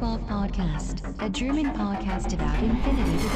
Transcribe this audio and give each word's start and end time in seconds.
Welcome 0.00 0.18
to 0.18 0.24
the 0.24 0.26
O12 0.26 0.28
Podcast, 0.28 1.22
a 1.22 1.28
German 1.28 1.66
podcast 1.72 2.32
about 2.32 2.62
infinity. 2.62 3.28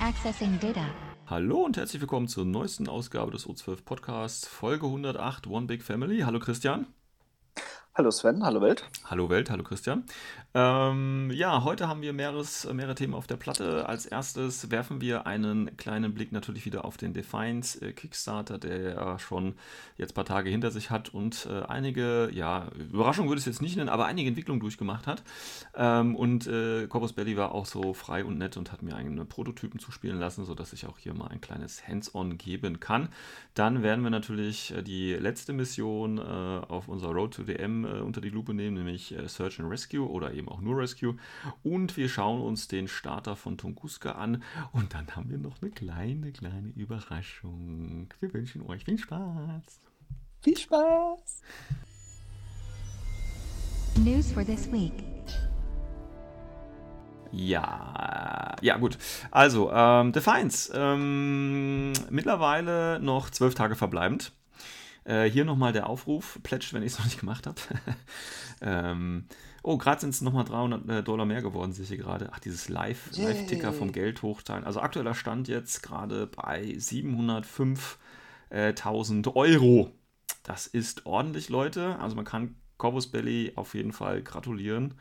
Accessing 0.00 0.58
Data. 0.60 0.86
Hallo 1.26 1.64
und 1.64 1.76
herzlich 1.76 2.00
willkommen 2.00 2.28
zur 2.28 2.44
neuesten 2.44 2.88
Ausgabe 2.88 3.32
des 3.32 3.46
O12 3.46 3.84
Podcasts, 3.84 4.46
Folge 4.46 4.86
108, 4.86 5.46
One 5.48 5.66
Big 5.66 5.82
Family. 5.82 6.20
Hallo 6.20 6.38
Christian. 6.38 6.86
Hallo 7.98 8.12
Sven, 8.12 8.44
hallo 8.44 8.60
Welt. 8.60 8.88
Hallo 9.06 9.28
Welt, 9.28 9.50
hallo 9.50 9.64
Christian. 9.64 10.04
Ähm, 10.54 11.32
ja, 11.34 11.64
heute 11.64 11.88
haben 11.88 12.00
wir 12.00 12.12
mehres, 12.12 12.64
mehrere 12.72 12.94
Themen 12.94 13.12
auf 13.12 13.26
der 13.26 13.36
Platte. 13.36 13.88
Als 13.88 14.06
erstes 14.06 14.70
werfen 14.70 15.00
wir 15.00 15.26
einen 15.26 15.76
kleinen 15.76 16.14
Blick 16.14 16.30
natürlich 16.30 16.64
wieder 16.64 16.84
auf 16.84 16.96
den 16.96 17.12
Defiance 17.12 17.84
äh, 17.84 17.92
Kickstarter, 17.92 18.58
der 18.58 18.94
ja 18.94 19.18
schon 19.18 19.56
jetzt 19.96 20.12
ein 20.12 20.14
paar 20.14 20.24
Tage 20.24 20.48
hinter 20.48 20.70
sich 20.70 20.90
hat 20.90 21.12
und 21.12 21.48
äh, 21.50 21.64
einige, 21.64 22.30
ja, 22.32 22.68
Überraschung 22.76 23.26
würde 23.26 23.40
ich 23.40 23.48
es 23.48 23.54
jetzt 23.54 23.62
nicht 23.62 23.76
nennen, 23.76 23.88
aber 23.88 24.06
einige 24.06 24.28
Entwicklungen 24.28 24.60
durchgemacht 24.60 25.08
hat. 25.08 25.24
Ähm, 25.74 26.14
und 26.14 26.46
äh, 26.46 26.86
Corpus 26.86 27.14
Belly 27.14 27.36
war 27.36 27.52
auch 27.52 27.66
so 27.66 27.94
frei 27.94 28.24
und 28.24 28.38
nett 28.38 28.56
und 28.56 28.70
hat 28.70 28.82
mir 28.82 28.94
eigene 28.94 29.24
Prototypen 29.24 29.80
zuspielen 29.80 30.20
lassen, 30.20 30.44
sodass 30.44 30.72
ich 30.72 30.86
auch 30.86 30.98
hier 30.98 31.14
mal 31.14 31.26
ein 31.26 31.40
kleines 31.40 31.88
Hands-on 31.88 32.38
geben 32.38 32.78
kann. 32.78 33.08
Dann 33.54 33.82
werden 33.82 34.04
wir 34.04 34.10
natürlich 34.10 34.72
äh, 34.72 34.82
die 34.84 35.14
letzte 35.14 35.52
Mission 35.52 36.18
äh, 36.18 36.20
auf 36.20 36.86
unserer 36.86 37.12
Road 37.12 37.34
to 37.34 37.42
DM 37.42 37.87
äh, 37.88 38.00
unter 38.00 38.20
die 38.20 38.30
Lupe 38.30 38.54
nehmen, 38.54 38.76
nämlich 38.76 39.16
äh, 39.16 39.28
Search 39.28 39.60
and 39.60 39.70
Rescue 39.70 40.08
oder 40.08 40.32
eben 40.34 40.48
auch 40.48 40.60
nur 40.60 40.78
Rescue. 40.78 41.16
Und 41.62 41.96
wir 41.96 42.08
schauen 42.08 42.40
uns 42.40 42.68
den 42.68 42.88
Starter 42.88 43.36
von 43.36 43.58
Tunguska 43.58 44.12
an. 44.12 44.42
Und 44.72 44.94
dann 44.94 45.16
haben 45.16 45.30
wir 45.30 45.38
noch 45.38 45.62
eine 45.62 45.70
kleine, 45.70 46.32
kleine 46.32 46.72
Überraschung. 46.76 48.08
Wir 48.20 48.32
wünschen 48.32 48.62
euch 48.62 48.84
viel 48.84 48.98
Spaß. 48.98 49.80
Viel 50.40 50.56
Spaß! 50.56 51.42
News 54.04 54.30
for 54.32 54.44
this 54.44 54.70
week. 54.70 54.92
Ja, 57.32 58.54
ja 58.62 58.76
gut. 58.78 58.96
Also, 59.30 59.70
ähm, 59.72 60.12
Defiance. 60.12 60.72
Ähm, 60.74 61.92
mittlerweile 62.10 63.00
noch 63.00 63.30
zwölf 63.30 63.54
Tage 63.54 63.74
verbleibend. 63.74 64.32
Äh, 65.08 65.30
hier 65.30 65.46
nochmal 65.46 65.72
der 65.72 65.88
Aufruf, 65.88 66.38
plätscht, 66.42 66.74
wenn 66.74 66.82
ich 66.82 66.92
es 66.92 66.98
noch 66.98 67.06
nicht 67.06 67.18
gemacht 67.18 67.46
habe. 67.46 67.58
ähm, 68.60 69.24
oh, 69.62 69.78
gerade 69.78 70.02
sind 70.02 70.10
es 70.10 70.20
nochmal 70.20 70.44
300 70.44 70.88
äh, 70.88 71.02
Dollar 71.02 71.24
mehr 71.24 71.40
geworden, 71.40 71.72
sehe 71.72 71.84
ich 71.84 71.88
hier 71.88 71.96
gerade. 71.96 72.28
Ach, 72.30 72.38
dieses 72.40 72.68
Live-Ticker 72.68 73.72
vom 73.72 73.92
Geld 73.92 74.20
hochteilen. 74.20 74.64
Also 74.64 74.80
aktueller 74.80 75.14
Stand 75.14 75.48
jetzt 75.48 75.82
gerade 75.82 76.26
bei 76.26 76.62
705.000 76.62 77.96
äh, 78.50 79.30
Euro. 79.34 79.92
Das 80.42 80.66
ist 80.66 81.06
ordentlich, 81.06 81.48
Leute. 81.48 81.98
Also 82.00 82.14
man 82.14 82.26
kann 82.26 82.56
Corvus 82.76 83.10
Belly 83.10 83.52
auf 83.56 83.72
jeden 83.74 83.92
Fall 83.92 84.22
gratulieren. 84.22 84.92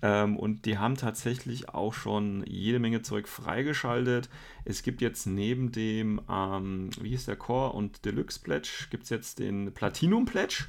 Ähm, 0.00 0.36
und 0.36 0.64
die 0.66 0.78
haben 0.78 0.96
tatsächlich 0.96 1.68
auch 1.68 1.94
schon 1.94 2.44
jede 2.46 2.78
Menge 2.78 3.02
Zeug 3.02 3.28
freigeschaltet. 3.28 4.28
Es 4.64 4.82
gibt 4.82 5.00
jetzt 5.00 5.26
neben 5.26 5.70
dem, 5.70 6.20
ähm, 6.28 6.90
wie 7.00 7.10
hieß 7.10 7.26
der 7.26 7.36
Core 7.36 7.72
und 7.72 8.04
Deluxe 8.04 8.40
Pledge, 8.40 8.86
gibt 8.90 9.04
es 9.04 9.10
jetzt 9.10 9.38
den 9.38 9.72
Platinum 9.72 10.24
Pledge. 10.24 10.66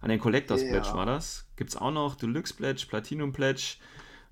An 0.00 0.10
den 0.10 0.20
Collectors 0.20 0.62
ja. 0.62 0.68
Pledge 0.68 0.92
war 0.94 1.06
das. 1.06 1.46
Gibt 1.56 1.70
es 1.70 1.76
auch 1.76 1.90
noch 1.90 2.14
Deluxe 2.14 2.54
Pledge, 2.54 2.86
Platinum 2.88 3.32
Pledge, 3.32 3.76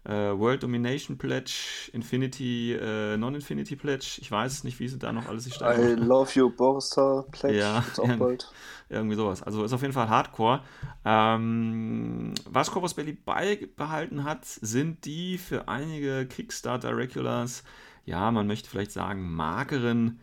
äh, 0.05 0.39
World 0.39 0.63
Domination 0.63 1.19
Pledge, 1.19 1.91
Infinity, 1.93 2.75
äh, 2.75 3.17
Non-Infinity 3.17 3.75
Pledge. 3.75 4.19
Ich 4.21 4.31
weiß 4.31 4.65
nicht, 4.65 4.79
wie 4.79 4.89
sie 4.89 4.99
da 4.99 5.13
noch 5.13 5.27
alles 5.27 5.45
sich 5.45 5.61
I 5.61 5.95
love 5.97 6.31
you, 6.35 6.51
Borstar 6.51 7.25
Pledge. 7.33 7.59
Ja, 7.59 7.85
auch 7.99 8.17
bald. 8.17 8.49
Irgendwie 8.89 9.17
sowas. 9.17 9.43
Also 9.43 9.65
ist 9.65 9.73
auf 9.73 9.83
jeden 9.83 9.93
Fall 9.95 10.09
Hardcore. 10.09 10.63
Ähm, 11.05 12.33
was 12.45 12.71
Corpus 12.71 12.95
Belly 12.95 13.13
beibehalten 13.13 14.25
hat, 14.25 14.45
sind 14.45 15.05
die 15.05 15.39
für 15.39 15.69
einige 15.69 16.27
Kickstarter 16.27 16.97
Regulars, 16.97 17.65
ja, 18.05 18.31
man 18.31 18.47
möchte 18.47 18.71
vielleicht 18.71 18.93
sagen, 18.93 19.35
mageren 19.35 20.21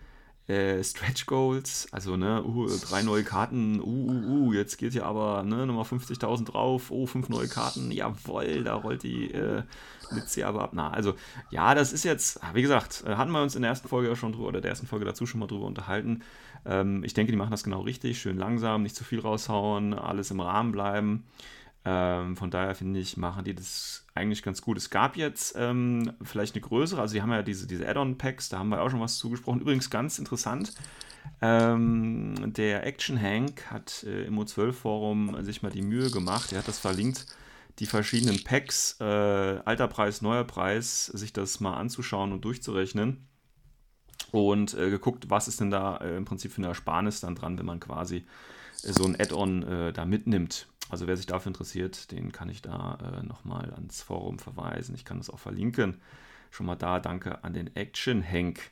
äh, 0.48 0.84
Stretch 0.84 1.26
Goals, 1.26 1.88
also 1.92 2.18
ne, 2.18 2.44
uh, 2.44 2.68
drei 2.82 3.02
neue 3.02 3.24
Karten, 3.24 3.80
uh, 3.80 3.86
uh, 3.86 4.48
uh, 4.48 4.54
jetzt 4.54 4.78
geht 4.78 4.92
hier 4.92 5.06
aber 5.06 5.44
ne, 5.44 5.66
nochmal 5.66 5.86
50.000 5.86 6.46
drauf, 6.46 6.92
oh, 6.92 7.06
fünf 7.06 7.30
neue 7.30 7.48
Karten, 7.48 7.92
jawoll, 7.92 8.64
da 8.64 8.76
rollt 8.76 9.04
die 9.04 9.32
äh, 9.32 9.64
aber 10.44 10.64
ab. 10.64 10.72
Na, 10.74 10.92
also 10.92 11.16
ja, 11.50 11.74
das 11.74 11.94
ist 11.94 12.04
jetzt, 12.04 12.40
wie 12.54 12.62
gesagt, 12.62 13.04
äh, 13.08 13.16
hatten 13.16 13.32
wir 13.32 13.42
uns 13.42 13.56
in 13.56 13.62
der 13.62 13.70
ersten 13.70 13.88
Folge 13.88 14.10
ja 14.10 14.16
schon 14.16 14.34
drüber, 14.34 14.50
oder 14.50 14.62
der 14.62 14.72
ersten 14.72 14.88
Folge 14.88 15.06
dazu 15.06 15.26
schon 15.26 15.40
mal 15.40 15.48
drüber 15.48 15.66
unterhalten. 15.66 16.24
Ähm, 16.66 17.04
ich 17.04 17.14
denke, 17.14 17.32
die 17.32 17.38
machen 17.38 17.52
das 17.52 17.64
genau 17.64 17.82
richtig, 17.82 18.20
schön 18.20 18.38
langsam, 18.38 18.84
nicht 18.84 18.96
zu 18.96 19.04
viel 19.04 19.20
raushauen, 19.20 19.94
alles 19.94 20.32
im 20.32 20.40
Rahmen 20.40 20.72
bleiben. 20.72 21.26
Ähm, 21.86 22.38
von 22.38 22.50
daher 22.50 22.76
finde 22.76 23.00
ich, 23.00 23.18
machen 23.18 23.44
die 23.44 23.54
das 23.54 24.06
eigentlich 24.16 24.42
ganz 24.42 24.62
gut. 24.62 24.78
Es 24.78 24.90
gab 24.90 25.18
jetzt 25.18 25.56
ähm, 25.58 26.14
vielleicht 26.22 26.56
eine 26.56 26.62
größere, 26.62 27.02
also 27.02 27.14
die 27.14 27.22
haben 27.22 27.32
ja 27.32 27.42
diese, 27.42 27.68
diese 27.68 27.88
Add-on-Packs, 27.88 28.50
da 28.50 28.60
haben 28.60 28.70
wir 28.70 28.82
auch 28.82 28.90
schon 28.90 29.02
was 29.02 29.18
zugesprochen. 29.18 29.60
Übrigens 29.60 29.90
ganz 29.90 30.18
interessant, 30.18 30.74
ähm, 31.42 32.54
der 32.54 32.86
Action 32.86 33.22
Hank 33.22 33.70
hat 33.70 34.04
äh, 34.04 34.26
im 34.26 34.40
O12-Forum 34.40 35.44
sich 35.44 35.62
mal 35.62 35.72
die 35.72 35.82
Mühe 35.82 36.10
gemacht, 36.10 36.54
er 36.54 36.60
hat 36.60 36.68
das 36.68 36.80
verlinkt, 36.80 37.26
die 37.80 37.86
verschiedenen 37.86 38.44
Packs, 38.44 38.98
äh, 39.02 39.04
alter 39.04 39.88
Preis, 39.88 40.22
neuer 40.22 40.44
Preis, 40.46 41.08
sich 41.08 41.34
das 41.34 41.60
mal 41.60 41.76
anzuschauen 41.76 42.32
und 42.32 42.46
durchzurechnen. 42.46 43.28
Und 44.32 44.74
äh, 44.74 44.90
geguckt, 44.90 45.30
was 45.30 45.48
ist 45.48 45.60
denn 45.60 45.70
da 45.70 45.98
äh, 45.98 46.18
im 46.18 46.26
Prinzip 46.26 46.52
für 46.52 46.58
eine 46.60 46.68
Ersparnis 46.68 47.20
dann 47.22 47.36
dran, 47.36 47.58
wenn 47.60 47.66
man 47.66 47.80
quasi 47.80 48.18
äh, 48.84 48.92
so 48.92 49.06
ein 49.06 49.20
Add-on 49.20 49.64
äh, 49.64 49.94
da 49.94 50.06
mitnimmt. 50.06 50.68
Also 50.90 51.08
wer 51.08 51.18
sich 51.18 51.26
dafür 51.26 51.50
interessiert, 51.50 52.12
den 52.12 52.32
kann 52.32 52.50
ich 52.50 52.62
da 52.62 52.98
äh, 53.02 53.24
nochmal 53.24 53.72
ans 53.74 54.02
Forum 54.02 54.40
verweisen. 54.40 54.96
Ich 54.96 55.06
kann 55.06 55.18
das 55.18 55.30
auch 55.30 55.40
verlinken. 55.40 56.02
Schon 56.52 56.66
mal 56.66 56.76
da, 56.76 57.00
danke 57.00 57.44
an 57.44 57.54
den 57.54 57.76
Action 57.76 58.24
Hank. 58.24 58.72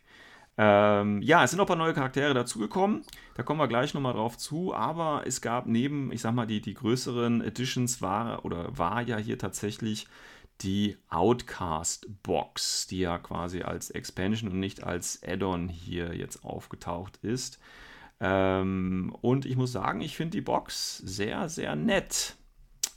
Ähm, 0.58 1.22
ja, 1.22 1.44
es 1.44 1.52
sind 1.52 1.58
noch 1.58 1.66
ein 1.66 1.68
paar 1.68 1.78
neue 1.78 1.94
Charaktere 1.94 2.34
dazugekommen. 2.34 3.02
Da 3.36 3.44
kommen 3.44 3.60
wir 3.60 3.68
gleich 3.68 3.94
nochmal 3.94 4.14
drauf 4.14 4.38
zu. 4.38 4.74
Aber 4.74 5.24
es 5.26 5.42
gab 5.42 5.66
neben, 5.66 6.12
ich 6.12 6.22
sag 6.22 6.34
mal, 6.34 6.46
die, 6.46 6.62
die 6.62 6.74
größeren 6.74 7.42
Editions 7.42 8.02
war 8.02 8.46
oder 8.46 8.78
war 8.78 9.02
ja 9.02 9.18
hier 9.18 9.40
tatsächlich 9.40 10.08
die 10.64 10.98
Outcast 11.10 12.08
Box, 12.24 12.88
die 12.88 13.00
ja 13.00 13.18
quasi 13.18 13.62
als 13.62 13.90
Expansion 13.90 14.52
und 14.52 14.60
nicht 14.60 14.84
als 14.84 15.22
Add-on 15.24 15.70
hier 15.70 16.16
jetzt 16.16 16.44
aufgetaucht 16.44 17.18
ist. 17.24 17.60
Ähm, 18.20 19.16
und 19.22 19.46
ich 19.46 19.56
muss 19.56 19.72
sagen, 19.72 20.02
ich 20.02 20.16
finde 20.16 20.38
die 20.38 20.42
Box 20.42 20.98
sehr, 20.98 21.50
sehr 21.50 21.76
nett. 21.76 22.36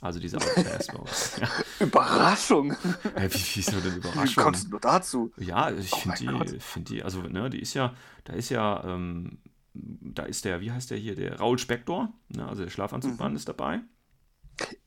Also 0.01 0.19
diese 0.19 0.37
Outcast-Box. 0.37 1.37
ja. 1.41 1.49
Überraschung! 1.79 2.71
Äh, 3.15 3.29
wie, 3.29 3.55
wie 3.55 3.59
ist 3.59 3.71
denn 3.71 3.95
Überraschung? 3.95 4.23
Wie 4.25 4.33
kommst 4.35 4.65
du 4.65 4.69
nur 4.69 4.79
dazu? 4.79 5.31
Ja, 5.37 5.71
ich 5.71 5.91
oh 5.93 5.97
finde 5.97 6.45
die, 6.45 6.59
find 6.59 6.89
die, 6.89 7.03
also 7.03 7.21
ne, 7.21 7.49
die 7.49 7.59
ist 7.59 7.73
ja, 7.73 7.95
da 8.25 8.33
ist 8.33 8.49
ja, 8.49 8.83
ähm, 8.83 9.39
da 9.73 10.23
ist 10.23 10.45
der, 10.45 10.61
wie 10.61 10.71
heißt 10.71 10.91
der 10.91 10.97
hier, 10.97 11.15
der 11.15 11.39
Raul 11.39 11.57
Spector, 11.57 12.13
ne, 12.29 12.47
also 12.47 12.63
der 12.63 12.69
Schlafanzugband 12.69 13.31
mhm. 13.31 13.37
ist 13.37 13.49
dabei. 13.49 13.81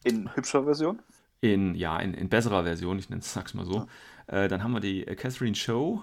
In 0.05 0.35
hübscher 0.37 0.63
Version? 0.63 1.03
In, 1.41 1.75
ja, 1.75 1.99
in, 1.99 2.15
in 2.15 2.29
besserer 2.29 2.65
Version, 2.65 2.99
ich 2.99 3.11
nenne 3.11 3.23
es 3.23 3.55
mal 3.55 3.65
so. 3.65 3.87
Ja. 4.29 4.45
Äh, 4.45 4.49
dann 4.49 4.63
haben 4.63 4.73
wir 4.73 4.81
die 4.81 5.07
äh, 5.07 5.15
Catherine 5.15 5.55
Show, 5.55 6.03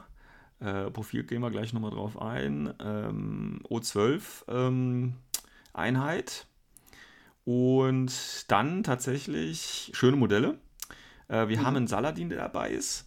äh, 0.59 0.89
Profil 0.91 1.23
gehen 1.23 1.41
wir 1.41 1.51
gleich 1.51 1.73
nochmal 1.73 1.91
drauf 1.91 2.21
ein. 2.21 2.73
Ähm, 2.79 3.61
O12 3.69 4.21
ähm, 4.47 5.15
Einheit. 5.73 6.47
Und 7.43 8.45
dann 8.47 8.83
tatsächlich 8.83 9.91
schöne 9.93 10.17
Modelle. 10.17 10.57
Äh, 11.27 11.47
wir 11.47 11.59
mhm. 11.59 11.65
haben 11.65 11.75
einen 11.75 11.87
Saladin, 11.87 12.29
der 12.29 12.39
dabei 12.39 12.71
ist. 12.71 13.05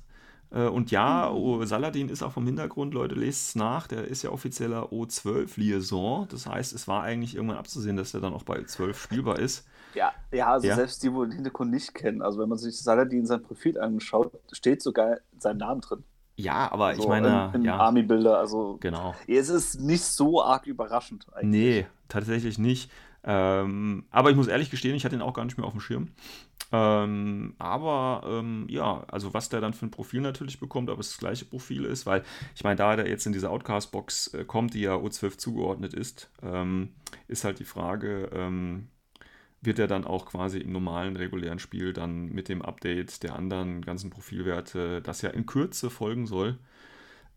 Äh, 0.50 0.66
und 0.66 0.90
ja, 0.90 1.30
mhm. 1.30 1.64
Saladin 1.66 2.08
ist 2.08 2.22
auch 2.22 2.32
vom 2.32 2.46
Hintergrund, 2.46 2.94
Leute, 2.94 3.14
lest 3.14 3.50
es 3.50 3.54
nach, 3.54 3.86
der 3.86 4.04
ist 4.04 4.22
ja 4.22 4.30
offizieller 4.30 4.92
O12-Liaison. 4.92 6.28
Das 6.28 6.46
heißt, 6.46 6.72
es 6.72 6.88
war 6.88 7.02
eigentlich 7.02 7.34
irgendwann 7.34 7.58
abzusehen, 7.58 7.96
dass 7.96 8.12
der 8.12 8.20
dann 8.20 8.34
auch 8.34 8.44
bei 8.44 8.62
12 8.62 9.00
spielbar 9.00 9.38
ist. 9.38 9.66
Ja, 9.94 10.12
ja 10.32 10.52
also 10.52 10.66
ja. 10.66 10.74
selbst 10.74 11.02
die, 11.02 11.12
wo 11.12 11.24
den 11.24 11.32
Hintergrund 11.32 11.70
nicht 11.70 11.94
kennen, 11.94 12.22
also 12.22 12.38
wenn 12.40 12.48
man 12.48 12.58
sich 12.58 12.80
Saladin 12.80 13.26
sein 13.26 13.42
Profil 13.42 13.78
anschaut, 13.78 14.32
steht 14.52 14.82
sogar 14.82 15.18
sein 15.38 15.58
Name 15.58 15.80
drin. 15.80 16.04
Ja, 16.36 16.70
aber 16.70 16.94
so 16.94 17.02
ich 17.02 17.08
meine. 17.08 17.50
In, 17.52 17.60
in 17.60 17.66
ja. 17.66 17.78
Army-Bilder, 17.78 18.38
also. 18.38 18.78
Genau. 18.80 19.14
Es 19.26 19.48
ist 19.48 19.80
nicht 19.80 20.04
so 20.04 20.40
arg 20.40 20.66
überraschend 20.66 21.26
eigentlich. 21.34 21.50
Nee, 21.50 21.86
tatsächlich 22.08 22.58
nicht. 22.58 22.92
Ähm, 23.24 24.04
aber 24.10 24.30
ich 24.30 24.36
muss 24.36 24.46
ehrlich 24.46 24.70
gestehen, 24.70 24.94
ich 24.94 25.04
hatte 25.04 25.16
ihn 25.16 25.22
auch 25.22 25.34
gar 25.34 25.44
nicht 25.44 25.58
mehr 25.58 25.66
auf 25.66 25.72
dem 25.72 25.80
Schirm. 25.80 26.08
Ähm, 26.70 27.54
aber 27.58 28.22
ähm, 28.26 28.66
ja, 28.68 29.04
also 29.08 29.32
was 29.32 29.48
der 29.48 29.60
dann 29.60 29.72
für 29.72 29.86
ein 29.86 29.90
Profil 29.90 30.20
natürlich 30.20 30.60
bekommt, 30.60 30.90
ob 30.90 31.00
es 31.00 31.10
das 31.10 31.18
gleiche 31.18 31.44
Profil 31.46 31.84
ist, 31.84 32.04
weil 32.04 32.22
ich 32.54 32.62
meine, 32.62 32.76
da 32.76 32.94
der 32.94 33.08
jetzt 33.08 33.26
in 33.26 33.32
diese 33.32 33.50
Outcast-Box 33.50 34.34
äh, 34.34 34.44
kommt, 34.44 34.74
die 34.74 34.82
ja 34.82 34.94
O12 34.94 35.38
zugeordnet 35.38 35.94
ist, 35.94 36.30
ähm, 36.42 36.90
ist 37.26 37.44
halt 37.44 37.58
die 37.58 37.64
Frage, 37.64 38.30
ähm, 38.32 38.88
wird 39.60 39.78
er 39.78 39.88
dann 39.88 40.04
auch 40.04 40.26
quasi 40.26 40.58
im 40.58 40.72
normalen, 40.72 41.16
regulären 41.16 41.58
Spiel 41.58 41.92
dann 41.92 42.26
mit 42.26 42.48
dem 42.48 42.62
Update 42.62 43.22
der 43.22 43.34
anderen 43.34 43.82
ganzen 43.82 44.10
Profilwerte, 44.10 45.00
das 45.02 45.22
ja 45.22 45.30
in 45.30 45.46
Kürze 45.46 45.90
folgen 45.90 46.26
soll, 46.26 46.58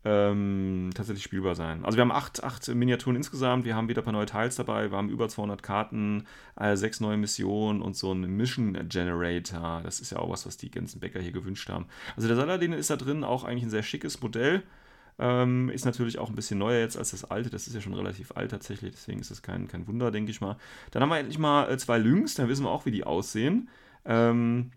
ähm, 0.04 0.90
tatsächlich 0.94 1.22
spielbar 1.22 1.54
sein. 1.54 1.84
Also 1.84 1.96
wir 1.96 2.02
haben 2.02 2.12
acht, 2.12 2.42
acht 2.42 2.66
Miniaturen 2.68 3.16
insgesamt, 3.16 3.64
wir 3.64 3.76
haben 3.76 3.88
wieder 3.88 4.02
ein 4.02 4.04
paar 4.04 4.12
neue 4.12 4.26
Teils 4.26 4.56
dabei, 4.56 4.90
wir 4.90 4.98
haben 4.98 5.08
über 5.08 5.28
200 5.28 5.62
Karten, 5.62 6.26
äh, 6.56 6.76
sechs 6.76 7.00
neue 7.00 7.16
Missionen 7.16 7.82
und 7.82 7.96
so 7.96 8.10
einen 8.10 8.36
Mission 8.36 8.88
Generator. 8.88 9.80
Das 9.84 10.00
ist 10.00 10.10
ja 10.10 10.18
auch 10.18 10.30
was, 10.30 10.46
was 10.46 10.56
die 10.56 10.70
ganzen 10.70 11.00
Bäcker 11.00 11.20
hier 11.20 11.32
gewünscht 11.32 11.68
haben. 11.68 11.86
Also 12.16 12.26
der 12.26 12.36
Saladin 12.36 12.72
ist 12.72 12.90
da 12.90 12.96
drin 12.96 13.22
auch 13.22 13.44
eigentlich 13.44 13.64
ein 13.64 13.70
sehr 13.70 13.84
schickes 13.84 14.20
Modell. 14.20 14.64
Ähm, 15.18 15.68
ist 15.68 15.84
natürlich 15.84 16.18
auch 16.18 16.30
ein 16.30 16.34
bisschen 16.34 16.58
neuer 16.58 16.80
jetzt 16.80 16.96
als 16.96 17.10
das 17.10 17.24
alte. 17.24 17.50
Das 17.50 17.66
ist 17.66 17.74
ja 17.74 17.80
schon 17.80 17.94
relativ 17.94 18.32
alt 18.32 18.50
tatsächlich, 18.50 18.92
deswegen 18.92 19.20
ist 19.20 19.30
das 19.30 19.42
kein, 19.42 19.68
kein 19.68 19.86
Wunder, 19.86 20.10
denke 20.10 20.30
ich 20.30 20.40
mal. 20.40 20.56
Dann 20.90 21.02
haben 21.02 21.10
wir 21.10 21.18
endlich 21.18 21.38
mal 21.38 21.70
äh, 21.70 21.76
zwei 21.76 21.98
Lynx, 21.98 22.34
dann 22.34 22.48
wissen 22.48 22.64
wir 22.64 22.70
auch, 22.70 22.86
wie 22.86 22.90
die 22.90 23.04
aussehen. 23.04 23.68
Ähm, 24.04 24.72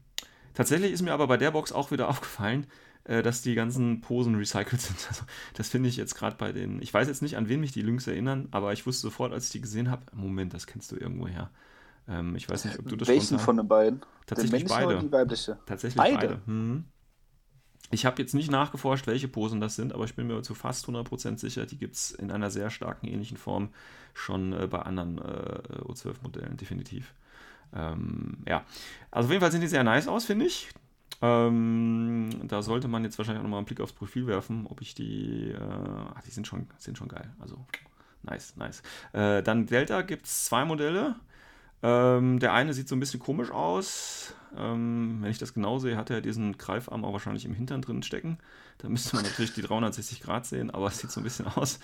tatsächlich 0.53 0.91
ist 0.91 1.01
mir 1.01 1.13
aber 1.13 1.25
bei 1.25 1.37
der 1.37 1.51
Box 1.51 1.71
auch 1.71 1.89
wieder 1.89 2.09
aufgefallen, 2.09 2.67
äh, 3.05 3.21
dass 3.21 3.41
die 3.41 3.55
ganzen 3.55 4.01
Posen 4.01 4.35
recycelt 4.35 4.81
sind. 4.81 4.97
Also, 5.09 5.23
das 5.53 5.69
finde 5.69 5.89
ich 5.89 5.97
jetzt 5.97 6.15
gerade 6.15 6.35
bei 6.35 6.51
den. 6.51 6.81
Ich 6.81 6.93
weiß 6.93 7.07
jetzt 7.07 7.21
nicht, 7.21 7.37
an 7.37 7.47
wen 7.47 7.59
mich 7.59 7.71
die 7.71 7.81
Lynx 7.81 8.07
erinnern, 8.07 8.47
aber 8.51 8.73
ich 8.73 8.85
wusste 8.85 9.03
sofort, 9.03 9.31
als 9.31 9.45
ich 9.45 9.51
die 9.51 9.61
gesehen 9.61 9.89
habe, 9.89 10.03
Moment, 10.13 10.53
das 10.53 10.67
kennst 10.67 10.91
du 10.91 10.95
irgendwo 10.95 11.27
her. 11.27 11.49
Ähm, 12.07 12.35
ich 12.35 12.49
weiß 12.49 12.65
nicht, 12.65 12.79
ob 12.79 12.87
du 12.87 12.95
das 12.95 13.07
Welchen 13.07 13.39
von 13.39 13.57
den 13.57 13.67
beiden? 13.67 14.01
Tatsächlich 14.25 14.65
beide. 14.65 14.87
Oder 14.87 14.99
die 14.99 15.11
weibliche? 15.11 15.57
Tatsächlich 15.65 15.97
beide. 15.97 16.15
beide. 16.15 16.41
Hm. 16.45 16.85
Ich 17.91 18.05
habe 18.05 18.19
jetzt 18.21 18.33
nicht 18.33 18.49
nachgeforscht, 18.49 19.05
welche 19.05 19.27
Posen 19.27 19.61
das 19.61 19.75
sind, 19.75 19.93
aber 19.93 20.05
ich 20.05 20.15
bin 20.15 20.25
mir 20.25 20.41
zu 20.41 20.55
fast 20.55 20.87
100% 20.87 21.37
sicher, 21.37 21.67
die 21.67 21.77
gibt 21.77 21.95
es 21.95 22.11
in 22.11 22.31
einer 22.31 22.49
sehr 22.49 22.71
starken 22.71 23.07
ähnlichen 23.07 23.37
Form 23.37 23.69
schon 24.13 24.53
äh, 24.53 24.67
bei 24.67 24.79
anderen 24.79 25.19
äh, 25.19 25.81
O12-Modellen, 25.83 26.57
definitiv. 26.57 27.13
Ähm, 27.73 28.37
ja, 28.47 28.65
also 29.11 29.27
auf 29.27 29.31
jeden 29.31 29.41
Fall 29.41 29.51
sehen 29.51 29.61
die 29.61 29.67
sehr 29.67 29.83
nice 29.83 30.07
aus, 30.07 30.25
finde 30.25 30.45
ich. 30.45 30.69
Ähm, 31.21 32.29
da 32.43 32.61
sollte 32.61 32.87
man 32.87 33.03
jetzt 33.03 33.17
wahrscheinlich 33.17 33.39
auch 33.39 33.43
nochmal 33.43 33.59
einen 33.59 33.65
Blick 33.65 33.81
aufs 33.81 33.93
Profil 33.93 34.27
werfen, 34.27 34.67
ob 34.67 34.81
ich 34.81 34.95
die. 34.95 35.51
Äh, 35.51 35.57
ach, 36.15 36.21
die 36.23 36.31
sind 36.31 36.47
schon, 36.47 36.67
sind 36.77 36.97
schon 36.97 37.07
geil. 37.07 37.33
Also, 37.39 37.65
nice, 38.23 38.55
nice. 38.57 38.81
Äh, 39.13 39.41
dann 39.43 39.65
Delta 39.65 40.01
gibt 40.01 40.25
es 40.25 40.45
zwei 40.45 40.65
Modelle. 40.65 41.15
Ähm, 41.83 42.39
der 42.39 42.53
eine 42.53 42.73
sieht 42.73 42.89
so 42.89 42.95
ein 42.95 42.99
bisschen 42.99 43.19
komisch 43.19 43.51
aus. 43.51 44.33
Ähm, 44.57 45.17
wenn 45.21 45.29
ich 45.29 45.37
das 45.37 45.53
genau 45.53 45.79
sehe, 45.79 45.97
hat 45.97 46.09
er 46.09 46.21
diesen 46.21 46.57
Greifarm 46.57 47.03
auch 47.03 47.13
wahrscheinlich 47.13 47.45
im 47.45 47.53
Hintern 47.53 47.81
drin 47.81 48.03
stecken. 48.03 48.39
Da 48.79 48.89
müsste 48.89 49.15
man 49.15 49.25
natürlich 49.25 49.53
die 49.53 49.61
360 49.61 50.21
Grad 50.21 50.45
sehen, 50.45 50.71
aber 50.71 50.87
es 50.87 50.99
sieht 50.99 51.11
so 51.11 51.21
ein 51.21 51.23
bisschen 51.23 51.47
aus. 51.47 51.79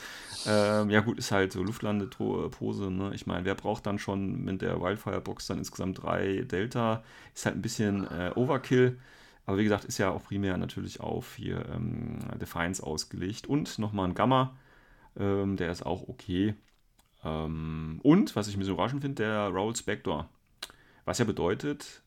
Ähm, 0.46 0.90
ja, 0.90 1.02
gut, 1.02 1.20
ist 1.20 1.32
halt 1.32 1.52
so 1.52 1.62
Luftlandepose. 1.62 2.90
Ne? 2.90 3.12
Ich 3.14 3.28
meine, 3.28 3.46
wer 3.46 3.56
braucht 3.56 3.86
dann 3.86 4.00
schon 4.00 4.44
mit 4.44 4.62
der 4.62 4.82
Wildfire-Box 4.82 5.48
dann 5.48 5.58
insgesamt 5.60 6.02
drei 6.02 6.42
Delta? 6.50 7.04
Ist 7.36 7.46
halt 7.46 7.58
ein 7.58 7.62
bisschen 7.62 8.06
äh, 8.10 8.32
Overkill. 8.36 8.98
Aber 9.46 9.58
wie 9.58 9.64
gesagt, 9.64 9.86
ist 9.86 9.98
ja 9.98 10.12
auch 10.12 10.24
primär 10.24 10.58
natürlich 10.58 11.00
auf 11.00 11.36
hier 11.36 11.66
ähm, 11.74 12.20
Defiance 12.40 12.82
ausgelegt. 12.84 13.48
Und 13.48 13.80
nochmal 13.80 14.08
ein 14.08 14.14
Gamma. 14.14 14.56
Ähm, 15.18 15.58
der 15.58 15.72
ist 15.72 15.86
auch 15.86 16.08
okay. 16.08 16.56
Ähm, 17.24 18.00
und, 18.04 18.36
was 18.36 18.48
ich 18.48 18.58
mir 18.58 18.66
so 18.66 18.74
überraschend 18.74 19.02
finde, 19.02 19.24
der 19.24 19.48
Rolls 19.50 19.84
Backdoor. 19.84 20.30
Was 21.06 21.18
ja 21.18 21.26
bedeutet, 21.26 22.04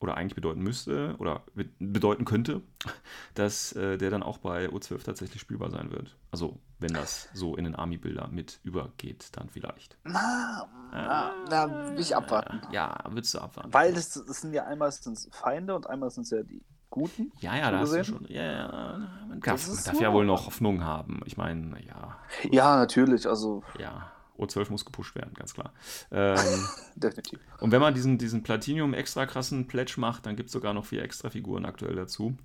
oder 0.00 0.16
eigentlich 0.16 0.34
bedeuten 0.34 0.60
müsste, 0.60 1.14
oder 1.18 1.42
bedeuten 1.78 2.24
könnte, 2.24 2.62
dass 3.34 3.72
äh, 3.72 3.98
der 3.98 4.10
dann 4.10 4.22
auch 4.22 4.38
bei 4.38 4.66
O12 4.66 5.04
tatsächlich 5.04 5.40
spielbar 5.40 5.70
sein 5.70 5.90
wird. 5.90 6.16
Also, 6.30 6.58
wenn 6.78 6.92
das 6.94 7.28
so 7.34 7.56
in 7.56 7.64
den 7.64 7.74
Army-Bilder 7.74 8.28
mit 8.28 8.60
übergeht, 8.62 9.28
dann 9.32 9.48
vielleicht. 9.48 9.98
Na, 10.04 10.68
na, 10.92 11.34
na 11.48 11.92
will 11.92 12.00
ich 12.00 12.14
abwarten. 12.14 12.60
Ja, 12.72 13.04
würdest 13.08 13.34
du 13.34 13.40
abwarten. 13.40 13.72
Weil 13.72 13.92
das, 13.92 14.10
das 14.10 14.40
sind 14.40 14.54
ja 14.54 14.64
einmal 14.64 14.92
sind 14.92 15.18
Feinde 15.32 15.74
und 15.74 15.86
einmal 15.86 16.10
sind 16.10 16.22
es 16.24 16.30
ja 16.30 16.42
die 16.42 16.62
Guten. 16.90 17.32
Ja, 17.40 17.56
ja, 17.56 17.70
da 17.70 17.80
hast 17.80 17.92
du 17.92 18.04
schon. 18.04 18.26
Ja, 18.28 18.42
ja, 18.42 18.98
man 19.28 19.40
darf, 19.40 19.68
man 19.68 19.84
darf 19.84 20.00
ja 20.00 20.12
wohl 20.12 20.24
noch 20.24 20.46
Hoffnung 20.46 20.82
haben. 20.82 21.20
Ich 21.26 21.36
meine, 21.36 21.84
ja. 21.84 22.18
Ja, 22.50 22.76
natürlich. 22.76 23.26
Also. 23.26 23.62
Ja. 23.78 24.12
O12 24.38 24.70
muss 24.70 24.84
gepusht 24.84 25.14
werden, 25.16 25.34
ganz 25.34 25.52
klar. 25.52 25.74
Ähm, 26.12 26.38
Definitiv. 26.94 27.40
Und 27.60 27.72
wenn 27.72 27.80
man 27.80 27.92
diesen, 27.92 28.18
diesen 28.18 28.42
Platinium 28.42 28.94
extra 28.94 29.26
krassen 29.26 29.66
Pledge 29.66 29.94
macht, 29.98 30.26
dann 30.26 30.36
gibt 30.36 30.48
es 30.48 30.52
sogar 30.52 30.74
noch 30.74 30.86
vier 30.86 31.02
extra 31.02 31.28
Figuren 31.28 31.64
aktuell 31.64 31.96
dazu. 31.96 32.36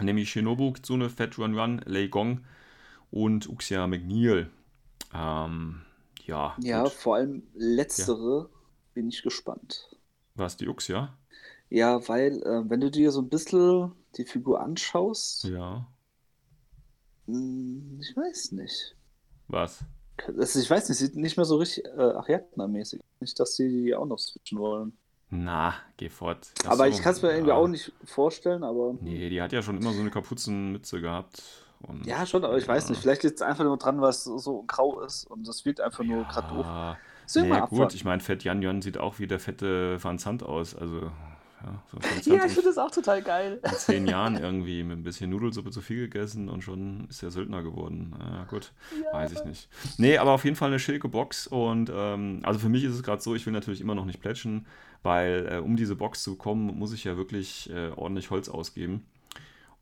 Nämlich 0.00 0.30
Shinobu, 0.30 0.72
Kitsune, 0.72 1.10
Fat 1.10 1.38
Run 1.38 1.58
Run, 1.58 1.82
Lei 1.84 2.06
Gong 2.06 2.44
und 3.10 3.48
Uxia 3.48 3.86
McNeil. 3.86 4.50
Ähm, 5.14 5.82
ja. 6.24 6.56
Ja, 6.60 6.82
gut. 6.84 6.92
vor 6.92 7.16
allem 7.16 7.42
letztere 7.54 8.48
ja. 8.50 8.58
bin 8.94 9.08
ich 9.08 9.22
gespannt. 9.22 9.96
Was, 10.34 10.56
die 10.56 10.68
Uxia? 10.68 11.16
Ja, 11.68 12.06
weil, 12.08 12.42
äh, 12.42 12.68
wenn 12.68 12.80
du 12.80 12.90
dir 12.90 13.10
so 13.10 13.20
ein 13.20 13.28
bisschen 13.28 13.92
die 14.16 14.24
Figur 14.24 14.60
anschaust. 14.60 15.44
Ja. 15.44 15.86
Mh, 17.26 17.36
hm, 17.36 17.98
ich 18.00 18.16
weiß 18.16 18.52
nicht. 18.52 18.94
Was? 19.48 19.80
Das, 20.36 20.56
ich 20.56 20.70
weiß 20.70 20.88
nicht, 20.88 20.98
sieht 20.98 21.16
nicht 21.16 21.36
mehr 21.36 21.44
so 21.44 21.56
richtig 21.56 21.84
äh, 21.84 22.00
Ariadna-mäßig. 22.00 23.00
Nicht, 23.20 23.38
dass 23.38 23.56
sie 23.56 23.68
die 23.68 23.94
auch 23.94 24.06
noch 24.06 24.18
switchen 24.18 24.58
wollen. 24.58 24.96
Na, 25.28 25.74
geh 25.96 26.08
fort. 26.08 26.48
Das 26.58 26.68
aber 26.68 26.88
ich 26.88 27.02
kann 27.02 27.12
es 27.12 27.20
mir 27.20 27.28
ja. 27.30 27.34
irgendwie 27.34 27.52
auch 27.52 27.66
nicht 27.66 27.92
vorstellen, 28.04 28.62
aber. 28.62 28.94
Nee, 29.00 29.28
die 29.28 29.42
hat 29.42 29.52
ja 29.52 29.60
schon 29.60 29.76
immer 29.76 29.92
so 29.92 30.00
eine 30.00 30.10
Kapuzenmütze 30.10 31.00
gehabt. 31.00 31.42
ja, 32.04 32.24
schon, 32.26 32.44
aber 32.44 32.56
ich 32.56 32.66
weiß 32.66 32.88
nicht. 32.88 33.00
Vielleicht 33.00 33.24
liegt 33.24 33.36
es 33.36 33.42
einfach 33.42 33.64
nur 33.64 33.76
dran, 33.76 34.00
was 34.00 34.24
so 34.24 34.62
grau 34.62 35.00
ist 35.00 35.24
und 35.24 35.46
das 35.46 35.64
wirkt 35.64 35.80
einfach 35.80 36.04
nur 36.04 36.22
ja, 36.22 36.28
gerade 36.28 36.54
doof. 36.54 36.66
Nee, 37.34 37.60
gut, 37.68 37.94
ich 37.94 38.04
meine, 38.04 38.20
Fett 38.20 38.44
Jan 38.44 38.62
Jan 38.62 38.82
sieht 38.82 38.98
auch 38.98 39.18
wie 39.18 39.26
der 39.26 39.40
fette 39.40 40.02
Van 40.02 40.18
Zandt 40.18 40.44
aus. 40.44 40.76
Also 40.76 41.10
ja, 41.64 41.82
so 41.90 41.98
ja 42.30 42.44
ich 42.44 42.52
finde 42.52 42.68
das 42.68 42.78
auch 42.78 42.90
total 42.90 43.22
geil. 43.22 43.60
In 43.62 43.70
zehn 43.72 44.06
Jahren 44.06 44.36
irgendwie 44.36 44.82
mit 44.82 44.98
ein 44.98 45.02
bisschen 45.02 45.30
Nudelsuppe 45.30 45.70
zu 45.70 45.80
viel 45.80 46.08
gegessen 46.08 46.48
und 46.48 46.62
schon 46.62 47.06
ist 47.08 47.22
er 47.22 47.30
Söldner 47.30 47.62
geworden. 47.62 48.14
Ja, 48.18 48.44
gut, 48.44 48.72
ja. 49.02 49.12
weiß 49.12 49.32
ich 49.32 49.44
nicht. 49.44 49.68
Nee, 49.98 50.18
aber 50.18 50.32
auf 50.32 50.44
jeden 50.44 50.56
Fall 50.56 50.68
eine 50.68 50.78
schilke 50.78 51.08
Box 51.08 51.46
und 51.46 51.90
ähm, 51.94 52.40
also 52.42 52.58
für 52.58 52.68
mich 52.68 52.84
ist 52.84 52.94
es 52.94 53.02
gerade 53.02 53.22
so, 53.22 53.34
ich 53.34 53.46
will 53.46 53.52
natürlich 53.52 53.80
immer 53.80 53.94
noch 53.94 54.04
nicht 54.04 54.20
plätschen, 54.20 54.66
weil 55.02 55.48
äh, 55.50 55.58
um 55.58 55.76
diese 55.76 55.96
Box 55.96 56.22
zu 56.22 56.32
bekommen, 56.32 56.78
muss 56.78 56.92
ich 56.92 57.04
ja 57.04 57.16
wirklich 57.16 57.70
äh, 57.70 57.90
ordentlich 57.90 58.30
Holz 58.30 58.48
ausgeben. 58.48 59.06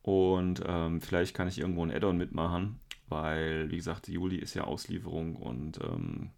Und 0.03 0.63
ähm, 0.67 1.01
vielleicht 1.01 1.35
kann 1.35 1.49
ich 1.49 1.59
irgendwo 1.59 1.83
ein 1.83 1.91
Add-on 1.91 2.19
mitmachen, 2.19 2.79
weil, 3.09 3.71
wie 3.71 3.77
gesagt, 3.77 4.07
Juli 4.07 4.37
ist 4.37 4.53
ja 4.53 4.65
Auslieferung 4.65 5.37
und 5.37 5.79
ähm, 5.83 6.31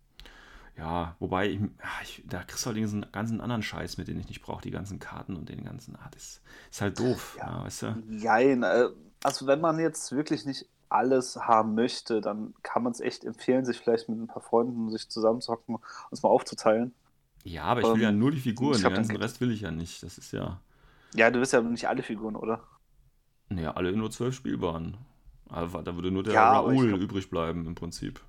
ja, 0.79 1.17
wobei, 1.21 1.49
ich, 1.49 1.61
ich, 2.03 2.23
da 2.27 2.43
kriegst 2.43 2.65
du 2.65 2.69
halt 2.69 2.77
diesen 2.77 3.07
ganzen 3.11 3.41
anderen 3.41 3.63
Scheiß, 3.63 3.97
mit 3.97 4.09
den 4.09 4.21
ich 4.21 4.29
nicht 4.29 4.43
brauche, 4.43 4.63
die 4.63 4.71
ganzen 4.71 4.99
Karten 4.99 5.37
und 5.37 5.49
den 5.49 5.65
ganzen, 5.65 5.97
ah, 5.97 6.09
das 6.13 6.43
ist 6.71 6.81
halt 6.81 6.99
doof, 6.99 7.37
ja, 7.39 7.47
ja 7.47 7.65
weißt 7.65 7.83
du? 7.83 8.03
Jein, 8.11 8.63
äh, 8.63 8.89
also 9.23 9.47
wenn 9.47 9.61
man 9.61 9.79
jetzt 9.79 10.13
wirklich 10.13 10.45
nicht 10.45 10.67
alles 10.89 11.37
haben 11.37 11.75
möchte, 11.75 12.21
dann 12.21 12.55
kann 12.63 12.83
man 12.83 12.93
es 12.93 13.01
echt 13.01 13.25
empfehlen, 13.25 13.65
sich 13.65 13.79
vielleicht 13.79 14.09
mit 14.09 14.19
ein 14.19 14.27
paar 14.27 14.43
Freunden 14.43 14.91
sich 14.91 15.09
zusammenzocken 15.09 15.77
und 15.77 15.85
es 16.13 16.23
mal 16.23 16.29
aufzuteilen. 16.29 16.95
Ja, 17.43 17.65
aber 17.65 17.81
ich 17.81 17.87
will 17.87 17.95
ähm, 17.95 18.01
ja 18.03 18.13
nur 18.13 18.31
die 18.31 18.41
Figuren, 18.41 18.81
den 18.81 18.93
ganzen 18.93 19.17
Rest 19.17 19.41
will 19.41 19.53
ich 19.53 19.63
ja 19.63 19.71
nicht, 19.71 20.03
das 20.03 20.19
ist 20.19 20.33
ja... 20.33 20.61
Ja, 21.15 21.31
du 21.31 21.39
willst 21.39 21.55
ja 21.55 21.63
nicht 21.63 21.89
alle 21.89 22.03
Figuren, 22.03 22.37
oder? 22.37 22.63
Naja, 23.49 23.73
alle 23.73 23.97
nur 23.97 24.11
zwölf 24.11 24.35
spielbaren. 24.35 24.99
Also, 25.49 25.81
da 25.81 25.95
würde 25.95 26.11
nur 26.11 26.25
der 26.25 26.35
ja, 26.35 26.53
Raoul 26.53 26.89
glaub... 26.89 27.01
übrig 27.01 27.31
bleiben, 27.31 27.67
im 27.67 27.77
Prinzip. 27.77 28.21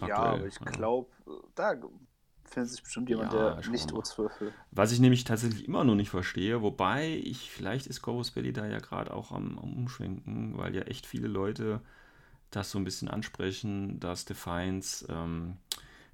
Aktuell, 0.00 0.08
ja, 0.08 0.24
aber 0.24 0.46
ich 0.46 0.58
glaube, 0.58 1.10
da 1.54 1.74
findet 2.52 2.70
sich 2.70 2.82
bestimmt 2.82 3.08
jemand, 3.08 3.32
ja, 3.32 3.54
der 3.54 3.70
nicht 3.70 3.90
O12 3.92 4.40
will. 4.40 4.52
Was 4.70 4.92
ich 4.92 5.00
nämlich 5.00 5.24
tatsächlich 5.24 5.66
immer 5.66 5.84
noch 5.84 5.94
nicht 5.94 6.10
verstehe, 6.10 6.62
wobei 6.62 7.20
ich, 7.24 7.50
vielleicht 7.50 7.86
ist 7.86 8.02
Corvus 8.02 8.30
Belly 8.30 8.52
da 8.52 8.66
ja 8.66 8.78
gerade 8.78 9.12
auch 9.12 9.32
am, 9.32 9.58
am, 9.58 9.72
Umschwenken, 9.74 10.56
weil 10.56 10.74
ja 10.74 10.82
echt 10.82 11.06
viele 11.06 11.28
Leute 11.28 11.80
das 12.50 12.70
so 12.70 12.78
ein 12.78 12.84
bisschen 12.84 13.08
ansprechen, 13.08 13.98
dass 13.98 14.24
Defiance 14.24 15.06
ähm, 15.08 15.56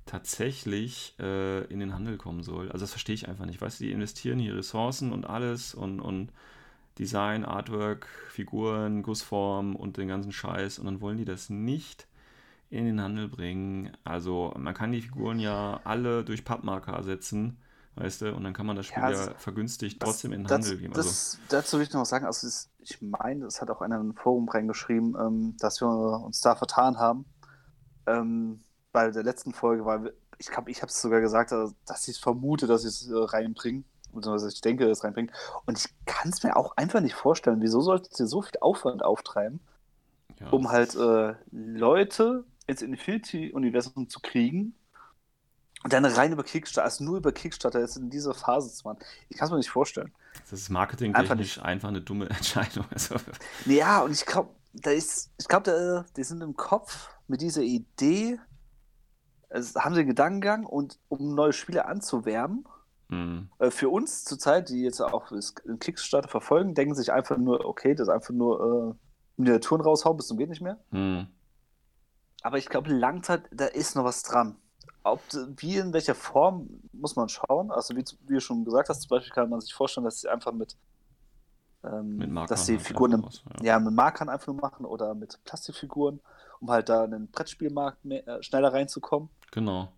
tatsächlich 0.07 1.15
äh, 1.19 1.65
in 1.65 1.81
den 1.81 1.95
Handel 1.95 2.17
kommen 2.17 2.43
soll. 2.43 2.71
Also 2.71 2.85
das 2.85 2.91
verstehe 2.91 3.15
ich 3.15 3.29
einfach 3.29 3.45
nicht. 3.45 3.61
Weißt 3.61 3.81
du, 3.81 3.85
die 3.85 3.93
investieren 3.93 4.39
hier 4.39 4.57
Ressourcen 4.57 5.13
und 5.13 5.27
alles 5.27 5.75
und, 5.75 6.01
und 6.01 6.33
Design, 6.99 7.45
Artwork, 7.45 8.07
Figuren, 8.29 9.03
Gussform 9.03 9.77
und 9.77 9.97
den 9.97 10.09
ganzen 10.09 10.33
Scheiß 10.33 10.79
und 10.79 10.87
dann 10.87 11.01
wollen 11.01 11.19
die 11.19 11.25
das 11.25 11.51
nicht 11.51 12.08
in 12.71 12.85
den 12.85 13.01
Handel 13.01 13.29
bringen. 13.29 13.97
Also 14.05 14.53
man 14.57 14.75
kann 14.75 14.93
die 14.93 15.03
Figuren 15.03 15.39
ja 15.39 15.81
alle 15.85 16.25
durch 16.25 16.45
Pappmarker 16.45 16.93
ersetzen, 16.93 17.59
weißt 17.97 18.23
du, 18.23 18.35
und 18.35 18.45
dann 18.45 18.53
kann 18.53 18.67
man 18.67 18.77
das 18.77 18.87
Spiel 18.87 19.03
ja, 19.03 19.09
also, 19.09 19.31
ja 19.31 19.37
vergünstigt 19.39 20.03
das, 20.03 20.09
trotzdem 20.09 20.33
in 20.33 20.45
den 20.45 20.51
Handel 20.51 20.79
geben. 20.79 20.95
Also, 20.95 21.09
das, 21.09 21.39
dazu 21.49 21.79
will 21.79 21.85
ich 21.85 21.93
noch 21.93 22.05
sagen, 22.05 22.27
also 22.27 22.47
ist, 22.47 22.71
ich 22.79 23.01
meine, 23.01 23.47
es 23.47 23.61
hat 23.61 23.71
auch 23.71 23.81
einer 23.81 24.01
in 24.01 24.11
ein 24.11 24.15
Forum 24.15 24.49
reingeschrieben, 24.49 25.17
ähm, 25.19 25.57
dass 25.59 25.81
wir 25.81 25.89
uns 25.89 26.41
da 26.41 26.55
vertan 26.55 26.99
haben. 26.99 27.25
Ähm, 28.07 28.61
bei 28.93 29.11
der 29.11 29.23
letzten 29.23 29.53
Folge 29.53 29.85
war, 29.85 30.03
ich 30.39 30.49
glaube, 30.49 30.71
ich 30.71 30.83
habe 30.83 30.91
es 30.91 31.01
sogar 31.01 31.21
gesagt, 31.21 31.53
äh, 31.53 31.67
dass 31.87 32.09
ich 32.09 32.21
vermute, 32.21 32.67
dass 32.67 32.83
ich 32.83 32.89
es 32.89 33.11
äh, 33.11 33.15
reinbringe. 33.17 33.85
Beziehungsweise 34.13 34.49
ich 34.49 34.61
denke, 34.63 34.89
es 34.89 35.05
reinbringt. 35.05 35.33
Und 35.67 35.79
ich 35.79 35.87
kann 36.07 36.31
es 36.31 36.43
mir 36.43 36.57
auch 36.57 36.77
einfach 36.77 37.01
nicht 37.01 37.15
vorstellen, 37.15 37.61
wieso 37.61 37.81
solltet 37.83 38.19
ihr 38.19 38.27
so 38.27 38.41
viel 38.41 38.59
Aufwand 38.61 39.05
auftreiben, 39.05 39.61
ja, 40.41 40.49
um 40.49 40.71
halt 40.71 40.95
äh, 40.95 41.35
Leute 41.51 42.45
ins 42.69 42.83
Infinity-Universum 42.83 44.09
zu 44.09 44.21
kriegen 44.21 44.75
Und 45.83 45.93
dann 45.93 46.05
rein 46.05 46.33
über 46.33 46.45
Kickstarter, 46.45 46.85
also 46.85 47.03
nur 47.03 47.17
über 47.17 47.33
Kickstarter 47.33 47.81
jetzt 47.81 47.97
in 47.97 48.11
dieser 48.11 48.35
Phase 48.35 48.73
zu 48.73 48.87
machen. 48.87 48.99
Ich 49.29 49.37
kann 49.37 49.47
es 49.47 49.51
mir 49.51 49.59
nicht 49.59 49.71
vorstellen. 49.71 50.13
Das 50.43 50.61
ist 50.61 50.69
marketingtechnisch 50.69 51.59
einfach, 51.59 51.69
einfach 51.69 51.89
eine 51.89 52.03
dumme 52.03 52.29
Entscheidung. 52.31 52.85
Also, 52.91 53.17
ja, 53.65 54.03
und 54.03 54.13
ich 54.13 54.27
glaube, 54.27 54.51
da 54.75 54.91
ist, 54.91 55.31
ich 55.39 55.49
glaube, 55.49 56.05
die 56.17 56.25
sind 56.25 56.43
im 56.43 56.57
Kopf 56.57 57.11
mit 57.27 57.41
dieser 57.41 57.63
Idee, 57.63 58.39
also 59.51 59.81
haben 59.81 59.95
sie 59.95 60.01
einen 60.01 60.11
Gedankengang 60.11 60.67
und 60.67 60.99
um 61.09 61.35
neue 61.35 61.53
Spiele 61.53 61.87
anzuwerben, 61.87 62.67
mhm. 63.09 63.49
für 63.71 63.89
uns 63.89 64.25
zurzeit, 64.25 64.69
die 64.69 64.83
jetzt 64.83 65.01
auch 65.01 65.29
den 65.29 65.79
Kickstarter 65.79 66.29
verfolgen, 66.29 66.75
denken 66.75 66.95
sich 66.95 67.13
einfach 67.13 67.39
nur, 67.39 67.65
okay, 67.65 67.95
das 67.95 68.09
ist 68.09 68.15
einfach 68.15 68.35
nur 68.35 68.97
äh, 68.99 69.41
Miniaturen 69.41 69.81
raushauen, 69.81 70.17
bis 70.17 70.27
zum 70.27 70.37
geht 70.37 70.51
nicht 70.51 70.61
mehr. 70.61 70.79
Mhm. 70.91 71.29
Aber 72.49 72.57
ich 72.57 72.71
glaube, 72.71 72.91
Langzeit, 72.91 73.43
da 73.51 73.67
ist 73.67 73.95
noch 73.95 74.05
was 74.05 74.23
dran. 74.23 74.57
Ob, 75.03 75.21
wie 75.59 75.77
in 75.77 75.93
welcher 75.93 76.15
Form 76.15 76.81
muss 76.95 77.15
man 77.15 77.29
schauen. 77.29 77.71
Also 77.71 77.95
wie, 77.95 78.03
wie 78.27 78.33
du 78.33 78.41
schon 78.41 78.65
gesagt 78.65 78.89
hast, 78.89 79.03
zum 79.03 79.11
Beispiel 79.11 79.35
kann 79.35 79.51
man 79.51 79.61
sich 79.61 79.75
vorstellen, 79.75 80.07
dass 80.07 80.23
sie 80.23 80.31
einfach 80.31 80.53
mit, 80.53 80.75
ähm, 81.85 82.17
mit 82.17 82.31
Markern 82.31 82.49
dass 82.49 82.65
die 82.65 82.77
halt 82.77 82.87
Figuren 82.87 83.13
im, 83.13 83.21
raus, 83.21 83.45
ja. 83.61 83.67
ja. 83.67 83.79
mit 83.79 83.93
Markern 83.93 84.31
einfach 84.31 84.47
nur 84.47 84.57
machen 84.57 84.87
oder 84.87 85.15
mit 85.15 85.39
Plastikfiguren, 85.45 86.21
um 86.61 86.71
halt 86.71 86.89
da 86.89 87.05
in 87.05 87.11
den 87.11 87.31
Brettspielmarkt 87.31 88.03
mehr, 88.07 88.27
äh, 88.27 88.43
schneller 88.43 88.73
reinzukommen. 88.73 89.29
Genau. 89.51 89.93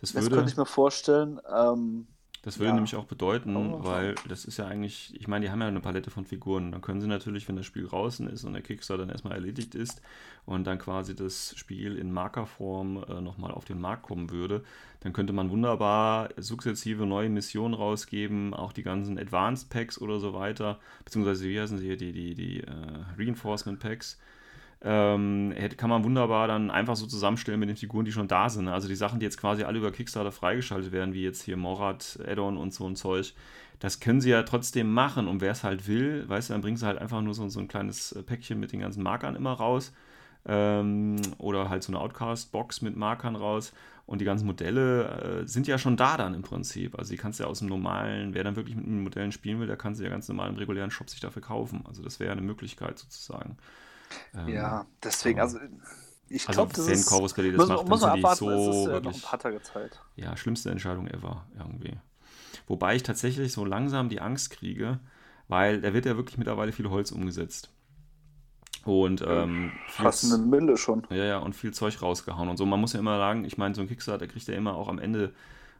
Das, 0.00 0.14
das 0.14 0.24
würde, 0.24 0.34
könnte 0.34 0.50
ich 0.50 0.56
mir 0.56 0.66
vorstellen. 0.66 1.40
Ähm, 1.48 2.08
das 2.44 2.58
würde 2.58 2.68
ja. 2.68 2.74
nämlich 2.74 2.94
auch 2.94 3.06
bedeuten, 3.06 3.56
oh, 3.56 3.84
weil 3.84 4.14
das 4.28 4.44
ist 4.44 4.58
ja 4.58 4.66
eigentlich, 4.66 5.18
ich 5.18 5.28
meine, 5.28 5.46
die 5.46 5.50
haben 5.50 5.62
ja 5.62 5.68
eine 5.68 5.80
Palette 5.80 6.10
von 6.10 6.26
Figuren. 6.26 6.72
Dann 6.72 6.82
können 6.82 7.00
sie 7.00 7.06
natürlich, 7.06 7.48
wenn 7.48 7.56
das 7.56 7.64
Spiel 7.64 7.86
draußen 7.86 8.28
ist 8.28 8.44
und 8.44 8.52
der 8.52 8.60
Kickstarter 8.60 9.04
dann 9.04 9.08
erstmal 9.08 9.32
erledigt 9.32 9.74
ist 9.74 10.02
und 10.44 10.66
dann 10.66 10.78
quasi 10.78 11.16
das 11.16 11.54
Spiel 11.56 11.96
in 11.96 12.12
Markerform 12.12 13.02
äh, 13.08 13.22
nochmal 13.22 13.50
auf 13.50 13.64
den 13.64 13.80
Markt 13.80 14.02
kommen 14.02 14.30
würde, 14.30 14.62
dann 15.00 15.14
könnte 15.14 15.32
man 15.32 15.50
wunderbar 15.50 16.28
sukzessive 16.36 17.06
neue 17.06 17.30
Missionen 17.30 17.72
rausgeben, 17.72 18.52
auch 18.52 18.74
die 18.74 18.82
ganzen 18.82 19.18
Advanced 19.18 19.70
Packs 19.70 19.98
oder 19.98 20.20
so 20.20 20.34
weiter, 20.34 20.78
beziehungsweise 21.06 21.48
wie 21.48 21.58
heißen 21.58 21.78
sie 21.78 21.86
hier, 21.86 21.96
die, 21.96 22.12
die, 22.12 22.34
die 22.34 22.60
äh, 22.60 22.70
Reinforcement 23.16 23.80
Packs 23.80 24.18
ähm, 24.86 25.54
kann 25.78 25.88
man 25.88 26.04
wunderbar 26.04 26.46
dann 26.46 26.70
einfach 26.70 26.94
so 26.94 27.06
zusammenstellen 27.06 27.58
mit 27.58 27.70
den 27.70 27.76
Figuren, 27.76 28.04
die 28.04 28.12
schon 28.12 28.28
da 28.28 28.50
sind. 28.50 28.68
Also 28.68 28.86
die 28.86 28.94
Sachen, 28.94 29.18
die 29.18 29.24
jetzt 29.24 29.40
quasi 29.40 29.64
alle 29.64 29.78
über 29.78 29.90
Kickstarter 29.90 30.30
freigeschaltet 30.30 30.92
werden, 30.92 31.14
wie 31.14 31.22
jetzt 31.22 31.42
hier 31.42 31.56
Morat, 31.56 32.18
Addon 32.26 32.58
und 32.58 32.74
so 32.74 32.86
ein 32.86 32.94
Zeug, 32.94 33.32
das 33.78 34.00
können 34.00 34.20
sie 34.20 34.30
ja 34.30 34.42
trotzdem 34.42 34.92
machen. 34.92 35.26
Und 35.26 35.40
wer 35.40 35.52
es 35.52 35.64
halt 35.64 35.88
will, 35.88 36.28
weißt 36.28 36.50
du, 36.50 36.52
dann 36.52 36.60
bringen 36.60 36.76
sie 36.76 36.86
halt 36.86 36.98
einfach 36.98 37.22
nur 37.22 37.32
so, 37.32 37.48
so 37.48 37.60
ein 37.60 37.68
kleines 37.68 38.12
äh, 38.12 38.22
Päckchen 38.22 38.60
mit 38.60 38.72
den 38.72 38.80
ganzen 38.80 39.02
Markern 39.02 39.36
immer 39.36 39.52
raus. 39.52 39.92
Ähm, 40.46 41.16
oder 41.38 41.70
halt 41.70 41.82
so 41.82 41.90
eine 41.90 42.00
Outcast-Box 42.00 42.82
mit 42.82 42.94
Markern 42.94 43.36
raus. 43.36 43.72
Und 44.04 44.20
die 44.20 44.26
ganzen 44.26 44.44
Modelle 44.44 45.44
äh, 45.44 45.48
sind 45.48 45.66
ja 45.66 45.78
schon 45.78 45.96
da 45.96 46.18
dann 46.18 46.34
im 46.34 46.42
Prinzip. 46.42 46.98
Also 46.98 47.10
die 47.10 47.16
kannst 47.16 47.40
du 47.40 47.44
ja 47.44 47.48
aus 47.48 47.60
dem 47.60 47.68
normalen, 47.68 48.34
wer 48.34 48.44
dann 48.44 48.54
wirklich 48.54 48.76
mit 48.76 48.84
den 48.84 49.02
Modellen 49.02 49.32
spielen 49.32 49.60
will, 49.60 49.66
der 49.66 49.78
kann 49.78 49.94
sie 49.94 50.04
ja 50.04 50.10
ganz 50.10 50.28
normal 50.28 50.50
im 50.50 50.56
regulären 50.56 50.90
Shop 50.90 51.08
sich 51.08 51.20
dafür 51.20 51.40
kaufen. 51.40 51.84
Also 51.88 52.02
das 52.02 52.20
wäre 52.20 52.32
eine 52.32 52.42
Möglichkeit 52.42 52.98
sozusagen. 52.98 53.56
Ähm, 54.34 54.48
ja, 54.48 54.86
deswegen, 55.02 55.40
also 55.40 55.58
ich 56.28 56.46
glaube, 56.46 56.70
also, 56.70 56.82
das 56.82 56.86
wenn 56.86 56.94
ist, 56.94 57.06
Corvus 57.06 57.34
Belli 57.34 57.52
das 57.52 57.58
muss, 57.58 57.68
macht, 57.68 57.88
muss 57.88 58.00
man 58.00 58.10
abwarten, 58.10 58.38
so 58.38 58.50
es 58.50 58.76
ist 58.76 58.86
ja 58.86 58.92
wirklich, 58.92 59.04
noch 59.04 59.24
ein 59.24 59.30
paar 59.30 59.38
Tage 59.38 59.62
Zeit. 59.62 60.00
Ja, 60.16 60.36
schlimmste 60.36 60.70
Entscheidung 60.70 61.06
ever 61.06 61.46
irgendwie. 61.58 61.96
Wobei 62.66 62.96
ich 62.96 63.02
tatsächlich 63.02 63.52
so 63.52 63.64
langsam 63.64 64.08
die 64.08 64.20
Angst 64.20 64.50
kriege, 64.50 65.00
weil 65.48 65.80
da 65.80 65.92
wird 65.92 66.06
ja 66.06 66.16
wirklich 66.16 66.38
mittlerweile 66.38 66.72
viel 66.72 66.88
Holz 66.88 67.12
umgesetzt. 67.12 67.70
Und 68.84 69.24
ähm, 69.26 69.72
fast 69.88 70.24
eine 70.24 70.42
Mille 70.42 70.76
schon. 70.76 71.06
Ja, 71.10 71.24
ja, 71.24 71.38
und 71.38 71.54
viel 71.54 71.72
Zeug 71.72 72.02
rausgehauen 72.02 72.48
und 72.48 72.56
so. 72.56 72.66
Man 72.66 72.80
muss 72.80 72.92
ja 72.92 72.98
immer 72.98 73.16
sagen, 73.16 73.44
ich 73.44 73.56
meine, 73.56 73.74
so 73.74 73.80
ein 73.80 73.88
Kickstarter 73.88 74.26
kriegt 74.26 74.46
ja 74.46 74.54
immer 74.54 74.74
auch 74.74 74.88
am 74.88 74.98
Ende 74.98 75.32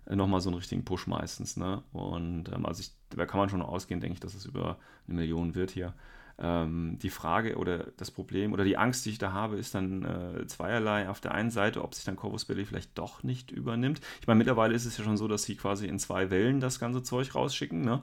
äh, 0.07 0.17
nochmal 0.17 0.41
so 0.41 0.49
einen 0.49 0.57
richtigen 0.57 0.85
Push 0.85 1.07
meistens. 1.07 1.57
Ne? 1.57 1.83
Und 1.93 2.51
ähm, 2.53 2.65
also 2.65 2.81
ich, 2.81 2.93
da 3.11 3.27
kann 3.27 3.39
man 3.39 3.49
schon 3.49 3.63
ausgehen, 3.63 4.01
denke 4.01 4.15
ich, 4.15 4.21
dass 4.21 4.35
es 4.35 4.47
über 4.47 4.79
eine 5.07 5.17
Million 5.17 5.55
wird 5.55 5.71
hier. 5.71 5.95
Ähm, 6.37 6.99
die 7.01 7.11
Frage 7.11 7.57
oder 7.57 7.87
das 7.97 8.11
Problem 8.11 8.53
oder 8.53 8.65
die 8.65 8.77
Angst, 8.77 9.07
die 9.07 9.11
ich 9.11 9.19
da 9.19 9.33
habe, 9.33 9.57
ist 9.57 9.75
dann 9.75 10.05
äh, 10.05 10.47
zweierlei. 10.47 11.09
Auf 11.09 11.21
der 11.21 11.33
einen 11.33 11.51
Seite, 11.51 11.83
ob 11.83 11.95
sich 11.95 12.05
dann 12.05 12.17
Corvus 12.17 12.45
Belli 12.45 12.65
vielleicht 12.65 12.99
doch 12.99 13.23
nicht 13.23 13.53
übernimmt. 13.53 14.01
Ich 14.21 14.27
meine, 14.27 14.39
mittlerweile 14.39 14.75
ist 14.75 14.85
es 14.85 14.99
ja 14.99 15.05
schon 15.05 15.17
so, 15.17 15.29
dass 15.29 15.45
sie 15.45 15.55
quasi 15.57 15.87
in 15.87 15.99
zwei 15.99 16.31
Wellen 16.31 16.61
das 16.61 16.81
ganze 16.81 17.03
Zeug 17.03 17.35
rausschicken. 17.35 17.83
Ne? 17.83 18.03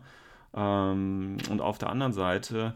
Ähm, 0.54 1.38
und 1.50 1.60
auf 1.60 1.78
der 1.78 1.90
anderen 1.90 2.14
Seite, 2.14 2.76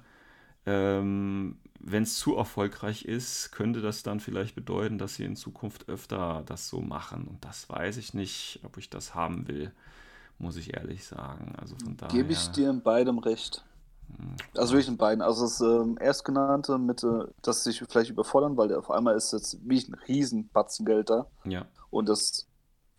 ähm, 0.65 1.57
wenn 1.79 2.03
es 2.03 2.15
zu 2.15 2.35
erfolgreich 2.35 3.05
ist, 3.05 3.51
könnte 3.51 3.79
das 3.79 4.03
dann 4.03 4.19
vielleicht 4.19 4.55
bedeuten, 4.55 4.97
dass 4.97 5.15
sie 5.15 5.23
in 5.23 5.37
Zukunft 5.37 5.87
öfter 5.87 6.43
das 6.45 6.67
so 6.67 6.81
machen. 6.81 7.27
Und 7.27 7.45
das 7.45 7.69
weiß 7.69 7.95
ich 7.95 8.13
nicht, 8.13 8.59
ob 8.63 8.77
ich 8.77 8.89
das 8.89 9.15
haben 9.15 9.47
will, 9.47 9.71
muss 10.37 10.57
ich 10.57 10.73
ehrlich 10.73 11.05
sagen. 11.05 11.53
Also 11.57 11.75
von 11.81 11.95
daher. 11.95 12.13
Gebe 12.13 12.33
ich 12.33 12.47
dir 12.47 12.69
in 12.69 12.81
beidem 12.81 13.19
recht. 13.19 13.63
Also 14.57 14.73
wirklich 14.73 14.87
in 14.87 14.97
beiden. 14.97 15.21
Also 15.21 15.43
das 15.43 15.61
ähm, 15.61 15.97
erstgenannte 15.99 16.77
mit, 16.77 17.03
äh, 17.03 17.25
dass 17.41 17.63
sich 17.63 17.83
vielleicht 17.87 18.09
überfordern, 18.09 18.57
weil 18.57 18.73
auf 18.73 18.89
einmal 18.89 19.15
ist 19.15 19.33
jetzt 19.33 19.57
wie 19.63 19.79
ein 19.79 19.93
Riesenbatzen 20.07 20.85
Geld 20.85 21.09
da. 21.09 21.27
Ja. 21.43 21.65
Und 21.89 22.09
das, 22.09 22.47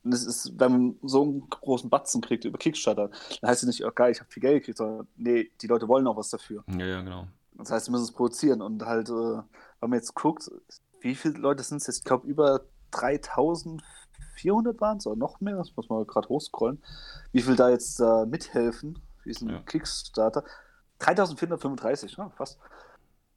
das 0.04 0.24
ist, 0.24 0.58
wenn 0.58 0.72
man 0.72 0.96
so 1.02 1.22
einen 1.22 1.48
großen 1.48 1.90
Batzen 1.90 2.20
kriegt 2.20 2.44
über 2.44 2.58
Kickstarter, 2.58 3.10
dann 3.40 3.50
heißt 3.50 3.62
es 3.62 3.66
nicht, 3.66 3.84
oh 3.84 3.90
geil, 3.94 4.12
ich 4.12 4.20
habe 4.20 4.30
viel 4.30 4.40
Geld 4.40 4.60
gekriegt, 4.60 4.78
sondern 4.78 5.06
nee, 5.16 5.50
die 5.60 5.66
Leute 5.66 5.88
wollen 5.88 6.06
auch 6.06 6.16
was 6.16 6.30
dafür. 6.30 6.64
Ja, 6.68 6.86
ja, 6.86 7.02
genau. 7.02 7.26
Das 7.54 7.70
heißt, 7.70 7.86
sie 7.86 7.90
müssen 7.90 8.04
es 8.04 8.12
produzieren 8.12 8.60
und 8.60 8.84
halt, 8.84 9.08
äh, 9.08 9.12
wenn 9.12 9.90
man 9.90 9.94
jetzt 9.94 10.14
guckt, 10.14 10.50
wie 11.00 11.14
viele 11.14 11.38
Leute 11.38 11.62
sind 11.62 11.78
es 11.78 11.86
jetzt? 11.86 11.98
Ich 11.98 12.04
glaube, 12.04 12.26
über 12.26 12.62
3400 12.90 14.80
waren 14.80 14.98
es 14.98 15.06
oder 15.06 15.16
noch 15.16 15.40
mehr, 15.40 15.56
das 15.56 15.74
muss 15.76 15.88
man 15.88 16.06
gerade 16.06 16.28
hochscrollen, 16.28 16.82
wie 17.32 17.42
viel 17.42 17.56
da 17.56 17.70
jetzt 17.70 18.00
äh, 18.00 18.26
mithelfen, 18.26 18.98
diesen 19.24 19.50
ja. 19.50 19.60
Kickstarter. 19.60 20.44
3435, 20.98 22.18
ne, 22.18 22.30
fast, 22.36 22.58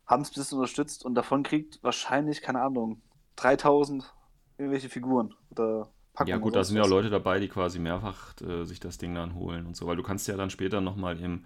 haben 0.06 0.22
es 0.22 0.32
bis 0.32 0.52
unterstützt 0.54 1.06
und 1.06 1.16
davon 1.16 1.44
kriegt 1.44 1.84
wahrscheinlich, 1.84 2.42
keine 2.42 2.62
Ahnung, 2.62 3.02
3000 3.36 4.14
irgendwelche 4.58 4.90
Figuren 4.90 5.34
oder 5.52 5.90
Packungen. 6.14 6.38
Ja 6.38 6.38
gut, 6.38 6.56
da 6.56 6.64
sind 6.64 6.78
ja 6.78 6.86
Leute 6.86 7.10
dabei, 7.10 7.40
die 7.40 7.48
quasi 7.48 7.80
mehrfach 7.80 8.34
äh, 8.42 8.66
sich 8.66 8.80
das 8.80 8.98
Ding 8.98 9.16
dann 9.16 9.36
holen 9.36 9.66
und 9.66 9.76
so, 9.76 9.88
weil 9.88 9.96
du 9.96 10.04
kannst 10.04 10.28
ja 10.28 10.36
dann 10.36 10.50
später 10.50 10.82
nochmal 10.82 11.20
im, 11.20 11.46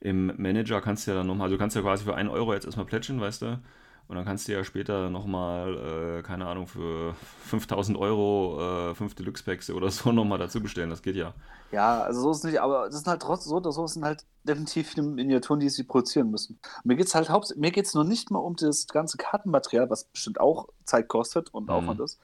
im 0.00 0.32
Manager, 0.36 0.80
kannst 0.80 1.06
du 1.06 1.12
ja 1.12 1.16
dann 1.16 1.26
nochmal, 1.26 1.46
also 1.46 1.56
du 1.56 1.58
kannst 1.58 1.76
ja 1.76 1.82
quasi 1.82 2.04
für 2.04 2.14
einen 2.14 2.28
Euro 2.28 2.52
jetzt 2.52 2.66
erstmal 2.66 2.86
plätschen, 2.86 3.20
weißt 3.20 3.42
du, 3.42 3.60
und 4.06 4.16
dann 4.16 4.24
kannst 4.24 4.46
du 4.48 4.52
ja 4.52 4.62
später 4.64 5.08
nochmal, 5.08 6.18
äh, 6.18 6.22
keine 6.22 6.46
Ahnung, 6.46 6.66
für 6.66 7.14
5000 7.44 7.96
Euro 7.96 8.90
äh, 8.90 8.94
fünf 8.94 9.14
Deluxe-Packs 9.14 9.70
oder 9.70 9.90
so 9.90 10.12
nochmal 10.12 10.38
dazu 10.38 10.60
bestellen. 10.60 10.90
Das 10.90 11.02
geht 11.02 11.16
ja. 11.16 11.32
Ja, 11.72 12.02
also 12.02 12.20
so 12.20 12.30
ist 12.30 12.38
es 12.38 12.44
nicht, 12.44 12.60
aber 12.60 12.86
das 12.86 12.96
sind 12.96 13.08
halt 13.08 13.22
trotzdem 13.22 13.50
so 13.50 13.70
so, 13.70 13.86
sind 13.86 14.04
halt 14.04 14.24
definitiv 14.44 14.90
viele 14.90 15.06
Miniaturen, 15.06 15.58
die 15.58 15.68
sie 15.68 15.82
produzieren 15.82 16.30
müssen. 16.30 16.60
Mir 16.84 16.96
geht 16.96 17.06
es 17.06 17.14
halt 17.14 17.30
hauptsächlich, 17.30 17.60
mir 17.60 17.72
geht 17.72 17.86
es 17.86 17.94
nur 17.94 18.04
nicht 18.04 18.30
mal 18.30 18.38
um 18.38 18.54
das 18.54 18.86
ganze 18.86 19.16
Kartenmaterial, 19.16 19.90
was 19.90 20.04
bestimmt 20.04 20.38
auch 20.38 20.68
Zeit 20.84 21.08
kostet 21.08 21.52
und 21.52 21.64
mhm. 21.64 21.70
Aufwand 21.70 22.00
ist, 22.00 22.20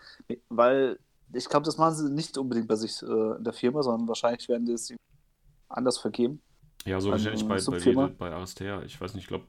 weil 0.51 0.99
ich 1.33 1.49
glaube, 1.49 1.65
das 1.65 1.79
machen 1.79 1.95
sie 1.95 2.11
nicht 2.11 2.39
unbedingt 2.39 2.69
bei 2.69 2.77
sich 2.77 3.03
äh, 3.03 3.37
in 3.37 3.45
der 3.45 3.53
Firma, 3.53 3.83
sondern 3.83 4.07
wahrscheinlich 4.07 4.49
werden 4.49 4.67
die 4.67 4.73
es 4.73 4.93
anders 5.69 5.99
vergeben. 5.99 6.43
Ja, 6.87 7.01
so 7.01 7.11
wahrscheinlich 7.11 7.47
bei, 7.47 7.61
bei, 7.61 8.07
bei 8.07 8.33
Aristea. 8.33 8.83
Ich 8.83 9.01
weiß 9.01 9.15
nicht, 9.15 9.25
ich 9.25 9.29
glaube, 9.29 9.45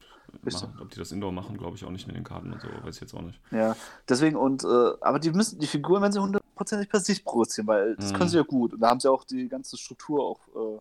ob 0.82 0.90
die 0.90 1.00
das 1.00 1.12
Indoor 1.12 1.32
machen, 1.32 1.58
glaube 1.58 1.78
ich 1.78 1.86
auch 1.86 1.90
nicht 1.90 2.08
mit 2.08 2.16
den 2.16 2.24
Karten 2.24 2.52
und 2.52 2.62
so, 2.62 2.68
weiß 2.84 2.96
ich 2.96 3.02
jetzt 3.02 3.14
auch 3.14 3.22
nicht. 3.22 3.40
Ja, 3.52 3.76
deswegen 4.08 4.36
und, 4.36 4.64
äh, 4.64 4.92
aber 5.02 5.20
die 5.20 5.32
müssen, 5.32 5.60
die 5.60 5.68
Figuren 5.68 6.02
werden 6.02 6.14
sie 6.14 6.22
hundertprozentig 6.22 6.90
per 6.90 7.00
sich 7.00 7.24
produzieren, 7.24 7.68
weil 7.68 7.96
das 7.96 8.12
mhm. 8.12 8.18
können 8.18 8.30
sie 8.30 8.38
ja 8.38 8.44
gut. 8.44 8.74
Und 8.74 8.82
da 8.82 8.90
haben 8.90 9.00
sie 9.00 9.10
auch 9.10 9.24
die 9.24 9.48
ganze 9.48 9.78
Struktur 9.78 10.24
auch. 10.24 10.40
Äh, 10.56 10.80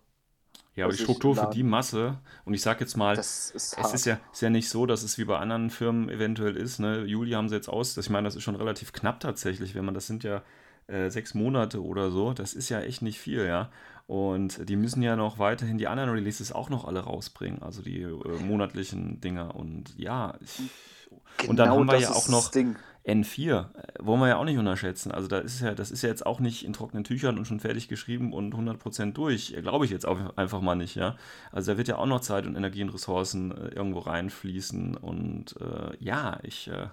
ja, 0.76 0.85
aber 0.87 0.95
die 0.95 1.02
Struktur 1.02 1.35
für 1.35 1.50
die 1.50 1.64
Masse, 1.64 2.19
und 2.45 2.54
ich 2.54 2.62
sage 2.62 2.80
jetzt 2.80 2.97
mal, 2.97 3.19
ist 3.19 3.52
es 3.54 3.75
ist 3.75 4.07
ja, 4.07 4.19
ist 4.33 4.40
ja 4.40 4.50
nicht 4.50 4.69
so, 4.69 4.87
dass 4.87 5.02
es 5.02 5.19
wie 5.19 5.25
bei 5.25 5.37
anderen 5.37 5.71
Firmen 5.71 6.09
eventuell 6.09 6.57
ist. 6.57 6.78
Ne? 6.78 7.04
Juli 7.04 7.33
haben 7.33 7.49
sie 7.49 7.57
jetzt 7.57 7.69
aus, 7.69 7.97
ich 7.97 8.11
meine, 8.11 8.26
das 8.26 8.37
ist 8.37 8.45
schon 8.45 8.54
relativ 8.54 8.92
knapp 8.92 9.21
tatsächlich, 9.21 9.75
wenn 9.75 9.85
man, 9.85 9.95
das 9.95 10.07
sind 10.07 10.23
ja 10.23 10.42
äh, 10.87 11.11
sechs 11.11 11.35
Monate 11.35 11.83
oder 11.83 12.11
so, 12.11 12.33
das 12.33 12.54
ist 12.54 12.69
ja 12.69 12.80
echt 12.80 13.02
nicht 13.02 13.19
viel, 13.19 13.45
ja. 13.45 13.71
Und 14.11 14.69
die 14.69 14.75
müssen 14.75 15.02
ja 15.02 15.14
noch 15.14 15.38
weiterhin 15.38 15.79
die 15.79 15.87
anderen 15.87 16.11
Releases 16.11 16.50
auch 16.50 16.69
noch 16.69 16.85
alle 16.85 16.99
rausbringen, 16.99 17.62
also 17.62 17.81
die 17.81 18.02
äh, 18.02 18.43
monatlichen 18.43 19.21
Dinger. 19.21 19.55
Und 19.55 19.97
ja, 19.97 20.35
ich, 20.40 20.62
genau 21.38 21.50
und 21.50 21.57
dann 21.59 21.71
haben 21.71 21.87
wir 21.87 22.00
ja 22.00 22.11
auch 22.11 22.29
noch 22.29 22.50
Ding. 22.50 22.75
N4, 23.07 23.69
äh, 23.73 24.05
wollen 24.05 24.19
wir 24.19 24.26
ja 24.26 24.37
auch 24.38 24.45
nicht 24.45 24.59
unterschätzen. 24.59 25.12
Also 25.12 25.29
da 25.29 25.38
ist 25.38 25.61
ja, 25.61 25.76
das 25.76 25.93
ist 25.93 26.02
ja 26.02 26.09
jetzt 26.09 26.26
auch 26.26 26.40
nicht 26.40 26.64
in 26.64 26.73
trockenen 26.73 27.05
Tüchern 27.05 27.38
und 27.38 27.45
schon 27.45 27.61
fertig 27.61 27.87
geschrieben 27.87 28.33
und 28.33 28.52
100% 28.52 29.12
durch. 29.12 29.55
Glaube 29.62 29.85
ich 29.85 29.93
jetzt 29.93 30.07
auch 30.07 30.19
einfach 30.37 30.61
mal 30.61 30.75
nicht, 30.75 30.97
ja. 30.97 31.14
Also 31.52 31.71
da 31.71 31.79
wird 31.79 31.87
ja 31.87 31.97
auch 31.97 32.07
noch 32.07 32.21
Zeit 32.21 32.47
und 32.47 32.57
Energie 32.57 32.83
und 32.83 32.90
Ressourcen 32.90 33.52
äh, 33.52 33.69
irgendwo 33.69 34.00
reinfließen. 34.00 34.97
Und 34.97 35.55
äh, 35.61 35.97
ja, 36.00 36.40
ich. 36.43 36.67
Äh, 36.67 36.88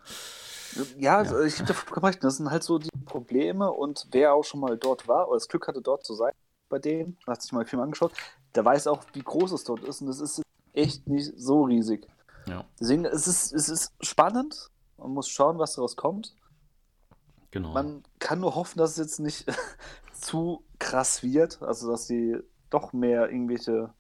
ja, 1.00 1.24
ja. 1.24 1.42
ich 1.42 1.62
habe 1.62 1.74
da 1.74 2.02
recht. 2.02 2.24
Das 2.24 2.38
sind 2.38 2.52
halt 2.52 2.62
so 2.62 2.78
die 2.78 2.90
Probleme 3.06 3.72
und 3.72 4.06
wer 4.12 4.36
auch 4.36 4.44
schon 4.44 4.60
mal 4.60 4.78
dort 4.78 5.08
war 5.08 5.30
oder 5.30 5.38
das 5.38 5.48
Glück 5.48 5.68
hatte, 5.68 5.82
dort 5.82 6.06
zu 6.06 6.14
sein, 6.14 6.32
bei 6.70 6.80
denen, 6.80 7.18
hat 7.26 7.42
sich 7.42 7.52
mal 7.52 7.64
den 7.64 7.70
Film 7.70 7.82
angeschaut, 7.82 8.14
der 8.56 8.66
weiß 8.66 8.88
auch, 8.88 9.04
wie 9.14 9.22
groß 9.22 9.52
es 9.52 9.64
dort 9.64 9.84
ist 9.84 10.02
und 10.02 10.08
es 10.10 10.20
ist 10.20 10.42
echt 10.74 11.08
nicht 11.08 11.34
so 11.38 11.64
riesig. 11.64 12.08
Ja. 12.48 12.66
Deswegen 12.80 13.06
es 13.06 13.28
ist 13.28 13.54
es 13.54 13.70
ist 13.70 13.94
spannend. 14.02 14.70
Man 14.98 15.12
muss 15.12 15.30
schauen, 15.30 15.60
was 15.60 15.76
daraus 15.76 15.96
kommt. 15.96 16.36
Genau. 17.52 17.72
Man 17.72 18.04
kann 18.20 18.40
nur 18.40 18.56
hoffen, 18.56 18.80
dass 18.80 18.92
es 18.92 18.98
jetzt 18.98 19.20
nicht 19.20 19.46
zu 20.14 20.64
krass 20.80 21.24
wird, 21.24 21.62
also 21.62 21.90
dass 21.92 22.08
die 22.08 22.38
doch 22.70 22.94
mehr 22.94 23.30
irgendwelche 23.30 23.94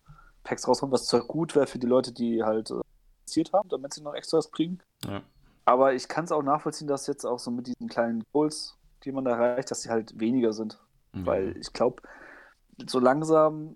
Packs 0.43 0.67
rauskommen, 0.67 0.93
was 0.93 1.05
zwar 1.05 1.21
gut 1.21 1.55
wäre 1.55 1.67
für 1.67 1.79
die 1.79 1.87
Leute, 1.87 2.11
die 2.11 2.43
halt 2.43 2.71
äh, 2.71 2.81
investiert 3.21 3.53
haben, 3.53 3.69
damit 3.69 3.93
sie 3.93 4.01
noch 4.01 4.13
extras 4.13 4.51
kriegen. 4.51 4.79
Ja. 5.05 5.21
Aber 5.65 5.93
ich 5.93 6.07
kann 6.07 6.23
es 6.23 6.31
auch 6.31 6.43
nachvollziehen, 6.43 6.87
dass 6.87 7.07
jetzt 7.07 7.25
auch 7.25 7.39
so 7.39 7.51
mit 7.51 7.67
diesen 7.67 7.89
kleinen 7.89 8.23
Goals, 8.31 8.77
die 9.03 9.11
man 9.11 9.25
da 9.25 9.31
erreicht, 9.31 9.69
dass 9.69 9.81
die 9.81 9.89
halt 9.89 10.19
weniger 10.19 10.53
sind. 10.53 10.79
Weil 11.13 11.57
ich 11.57 11.73
glaube, 11.73 12.03
so 12.85 12.99
langsam, 12.99 13.75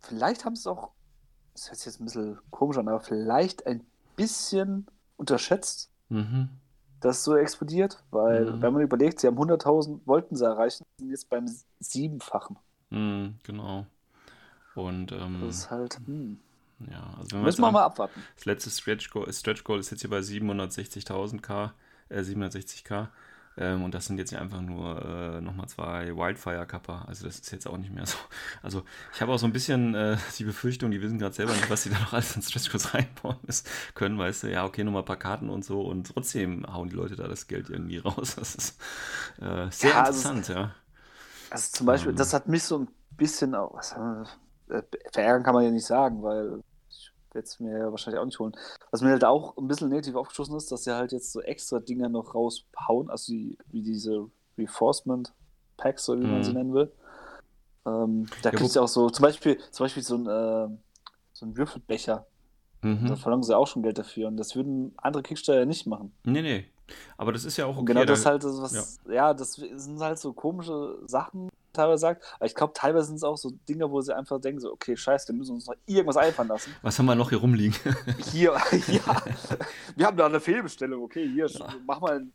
vielleicht 0.00 0.44
haben 0.44 0.56
sie 0.56 0.60
es 0.60 0.66
auch, 0.66 0.90
das 1.54 1.68
hört 1.68 1.78
sich 1.78 1.86
jetzt 1.86 2.00
ein 2.00 2.04
bisschen 2.06 2.38
komisch 2.50 2.78
an, 2.78 2.88
aber 2.88 3.00
vielleicht 3.00 3.66
ein 3.66 3.84
bisschen 4.16 4.86
unterschätzt, 5.16 5.90
Mhm. 6.08 6.48
dass 7.00 7.18
es 7.18 7.24
so 7.24 7.36
explodiert. 7.36 8.02
Weil, 8.10 8.44
Mhm. 8.46 8.62
wenn 8.62 8.72
man 8.72 8.82
überlegt, 8.82 9.20
sie 9.20 9.26
haben 9.26 9.38
100.000, 9.38 10.00
wollten 10.06 10.36
sie 10.36 10.44
erreichen, 10.44 10.84
sind 10.98 11.10
jetzt 11.10 11.28
beim 11.28 11.46
Siebenfachen. 11.80 12.58
Mhm, 12.90 13.34
genau. 13.42 13.86
Und 14.74 15.12
ähm, 15.12 15.40
Das 15.42 15.56
ist 15.56 15.70
halt, 15.70 15.98
hm. 16.06 16.38
ja, 16.90 17.02
also 17.18 17.32
wenn 17.32 17.38
man 17.40 17.44
Müssen 17.46 17.60
wir 17.60 17.70
mal 17.72 17.84
abwarten. 17.84 18.22
Das 18.36 18.44
letzte 18.46 18.70
Stretch 18.70 19.10
Goal, 19.10 19.30
Stretch 19.32 19.64
Goal 19.64 19.80
ist 19.80 19.90
jetzt 19.90 20.00
hier 20.00 20.10
bei 20.10 20.20
760.000k, 20.20 21.72
äh, 22.08 22.20
760k. 22.22 23.08
Ähm, 23.56 23.82
und 23.84 23.94
das 23.94 24.06
sind 24.06 24.18
jetzt 24.18 24.30
ja 24.32 24.40
einfach 24.40 24.60
nur 24.62 25.02
äh, 25.04 25.40
nochmal 25.40 25.68
zwei 25.68 26.16
Wildfire-Kapper. 26.16 27.04
Also 27.08 27.26
das 27.26 27.36
ist 27.40 27.52
jetzt 27.52 27.66
auch 27.66 27.76
nicht 27.76 27.92
mehr 27.92 28.06
so. 28.06 28.16
Also 28.62 28.84
ich 29.14 29.20
habe 29.20 29.32
auch 29.32 29.38
so 29.38 29.46
ein 29.46 29.52
bisschen 29.52 29.94
äh, 29.94 30.16
die 30.38 30.44
Befürchtung, 30.44 30.90
die 30.90 31.02
wissen 31.02 31.18
gerade 31.18 31.34
selber 31.34 31.54
nicht, 31.54 31.68
was 31.70 31.82
sie 31.84 31.90
da 31.90 31.98
noch 31.98 32.12
alles 32.12 32.34
in 32.36 32.42
Stretch 32.42 32.70
Goals 32.70 32.94
reinbauen 32.94 33.36
müssen, 33.46 33.66
können, 33.94 34.18
weißt 34.18 34.44
du, 34.44 34.50
ja, 34.50 34.64
okay, 34.64 34.84
nochmal 34.84 35.02
ein 35.02 35.06
paar 35.06 35.16
Karten 35.18 35.50
und 35.50 35.64
so. 35.64 35.82
Und 35.82 36.08
trotzdem 36.14 36.66
hauen 36.72 36.88
die 36.88 36.96
Leute 36.96 37.16
da 37.16 37.28
das 37.28 37.46
Geld 37.46 37.70
irgendwie 37.70 37.98
raus. 37.98 38.36
Das 38.42 38.54
ist 38.56 38.80
äh, 39.40 39.70
sehr 39.70 39.94
Ja, 39.94 40.04
also 40.04 40.24
interessant, 40.24 40.48
ja. 40.48 40.74
Also 41.50 41.70
zum 41.72 41.86
Beispiel, 41.86 42.12
Ähm. 42.12 42.14
das 42.14 42.32
hat 42.32 42.48
mich 42.48 42.62
so 42.64 42.78
ein 42.78 42.88
bisschen 43.10 43.54
auch, 43.54 43.74
was, 43.74 43.92
äh, 44.68 44.82
verärgern 45.12 45.42
kann 45.42 45.54
man 45.54 45.64
ja 45.64 45.70
nicht 45.70 45.86
sagen, 45.86 46.22
weil 46.22 46.62
werde 47.34 47.46
es 47.46 47.60
mir 47.60 47.78
ja 47.78 47.90
wahrscheinlich 47.90 48.20
auch 48.20 48.24
nicht 48.24 48.38
holen. 48.38 48.54
Was 48.90 49.00
mir 49.02 49.10
halt 49.10 49.24
auch 49.24 49.56
ein 49.56 49.68
bisschen 49.68 49.88
negativ 49.88 50.14
aufgestoßen 50.14 50.56
ist, 50.56 50.70
dass 50.72 50.84
sie 50.84 50.94
halt 50.94 51.12
jetzt 51.12 51.32
so 51.32 51.40
extra 51.40 51.80
Dinger 51.80 52.08
noch 52.08 52.34
raushauen, 52.34 53.10
also 53.10 53.32
die, 53.32 53.56
wie 53.68 53.82
diese 53.82 54.28
Reinforcement 54.58 55.32
Packs, 55.76 56.04
so 56.04 56.14
wie 56.18 56.24
man 56.26 56.38
Mhm. 56.38 56.42
sie 56.44 56.52
nennen 56.52 56.74
will. 56.74 56.92
Ähm, 57.86 58.26
da 58.42 58.50
Ja, 58.50 58.56
kriegst 58.58 58.76
du 58.76 58.80
auch 58.80 58.88
so, 58.88 59.10
zum 59.10 59.22
Beispiel, 59.24 59.58
zum 59.70 59.84
Beispiel 59.84 60.02
so 60.02 60.16
ein, 60.16 60.26
äh, 60.26 60.68
so 61.32 61.46
ein 61.46 61.56
Würfelbecher. 61.56 62.26
Da 62.82 62.88
Mhm. 62.88 63.16
verlangen 63.16 63.42
sie 63.44 63.56
auch 63.56 63.66
schon 63.66 63.82
Geld 63.82 63.98
dafür. 63.98 64.28
Und 64.28 64.36
das 64.36 64.54
würden 64.56 64.92
andere 64.98 65.22
Kickstarter 65.22 65.60
ja 65.60 65.66
nicht 65.66 65.86
machen. 65.86 66.12
Nee, 66.24 66.42
nee. 66.42 66.66
Aber 67.16 67.32
das 67.32 67.44
ist 67.44 67.56
ja 67.56 67.64
auch 67.66 67.76
Und 67.76 67.84
okay. 67.84 67.92
genau 67.94 68.04
das 68.04 68.22
da- 68.22 68.30
halt, 68.30 68.44
was, 68.44 68.98
ja. 69.08 69.32
das 69.34 69.52
sind 69.54 70.00
halt 70.00 70.18
so 70.18 70.32
komische 70.32 70.98
Sachen, 71.06 71.48
teilweise 71.72 72.00
sagt. 72.00 72.24
Aber 72.36 72.46
ich 72.46 72.54
glaube, 72.54 72.72
teilweise 72.74 73.06
sind 73.06 73.16
es 73.16 73.24
auch 73.24 73.36
so 73.36 73.50
Dinge, 73.68 73.90
wo 73.90 74.00
sie 74.00 74.14
einfach 74.14 74.40
denken, 74.40 74.60
so, 74.60 74.72
okay, 74.72 74.96
scheiße, 74.96 75.28
wir 75.28 75.34
müssen 75.34 75.54
uns 75.54 75.66
noch 75.66 75.74
irgendwas 75.86 76.16
einfallen 76.16 76.48
lassen. 76.48 76.74
Was 76.82 76.98
haben 76.98 77.06
wir 77.06 77.14
noch 77.14 77.30
hier 77.30 77.38
rumliegen? 77.38 77.74
Hier, 78.32 78.52
ja, 78.88 79.22
wir 79.96 80.06
haben 80.06 80.16
da 80.16 80.26
eine 80.26 80.40
Fehlbestellung, 80.40 81.02
okay, 81.02 81.28
hier, 81.28 81.48
mach 81.86 82.00
mal 82.00 82.18
ein, 82.18 82.32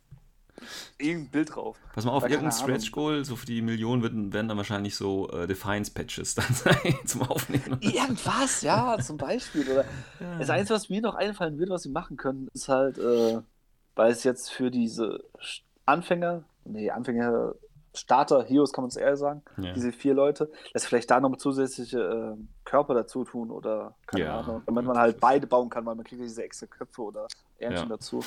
irgendein 0.98 1.30
Bild 1.30 1.54
drauf. 1.54 1.78
Pass 1.94 2.04
mal 2.04 2.12
auf, 2.12 2.22
Weil, 2.22 2.32
irgendein. 2.32 2.52
Stretch 2.52 2.90
Goal, 2.92 3.24
so 3.24 3.36
für 3.36 3.46
die 3.46 3.62
Millionen 3.62 4.02
werden, 4.02 4.32
werden 4.32 4.48
dann 4.48 4.56
wahrscheinlich 4.56 4.96
so 4.96 5.30
äh, 5.30 5.46
Defiance-Patches 5.46 6.34
dann 6.34 6.52
sein 6.52 6.94
zum 7.04 7.22
Aufnehmen. 7.22 7.78
Irgendwas, 7.80 8.62
ja, 8.62 8.98
zum 8.98 9.16
Beispiel. 9.16 9.68
Oder 9.68 9.84
das 10.38 10.50
Einzige, 10.50 10.74
was 10.74 10.88
mir 10.88 11.00
noch 11.00 11.14
einfallen 11.14 11.58
würde, 11.58 11.72
was 11.72 11.82
sie 11.82 11.90
machen 11.90 12.16
können, 12.16 12.48
ist 12.54 12.68
halt, 12.68 12.98
äh, 12.98 13.38
weil 13.94 14.12
es 14.12 14.24
jetzt 14.24 14.50
für 14.50 14.70
diese 14.70 15.24
Anfänger, 15.86 16.44
nee, 16.64 16.90
Anfänger, 16.90 17.54
Starter, 17.98 18.44
Heroes 18.44 18.72
kann 18.72 18.84
man 18.84 18.88
es 18.88 18.96
eher 18.96 19.16
sagen, 19.16 19.42
Ja. 19.58 19.72
diese 19.72 19.92
vier 19.92 20.14
Leute, 20.14 20.50
dass 20.72 20.84
vielleicht 20.86 21.10
da 21.10 21.20
noch 21.20 21.36
zusätzliche 21.36 21.98
äh, 22.36 22.42
Körper 22.64 22.94
dazu 22.94 23.24
tun 23.24 23.50
oder 23.50 23.94
keine 24.06 24.24
Ja. 24.24 24.40
Ahnung, 24.40 24.62
damit 24.66 24.84
man 24.84 24.96
halt 24.98 25.20
beide 25.20 25.46
bauen 25.46 25.68
kann, 25.68 25.84
weil 25.86 25.94
man 25.94 26.04
kriegt 26.04 26.20
ja 26.20 26.26
diese 26.26 26.42
extra 26.42 26.66
Köpfe 26.66 27.02
oder 27.02 27.26
Ärmchen 27.58 27.88
Ja. 27.88 27.96
dazu. 27.96 28.20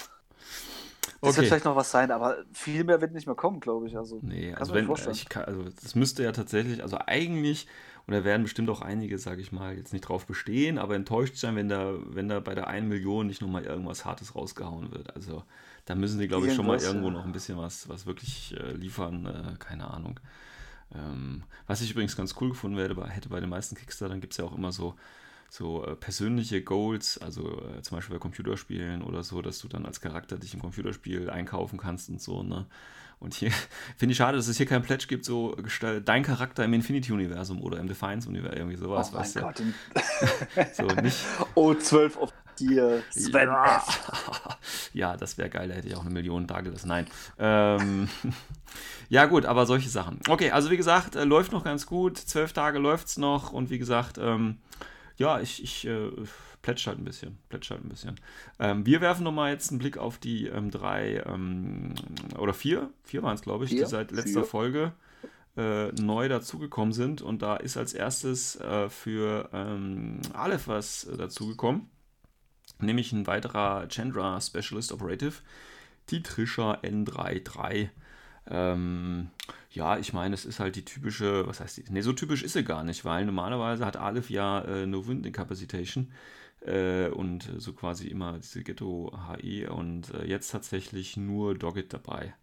Das 1.22 1.30
Okay. 1.30 1.38
wird 1.38 1.48
vielleicht 1.48 1.66
noch 1.66 1.76
was 1.76 1.92
sein, 1.92 2.12
aber 2.12 2.38
viel 2.54 2.84
mehr 2.84 3.00
wird 3.02 3.14
nicht 3.14 3.28
mehr 3.28 3.36
kommen, 3.36 3.60
glaube 3.60 3.88
ich. 3.88 3.98
Also, 3.98 4.20
Nee, 4.22 4.54
also 4.56 4.74
wenn, 4.74 4.86
vorstellen. 4.86 5.16
ich 5.16 5.30
kann, 5.30 5.46
also 5.46 5.64
das 5.64 5.94
müsste 5.96 6.24
ja 6.24 6.32
tatsächlich, 6.32 6.82
also 6.82 6.98
eigentlich, 7.06 7.68
und 8.08 8.14
da 8.16 8.24
werden 8.24 8.44
bestimmt 8.44 8.70
auch 8.70 8.82
einige, 8.82 9.18
sage 9.20 9.42
ich 9.42 9.52
mal, 9.52 9.76
jetzt 9.78 9.94
nicht 9.94 10.02
drauf 10.02 10.26
bestehen, 10.26 10.80
aber 10.80 10.96
enttäuscht 10.96 11.36
sein, 11.38 11.56
wenn 11.56 11.70
da, 11.70 11.94
wenn 12.06 12.28
da 12.28 12.40
bei 12.40 12.56
der 12.56 12.68
1 12.68 12.88
Million 12.88 13.28
nicht 13.28 13.42
nochmal 13.42 13.66
irgendwas 13.66 14.04
Hartes 14.06 14.36
rausgehauen 14.36 14.92
wird. 14.92 15.16
Also 15.16 15.44
da 15.86 15.96
müssen 15.96 16.20
die, 16.20 16.28
glaube 16.28 16.48
ich, 16.48 16.54
schon 16.56 16.68
mal 16.68 16.80
irgendwo 16.80 17.08
ja. 17.08 17.14
noch 17.14 17.26
ein 17.26 17.32
bisschen 17.32 17.58
was, 17.58 17.90
was 17.90 18.06
wirklich 18.06 18.56
äh, 18.58 18.72
liefern, 18.74 19.26
äh, 19.26 19.56
keine 19.60 19.90
Ahnung. 19.92 20.20
Ähm, 20.94 21.44
was 21.68 21.82
ich 21.82 21.92
übrigens 21.92 22.16
ganz 22.16 22.36
cool 22.42 22.50
gefunden 22.50 22.78
werde, 22.78 23.02
hätte 23.08 23.30
bei 23.30 23.40
den 23.40 23.50
meisten 23.50 23.76
Kickstartern 23.76 24.22
gibt 24.22 24.34
es 24.34 24.38
ja 24.38 24.46
auch 24.46 24.56
immer 24.56 24.72
so, 24.72 24.96
so 25.50 25.86
äh, 25.86 25.96
persönliche 25.96 26.64
Goals, 26.64 27.18
also 27.18 27.62
äh, 27.78 27.82
zum 27.82 27.98
Beispiel 27.98 28.16
bei 28.16 28.20
Computerspielen 28.20 29.02
oder 29.02 29.24
so, 29.24 29.42
dass 29.42 29.60
du 29.60 29.68
dann 29.68 29.86
als 29.86 30.02
Charakter 30.02 30.38
dich 30.38 30.54
im 30.54 30.62
Computerspiel 30.62 31.30
einkaufen 31.30 31.78
kannst 31.78 32.10
und 32.10 32.22
so, 32.22 32.44
ne? 32.44 32.66
Und 33.20 33.36
hier 33.36 33.52
finde 33.98 34.12
ich 34.14 34.18
schade, 34.18 34.36
dass 34.38 34.48
es 34.48 34.58
hier 34.58 34.66
kein 34.66 34.82
Pledge 34.82 35.06
gibt, 35.08 35.26
so 35.26 35.56
gestell- 35.58 36.00
dein 36.00 36.24
Charakter 36.24 36.66
im 36.66 36.74
Infinity-Universum 36.74 37.62
oder 37.62 37.80
im 37.80 37.88
Defiance-Universum, 37.88 38.58
irgendwie 38.58 38.78
sowas, 38.78 39.10
oh 39.12 39.16
mein 39.16 39.22
weißt 39.22 39.36
du? 39.36 39.40
Gott. 39.42 39.60
den- 39.60 39.74
So 40.74 40.88
nicht. 41.02 41.18
Oh, 41.56 41.74
12 41.74 42.18
auf 42.18 42.34
dir, 42.60 43.04
Sven 43.12 43.48
Ja. 43.50 43.78
F. 43.78 44.90
ja, 44.94 45.18
das 45.18 45.38
wäre 45.38 45.50
geil, 45.50 45.70
da 45.70 45.76
hätte 45.76 45.88
ich 45.88 45.96
auch 45.96 46.02
eine 46.02 46.10
Million 46.10 46.48
da 46.48 46.62
gelassen. 46.62 46.88
Nein. 46.88 47.08
Ähm, 47.40 48.10
ja, 49.10 49.26
gut, 49.26 49.46
aber 49.46 49.66
solche 49.66 49.90
Sachen. 49.90 50.20
Okay, 50.28 50.52
also 50.52 50.72
wie 50.72 50.78
gesagt, 50.78 51.16
äh, 51.16 51.24
läuft 51.24 51.52
noch 51.52 51.64
ganz 51.64 51.86
gut. 51.86 52.18
Zwölf 52.18 52.54
Tage 52.54 52.80
läuft 52.80 53.08
es 53.08 53.18
noch 53.18 53.52
und 53.52 53.70
wie 53.70 53.80
gesagt, 53.80 54.18
ähm, 54.18 54.58
ja, 55.18 55.40
ich, 55.40 55.64
ich 55.64 55.86
äh, 55.88 56.10
plätsch 56.62 56.88
halt 56.88 57.00
ein 57.00 57.06
bisschen. 57.06 57.38
Plätsch 57.50 57.70
halt 57.72 57.84
ein 57.84 57.90
bisschen. 57.90 58.20
Ähm, 58.60 58.86
wir 58.86 59.02
werfen 59.02 59.24
nochmal 59.24 59.52
jetzt 59.52 59.70
einen 59.70 59.80
Blick 59.80 59.98
auf 59.98 60.18
die 60.18 60.48
ähm, 60.48 60.72
drei 60.72 61.24
ähm, 61.26 61.94
oder 62.38 62.54
vier, 62.54 62.90
vier 63.04 63.24
waren 63.24 63.36
es, 63.36 63.42
glaube 63.42 63.66
ich, 63.66 63.72
die 63.72 63.78
Vier? 63.78 63.88
seit 63.88 64.12
letzter 64.12 64.42
Vier. 64.42 64.50
Folge 64.50 64.94
äh, 65.58 65.92
neu 66.02 66.30
dazugekommen 66.30 66.94
sind. 66.94 67.22
Und 67.22 67.42
da 67.42 67.56
ist 67.58 67.78
als 67.78 67.94
erstes 67.94 68.56
äh, 68.60 68.90
für 68.90 69.50
ähm, 69.54 70.22
Aleph 70.34 70.68
was 70.68 71.04
äh, 71.06 71.18
dazugekommen 71.18 71.90
nämlich 72.82 73.12
ein 73.14 73.28
weiterer 73.28 73.88
Chandra 73.90 74.40
Specialist 74.42 74.92
Operative, 74.92 75.36
die 76.10 76.24
Trisha 76.24 76.76
N33. 76.84 77.90
Ähm, 78.48 79.30
ja, 79.72 79.98
ich 79.98 80.14
meine, 80.14 80.34
es 80.36 80.46
ist 80.46 80.60
halt 80.60 80.76
die 80.76 80.86
typische, 80.86 81.48
was 81.48 81.60
heißt 81.60 81.78
die? 81.78 81.92
Ne, 81.92 82.02
so 82.04 82.14
typisch 82.14 82.44
ist 82.44 82.54
sie 82.54 82.64
gar 82.64 82.84
nicht, 82.84 83.06
weil 83.06 83.26
normalerweise 83.26 83.86
hat 83.86 83.98
Aleph 83.98 84.30
ja 84.30 84.62
äh, 84.62 84.86
nur 84.88 85.08
Wind 85.08 85.26
Incapacitation 85.26 86.12
äh, 86.62 87.08
und 87.10 87.50
so 87.58 87.74
quasi 87.74 88.08
immer 88.08 88.40
diese 88.40 88.64
Ghetto 88.64 89.12
HE 89.30 89.70
und 89.72 90.14
äh, 90.14 90.26
jetzt 90.26 90.52
tatsächlich 90.52 91.18
nur 91.18 91.56
Doggett 91.58 91.94
dabei, 91.94 92.36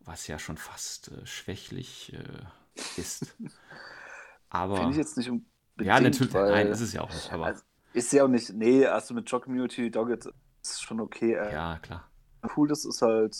was 0.00 0.26
ja 0.26 0.38
schon 0.38 0.56
fast 0.58 1.10
äh, 1.12 1.26
schwächlich 1.26 2.12
äh, 2.14 3.00
ist. 3.00 3.36
Aber 4.50 4.76
Finde 4.76 4.92
ich 4.92 4.98
jetzt 4.98 5.16
nicht 5.16 5.30
unbedingt, 5.30 5.48
ja, 5.80 6.00
natürlich, 6.00 6.32
nein, 6.32 6.68
ist 6.68 6.80
es 6.80 6.92
ja 6.92 7.02
auch 7.02 7.12
nicht, 7.12 7.30
aber 7.32 7.46
Also, 7.46 7.62
ist 7.92 8.12
ja 8.12 8.24
auch 8.24 8.28
nicht, 8.28 8.52
nee, 8.52 8.86
also 8.86 9.14
mit 9.14 9.30
Jock 9.30 9.44
Community 9.44 9.90
Doggett 9.90 10.28
ist 10.62 10.82
schon 10.82 11.00
okay. 11.00 11.34
Äh, 11.34 11.52
ja, 11.52 11.78
klar. 11.78 12.08
Cool, 12.56 12.68
das 12.68 12.84
ist 12.84 13.02
halt, 13.02 13.36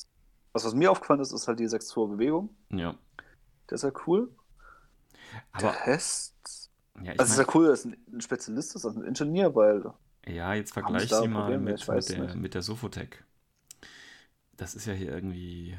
was, 0.52 0.64
was 0.64 0.74
mir 0.74 0.90
aufgefallen 0.90 1.20
ist, 1.20 1.32
ist 1.32 1.46
halt 1.48 1.60
die 1.60 1.68
6-2 1.68 2.08
Bewegung. 2.08 2.50
Ja. 2.70 2.94
Der 3.70 3.74
ist 3.74 3.84
ja 3.84 3.92
cool. 4.06 4.30
Aber 5.52 5.62
der 5.62 5.86
Rest, 5.86 6.70
ja, 7.02 7.12
ich 7.12 7.20
also 7.20 7.32
ist 7.32 7.38
ja 7.46 7.54
cool, 7.54 7.68
dass 7.68 7.84
ein, 7.84 7.96
ein 8.12 8.20
Spezialist 8.20 8.74
ist, 8.74 8.84
also 8.84 9.00
ein 9.00 9.06
Ingenieur, 9.06 9.54
weil 9.54 9.84
Ja, 10.26 10.54
jetzt 10.54 10.72
vergleich 10.72 11.10
Sie 11.10 11.28
mal 11.28 11.42
Problem? 11.42 11.64
mit, 11.64 11.86
mit, 11.88 12.08
der, 12.08 12.34
mit 12.36 12.54
der 12.54 12.62
Sofotec. 12.62 13.24
Das 14.56 14.74
ist 14.74 14.86
ja 14.86 14.92
hier 14.92 15.12
irgendwie, 15.12 15.78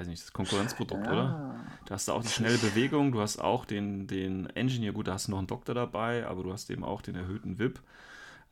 weiß 0.00 0.08
nicht, 0.08 0.22
das 0.22 0.32
Konkurrenzprodukt, 0.32 1.08
oder? 1.08 1.38
ja, 1.38 1.80
Du 1.86 1.94
hast 1.94 2.08
da 2.08 2.14
auch 2.14 2.22
die 2.24 2.30
schnelle 2.30 2.58
Bewegung, 2.58 3.12
du 3.12 3.20
hast 3.22 3.38
auch 3.40 3.64
den, 3.66 4.06
den 4.08 4.48
Engineer, 4.56 4.92
gut, 4.92 5.08
da 5.08 5.14
hast 5.14 5.28
du 5.28 5.32
noch 5.32 5.38
einen 5.38 5.48
Doktor 5.48 5.74
dabei, 5.74 6.26
aber 6.26 6.42
du 6.44 6.52
hast 6.52 6.70
eben 6.70 6.84
auch 6.84 7.02
den 7.02 7.16
erhöhten 7.16 7.58
VIP. 7.58 7.82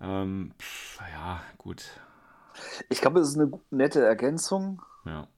Ähm, 0.01 0.53
pff, 0.61 1.01
ja, 1.13 1.43
gut. 1.59 1.85
ich 2.89 3.01
glaube, 3.01 3.21
es 3.21 3.29
ist 3.31 3.39
eine 3.39 3.51
nette 3.71 4.05
Ergänzung. 4.05 4.83
Ja. 5.05 5.29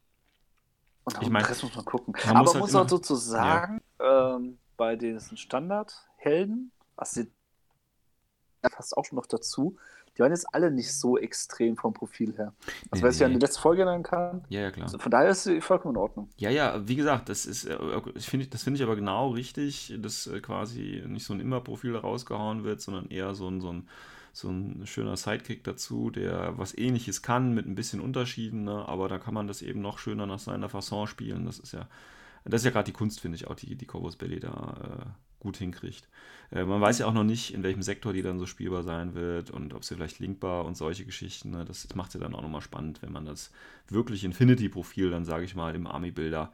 Und 1.05 1.17
Ich 1.17 1.23
ich 1.23 1.31
mein, 1.31 1.45
Rest 1.45 1.63
muss 1.63 1.75
man 1.75 1.85
gucken. 1.85 2.15
man 2.25 2.37
Aber 2.37 2.41
muss 2.41 2.55
man 2.55 2.63
halt 2.63 2.73
muss 2.73 2.75
auch 2.75 2.87
dazu 2.87 3.15
sagen, 3.15 3.81
ähm, 3.99 4.59
bei 4.77 4.97
diesen 4.97 5.37
Standardhelden, 5.37 6.73
was 6.97 7.13
sie 7.13 7.31
passt 8.63 8.97
auch 8.97 9.05
schon 9.05 9.17
noch 9.17 9.27
dazu, 9.27 9.77
die 10.21 10.23
waren 10.23 10.33
jetzt 10.33 10.55
alle 10.55 10.71
nicht 10.71 10.93
so 10.93 11.17
extrem 11.17 11.79
vom 11.79 11.95
Profil 11.95 12.37
her. 12.37 12.53
Also, 12.91 13.03
Nee, 13.03 13.09
was 13.09 13.17
ich 13.17 13.25
an 13.25 13.31
nee. 13.33 13.39
die 13.39 13.47
letzte 13.47 13.61
Folge 13.63 13.83
erinnern 13.83 14.03
kann, 14.03 14.45
Ja, 14.51 14.61
ja, 14.61 14.71
klar. 14.71 14.85
also 14.85 14.99
von 14.99 15.11
daher 15.11 15.31
ist 15.31 15.45
sie 15.45 15.63
vollkommen 15.63 15.95
in 15.95 16.01
Ordnung. 16.01 16.29
Ja, 16.37 16.51
ja, 16.51 16.87
wie 16.87 16.95
gesagt, 16.95 17.31
das 17.31 17.47
ist, 17.47 17.65
äh, 17.65 17.79
ich 18.15 18.27
finde, 18.27 18.47
das 18.49 18.63
finde 18.63 18.77
ich 18.77 18.83
aber 18.85 18.97
genau 18.97 19.31
richtig, 19.31 19.95
dass 19.99 20.27
äh, 20.27 20.41
quasi 20.41 21.03
nicht 21.07 21.25
so 21.25 21.33
ein 21.33 21.41
Immer-Profil 21.41 21.97
rausgehauen 21.97 22.65
wird, 22.65 22.83
sondern 22.83 23.09
eher 23.09 23.35
so 23.35 23.49
ein, 23.49 23.63
so 23.63 23.73
ein, 23.73 23.89
so 24.35 24.51
ein 24.51 24.83
schöner 24.87 25.17
Sidekick 25.17 25.65
dazu, 25.65 26.11
der 26.11 26.59
was 26.59 26.77
ähnliches 26.77 27.23
kann, 27.23 27.55
mit 27.55 27.67
ein 27.67 27.75
bisschen 27.75 28.01
Unterschieden, 28.03 28.65
ne? 28.65 28.87
aber 28.87 29.09
da 29.09 29.19
kann 29.19 29.33
man 29.33 29.47
das 29.49 29.63
eben 29.63 29.81
noch 29.81 29.97
schöner 29.99 30.27
nach 30.27 30.39
seiner 30.39 30.69
Fasson 30.69 31.07
spielen. 31.07 31.47
Das 31.47 31.59
ist 31.59 31.73
ja 31.73 31.89
Das 32.45 32.61
ist 32.61 32.65
ja 32.67 32.71
gerade 32.73 32.85
die 32.87 32.93
Kunst, 32.93 33.21
finde 33.21 33.37
ich, 33.37 33.47
auch 33.49 33.55
die, 33.55 33.75
die 33.75 33.87
Corvus 33.87 34.17
Belly 34.17 34.39
da 34.39 34.77
äh, 34.83 35.07
gut 35.41 35.57
hinkriegt. 35.57 36.09
Äh, 36.53 36.65
man 36.65 36.81
weiß 36.81 36.99
ja 36.99 37.07
auch 37.07 37.13
noch 37.13 37.25
nicht, 37.25 37.53
in 37.53 37.63
welchem 37.63 37.83
Sektor 37.83 38.13
die 38.13 38.23
dann 38.23 38.39
so 38.39 38.47
spielbar 38.47 38.83
sein 38.83 39.15
wird 39.15 39.51
und 39.51 39.75
ob 39.75 39.85
sie 39.85 39.97
vielleicht 39.97 40.21
linkbar 40.21 40.65
und 40.65 40.77
solche 40.77 41.05
Geschichten. 41.05 41.51
Ne? 41.51 41.65
Das, 41.65 41.83
das 41.83 41.97
macht 41.97 42.13
sie 42.13 42.21
dann 42.21 42.35
auch 42.35 42.43
nochmal 42.43 42.61
spannend, 42.61 43.03
wenn 43.03 43.13
man 43.13 43.25
das 43.25 43.51
wirklich 43.89 44.25
Infinity-Profil 44.25 45.11
dann, 45.11 45.25
sage 45.25 45.45
ich 45.45 45.55
mal, 45.55 45.75
im 45.75 45.87
Army-Builder 45.87 46.53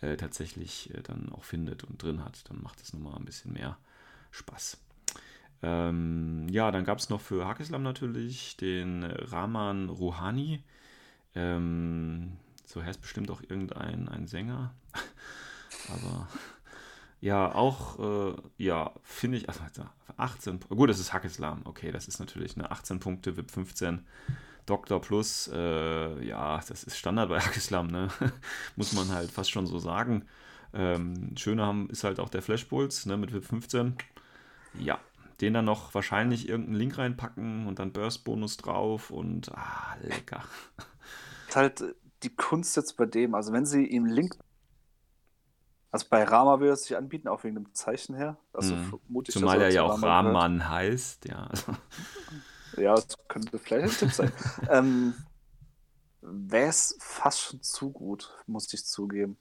äh, 0.00 0.16
tatsächlich 0.16 0.94
äh, 0.94 1.02
dann 1.02 1.32
auch 1.32 1.44
findet 1.44 1.84
und 1.84 2.02
drin 2.02 2.24
hat. 2.24 2.48
Dann 2.48 2.62
macht 2.62 2.80
es 2.80 2.92
nochmal 2.92 3.16
ein 3.16 3.24
bisschen 3.24 3.52
mehr 3.52 3.78
Spaß. 4.30 4.78
Ähm, 5.62 6.46
ja, 6.50 6.70
dann 6.70 6.84
gab 6.84 6.98
es 6.98 7.08
noch 7.08 7.20
für 7.20 7.46
Hakislam 7.46 7.82
natürlich 7.82 8.56
den 8.56 9.02
Rahman 9.04 9.88
Rouhani. 9.88 10.62
Ähm, 11.34 12.36
so 12.64 12.82
heißt 12.82 13.00
bestimmt 13.00 13.30
auch 13.30 13.42
irgendein 13.42 14.08
ein 14.08 14.26
Sänger. 14.26 14.74
Aber 15.88 16.28
ja, 17.20 17.54
auch, 17.54 17.98
äh, 17.98 18.36
ja, 18.58 18.92
finde 19.02 19.38
ich, 19.38 19.48
also 19.48 19.60
18, 20.16 20.60
gut, 20.68 20.88
das 20.90 21.00
ist 21.00 21.12
Hakislam, 21.12 21.62
okay, 21.64 21.90
das 21.90 22.06
ist 22.06 22.20
natürlich 22.20 22.56
eine 22.56 22.70
18 22.70 23.00
Punkte, 23.00 23.36
VIP 23.36 23.50
15, 23.50 24.06
Doktor 24.66 25.00
Plus, 25.00 25.50
äh, 25.52 26.24
ja, 26.24 26.60
das 26.68 26.84
ist 26.84 26.96
Standard 26.96 27.28
bei 27.28 27.40
Hakislam, 27.40 27.88
ne? 27.88 28.08
muss 28.76 28.92
man 28.92 29.10
halt 29.10 29.30
fast 29.30 29.50
schon 29.50 29.66
so 29.66 29.78
sagen. 29.78 30.26
Ähm, 30.74 31.34
schöner 31.36 31.66
haben, 31.66 31.88
ist 31.90 32.04
halt 32.04 32.20
auch 32.20 32.28
der 32.28 32.42
Flashpuls, 32.42 33.06
ne, 33.06 33.16
mit 33.16 33.32
VIP 33.32 33.46
15. 33.46 33.96
Ja, 34.78 35.00
den 35.40 35.54
dann 35.54 35.64
noch 35.64 35.94
wahrscheinlich 35.94 36.48
irgendeinen 36.48 36.76
Link 36.76 36.98
reinpacken 36.98 37.66
und 37.66 37.78
dann 37.78 37.92
Burst-Bonus 37.92 38.58
drauf 38.58 39.10
und, 39.10 39.50
ah, 39.56 39.96
lecker. 40.02 40.44
ist 41.48 41.56
halt 41.56 41.84
die 42.22 42.34
Kunst 42.34 42.76
jetzt 42.76 42.96
bei 42.96 43.06
dem, 43.06 43.34
also 43.34 43.52
wenn 43.52 43.64
sie 43.64 43.84
ihm 43.84 44.04
Link 44.06 44.36
also 45.90 46.06
bei 46.10 46.22
Rama 46.24 46.60
würde 46.60 46.74
es 46.74 46.84
sich 46.84 46.96
anbieten, 46.96 47.28
auch 47.28 47.44
wegen 47.44 47.54
dem 47.54 47.74
Zeichen 47.74 48.14
her. 48.14 48.36
Also 48.52 48.74
mhm. 48.74 49.24
Zumal 49.28 49.60
er 49.62 49.70
ja 49.70 49.82
auch 49.82 50.02
Rahman 50.02 50.68
heißt, 50.68 51.26
ja. 51.26 51.48
ja, 52.76 52.94
das 52.94 53.16
könnte 53.26 53.58
vielleicht 53.58 53.84
ein 53.84 53.98
Tipp 53.98 54.12
sein. 54.12 54.32
ähm, 54.70 55.14
Wäre 56.20 56.68
es 56.68 56.96
fast 57.00 57.40
schon 57.40 57.62
zu 57.62 57.90
gut, 57.90 58.34
muss 58.46 58.72
ich 58.72 58.84
zugeben. 58.84 59.38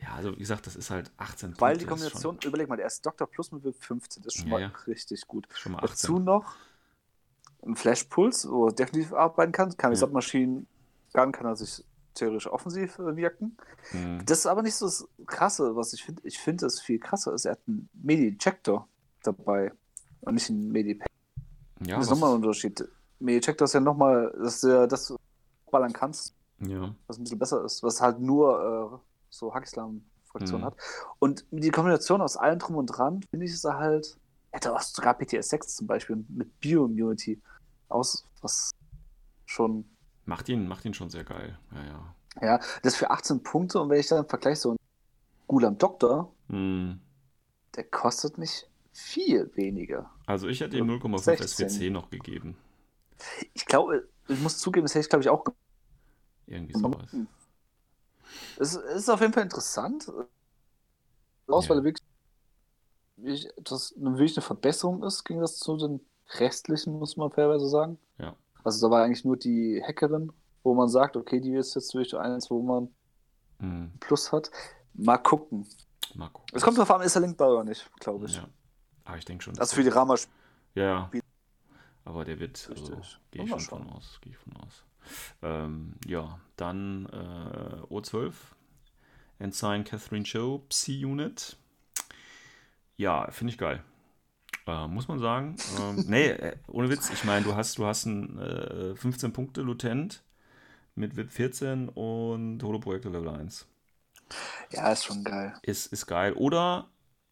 Ja, 0.00 0.14
also 0.14 0.32
wie 0.32 0.38
gesagt, 0.38 0.66
das 0.66 0.74
ist 0.74 0.90
halt 0.90 1.12
18 1.16 1.60
Weil 1.60 1.76
die 1.76 1.84
Kombination, 1.84 2.40
schon... 2.40 2.48
überleg 2.48 2.68
mal, 2.68 2.76
der 2.76 2.86
ist 2.86 3.04
Dr. 3.04 3.28
Plus 3.28 3.52
mit 3.52 3.62
15, 3.62 4.22
das 4.22 4.34
ist 4.34 4.40
schon 4.40 4.48
ja, 4.48 4.52
mal 4.52 4.60
ja. 4.62 4.72
richtig 4.86 5.26
gut. 5.26 5.46
Schon 5.54 5.72
mal 5.72 5.78
18. 5.78 5.90
Dazu 5.90 6.18
noch 6.18 6.56
ein 7.64 7.76
Flash-Puls, 7.76 8.48
wo 8.50 8.66
er 8.66 8.72
definitiv 8.72 9.12
arbeiten 9.12 9.52
kann. 9.52 9.76
Keine 9.76 9.94
ja. 9.94 10.00
Submaschinen, 10.00 10.66
kann, 11.12 11.32
kann 11.32 11.46
er 11.46 11.56
sich 11.56 11.84
theoretisch 12.14 12.46
offensiv 12.46 12.98
wirken. 12.98 13.56
Mhm. 13.92 14.24
Das 14.26 14.40
ist 14.40 14.46
aber 14.46 14.62
nicht 14.62 14.74
so 14.74 14.86
das 14.86 15.08
Krasse, 15.26 15.76
was 15.76 15.92
ich 15.92 16.04
finde. 16.04 16.22
Ich 16.24 16.38
finde 16.38 16.66
es 16.66 16.80
viel 16.80 16.98
krasser 16.98 17.34
ist, 17.34 17.44
er 17.44 17.52
hat 17.52 17.60
einen 17.66 17.88
Medi-Ejector 18.02 18.88
dabei 19.22 19.72
und 20.22 20.34
nicht 20.34 20.50
einen 20.50 20.70
Medi-Pack. 20.70 21.08
Ja, 21.86 21.96
das 21.96 22.06
ist 22.06 22.10
nochmal 22.10 22.30
ein 22.30 22.36
Unterschied. 22.36 22.86
Medi-Ejector 23.18 23.64
ist 23.64 23.74
ja 23.74 23.80
nochmal, 23.80 24.34
dass 24.40 24.60
du 24.60 24.86
das 24.88 25.14
ballern 25.70 25.92
kannst. 25.92 26.34
Ja. 26.60 26.94
Was 27.06 27.18
ein 27.18 27.24
bisschen 27.24 27.38
besser 27.38 27.64
ist, 27.64 27.82
was 27.82 28.00
halt 28.00 28.20
nur 28.20 28.94
äh, 28.94 28.98
so 29.28 29.52
Hackislam-Fraktion 29.52 30.60
mhm. 30.60 30.64
hat. 30.64 30.76
Und 31.18 31.44
die 31.50 31.70
Kombination 31.70 32.22
aus 32.22 32.36
allem 32.36 32.58
drum 32.58 32.76
und 32.76 32.86
dran, 32.86 33.22
finde 33.30 33.46
ich, 33.46 33.52
ist 33.52 33.64
er 33.64 33.78
halt. 33.78 34.16
Er 34.52 34.58
hätte 34.58 34.72
auch 34.72 34.80
sogar 34.80 35.14
PTS 35.14 35.48
6 35.48 35.74
zum 35.74 35.88
Beispiel 35.88 36.24
mit 36.28 36.60
Bio-Immunity 36.60 37.42
aus, 37.88 38.24
was 38.40 38.70
schon 39.46 39.84
Macht 40.26 40.48
ihn, 40.48 40.66
macht 40.68 40.84
ihn 40.84 40.94
schon 40.94 41.10
sehr 41.10 41.24
geil. 41.24 41.58
Ja, 41.72 41.84
ja. 41.84 42.14
Ja, 42.42 42.60
das 42.82 42.96
für 42.96 43.10
18 43.10 43.42
Punkte 43.42 43.80
und 43.80 43.90
wenn 43.90 44.00
ich 44.00 44.08
dann 44.08 44.26
vergleiche 44.26 44.56
so 44.56 44.72
ein 44.72 44.76
Gulam 45.46 45.78
Doktor, 45.78 46.32
hm. 46.48 46.98
der 47.76 47.84
kostet 47.84 48.38
mich 48.38 48.66
viel 48.92 49.50
weniger. 49.54 50.10
Also 50.26 50.48
ich 50.48 50.60
hätte 50.60 50.76
ihm 50.76 50.88
0,5 50.88 51.46
SWC 51.46 51.90
noch 51.90 52.10
gegeben. 52.10 52.56
Ich 53.52 53.66
glaube, 53.66 54.08
ich 54.26 54.40
muss 54.40 54.58
zugeben, 54.58 54.84
das 54.84 54.94
hätte 54.94 55.04
ich 55.04 55.08
glaube 55.08 55.22
ich 55.22 55.28
auch 55.28 55.44
irgendwie 56.46 56.78
sowas. 56.78 57.14
Es 58.58 58.74
ist 58.74 59.08
auf 59.08 59.20
jeden 59.20 59.32
Fall 59.32 59.44
interessant. 59.44 60.10
Aus, 61.46 61.64
ja. 61.64 61.70
weil 61.70 61.78
er 61.78 61.84
wirklich, 61.84 63.48
das 63.62 63.94
wirklich 63.96 64.36
eine 64.36 64.42
Verbesserung 64.42 65.02
ist, 65.02 65.24
ging 65.24 65.40
das 65.40 65.58
zu 65.58 65.76
den 65.76 66.00
restlichen, 66.38 66.98
muss 66.98 67.16
man 67.16 67.30
fairerweise 67.30 67.68
sagen. 67.68 67.98
Also 68.64 68.86
da 68.86 68.90
war 68.90 69.04
eigentlich 69.04 69.24
nur 69.24 69.36
die 69.36 69.82
Hackerin, 69.86 70.32
wo 70.62 70.74
man 70.74 70.88
sagt, 70.88 71.16
okay, 71.16 71.40
die 71.40 71.54
ist 71.54 71.74
jetzt 71.74 71.94
wirklich 71.94 72.16
eins, 72.16 72.50
wo 72.50 72.62
man 72.62 72.88
mhm. 73.60 73.92
Plus 74.00 74.32
hat. 74.32 74.50
Mal 74.94 75.18
gucken. 75.18 75.66
Mal 76.14 76.28
gucken. 76.28 76.56
Es 76.56 76.62
kommt 76.62 76.78
darauf 76.78 76.90
an, 76.90 77.02
ist 77.02 77.14
er 77.14 77.20
linkbar 77.20 77.50
oder 77.50 77.64
nicht, 77.64 77.88
glaube 78.00 78.26
ich. 78.26 78.36
Ja. 78.36 78.48
Aber 79.04 79.18
ich 79.18 79.24
denke 79.24 79.44
schon. 79.44 79.58
Also 79.58 79.76
für 79.76 79.82
die 79.82 79.90
Rama. 79.90 80.16
Ja. 80.74 81.10
Aber 82.04 82.24
der 82.24 82.40
wird, 82.40 82.68
also 82.70 82.96
gehe 83.30 83.44
ich 83.44 83.50
schon 83.50 83.60
von 83.60 83.90
aus. 83.90 84.18
Gehe 84.22 84.32
ich 84.32 84.38
von 84.38 84.56
aus. 84.56 84.84
Ähm, 85.42 85.94
ja, 86.06 86.38
dann 86.56 87.06
äh, 87.06 87.92
O12. 87.92 88.32
Ensign 89.38 89.84
Catherine 89.84 90.24
Show, 90.24 90.62
Psi-Unit. 90.68 91.56
Ja, 92.96 93.30
finde 93.30 93.52
ich 93.52 93.58
geil. 93.58 93.82
Äh, 94.66 94.88
muss 94.88 95.08
man 95.08 95.18
sagen. 95.18 95.56
Ähm, 95.78 96.04
nee, 96.08 96.28
äh, 96.28 96.56
ohne 96.68 96.88
Witz. 96.90 97.10
Ich 97.10 97.24
meine, 97.24 97.44
du 97.44 97.54
hast, 97.54 97.78
du 97.78 97.86
hast 97.86 98.06
einen 98.06 98.38
äh, 98.38 98.96
15 98.96 99.32
Punkte 99.32 99.62
Lutent 99.62 100.22
mit 100.94 101.16
VIP 101.16 101.32
14 101.32 101.88
und 101.88 102.62
Holo-Projekte 102.62 103.08
Level 103.08 103.28
1. 103.28 103.66
Ja, 104.70 104.92
ist 104.92 105.04
schon 105.04 105.22
geil. 105.24 105.54
Ist, 105.62 105.92
ist 105.92 106.06
geil. 106.06 106.32
Oder 106.32 106.88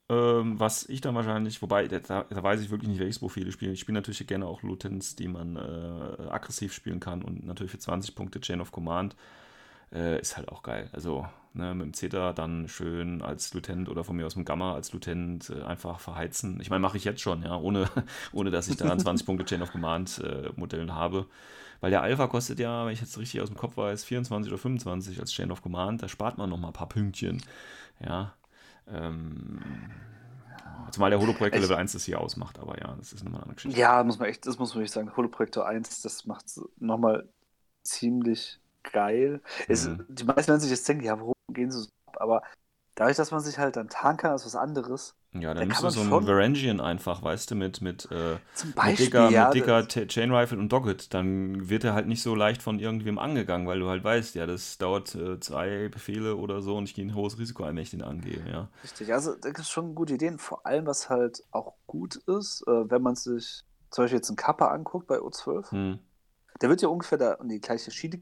ähm, 0.08 0.60
was 0.60 0.88
ich 0.88 1.00
dann 1.00 1.14
wahrscheinlich, 1.14 1.62
wobei, 1.62 1.88
da, 1.88 1.98
da, 1.98 2.42
weiß 2.42 2.60
ich 2.60 2.70
wirklich 2.70 2.90
nicht, 2.90 3.00
welches 3.00 3.18
Profil 3.18 3.48
ich 3.48 3.54
spiele. 3.54 3.72
Ich 3.72 3.80
spiele 3.80 3.96
natürlich 3.96 4.26
gerne 4.26 4.46
auch 4.46 4.62
Lutens, 4.62 5.16
die 5.16 5.28
man 5.28 5.56
äh, 5.56 6.28
aggressiv 6.28 6.72
spielen 6.74 7.00
kann 7.00 7.22
und 7.22 7.46
natürlich 7.46 7.70
für 7.72 7.78
20 7.78 8.14
Punkte 8.14 8.40
Chain 8.40 8.60
of 8.60 8.72
Command. 8.72 9.16
Äh, 9.92 10.20
ist 10.20 10.36
halt 10.36 10.48
auch 10.48 10.62
geil. 10.62 10.88
Also 10.92 11.26
ne, 11.54 11.74
mit 11.74 11.86
dem 11.86 11.94
Zeta 11.94 12.32
dann 12.32 12.68
schön 12.68 13.22
als 13.22 13.52
Lieutenant 13.52 13.88
oder 13.88 14.04
von 14.04 14.16
mir 14.16 14.26
aus 14.26 14.34
dem 14.34 14.44
Gamma 14.44 14.74
als 14.74 14.92
Lieutenant 14.92 15.50
äh, 15.50 15.62
einfach 15.62 16.00
verheizen. 16.00 16.58
Ich 16.60 16.70
meine, 16.70 16.80
mache 16.80 16.96
ich 16.96 17.04
jetzt 17.04 17.20
schon, 17.20 17.42
ja, 17.42 17.56
ohne, 17.56 17.88
ohne 18.32 18.50
dass 18.50 18.68
ich 18.68 18.76
da 18.76 18.96
20 18.96 19.26
Punkte 19.26 19.44
Chain 19.44 19.62
of 19.62 19.72
Command 19.72 20.18
äh, 20.24 20.50
Modellen 20.56 20.94
habe. 20.94 21.26
Weil 21.80 21.90
der 21.90 22.02
Alpha 22.02 22.28
kostet 22.28 22.60
ja, 22.60 22.86
wenn 22.86 22.92
ich 22.92 23.00
jetzt 23.00 23.18
richtig 23.18 23.40
aus 23.40 23.48
dem 23.48 23.56
Kopf 23.56 23.76
weiß, 23.76 24.04
24 24.04 24.52
oder 24.52 24.58
25 24.58 25.18
als 25.18 25.32
Chain 25.32 25.50
of 25.50 25.62
Command. 25.62 26.02
Da 26.02 26.08
spart 26.08 26.38
man 26.38 26.48
nochmal 26.48 26.70
ein 26.70 26.74
paar 26.74 26.88
Pünktchen. 26.88 27.42
Ja. 28.00 28.34
Ähm, 28.88 29.60
Zumal 30.92 31.10
der 31.10 31.20
Holoprojektor 31.20 31.60
Level 31.60 31.76
1 31.76 31.92
das 31.92 32.04
hier 32.04 32.20
ausmacht, 32.20 32.58
aber 32.58 32.78
ja, 32.78 32.94
das 32.98 33.12
ist 33.12 33.24
nochmal 33.24 33.40
eine 33.40 33.44
andere 33.44 33.54
Geschichte. 33.56 33.80
Ja, 33.80 34.04
muss 34.04 34.18
man 34.18 34.28
echt, 34.28 34.46
das 34.46 34.58
muss 34.58 34.74
man 34.74 34.84
echt 34.84 34.92
sagen. 34.92 35.10
Holoprojektor 35.16 35.66
1, 35.66 36.02
das 36.02 36.26
macht 36.26 36.44
nochmal 36.78 37.28
ziemlich 37.82 38.60
geil. 38.84 39.40
Es, 39.68 39.88
mhm. 39.88 40.04
Die 40.08 40.24
meisten 40.24 40.48
werden 40.48 40.60
sich 40.60 40.70
jetzt 40.70 40.88
denken, 40.88 41.04
ja, 41.04 41.18
warum 41.18 41.34
gehen 41.48 41.70
sie 41.70 41.80
so 41.80 41.88
ab? 42.06 42.16
Aber 42.20 42.42
dadurch, 42.94 43.16
dass 43.16 43.30
man 43.30 43.40
sich 43.40 43.58
halt 43.58 43.76
dann 43.76 43.88
tarnen 43.88 44.16
kann, 44.16 44.34
ist 44.34 44.46
was 44.46 44.56
anderes. 44.56 45.14
Ja, 45.34 45.54
dann 45.54 45.66
nimmst 45.66 45.82
du 45.82 45.88
so 45.88 46.02
einen 46.02 46.10
Varangian 46.10 46.78
einfach, 46.78 47.22
weißt 47.22 47.50
du, 47.50 47.54
mit, 47.54 47.80
mit, 47.80 48.04
äh, 48.10 48.36
Beispiel, 48.74 48.90
mit 48.90 48.98
dicker, 48.98 49.30
ja, 49.30 49.46
mit 49.46 49.54
dicker 49.54 49.88
Chain 49.88 50.30
Rifle 50.30 50.58
und 50.58 50.70
Dogget. 50.70 51.14
Dann 51.14 51.70
wird 51.70 51.84
er 51.84 51.94
halt 51.94 52.06
nicht 52.06 52.22
so 52.22 52.34
leicht 52.34 52.62
von 52.62 52.78
irgendwem 52.78 53.18
angegangen, 53.18 53.66
weil 53.66 53.80
du 53.80 53.88
halt 53.88 54.04
weißt, 54.04 54.34
ja, 54.34 54.46
das 54.46 54.76
dauert 54.76 55.14
äh, 55.14 55.40
zwei 55.40 55.88
Befehle 55.88 56.36
oder 56.36 56.60
so 56.60 56.76
und 56.76 56.84
ich 56.84 56.94
gehe 56.94 57.06
ein 57.06 57.14
hohes 57.14 57.38
Risiko 57.38 57.64
ein, 57.64 57.76
wenn 57.76 57.82
ich 57.82 57.90
den 57.90 58.02
angehe, 58.02 58.44
ja. 58.46 58.68
Richtig, 58.84 59.10
also 59.14 59.34
das 59.34 59.52
ist 59.58 59.70
schon 59.70 59.94
gute 59.94 60.14
Ideen. 60.14 60.38
Vor 60.38 60.66
allem, 60.66 60.86
was 60.86 61.08
halt 61.08 61.42
auch 61.50 61.76
gut 61.86 62.16
ist, 62.16 62.62
äh, 62.66 62.90
wenn 62.90 63.00
man 63.00 63.14
sich 63.14 63.62
zum 63.90 64.04
Beispiel 64.04 64.18
jetzt 64.18 64.28
einen 64.28 64.36
Kappa 64.36 64.68
anguckt 64.68 65.06
bei 65.06 65.16
O12, 65.16 65.70
hm. 65.70 65.98
der 66.60 66.68
wird 66.68 66.82
ja 66.82 66.88
ungefähr 66.88 67.16
da 67.16 67.32
in 67.34 67.48
die 67.48 67.60
gleiche 67.60 67.90
Schiene 67.90 68.20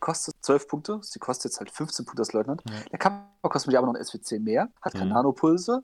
kostet 0.00 0.34
12 0.40 0.68
Punkte. 0.68 1.00
Sie 1.02 1.18
kostet 1.18 1.52
jetzt 1.52 1.58
halt 1.58 1.70
15 1.70 2.04
Punkte 2.04 2.22
als 2.22 2.32
Leutnant. 2.32 2.62
Ja. 2.68 2.80
Der 2.90 2.98
Kappa 2.98 3.48
kostet 3.48 3.68
mich 3.68 3.78
aber 3.78 3.86
noch 3.86 3.94
ein 3.94 4.04
SWC 4.04 4.38
mehr, 4.38 4.68
hat 4.80 4.92
keine 4.92 5.06
mhm. 5.06 5.12
Nanopulse, 5.12 5.82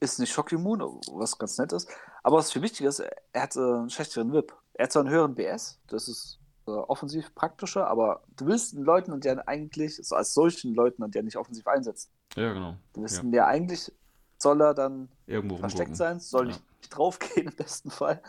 ist 0.00 0.18
nicht 0.18 0.32
schockimmun, 0.32 0.80
was 1.12 1.38
ganz 1.38 1.58
nett 1.58 1.72
ist. 1.72 1.88
Aber 2.22 2.38
was 2.38 2.52
viel 2.52 2.62
wichtiger 2.62 2.88
ist, 2.88 3.00
er 3.32 3.42
hat 3.42 3.56
äh, 3.56 3.60
einen 3.60 3.90
schlechteren 3.90 4.32
WIP. 4.32 4.52
Er 4.74 4.84
hat 4.84 4.92
zwar 4.92 5.02
einen 5.02 5.10
höheren 5.10 5.34
BS, 5.34 5.78
das 5.86 6.08
ist 6.08 6.38
äh, 6.66 6.70
offensiv 6.70 7.34
praktischer, 7.34 7.86
aber 7.86 8.22
du 8.36 8.46
willst 8.46 8.74
einen 8.74 8.84
Leutnant, 8.84 9.24
der 9.24 9.46
eigentlich, 9.46 9.96
so 9.96 10.16
als 10.16 10.34
solchen 10.34 10.74
Leutnant, 10.74 11.14
der 11.14 11.22
nicht 11.22 11.36
offensiv 11.36 11.66
einsetzt. 11.66 12.10
Ja, 12.34 12.52
genau. 12.52 12.76
Du 12.92 13.02
willst 13.02 13.22
ja. 13.22 13.30
der 13.30 13.46
eigentlich 13.46 13.92
soll 14.38 14.60
er 14.60 14.74
dann 14.74 15.08
Irgendwo 15.26 15.56
versteckt 15.56 15.90
rumgucken. 15.90 15.96
sein, 15.96 16.20
soll 16.20 16.50
ja. 16.50 16.56
nicht 16.78 16.90
draufgehen 16.90 17.48
im 17.48 17.56
besten 17.56 17.90
Fall. 17.90 18.20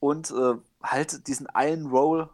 Und 0.00 0.30
äh, 0.30 0.54
halt 0.82 1.26
diesen 1.26 1.46
einen 1.48 1.86
Roll 1.86 2.28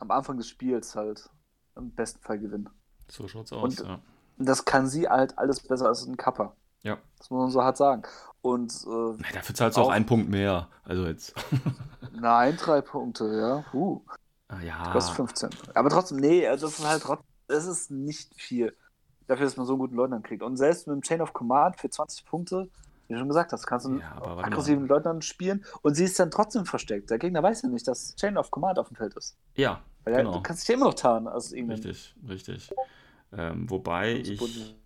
am 0.00 0.10
Anfang 0.10 0.36
des 0.36 0.48
Spiels 0.48 0.94
halt 0.96 1.30
im 1.76 1.90
besten 1.92 2.20
Fall 2.20 2.38
gewinnen. 2.38 2.68
So 3.08 3.28
schaut's 3.28 3.52
aus, 3.52 3.62
und 3.62 3.86
ja. 3.86 4.00
Das 4.38 4.64
kann 4.64 4.86
sie 4.86 5.08
halt 5.08 5.38
alles 5.38 5.60
besser 5.60 5.86
als 5.86 6.06
ein 6.06 6.16
Kappa. 6.16 6.54
Ja. 6.82 6.98
Das 7.18 7.30
muss 7.30 7.40
man 7.40 7.50
so 7.50 7.62
hart 7.62 7.76
sagen. 7.76 8.02
Und 8.42 8.72
äh, 8.86 9.16
Na, 9.18 9.28
dafür 9.34 9.54
zahlst 9.54 9.76
du 9.76 9.82
auch, 9.82 9.86
auch 9.86 9.90
einen 9.90 10.06
Punkt 10.06 10.30
mehr. 10.30 10.68
Also 10.84 11.04
jetzt. 11.06 11.34
Nein, 12.12 12.56
drei 12.56 12.80
Punkte, 12.80 13.24
ja. 13.72 13.78
Uh. 13.78 14.00
Ah, 14.48 14.60
ja. 14.62 14.90
Kostet 14.92 15.14
15. 15.14 15.50
Aber 15.74 15.90
trotzdem, 15.90 16.18
nee, 16.18 16.42
das 16.44 16.62
ist 16.62 16.84
halt 16.84 17.02
trotzdem, 17.02 17.26
das 17.48 17.66
ist 17.66 17.90
nicht 17.90 18.34
viel. 18.34 18.74
dafür, 19.26 19.44
dass 19.44 19.56
man 19.56 19.66
so 19.66 19.74
einen 19.74 19.80
guten 19.80 19.94
Leutnant 19.94 20.24
kriegt. 20.26 20.42
Und 20.42 20.56
selbst 20.56 20.86
mit 20.86 20.94
dem 20.96 21.02
Chain 21.02 21.20
of 21.20 21.32
Command 21.34 21.76
für 21.78 21.90
20 21.90 22.24
Punkte, 22.24 22.68
wie 23.06 23.12
du 23.14 23.18
schon 23.18 23.28
gesagt 23.28 23.52
hast, 23.52 23.66
kannst 23.66 23.86
du 23.86 23.90
einen 23.90 24.00
Ja, 24.00 24.22
aggressiven. 24.38 24.86
Leutnant 24.88 25.24
spielen 25.24 25.64
und 25.82 25.94
sie 25.94 26.04
ist 26.04 26.18
dann 26.18 26.30
trotzdem 26.30 26.64
versteckt. 26.64 27.10
Der 27.10 27.18
Gegner 27.18 27.42
weiß 27.42 27.62
ja 27.62 27.68
nicht, 27.68 27.86
dass 27.86 28.16
Chain 28.16 28.38
of 28.38 28.50
Command 28.50 28.78
auf 28.78 28.88
dem 28.88 28.96
Feld 28.96 29.14
ist. 29.14 29.36
Ja, 29.54 29.80
Weil 30.04 30.16
genau. 30.16 30.32
du 30.32 30.40
kannst 30.42 30.62
dich 30.62 30.68
ja 30.68 30.74
immer 30.74 30.86
noch 30.86 30.94
tarnen. 30.94 31.28
Also 31.28 31.54
Richtig, 31.56 32.14
richtig. 32.28 32.70
Ähm, 33.32 33.70
wobei 33.70 34.14
ich 34.14 34.76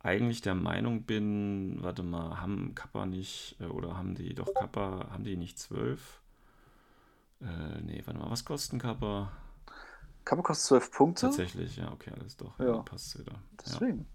eigentlich 0.00 0.40
der 0.40 0.54
Meinung 0.54 1.04
bin, 1.04 1.78
warte 1.82 2.02
mal, 2.02 2.40
haben 2.40 2.74
Kappa 2.74 3.06
nicht, 3.06 3.56
äh, 3.60 3.66
oder 3.66 3.96
haben 3.96 4.14
die 4.14 4.34
doch 4.34 4.52
Kappa, 4.54 5.08
haben 5.10 5.24
die 5.24 5.36
nicht 5.36 5.58
zwölf? 5.58 6.22
Äh, 7.40 7.80
nee, 7.82 8.02
warte 8.04 8.18
mal, 8.20 8.30
was 8.30 8.44
kosten 8.44 8.78
Kappa? 8.78 9.32
Kappa 10.24 10.42
kostet 10.42 10.66
12 10.68 10.90
Punkte. 10.92 11.26
Tatsächlich, 11.26 11.76
ja, 11.76 11.90
okay, 11.92 12.12
alles 12.18 12.36
doch. 12.36 12.58
Ja. 12.58 12.66
Ja, 12.66 12.82
passt 12.82 13.18
wieder. 13.18 13.32
Ja, 13.32 13.40
Deswegen. 13.64 14.06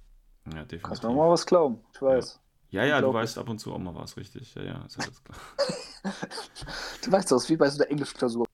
ja 0.45 0.51
Kannst 0.53 0.71
definitiv. 0.71 0.99
du 1.03 1.09
mir 1.09 1.15
mal 1.15 1.29
was 1.29 1.45
glauben. 1.45 1.83
Ich 1.93 2.01
weiß. 2.01 2.39
Ja, 2.69 2.83
ja, 2.83 3.01
du 3.01 3.07
Unglaublich. 3.07 3.29
weißt 3.29 3.37
ab 3.37 3.49
und 3.49 3.59
zu 3.59 3.73
auch 3.73 3.79
mal 3.79 3.95
was, 3.95 4.17
richtig. 4.17 4.53
Ja, 4.55 4.63
ja, 4.63 4.85
ist 4.85 4.99
alles 4.99 5.23
klar. 5.23 5.37
Du 7.03 7.11
weißt 7.11 7.31
das, 7.31 7.49
wie 7.49 7.57
bei 7.57 7.69
so 7.69 7.81
einer 7.81 7.91
Englischklausur. 7.91 8.45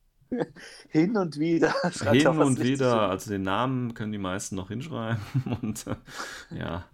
Hin 0.90 1.18
und 1.18 1.40
wieder. 1.40 1.74
schreibt 1.92 2.24
er 2.24 2.32
Hin 2.32 2.42
und 2.42 2.64
wieder, 2.64 3.10
also 3.10 3.30
den 3.30 3.44
Namen 3.44 3.94
können 3.94 4.12
die 4.12 4.18
meisten 4.18 4.56
noch 4.56 4.70
hinschreiben 4.70 5.22
und 5.62 5.86
äh, 5.88 5.96
ja. 6.58 6.86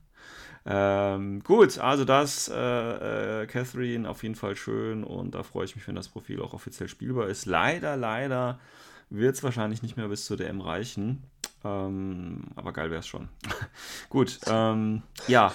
Ähm, 0.66 1.42
gut, 1.44 1.80
also 1.80 2.06
das, 2.06 2.50
äh, 2.50 3.44
äh, 3.44 3.48
Catherine, 3.48 4.08
auf 4.10 4.24
jeden 4.24 4.36
Fall 4.36 4.56
schön 4.56 5.04
und 5.04 5.34
da 5.34 5.44
freue 5.44 5.66
ich 5.66 5.76
mich, 5.76 5.88
wenn 5.88 5.96
das 5.96 6.10
Profil 6.10 6.42
auch 6.42 6.54
offiziell 6.54 6.90
spielbar 6.90 7.28
ist. 7.28 7.46
Leider, 7.46 7.96
leider 7.96 8.60
wird 9.10 9.36
es 9.36 9.44
wahrscheinlich 9.44 9.82
nicht 9.82 9.98
mehr 9.98 10.10
bis 10.10 10.26
zur 10.26 10.38
DM 10.38 10.62
reichen, 10.62 11.24
ähm, 11.64 12.44
aber 12.56 12.74
geil 12.74 12.92
wäre 12.92 13.00
es 13.00 13.08
schon. 13.08 13.30
gut, 14.10 14.40
ähm, 14.48 15.02
ja. 15.28 15.52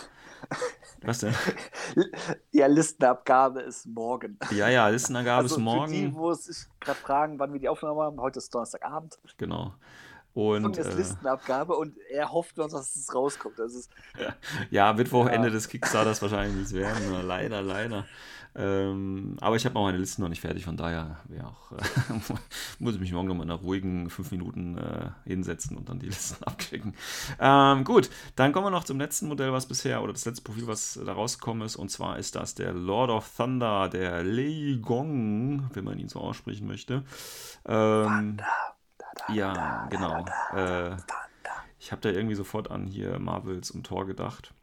Was 1.02 1.18
denn? 1.18 1.34
Ja, 2.52 2.66
Listenabgabe 2.66 3.62
ist 3.62 3.86
morgen. 3.86 4.38
Ja, 4.50 4.68
ja, 4.68 4.88
Listenangabe 4.88 5.42
also 5.42 5.56
ist 5.56 5.60
morgen. 5.60 5.92
Für 5.92 5.98
die, 6.08 6.14
wo 6.14 6.30
es 6.30 6.44
sich 6.44 6.66
gerade 6.80 6.98
fragen, 6.98 7.38
wann 7.38 7.52
wir 7.52 7.60
die 7.60 7.68
Aufnahme 7.68 8.02
haben, 8.02 8.20
heute 8.20 8.38
ist 8.38 8.54
Donnerstagabend. 8.54 9.18
Genau. 9.36 9.74
Und 10.32 10.64
Und 10.64 10.78
ist 10.78 10.86
äh, 10.88 10.94
Listenabgabe 10.94 11.76
und 11.76 11.96
er 12.10 12.32
hofft 12.32 12.56
noch, 12.56 12.68
dass 12.68 12.96
es 12.96 13.14
rauskommt. 13.14 13.58
Das 13.58 13.72
ist, 13.74 13.90
Ja, 14.70 14.92
Mittwochenende 14.92 15.48
Ja. 15.48 15.54
des 15.54 15.68
Kickstarters 15.68 16.20
wahrscheinlich 16.22 16.56
nichts 16.56 16.72
werden. 16.72 17.26
Leider, 17.26 17.62
leider. 17.62 18.04
Ähm, 18.56 19.36
aber 19.40 19.56
ich 19.56 19.64
habe 19.66 19.76
auch 19.76 19.84
meine 19.84 19.98
Liste 19.98 20.20
noch 20.20 20.28
nicht 20.28 20.40
fertig, 20.40 20.64
von 20.64 20.76
daher 20.76 21.18
auch, 21.44 21.72
äh, 21.72 22.34
muss 22.78 22.94
ich 22.94 23.00
mich 23.00 23.12
morgen 23.12 23.26
noch 23.26 23.34
mal 23.34 23.42
in 23.42 23.50
einer 23.50 23.60
ruhigen 23.60 24.10
fünf 24.10 24.30
Minuten 24.30 24.78
äh, 24.78 25.10
hinsetzen 25.24 25.76
und 25.76 25.88
dann 25.88 25.98
die 25.98 26.06
Listen 26.06 26.44
abklicken. 26.44 26.94
Ähm, 27.40 27.82
gut, 27.82 28.10
dann 28.36 28.52
kommen 28.52 28.66
wir 28.66 28.70
noch 28.70 28.84
zum 28.84 29.00
letzten 29.00 29.26
Modell, 29.26 29.52
was 29.52 29.66
bisher, 29.66 30.02
oder 30.02 30.12
das 30.12 30.24
letzte 30.24 30.42
Profil, 30.42 30.68
was 30.68 31.00
da 31.04 31.12
rausgekommen 31.12 31.66
ist, 31.66 31.74
und 31.74 31.90
zwar 31.90 32.18
ist 32.18 32.36
das 32.36 32.54
der 32.54 32.72
Lord 32.72 33.10
of 33.10 33.28
Thunder, 33.36 33.88
der 33.88 34.22
Lei 34.22 34.78
Gong, 34.80 35.70
wenn 35.72 35.84
man 35.84 35.98
ihn 35.98 36.08
so 36.08 36.20
aussprechen 36.20 36.68
möchte. 36.68 37.02
Ähm, 37.66 38.36
ja, 39.32 39.86
genau. 39.90 40.24
Äh, 40.54 40.96
ich 41.80 41.92
habe 41.92 42.02
da 42.02 42.10
irgendwie 42.10 42.34
sofort 42.36 42.70
an 42.70 42.86
hier 42.86 43.18
Marvels 43.18 43.70
und 43.70 43.84
Thor 43.84 44.06
gedacht. 44.06 44.54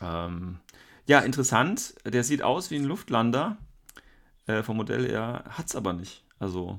Ähm, 0.00 0.60
ja, 1.10 1.18
interessant. 1.20 1.94
Der 2.04 2.22
sieht 2.22 2.42
aus 2.42 2.70
wie 2.70 2.76
ein 2.76 2.84
Luftlander. 2.84 3.56
Äh, 4.46 4.62
vom 4.62 4.76
Modell 4.76 5.08
her 5.10 5.44
hat 5.48 5.66
es 5.66 5.74
aber 5.74 5.92
nicht. 5.92 6.24
Also, 6.38 6.78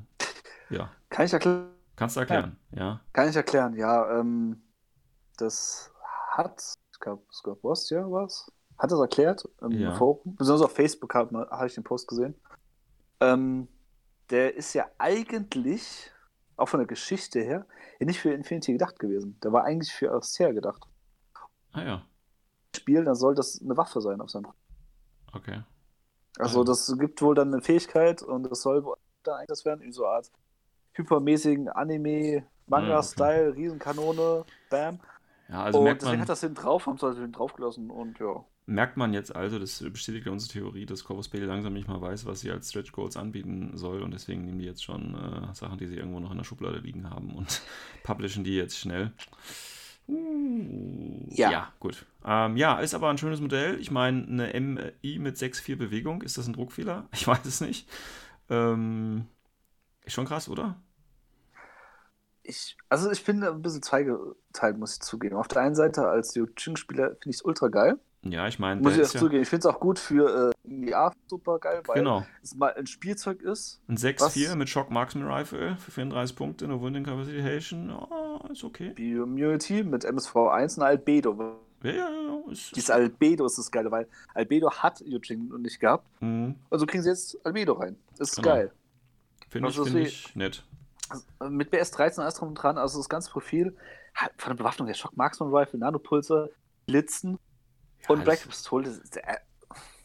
ja. 0.69 0.89
kann 1.09 1.25
ich 1.25 1.33
erklären? 1.33 1.67
Kannst 1.97 2.15
du 2.15 2.21
erklären, 2.21 2.55
ja. 2.71 3.01
Kann 3.11 3.29
ich 3.29 3.35
erklären, 3.35 3.75
ja. 3.75 4.19
Ähm, 4.19 4.61
das 5.37 5.91
hat, 6.29 6.63
ich 6.93 6.99
glaube, 7.01 7.23
Scott 7.31 7.61
Boss, 7.61 7.89
ja, 7.89 8.09
was? 8.09 8.49
Hat 8.77 8.91
das 8.91 8.99
erklärt 8.99 9.47
im 9.61 9.71
Ja. 9.71 9.95
Forum. 9.95 10.37
Besonders 10.37 10.63
auf 10.65 10.73
Facebook 10.73 11.13
habe 11.13 11.47
hab 11.51 11.65
ich 11.65 11.75
den 11.75 11.83
Post 11.83 12.07
gesehen. 12.07 12.33
Ähm, 13.19 13.67
der 14.29 14.55
ist 14.55 14.73
ja 14.73 14.89
eigentlich, 14.97 16.09
auch 16.55 16.69
von 16.69 16.79
der 16.79 16.87
Geschichte 16.87 17.41
her, 17.41 17.65
ja 17.99 18.05
nicht 18.05 18.21
für 18.21 18.31
Infinity 18.31 18.71
gedacht 18.71 18.97
gewesen. 18.97 19.37
Der 19.43 19.51
war 19.51 19.65
eigentlich 19.65 19.91
für 19.93 20.15
Austria 20.15 20.51
gedacht. 20.53 20.87
Ah 21.73 21.83
ja, 21.83 22.05
Spiel, 22.81 23.03
dann 23.03 23.15
soll 23.15 23.35
das 23.35 23.61
eine 23.61 23.77
Waffe 23.77 24.01
sein 24.01 24.21
auf 24.21 24.29
seinem 24.29 24.47
okay. 25.33 25.61
Also 26.39 26.63
das 26.63 26.93
gibt 26.97 27.21
wohl 27.21 27.35
dann 27.35 27.53
eine 27.53 27.61
Fähigkeit 27.61 28.21
und 28.21 28.49
das 28.49 28.61
soll 28.61 28.83
dann 29.23 29.35
eingesetzt 29.35 29.65
werden 29.65 29.81
in 29.81 29.91
so 29.91 30.05
eine 30.05 30.15
Art 30.15 30.31
hypermäßigen 30.93 31.69
Anime, 31.69 32.45
Manga-Style, 32.67 33.55
Riesenkanone, 33.55 34.45
bam. 34.69 34.99
Ja, 35.49 35.63
also 35.63 35.79
und 35.79 35.83
merkt 35.85 36.01
deswegen 36.01 36.17
man, 36.17 36.21
hat 36.21 36.29
das 36.29 36.39
hinten 36.41 36.55
drauf, 36.55 36.85
haben 36.85 36.97
sie 36.97 37.05
also 37.05 37.19
hinten 37.19 37.33
draufgelassen 37.33 37.89
und 37.89 38.17
ja. 38.19 38.45
merkt 38.65 38.95
man 38.95 39.13
jetzt 39.13 39.35
also, 39.35 39.59
das 39.59 39.83
bestätigt 39.91 40.25
ja 40.25 40.31
unsere 40.31 40.51
Theorie, 40.53 40.85
dass 40.85 41.03
Corvus 41.03 41.27
Belli 41.27 41.45
langsam 41.45 41.73
nicht 41.73 41.89
mal 41.89 42.01
weiß, 42.01 42.25
was 42.25 42.39
sie 42.39 42.51
als 42.51 42.69
Stretch 42.69 42.93
Goals 42.93 43.17
anbieten 43.17 43.71
soll 43.75 44.01
und 44.01 44.11
deswegen 44.11 44.45
nehmen 44.45 44.59
die 44.59 44.65
jetzt 44.65 44.83
schon 44.83 45.13
äh, 45.15 45.53
Sachen, 45.53 45.77
die 45.77 45.87
sie 45.87 45.97
irgendwo 45.97 46.21
noch 46.21 46.31
in 46.31 46.37
der 46.37 46.45
Schublade 46.45 46.79
liegen 46.79 47.09
haben 47.09 47.35
und 47.35 47.61
publishen 48.03 48.45
die 48.45 48.55
jetzt 48.55 48.77
schnell. 48.77 49.11
Uh, 50.07 51.27
Ja. 51.29 51.51
ja, 51.51 51.73
gut. 51.79 52.05
Ähm, 52.25 52.57
ja, 52.57 52.79
ist 52.79 52.93
aber 52.93 53.09
ein 53.09 53.17
schönes 53.17 53.41
Modell. 53.41 53.79
Ich 53.79 53.91
meine, 53.91 54.23
eine 54.27 54.53
MI 54.59 55.19
mit 55.19 55.37
6,4 55.37 55.77
Bewegung, 55.77 56.21
ist 56.21 56.37
das 56.37 56.47
ein 56.47 56.53
Druckfehler? 56.53 57.07
Ich 57.13 57.27
weiß 57.27 57.45
es 57.45 57.61
nicht. 57.61 57.89
Ähm, 58.49 59.27
ist 60.03 60.13
schon 60.13 60.25
krass, 60.25 60.49
oder? 60.49 60.81
Ich, 62.43 62.75
also 62.89 63.11
ich 63.11 63.23
bin 63.23 63.43
ein 63.43 63.61
bisschen 63.61 63.83
zweigeteilt, 63.83 64.77
muss 64.77 64.93
ich 64.95 65.01
zugeben. 65.01 65.35
Auf 65.35 65.47
der 65.47 65.61
einen 65.61 65.75
Seite 65.75 66.07
als 66.07 66.35
Yuching-Spieler 66.35 67.09
finde 67.11 67.29
ich 67.29 67.35
es 67.37 67.41
ultra 67.43 67.67
geil. 67.67 67.99
Ja, 68.23 68.47
ich 68.47 68.59
meine, 68.59 68.81
Muss 68.81 68.93
ich 68.93 68.99
auch 68.99 69.03
ist 69.05 69.13
ja, 69.13 69.19
zugeben. 69.19 69.41
Ich 69.41 69.49
finde 69.49 69.67
es 69.67 69.73
auch 69.73 69.79
gut 69.79 69.97
für 69.97 70.51
äh, 70.67 70.71
IA 70.71 71.11
super 71.27 71.57
geil, 71.57 71.81
weil 71.87 71.95
genau, 71.95 72.23
es 72.43 72.53
mal 72.55 72.71
ein 72.73 72.85
Spielzeug 72.85 73.41
ist. 73.41 73.81
ein 73.87 73.97
6,4 73.97 74.49
Was? 74.49 74.55
mit 74.55 74.69
Shock 74.69 74.91
Marksman 74.91 75.25
Rifle 75.27 75.75
für 75.77 75.91
34 75.91 76.35
Punkte, 76.35 76.65
eine 76.65 76.79
Wounding 76.79 77.03
Capacitation, 77.03 77.89
oh, 77.91 78.39
ist 78.51 78.63
okay. 78.63 78.93
Die 78.95 79.13
Immunity 79.13 79.83
mit 79.83 80.05
MSV1 80.05 80.77
und 80.77 80.83
Albedo. 80.83 81.55
Ja, 81.81 81.89
ja, 81.91 82.09
ja, 82.11 82.51
ist, 82.51 82.75
Dieses 82.75 82.91
Albedo 82.91 83.43
ist 83.47 83.57
das 83.57 83.71
Geile, 83.71 83.89
weil 83.89 84.07
Albedo 84.35 84.69
hat 84.71 85.01
Yuching 85.01 85.47
noch 85.47 85.57
nicht 85.57 85.79
gehabt. 85.79 86.05
Mhm, 86.21 86.53
Also 86.69 86.85
kriegen 86.85 87.01
sie 87.01 87.09
jetzt 87.09 87.43
Albedo 87.43 87.73
rein. 87.73 87.95
Ist 88.19 88.35
Genau. 88.35 88.47
geil. 88.49 88.71
Finde 89.49 89.69
ich, 89.69 89.75
find 89.75 89.95
ich 89.95 90.35
nett. 90.35 90.63
Also, 91.09 91.25
mit 91.49 91.73
BS13 91.73 92.19
alles 92.21 92.35
drum 92.35 92.49
und 92.49 92.55
dran, 92.55 92.77
also 92.77 92.99
das 92.99 93.09
ganze 93.09 93.31
Profil 93.31 93.75
von 94.37 94.51
der 94.51 94.57
Bewaffnung 94.57 94.87
der 94.87 94.93
Shock 94.93 95.17
Marksman 95.17 95.49
Rifle, 95.53 95.79
Nanopulse, 95.79 96.51
Blitzen 96.85 97.39
und 98.07 98.23
Black 98.23 98.47
Pistol. 98.47 98.83
Das 98.83 98.97
ist, 98.97 99.17
äh, 99.17 99.21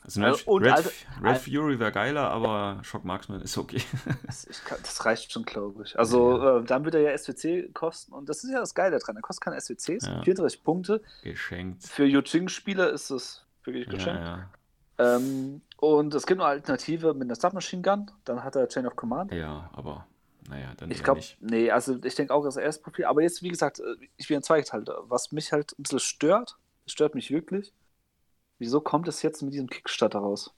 Also 0.02 0.22
Also, 0.22 0.36
Red, 0.38 0.46
und 0.46 0.62
Red, 0.64 0.72
also- 0.72 0.90
Red 1.22 1.38
Fury 1.38 1.78
wäre 1.80 1.90
geiler, 1.92 2.30
aber 2.30 2.78
Shock 2.84 3.04
Marksman 3.04 3.40
ist 3.40 3.58
okay. 3.58 3.82
das, 4.26 4.46
kann, 4.64 4.78
das 4.82 5.04
reicht 5.04 5.32
schon, 5.32 5.42
glaube 5.44 5.82
ich. 5.84 5.98
Also 5.98 6.58
äh, 6.60 6.64
dann 6.64 6.84
wird 6.84 6.94
er 6.94 7.00
ja 7.00 7.18
SWC 7.18 7.72
kosten 7.74 8.12
und 8.12 8.28
das 8.28 8.44
ist 8.44 8.50
ja 8.52 8.60
das 8.60 8.74
Geile 8.74 8.98
daran. 8.98 9.16
Er 9.16 9.22
kostet 9.22 9.42
keine 9.44 9.60
SWCs, 9.60 10.06
Ja. 10.06 10.22
34 10.22 10.62
Punkte. 10.62 11.02
Geschenkt. 11.24 11.82
Für 11.84 12.04
Yuching-Spieler 12.04 12.90
ist 12.90 13.10
das 13.10 13.44
wirklich 13.64 13.86
Ja, 13.86 13.92
geschenkt. 13.92 14.22
ja. 14.22 14.48
Ähm, 14.98 15.60
und 15.78 16.14
es 16.14 16.24
gibt 16.24 16.40
eine 16.40 16.48
Alternative 16.48 17.12
mit 17.12 17.24
einer 17.24 17.34
Submachine 17.34 17.82
Gun. 17.82 18.10
Dann 18.24 18.44
hat 18.44 18.54
er 18.56 18.68
Chain 18.68 18.86
of 18.86 18.94
Command. 18.96 19.32
ja, 19.32 19.68
aber 19.74 20.06
naja, 20.48 20.72
dann 20.76 20.90
Ich 20.92 21.02
glaube, 21.02 21.20
nee, 21.40 21.70
also 21.72 21.98
ich 22.02 22.14
denke 22.14 22.32
auch, 22.32 22.44
das 22.44 22.56
erste 22.56 22.82
Profil. 22.84 23.06
Aber 23.06 23.20
jetzt, 23.22 23.42
wie 23.42 23.48
gesagt, 23.48 23.80
äh, 23.80 23.96
ich 24.16 24.28
bin 24.28 24.40
zweigeteilt. 24.42 24.88
Was 25.08 25.32
mich 25.32 25.50
halt 25.52 25.72
ein 25.78 25.82
bisschen 25.82 25.98
stört, 25.98 26.56
es 26.86 26.92
stört 26.92 27.14
mich 27.16 27.30
wirklich. 27.32 27.74
Wieso 28.58 28.80
kommt 28.80 29.08
es 29.08 29.22
jetzt 29.22 29.42
mit 29.42 29.52
diesem 29.52 29.68
Kickstarter 29.68 30.18
raus? 30.18 30.54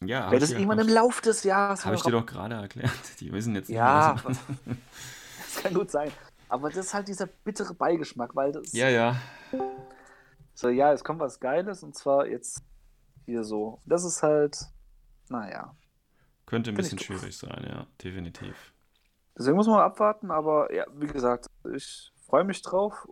Ja, 0.00 0.30
Wäre 0.30 0.40
das 0.40 0.50
irgendwann 0.52 0.78
im 0.78 0.88
ich- 0.88 0.94
Lauf 0.94 1.20
des 1.20 1.42
Jahres 1.44 1.84
Habe 1.84 1.96
ich 1.96 2.04
mal 2.04 2.10
dir 2.10 2.18
doch 2.18 2.26
gerade 2.26 2.54
erklärt. 2.54 2.90
Die 3.20 3.32
wissen 3.32 3.54
jetzt 3.54 3.68
nicht, 3.68 3.76
Ja, 3.76 4.14
Das 4.24 5.62
kann 5.62 5.74
gut 5.74 5.90
sein. 5.90 6.10
Aber 6.48 6.68
das 6.70 6.86
ist 6.86 6.94
halt 6.94 7.08
dieser 7.08 7.26
bittere 7.26 7.74
Beigeschmack, 7.74 8.34
weil 8.34 8.52
das 8.52 8.72
ja, 8.72 8.88
ja. 8.88 9.16
so, 10.54 10.68
ja, 10.68 10.92
es 10.92 11.04
kommt 11.04 11.20
was 11.20 11.40
Geiles 11.40 11.82
und 11.82 11.94
zwar 11.94 12.26
jetzt 12.26 12.62
hier 13.26 13.44
so. 13.44 13.80
Das 13.84 14.04
ist 14.04 14.22
halt, 14.22 14.56
naja. 15.28 15.76
Könnte 16.46 16.70
ein 16.70 16.76
bisschen 16.76 16.98
schwierig 16.98 17.36
sein, 17.36 17.66
ja, 17.68 17.86
definitiv. 18.02 18.72
Deswegen 19.36 19.56
muss 19.56 19.66
man 19.66 19.76
mal 19.76 19.84
abwarten, 19.84 20.30
aber 20.30 20.72
ja, 20.72 20.86
wie 20.94 21.06
gesagt, 21.06 21.46
ich 21.74 22.10
freue 22.24 22.44
mich 22.44 22.62
drauf 22.62 23.06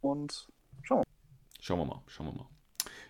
und 0.00 0.48
schauen 0.82 0.98
wir 1.00 1.04
Schauen 1.60 1.78
wir 1.78 1.84
mal, 1.86 2.02
schauen 2.08 2.26
wir 2.26 2.32
mal. 2.32 2.48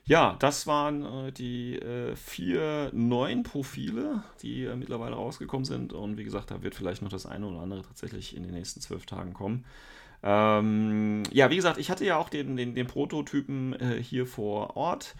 Ja, 0.07 0.37
das 0.39 0.67
waren 0.67 1.05
äh, 1.05 1.33
die 1.33 1.77
äh, 1.77 2.15
vier 2.15 2.91
neuen 2.93 3.43
Profile, 3.43 4.23
die 4.43 4.65
äh, 4.65 4.77
mittlerweile 4.77 5.15
rausgekommen 5.15 5.65
sind. 5.65 5.95
Und 5.95 6.19
wie 6.19 6.25
gesagt, 6.25 6.51
da 6.51 6.63
wird 6.63 6.75
vielleicht 6.75 7.01
noch 7.01 7.09
das 7.09 7.25
eine 7.25 7.47
oder 7.47 7.61
andere 7.61 7.83
tatsächlich 7.83 8.37
in 8.37 8.43
den 8.43 8.53
nächsten 8.53 8.83
zwölf 8.83 9.07
Tagen 9.07 9.33
kommen. 9.33 9.65
Ähm, 10.23 11.23
ja, 11.33 11.49
wie 11.51 11.57
gesagt, 11.57 11.79
ich 11.79 11.91
hatte 11.91 12.05
ja 12.05 12.19
auch 12.19 12.29
den, 12.29 12.57
den, 12.57 12.75
den 12.75 12.87
Prototypen 12.87 13.73
äh, 13.81 14.03
hier 14.03 14.27
vor 14.27 14.77
Ort 14.77 15.15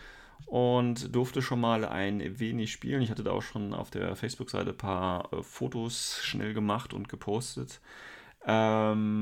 und 0.47 1.15
durfte 1.15 1.41
schon 1.41 1.61
mal 1.61 1.87
ein 1.87 2.39
wenig 2.39 2.71
spielen. 2.73 3.01
Ich 3.01 3.11
hatte 3.11 3.25
da 3.25 3.31
auch 3.33 3.43
schon 3.43 3.73
auf 3.73 3.91
der 3.91 4.17
Facebook-Seite 4.17 4.71
ein 4.71 4.77
paar 4.77 5.33
äh, 5.33 5.43
Fotos 5.43 6.19
schnell 6.23 6.53
gemacht 6.53 6.93
und 6.93 7.09
gepostet. 7.09 7.81
Ähm, 8.47 9.15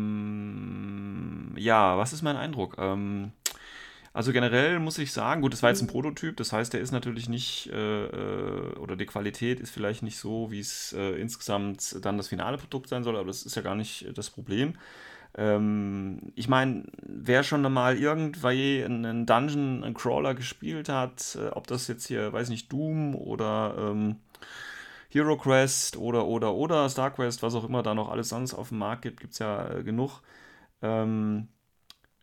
ja, 1.57 1.96
was 1.96 2.12
ist 2.12 2.22
mein 2.22 2.37
Eindruck? 2.37 2.75
Ähm, 2.79 3.31
also 4.12 4.33
generell 4.33 4.79
muss 4.79 4.98
ich 4.98 5.12
sagen, 5.12 5.40
gut, 5.40 5.53
das 5.53 5.62
war 5.62 5.70
jetzt 5.70 5.81
ein 5.81 5.87
Prototyp, 5.87 6.37
das 6.37 6.53
heißt, 6.53 6.72
der 6.72 6.81
ist 6.81 6.92
natürlich 6.92 7.29
nicht, 7.29 7.70
äh, 7.72 8.05
äh, 8.07 8.75
oder 8.79 8.96
die 8.96 9.07
Qualität 9.07 9.61
ist 9.61 9.70
vielleicht 9.70 10.03
nicht 10.03 10.18
so, 10.18 10.51
wie 10.51 10.61
es 10.61 10.92
äh, 10.92 11.12
insgesamt 11.20 12.05
dann 12.05 12.18
das 12.18 12.29
finale 12.29 12.59
Produkt 12.59 12.88
sein 12.88 13.05
soll, 13.05 13.16
aber 13.16 13.29
das 13.29 13.44
ist 13.44 13.55
ja 13.57 13.62
gar 13.62 13.75
nicht 13.75 14.07
das 14.16 14.31
Problem. 14.31 14.75
Ähm, 15.35 16.33
ich 16.35 16.48
meine, 16.48 16.85
wer 17.03 17.42
schon 17.42 17.62
mal 17.72 17.96
irgendwie 17.96 18.85
einen 18.85 19.25
Dungeon, 19.25 19.83
einen 19.83 19.94
Crawler 19.94 20.35
gespielt 20.35 20.88
hat, 20.90 21.38
äh, 21.40 21.48
ob 21.48 21.66
das 21.66 21.88
jetzt 21.88 22.07
hier, 22.07 22.33
weiß 22.33 22.51
nicht, 22.51 22.70
Doom 22.70 23.14
oder 23.14 23.75
ähm, 23.79 24.16
Hero 25.09 25.37
Quest 25.37 25.96
oder, 25.96 26.27
oder, 26.27 26.55
oder 26.55 26.88
StarQuest, 26.88 27.42
was 27.42 27.55
auch 27.55 27.64
immer 27.64 27.83
da 27.83 27.94
noch 27.94 28.11
alles 28.11 28.29
sonst 28.31 28.55
auf 28.55 28.70
dem 28.70 28.79
Markt 28.79 29.03
gibt, 29.03 29.20
gibt 29.20 29.33
es 29.35 29.38
ja 29.38 29.70
äh, 29.70 29.83
genug. 29.83 30.20
Ähm, 30.83 31.48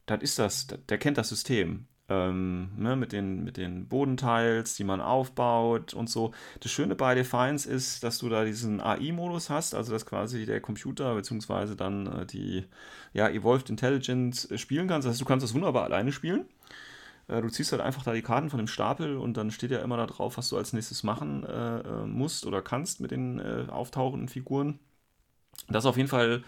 das 0.09 0.21
ist 0.21 0.39
das, 0.39 0.67
der 0.67 0.97
kennt 0.97 1.17
das 1.17 1.29
System. 1.29 1.87
Ähm, 2.11 2.71
ne, 2.75 2.95
mit, 2.95 3.11
den, 3.11 3.43
mit 3.43 3.55
den 3.55 3.87
Bodenteils, 3.87 4.75
die 4.75 4.83
man 4.83 4.99
aufbaut 4.99 5.93
und 5.93 6.09
so. 6.09 6.33
Das 6.59 6.71
Schöne 6.71 6.95
bei 6.95 7.13
Defiance 7.13 7.69
ist, 7.69 8.03
dass 8.03 8.17
du 8.17 8.29
da 8.29 8.45
diesen 8.45 8.81
AI-Modus 8.81 9.51
hast, 9.51 9.75
also 9.75 9.91
dass 9.93 10.07
quasi 10.07 10.47
der 10.47 10.59
Computer 10.59 11.13
bzw. 11.13 11.75
dann 11.75 12.07
äh, 12.07 12.25
die 12.25 12.65
ja, 13.13 13.29
Evolved 13.29 13.69
Intelligence 13.69 14.49
äh, 14.49 14.57
spielen 14.57 14.87
kannst. 14.87 15.05
Das 15.05 15.13
heißt, 15.13 15.21
du 15.21 15.25
kannst 15.25 15.43
das 15.43 15.53
wunderbar 15.53 15.83
alleine 15.83 16.11
spielen. 16.11 16.45
Äh, 17.27 17.41
du 17.41 17.49
ziehst 17.49 17.71
halt 17.71 17.81
einfach 17.83 18.03
da 18.03 18.13
die 18.13 18.23
Karten 18.23 18.49
von 18.49 18.57
dem 18.57 18.67
Stapel 18.67 19.17
und 19.17 19.37
dann 19.37 19.51
steht 19.51 19.69
ja 19.69 19.79
immer 19.79 19.97
da 19.97 20.07
drauf, 20.07 20.37
was 20.37 20.49
du 20.49 20.57
als 20.57 20.73
nächstes 20.73 21.03
machen 21.03 21.43
äh, 21.43 21.79
äh 21.79 22.05
musst 22.07 22.47
oder 22.47 22.63
kannst 22.63 23.01
mit 23.01 23.11
den 23.11 23.39
äh, 23.39 23.67
auftauchenden 23.69 24.29
Figuren. 24.29 24.79
Das 25.67 25.83
ist 25.83 25.89
auf 25.89 25.97
jeden 25.97 26.09
Fall 26.09 26.43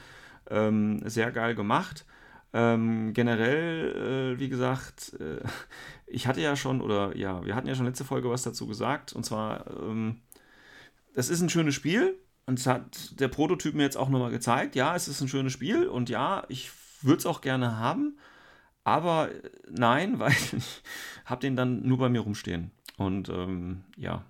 ähm, 0.50 1.08
sehr 1.08 1.32
geil 1.32 1.54
gemacht. 1.56 2.06
Ähm, 2.54 3.14
generell, 3.14 4.36
äh, 4.36 4.40
wie 4.40 4.50
gesagt, 4.50 5.14
äh, 5.20 5.42
ich 6.06 6.28
hatte 6.28 6.42
ja 6.42 6.56
schon, 6.56 6.82
oder 6.82 7.16
ja, 7.16 7.46
wir 7.46 7.56
hatten 7.56 7.68
ja 7.68 7.76
schon 7.76 7.86
letzte 7.86 8.04
Folge 8.04 8.30
was 8.30 8.44
dazu 8.44 8.68
gesagt, 8.68 9.14
und 9.14 9.26
zwar, 9.26 9.66
ähm, 9.82 10.22
das 11.14 11.30
ist 11.30 11.42
ein 11.42 11.50
schönes 11.50 11.76
Spiel, 11.76 12.18
und 12.46 12.60
es 12.60 12.68
hat 12.68 13.20
der 13.20 13.30
Prototyp 13.30 13.76
mir 13.76 13.84
jetzt 13.84 13.98
auch 13.98 14.10
nochmal 14.10 14.32
gezeigt, 14.32 14.76
ja, 14.76 14.96
es 14.96 15.08
ist 15.08 15.22
ein 15.22 15.28
schönes 15.28 15.54
Spiel, 15.54 15.88
und 15.88 16.10
ja, 16.10 16.44
ich 16.50 16.72
würde 17.02 17.20
es 17.20 17.26
auch 17.26 17.42
gerne 17.42 17.78
haben, 17.78 18.18
aber 18.84 19.32
äh, 19.32 19.50
nein, 19.70 20.20
weil 20.20 20.32
ich 20.32 20.84
habe 21.26 21.42
den 21.42 21.56
dann 21.56 21.88
nur 21.88 21.98
bei 21.98 22.10
mir 22.10 22.22
rumstehen. 22.22 22.72
Und 22.98 23.30
ähm, 23.30 23.84
ja, 23.98 24.26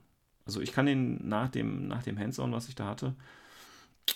also 0.46 0.62
ich 0.62 0.72
kann 0.72 0.86
den 0.86 1.28
nach 1.28 1.50
dem, 1.50 1.88
nach 1.88 2.04
dem 2.04 2.18
Hands-on, 2.18 2.52
was 2.54 2.70
ich 2.70 2.76
da 2.76 2.86
hatte, 2.86 3.16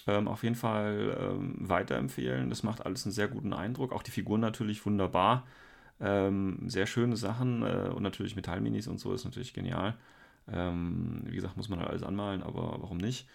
ähm, 0.08 0.28
auf 0.28 0.44
jeden 0.44 0.56
Fall 0.56 1.18
ähm, 1.20 1.56
weiterempfehlen. 1.60 2.50
Das 2.50 2.64
macht 2.64 2.86
alles 2.86 3.06
einen 3.06 3.14
sehr 3.14 3.28
guten 3.28 3.54
Eindruck. 3.54 3.92
Auch 3.92 4.04
die 4.04 4.12
Figuren 4.12 4.42
natürlich 4.42 4.86
wunderbar. 4.86 5.46
Ähm, 6.00 6.70
sehr 6.70 6.86
schöne 6.88 7.16
Sachen 7.16 7.64
äh, 7.64 7.90
und 7.90 8.04
natürlich 8.04 8.36
Metallminis 8.36 8.88
und 8.88 9.00
so 9.00 9.14
ist 9.14 9.26
natürlich 9.26 9.54
genial. 9.54 9.96
Ähm, 10.52 11.22
wie 11.26 11.36
gesagt, 11.36 11.58
muss 11.58 11.70
man 11.70 11.80
halt 11.80 11.90
alles 11.90 12.04
anmalen, 12.04 12.44
aber 12.44 12.78
warum 12.80 12.98
nicht? 12.98 13.28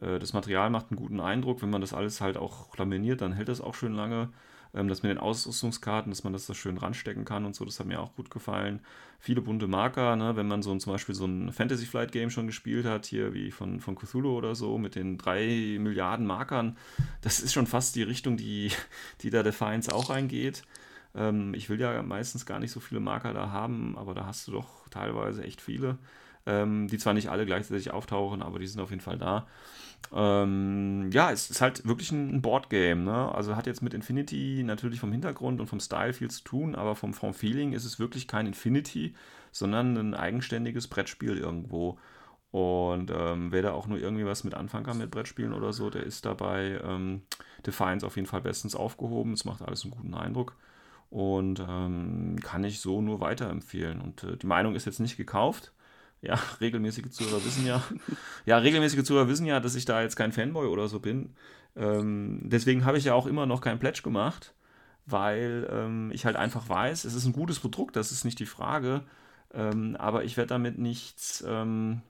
Äh, 0.00 0.18
das 0.18 0.32
Material 0.32 0.70
macht 0.70 0.90
einen 0.90 0.98
guten 0.98 1.20
Eindruck. 1.20 1.62
Wenn 1.62 1.70
man 1.70 1.80
das 1.80 1.94
alles 1.94 2.20
halt 2.20 2.36
auch 2.36 2.76
laminiert, 2.76 3.20
dann 3.20 3.32
hält 3.32 3.48
das 3.48 3.60
auch 3.60 3.74
schön 3.74 3.94
lange. 3.94 4.30
Ähm, 4.74 4.88
das 4.88 5.02
mit 5.02 5.10
den 5.10 5.18
Ausrüstungskarten, 5.18 6.10
dass 6.10 6.24
man 6.24 6.32
das 6.32 6.46
da 6.46 6.54
schön 6.54 6.78
ranstecken 6.78 7.24
kann 7.24 7.44
und 7.44 7.54
so, 7.54 7.64
das 7.64 7.80
hat 7.80 7.86
mir 7.86 8.00
auch 8.00 8.14
gut 8.14 8.30
gefallen. 8.30 8.80
Viele 9.18 9.42
bunte 9.42 9.66
Marker, 9.66 10.16
ne? 10.16 10.36
wenn 10.36 10.46
man 10.46 10.62
so 10.62 10.70
ein, 10.70 10.80
zum 10.80 10.92
Beispiel 10.92 11.14
so 11.14 11.26
ein 11.26 11.52
Fantasy 11.52 11.86
Flight 11.86 12.12
Game 12.12 12.30
schon 12.30 12.46
gespielt 12.46 12.86
hat, 12.86 13.06
hier 13.06 13.34
wie 13.34 13.50
von, 13.50 13.80
von 13.80 13.96
Cthulhu 13.96 14.36
oder 14.36 14.54
so, 14.54 14.78
mit 14.78 14.94
den 14.94 15.18
drei 15.18 15.76
Milliarden 15.80 16.26
Markern, 16.26 16.76
das 17.22 17.40
ist 17.40 17.52
schon 17.52 17.66
fast 17.66 17.96
die 17.96 18.02
Richtung, 18.02 18.36
die, 18.36 18.70
die 19.22 19.30
da 19.30 19.42
Defiance 19.42 19.92
auch 19.92 20.10
eingeht. 20.10 20.62
Ähm, 21.14 21.54
ich 21.54 21.68
will 21.68 21.80
ja 21.80 22.02
meistens 22.02 22.46
gar 22.46 22.60
nicht 22.60 22.70
so 22.70 22.80
viele 22.80 23.00
Marker 23.00 23.32
da 23.32 23.50
haben, 23.50 23.96
aber 23.98 24.14
da 24.14 24.26
hast 24.26 24.46
du 24.46 24.52
doch 24.52 24.88
teilweise 24.90 25.42
echt 25.42 25.60
viele, 25.60 25.98
ähm, 26.48 26.88
die 26.88 26.98
zwar 26.98 27.12
nicht 27.14 27.28
alle 27.28 27.46
gleichzeitig 27.46 27.92
auftauchen, 27.92 28.42
aber 28.42 28.58
die 28.58 28.66
sind 28.66 28.80
auf 28.80 28.90
jeden 28.90 29.02
Fall 29.02 29.18
da. 29.18 29.46
Ähm, 30.12 31.10
ja, 31.12 31.30
es 31.30 31.50
ist 31.50 31.60
halt 31.60 31.86
wirklich 31.86 32.10
ein 32.10 32.40
Boardgame. 32.40 33.02
Ne? 33.02 33.34
Also 33.34 33.54
hat 33.54 33.66
jetzt 33.66 33.82
mit 33.82 33.94
Infinity 33.94 34.62
natürlich 34.64 35.00
vom 35.00 35.12
Hintergrund 35.12 35.60
und 35.60 35.66
vom 35.66 35.80
Style 35.80 36.14
viel 36.14 36.30
zu 36.30 36.42
tun, 36.42 36.74
aber 36.74 36.94
vom, 36.94 37.12
vom 37.12 37.34
Feeling 37.34 37.72
ist 37.72 37.84
es 37.84 37.98
wirklich 37.98 38.26
kein 38.26 38.46
Infinity, 38.46 39.14
sondern 39.52 39.96
ein 39.96 40.14
eigenständiges 40.14 40.88
Brettspiel 40.88 41.36
irgendwo. 41.36 41.98
Und 42.50 43.12
ähm, 43.14 43.52
wer 43.52 43.60
da 43.60 43.72
auch 43.72 43.86
nur 43.86 43.98
irgendwie 43.98 44.24
was 44.24 44.44
mit 44.44 44.54
anfangen 44.54 44.86
kann 44.86 44.96
mit 44.96 45.10
Brettspielen 45.10 45.52
oder 45.52 45.74
so, 45.74 45.90
der 45.90 46.04
ist 46.04 46.24
dabei 46.24 46.80
ähm, 46.82 47.22
Defiance 47.66 48.06
auf 48.06 48.16
jeden 48.16 48.26
Fall 48.26 48.40
bestens 48.40 48.74
aufgehoben. 48.74 49.34
Es 49.34 49.44
macht 49.44 49.60
alles 49.60 49.84
einen 49.84 49.90
guten 49.90 50.14
Eindruck 50.14 50.56
und 51.10 51.60
ähm, 51.60 52.36
kann 52.42 52.64
ich 52.64 52.80
so 52.80 53.02
nur 53.02 53.20
weiterempfehlen. 53.20 54.00
Und 54.00 54.24
äh, 54.24 54.38
die 54.38 54.46
Meinung 54.46 54.74
ist 54.74 54.86
jetzt 54.86 55.00
nicht 55.00 55.18
gekauft 55.18 55.72
ja, 56.20 56.38
regelmäßige 56.60 57.10
Zuhörer 57.10 57.44
wissen 57.44 57.66
ja, 57.66 57.82
ja, 58.46 58.58
regelmäßige 58.58 59.04
Zuhörer 59.04 59.28
wissen 59.28 59.46
ja, 59.46 59.60
dass 59.60 59.74
ich 59.74 59.84
da 59.84 60.02
jetzt 60.02 60.16
kein 60.16 60.32
Fanboy 60.32 60.66
oder 60.66 60.88
so 60.88 61.00
bin. 61.00 61.34
Ähm, 61.76 62.40
deswegen 62.42 62.84
habe 62.84 62.98
ich 62.98 63.04
ja 63.04 63.14
auch 63.14 63.26
immer 63.26 63.46
noch 63.46 63.60
kein 63.60 63.78
Pledge 63.78 64.02
gemacht, 64.02 64.54
weil 65.06 65.68
ähm, 65.70 66.10
ich 66.12 66.26
halt 66.26 66.36
einfach 66.36 66.68
weiß, 66.68 67.04
es 67.04 67.14
ist 67.14 67.24
ein 67.24 67.32
gutes 67.32 67.60
Produkt, 67.60 67.96
das 67.96 68.12
ist 68.12 68.24
nicht 68.24 68.38
die 68.38 68.46
Frage. 68.46 69.02
Ähm, 69.54 69.96
aber 69.98 70.24
ich 70.24 70.36
werde 70.36 70.48
damit 70.48 70.78
nichts, 70.78 71.42
ähm, 71.46 72.02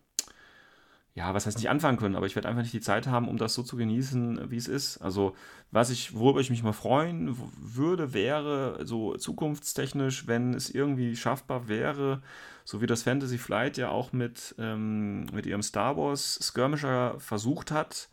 ja, 1.14 1.35
was 1.35 1.47
heißt 1.47 1.57
nicht 1.59 1.68
anfangen 1.68 1.99
können, 1.99 2.16
aber 2.16 2.27
ich 2.27 2.35
werde 2.35 2.49
einfach 2.49 2.62
nicht 2.62 2.75
die 2.75 2.81
Zeit 2.81 3.07
haben, 3.07 3.29
um 3.29 3.37
das 3.37 3.55
so 3.55 3.62
zu 3.62 3.77
genießen, 3.77 4.51
wie 4.51 4.57
es 4.57 4.68
ist. 4.68 4.99
Also, 4.99 5.35
was 5.71 5.90
ich, 5.90 6.14
worüber 6.14 6.40
ich 6.40 6.51
mich 6.51 6.62
mal 6.62 6.73
freuen 6.73 7.37
würde, 7.57 8.12
wäre 8.12 8.85
so 8.87 9.16
zukunftstechnisch, 9.16 10.27
wenn 10.27 10.55
es 10.55 10.71
irgendwie 10.71 11.16
schaffbar 11.16 11.68
wäre, 11.68 12.23
so 12.68 12.83
wie 12.83 12.87
das 12.87 13.02
Fantasy 13.02 13.38
Flight 13.38 13.78
ja 13.78 13.88
auch 13.88 14.12
mit, 14.12 14.54
ähm, 14.59 15.24
mit 15.33 15.46
ihrem 15.46 15.62
Star 15.62 15.96
Wars 15.96 16.38
Skirmisher 16.42 17.18
versucht 17.18 17.70
hat, 17.70 18.11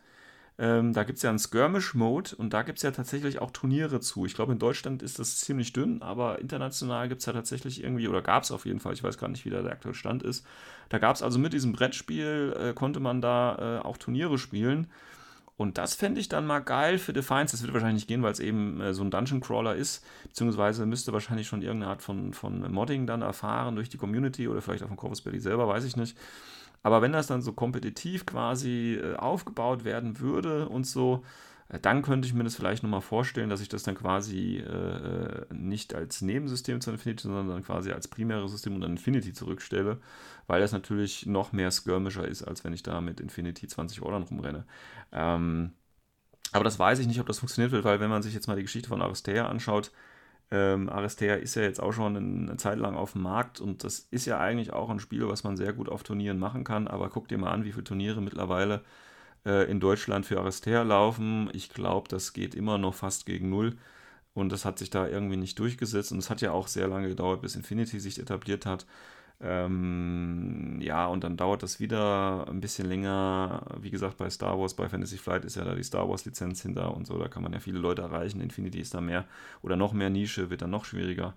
ähm, 0.58 0.94
da 0.94 1.04
gibt 1.04 1.18
es 1.18 1.24
ja 1.24 1.30
einen 1.30 1.40
Skirmish-Mode 1.40 2.38
und 2.38 2.54
da 2.54 2.64
gibt 2.64 2.78
es 2.78 2.84
ja 2.84 2.92
tatsächlich 2.92 3.40
auch 3.40 3.52
Turniere 3.52 4.00
zu. 4.00 4.26
Ich 4.26 4.34
glaube, 4.34 4.54
in 4.54 4.60
Deutschland 4.60 5.04
ist 5.04 5.20
das 5.20 5.42
ziemlich 5.42 5.74
dünn, 5.74 6.02
aber 6.02 6.40
international 6.40 7.10
gibt 7.10 7.20
es 7.20 7.26
ja 7.26 7.34
tatsächlich 7.34 7.84
irgendwie, 7.84 8.08
oder 8.08 8.22
gab 8.22 8.44
es 8.44 8.52
auf 8.52 8.66
jeden 8.66 8.80
Fall, 8.80 8.94
ich 8.94 9.04
weiß 9.04 9.18
gar 9.18 9.28
nicht, 9.28 9.44
wie 9.44 9.50
da 9.50 9.62
der 9.62 9.74
aktuelle 9.74 9.94
Stand 9.94 10.24
ist. 10.24 10.48
Da 10.88 11.00
gab 11.00 11.18
es 11.18 11.22
also 11.22 11.38
mit 11.38 11.52
diesem 11.52 11.74
Brettspiel, 11.74 12.56
äh, 12.58 12.74
konnte 12.74 13.02
man 13.02 13.20
da 13.20 13.80
äh, 13.80 13.86
auch 13.86 13.98
Turniere 13.98 14.38
spielen. 14.38 14.88
Und 15.58 15.78
das 15.78 15.96
fände 15.96 16.20
ich 16.20 16.28
dann 16.28 16.46
mal 16.46 16.60
geil 16.60 16.98
für 16.98 17.14
Defiance. 17.14 17.54
Das 17.54 17.64
wird 17.64 17.74
wahrscheinlich 17.74 18.04
nicht 18.04 18.08
gehen, 18.08 18.24
weil 18.24 18.34
es 18.34 18.40
eben 18.40 18.82
äh, 18.82 18.94
so 18.94 19.04
ein 19.04 19.12
Dungeon 19.12 19.40
Crawler 19.40 19.76
ist, 19.76 20.06
beziehungsweise 20.24 20.86
müsste 20.86 21.14
wahrscheinlich 21.14 21.48
schon 21.48 21.62
irgendeine 21.62 21.92
Art 21.92 22.02
von, 22.02 22.34
von 22.34 22.72
Modding 22.72 23.08
dann 23.08 23.22
erfahren 23.22 23.76
durch 23.76 23.90
die 23.90 23.98
Community 23.98 24.48
oder 24.48 24.62
vielleicht 24.62 24.84
auch 24.84 24.90
von 24.90 24.98
Corvus 24.98 25.22
Belly 25.22 25.40
selber, 25.40 25.68
weiß 25.68 25.86
ich 25.86 25.96
nicht. 25.96 26.18
Aber 26.84 27.02
wenn 27.02 27.14
das 27.14 27.28
dann 27.28 27.42
so 27.42 27.54
kompetitiv 27.54 28.26
quasi 28.26 29.00
äh, 29.02 29.16
aufgebaut 29.16 29.86
werden 29.86 30.20
würde 30.20 30.68
und 30.68 30.86
so, 30.86 31.24
dann 31.68 32.04
könnte 32.04 32.28
ich 32.28 32.34
mir 32.34 32.44
das 32.44 32.56
vielleicht 32.56 32.84
nochmal 32.84 33.02
vorstellen, 33.02 33.50
dass 33.50 33.62
ich 33.62 33.70
das 33.70 33.84
dann 33.84 33.96
quasi 33.96 34.58
äh, 34.58 35.46
nicht 35.52 35.96
als 35.96 36.22
Nebensystem 36.22 36.80
zu 36.80 36.92
Infinity, 36.92 37.24
sondern 37.24 37.50
dann 37.50 37.64
quasi 37.64 37.92
als 37.92 38.08
primäres 38.08 38.52
System 38.52 38.76
unter 38.76 38.88
Infinity 38.88 39.34
zurückstelle, 39.34 40.00
weil 40.46 40.62
das 40.62 40.72
natürlich 40.74 41.26
noch 41.26 41.54
mehr 41.54 41.72
skirmischer 41.72 42.28
ist, 42.28 42.44
als 42.44 42.64
wenn 42.64 42.74
ich 42.74 42.84
da 42.84 43.02
mit 43.02 43.20
Infinity 43.20 43.68
20 43.68 44.04
Ordern 44.04 44.24
rumrenne. 44.24 44.66
Ähm, 45.12 45.72
aber 46.52 46.64
das 46.64 46.78
weiß 46.78 47.00
ich 47.00 47.08
nicht, 47.08 47.20
ob 47.20 47.28
das 47.28 47.40
funktioniert 47.40 47.72
wird, 47.72 47.84
weil 47.84 48.00
wenn 48.00 48.12
man 48.12 48.22
sich 48.22 48.34
jetzt 48.34 48.48
mal 48.48 48.56
die 48.56 48.62
Geschichte 48.62 48.90
von 48.90 49.02
Aristea 49.02 49.48
anschaut, 49.48 49.92
ähm, 50.52 50.90
Aristea 50.90 51.36
ist 51.36 51.56
ja 51.56 51.64
jetzt 51.64 51.82
auch 51.82 51.92
schon 51.92 52.16
eine 52.16 52.58
Zeit 52.58 52.78
lang 52.78 52.96
auf 52.96 53.14
dem 53.14 53.24
Markt 53.24 53.60
und 53.60 53.84
das 53.84 54.00
ist 54.12 54.26
ja 54.26 54.40
eigentlich 54.40 54.72
auch 54.72 54.92
ein 54.92 55.00
Spiel, 55.00 55.28
was 55.28 55.44
man 55.44 55.58
sehr 55.58 55.74
gut 55.74 55.90
auf 55.90 56.04
Turnieren 56.04 56.38
machen 56.38 56.64
kann. 56.64 56.88
Aber 56.88 57.10
guck 57.10 57.28
dir 57.28 57.40
mal 57.40 57.52
an, 57.52 57.64
wie 57.66 57.72
viele 57.72 57.84
Turniere 57.84 58.22
mittlerweile 58.22 58.84
äh, 59.46 59.70
in 59.70 59.80
Deutschland 59.80 60.26
für 60.26 60.40
Aristea 60.40 60.84
laufen. 60.84 61.50
Ich 61.54 61.70
glaube, 61.70 62.10
das 62.10 62.34
geht 62.34 62.56
immer 62.56 62.78
noch 62.78 62.96
fast 62.96 63.26
gegen 63.26 63.50
Null. 63.50 63.78
Und 64.34 64.52
das 64.52 64.66
hat 64.66 64.80
sich 64.80 64.90
da 64.90 65.08
irgendwie 65.08 65.38
nicht 65.38 65.58
durchgesetzt. 65.60 66.12
Und 66.12 66.20
es 66.20 66.30
hat 66.30 66.42
ja 66.42 66.52
auch 66.52 66.68
sehr 66.68 66.88
lange 66.88 67.08
gedauert, 67.10 67.42
bis 67.42 67.56
Infinity 67.56 68.00
sich 68.00 68.20
etabliert 68.20 68.66
hat. 68.66 68.86
Ähm, 69.42 70.80
ja, 70.82 71.08
und 71.08 71.24
dann 71.24 71.38
dauert 71.38 71.62
das 71.64 71.80
wieder 71.80 72.48
ein 72.50 72.62
bisschen 72.62 72.88
länger. 72.88 73.64
Wie 73.82 73.92
gesagt, 73.92 74.18
bei 74.18 74.30
Star 74.30 74.60
Wars, 74.60 74.74
bei 74.76 74.90
Fantasy 74.90 75.18
Flight 75.18 75.46
ist 75.46 75.56
ja 75.56 75.66
da 75.66 75.76
die 75.76 75.84
Star 75.84 76.08
Wars-Lizenz 76.10 76.62
hinter 76.62 76.96
und 76.96 77.06
so. 77.06 77.18
Da 77.18 77.28
kann 77.28 77.44
man 77.44 77.54
ja 77.54 77.60
viele 77.60 77.80
Leute 77.80 78.02
erreichen. 78.02 78.42
Infinity 78.42 78.80
ist 78.80 78.94
da 78.94 79.02
mehr 79.02 79.26
oder 79.62 79.76
noch 79.76 79.94
mehr 79.94 80.10
Nische, 80.10 80.50
wird 80.50 80.62
dann 80.62 80.72
noch 80.72 80.86
schwieriger. 80.86 81.34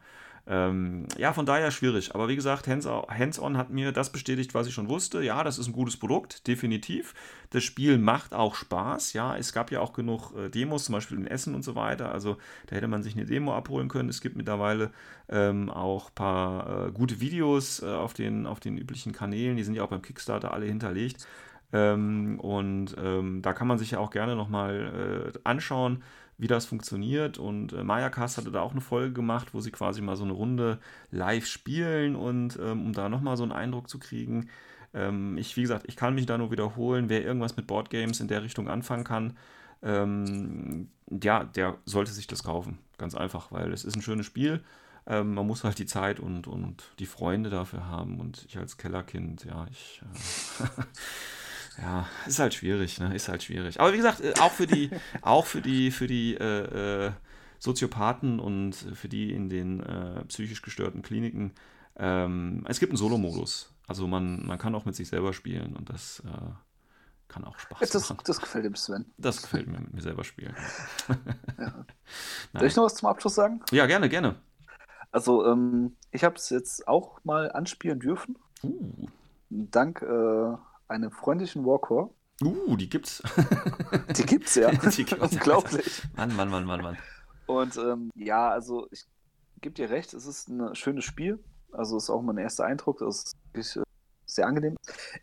Ähm, 0.51 1.05
ja, 1.19 1.35
von 1.35 1.45
daher 1.45 1.71
schwierig. 1.71 2.15
Aber 2.15 2.29
wie 2.29 2.35
gesagt, 2.35 2.69
Hands-on 2.69 3.59
hat 3.59 3.69
mir 3.69 3.93
das 3.93 4.11
bestätigt, 4.11 4.55
was 4.55 4.67
ich 4.67 4.73
schon 4.73 4.89
wusste. 4.89 5.23
Ja, 5.23 5.45
das 5.45 5.59
ist 5.59 5.67
ein 5.67 5.75
gutes 5.75 5.99
Produkt, 5.99 6.47
definitiv. 6.47 7.13
Das 7.51 7.65
Spiel 7.65 7.99
macht 7.99 8.33
auch 8.33 8.55
Spaß. 8.55 9.13
Ja, 9.13 9.37
es 9.37 9.53
gab 9.53 9.71
ja 9.71 9.81
auch 9.81 9.93
genug 9.93 10.33
äh, 10.35 10.49
Demos, 10.49 10.85
zum 10.85 10.95
Beispiel 10.95 11.19
in 11.19 11.27
Essen 11.27 11.55
und 11.55 11.65
so 11.65 11.75
weiter. 11.75 12.13
Also 12.13 12.39
da 12.67 12.77
hätte 12.77 12.89
man 12.89 13.03
sich 13.03 13.15
eine 13.15 13.27
Demo 13.27 13.55
abholen 13.55 13.89
können. 13.89 14.09
Es 14.09 14.23
gibt 14.23 14.37
mittlerweile 14.37 14.91
ähm, 15.29 15.69
auch 15.69 16.09
ein 16.09 16.15
paar 16.15 16.87
äh, 16.87 16.93
gute 16.93 17.21
Videos 17.21 17.83
äh, 17.83 17.87
auf, 17.87 18.15
den, 18.15 18.47
auf 18.47 18.59
den 18.59 18.79
üblichen 18.79 19.13
Kanälen. 19.13 19.59
Die 19.59 19.65
sind 19.65 19.75
ja 19.75 19.85
auch 19.85 19.91
beim 19.91 20.03
Kickstarter 20.03 20.55
alle 20.55 20.65
hinterlegt. 20.65 21.27
Ähm, 21.75 22.41
und 22.41 22.97
ähm, 22.99 23.43
da 23.43 23.53
kann 23.53 23.67
man 23.69 23.77
sich 23.77 23.91
ja 23.91 23.99
auch 23.99 24.11
gerne 24.11 24.35
nochmal 24.35 25.33
äh, 25.35 25.39
anschauen 25.45 26.03
wie 26.39 26.47
das 26.47 26.65
funktioniert. 26.65 27.37
Und 27.37 27.73
äh, 27.73 27.83
Mayakas 27.83 28.39
hatte 28.39 28.51
da 28.51 28.63
auch 28.63 28.73
eine 28.73 28.81
Folge 28.81 29.13
gemacht, 29.13 29.49
wo 29.53 29.61
sie 29.61 29.73
quasi 29.73 30.01
mal 30.01 30.17
so 30.17 30.25
eine 30.25 30.33
Runde 30.33 30.79
live 31.11 31.47
spielen 31.47 32.17
und 32.17 32.59
ähm, 32.63 32.87
um 32.87 32.93
da 32.93 33.09
nochmal 33.09 33.37
so 33.37 33.43
einen 33.43 33.53
Eindruck 33.53 33.89
zu 33.89 33.99
kriegen. 33.99 34.49
Ähm, 34.95 35.37
ich, 35.37 35.57
wie 35.57 35.63
gesagt, 35.63 35.85
ich 35.89 35.97
kann 35.97 36.15
mich 36.15 36.27
da 36.27 36.39
nur 36.39 36.51
wiederholen. 36.51 37.09
Wer 37.09 37.25
irgendwas 37.25 37.57
mit 37.57 37.67
Boardgames 37.67 38.21
in 38.21 38.29
der 38.29 38.43
Richtung 38.43 38.69
anfangen 38.69 39.05
kann, 39.05 39.37
ähm, 39.83 40.89
ja, 41.11 41.45
der 41.45 41.77
sollte 41.85 42.13
sich 42.13 42.27
das 42.27 42.45
kaufen. 42.45 42.79
Ganz 42.97 43.15
einfach, 43.15 43.53
weil 43.53 43.73
es 43.73 43.85
ist 43.85 43.97
ein 43.97 44.03
schönes 44.03 44.27
Spiel. 44.27 44.63
Ähm, 45.07 45.35
man 45.35 45.47
muss 45.47 45.65
halt 45.65 45.79
die 45.79 45.87
Zeit 45.87 46.21
und, 46.21 46.47
und 46.47 46.85
die 46.99 47.07
Freunde 47.07 47.51
dafür 47.51 47.87
haben. 47.87 48.21
Und 48.21 48.45
ich 48.47 48.59
als 48.59 48.77
Kellerkind, 48.77 49.45
ja, 49.45 49.67
ich. 49.71 50.03
Äh, 50.61 50.65
ja, 51.81 52.07
ist 52.27 52.39
halt 52.39 52.55
schwierig, 52.55 52.99
ne? 53.01 53.15
Ist 53.15 53.29
halt 53.29 53.43
schwierig. 53.43 53.81
Aber 53.81 53.93
wie 53.93 53.97
gesagt, 53.97 54.21
äh, 54.21 54.35
auch 54.41 54.53
für 54.53 54.67
die, 54.67 54.91
auch 55.23 55.47
für 55.47 55.63
die, 55.63 55.91
für 55.91 56.07
die 56.07 56.35
äh, 56.35 57.07
äh, 57.07 57.13
Soziopathen 57.59 58.41
und 58.41 58.75
für 58.75 59.09
die 59.09 59.33
in 59.33 59.49
den 59.49 59.81
äh, 59.81 60.25
psychisch 60.27 60.63
gestörten 60.63 61.03
Kliniken, 61.03 61.53
ähm, 61.97 62.65
es 62.69 62.81
gibt 62.81 62.91
einen 62.93 62.99
Solo-Modus. 62.99 63.73
Also 63.87 64.07
man, 64.07 64.47
man 64.47 64.59
kann 64.59 64.75
auch 64.75 64.85
mit 64.85 64.95
sich 64.95 65.09
selber 65.09 65.33
spielen 65.33 65.75
und 65.77 65.89
das 65.89 66.21
äh, 66.27 66.51
kann 67.29 67.45
auch 67.45 67.59
Spaß 67.59 67.91
Das, 67.91 68.11
machen. 68.11 68.23
das 68.25 68.41
gefällt 68.41 68.65
dem 68.65 68.75
Sven. 68.75 69.07
Das 69.17 69.43
gefällt 69.43 69.67
mir, 69.67 69.81
mit 69.81 69.95
mir 69.95 70.03
selber 70.03 70.25
spielen. 70.25 70.55
Ja. 71.59 71.75
Soll 72.61 72.69
ich 72.69 72.77
noch 72.77 72.85
was 72.85 72.95
zum 72.95 73.09
Abschluss 73.09 73.35
sagen? 73.35 73.61
Ja, 73.73 73.87
gerne, 73.87 74.09
gerne. 74.09 74.37
Also, 75.11 75.45
ähm, 75.47 75.97
ich 76.13 76.25
habe 76.25 76.37
es 76.37 76.51
jetzt 76.51 76.87
auch 76.87 77.23
mal 77.25 77.51
anspielen 77.53 77.99
dürfen. 77.99 78.39
Uh, 78.63 79.09
Dank 79.51 80.03
äh, 80.03 80.57
einem 80.89 81.11
freundlichen 81.11 81.65
Warcore. 81.65 82.11
uh 82.43 82.77
die 82.77 82.89
gibt's. 82.89 83.23
Die 84.17 84.23
gibt's 84.25 84.55
ja. 84.55 84.71
Die 84.97 85.05
gibt's. 85.05 85.33
Unglaublich. 85.33 86.03
Mann, 86.17 86.35
Mann, 86.37 86.49
Mann, 86.51 86.65
Mann, 86.65 86.83
Mann. 86.83 86.99
Und 87.47 87.77
ähm, 87.77 88.11
ja, 88.15 88.51
also 88.51 88.87
ich 88.91 89.07
gebe 89.61 89.75
dir 89.75 89.91
recht, 89.91 90.15
es 90.15 90.27
ist 90.27 90.49
ein 90.49 90.75
schönes 90.75 91.05
Spiel. 91.05 91.43
Also 91.73 91.97
ist 91.97 92.11
auch 92.11 92.23
mein 92.23 92.39
erster 92.39 92.65
Eindruck. 92.65 92.99
Das 93.01 93.25
ist 93.25 93.37
wirklich 93.53 93.77
äh, 93.77 93.83
sehr 94.27 94.47
angenehm. 94.47 94.77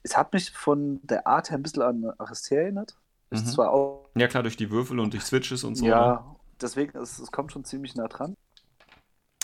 Es 0.04 0.16
hat 0.18 0.34
mich 0.34 0.52
von 0.52 1.00
der 1.04 1.26
Art 1.28 1.50
her 1.50 1.58
ein 1.58 1.64
bisschen 1.64 1.82
an 1.84 2.12
Arrestia 2.18 2.60
erinnert. 2.62 2.96
Ist 3.32 3.46
Mhm. 3.46 3.50
zwar 3.52 3.72
auch, 3.72 4.10
Ja, 4.16 4.28
klar, 4.28 4.44
durch 4.44 4.58
die 4.58 4.70
Würfel 4.70 5.00
und 5.00 5.14
durch 5.14 5.24
Switches 5.24 5.64
und 5.64 5.76
so. 5.76 5.84
Ne? 5.86 5.90
ja, 5.92 6.36
deswegen, 6.62 6.98
es, 7.00 7.18
es 7.20 7.32
kommt 7.32 7.52
schon 7.52 7.64
ziemlich 7.66 7.96
nah 7.96 8.08
dran. 8.08 8.36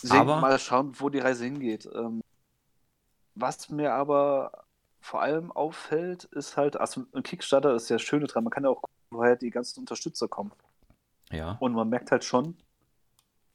Deswegen 0.04 0.22
Aber- 0.22 0.40
mal 0.42 0.58
schauen, 0.60 0.94
wo 1.00 1.10
die 1.10 1.20
Reise 1.20 1.46
hingeht. 1.46 1.88
Ähm, 1.94 2.22
was 3.36 3.70
mir 3.70 3.94
aber 3.94 4.52
vor 5.02 5.22
allem 5.22 5.52
auffällt, 5.52 6.26
ist 6.26 6.58
halt, 6.58 6.78
also 6.78 7.06
ein 7.14 7.24
Kickstarter 7.24 7.76
ist 7.76 7.90
ja 7.90 7.96
das 7.96 8.04
Schöne 8.04 8.28
dran, 8.28 8.44
man 8.44 8.52
kann 8.52 8.64
ja 8.64 8.70
auch 8.70 8.82
gucken, 8.82 8.96
woher 9.10 9.36
die 9.36 9.50
ganzen 9.50 9.80
Unterstützer 9.80 10.28
kommen. 10.28 10.52
Ja. 11.32 11.58
Und 11.60 11.74
man 11.74 11.90
merkt 11.90 12.12
halt 12.12 12.24
schon, 12.24 12.56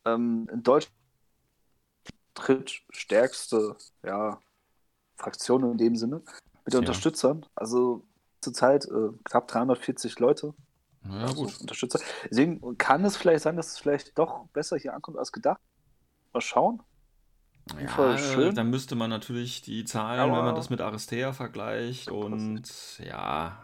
ähm, 0.04 0.48
in 0.52 0.62
Deutschland 0.62 0.94
drittstärkste 2.34 3.76
ja, 4.02 4.38
Fraktion 5.16 5.70
in 5.70 5.78
dem 5.78 5.96
Sinne 5.96 6.22
mit 6.64 6.74
Ja. 6.74 6.80
Unterstützern. 6.80 7.46
Also 7.54 8.04
zurzeit 8.40 8.84
äh, 8.86 9.10
knapp 9.24 9.48
340 9.48 10.18
Leute. 10.18 10.54
Ja, 11.04 11.20
also 11.20 11.44
gut. 11.44 11.60
Unterstützer. 11.60 12.00
Deswegen 12.30 12.76
kann 12.78 13.04
es 13.04 13.16
vielleicht 13.16 13.44
sein, 13.44 13.56
dass 13.56 13.72
es 13.72 13.78
vielleicht 13.78 14.18
doch 14.18 14.46
besser 14.48 14.76
hier 14.76 14.94
ankommt 14.94 15.18
als 15.18 15.32
gedacht. 15.32 15.60
Mal 16.32 16.40
schauen. 16.40 16.82
Ja, 17.80 17.88
voll 17.88 18.18
schön. 18.18 18.54
dann 18.54 18.70
müsste 18.70 18.94
man 18.94 19.10
natürlich 19.10 19.60
die 19.62 19.84
Zahlen, 19.84 20.20
Aber- 20.20 20.38
wenn 20.38 20.44
man 20.46 20.54
das 20.54 20.70
mit 20.70 20.80
Aristea 20.80 21.32
vergleicht 21.32 22.10
und 22.10 22.62
ja, 23.04 23.60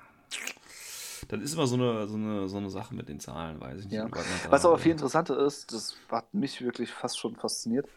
dann 1.28 1.40
ist 1.40 1.54
immer 1.54 1.66
so 1.68 1.76
eine, 1.76 2.08
so 2.08 2.16
eine, 2.16 2.48
so 2.48 2.56
eine 2.56 2.68
Sache 2.68 2.94
mit 2.94 3.08
den 3.08 3.20
Zahlen, 3.20 3.60
weiß 3.60 3.80
ich 3.80 3.84
nicht. 3.86 3.94
Ja. 3.94 4.08
Was 4.50 4.64
aber 4.64 4.76
viel 4.78 4.92
interessanter 4.92 5.38
ist, 5.46 5.72
das 5.72 5.94
hat 6.10 6.34
mich 6.34 6.60
wirklich 6.62 6.90
fast 6.92 7.18
schon 7.18 7.36
fasziniert. 7.36 7.88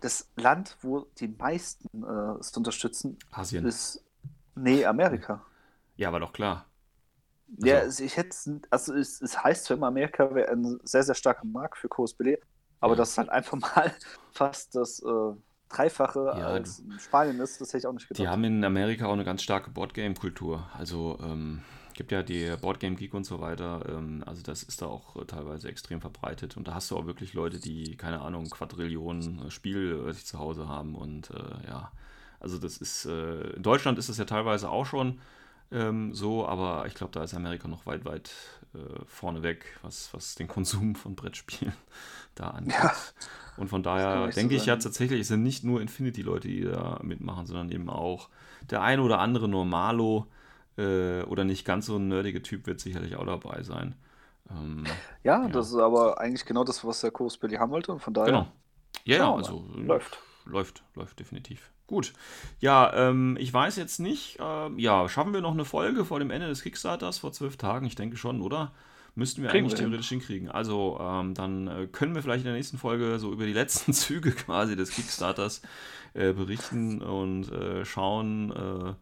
Das 0.00 0.28
Land, 0.36 0.76
wo 0.82 1.06
die 1.18 1.28
meisten 1.28 2.04
äh, 2.04 2.38
es 2.38 2.54
unterstützen, 2.54 3.18
Asien. 3.32 3.64
ist 3.64 4.04
nee, 4.54 4.84
Amerika. 4.84 5.42
Ja, 5.96 6.12
war 6.12 6.20
doch 6.20 6.34
klar. 6.34 6.66
Ja, 7.58 7.76
Also- 7.78 7.88
es- 7.88 8.00
ich 8.00 8.16
hätte 8.18 8.60
also 8.68 8.92
es, 8.94 9.22
es 9.22 9.42
heißt 9.42 9.64
zwar 9.64 9.78
immer, 9.78 9.86
Amerika 9.86 10.34
wäre 10.34 10.50
ein 10.50 10.78
sehr, 10.84 11.02
sehr 11.04 11.14
starker 11.14 11.46
Markt 11.46 11.78
für 11.78 11.88
Coast 11.88 12.18
Belay, 12.18 12.38
aber 12.80 12.94
Ja. 12.94 12.96
dass 12.96 13.10
es 13.10 13.18
halt 13.18 13.28
einfach 13.30 13.58
mal 13.76 13.94
fast 14.32 14.74
das 14.74 15.00
äh, 15.02 15.32
Dreifache 15.68 16.32
Ja, 16.32 16.46
als 16.46 16.78
in 16.80 16.98
Spanien 16.98 17.40
ist, 17.40 17.60
das 17.60 17.68
hätte 17.68 17.78
ich 17.78 17.86
auch 17.86 17.92
nicht 17.92 18.08
Die 18.16 18.26
gedacht. 18.26 18.28
haben 18.28 18.44
in 18.44 18.64
Amerika 18.64 19.06
auch 19.06 19.12
eine 19.12 19.24
ganz 19.24 19.42
starke 19.42 19.70
Boardgame-Kultur. 19.70 20.68
Also 20.72 21.18
ähm, 21.22 21.62
gibt 21.94 22.12
ja 22.12 22.22
die 22.22 22.56
Boardgame 22.60 22.96
Geek 22.96 23.12
und 23.14 23.24
so 23.24 23.40
weiter. 23.40 23.84
Ähm, 23.88 24.22
also 24.26 24.42
das 24.42 24.62
ist 24.62 24.80
da 24.82 24.86
auch 24.86 25.16
äh, 25.16 25.24
teilweise 25.26 25.68
extrem 25.68 26.00
verbreitet. 26.00 26.56
Und 26.56 26.66
da 26.68 26.74
hast 26.74 26.90
du 26.90 26.96
auch 26.96 27.06
wirklich 27.06 27.34
Leute, 27.34 27.60
die, 27.60 27.96
keine 27.96 28.20
Ahnung, 28.22 28.48
Quadrillionen 28.48 29.46
äh, 29.46 29.50
Spiel 29.50 30.04
äh, 30.08 30.12
sich 30.12 30.24
zu 30.26 30.38
Hause 30.38 30.68
haben. 30.68 30.94
Und 30.94 31.30
äh, 31.30 31.66
ja, 31.68 31.92
also 32.40 32.58
das 32.58 32.78
ist, 32.78 33.04
äh, 33.06 33.50
in 33.50 33.62
Deutschland 33.62 33.98
ist 33.98 34.08
das 34.08 34.18
ja 34.18 34.24
teilweise 34.24 34.70
auch 34.70 34.86
schon 34.86 35.20
ähm, 35.72 36.14
so, 36.14 36.46
aber 36.46 36.86
ich 36.86 36.94
glaube, 36.94 37.12
da 37.12 37.24
ist 37.24 37.34
Amerika 37.34 37.66
noch 37.68 37.86
weit, 37.86 38.04
weit 38.04 38.30
äh, 38.76 39.04
vorneweg, 39.06 39.64
was, 39.82 40.12
was 40.12 40.34
den 40.34 40.48
Konsum 40.48 40.94
von 40.94 41.16
Brettspielen 41.16 41.74
da 42.34 42.50
angeht. 42.50 42.74
Ja, 42.74 42.92
Und 43.56 43.68
von 43.68 43.82
daher 43.82 44.26
echt 44.26 44.34
so 44.34 44.40
denke 44.40 44.54
ich 44.54 44.66
ja 44.66 44.76
tatsächlich, 44.76 45.20
es 45.20 45.28
sind 45.28 45.42
nicht 45.42 45.64
nur 45.64 45.80
Infinity-Leute, 45.80 46.48
die 46.48 46.62
da 46.62 47.00
mitmachen, 47.02 47.46
sondern 47.46 47.70
eben 47.70 47.88
auch 47.88 48.28
der 48.70 48.82
ein 48.82 49.00
oder 49.00 49.18
andere 49.18 49.48
Normalo 49.48 50.26
äh, 50.76 51.22
oder 51.22 51.44
nicht 51.44 51.64
ganz 51.64 51.86
so 51.86 51.96
ein 51.96 52.08
nerdige 52.08 52.42
Typ 52.42 52.66
wird 52.66 52.80
sicherlich 52.80 53.16
auch 53.16 53.26
dabei 53.26 53.62
sein. 53.62 53.94
Ähm, 54.50 54.84
ja, 55.22 55.42
ja. 55.42 55.48
das 55.48 55.68
ist 55.68 55.78
aber 55.78 56.20
eigentlich 56.20 56.44
genau 56.44 56.64
das, 56.64 56.84
was 56.84 57.00
der 57.00 57.10
Coast 57.10 57.40
Belay 57.40 57.56
haben 57.56 57.70
wollte 57.70 57.92
und 57.92 58.00
von 58.00 58.14
daher 58.14 58.26
genau. 58.26 58.46
Ja, 59.04 59.16
ja, 59.18 59.34
also 59.34 59.64
läuft. 59.74 60.18
läuft, 60.44 60.82
läuft 60.94 61.18
definitiv. 61.18 61.70
Gut. 61.86 62.12
Ja, 62.60 62.92
ähm, 62.94 63.36
ich 63.38 63.52
weiß 63.52 63.76
jetzt 63.76 64.00
nicht, 64.00 64.38
ähm, 64.40 64.78
ja, 64.78 65.08
schaffen 65.08 65.32
wir 65.32 65.40
noch 65.40 65.52
eine 65.52 65.64
Folge 65.64 66.04
vor 66.04 66.18
dem 66.18 66.30
Ende 66.30 66.48
des 66.48 66.62
Kickstarters 66.62 67.18
vor 67.18 67.32
zwölf 67.32 67.56
Tagen? 67.56 67.86
Ich 67.86 67.94
denke 67.94 68.16
schon, 68.16 68.40
oder? 68.42 68.72
Müssten 69.14 69.42
wir 69.42 69.48
Kriegen 69.48 69.64
eigentlich 69.64 69.78
wir 69.78 69.84
hin. 69.84 69.90
theoretisch 69.90 70.08
hinkriegen. 70.10 70.50
Also, 70.50 70.98
ähm, 71.00 71.32
dann 71.32 71.68
äh, 71.68 71.86
können 71.86 72.14
wir 72.14 72.22
vielleicht 72.22 72.40
in 72.42 72.46
der 72.48 72.54
nächsten 72.54 72.76
Folge 72.76 73.18
so 73.18 73.32
über 73.32 73.46
die 73.46 73.52
letzten 73.54 73.92
Züge 73.94 74.32
quasi 74.32 74.76
des 74.76 74.90
Kickstarters 74.90 75.62
äh, 76.12 76.32
berichten 76.32 77.00
und 77.00 77.50
äh, 77.50 77.84
schauen, 77.86 78.50
äh, 78.52 78.94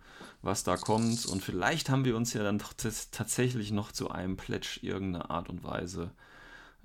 was 0.43 0.63
da 0.63 0.77
kommt. 0.77 1.25
Und 1.27 1.43
vielleicht 1.43 1.89
haben 1.91 2.05
wir 2.05 2.17
uns 2.17 2.33
ja 2.35 2.43
dann 2.45 2.59
doch 2.59 2.75
tats- 2.75 3.11
tatsächlich 3.11 3.73
noch 3.73 3.91
zu 3.93 4.11
einem 4.11 4.37
Pledge 4.37 4.79
irgendeine 4.83 5.31
Art 5.31 5.49
und 5.49 5.65
Weise 5.65 6.13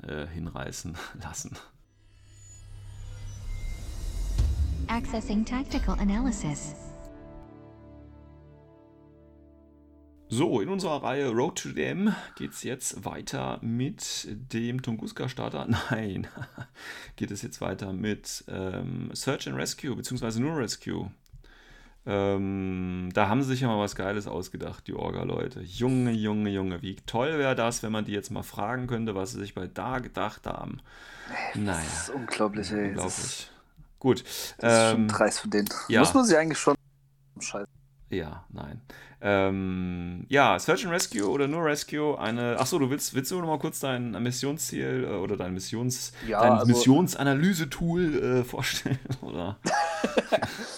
äh, 0.02 0.26
hinreißen 0.26 0.98
lassen. 1.22 1.56
Accessing 4.90 5.46
tactical 5.46 5.94
analysis. 6.00 6.74
So, 10.30 10.62
in 10.62 10.70
unserer 10.70 11.04
Reihe 11.04 11.30
Road 11.30 11.60
to 11.60 11.70
Them 11.70 12.16
geht 12.36 12.54
es 12.54 12.64
jetzt 12.64 13.06
weiter 13.06 13.60
mit 13.62 14.28
dem 14.52 14.82
Tunguska-Starter. 14.82 15.68
Nein, 15.92 16.28
geht 17.18 17.30
es 17.30 17.44
jetzt 17.44 17.62
weiter 17.62 17.94
mit 17.94 18.44
ähm, 18.48 19.12
Search 19.14 19.48
and 19.48 19.58
Rescue, 19.58 19.96
beziehungsweise 19.96 20.42
nur 20.42 20.58
Rescue. 20.58 21.12
Ähm, 22.08 23.10
da 23.14 23.28
haben 23.28 23.44
sie 23.44 23.50
sich 23.50 23.62
ja 23.62 23.68
mal 23.68 23.80
was 23.80 23.96
Geiles 23.96 24.26
ausgedacht, 24.26 24.88
die 24.88 24.94
Orga-Leute. 24.94 25.62
Junge, 25.62 26.14
Junge, 26.14 26.50
Junge, 26.50 26.82
wie 26.82 26.96
toll 27.06 27.38
wäre 27.38 27.56
das, 27.56 27.84
wenn 27.84 27.92
man 27.92 28.06
die 28.06 28.14
jetzt 28.14 28.32
mal 28.32 28.42
fragen 28.42 28.88
könnte, 28.88 29.14
was 29.14 29.34
sie 29.34 29.40
sich 29.40 29.54
bei 29.54 29.68
da 29.68 30.00
gedacht 30.00 30.48
haben. 30.48 30.82
Naja, 31.54 31.80
Das 31.80 32.10
ist 32.10 32.10
unglaublich, 32.10 32.72
ey. 32.72 32.96
Das, 32.96 33.04
unglaublich. 33.04 33.50
Gut. 34.00 34.24
das 34.58 34.74
ist 34.74 34.92
schon 34.92 35.02
ähm, 35.02 35.08
dreist 35.08 35.40
von 35.42 35.52
denen. 35.52 35.70
ja. 35.90 36.00
Muss 36.00 36.14
man 36.14 36.26
sich 36.26 36.38
eigentlich 36.38 36.58
schon 36.60 36.76
scheiße. 37.40 37.68
Ja, 38.10 38.46
nein. 38.50 38.82
Ähm, 39.22 40.26
ja, 40.30 40.58
Search 40.58 40.84
and 40.86 40.94
Rescue 40.94 41.30
oder 41.30 41.48
nur 41.48 41.64
Rescue, 41.66 42.18
eine. 42.18 42.58
Achso, 42.58 42.80
du 42.80 42.90
willst, 42.90 43.14
willst 43.14 43.30
du 43.32 43.40
noch 43.40 43.48
mal 43.48 43.60
kurz 43.60 43.82
dein 43.82 44.12
Missionsziel 44.24 45.04
äh, 45.04 45.14
oder 45.16 45.36
dein 45.38 45.54
Missions, 45.54 46.14
Ja, 46.26 46.42
dein 46.42 46.54
also- 46.54 46.68
Missionsanalyse-Tool 46.68 48.24
äh, 48.40 48.44
vorstellen? 48.44 49.00
Oder? 49.22 49.58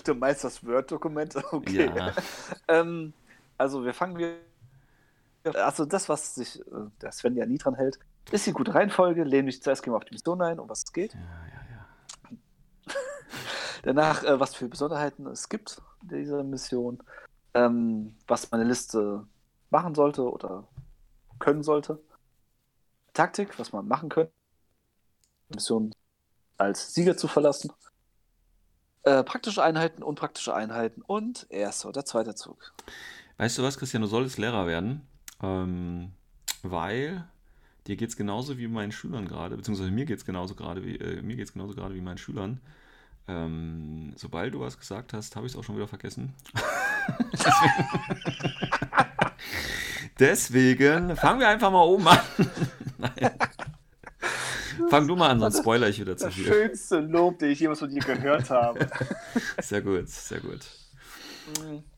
Du 0.03 0.15
meinst 0.15 0.43
das 0.43 0.65
Word-Dokument? 0.65 1.35
Okay. 1.51 1.91
Ja. 1.95 2.11
Ähm, 2.67 3.13
also 3.57 3.85
wir 3.85 3.93
fangen 3.93 4.17
wir. 4.17 4.33
Also 5.55 5.85
das, 5.85 6.09
was 6.09 6.35
sich 6.35 6.59
äh, 6.59 6.63
der 7.01 7.11
Sven 7.11 7.35
ja 7.35 7.45
nie 7.45 7.59
dran 7.59 7.75
hält, 7.75 7.99
ist 8.31 8.45
die 8.47 8.51
gute 8.51 8.73
Reihenfolge. 8.73 9.23
Lehne 9.23 9.43
mich 9.43 9.61
zuerst 9.61 9.85
wir 9.85 9.93
auf 9.95 10.05
die 10.05 10.13
Mission 10.13 10.41
ein, 10.41 10.59
um 10.59 10.67
was 10.67 10.79
es 10.85 10.91
geht. 10.93 11.13
Ja, 11.13 11.19
ja. 11.19 11.60
Danach, 13.83 14.23
äh, 14.23 14.39
was 14.39 14.55
für 14.55 14.67
Besonderheiten 14.67 15.25
es 15.27 15.49
gibt 15.49 15.81
in 16.03 16.09
dieser 16.09 16.43
Mission. 16.43 17.01
Ähm, 17.53 18.15
was 18.27 18.51
meine 18.51 18.63
Liste 18.63 19.25
machen 19.69 19.95
sollte 19.95 20.23
oder 20.23 20.67
können 21.39 21.63
sollte. 21.63 21.99
Taktik, 23.13 23.59
was 23.59 23.73
man 23.73 23.87
machen 23.87 24.09
könnte. 24.09 24.31
Mission 25.49 25.93
als 26.57 26.93
Sieger 26.93 27.17
zu 27.17 27.27
verlassen. 27.27 27.71
Äh, 29.03 29.23
praktische 29.23 29.63
Einheiten, 29.63 30.03
unpraktische 30.03 30.53
Einheiten 30.53 31.01
und 31.01 31.47
erster 31.49 31.89
oder 31.89 32.05
zweiter 32.05 32.35
Zug. 32.35 32.73
Weißt 33.37 33.57
du 33.57 33.63
was, 33.63 33.77
Christian, 33.77 34.03
du 34.03 34.07
solltest 34.07 34.37
Lehrer 34.37 34.67
werden, 34.67 35.07
ähm, 35.41 36.11
weil 36.61 37.27
dir 37.87 37.95
geht 37.95 38.09
es 38.09 38.15
genauso 38.15 38.59
wie 38.59 38.67
meinen 38.67 38.91
Schülern 38.91 39.27
gerade, 39.27 39.57
beziehungsweise 39.57 39.89
mir 39.89 40.05
geht 40.05 40.19
es 40.19 40.25
genauso 40.25 40.53
gerade 40.53 40.85
wie 40.85 40.97
äh, 40.97 41.21
mir 41.23 41.35
geht's 41.35 41.51
genauso 41.51 41.73
gerade 41.73 41.95
wie 41.95 42.01
meinen 42.01 42.19
Schülern. 42.19 42.61
Ähm, 43.27 44.13
sobald 44.17 44.53
du 44.53 44.59
was 44.59 44.77
gesagt 44.77 45.13
hast, 45.13 45.35
habe 45.35 45.45
ich 45.45 45.53
es 45.53 45.57
auch 45.57 45.63
schon 45.63 45.75
wieder 45.75 45.87
vergessen. 45.87 46.33
Deswegen 50.19 51.15
fangen 51.15 51.39
wir 51.39 51.47
einfach 51.47 51.71
mal 51.71 51.83
oben 51.83 52.07
an. 52.07 52.19
Nein. 52.97 53.31
Fang 54.89 55.07
du 55.07 55.15
mal 55.15 55.29
an, 55.29 55.39
sonst 55.39 55.59
spoiler 55.59 55.87
ich 55.89 55.99
wieder 55.99 56.17
zu 56.17 56.25
Das 56.25 56.33
viel. 56.33 56.45
schönste 56.45 56.99
Lob, 56.99 57.39
den 57.39 57.51
ich 57.51 57.59
jemals 57.59 57.79
von 57.79 57.89
dir 57.89 58.01
gehört 58.01 58.49
habe. 58.49 58.87
Sehr 59.61 59.81
gut, 59.81 60.09
sehr 60.09 60.39
gut. 60.39 60.59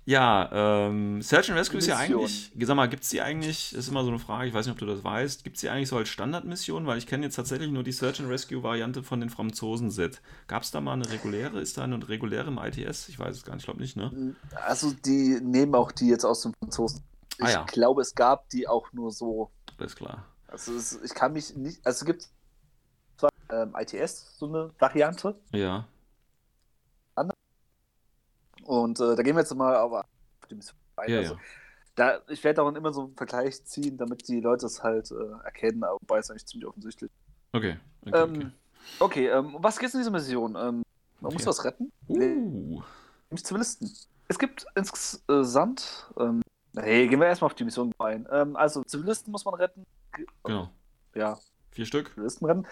Ja, 0.06 0.50
ähm, 0.88 1.22
Search 1.22 1.50
and 1.50 1.58
Rescue 1.58 1.78
ist 1.80 1.88
ja 1.88 1.98
Mission. 1.98 2.20
eigentlich, 2.22 2.52
sag 2.60 2.76
mal, 2.76 2.88
gibt 2.90 3.04
es 3.04 3.10
die 3.10 3.22
eigentlich, 3.22 3.74
ist 3.74 3.88
immer 3.88 4.04
so 4.04 4.10
eine 4.10 4.20
Frage, 4.20 4.50
ich 4.50 4.54
weiß 4.54 4.66
nicht, 4.66 4.74
ob 4.74 4.80
du 4.80 4.86
das 4.86 5.04
weißt, 5.04 5.46
gibt 5.46 5.56
es 5.56 5.62
die 5.62 5.70
eigentlich 5.70 5.88
so 5.88 5.96
als 5.96 6.10
Standardmission? 6.10 6.86
Weil 6.86 6.98
ich 6.98 7.08
kenne 7.08 7.24
jetzt 7.26 7.36
tatsächlich 7.36 7.72
nur 7.72 7.84
die 7.84 7.94
Search 7.94 8.20
and 8.20 8.30
Rescue-Variante 8.30 9.02
von 9.02 9.22
den 9.22 9.30
Franzosen-Set. 9.30 10.22
Gab 10.48 10.64
es 10.64 10.72
da 10.72 10.82
mal 10.82 10.94
eine 10.94 11.10
reguläre? 11.10 11.62
Ist 11.62 11.78
da 11.78 11.86
eine 11.86 12.06
reguläre 12.10 12.48
im 12.50 12.58
ITS? 12.58 13.08
Ich 13.08 13.18
weiß 13.18 13.36
es 13.38 13.44
gar 13.46 13.54
nicht, 13.54 13.62
ich 13.62 13.66
glaube 13.66 13.80
nicht, 13.82 13.96
ne? 13.96 14.36
Also 14.66 14.92
die 14.92 15.40
nehmen 15.42 15.74
auch 15.76 15.92
die 15.94 16.10
jetzt 16.10 16.26
aus 16.26 16.42
dem 16.42 16.54
Franzosen. 16.60 17.02
Ich 17.38 17.46
Ah 17.46 17.50
ja. 17.50 17.64
glaube, 17.64 18.02
es 18.02 18.14
gab 18.14 18.50
die 18.50 18.68
auch 18.68 18.92
nur 18.92 19.10
so. 19.12 19.52
Alles 19.78 19.96
klar. 19.96 20.26
Also 20.48 20.74
es, 20.76 21.00
ich 21.02 21.14
kann 21.14 21.32
mich 21.34 21.56
nicht. 21.56 21.80
Also 21.86 22.00
es 22.02 22.06
gibt 22.06 22.28
zwar 23.18 23.30
ähm, 23.50 23.74
ITS 23.80 24.38
so 24.38 24.48
eine 24.48 24.72
Variante 24.78 25.36
Ja, 25.52 25.88
und 28.64 29.00
äh, 29.00 29.16
da 29.16 29.24
gehen 29.24 29.36
wir 29.36 29.42
jetzt 29.42 29.54
mal 29.56 29.76
aber 29.76 30.00
auf 30.02 30.48
die 30.50 30.56
Mission 30.56 30.78
ein. 30.98 31.10
ja, 31.10 31.18
also, 31.20 31.34
ja. 31.36 31.40
Da, 31.96 32.22
ich 32.28 32.44
werde 32.44 32.64
auch 32.64 32.74
immer 32.74 32.92
so 32.92 33.04
einen 33.04 33.16
Vergleich 33.16 33.64
ziehen, 33.66 33.98
damit 33.98 34.28
die 34.28 34.40
Leute 34.40 34.66
es 34.66 34.82
halt 34.82 35.12
äh, 35.12 35.44
erkennen, 35.44 35.84
aber 35.84 35.98
wobei 36.02 36.18
es 36.20 36.30
eigentlich 36.32 36.46
ziemlich 36.48 36.68
offensichtlich. 36.68 37.12
Okay, 37.52 37.78
okay, 38.02 38.18
Ähm, 38.18 38.36
okay. 38.36 38.52
okay, 39.00 39.28
ähm, 39.28 39.56
was 39.60 39.78
geht 39.78 39.90
es 39.90 39.94
in 39.94 40.00
dieser 40.00 40.10
Mission? 40.12 40.56
Ähm, 40.56 40.84
man 41.22 41.32
Okay. 41.32 41.34
muss 41.34 41.46
was 41.46 41.64
retten, 41.64 41.92
Uh, 42.10 42.82
nämlich 43.30 43.46
Zivilisten. 43.46 43.92
Es 44.28 44.40
gibt 44.40 44.66
insgesamt, 44.76 46.12
ähm, 46.18 46.42
hey, 46.76 47.08
gehen 47.08 47.20
wir 47.20 47.28
erstmal 47.28 47.48
auf 47.52 47.56
die 47.56 47.64
Mission 47.64 47.94
ein. 48.00 48.28
Ähm, 48.32 48.56
also 48.56 48.84
Zivilisten 48.84 49.32
muss 49.32 49.46
man 49.46 49.54
retten. 49.54 49.84
Ge- 50.14 50.26
genau. 50.44 50.70
Ja, 51.14 51.38
Vier 51.72 51.86
Stück? 51.86 52.12
Zivilisten 52.16 52.48
retten. 52.48 52.68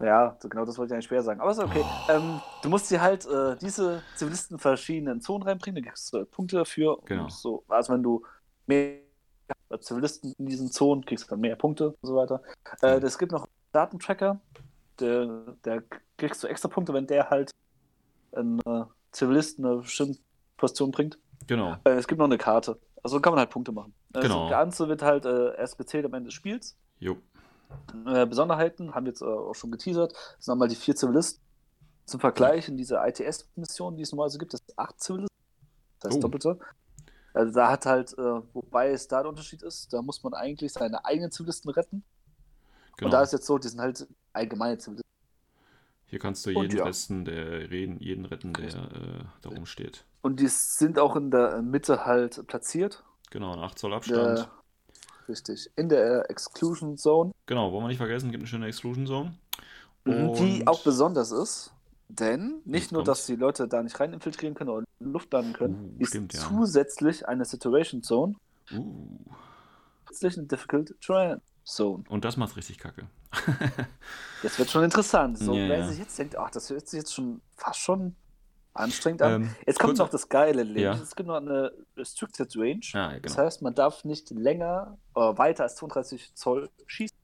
Ja, 0.00 0.36
so 0.40 0.48
genau 0.48 0.64
das 0.64 0.76
wollte 0.76 0.92
ich 0.92 0.94
eigentlich 0.94 1.06
schwer 1.06 1.22
sagen. 1.22 1.40
Aber 1.40 1.50
ist 1.50 1.58
okay. 1.60 1.82
Oh. 1.84 2.12
Ähm, 2.12 2.40
du 2.62 2.68
musst 2.68 2.90
dir 2.90 3.00
halt 3.00 3.26
äh, 3.26 3.56
diese 3.60 4.02
Zivilisten 4.16 4.56
in 4.56 4.60
verschiedenen 4.60 5.20
Zonen 5.20 5.44
reinbringen, 5.44 5.82
da 5.82 5.88
kriegst 5.90 6.12
du 6.12 6.18
halt 6.18 6.30
Punkte 6.30 6.56
dafür. 6.56 6.98
Genau. 7.04 7.24
Und 7.24 7.32
so, 7.32 7.64
also 7.68 7.92
wenn 7.92 8.02
du 8.02 8.22
mehr 8.66 8.98
Zivilisten 9.80 10.34
in 10.38 10.46
diesen 10.46 10.70
Zonen 10.70 11.04
kriegst 11.04 11.30
dann 11.30 11.40
mehr 11.40 11.56
Punkte 11.56 11.90
und 11.90 12.08
so 12.08 12.16
weiter. 12.16 12.42
Äh, 12.82 12.98
Mhm. 12.98 13.06
Es 13.06 13.18
gibt 13.18 13.32
noch 13.32 13.42
einen 13.44 13.52
Datentracker, 13.72 14.40
der, 15.00 15.26
der 15.64 15.82
kriegst 16.16 16.42
du 16.42 16.46
extra 16.48 16.68
Punkte, 16.68 16.92
wenn 16.94 17.06
der 17.06 17.30
halt 17.30 17.50
einen 18.32 18.60
äh, 18.66 18.84
Zivilisten 19.12 19.64
eine 19.64 19.76
bestimmte 19.76 20.18
Position 20.56 20.90
bringt. 20.90 21.18
Genau. 21.46 21.76
Äh, 21.84 21.90
es 21.90 22.06
gibt 22.08 22.18
noch 22.18 22.26
eine 22.26 22.38
Karte. 22.38 22.78
Also 23.02 23.20
kann 23.20 23.32
man 23.32 23.40
halt 23.40 23.50
Punkte 23.50 23.70
machen. 23.72 23.92
Also 24.12 24.28
Genau. 24.28 24.42
Das 24.48 24.50
Ganze 24.50 24.88
wird 24.88 25.02
halt 25.02 25.24
äh, 25.26 25.54
erst 25.56 25.76
gezählt 25.76 26.06
am 26.06 26.14
Ende 26.14 26.28
des 26.28 26.34
Spiels. 26.34 26.76
Jo. 27.00 27.16
Äh, 28.06 28.26
Besonderheiten 28.26 28.94
haben 28.94 29.06
wir 29.06 29.12
jetzt 29.12 29.22
äh, 29.22 29.26
auch 29.26 29.54
schon 29.54 29.70
geteasert. 29.70 30.12
Das 30.12 30.44
sind 30.44 30.52
einmal 30.52 30.68
die 30.68 30.76
vier 30.76 30.94
Zivilisten. 30.96 31.42
Zum 32.06 32.20
Vergleich 32.20 32.68
in 32.68 32.76
dieser 32.76 33.06
ITS-Mission, 33.06 33.96
die 33.96 34.02
es 34.02 34.12
normalerweise 34.12 34.38
gibt, 34.38 34.52
das 34.52 34.60
sind 34.66 34.78
acht 34.78 35.00
Zivilisten. 35.00 35.34
Das 36.00 36.10
heißt 36.10 36.18
Oh. 36.18 36.22
doppelte. 36.22 36.58
Also 37.32 37.52
da 37.52 37.70
hat 37.70 37.86
halt, 37.86 38.12
äh, 38.18 38.40
wobei 38.52 38.90
es 38.90 39.08
da 39.08 39.20
der 39.22 39.30
Unterschied 39.30 39.62
ist, 39.62 39.92
da 39.92 40.02
muss 40.02 40.22
man 40.22 40.34
eigentlich 40.34 40.72
seine 40.72 41.04
eigenen 41.04 41.32
Zivilisten 41.32 41.70
retten. 41.70 42.04
Genau. 42.96 43.08
Und 43.08 43.12
da 43.12 43.22
ist 43.22 43.32
jetzt 43.32 43.46
so, 43.46 43.58
die 43.58 43.68
sind 43.68 43.80
halt 43.80 44.06
allgemeine 44.32 44.78
Zivilisten. 44.78 45.02
Hier 46.06 46.18
kannst 46.20 46.46
du 46.46 46.50
Und 46.50 46.62
jeden 46.62 46.76
ja. 46.76 46.84
retten, 46.84 47.24
der 47.24 47.70
reden, 47.70 47.98
jeden 47.98 48.24
retten, 48.26 48.52
der 48.52 48.68
äh, 48.68 49.24
da 49.42 49.48
rumsteht. 49.48 50.04
Und 50.22 50.38
die 50.38 50.46
sind 50.46 50.98
auch 50.98 51.16
in 51.16 51.30
der 51.30 51.60
Mitte 51.62 52.04
halt 52.04 52.46
platziert. 52.46 53.02
Genau, 53.30 53.52
ein 53.54 53.58
8 53.58 53.78
Zoll 53.78 53.94
Abstand. 53.94 54.38
Der, 54.38 54.50
richtig. 55.28 55.70
In 55.76 55.88
der 55.88 56.28
Exclusion 56.30 56.96
Zone. 56.96 57.32
Genau, 57.46 57.72
wollen 57.72 57.84
wir 57.84 57.88
nicht 57.88 57.98
vergessen, 57.98 58.30
gibt 58.30 58.42
eine 58.42 58.48
schöne 58.48 58.66
Exclusion 58.66 59.06
Zone. 59.06 59.34
Die 60.06 60.10
Und- 60.60 60.66
auch 60.68 60.82
besonders 60.82 61.30
ist, 61.32 61.72
denn 62.08 62.60
nicht 62.64 62.92
nur, 62.92 63.02
dass 63.04 63.26
die 63.26 63.36
Leute 63.36 63.66
da 63.66 63.82
nicht 63.82 63.98
rein 63.98 64.12
infiltrieren 64.12 64.54
können 64.54 64.70
oder 64.70 64.84
die 65.00 65.04
Luft 65.04 65.32
landen 65.32 65.52
können, 65.54 65.96
Uh, 65.98 66.02
ist 66.02 66.08
stimmt, 66.10 66.34
ja. 66.34 66.40
zusätzlich 66.40 67.26
eine 67.26 67.44
Situation 67.44 68.02
Zone, 68.02 68.34
Uh, 68.72 69.18
zusätzlich 70.08 70.38
eine 70.38 70.46
Difficult 70.46 70.94
Terrain 71.00 71.40
Zone. 71.64 72.04
und 72.08 72.24
das 72.24 72.36
macht 72.36 72.56
richtig 72.56 72.78
kacke. 72.78 73.06
Das 74.42 74.58
wird 74.58 74.68
schon 74.70 74.84
interessant. 74.84 75.38
So, 75.38 75.54
Ja, 75.54 75.68
wer 75.70 75.78
ja. 75.78 75.86
sich 75.88 75.98
jetzt 75.98 76.18
denkt, 76.18 76.36
ach, 76.36 76.50
das 76.50 76.68
hört 76.68 76.86
sich 76.86 76.98
jetzt 76.98 77.14
schon 77.14 77.40
fast 77.56 77.78
schon 77.80 78.14
anstrengend 78.74 79.22
an. 79.22 79.42
Ähm, 79.42 79.56
jetzt 79.66 79.78
kommt 79.78 79.98
noch 79.98 80.10
das 80.10 80.28
Geile, 80.28 80.64
Ja. 80.78 80.94
es 80.94 81.14
gibt 81.14 81.28
noch 81.28 81.36
eine 81.36 81.72
Restricted 81.96 82.54
Range. 82.56 82.80
Ah, 82.92 83.12
ja, 83.14 83.20
Das 83.20 83.32
genau. 83.34 83.46
heißt, 83.46 83.62
man 83.62 83.74
darf 83.74 84.04
nicht 84.04 84.30
länger 84.30 84.98
äh, 85.14 85.20
weiter 85.20 85.62
als 85.64 85.76
32 85.76 86.34
Zoll 86.34 86.68
schießen. 86.86 87.16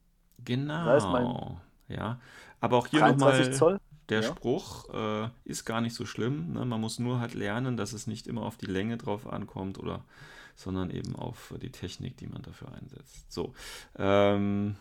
Genau. 0.43 0.85
Da 0.85 0.97
ist 0.97 1.05
mein- 1.07 1.57
ja. 1.87 2.19
Aber 2.59 2.77
auch 2.77 2.87
hier 2.87 2.99
33 3.01 3.49
nochmal 3.59 3.79
der 4.09 4.21
ja. 4.21 4.27
Spruch 4.27 4.89
äh, 4.93 5.29
ist 5.45 5.65
gar 5.65 5.81
nicht 5.81 5.95
so 5.95 6.05
schlimm. 6.05 6.53
Ne? 6.53 6.65
Man 6.65 6.81
muss 6.81 6.99
nur 6.99 7.19
halt 7.19 7.33
lernen, 7.33 7.77
dass 7.77 7.93
es 7.93 8.07
nicht 8.07 8.27
immer 8.27 8.43
auf 8.43 8.57
die 8.57 8.65
Länge 8.65 8.97
drauf 8.97 9.25
ankommt 9.31 9.79
oder 9.79 10.03
sondern 10.55 10.89
eben 10.91 11.15
auf 11.15 11.53
die 11.61 11.71
Technik, 11.71 12.17
die 12.17 12.27
man 12.27 12.41
dafür 12.41 12.67
einsetzt. 12.73 13.31
So. 13.31 13.53
Ähm, 13.97 14.75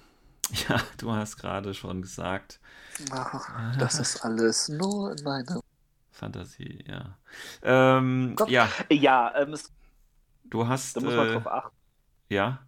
ja, 0.68 0.80
du 0.98 1.12
hast 1.12 1.36
gerade 1.36 1.74
schon 1.74 2.02
gesagt, 2.02 2.58
Ach, 3.12 3.76
das 3.78 3.98
ist 4.00 4.24
alles 4.24 4.68
nur 4.68 5.12
in 5.16 5.22
meiner. 5.24 5.59
Fantasie, 6.20 6.84
ja. 6.88 7.18
Ähm, 7.62 8.36
Gott. 8.36 8.48
ja, 8.48 8.76
Ja, 8.90 9.32
ähm, 9.36 9.52
es, 9.54 9.72
du 10.44 10.66
hast. 10.68 10.96
da 10.96 11.00
muss 11.00 11.16
man 11.16 11.26
äh, 11.28 11.32
drauf 11.32 11.46
achten. 11.46 11.76
ja, 12.30 12.66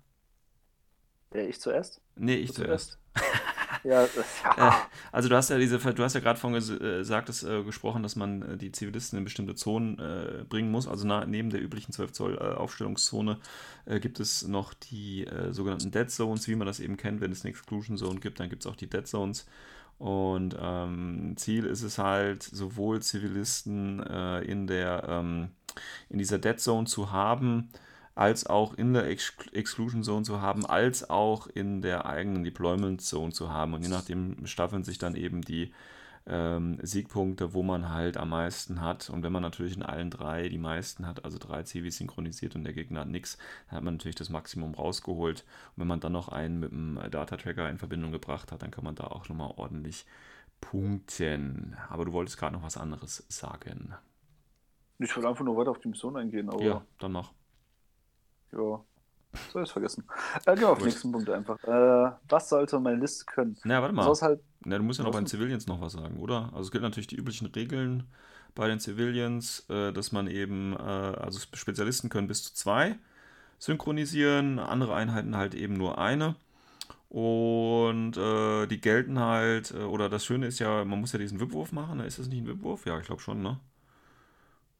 Wer 1.30 1.48
ich 1.48 1.60
zuerst? 1.60 2.00
nee, 2.16 2.36
ich 2.36 2.52
Du 2.54 2.54
zuerst. 2.54 2.98
Ja, 3.84 4.08
Äh, 4.56 4.60
ja. 4.60 4.86
also 5.10 5.28
du 5.28 5.36
hast 5.36 5.50
ja 5.50 5.58
diese, 5.58 5.78
du 5.78 6.02
hast 6.04 6.14
ja 6.14 6.20
gerade 6.20 6.38
von 6.38 6.54
ges- 6.54 6.74
äh, 6.76 6.98
gesagt, 6.98 7.28
dass, 7.28 7.42
äh, 7.42 7.62
gesprochen, 7.64 8.02
dass 8.02 8.16
man 8.16 8.42
äh, 8.42 8.56
die 8.56 8.70
Zivilisten 8.72 9.18
in 9.18 9.24
bestimmte 9.24 9.54
Zonen 9.54 9.98
äh, 9.98 10.44
bringen 10.48 10.70
muss. 10.70 10.86
Also 10.86 11.06
na, 11.06 11.24
neben 11.26 11.50
der 11.50 11.62
üblichen 11.62 11.92
12 11.92 12.12
Zoll 12.12 12.36
äh, 12.36 12.54
Aufstellungszone 12.56 13.38
äh, 13.86 13.98
gibt 14.00 14.20
es 14.20 14.46
noch 14.46 14.74
die 14.74 15.26
äh, 15.26 15.52
sogenannten 15.52 15.90
Dead 15.90 16.10
Zones, 16.10 16.46
wie 16.48 16.54
man 16.56 16.66
das 16.66 16.80
eben 16.80 16.96
kennt. 16.96 17.20
Wenn 17.20 17.32
es 17.32 17.42
eine 17.44 17.50
Exclusion 17.50 17.96
Zone 17.96 18.20
gibt, 18.20 18.40
dann 18.40 18.50
gibt 18.50 18.62
es 18.64 18.70
auch 18.70 18.76
die 18.76 18.88
Dead 18.88 19.06
Zones. 19.06 19.46
Und 20.02 20.56
ähm, 20.60 21.34
Ziel 21.36 21.64
ist 21.64 21.82
es 21.82 21.96
halt, 21.96 22.42
sowohl 22.42 23.00
Zivilisten 23.00 24.02
äh, 24.02 24.40
in 24.40 24.66
der 24.66 25.04
ähm, 25.08 25.50
in 26.08 26.18
dieser 26.18 26.40
Dead 26.40 26.58
Zone 26.58 26.88
zu 26.88 27.12
haben, 27.12 27.68
als 28.16 28.44
auch 28.46 28.74
in 28.74 28.94
der 28.94 29.06
Ex 29.06 29.32
Exclusion 29.52 30.02
Zone 30.02 30.24
zu 30.24 30.40
haben, 30.40 30.66
als 30.66 31.08
auch 31.08 31.46
in 31.46 31.82
der 31.82 32.04
eigenen 32.06 32.42
Deployment 32.42 33.00
Zone 33.00 33.32
zu 33.32 33.50
haben. 33.50 33.74
Und 33.74 33.82
je 33.82 33.90
nachdem 33.90 34.44
staffeln 34.44 34.82
sich 34.82 34.98
dann 34.98 35.14
eben 35.14 35.40
die 35.40 35.72
ähm, 36.26 36.78
Siegpunkte, 36.82 37.54
wo 37.54 37.62
man 37.62 37.88
halt 37.90 38.16
am 38.16 38.30
meisten 38.30 38.80
hat. 38.80 39.10
Und 39.10 39.22
wenn 39.22 39.32
man 39.32 39.42
natürlich 39.42 39.76
in 39.76 39.82
allen 39.82 40.10
drei 40.10 40.48
die 40.48 40.58
meisten 40.58 41.06
hat, 41.06 41.24
also 41.24 41.38
drei 41.38 41.64
Civis 41.64 41.98
synchronisiert 41.98 42.54
und 42.54 42.64
der 42.64 42.72
Gegner 42.74 43.00
hat 43.00 43.08
nichts, 43.08 43.38
dann 43.68 43.76
hat 43.78 43.84
man 43.84 43.94
natürlich 43.94 44.16
das 44.16 44.28
Maximum 44.30 44.74
rausgeholt. 44.74 45.40
Und 45.76 45.80
wenn 45.80 45.88
man 45.88 46.00
dann 46.00 46.12
noch 46.12 46.28
einen 46.28 46.60
mit 46.60 46.70
dem 46.72 46.98
Data 47.10 47.36
Tracker 47.36 47.68
in 47.70 47.78
Verbindung 47.78 48.12
gebracht 48.12 48.52
hat, 48.52 48.62
dann 48.62 48.70
kann 48.70 48.84
man 48.84 48.94
da 48.94 49.04
auch 49.04 49.28
nochmal 49.28 49.52
ordentlich 49.56 50.06
punkten. 50.60 51.76
Aber 51.90 52.04
du 52.04 52.12
wolltest 52.12 52.38
gerade 52.38 52.54
noch 52.56 52.62
was 52.62 52.76
anderes 52.76 53.24
sagen. 53.28 53.94
Ich 54.98 55.14
wollte 55.14 55.28
einfach 55.28 55.44
nur 55.44 55.56
weiter 55.58 55.70
auf 55.70 55.80
die 55.80 55.88
Mission 55.88 56.16
eingehen, 56.16 56.48
aber 56.48 56.62
Ja, 56.62 56.82
dann 56.98 57.12
mach. 57.12 57.32
ja. 58.52 58.84
Soll 59.52 59.62
ich 59.64 59.72
vergessen. 59.72 60.04
Äh, 60.44 60.52
gehen 60.54 60.60
wir 60.60 60.70
auf 60.70 60.78
den 60.78 60.86
nächsten 60.88 61.10
Punkt 61.10 61.30
einfach. 61.30 61.62
Äh, 61.64 62.12
was 62.28 62.48
sollte 62.50 62.78
meine 62.80 62.98
Liste 63.00 63.24
können? 63.24 63.56
Na, 63.64 63.80
warte 63.80 63.94
mal. 63.94 64.02
Soll 64.02 64.12
es 64.12 64.22
halt, 64.22 64.40
Na, 64.64 64.78
du 64.78 64.84
musst 64.84 64.98
ja 64.98 65.04
noch 65.04 65.12
bei 65.12 65.18
den? 65.18 65.26
Civilians 65.26 65.66
noch 65.66 65.80
was 65.80 65.92
sagen, 65.92 66.18
oder? 66.18 66.50
Also 66.52 66.62
es 66.62 66.70
gilt 66.70 66.82
natürlich 66.82 67.06
die 67.06 67.16
üblichen 67.16 67.46
Regeln 67.46 68.04
bei 68.54 68.68
den 68.68 68.80
Civilians, 68.80 69.64
äh, 69.68 69.92
dass 69.92 70.12
man 70.12 70.26
eben, 70.28 70.74
äh, 70.74 70.76
also 70.78 71.40
Spezialisten 71.54 72.08
können 72.08 72.28
bis 72.28 72.44
zu 72.44 72.54
zwei 72.54 72.96
synchronisieren, 73.58 74.58
andere 74.58 74.94
Einheiten 74.94 75.36
halt 75.36 75.54
eben 75.54 75.74
nur 75.74 75.98
eine. 75.98 76.36
Und 77.08 78.16
äh, 78.16 78.66
die 78.66 78.80
gelten 78.80 79.18
halt, 79.18 79.72
äh, 79.72 79.82
oder 79.84 80.08
das 80.08 80.24
Schöne 80.24 80.46
ist 80.46 80.58
ja, 80.58 80.84
man 80.84 81.00
muss 81.00 81.12
ja 81.12 81.18
diesen 81.18 81.40
Wipwurf 81.40 81.72
machen. 81.72 81.98
ne? 81.98 82.06
Ist 82.06 82.18
das 82.18 82.28
nicht 82.28 82.40
ein 82.42 82.46
Wipwurf? 82.48 82.86
Ja, 82.86 82.98
ich 82.98 83.06
glaube 83.06 83.20
schon, 83.20 83.42
ne? 83.42 83.60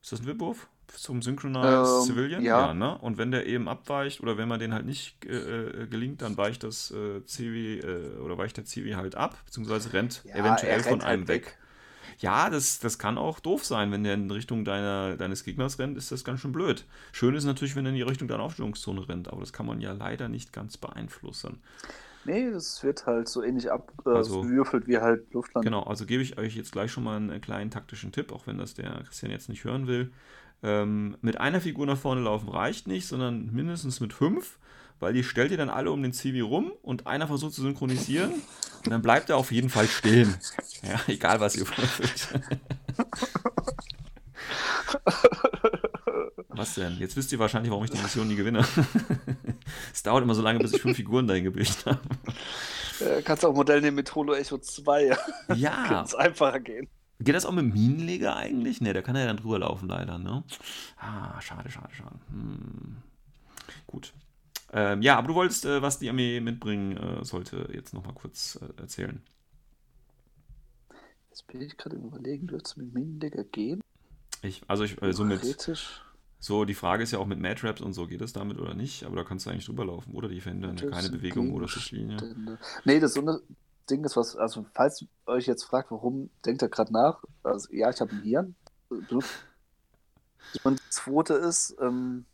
Ist 0.03 0.12
das 0.12 0.20
ein 0.20 0.26
Wipwurf? 0.26 0.68
Zum 0.97 1.22
Synchronized 1.22 1.64
Ähm, 1.88 2.03
Civilian? 2.07 2.43
ja. 2.43 2.74
ne? 2.74 2.97
Und 2.99 3.18
wenn 3.18 3.30
der 3.30 3.47
eben 3.47 3.68
abweicht 3.68 4.20
oder 4.20 4.36
wenn 4.38 4.49
man 4.49 4.61
den 4.61 4.72
halt 4.74 4.86
nicht 4.86 5.24
äh, 5.24 5.82
äh, 5.82 5.86
gelingt, 5.86 6.22
dann 6.22 6.36
weicht 6.36 6.62
das 6.62 6.90
äh, 6.90 7.20
Civi 7.26 7.78
äh, 7.80 8.18
oder 8.18 8.38
weicht 8.38 8.57
der 8.57 8.64
Civi 8.64 8.93
halt 8.93 9.14
ab, 9.14 9.36
beziehungsweise 9.47 9.93
rennt 9.93 10.22
Ja, 10.24 10.36
eventuell 10.36 10.78
er 10.78 10.80
von 10.82 10.93
rennt 10.93 11.05
einem 11.05 11.20
halt 11.22 11.28
weg. 11.28 11.47
weg. 11.47 11.59
Ja, 12.18 12.51
das, 12.51 12.78
das 12.78 12.99
kann 12.99 13.18
auch 13.18 13.40
doof 13.40 13.64
sein. 13.64 13.90
Wenn 13.90 14.05
der 14.05 14.14
in 14.14 14.30
Richtung 14.30 14.64
deiner, 14.64 15.16
deines 15.16 15.45
Gegners 15.45 15.78
rennt, 15.78 15.97
ist 15.97 16.12
das 16.12 16.24
ganz 16.24 16.40
schön 16.40 16.53
blöd. 16.53 16.84
Schön 17.11 17.34
ist 17.34 17.45
natürlich, 17.45 17.74
wenn 17.74 17.86
er 17.86 17.90
in 17.90 17.97
die 17.97 18.03
Richtung 18.03 18.28
deiner 18.28 18.43
Aufstellungszone 18.43 19.09
rennt, 19.09 19.28
aber 19.28 19.40
das 19.40 19.53
kann 19.53 19.66
man 19.66 19.80
ja 19.80 19.93
leider 19.93 20.28
nicht 20.28 20.53
ganz 20.53 20.76
beeinflussen. 20.76 21.61
Nee, 22.24 22.53
das 22.53 22.84
wird 22.84 23.07
halt 23.07 23.28
so 23.28 23.43
ähnlich 23.43 23.68
Also- 23.72 24.40
abgewürfelt 24.43 24.86
wie 24.86 24.99
halt 24.99 25.32
Luftland. 25.32 25.64
Genau, 25.64 25.82
also 25.82 26.07
gebe 26.07 26.22
ich 26.22 26.38
euch 26.38 26.55
jetzt 26.55 26.70
gleich 26.70 26.93
schon 26.93 27.03
mal 27.03 27.16
einen 27.16 27.40
kleinen 27.40 27.70
taktischen 27.72 28.12
Tipp, 28.12 28.30
auch 28.30 28.47
wenn 28.47 28.59
das 28.59 28.74
der 28.74 29.03
Christian 29.09 29.32
jetzt 29.32 29.49
nicht 29.49 29.64
hören 29.64 29.88
will. 29.88 30.12
Ähm, 30.63 31.17
mit 31.21 31.39
einer 31.39 31.61
Figur 31.61 31.87
nach 31.87 31.99
vorne 31.99 32.21
laufen 32.21 32.49
reicht 32.49 32.87
nicht, 32.87 33.07
sondern 33.07 33.53
mindestens 33.53 34.01
mit 34.01 34.13
fünf, 34.13 34.59
weil 35.01 35.13
die 35.13 35.25
stellt 35.25 35.51
ihr 35.51 35.57
dann 35.57 35.71
alle 35.71 35.91
um 35.91 36.03
den 36.03 36.13
Zivi 36.13 36.41
rum 36.41 36.73
und 36.83 37.07
einer 37.07 37.27
versucht 37.27 37.55
zu 37.55 37.63
synchronisieren 37.63 38.33
und 38.85 38.91
dann 38.91 39.03
bleibt 39.03 39.31
er 39.31 39.37
auf 39.37 39.51
jeden 39.51 39.71
Fall 39.71 39.89
stehen. 39.89 40.35
Ja, 40.83 41.01
egal 41.09 41.41
was 41.41 41.57
ihr 41.57 41.67
würfelt. 41.67 42.29
Was 46.49 46.75
denn? 46.75 46.97
Jetzt 46.99 47.17
wisst 47.17 47.33
ihr 47.33 47.39
wahrscheinlich, 47.39 47.71
warum 47.71 47.85
ich 47.85 47.91
die 47.91 47.99
Mission 47.99 48.29
nie 48.29 48.37
gewinne. 48.37 48.65
es 49.93 50.03
dauert 50.03 50.23
immer 50.23 50.35
so 50.35 50.43
lange, 50.43 50.59
bis 50.59 50.73
ich 50.75 50.83
fünf 50.83 50.97
Figuren 50.97 51.27
dahin 51.27 51.45
gebildet 51.45 51.87
habe. 51.87 52.01
Äh, 53.01 53.23
kannst 53.23 53.45
auch 53.45 53.55
Modell 53.55 53.81
nehmen 53.81 53.97
mit 53.97 54.15
Holo 54.15 54.35
Echo 54.35 54.59
2. 54.59 55.17
Ja, 55.57 55.85
Kann 55.89 56.05
es 56.05 56.15
einfacher 56.15 56.61
gehen. 56.61 56.89
Geht 57.25 57.35
das 57.35 57.47
auch 57.47 57.53
mit 57.53 57.73
Minenleger 57.73 58.37
eigentlich? 58.37 58.81
Ne, 58.81 58.93
der 58.93 59.03
kann 59.03 59.16
ja 59.16 59.27
dann 59.27 59.37
drüber 59.37 59.59
laufen, 59.61 59.89
leider, 59.89 60.18
ne? 60.18 60.43
Ah, 60.99 61.41
schade, 61.41 61.70
schade, 61.70 61.95
schade. 61.95 62.18
Hm. 62.31 62.97
Gut. 63.87 64.12
Ähm, 64.73 65.03
ja, 65.03 65.18
aber 65.18 65.29
du 65.29 65.35
wolltest, 65.35 65.64
äh, 65.66 65.83
was 65.83 65.99
die 65.99 66.09
Armee 66.09 66.41
mitbringen 66.41 66.97
äh, 66.97 67.25
sollte, 67.25 67.68
jetzt 67.73 67.93
nochmal 67.93 68.14
kurz 68.14 68.59
äh, 68.61 68.81
erzählen. 68.81 69.23
Jetzt 71.29 71.47
bin 71.47 71.61
ich 71.61 71.77
gerade 71.77 71.97
im 71.97 72.05
Überlegen, 72.07 72.47
dürfte 72.47 72.70
es 72.70 72.77
mit 72.77 72.93
Minenleger 72.95 73.45
gehen? 73.45 73.81
Ich, 74.43 74.62
also 74.68 74.85
ich, 74.85 75.01
äh, 75.03 75.12
so 75.12 75.25
mit, 75.25 75.41
so 76.41 76.64
die 76.64 76.75
Frage 76.75 77.03
ist 77.05 77.12
ja 77.12 77.18
auch 77.18 77.27
mit 77.27 77.39
Matraps 77.39 77.81
und 77.81 77.93
so, 77.93 78.07
geht 78.07 78.20
es 78.20 78.33
damit 78.33 78.59
oder 78.59 78.75
nicht? 78.75 79.05
Aber 79.05 79.16
da 79.16 79.25
kannst 79.25 79.47
du 79.47 79.51
eigentlich 79.51 79.66
drüber 79.66 79.85
laufen, 79.85 80.14
oder? 80.14 80.29
Die 80.29 80.41
verhindern 80.41 80.77
ja 80.77 80.91
keine 80.91 81.11
Bewegung 81.11 81.53
oder. 81.53 81.66
Gegenstände. 81.66 82.59
Nee, 82.85 82.99
das 82.99 83.16
Unter- 83.16 83.41
Ding 83.91 84.05
ist 84.05 84.16
was, 84.16 84.37
also 84.37 84.64
falls 84.74 85.03
ihr 85.03 85.09
euch 85.26 85.47
jetzt 85.47 85.64
fragt, 85.64 85.91
warum 85.91 86.30
denkt 86.47 86.62
er 86.62 86.68
gerade 86.68 86.93
nach, 86.93 87.22
also 87.43 87.68
ja, 87.72 87.91
ich 87.91 88.01
habe 88.01 88.12
ein 88.12 88.22
Hirn. 88.22 88.55
Und 90.64 90.78
das 90.80 90.91
zweite 90.91 91.35
ist, 91.35 91.74
ähm, 91.80 92.24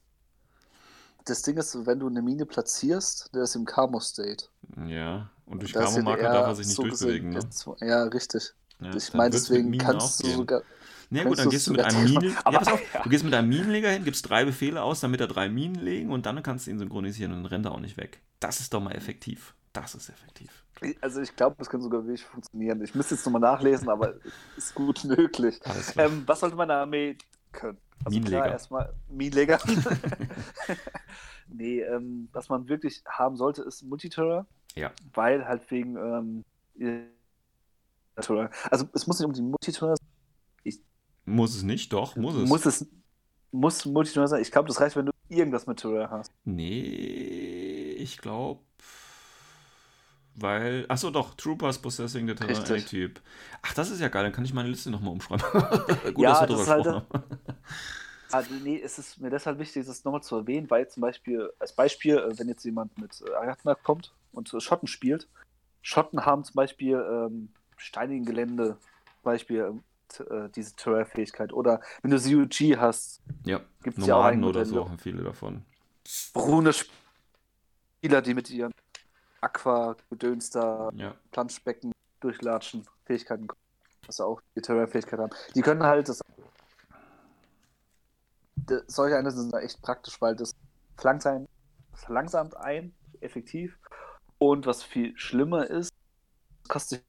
das 1.25 1.43
Ding 1.43 1.57
ist, 1.57 1.87
wenn 1.87 1.99
du 2.01 2.07
eine 2.09 2.23
Mine 2.23 2.47
platzierst, 2.47 3.31
der 3.35 3.43
ist 3.43 3.55
im 3.55 3.65
Karmo-State. 3.65 4.47
Ja, 4.87 5.31
und 5.47 5.61
durch 5.63 5.73
Karmo-Marker 5.73 6.23
darf 6.23 6.47
er 6.49 6.55
sich 6.57 6.67
nicht 6.67 6.77
so 6.77 6.83
durchbewegen, 6.83 7.31
ne? 7.31 7.35
gesehen 7.37 7.51
jetzt- 7.51 7.81
Ja, 7.81 8.03
richtig. 8.05 8.55
Ja, 8.81 8.95
ich 8.95 9.13
meine, 9.15 9.31
deswegen 9.31 9.77
kannst 9.79 10.07
auch 10.07 10.17
du 10.19 10.23
gehen. 10.25 10.37
sogar. 10.37 10.63
Na 11.11 11.25
gut, 11.25 11.29
Kannst 11.39 11.41
dann 11.45 11.51
gehst 11.51 11.67
du 11.67 11.73
mit 11.73 11.81
einem 11.85 12.05
Minen. 12.05 12.37
Aber- 12.45 12.63
ja, 12.65 12.73
auf, 12.73 12.95
ja. 12.95 13.03
du 13.03 13.09
gehst 13.09 13.25
mit 13.25 13.35
einem 13.35 13.49
Minenleger 13.49 13.91
hin, 13.91 14.05
gibst 14.05 14.29
drei 14.29 14.45
Befehle 14.45 14.83
aus, 14.83 15.01
damit 15.01 15.21
er 15.21 15.27
drei 15.27 15.49
Minen 15.49 15.75
legen 15.77 16.11
und 16.13 16.27
dann 16.27 16.43
kannst 16.43 16.67
du 16.67 16.71
ihn 16.71 16.79
synchronisieren 16.79 17.33
und 17.33 17.43
dann 17.43 17.47
rennt 17.47 17.67
er 17.67 17.73
auch 17.73 17.81
nicht 17.81 17.97
weg. 17.97 18.21
Das 18.41 18.61
ist 18.61 18.73
doch 18.75 18.81
mal 18.81 18.93
effektiv. 18.93 19.55
Das 19.73 19.95
ist 19.95 20.09
effektiv. 20.09 20.65
Also 21.01 21.21
ich 21.21 21.35
glaube, 21.35 21.57
das 21.59 21.69
kann 21.69 21.83
sogar 21.83 22.05
wirklich 22.05 22.25
funktionieren. 22.25 22.83
Ich 22.83 22.95
müsste 22.95 23.15
jetzt 23.15 23.25
nochmal 23.25 23.41
nachlesen, 23.41 23.89
aber 23.89 24.15
ist 24.57 24.75
gut 24.75 25.05
möglich. 25.05 25.61
Ähm, 25.97 26.23
was 26.27 26.41
sollte 26.41 26.57
meine 26.57 26.75
Armee 26.75 27.17
können? 27.53 27.79
Also 28.05 28.17
Minenleger. 28.17 28.43
Klar, 28.43 28.53
erstmal 28.53 28.95
Minenleger. 29.09 29.59
nee, 31.49 31.81
ähm, 31.81 32.29
was 32.33 32.49
man 32.49 32.69
wirklich 32.69 33.03
haben 33.07 33.37
sollte, 33.37 33.63
ist 33.63 33.83
Multiterror, 33.83 34.47
Ja. 34.75 34.93
weil 35.15 35.47
halt 35.47 35.69
wegen 35.71 35.97
ähm, 35.97 36.45
also 38.15 38.89
es 38.93 39.07
muss 39.07 39.19
nicht 39.19 39.27
um 39.27 39.33
die 39.33 39.43
Multiterror 39.43 39.97
Muss 41.25 41.55
es 41.57 41.63
nicht? 41.63 41.93
Doch, 41.93 42.17
muss 42.17 42.35
es. 42.35 42.49
Muss 42.49 42.67
es 42.67 42.87
muss 43.51 43.85
Multiterror 43.87 44.29
sein. 44.29 44.43
Ich 44.43 44.51
glaube, 44.51 44.69
das 44.69 44.81
reicht, 44.81 44.97
wenn 44.97 45.07
du 45.07 45.13
irgendwas 45.29 45.67
mit 45.67 45.79
Terror 45.79 46.11
hast. 46.11 46.33
Nee, 46.45 47.97
ich 47.99 48.19
glaube. 48.19 48.61
Weil. 50.41 50.85
Achso, 50.89 51.11
doch, 51.11 51.35
Troopers 51.35 51.79
Possessing 51.79 52.27
the 52.29 52.35
Terrain. 52.35 52.57
A-Typ. 52.57 53.21
Ach, 53.63 53.75
das 53.75 53.91
ist 53.91 54.01
ja 54.01 54.09
geil, 54.09 54.25
dann 54.25 54.33
kann 54.33 54.45
ich 54.45 54.55
meine 54.55 54.69
Liste 54.69 54.91
nochmal 54.91 55.13
umschreiben. 55.13 55.45
Gut, 56.15 56.19
Ja, 56.23 56.45
dass 56.47 56.49
wir 56.49 56.61
ist 56.61 56.69
halt- 56.69 56.85
gesprochen 56.85 57.07
haben. 57.13 57.25
Also, 58.31 58.53
nee, 58.63 58.79
es 58.79 58.99
ist 58.99 59.19
mir 59.23 59.31
deshalb 59.31 59.59
wichtig, 59.59 59.87
das 59.87 60.05
nochmal 60.05 60.23
zu 60.23 60.37
erwähnen, 60.37 60.69
weil 60.69 60.87
zum 60.87 61.01
Beispiel, 61.01 61.51
als 61.59 61.73
Beispiel, 61.73 62.19
äh, 62.19 62.39
wenn 62.39 62.47
jetzt 62.49 62.63
jemand 62.63 62.97
mit 62.99 63.23
äh, 63.27 63.33
Arachnak 63.33 63.83
kommt 63.83 64.13
und 64.33 64.53
äh, 64.53 64.61
Schotten 64.61 64.87
spielt, 64.87 65.27
Schotten 65.81 66.27
haben 66.27 66.45
zum 66.45 66.53
Beispiel 66.57 66.97
ähm, 67.11 67.49
steinigen 67.79 68.27
Gelände, 68.27 68.77
zum 69.15 69.23
Beispiel 69.23 69.61
ähm, 69.61 69.83
äh, 70.29 70.51
diese 70.55 70.77
Terror-Fähigkeit. 70.77 71.55
Oder 71.55 71.81
wenn 72.03 72.11
du 72.11 72.19
CUG 72.21 72.77
hast, 72.79 73.23
Ja, 73.47 73.63
gibt's 73.83 74.07
ja 74.07 74.15
auch 74.17 74.19
Nomaden 74.25 74.45
oder 74.45 74.67
so 74.67 74.85
haben 74.87 74.99
viele 74.99 75.23
davon. 75.23 75.65
brune 76.35 76.73
Spieler, 76.75 78.21
die 78.21 78.35
mit 78.35 78.51
ihren 78.51 78.75
Aqua-Gedöns 79.41 80.51
da 80.51 80.91
Ja. 80.95 81.15
Planschbecken 81.31 81.93
durchlatschen, 82.21 82.85
Fähigkeiten, 83.05 83.47
was 84.07 84.21
auch 84.21 84.41
die 84.57 84.61
Terror-Fähigkeit 84.63 85.19
haben. 85.21 85.31
Die 85.55 85.63
können 85.63 85.83
halt 85.83 86.09
das. 86.09 86.21
de- 88.57 88.83
Solche 88.87 89.17
Einheiten 89.17 89.37
sind 89.37 89.53
da 89.53 89.61
echt 89.61 89.81
praktisch, 89.83 90.21
weil 90.21 90.37
das 90.37 90.53
verlangsamt, 90.97 91.49
verlangsamt 91.95 92.57
ein, 92.57 92.95
effektiv. 93.21 93.79
Und 94.39 94.67
was 94.67 94.83
viel 94.83 95.17
schlimmer 95.17 95.67
ist, 95.69 95.93
es 96.65 96.69
kostet. 96.69 97.05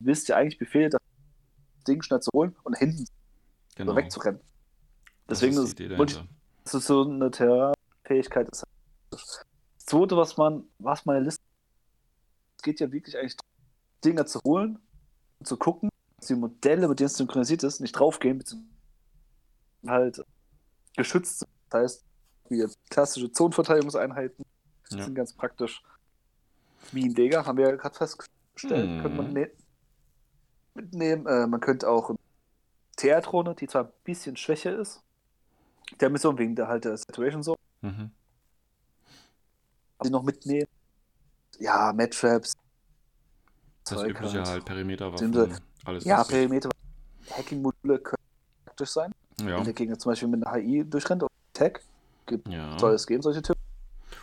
Wisst 0.00 0.28
ja 0.28 0.36
eigentlich 0.36 0.58
Befehl, 0.58 0.90
das 0.90 1.00
Ding 1.86 2.02
schnell 2.02 2.20
zu 2.20 2.30
holen 2.34 2.54
und 2.64 2.76
hinten 2.76 3.06
Genau. 3.76 3.96
wegzurennen. 3.96 4.40
Das 5.26 5.38
Deswegen 5.40 5.56
ist 5.62 5.68
ist, 5.68 5.80
dahinter. 5.80 6.26
das 6.64 6.74
ist 6.74 6.86
so 6.86 7.04
eine 7.04 7.30
Terrorfähigkeit. 7.30 8.48
ist 8.50 8.62
halt 8.62 8.68
Das 9.10 9.44
zweite, 9.86 10.16
was 10.16 10.36
man, 10.36 10.64
was 10.78 11.04
meine 11.06 11.20
Liste, 11.20 11.42
es 12.58 12.62
geht 12.62 12.80
ja 12.80 12.90
wirklich 12.90 13.16
eigentlich 13.18 13.36
darum, 13.36 13.50
Dinge 14.04 14.24
zu 14.26 14.40
holen 14.44 14.78
und 15.38 15.46
zu 15.46 15.56
gucken, 15.56 15.88
dass 16.18 16.28
die 16.28 16.34
Modelle, 16.34 16.88
mit 16.88 17.00
denen 17.00 17.06
es 17.06 17.16
synchronisiert 17.16 17.62
ist, 17.62 17.80
nicht 17.80 17.92
draufgehen, 17.92 18.38
beziehungsweise 18.38 18.70
halt 19.86 20.24
geschützt 20.96 21.40
sind. 21.40 21.50
Das 21.70 21.82
heißt, 21.82 22.04
wie 22.50 22.58
jetzt 22.58 22.76
klassische 22.90 23.30
Zonenverteidigungseinheiten 23.32 24.44
Ja. 24.90 25.04
sind 25.04 25.14
ganz 25.14 25.32
praktisch. 25.32 25.82
Minenleger 26.92 27.46
haben 27.46 27.58
wir 27.58 27.68
ja 27.70 27.76
gerade 27.76 27.94
festgestellt, 27.96 28.90
Hm. 28.90 29.00
könnte 29.00 29.16
man 29.16 29.32
ne 29.32 29.50
mitnehmen. 30.74 31.26
Äh, 31.26 31.46
man 31.46 31.60
könnte 31.60 31.88
auch 31.88 32.14
Theatrone, 32.96 33.54
die 33.54 33.66
zwar 33.66 33.84
ein 33.84 33.92
bisschen 34.04 34.36
schwächer 34.36 34.78
ist, 34.78 35.00
der 36.00 36.10
Mission 36.10 36.38
wegen 36.38 36.54
der 36.54 36.68
halt 36.68 36.84
der 36.84 36.96
Situation 36.96 37.42
so, 37.42 37.56
Mhm. 37.82 38.10
Die 40.04 40.10
noch 40.10 40.22
mitnehmen. 40.22 40.66
Ja, 41.58 41.92
Mad-Traps. 41.92 42.56
Das 43.84 43.98
Zeug 43.98 44.10
übliche 44.10 44.38
halt. 44.38 44.48
halt, 44.48 44.64
Perimeterwaffen, 44.64 45.58
alles 45.84 46.04
Ja. 46.04 46.24
Perimeter. 46.24 46.70
Hacking-Module 47.30 47.98
können 47.98 48.22
praktisch 48.64 48.90
sein. 48.90 49.12
Ja. 49.40 49.56
Wenn 49.58 49.64
der 49.64 49.72
Gegner 49.72 49.98
zum 49.98 50.12
Beispiel 50.12 50.28
mit 50.28 50.46
einer 50.46 50.56
HI 50.56 50.84
durchrennt 50.84 51.22
oder 51.22 51.32
Tag, 51.52 51.82
ja. 52.48 52.78
soll 52.78 52.94
es 52.94 53.06
geben, 53.06 53.22
solche 53.22 53.42
Typen. 53.42 53.60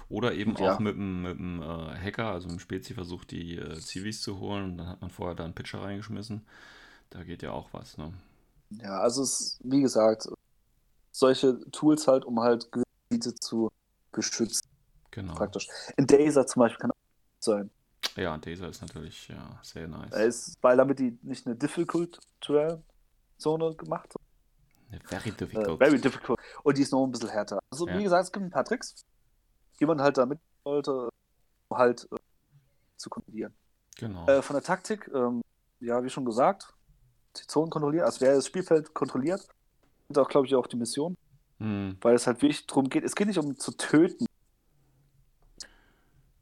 Oder 0.10 0.34
eben 0.34 0.56
Ja. 0.58 0.76
auch 0.76 0.80
mit 0.80 0.96
dem, 0.96 1.22
mit 1.22 1.38
dem 1.38 1.62
äh, 1.62 1.66
Hacker, 1.98 2.32
also 2.32 2.48
mit 2.48 2.58
dem 2.58 2.60
Spezi 2.60 2.94
versucht, 2.94 3.32
die 3.32 3.58
äh, 3.58 3.80
Zivis 3.80 4.22
zu 4.22 4.40
holen 4.40 4.72
und 4.72 4.78
dann 4.78 4.88
hat 4.88 5.02
man 5.02 5.10
vorher 5.10 5.36
da 5.36 5.46
einen 5.46 5.54
Pitcher 5.54 5.82
reingeschmissen. 5.82 6.46
Da 7.10 7.24
geht 7.24 7.42
ja 7.44 7.52
auch 7.52 7.70
was, 7.72 7.98
ne? 7.98 8.14
Ja, 8.82 9.00
also 9.00 9.24
es 9.24 9.60
wie 9.64 9.82
gesagt, 9.82 10.28
solche 11.12 11.60
Tools 11.72 12.08
halt, 12.08 12.26
um 12.26 12.40
halt 12.40 12.70
Gebiete 12.72 13.36
zu 13.36 13.70
beschützen, 14.12 14.68
Genau. 15.12 15.34
praktisch. 15.36 15.68
In 15.98 16.08
Dazer 16.08 16.48
zum 16.48 16.62
Beispiel 16.62 16.80
kann 16.80 16.92
auch 16.92 16.96
sein. 17.40 17.70
Ja, 18.16 18.38
dieser 18.38 18.70
ist 18.70 18.82
natürlich 18.82 19.28
ja, 19.28 19.60
sehr 19.62 19.88
nice. 19.88 20.12
Er 20.12 20.26
ist, 20.26 20.58
weil 20.62 20.78
damit 20.78 21.00
die 21.00 21.18
nicht 21.22 21.46
eine 21.46 21.56
Difficult 21.56 22.20
Zone 22.42 23.76
gemacht 23.76 24.14
hat. 24.14 24.22
Very 25.06 25.30
Äh, 25.30 25.32
difficult. 25.34 25.78
very 25.80 26.00
difficult. 26.02 26.40
Und 26.64 26.78
die 26.78 26.82
ist 26.82 26.92
noch 26.92 27.04
ein 27.06 27.12
bisschen 27.12 27.30
härter. 27.30 27.60
Also, 27.72 27.88
Ja. 27.88 27.98
wie 27.98 28.04
gesagt, 28.04 28.26
es 28.26 28.32
gibt 28.32 28.46
ein 28.46 28.50
paar 28.52 28.66
Tricks, 28.66 28.96
die 29.80 29.86
man 29.86 30.02
halt 30.02 30.18
damit 30.18 30.40
sollte, 30.66 31.10
um 31.70 31.78
halt 31.78 32.08
äh, 32.12 32.18
zu 32.98 33.10
kontrollieren. 33.10 33.54
Genau. 33.98 34.28
Äh, 34.28 34.42
von 34.42 34.56
der 34.56 34.64
Taktik, 34.64 35.10
ähm, 35.14 35.42
ja, 35.80 36.04
wie 36.04 36.10
schon 36.10 36.26
gesagt, 36.26 36.74
die 37.38 37.48
Zonen 37.48 37.70
kontrollieren, 37.70 38.06
also 38.06 38.20
wer 38.22 38.36
das 38.36 38.48
Spielfeld 38.48 38.94
kontrolliert, 38.94 39.48
und 40.10 40.18
auch, 40.18 40.28
glaube 40.28 40.46
ich, 40.48 40.56
auch 40.56 40.68
die 40.68 40.76
Mission, 40.76 41.16
Hm. 41.60 41.98
weil 42.02 42.16
es 42.16 42.28
halt 42.28 42.42
wirklich 42.42 42.66
darum 42.68 42.90
geht, 42.90 43.04
es 43.06 43.16
geht 43.16 43.28
nicht 43.28 43.38
um 43.40 43.58
zu 43.58 43.72
töten. 43.72 44.26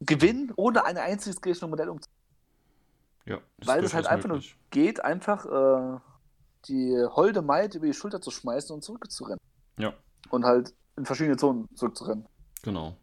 Gewinnen, 0.01 0.51
ohne 0.55 0.85
ein 0.85 0.97
einziges 0.97 1.41
gegnerisches 1.41 1.69
Modell 1.69 1.89
um 1.89 1.99
Ja, 3.25 3.39
weil 3.65 3.81
das 3.81 3.93
halt 3.93 4.07
einfach 4.07 4.27
nur 4.27 4.37
möglich. 4.37 4.55
geht, 4.71 5.03
einfach 5.03 5.45
äh, 5.45 5.99
die 6.65 6.95
holde 7.09 7.41
Maid 7.41 7.75
über 7.75 7.85
die 7.85 7.93
Schulter 7.93 8.21
zu 8.21 8.31
schmeißen 8.31 8.73
und 8.73 8.83
zurückzurennen. 8.83 9.39
Ja, 9.77 9.93
Und 10.29 10.45
halt 10.45 10.73
in 10.97 11.05
verschiedene 11.05 11.37
Zonen 11.37 11.67
zurückzurennen. 11.75 12.25
genau. 12.61 12.95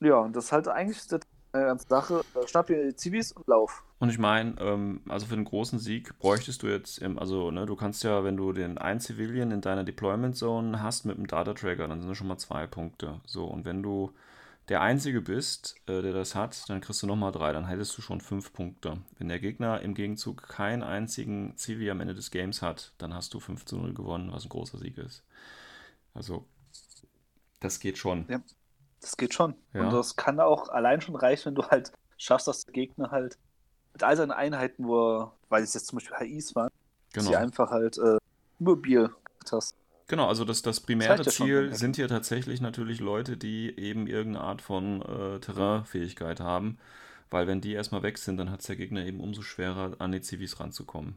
Ja, 0.00 0.16
und 0.18 0.34
das 0.34 0.46
ist 0.46 0.52
halt 0.52 0.66
eigentlich 0.68 1.06
die 1.06 1.18
ganze 1.52 1.86
Sache. 1.86 2.22
Äh, 2.34 2.46
Schnapp 2.48 2.66
dir 2.66 2.84
die 2.88 2.96
Zivis 2.96 3.30
und 3.32 3.46
lauf. 3.46 3.84
Und 4.00 4.08
ich 4.08 4.18
meine, 4.18 4.56
ähm, 4.60 5.00
also 5.08 5.26
für 5.26 5.36
den 5.36 5.44
großen 5.44 5.78
Sieg 5.78 6.18
bräuchtest 6.18 6.62
du 6.64 6.66
jetzt, 6.66 6.98
im, 6.98 7.18
also 7.18 7.50
ne, 7.52 7.66
du 7.66 7.76
kannst 7.76 8.02
ja, 8.02 8.24
wenn 8.24 8.36
du 8.36 8.52
den 8.52 8.78
einen 8.78 8.98
Civilian 9.00 9.52
in 9.52 9.60
deiner 9.60 9.84
Deployment 9.84 10.36
Zone 10.36 10.82
hast 10.82 11.04
mit 11.04 11.16
dem 11.18 11.28
Data 11.28 11.54
Tracker, 11.54 11.86
dann 11.86 12.00
sind 12.00 12.08
das 12.08 12.18
schon 12.18 12.26
mal 12.26 12.38
zwei 12.38 12.66
Punkte. 12.66 13.20
So, 13.26 13.44
und 13.46 13.64
wenn 13.64 13.82
du 13.82 14.10
der 14.68 14.80
Einzige 14.80 15.20
bist, 15.20 15.76
äh, 15.86 16.02
der 16.02 16.12
das 16.12 16.34
hat, 16.34 16.68
dann 16.68 16.80
kriegst 16.80 17.02
du 17.02 17.06
nochmal 17.06 17.32
drei, 17.32 17.52
dann 17.52 17.66
hättest 17.66 17.96
du 17.98 18.02
schon 18.02 18.20
fünf 18.20 18.52
Punkte. 18.52 18.98
Wenn 19.18 19.28
der 19.28 19.40
Gegner 19.40 19.80
im 19.80 19.94
Gegenzug 19.94 20.48
keinen 20.48 20.82
einzigen 20.82 21.56
Civi 21.58 21.90
am 21.90 22.00
Ende 22.00 22.14
des 22.14 22.30
Games 22.30 22.62
hat, 22.62 22.92
dann 22.98 23.12
hast 23.14 23.34
du 23.34 23.40
5 23.40 23.64
zu 23.64 23.76
0 23.76 23.92
gewonnen, 23.94 24.32
was 24.32 24.44
ein 24.44 24.48
großer 24.50 24.78
Sieg 24.78 24.98
ist. 24.98 25.24
Also, 26.14 26.46
das 27.60 27.80
geht 27.80 27.98
schon. 27.98 28.26
Ja, 28.28 28.40
das 29.00 29.16
geht 29.16 29.34
schon. 29.34 29.54
Ja. 29.72 29.82
Und 29.82 29.92
das 29.92 30.16
kann 30.16 30.38
auch 30.40 30.68
allein 30.68 31.00
schon 31.00 31.16
reichen, 31.16 31.46
wenn 31.46 31.54
du 31.56 31.64
halt 31.68 31.92
schaffst, 32.16 32.46
dass 32.48 32.64
der 32.64 32.72
Gegner 32.72 33.10
halt 33.10 33.38
mit 33.92 34.02
all 34.02 34.16
seinen 34.16 34.30
Einheiten, 34.32 34.86
wo 34.86 35.18
er, 35.20 35.32
weil 35.48 35.62
es 35.62 35.74
jetzt 35.74 35.88
zum 35.88 35.98
Beispiel 35.98 36.16
HIs 36.18 36.54
waren, 36.54 36.70
Genau. 37.12 37.28
sie 37.28 37.36
einfach 37.36 37.70
halt 37.70 37.98
äh, 37.98 38.16
mobil 38.58 39.08
gemacht 39.08 39.52
hast. 39.52 39.74
Genau, 40.08 40.28
also 40.28 40.44
das, 40.44 40.62
das 40.62 40.80
primäre 40.80 41.22
schon, 41.24 41.32
Ziel 41.32 41.68
ja. 41.70 41.74
sind 41.74 41.96
hier 41.96 42.08
tatsächlich 42.08 42.60
natürlich 42.60 43.00
Leute, 43.00 43.36
die 43.36 43.78
eben 43.78 44.06
irgendeine 44.06 44.44
Art 44.44 44.62
von 44.62 45.02
äh, 45.02 45.40
Terrainfähigkeit 45.40 46.40
haben, 46.40 46.78
weil 47.30 47.46
wenn 47.46 47.60
die 47.60 47.72
erstmal 47.72 48.02
weg 48.02 48.18
sind, 48.18 48.36
dann 48.36 48.50
hat 48.50 48.60
es 48.60 48.66
der 48.66 48.76
Gegner 48.76 49.04
eben 49.06 49.20
umso 49.20 49.42
schwerer, 49.42 49.96
an 49.98 50.12
die 50.12 50.20
Zivis 50.20 50.60
ranzukommen. 50.60 51.16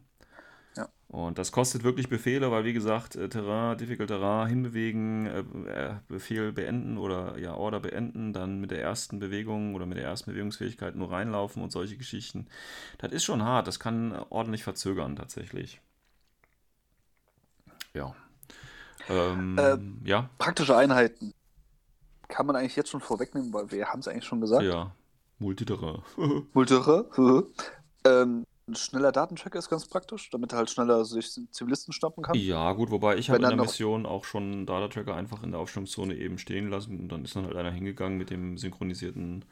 Ja. 0.78 0.90
Und 1.08 1.38
das 1.38 1.52
kostet 1.52 1.84
wirklich 1.84 2.10
Befehle, 2.10 2.52
weil 2.52 2.66
wie 2.66 2.74
gesagt, 2.74 3.16
äh, 3.16 3.30
Terrain, 3.30 3.78
Difficult 3.78 4.10
Terrain, 4.10 4.48
hinbewegen, 4.48 5.26
äh, 5.26 5.40
äh, 5.70 5.96
Befehl 6.08 6.52
beenden 6.52 6.98
oder 6.98 7.38
ja, 7.38 7.54
Order 7.54 7.80
beenden, 7.80 8.34
dann 8.34 8.60
mit 8.60 8.72
der 8.72 8.82
ersten 8.82 9.20
Bewegung 9.20 9.76
oder 9.76 9.86
mit 9.86 9.98
der 9.98 10.06
ersten 10.06 10.32
Bewegungsfähigkeit 10.32 10.96
nur 10.96 11.12
reinlaufen 11.12 11.64
und 11.64 11.72
solche 11.72 11.98
Geschichten. 11.98 12.48
Das 12.98 13.12
ist 13.12 13.24
schon 13.24 13.44
hart, 13.44 13.68
das 13.68 13.80
kann 13.80 14.12
äh, 14.12 14.22
ordentlich 14.30 14.64
verzögern 14.64 15.16
tatsächlich. 15.16 15.82
Ja. 17.94 18.14
Ähm, 19.10 19.58
Äh, 19.58 19.78
ja, 20.08 20.30
Praktische 20.38 20.76
Einheiten 20.76 21.34
kann 22.28 22.46
man 22.46 22.56
eigentlich 22.56 22.76
jetzt 22.76 22.90
schon 22.90 23.02
vorwegnehmen, 23.02 23.54
weil 23.54 23.72
wir 23.72 23.88
haben 23.88 24.00
es 24.00 24.08
eigentlich 24.08 24.26
schon 24.26 24.42
gesagt. 24.42 24.64
ja. 24.64 24.92
Multiterrain. 25.38 26.02
Multiple. 26.54 27.08
ähm, 28.06 28.46
ein 28.68 28.76
schneller 28.76 29.12
Datentracker 29.12 29.60
ist 29.60 29.70
ganz 29.70 29.86
praktisch, 29.86 30.30
damit 30.32 30.52
er 30.54 30.60
halt 30.60 30.70
schneller 30.70 31.06
sich 31.06 31.30
Zivilisten 31.52 31.94
schnappen 31.94 32.24
kann. 32.24 32.36
Ja, 32.36 32.72
gut, 32.74 32.90
wobei 32.90 33.18
ich 33.18 33.30
habe 33.30 33.44
in 33.44 33.50
der 33.50 33.58
Mission 33.58 34.06
auch 34.06 34.26
schon 34.26 34.44
einen 34.52 34.66
Data 34.66 34.88
Tracker 34.88 35.16
einfach 35.16 35.44
in 35.44 35.52
der 35.52 35.60
Aufstellungszone 35.60 36.16
eben 36.16 36.40
stehen 36.40 36.70
lassen 36.70 37.00
und 37.00 37.10
dann 37.10 37.24
ist 37.24 37.36
dann 37.36 37.46
halt 37.46 37.56
einer 37.56 37.72
hingegangen 37.72 38.18
mit 38.18 38.32
dem 38.32 38.58
synchronisierten 38.58 39.46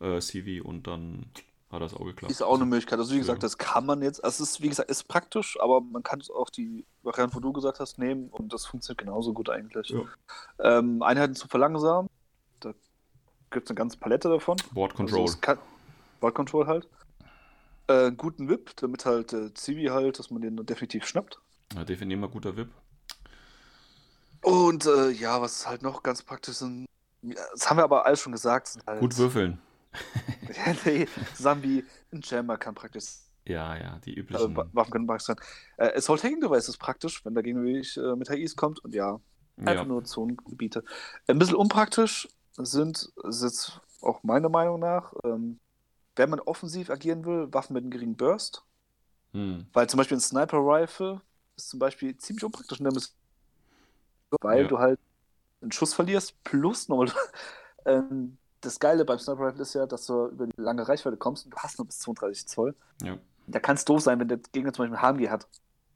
äh, 0.00 0.20
CV 0.20 0.64
und 0.66 0.86
dann 0.86 1.26
hat 1.74 1.82
das 1.82 1.94
auch 1.94 2.04
geklappt. 2.04 2.30
Ist 2.30 2.42
auch 2.42 2.54
eine 2.54 2.64
Möglichkeit. 2.64 2.98
Also 2.98 3.14
wie 3.14 3.18
gesagt, 3.18 3.42
das 3.42 3.58
kann 3.58 3.86
man 3.86 4.02
jetzt. 4.02 4.22
Also 4.24 4.42
es 4.42 4.50
ist, 4.50 4.62
wie 4.62 4.68
gesagt, 4.68 4.90
ist 4.90 5.08
praktisch, 5.08 5.58
aber 5.60 5.80
man 5.80 6.02
kann 6.02 6.20
es 6.20 6.30
auch 6.30 6.50
die 6.50 6.86
Variante, 7.02 7.34
wo 7.34 7.40
du 7.40 7.52
gesagt 7.52 7.80
hast, 7.80 7.98
nehmen 7.98 8.28
und 8.28 8.52
das 8.52 8.66
funktioniert 8.66 8.98
genauso 8.98 9.32
gut 9.32 9.50
eigentlich. 9.50 9.90
Ja. 9.90 10.00
Ähm, 10.78 11.02
Einheiten 11.02 11.34
zu 11.34 11.48
verlangsamen, 11.48 12.08
da 12.60 12.72
gibt 13.50 13.66
es 13.66 13.70
eine 13.70 13.76
ganze 13.76 13.98
Palette 13.98 14.28
davon. 14.28 14.56
Board 14.72 14.94
Control. 14.94 15.20
Also 15.22 15.38
kann, 15.40 15.58
Board 16.20 16.34
Control 16.34 16.66
halt. 16.66 16.88
Äh, 17.86 18.12
guten 18.12 18.48
Whip, 18.48 18.70
damit 18.76 19.04
halt 19.04 19.32
äh, 19.32 19.52
Zivi 19.52 19.86
halt, 19.86 20.18
dass 20.18 20.30
man 20.30 20.40
den 20.40 20.56
definitiv 20.64 21.06
schnappt. 21.06 21.38
ja, 21.74 21.84
definier 21.84 22.16
mal 22.16 22.28
guter 22.30 22.56
VIP. 22.56 22.70
Und 24.42 24.86
äh, 24.86 25.10
ja, 25.10 25.40
was 25.40 25.66
halt 25.66 25.82
noch 25.82 26.02
ganz 26.02 26.22
praktisch 26.22 26.56
sind, 26.56 26.86
das 27.22 27.68
haben 27.68 27.78
wir 27.78 27.84
aber 27.84 28.04
alles 28.04 28.20
schon 28.20 28.32
gesagt, 28.32 28.78
halt 28.86 29.00
Gut 29.00 29.16
würfeln. 29.16 29.58
Ja, 30.48 30.74
nee, 30.84 31.06
wie 31.62 31.84
ein 32.12 32.20
Jammer 32.22 32.58
kann 32.58 32.74
praktisch 32.74 33.04
Ja, 33.46 33.76
ja, 33.76 33.98
die 34.04 34.14
äh, 34.14 34.20
üblichen. 34.20 34.56
Wa- 34.56 34.68
Waffen 34.72 34.92
können 34.92 35.06
praktisch 35.06 35.26
sein. 35.26 35.36
Äh, 35.76 35.96
Assault 35.96 36.22
Hacking 36.22 36.40
Device 36.40 36.68
ist 36.68 36.78
praktisch, 36.78 37.24
wenn 37.24 37.34
der 37.34 37.44
wirklich 37.44 37.96
äh, 37.96 38.16
mit 38.16 38.30
HIs 38.30 38.56
kommt 38.56 38.80
und 38.84 38.94
ja, 38.94 39.20
einfach 39.64 39.84
ja. 39.84 39.84
nur 39.84 40.04
Zonengebiete. 40.04 40.84
Ein 41.26 41.38
bisschen 41.38 41.56
unpraktisch 41.56 42.28
sind, 42.56 43.10
ist 43.24 43.42
jetzt 43.42 43.80
auch 44.00 44.22
meiner 44.22 44.48
Meinung 44.48 44.80
nach, 44.80 45.12
ähm, 45.24 45.60
wenn 46.16 46.30
man 46.30 46.40
offensiv 46.40 46.90
agieren 46.90 47.24
will, 47.24 47.52
Waffen 47.52 47.74
mit 47.74 47.82
einem 47.84 47.90
geringen 47.90 48.16
Burst. 48.16 48.64
Hm. 49.32 49.66
Weil 49.74 49.88
zum 49.88 49.98
Beispiel 49.98 50.16
ein 50.16 50.20
Sniper 50.20 50.58
Rifle 50.58 51.20
ist 51.56 51.68
zum 51.68 51.78
Beispiel 51.78 52.16
ziemlich 52.16 52.44
unpraktisch 52.44 52.78
in 52.78 52.84
der 52.84 52.92
Mission, 52.94 53.14
weil 54.40 54.62
Ja. 54.62 54.68
du 54.68 54.78
halt 54.78 55.00
einen 55.62 55.72
Schuss 55.72 55.94
verlierst, 55.94 56.42
plus 56.44 56.88
nochmal. 56.88 57.08
ähm, 57.86 58.38
das 58.64 58.78
Geile 58.80 59.04
beim 59.04 59.18
Sniper 59.18 59.46
Rifle 59.48 59.62
ist 59.62 59.74
ja, 59.74 59.86
dass 59.86 60.06
du 60.06 60.26
über 60.28 60.46
die 60.46 60.52
lange 60.60 60.86
Reichweite 60.88 61.16
kommst 61.16 61.44
und 61.44 61.52
du 61.54 61.56
hast 61.58 61.78
nur 61.78 61.86
bis 61.86 61.98
32 62.00 62.46
Zoll. 62.46 62.74
Ja. 63.02 63.16
Da 63.46 63.60
kann 63.60 63.76
es 63.76 63.84
doof 63.84 64.00
sein, 64.00 64.18
wenn 64.20 64.28
der 64.28 64.38
Gegner 64.38 64.72
zum 64.72 64.84
Beispiel 64.84 64.96
einen 64.98 65.18
HMG 65.18 65.30
hat. 65.30 65.46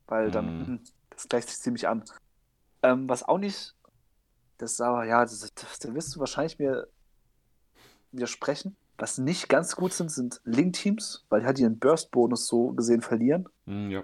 Weil 0.07 0.31
dann, 0.31 0.59
Mhm. 0.61 0.66
hm, 0.66 0.81
das 1.11 1.29
gleicht 1.29 1.49
sich 1.49 1.59
ziemlich 1.59 1.87
an. 1.89 2.05
Ähm, 2.83 3.09
was 3.09 3.23
auch 3.23 3.39
nicht, 3.39 3.75
das 4.59 4.73
ist 4.73 4.81
aber, 4.81 5.05
ja, 5.05 5.23
das, 5.23 5.41
das, 5.55 5.79
da 5.79 5.95
wirst 5.95 6.14
du 6.14 6.21
wahrscheinlich 6.21 6.59
mir 6.59 6.87
widersprechen. 8.12 8.77
Was 8.97 9.19
nicht 9.19 9.49
ganz 9.49 9.77
gut 9.77 9.93
sind, 9.93 10.11
sind 10.11 10.41
Link-Teams, 10.45 11.25
weil 11.29 11.41
die 11.41 11.47
halt 11.47 11.59
ihren 11.59 11.79
Burst-Bonus 11.79 12.47
so 12.49 12.73
gesehen 12.73 13.01
verlieren. 13.03 13.49
Hm, 13.66 13.91
ja. 13.91 14.03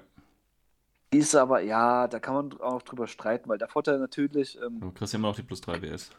Ist 1.10 1.34
aber, 1.34 1.60
ja, 1.60 2.06
da 2.08 2.18
kann 2.20 2.34
man 2.34 2.60
auch 2.60 2.82
drüber 2.82 3.06
streiten, 3.06 3.48
weil 3.48 3.58
der 3.58 3.68
Vorteil 3.68 3.98
natürlich, 3.98 4.58
ähm, 4.60 4.80
Du 4.80 4.90
kriegst 4.92 5.12
ja 5.12 5.18
immer 5.18 5.28
noch 5.28 5.36
die 5.36 5.42
plus 5.42 5.60
3 5.60 5.78
BS. 5.78 6.10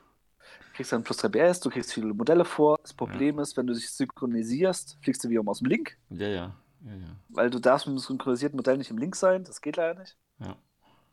Du 0.59 0.73
kriegst 0.75 0.91
dann 0.91 1.03
plus 1.03 1.17
3 1.17 1.29
BS, 1.29 1.59
du 1.59 1.69
kriegst 1.69 1.93
viele 1.93 2.13
Modelle 2.13 2.45
vor. 2.45 2.77
Das 2.81 2.93
Problem 2.93 3.39
ist, 3.39 3.57
wenn 3.57 3.67
du 3.67 3.73
dich 3.73 3.89
synchronisierst, 3.91 4.97
fliegst 5.01 5.23
du 5.23 5.29
wiederum 5.29 5.49
aus 5.49 5.59
dem 5.59 5.67
Link, 5.67 5.97
Ja, 6.09 6.27
ja. 6.27 6.55
Ja, 6.85 6.93
ja. 6.93 7.15
weil 7.29 7.49
du 7.49 7.59
darfst 7.59 7.87
mit 7.87 7.93
einem 7.93 7.99
synchronisierten 7.99 8.57
Modell 8.57 8.77
nicht 8.77 8.91
im 8.91 8.97
Link 8.97 9.15
sein. 9.15 9.43
Das 9.43 9.61
geht 9.61 9.77
leider 9.77 9.99
nicht. 9.99 10.17
Ja. 10.39 10.55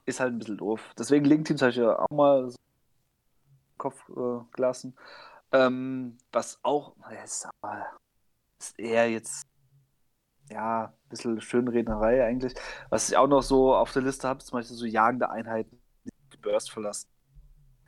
Ist 0.05 0.21
halt 0.21 0.35
ein 0.35 0.39
bisschen 0.39 0.59
doof. 0.59 0.93
Deswegen 0.99 1.25
Link-Teams 1.25 1.63
habe 1.63 1.71
ich 1.71 1.77
ja 1.77 1.99
auch 1.99 2.11
mal 2.11 2.51
so 2.51 2.57
Kopf 3.79 4.09
äh, 4.11 4.45
gelassen. 4.53 4.95
Ähm, 5.53 6.19
was 6.31 6.59
auch, 6.63 6.95
ist, 7.25 7.49
aber, 7.61 7.87
ist 8.59 8.79
eher 8.79 9.11
jetzt, 9.11 9.47
ja, 10.51 10.87
ein 10.87 11.09
bisschen 11.09 11.41
Schönrednerei 11.41 12.25
eigentlich. 12.25 12.55
Was 12.91 13.09
ich 13.09 13.17
auch 13.17 13.27
noch 13.27 13.43
so 13.43 13.75
auf 13.75 13.93
der 13.93 14.03
Liste 14.03 14.29
habe, 14.29 14.41
zum 14.41 14.59
Beispiel 14.59 14.77
so 14.77 14.87
jagende 14.87 15.31
Einheiten, 15.31 15.81
die 16.05 16.11
die 16.33 16.37
Burst 16.39 16.71
verlassen. 16.71 17.09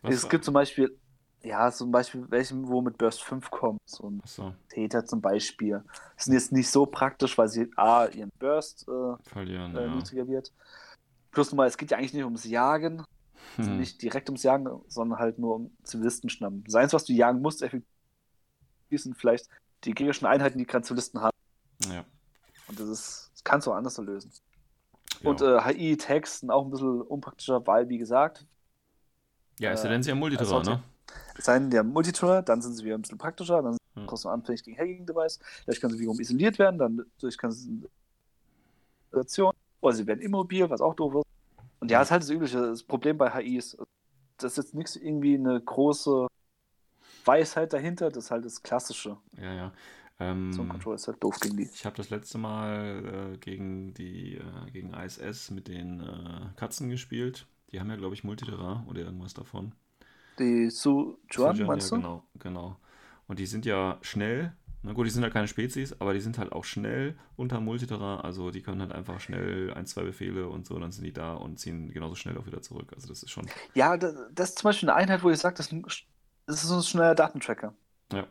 Was 0.03 0.14
es 0.14 0.28
gibt 0.28 0.45
zum 0.45 0.55
Beispiel, 0.55 0.99
ja, 1.45 1.70
zum 1.70 1.90
Beispiel 1.90 2.24
welche, 2.30 2.55
wo 2.66 2.80
mit 2.80 2.97
Burst 2.99 3.22
5 3.22 3.51
kommt. 3.51 3.80
So 3.86 4.09
ein 4.11 4.20
Achso, 4.22 4.55
Täter 4.68 5.05
zum 5.05 5.20
Beispiel. 5.20 5.82
Sind 6.16 6.32
jetzt 6.34 6.53
nicht 6.53 6.70
so 6.70 6.86
praktisch, 6.86 7.36
weil 7.38 7.49
sie 7.49 7.70
A, 7.76 8.07
ihren 8.07 8.30
Burst 8.38 8.86
äh, 8.88 9.16
verlieren. 9.28 9.76
äh, 9.76 9.86
Ja. 9.86 9.95
niedriger 9.95 10.26
wird. 10.26 10.53
Plus 11.30 11.51
nochmal, 11.51 11.66
es 11.68 11.76
geht 11.76 11.90
ja 11.90 11.99
eigentlich 11.99 12.14
nicht 12.14 12.24
ums 12.24 12.45
Jagen, 12.45 13.05
also 13.59 13.70
Hm. 13.70 13.78
nicht 13.78 14.01
direkt 14.03 14.28
ums 14.28 14.42
Jagen, 14.42 14.68
sondern 14.88 15.18
halt 15.18 15.38
nur 15.38 15.57
um 15.57 15.76
Zivilisten 15.82 16.30
schnappen. 16.30 16.64
Das 16.64 16.74
Einzige, 16.76 16.95
was 16.97 17.05
du 17.05 17.12
jagen 17.12 17.42
musst, 17.42 17.62
effektiv 17.62 17.84
sind 18.90 19.16
vielleicht 19.16 19.49
die 19.84 19.92
gegnerischen 19.92 20.26
Einheiten, 20.26 20.59
die 20.59 20.66
gerade 20.66 20.84
Zivilisten 20.84 21.20
haben. 21.20 21.36
Ja. 21.90 22.05
Und 22.68 22.80
das 22.80 22.88
ist, 22.88 23.30
das 23.34 23.45
kannst 23.45 23.66
du 23.66 23.72
auch 23.72 23.76
anders 23.76 23.95
lösen. 24.03 24.32
Ja. 25.20 25.28
Und 25.30 25.42
äh, 25.42 25.61
HI-Tags 25.61 26.40
sind 26.40 26.51
auch 26.51 26.64
ein 26.64 26.70
bisschen 26.70 27.03
unpraktischer, 27.03 27.66
weil, 27.66 27.88
wie 27.88 27.99
gesagt, 27.99 28.47
ja, 29.59 29.72
ist 29.72 29.82
ja 29.84 29.90
äh, 29.90 29.92
denn 29.92 30.03
sehr 30.03 30.14
also- 30.61 30.70
ne? 30.70 30.82
Es 31.36 31.44
sei 31.44 31.59
denn, 31.59 31.70
der 31.70 31.84
Multitour, 31.84 32.42
dann 32.42 32.62
sind 32.62 32.74
sie 32.74 32.84
wieder 32.84 32.96
ein 32.96 33.02
bisschen 33.02 33.18
praktischer, 33.18 33.62
dann 33.62 33.72
sind 33.72 33.82
sie 33.94 34.07
trotzdem 34.07 34.30
anfällig 34.30 34.62
gegen 34.62 34.78
Hacking-Device. 34.78 35.38
Dadurch 35.66 35.80
können 35.80 35.92
sie 35.94 36.00
wiederum 36.00 36.20
isoliert 36.20 36.59
werden, 36.59 36.78
dann 36.78 37.05
dadurch 37.18 37.38
kann 37.38 37.52
sie 37.52 37.82
Situation, 39.11 39.52
oder 39.80 39.94
sie 39.94 40.07
werden 40.07 40.20
immobil, 40.20 40.68
was 40.70 40.80
auch 40.80 40.94
doof 40.94 41.14
ist. 41.14 41.24
Und 41.80 41.90
ja, 41.90 42.02
ist 42.02 42.11
halt 42.11 42.22
das 42.22 42.30
übliche 42.30 42.59
das 42.59 42.82
Problem 42.82 43.18
bei 43.18 43.30
HIs. 43.30 43.76
Das 44.38 44.52
ist 44.52 44.64
jetzt 44.64 44.74
nichts 44.74 44.96
irgendwie 44.96 45.34
eine 45.34 45.61
große 45.61 46.26
Weisheit 47.24 47.72
dahinter, 47.72 48.11
das 48.11 48.24
ist 48.24 48.30
halt 48.30 48.44
das 48.44 48.62
Klassische. 48.62 49.16
Ja, 49.36 49.55
ja. 49.55 49.72
Ähm, 50.20 50.52
Zone 50.52 50.68
Control 50.68 50.94
ist 50.94 51.09
halt 51.09 51.22
doof 51.22 51.38
gegen 51.40 51.57
die. 51.57 51.68
Ich 51.74 51.84
habe 51.84 51.96
das 51.96 52.11
letzte 52.11 52.38
Mal 52.38 53.32
äh, 53.34 53.38
gegen 53.38 53.94
die 53.94 54.36
äh, 54.36 54.70
gegen 54.70 54.94
ISS 54.94 55.50
mit 55.50 55.66
den 55.66 56.00
äh, 56.00 56.46
Katzen 56.57 56.88
gespielt. 56.88 57.46
Die 57.72 57.80
haben 57.80 57.90
ja, 57.90 57.96
glaube 57.96 58.14
ich, 58.14 58.22
Multiterrain 58.22 58.86
oder 58.86 59.00
irgendwas 59.00 59.34
davon. 59.34 59.72
Die 60.39 60.70
Su 60.70 61.18
Juan, 61.30 61.55
Sujan, 61.57 61.66
meinst 61.68 61.91
ja, 61.91 61.97
du? 61.97 62.03
genau, 62.03 62.24
genau. 62.39 62.76
Und 63.28 63.39
die 63.39 63.47
sind 63.47 63.64
ja 63.66 63.99
schnell. 64.03 64.53
Na 64.82 64.93
gut, 64.93 65.07
die 65.07 65.11
sind 65.11 65.22
ja 65.22 65.30
keine 65.30 65.49
Spezies, 65.49 65.99
aber 65.99 66.12
die 66.12 66.20
sind 66.20 66.37
halt 66.37 66.53
auch 66.53 66.64
schnell 66.64 67.16
unter 67.37 67.59
Multiterrain. 67.61 68.20
Also 68.20 68.51
die 68.51 68.61
können 68.62 68.82
halt 68.82 68.93
einfach 68.93 69.18
schnell 69.18 69.72
ein, 69.72 69.87
zwei 69.87 70.03
Befehle 70.03 70.49
und 70.49 70.66
so, 70.66 70.78
dann 70.78 70.93
sind 70.93 71.05
die 71.05 71.12
da 71.12 71.35
und 71.35 71.59
ziehen 71.59 71.91
genauso 71.91 72.16
schnell 72.16 72.37
auch 72.37 72.45
wieder 72.47 72.61
zurück. 72.61 72.93
Also 72.95 73.09
das 73.09 73.22
ist 73.22 73.30
schon. 73.30 73.47
Ja, 73.74 73.97
das, 73.97 74.14
das 74.32 74.51
ist 74.51 74.59
zum 74.59 74.68
Beispiel 74.68 74.91
eine 74.91 74.99
Einheit, 74.99 75.22
wo 75.22 75.30
ich 75.30 75.39
sage, 75.39 75.55
das, 75.57 75.66
ist 75.66 75.72
ein- 75.72 75.82
das 76.47 76.62
ist 76.62 76.68
so 76.68 76.76
ein 76.76 76.82
schneller 76.82 77.14
Datentracker. 77.14 77.72
Ja. 78.12 78.26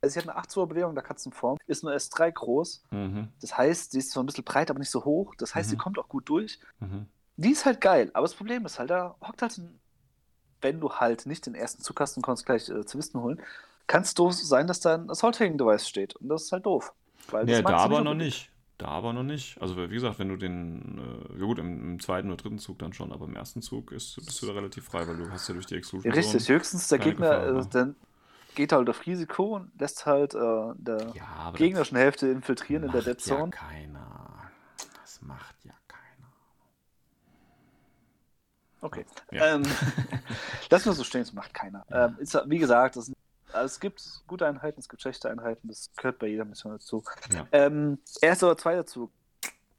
Also 0.00 0.12
sie 0.14 0.20
hat 0.20 0.28
eine 0.28 0.36
8 0.38 0.50
Zoll 0.52 0.68
Bewegung 0.68 0.94
der 0.94 1.02
Katzenform, 1.02 1.58
ist 1.66 1.82
nur 1.82 1.92
S3 1.92 2.30
groß. 2.30 2.84
Mhm, 2.92 3.28
Das 3.40 3.56
heißt, 3.58 3.90
sie 3.90 3.98
ist 3.98 4.10
zwar 4.12 4.22
ein 4.22 4.26
bisschen 4.26 4.44
breit, 4.44 4.70
aber 4.70 4.78
nicht 4.78 4.90
so 4.90 5.04
hoch. 5.04 5.34
Das 5.36 5.54
heißt, 5.54 5.70
sie 5.70 5.76
Mhm. 5.76 5.80
kommt 5.80 5.98
auch 5.98 6.08
gut 6.08 6.28
durch. 6.28 6.60
mhm. 6.78 7.06
Die 7.38 7.50
ist 7.50 7.66
halt 7.66 7.80
geil, 7.80 8.10
aber 8.14 8.22
das 8.24 8.34
Problem 8.34 8.64
ist 8.66 8.78
halt, 8.78 8.88
da 8.90 9.16
hockt 9.20 9.42
halt 9.42 9.58
ein, 9.58 9.78
wenn 10.60 10.80
du 10.80 10.90
halt 10.92 11.26
nicht 11.26 11.46
den 11.46 11.54
ersten 11.54 11.82
Zug 11.82 12.00
hast 12.00 12.16
und 12.16 12.24
kannst 12.24 12.46
gleich 12.46 12.68
äh, 12.68 12.84
Zivilisten 12.84 13.20
holen, 13.20 13.40
kann 13.86 14.02
es 14.02 14.14
doof 14.14 14.32
sein, 14.34 14.66
dass 14.66 14.80
da 14.80 14.94
ein 14.94 15.10
Assault 15.10 15.38
Hacking 15.38 15.58
Device 15.58 15.88
steht. 15.88 16.16
Und 16.16 16.28
das 16.28 16.44
ist 16.44 16.52
halt 16.52 16.66
doof. 16.66 16.92
Weil 17.30 17.48
Ja, 17.48 17.62
da 17.62 17.76
aber 17.76 18.02
noch 18.02 18.14
nicht. 18.14 18.50
Da 18.78 18.88
aber 18.88 19.12
noch 19.14 19.22
nicht. 19.22 19.60
Also 19.60 19.76
wie 19.76 19.94
gesagt, 19.94 20.18
wenn 20.18 20.28
du 20.28 20.36
den, 20.36 20.98
äh, 20.98 21.38
ja 21.40 21.46
gut, 21.46 21.58
im, 21.58 21.92
im 21.92 22.00
zweiten 22.00 22.28
oder 22.28 22.36
dritten 22.36 22.58
Zug 22.58 22.78
dann 22.78 22.92
schon, 22.92 23.10
aber 23.10 23.24
im 23.24 23.34
ersten 23.34 23.62
Zug 23.62 23.90
ist, 23.90 24.16
bist 24.16 24.42
du 24.42 24.46
da 24.46 24.52
relativ 24.52 24.84
frei, 24.84 25.06
weil 25.08 25.16
du 25.16 25.30
hast 25.30 25.48
ja 25.48 25.54
durch 25.54 25.66
die 25.66 25.76
Exclusion 25.76 26.12
richtig, 26.12 26.48
höchstens 26.48 26.88
der 26.88 26.98
Gegner 26.98 27.40
Gefahr, 27.40 27.48
äh, 27.48 27.52
ne? 27.52 27.68
dann 27.72 27.96
geht 28.54 28.72
halt 28.72 28.88
auf 28.90 29.06
Risiko 29.06 29.56
und 29.56 29.70
lässt 29.80 30.04
halt 30.04 30.34
äh, 30.34 30.72
der 30.76 31.12
Ja, 31.14 31.50
gegnerischen 31.54 31.96
Hälfte 31.96 32.28
infiltrieren 32.28 32.84
in 32.84 32.92
der 32.92 33.02
Dead 33.02 33.20
Zone. 33.20 33.50
Ja 33.52 33.58
keiner. 33.58 34.50
Das 35.00 35.22
macht 35.22 35.56
ja 35.64 35.74
keiner. 35.88 36.32
Okay. 38.86 39.04
Ja. 39.32 39.56
Ähm, 39.56 39.62
lass 40.70 40.86
mal 40.86 40.94
so 40.94 41.02
stehen, 41.02 41.22
das 41.22 41.32
macht 41.32 41.52
keiner. 41.52 41.84
Ja. 41.90 42.06
Ähm, 42.06 42.16
ist, 42.20 42.38
wie 42.46 42.58
gesagt, 42.58 42.94
das, 42.94 43.10
also 43.52 43.66
es 43.66 43.80
gibt 43.80 44.00
gute 44.28 44.46
Einheiten, 44.46 44.78
es 44.78 44.88
gibt 44.88 45.02
schlechte 45.02 45.28
Einheiten, 45.28 45.66
das 45.66 45.90
gehört 45.96 46.20
bei 46.20 46.28
jeder 46.28 46.44
Mission 46.44 46.72
dazu. 46.72 47.02
Ja. 47.34 47.48
Ähm, 47.50 47.98
erster 48.20 48.46
oder 48.46 48.56
zweiter 48.56 48.86
Zug? 48.86 49.10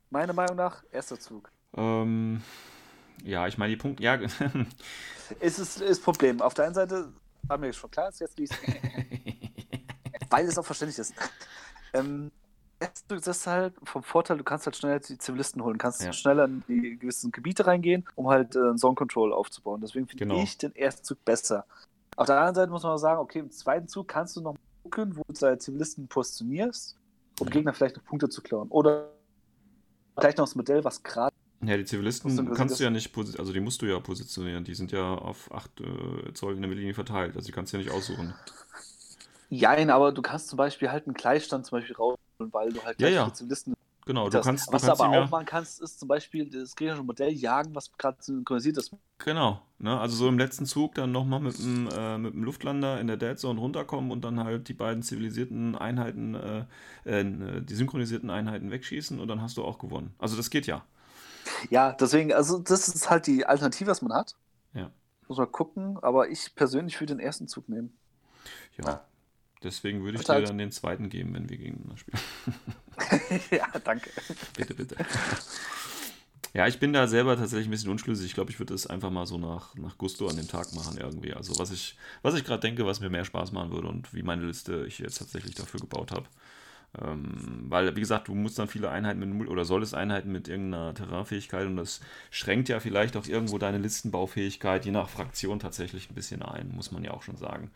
Meiner 0.09 0.33
Meinung 0.33 0.57
nach, 0.57 0.83
erster 0.91 1.17
Zug. 1.17 1.49
Ähm, 1.73 2.43
ja, 3.23 3.47
ich 3.47 3.57
meine, 3.57 3.69
die 3.69 3.77
Punkte, 3.77 4.03
ja, 4.03 4.19
Es 5.39 5.57
ist 5.57 5.79
das 5.81 5.99
Problem. 6.01 6.41
Auf 6.41 6.53
der 6.53 6.65
einen 6.65 6.73
Seite 6.73 7.13
war 7.43 7.57
mir 7.57 7.71
schon 7.71 7.91
klar, 7.91 8.07
dass 8.07 8.19
jetzt 8.19 8.37
liest, 8.37 8.55
weil 10.29 10.45
es 10.45 10.57
auch 10.57 10.65
verständlich 10.65 10.99
ist. 10.99 11.13
Ähm, 11.93 12.31
Zug 13.09 13.25
ist 13.25 13.47
halt 13.47 13.73
vom 13.83 14.03
Vorteil, 14.03 14.37
du 14.37 14.43
kannst 14.43 14.65
halt 14.65 14.75
schneller 14.75 14.99
die 14.99 15.17
Zivilisten 15.17 15.63
holen, 15.63 15.77
kannst 15.77 16.03
Ja. 16.03 16.13
schneller 16.13 16.45
in 16.45 16.63
die 16.67 16.97
gewissen 16.97 17.31
Gebiete 17.31 17.65
reingehen, 17.65 18.05
um 18.15 18.27
halt 18.27 18.55
äh, 18.55 18.75
Zone 18.75 18.95
Control 18.95 19.33
aufzubauen. 19.33 19.81
Deswegen 19.81 20.07
finde 20.07 20.25
Genau. 20.25 20.41
ich 20.43 20.57
den 20.57 20.75
ersten 20.75 21.03
Zug 21.03 21.23
besser. 21.25 21.65
Auf 22.15 22.27
der 22.27 22.35
anderen 22.37 22.55
Seite 22.55 22.71
muss 22.71 22.83
man 22.83 22.93
auch 22.93 22.97
sagen, 22.97 23.19
okay, 23.19 23.39
im 23.39 23.51
zweiten 23.51 23.87
Zug 23.87 24.07
kannst 24.07 24.35
du 24.35 24.41
noch 24.41 24.55
gucken, 24.83 25.15
wo 25.17 25.23
du 25.27 25.33
deine 25.33 25.57
Zivilisten 25.57 26.07
positionierst, 26.07 26.95
um 27.39 27.47
Ja. 27.47 27.51
Gegner 27.53 27.73
vielleicht 27.73 27.95
noch 27.97 28.03
Punkte 28.05 28.29
zu 28.29 28.41
klauen. 28.41 28.67
Oder 28.69 29.09
vielleicht 30.17 30.37
noch 30.37 30.45
das 30.45 30.55
Modell, 30.55 30.83
was 30.83 31.01
gerade 31.03 31.35
ja, 31.63 31.75
die 31.75 31.85
Zivilisten 31.85 32.53
kannst 32.53 32.79
du 32.79 32.83
ja 32.83 32.91
nicht, 32.91 33.15
posi- 33.15 33.39
also 33.39 33.51
die 33.51 33.59
musst 33.59 33.81
du 33.81 33.87
ja 33.87 33.99
positionieren. 33.99 34.63
Die 34.63 34.75
sind 34.75 34.91
ja 34.91 35.15
auf 35.15 35.51
8 35.51 35.81
äh, 35.81 36.33
Zoll 36.35 36.53
in 36.53 36.61
der 36.61 36.69
Mittellinie 36.69 36.93
verteilt. 36.93 37.35
Also 37.35 37.47
die 37.47 37.51
kannst 37.51 37.73
du 37.73 37.77
ja 37.77 37.83
nicht 37.83 37.91
aussuchen. 37.91 38.35
Jein, 39.49 39.89
aber 39.89 40.11
du 40.11 40.21
kannst 40.21 40.49
zum 40.49 40.57
Beispiel 40.57 40.91
halt 40.91 41.07
einen 41.07 41.15
Gleichstand 41.15 41.65
zum 41.65 41.79
Beispiel 41.79 41.95
rausholen, 42.37 42.53
weil 42.53 42.71
du 42.71 42.83
halt 42.83 42.99
Ja, 42.99 43.07
gleich 43.07 43.15
ja. 43.15 43.23
viele 43.25 43.33
Zivilisten 43.33 43.73
Genau, 44.05 44.29
du 44.29 44.39
kannst, 44.39 44.69
du 44.69 44.71
Was 44.71 44.83
du 44.83 44.87
kannst 44.87 45.01
aber 45.01 45.19
auch 45.19 45.29
machen 45.29 45.45
kannst, 45.45 45.81
ist 45.81 45.99
zum 45.99 46.07
Beispiel 46.07 46.49
das 46.49 46.77
gegnerische 46.77 47.03
Modell 47.03 47.33
jagen, 47.33 47.75
was 47.75 47.91
gerade 47.97 48.15
synchronisiert 48.21 48.77
ist. 48.77 48.93
Genau, 49.17 49.61
ne? 49.79 49.99
also 49.99 50.15
so 50.15 50.29
im 50.29 50.37
letzten 50.37 50.65
Zug 50.65 50.95
dann 50.95 51.11
nochmal 51.11 51.41
mit 51.41 51.59
dem, 51.59 51.89
äh, 51.91 52.17
mit 52.17 52.33
dem 52.33 52.41
Luftlander 52.43 53.01
in 53.01 53.07
der 53.07 53.17
Dead 53.17 53.37
Zone 53.37 53.59
runterkommen 53.59 54.11
und 54.11 54.23
dann 54.23 54.41
halt 54.41 54.69
die 54.69 54.73
beiden 54.73 55.03
zivilisierten 55.03 55.75
Einheiten, 55.75 56.35
äh, 56.35 56.63
äh, 57.03 57.61
die 57.61 57.75
synchronisierten 57.75 58.29
Einheiten 58.29 58.71
wegschießen 58.71 59.19
und 59.19 59.27
dann 59.27 59.41
hast 59.41 59.57
du 59.57 59.65
auch 59.65 59.77
gewonnen. 59.77 60.15
Also 60.19 60.37
das 60.37 60.49
geht 60.49 60.67
ja. 60.67 60.85
Ja, 61.69 61.91
deswegen, 61.91 62.31
also 62.31 62.59
das 62.59 62.87
ist 62.87 63.09
halt 63.09 63.27
die 63.27 63.45
Alternative, 63.45 63.89
was 63.89 64.01
man 64.01 64.13
hat. 64.13 64.35
Ja. 64.73 64.89
Muss 65.27 65.37
man 65.37 65.51
gucken, 65.51 65.97
aber 66.01 66.29
ich 66.29 66.55
persönlich 66.55 66.97
würde 67.01 67.13
den 67.13 67.19
ersten 67.19 67.49
Zug 67.49 67.67
nehmen. 67.67 67.91
Ja. 68.77 69.01
Deswegen 69.63 70.03
würde 70.03 70.19
ich 70.19 70.23
dir 70.23 70.41
dann 70.41 70.57
den 70.57 70.71
zweiten 70.71 71.09
geben, 71.09 71.33
wenn 71.33 71.49
wir 71.49 71.57
gegeneinander 71.57 71.97
spielen. 71.97 72.19
ja, 73.51 73.67
danke. 73.83 74.09
bitte, 74.55 74.75
bitte. 74.75 74.95
Ja, 76.53 76.67
ich 76.67 76.79
bin 76.79 76.93
da 76.93 77.07
selber 77.07 77.37
tatsächlich 77.37 77.67
ein 77.67 77.71
bisschen 77.71 77.91
unschlüssig. 77.91 78.27
Ich 78.27 78.33
glaube, 78.33 78.51
ich 78.51 78.59
würde 78.59 78.73
es 78.73 78.87
einfach 78.87 79.11
mal 79.11 79.25
so 79.25 79.37
nach, 79.37 79.75
nach 79.75 79.97
Gusto 79.97 80.27
an 80.27 80.37
dem 80.37 80.47
Tag 80.47 80.73
machen 80.73 80.97
irgendwie. 80.97 81.33
Also 81.33 81.57
was 81.59 81.71
ich, 81.71 81.97
was 82.21 82.35
ich 82.35 82.43
gerade 82.43 82.61
denke, 82.61 82.85
was 82.85 82.99
mir 82.99 83.09
mehr 83.09 83.25
Spaß 83.25 83.51
machen 83.51 83.71
würde 83.71 83.87
und 83.87 84.13
wie 84.13 84.23
meine 84.23 84.45
Liste 84.45 84.85
ich 84.87 84.99
jetzt 84.99 85.17
tatsächlich 85.17 85.55
dafür 85.55 85.79
gebaut 85.79 86.11
habe. 86.11 86.25
Ähm, 86.99 87.65
weil, 87.69 87.95
wie 87.95 87.99
gesagt, 87.99 88.27
du 88.27 88.33
musst 88.33 88.57
dann 88.57 88.67
viele 88.67 88.89
Einheiten 88.89 89.19
mit, 89.19 89.49
oder 89.49 89.65
solltest 89.65 89.93
Einheiten 89.93 90.31
mit 90.31 90.47
irgendeiner 90.47 90.93
Terrainfähigkeit 90.93 91.67
und 91.67 91.75
das 91.75 91.99
schränkt 92.31 92.69
ja 92.69 92.79
vielleicht 92.79 93.17
auch 93.17 93.27
irgendwo 93.27 93.57
deine 93.57 93.77
Listenbaufähigkeit 93.77 94.85
je 94.85 94.91
nach 94.91 95.09
Fraktion 95.09 95.59
tatsächlich 95.59 96.09
ein 96.09 96.15
bisschen 96.15 96.41
ein, 96.41 96.69
muss 96.73 96.91
man 96.91 97.03
ja 97.03 97.11
auch 97.11 97.23
schon 97.23 97.37
sagen. 97.37 97.71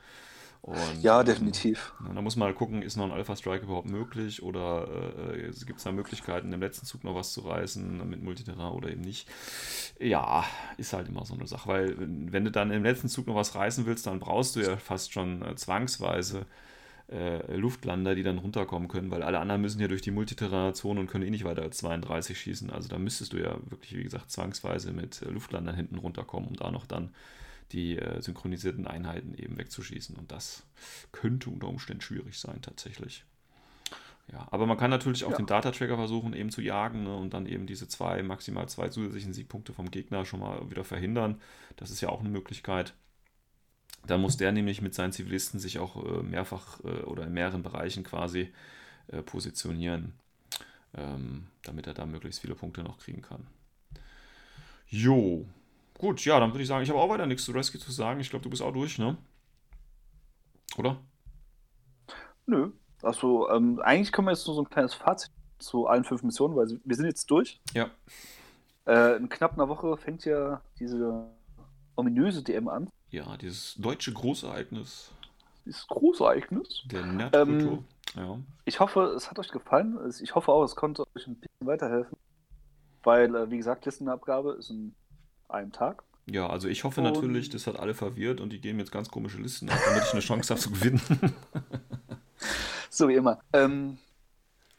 Und, 0.62 1.04
Ja, 1.04 1.24
ähm, 1.24 1.64
definitiv. 1.64 1.94
ja, 2.00 2.14
da 2.14 2.22
muss 2.22 2.36
man 2.36 2.48
halt 2.48 2.58
gucken, 2.58 2.84
ist 2.84 2.96
noch 2.98 3.06
ein 3.06 3.12
Alpha 3.12 3.36
Strike 3.36 3.66
überhaupt 3.66 3.90
möglich 3.90 4.44
oder 4.44 4.88
äh, 5.34 5.52
gibt 5.66 5.80
es 5.80 5.84
da 5.84 5.92
Möglichkeiten, 5.92 6.54
im 6.54 6.60
letzten 6.60 6.86
Zug 6.86 7.04
noch 7.04 7.16
was 7.16 7.34
zu 7.34 7.42
reißen 7.42 8.08
mit 8.10 8.22
Multiterrain 8.24 8.72
oder 8.74 8.90
eben 8.90 9.02
nicht. 9.02 9.28
Ja, 10.00 10.46
ist 10.78 10.94
halt 10.94 11.10
immer 11.10 11.26
so 11.26 11.34
eine 11.36 11.48
Sache, 11.48 11.68
weil 11.70 11.96
wenn 12.00 12.46
du 12.46 12.52
dann 12.52 12.72
im 12.72 12.84
letzten 12.84 13.10
Zug 13.10 13.28
noch 13.28 13.36
was 13.36 13.56
reißen 13.56 13.86
willst, 13.86 14.08
dann 14.08 14.20
brauchst 14.20 14.56
du 14.56 14.62
ja 14.62 14.78
fast 14.78 15.14
schon 15.14 15.42
äh, 15.44 15.56
zwangsweise 15.56 16.46
äh, 17.12 17.56
Luftlander, 17.56 18.16
die 18.16 18.24
dann 18.24 18.38
runterkommen 18.40 18.88
können, 18.88 19.12
weil 19.12 19.24
alle 19.24 19.40
anderen 19.40 19.62
müssen 19.62 19.82
ja 19.82 19.88
durch 19.88 20.02
die 20.02 20.12
Multiterrain-Zone 20.12 21.00
und 21.00 21.08
können 21.08 21.26
eh 21.26 21.32
nicht 21.32 21.44
weiter 21.46 21.64
als 21.64 21.78
32 21.80 22.40
schießen. 22.40 22.70
Also 22.72 22.90
da 22.90 22.98
müsstest 23.00 23.34
du 23.34 23.38
ja 23.38 23.58
wirklich, 23.70 23.98
wie 23.98 24.04
gesagt, 24.04 24.32
zwangsweise 24.32 24.92
mit 24.94 25.22
äh, 25.22 25.30
Luftlandern 25.30 25.76
hinten 25.76 25.98
runterkommen, 25.98 26.50
um 26.50 26.56
da 26.56 26.72
noch 26.72 26.86
dann 26.88 27.12
die 27.72 27.98
äh, 27.98 28.22
synchronisierten 28.22 28.88
Einheiten 28.88 29.34
eben 29.36 29.58
wegzuschießen. 29.58 30.16
Und 30.16 30.32
das 30.32 30.64
könnte 31.12 31.50
unter 31.50 31.68
Umständen 31.68 32.02
schwierig 32.02 32.40
sein, 32.40 32.62
tatsächlich. 32.62 33.26
Ja, 34.32 34.48
aber 34.52 34.66
man 34.66 34.78
kann 34.78 34.90
natürlich 34.92 35.26
auch 35.26 35.32
Ja. 35.32 35.38
den 35.38 35.46
Data-Tracker 35.46 35.96
versuchen, 35.98 36.34
eben 36.34 36.52
zu 36.52 36.62
jagen 36.62 37.04
ne, 37.04 37.16
und 37.16 37.34
dann 37.34 37.46
eben 37.46 37.66
diese 37.66 37.88
zwei, 37.88 38.24
maximal 38.24 38.70
zwei 38.70 38.90
zusätzlichen 38.90 39.34
Siegpunkte 39.34 39.74
vom 39.74 39.92
Gegner 39.92 40.26
schon 40.26 40.40
mal 40.40 40.70
wieder 40.70 40.84
verhindern. 40.84 41.42
Das 41.76 41.90
ist 41.92 42.02
ja 42.02 42.10
auch 42.10 42.22
eine 42.22 42.30
Möglichkeit. 42.30 42.94
Dann 44.08 44.22
muss 44.22 44.38
der 44.38 44.52
nämlich 44.52 44.82
mit 44.82 44.94
seinen 44.96 45.12
Zivilisten 45.12 45.60
sich 45.60 45.80
auch 45.80 46.04
äh, 46.04 46.24
mehrfach 46.24 46.80
äh, 46.84 47.02
oder 47.04 47.24
in 47.24 47.34
mehreren 47.34 47.62
Bereichen 47.62 48.04
quasi 48.04 48.52
äh, 49.08 49.22
positionieren, 49.22 50.14
ähm, 50.96 51.48
damit 51.64 51.88
er 51.88 51.94
da 51.94 52.06
möglichst 52.06 52.42
viele 52.42 52.56
Punkte 52.56 52.84
noch 52.84 53.00
kriegen 53.00 53.22
kann. 53.22 53.48
Jo, 54.88 55.46
gut, 56.02 56.26
ja, 56.26 56.40
dann 56.40 56.52
würde 56.52 56.64
ich 56.64 56.68
sagen, 56.68 56.84
ich 56.84 56.90
habe 56.90 57.00
auch 57.00 57.10
weiter 57.10 57.26
nichts 57.28 57.46
zu 57.46 57.52
Rescue 57.52 57.80
zu 57.80 57.92
sagen. 57.92 58.20
Ich 58.20 58.30
glaube, 58.30 58.44
du 58.44 58.50
bist 58.50 58.62
auch 58.62 58.74
durch, 58.74 58.98
ne? 58.98 59.18
Oder? 60.78 60.98
Nö. 62.46 62.72
Also, 63.02 63.50
ähm, 63.50 63.80
eigentlich 63.84 64.12
können 64.12 64.28
wir 64.28 64.32
jetzt 64.32 64.46
nur 64.48 64.56
so 64.56 64.64
ein 64.64 64.70
kleines 64.70 64.94
Fazit 64.94 65.32
zu 65.60 65.88
allen 65.88 66.04
fünf 66.04 66.24
Missionen, 66.24 66.56
weil 66.56 66.80
wir 66.84 66.96
sind 66.96 67.06
jetzt 67.06 67.30
durch. 67.30 67.60
Ja. 67.74 67.90
Äh, 68.86 69.18
in 69.18 69.30
knapp 69.30 69.54
einer 69.54 69.70
Woche 69.70 69.96
fängt 69.98 70.26
ja 70.26 70.62
diese 70.80 71.30
ominöse 71.96 72.44
DM 72.44 72.68
an. 72.68 72.90
Ja, 73.12 73.38
dieses 73.38 73.76
deutsche 73.76 74.12
Großereignis 74.14 75.12
Dieses 75.66 75.86
große 75.88 76.24
Ereignis. 76.24 76.84
der 76.86 77.06
Nerdkultur. 77.06 77.72
Ähm, 77.72 77.86
ja. 78.16 78.40
Ich 78.66 78.80
hoffe, 78.80 79.14
es 79.16 79.30
hat 79.30 79.38
euch 79.38 79.50
gefallen. 79.52 80.00
Ich 80.22 80.34
hoffe 80.34 80.52
auch, 80.52 80.64
es 80.64 80.76
konnte 80.76 81.04
euch 81.16 81.28
ein 81.28 81.36
bisschen 81.36 81.68
weiterhelfen. 81.68 82.18
Weil, 83.04 83.36
äh, 83.36 83.52
wie 83.52 83.58
gesagt, 83.58 83.86
Listenabgabe 83.86 84.54
ist 84.54 84.70
in 84.70 84.96
einem 85.52 85.72
Tag. 85.72 86.04
ja, 86.28 86.48
also 86.48 86.68
ich 86.68 86.84
hoffe 86.84 87.02
Und- 87.02 87.12
natürlich, 87.14 87.50
das 87.50 87.68
hat 87.68 87.78
alle 87.78 87.94
verwirrt 87.94 88.40
und 88.42 88.52
die 88.52 88.62
geben 88.62 88.80
jetzt 88.80 88.92
ganz 88.92 89.10
komische 89.10 89.38
Listen 89.40 89.70
ab, 89.70 89.78
damit 89.86 90.04
ich 90.04 90.12
eine 90.12 90.22
Chance 90.22 90.54
habe 90.54 90.62
zu 90.62 90.72
gewinnen. 90.72 91.02
So 92.90 93.08
wie 93.08 93.16
immer. 93.16 93.40
Ähm, 93.54 93.98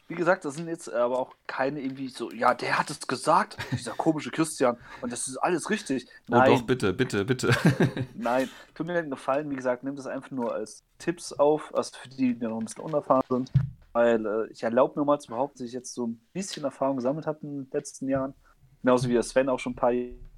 wie 0.07 0.15
gesagt, 0.15 0.45
das 0.45 0.55
sind 0.55 0.67
jetzt 0.67 0.91
aber 0.93 1.17
auch 1.17 1.33
keine 1.47 1.81
irgendwie 1.81 2.09
so, 2.09 2.31
ja, 2.31 2.53
der 2.53 2.77
hat 2.77 2.89
es 2.91 3.07
gesagt, 3.07 3.57
dieser 3.71 3.93
komische 3.93 4.29
Christian, 4.29 4.77
und 5.01 5.11
das 5.11 5.27
ist 5.27 5.37
alles 5.37 5.69
richtig. 5.69 6.05
oh 6.29 6.35
Nein, 6.35 6.51
doch, 6.51 6.61
bitte, 6.61 6.93
bitte, 6.93 7.25
bitte. 7.25 7.51
nein, 8.13 8.49
tut 8.75 8.85
mir 8.85 8.93
einen 8.99 9.09
Gefallen, 9.09 9.49
wie 9.49 9.55
gesagt, 9.55 9.83
nehmt 9.83 9.97
das 9.97 10.05
einfach 10.07 10.29
nur 10.29 10.53
als 10.53 10.83
Tipps 10.99 11.33
auf, 11.33 11.73
also 11.73 11.97
für 11.99 12.09
die, 12.09 12.35
die 12.37 12.45
noch 12.45 12.59
ein 12.59 12.65
bisschen 12.65 12.83
unerfahren 12.83 13.23
sind, 13.29 13.51
weil 13.93 14.23
äh, 14.25 14.51
ich 14.51 14.61
erlaube 14.61 14.99
mir 14.99 15.05
mal 15.05 15.19
zu 15.19 15.29
behaupten, 15.29 15.59
dass 15.59 15.67
ich 15.67 15.73
jetzt 15.73 15.93
so 15.95 16.05
ein 16.07 16.21
bisschen 16.33 16.65
Erfahrung 16.65 16.97
gesammelt 16.97 17.25
habe 17.25 17.39
in 17.41 17.63
den 17.63 17.71
letzten 17.71 18.07
Jahren. 18.09 18.35
Genauso 18.83 19.07
wie 19.09 19.13
der 19.13 19.23
Sven 19.23 19.49
auch 19.49 19.59
schon 19.59 19.71
ein 19.73 19.77
paar 19.77 19.93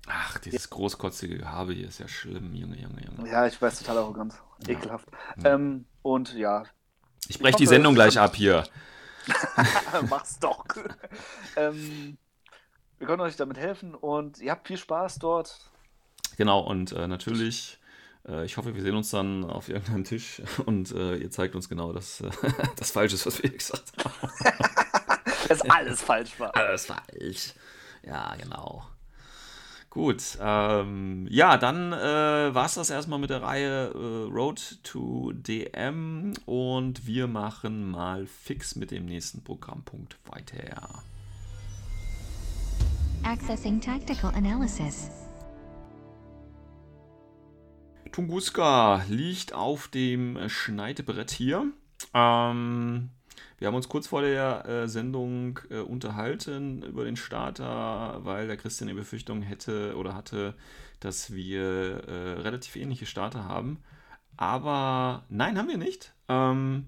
Ach, 0.07 0.37
dieses 0.39 0.69
großkotzige 0.69 1.39
Gehabe 1.39 1.73
hier 1.73 1.87
ist 1.87 1.99
ja 1.99 2.07
schlimm, 2.07 2.53
Junge, 2.53 2.79
Junge, 2.79 3.03
Junge. 3.03 3.29
Ja, 3.29 3.47
ich 3.47 3.59
weiß, 3.59 3.79
total 3.79 3.97
arrogant. 3.97 4.35
Ekelhaft. 4.67 5.07
Ja. 5.43 5.55
Ähm, 5.55 5.85
und 6.03 6.33
ja, 6.33 6.63
Ich 7.27 7.39
breche 7.39 7.57
die 7.57 7.65
Sendung 7.65 7.95
gleich 7.95 8.19
ab 8.19 8.35
hier. 8.35 8.63
mach's 10.09 10.37
doch. 10.39 10.63
ähm, 11.55 12.17
wir 12.99 13.07
können 13.07 13.21
euch 13.21 13.35
damit 13.35 13.57
helfen 13.57 13.95
und 13.95 14.39
ihr 14.39 14.51
habt 14.51 14.67
viel 14.67 14.77
Spaß 14.77 15.17
dort. 15.19 15.71
Genau, 16.37 16.59
und 16.59 16.91
äh, 16.91 17.07
natürlich, 17.07 17.79
äh, 18.27 18.45
ich 18.45 18.57
hoffe, 18.57 18.75
wir 18.75 18.83
sehen 18.83 18.95
uns 18.95 19.09
dann 19.09 19.43
auf 19.43 19.69
irgendeinem 19.69 20.03
Tisch 20.03 20.41
und 20.65 20.91
äh, 20.91 21.15
ihr 21.15 21.31
zeigt 21.31 21.55
uns 21.55 21.67
genau, 21.67 21.93
dass 21.93 22.23
das 22.75 22.91
falsch 22.91 23.13
ist, 23.13 23.25
was 23.25 23.41
wir 23.41 23.49
gesagt 23.49 23.91
haben. 24.03 24.31
Dass 25.47 25.61
alles 25.61 26.01
falsch 26.03 26.39
war. 26.39 26.55
Alles 26.55 26.85
falsch. 26.85 27.53
Ja, 28.03 28.35
genau. 28.35 28.85
Gut, 29.95 30.37
ähm, 30.41 31.25
ja, 31.29 31.55
dann 31.55 31.93
äh, 31.93 32.53
war 32.53 32.65
es 32.65 32.73
das 32.73 32.89
erstmal 32.89 33.17
mit 33.17 33.29
der 33.29 33.41
Reihe 33.41 33.93
äh, 33.95 34.29
Road 34.29 34.83
to 34.83 35.31
DM 35.31 36.33
und 36.45 37.07
wir 37.07 37.27
machen 37.27 37.91
mal 37.91 38.27
fix 38.27 38.75
mit 38.75 38.91
dem 38.91 39.05
nächsten 39.05 39.41
Programmpunkt 39.41 40.17
weiter. 40.25 41.01
Accessing 43.23 43.79
tactical 43.79 44.35
analysis. 44.35 45.09
Tunguska 48.11 49.01
liegt 49.07 49.53
auf 49.53 49.87
dem 49.87 50.49
Schneidebrett 50.49 51.31
hier. 51.31 51.71
Ähm, 52.13 53.11
Wir 53.57 53.67
haben 53.67 53.75
uns 53.75 53.89
kurz 53.89 54.07
vor 54.07 54.21
der 54.21 54.65
äh, 54.65 54.87
Sendung 54.87 55.59
äh, 55.69 55.79
unterhalten 55.79 56.83
über 56.83 57.05
den 57.05 57.15
Starter, 57.15 58.19
weil 58.23 58.47
der 58.47 58.57
Christian 58.57 58.87
die 58.87 58.93
Befürchtung 58.93 59.41
hätte 59.41 59.95
oder 59.95 60.13
hatte, 60.13 60.55
dass 60.99 61.33
wir 61.33 61.63
äh, 62.07 62.41
relativ 62.41 62.75
ähnliche 62.75 63.05
Starter 63.05 63.45
haben. 63.45 63.79
Aber 64.37 65.23
nein, 65.29 65.57
haben 65.57 65.69
wir 65.69 65.77
nicht. 65.77 66.13
Ähm, 66.27 66.87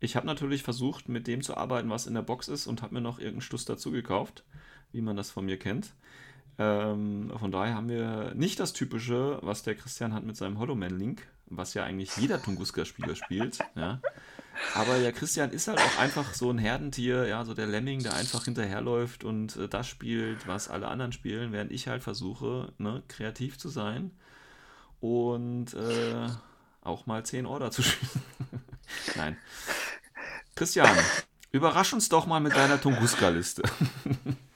ich 0.00 0.16
habe 0.16 0.26
natürlich 0.26 0.62
versucht, 0.62 1.08
mit 1.08 1.26
dem 1.26 1.42
zu 1.42 1.56
arbeiten, 1.56 1.90
was 1.90 2.06
in 2.06 2.14
der 2.14 2.22
Box 2.22 2.48
ist 2.48 2.66
und 2.66 2.82
habe 2.82 2.94
mir 2.94 3.02
noch 3.02 3.18
irgendeinen 3.18 3.42
Stuss 3.42 3.66
dazu 3.66 3.90
gekauft, 3.90 4.44
wie 4.92 5.02
man 5.02 5.16
das 5.16 5.30
von 5.30 5.44
mir 5.44 5.58
kennt. 5.58 5.94
Ähm, 6.58 7.32
von 7.38 7.52
daher 7.52 7.74
haben 7.74 7.88
wir 7.88 8.34
nicht 8.34 8.60
das 8.60 8.72
Typische, 8.72 9.38
was 9.42 9.62
der 9.62 9.74
Christian 9.74 10.14
hat 10.14 10.24
mit 10.24 10.36
seinem 10.36 10.58
Hollow 10.58 10.74
Man 10.74 10.98
Link, 10.98 11.26
was 11.46 11.74
ja 11.74 11.84
eigentlich 11.84 12.16
jeder 12.16 12.42
Tunguska-Spieler 12.42 13.14
spielt. 13.14 13.58
Ja. 13.74 14.00
Aber 14.74 14.98
der 14.98 15.12
Christian 15.12 15.50
ist 15.50 15.68
halt 15.68 15.80
auch 15.80 15.98
einfach 15.98 16.34
so 16.34 16.50
ein 16.50 16.58
Herdentier, 16.58 17.26
ja, 17.26 17.44
so 17.44 17.54
der 17.54 17.66
Lemming, 17.66 18.02
der 18.02 18.14
einfach 18.14 18.44
hinterherläuft 18.44 19.24
und 19.24 19.56
äh, 19.56 19.68
das 19.68 19.86
spielt, 19.86 20.46
was 20.46 20.68
alle 20.68 20.88
anderen 20.88 21.12
spielen, 21.12 21.52
während 21.52 21.72
ich 21.72 21.88
halt 21.88 22.02
versuche, 22.02 22.72
ne, 22.78 23.02
kreativ 23.08 23.58
zu 23.58 23.68
sein 23.68 24.10
und 25.00 25.74
äh, 25.74 26.28
auch 26.82 27.06
mal 27.06 27.24
10 27.24 27.46
Order 27.46 27.70
zu 27.70 27.82
spielen. 27.82 28.22
Nein. 29.16 29.36
Christian, 30.54 30.88
überrasch 31.52 31.92
uns 31.92 32.08
doch 32.08 32.26
mal 32.26 32.40
mit 32.40 32.54
deiner 32.54 32.80
Tunguska-Liste. 32.80 33.62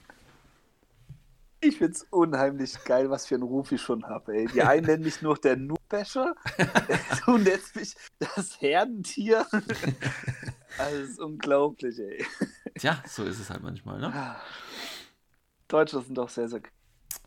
Ich 1.67 1.77
find's 1.77 2.05
unheimlich 2.11 2.83
geil, 2.83 3.09
was 3.09 3.25
für 3.25 3.35
einen 3.35 3.43
Ruf 3.43 3.71
ich 3.71 3.81
schon 3.81 4.05
habe, 4.05 4.33
ey. 4.35 4.47
Die 4.47 4.61
einen 4.61 4.85
nennen 4.85 5.03
mich 5.03 5.21
nur 5.21 5.35
der 5.37 5.55
Noobbasher, 5.55 6.35
du 7.25 7.37
nennst 7.37 7.75
mich 7.75 7.95
das 8.19 8.61
Herdentier. 8.61 9.45
Also, 10.77 10.99
das 11.01 11.09
ist 11.09 11.19
unglaublich, 11.19 11.97
ey. 11.99 12.25
Tja, 12.77 13.01
so 13.07 13.23
ist 13.23 13.39
es 13.39 13.49
halt 13.49 13.63
manchmal, 13.63 13.99
ne? 13.99 14.35
Deutsche 15.67 16.01
sind 16.01 16.15
doch 16.15 16.29
sehr, 16.29 16.49
sehr. 16.49 16.61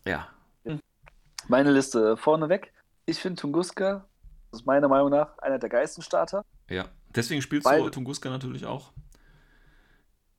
Ja. 0.05 0.29
Meine 1.47 1.71
Liste 1.71 2.15
vorneweg. 2.15 2.71
Ich 3.05 3.19
finde 3.19 3.41
Tunguska, 3.41 4.05
das 4.51 4.61
ist 4.61 4.65
meiner 4.65 4.87
Meinung 4.87 5.09
nach 5.09 5.37
einer 5.39 5.57
der 5.59 5.69
geilsten 5.69 6.03
Starter. 6.03 6.45
Ja. 6.69 6.85
Deswegen 7.15 7.41
spielst 7.41 7.65
Weil- 7.65 7.81
du 7.81 7.89
Tunguska 7.89 8.29
natürlich 8.29 8.65
auch. 8.65 8.91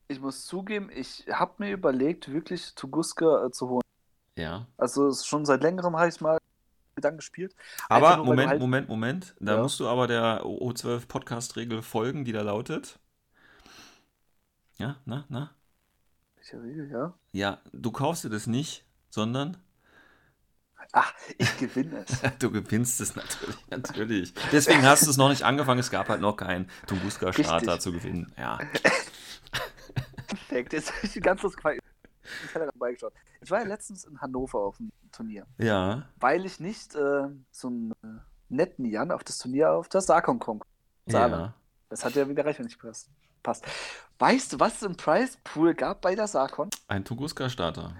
Ich 0.08 0.20
muss 0.20 0.44
zugeben, 0.46 0.90
ich 0.92 1.24
habe 1.30 1.54
mir 1.58 1.72
überlegt, 1.72 2.32
wirklich 2.32 2.74
Tunguska 2.74 3.46
äh, 3.46 3.50
zu 3.52 3.68
holen. 3.68 3.82
Ja. 4.36 4.66
Also 4.76 5.08
ist 5.08 5.26
schon 5.26 5.44
seit 5.44 5.62
längerem 5.62 5.96
habe 5.96 6.08
ich 6.08 6.20
mal 6.20 6.38
Gedanken 6.94 7.18
gespielt. 7.18 7.54
Aber 7.88 8.16
nur, 8.16 8.26
Moment, 8.26 8.48
halt- 8.50 8.60
Moment, 8.60 8.88
Moment. 8.88 9.34
Da 9.40 9.56
Ja. 9.56 9.62
musst 9.62 9.80
du 9.80 9.88
aber 9.88 10.06
der 10.06 10.44
O12 10.44 11.06
Podcast-Regel 11.08 11.82
folgen, 11.82 12.24
die 12.24 12.32
da 12.32 12.42
lautet. 12.42 12.98
Ja, 14.78 14.96
na, 15.04 15.24
na? 15.28 15.54
Welche 16.36 16.62
Regel, 16.62 16.90
ja? 16.90 17.14
Ja, 17.32 17.60
du 17.72 17.90
kaufst 17.92 18.24
dir 18.24 18.30
das 18.30 18.46
nicht, 18.46 18.84
sondern 19.10 19.56
Ach, 20.92 21.12
ich 21.38 21.56
gewinne 21.58 22.04
es. 22.08 22.20
du 22.40 22.50
gewinnst 22.50 23.00
es 23.00 23.14
natürlich, 23.14 23.56
natürlich. 23.68 24.34
Deswegen 24.50 24.82
hast 24.82 25.06
du 25.06 25.10
es 25.10 25.16
noch 25.16 25.28
nicht 25.28 25.44
angefangen. 25.44 25.78
Es 25.78 25.90
gab 25.90 26.08
halt 26.08 26.20
noch 26.20 26.36
keinen 26.36 26.68
Tunguska-Starter 26.88 27.78
zu 27.78 27.92
gewinnen. 27.92 28.32
Ja. 28.36 28.58
Perfekt. 30.26 30.72
Jetzt 30.72 30.92
habe 30.92 31.06
ich 31.06 31.22
ganz 31.22 31.40
kurz 31.42 31.54
gefallen. 31.54 31.78
Ich 32.46 32.54
hatte 32.54 32.66
dabei 32.66 32.92
geschaut. 32.92 33.12
Ich 33.40 33.50
war 33.50 33.60
ja 33.60 33.66
letztens 33.66 34.04
in 34.04 34.20
Hannover 34.20 34.58
auf 34.60 34.76
dem 34.78 34.90
Turnier, 35.12 35.46
Ja. 35.58 36.06
weil 36.18 36.44
ich 36.46 36.60
nicht 36.60 36.94
äh, 36.94 37.28
so 37.50 37.68
einen 37.68 37.92
äh, 38.02 38.06
netten 38.48 38.84
Jan 38.84 39.10
auf 39.12 39.24
das 39.24 39.38
Turnier 39.38 39.72
auf 39.72 39.88
das 39.88 40.06
Sarkon 40.06 40.38
kommen. 40.38 40.60
Saarland. 41.06 41.46
Ja. 41.46 41.54
Das 41.88 42.04
hat 42.04 42.14
ja 42.14 42.28
wieder 42.28 42.44
recht, 42.44 42.58
wenn 42.58 42.66
nicht 42.66 42.78
passt. 42.78 43.08
passt. 43.42 43.64
Weißt 44.18 44.52
du, 44.52 44.60
was 44.60 44.76
es 44.76 44.82
im 44.82 44.96
Prize 44.96 45.38
Pool 45.42 45.74
gab 45.74 46.02
bei 46.02 46.14
der 46.14 46.26
Sarkon? 46.28 46.68
Ein 46.88 47.04
Tunguska-Starter. 47.04 47.96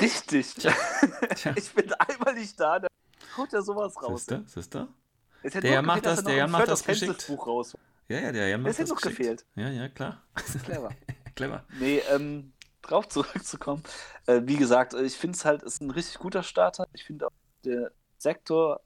Richtig. 0.00 0.54
Tja. 0.54 0.72
ich 1.54 1.72
bin 1.74 1.92
einmal 1.92 2.34
nicht 2.34 2.58
da, 2.58 2.78
da 2.80 2.88
haut 3.36 3.52
ja 3.52 3.60
sowas 3.62 3.94
raus. 4.02 4.26
Es 4.26 5.54
hätte 5.54 5.60
Der 5.60 5.72
Jan 5.72 5.84
macht 5.86 6.04
das- 6.04 6.18
er 6.18 6.22
noch 6.22 6.28
der 6.30 6.36
Jan 6.38 6.50
macht 6.50 6.68
das 6.68 6.82
geschickt. 6.84 7.30
Raus. 7.46 7.76
Ja, 8.08 8.18
ja, 8.20 8.32
der 8.32 8.48
Jan 8.48 8.62
macht 8.62 8.70
Das 8.70 8.78
hätte 8.78 8.88
das 8.88 8.96
noch 8.96 9.02
geschickt. 9.02 9.18
gefehlt. 9.18 9.46
Ja, 9.54 9.68
ja, 9.68 9.88
klar. 9.88 10.22
Clever. 10.64 10.90
Clever. 11.36 11.64
Nee, 11.78 11.98
ähm, 12.10 12.52
drauf 12.90 13.08
zurückzukommen. 13.08 13.82
Äh, 14.26 14.42
wie 14.44 14.56
gesagt, 14.56 14.94
ich 14.94 15.14
finde 15.16 15.36
es 15.36 15.44
halt, 15.44 15.62
ist 15.62 15.80
ein 15.80 15.90
richtig 15.90 16.18
guter 16.18 16.42
Starter. 16.42 16.86
Ich 16.92 17.04
finde 17.04 17.26
auch 17.26 17.32
der 17.64 17.92
Sektor 18.18 18.80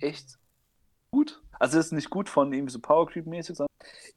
echt 0.00 0.38
gut. 1.10 1.42
Also 1.58 1.78
ist 1.78 1.92
nicht 1.92 2.10
gut 2.10 2.28
von 2.28 2.52
irgendwie 2.52 2.72
so 2.72 2.80
Power 2.80 3.06
Creep 3.08 3.26
mäßig, 3.26 3.56
sondern 3.56 3.68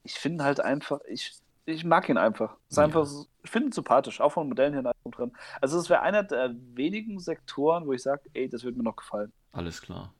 ich 0.03 0.13
finde 0.15 0.43
halt 0.43 0.59
einfach, 0.59 0.99
ich, 1.07 1.35
ich 1.65 1.83
mag 1.83 2.09
ihn 2.09 2.17
einfach. 2.17 2.57
Ist 2.69 2.77
Ja. 2.77 2.83
einfach, 2.85 3.05
so- 3.05 3.27
ich 3.43 3.51
finde 3.51 3.69
ihn 3.69 3.71
sympathisch, 3.71 4.19
auch 4.21 4.31
von 4.31 4.47
Modellen 4.47 4.73
her 4.73 4.93
drin. 5.11 5.31
Also 5.61 5.77
es 5.79 5.89
wäre 5.89 6.01
einer 6.01 6.23
der 6.23 6.55
wenigen 6.73 7.19
Sektoren, 7.19 7.85
wo 7.85 7.93
ich 7.93 8.01
sage, 8.01 8.21
ey, 8.33 8.49
das 8.49 8.63
würde 8.63 8.77
mir 8.77 8.83
noch 8.83 8.95
gefallen. 8.95 9.31
Alles 9.51 9.81
klar. 9.81 10.13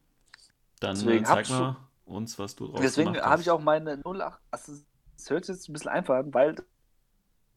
Dann 0.80 0.96
Deswegen 0.96 1.24
äh, 1.24 1.28
zeig 1.28 1.38
hab's 1.38 1.50
mal 1.50 1.76
uns, 2.06 2.38
was 2.38 2.56
du 2.56 2.68
draus 2.68 2.82
Deswegen 2.82 3.20
habe 3.20 3.42
ich 3.42 3.50
auch 3.50 3.60
meine 3.62 4.00
08. 4.06 4.40
Also 4.52 4.74
es 5.18 5.30
hört 5.30 5.46
sich 5.46 5.56
jetzt 5.56 5.70
ein 5.70 5.74
bisschen 5.74 5.90
einfach 5.90 6.16
an, 6.18 6.34
weil 6.34 6.56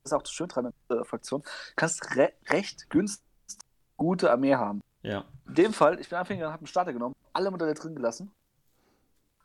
ist 0.09 0.13
auch 0.13 0.23
das 0.23 0.33
Schöne 0.33 0.49
dran 0.49 0.67
an 0.67 0.73
der 0.91 1.05
Fraktion. 1.05 1.43
Kannst 1.77 2.17
re 2.17 2.33
recht 2.49 2.91
günstig 2.91 3.25
gute 3.97 4.31
Armee 4.31 4.55
haben. 4.55 4.81
Ja. 5.03 5.25
In 5.47 5.55
dem 5.55 5.73
Fall, 5.73 6.01
ich 6.01 6.09
bin 6.09 6.19
Anfänger, 6.19 6.49
habe 6.49 6.59
einen 6.59 6.67
Starter 6.67 6.93
genommen, 6.93 7.15
alle 7.33 7.51
Modelle 7.51 7.75
drin 7.75 7.95
gelassen. 7.95 8.31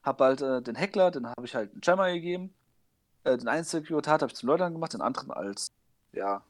Habe 0.03 0.23
halt 0.23 0.41
äh, 0.41 0.61
den 0.61 0.75
Heckler, 0.75 1.11
den 1.11 1.27
habe 1.27 1.45
ich 1.45 1.55
halt 1.55 1.71
einen 1.71 1.81
Jammer 1.83 2.11
gegeben. 2.11 2.53
Äh, 3.23 3.37
den 3.37 3.47
einen 3.47 3.63
Securitat 3.63 4.21
habe 4.21 4.31
ich 4.31 4.37
zum 4.37 4.47
Leutnant 4.47 4.75
gemacht, 4.75 4.93
den 4.93 5.01
anderen 5.01 5.31
als, 5.31 5.71
ja, 6.11 6.43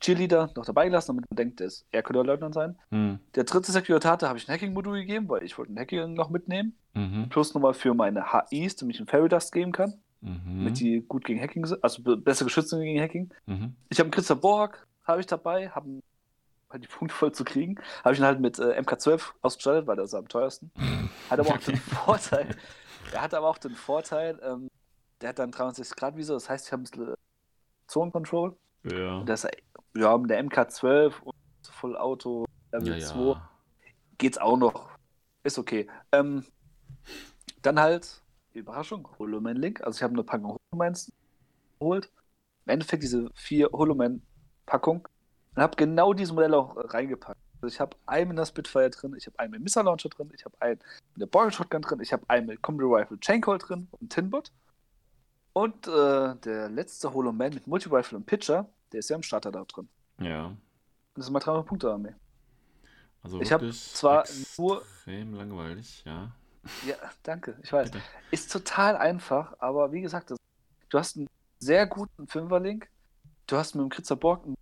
Cheerleader 0.00 0.50
noch 0.54 0.66
dabei 0.66 0.84
gelassen, 0.84 1.08
damit 1.08 1.24
man 1.30 1.36
denkt, 1.36 1.60
ist, 1.60 1.86
er 1.90 2.02
könnte 2.02 2.20
Leutnant 2.22 2.54
sein. 2.54 2.78
Hm. 2.90 3.18
Der 3.34 3.44
dritte 3.44 3.72
Securitat 3.72 4.22
habe 4.22 4.38
ich 4.38 4.46
ein 4.46 4.52
Hacking-Modul 4.52 4.98
gegeben, 4.98 5.28
weil 5.28 5.42
ich 5.42 5.56
wollte 5.56 5.72
ein 5.72 5.78
Hacking 5.78 6.12
noch 6.12 6.28
mitnehmen. 6.28 6.76
Mhm. 6.92 7.28
Plus 7.30 7.54
nochmal 7.54 7.74
für 7.74 7.94
meine 7.94 8.32
HIs, 8.32 8.76
damit 8.76 8.96
ich 8.96 9.00
einen 9.00 9.08
Fairy 9.08 9.28
Dust 9.28 9.52
geben 9.52 9.72
kann, 9.72 9.94
Mhm. 10.26 10.58
damit 10.58 10.80
die 10.80 11.00
gut 11.02 11.24
gegen 11.24 11.40
Hacking 11.40 11.64
sind, 11.66 11.82
also 11.84 12.02
be- 12.02 12.16
besser 12.16 12.44
geschützt 12.44 12.70
sind 12.70 12.82
gegen 12.82 13.00
Hacking. 13.00 13.30
Mhm. 13.46 13.76
Ich 13.88 13.98
habe 13.98 14.06
einen 14.06 14.10
Christa 14.10 14.34
Borg, 14.34 14.86
habe 15.04 15.20
ich 15.20 15.26
dabei, 15.26 15.68
habe 15.70 16.00
halt 16.68 16.82
die 16.82 16.88
Punkte 16.88 17.14
voll 17.14 17.30
zu 17.32 17.44
kriegen. 17.44 17.76
Habe 18.04 18.14
ich 18.14 18.20
ihn 18.20 18.26
halt 18.26 18.40
mit 18.40 18.58
äh, 18.58 18.78
MK12 18.80 19.22
ausgestattet, 19.40 19.86
weil 19.86 19.96
das 19.96 20.10
ist 20.10 20.14
am 20.14 20.26
teuersten. 20.28 20.70
Hat 21.30 21.38
aber 21.38 21.50
auch 21.50 21.58
den 21.58 21.76
Vorteil, 21.76 22.48
er 23.12 23.22
hat 23.22 23.34
aber 23.34 23.48
auch 23.48 23.58
den 23.58 23.74
Vorteil, 23.76 24.38
ähm, 24.42 24.68
der 25.20 25.28
hat 25.30 25.38
dann 25.38 25.52
63 25.52 25.96
Grad 25.96 26.16
Visor, 26.16 26.36
das 26.36 26.50
heißt, 26.50 26.66
ich 26.66 26.72
habe 26.72 26.82
ein 26.82 26.84
bisschen 26.84 27.12
äh, 27.12 27.16
Zone 27.86 28.10
Control. 28.10 28.56
Ja. 28.84 29.22
Das, 29.24 29.46
ja, 29.96 30.18
mit 30.18 30.30
der 30.30 30.44
MK12 30.44 31.20
und 31.22 31.34
Full 31.70 31.96
Auto 31.96 32.44
Level 32.72 32.98
ja, 32.98 33.06
2 33.06 33.18
ja. 33.20 33.48
geht's 34.18 34.38
auch 34.38 34.56
noch. 34.56 34.88
Ist 35.44 35.58
okay. 35.58 35.88
Ähm, 36.12 36.44
dann 37.62 37.78
halt, 37.80 38.22
Überraschung, 38.60 39.08
Holoman 39.18 39.56
Link. 39.56 39.80
Also 39.82 39.98
ich 39.98 40.02
habe 40.02 40.14
eine 40.14 40.22
Packung 40.24 40.56
Holomans 40.72 41.12
geholt. 41.78 42.10
Im 42.64 42.70
Endeffekt 42.72 43.02
diese 43.02 43.30
vier 43.34 43.68
Holoman-Packungen. 43.72 45.02
Und 45.54 45.62
habe 45.62 45.76
genau 45.76 46.12
diese 46.12 46.34
Modelle 46.34 46.58
auch 46.58 46.76
reingepackt. 46.92 47.38
Also 47.62 47.74
ich 47.74 47.80
habe 47.80 47.96
einen 48.06 48.28
mit 48.28 48.38
der 48.38 48.44
Spitfire 48.44 48.90
drin, 48.90 49.14
ich 49.16 49.26
habe 49.26 49.38
einen 49.38 49.52
mit 49.52 49.62
Missile 49.62 49.84
Launcher 49.86 50.10
drin, 50.10 50.30
ich 50.34 50.44
habe 50.44 50.54
einen 50.60 50.78
mit 51.14 51.22
der 51.22 51.26
Borg 51.26 51.54
Shotgun 51.54 51.80
drin, 51.80 52.00
ich 52.00 52.12
habe 52.12 52.22
einen 52.28 52.46
mit 52.48 52.60
Combi 52.60 52.84
Rifle 52.84 53.18
Chain 53.18 53.40
Coil 53.40 53.56
drin 53.58 53.88
und 53.92 54.12
Tinbot. 54.12 54.52
Und 55.54 55.86
äh, 55.88 56.36
der 56.36 56.68
letzte 56.68 57.14
Holoman 57.14 57.54
mit 57.54 57.66
Multi 57.66 57.88
Rifle 57.88 58.18
und 58.18 58.26
Pitcher, 58.26 58.68
der 58.92 58.98
ist 59.00 59.08
ja 59.08 59.16
im 59.16 59.22
Starter 59.22 59.50
da 59.50 59.64
drin. 59.64 59.88
ja. 60.20 60.46
Und 60.48 60.58
das 61.20 61.28
ist 61.28 61.30
mal 61.32 61.38
300 61.40 61.64
Punkte 61.64 61.90
Armee. 61.90 62.14
Also 63.22 63.40
Ich 63.40 63.50
hab 63.50 63.62
wirklich 63.62 63.94
zwar 63.94 64.24
nur- 64.58 64.82
extrem 64.82 65.32
langweilig, 65.32 66.04
ja. 66.04 66.30
Ja, 66.86 66.96
danke, 67.22 67.56
ich 67.62 67.72
weiß. 67.72 67.90
Bitte. 67.90 68.04
Ist 68.30 68.50
total 68.52 68.96
einfach, 68.96 69.54
aber 69.58 69.92
wie 69.92 70.00
gesagt, 70.00 70.30
du 70.30 70.98
hast 70.98 71.16
einen 71.16 71.28
sehr 71.58 71.86
guten 71.86 72.26
Fünferlink. 72.26 72.88
Du 73.46 73.56
hast 73.56 73.74
mit 73.74 73.82
dem 73.82 73.88
Kritzer 73.90 74.16
Borg 74.16 74.44
einen 74.44 74.56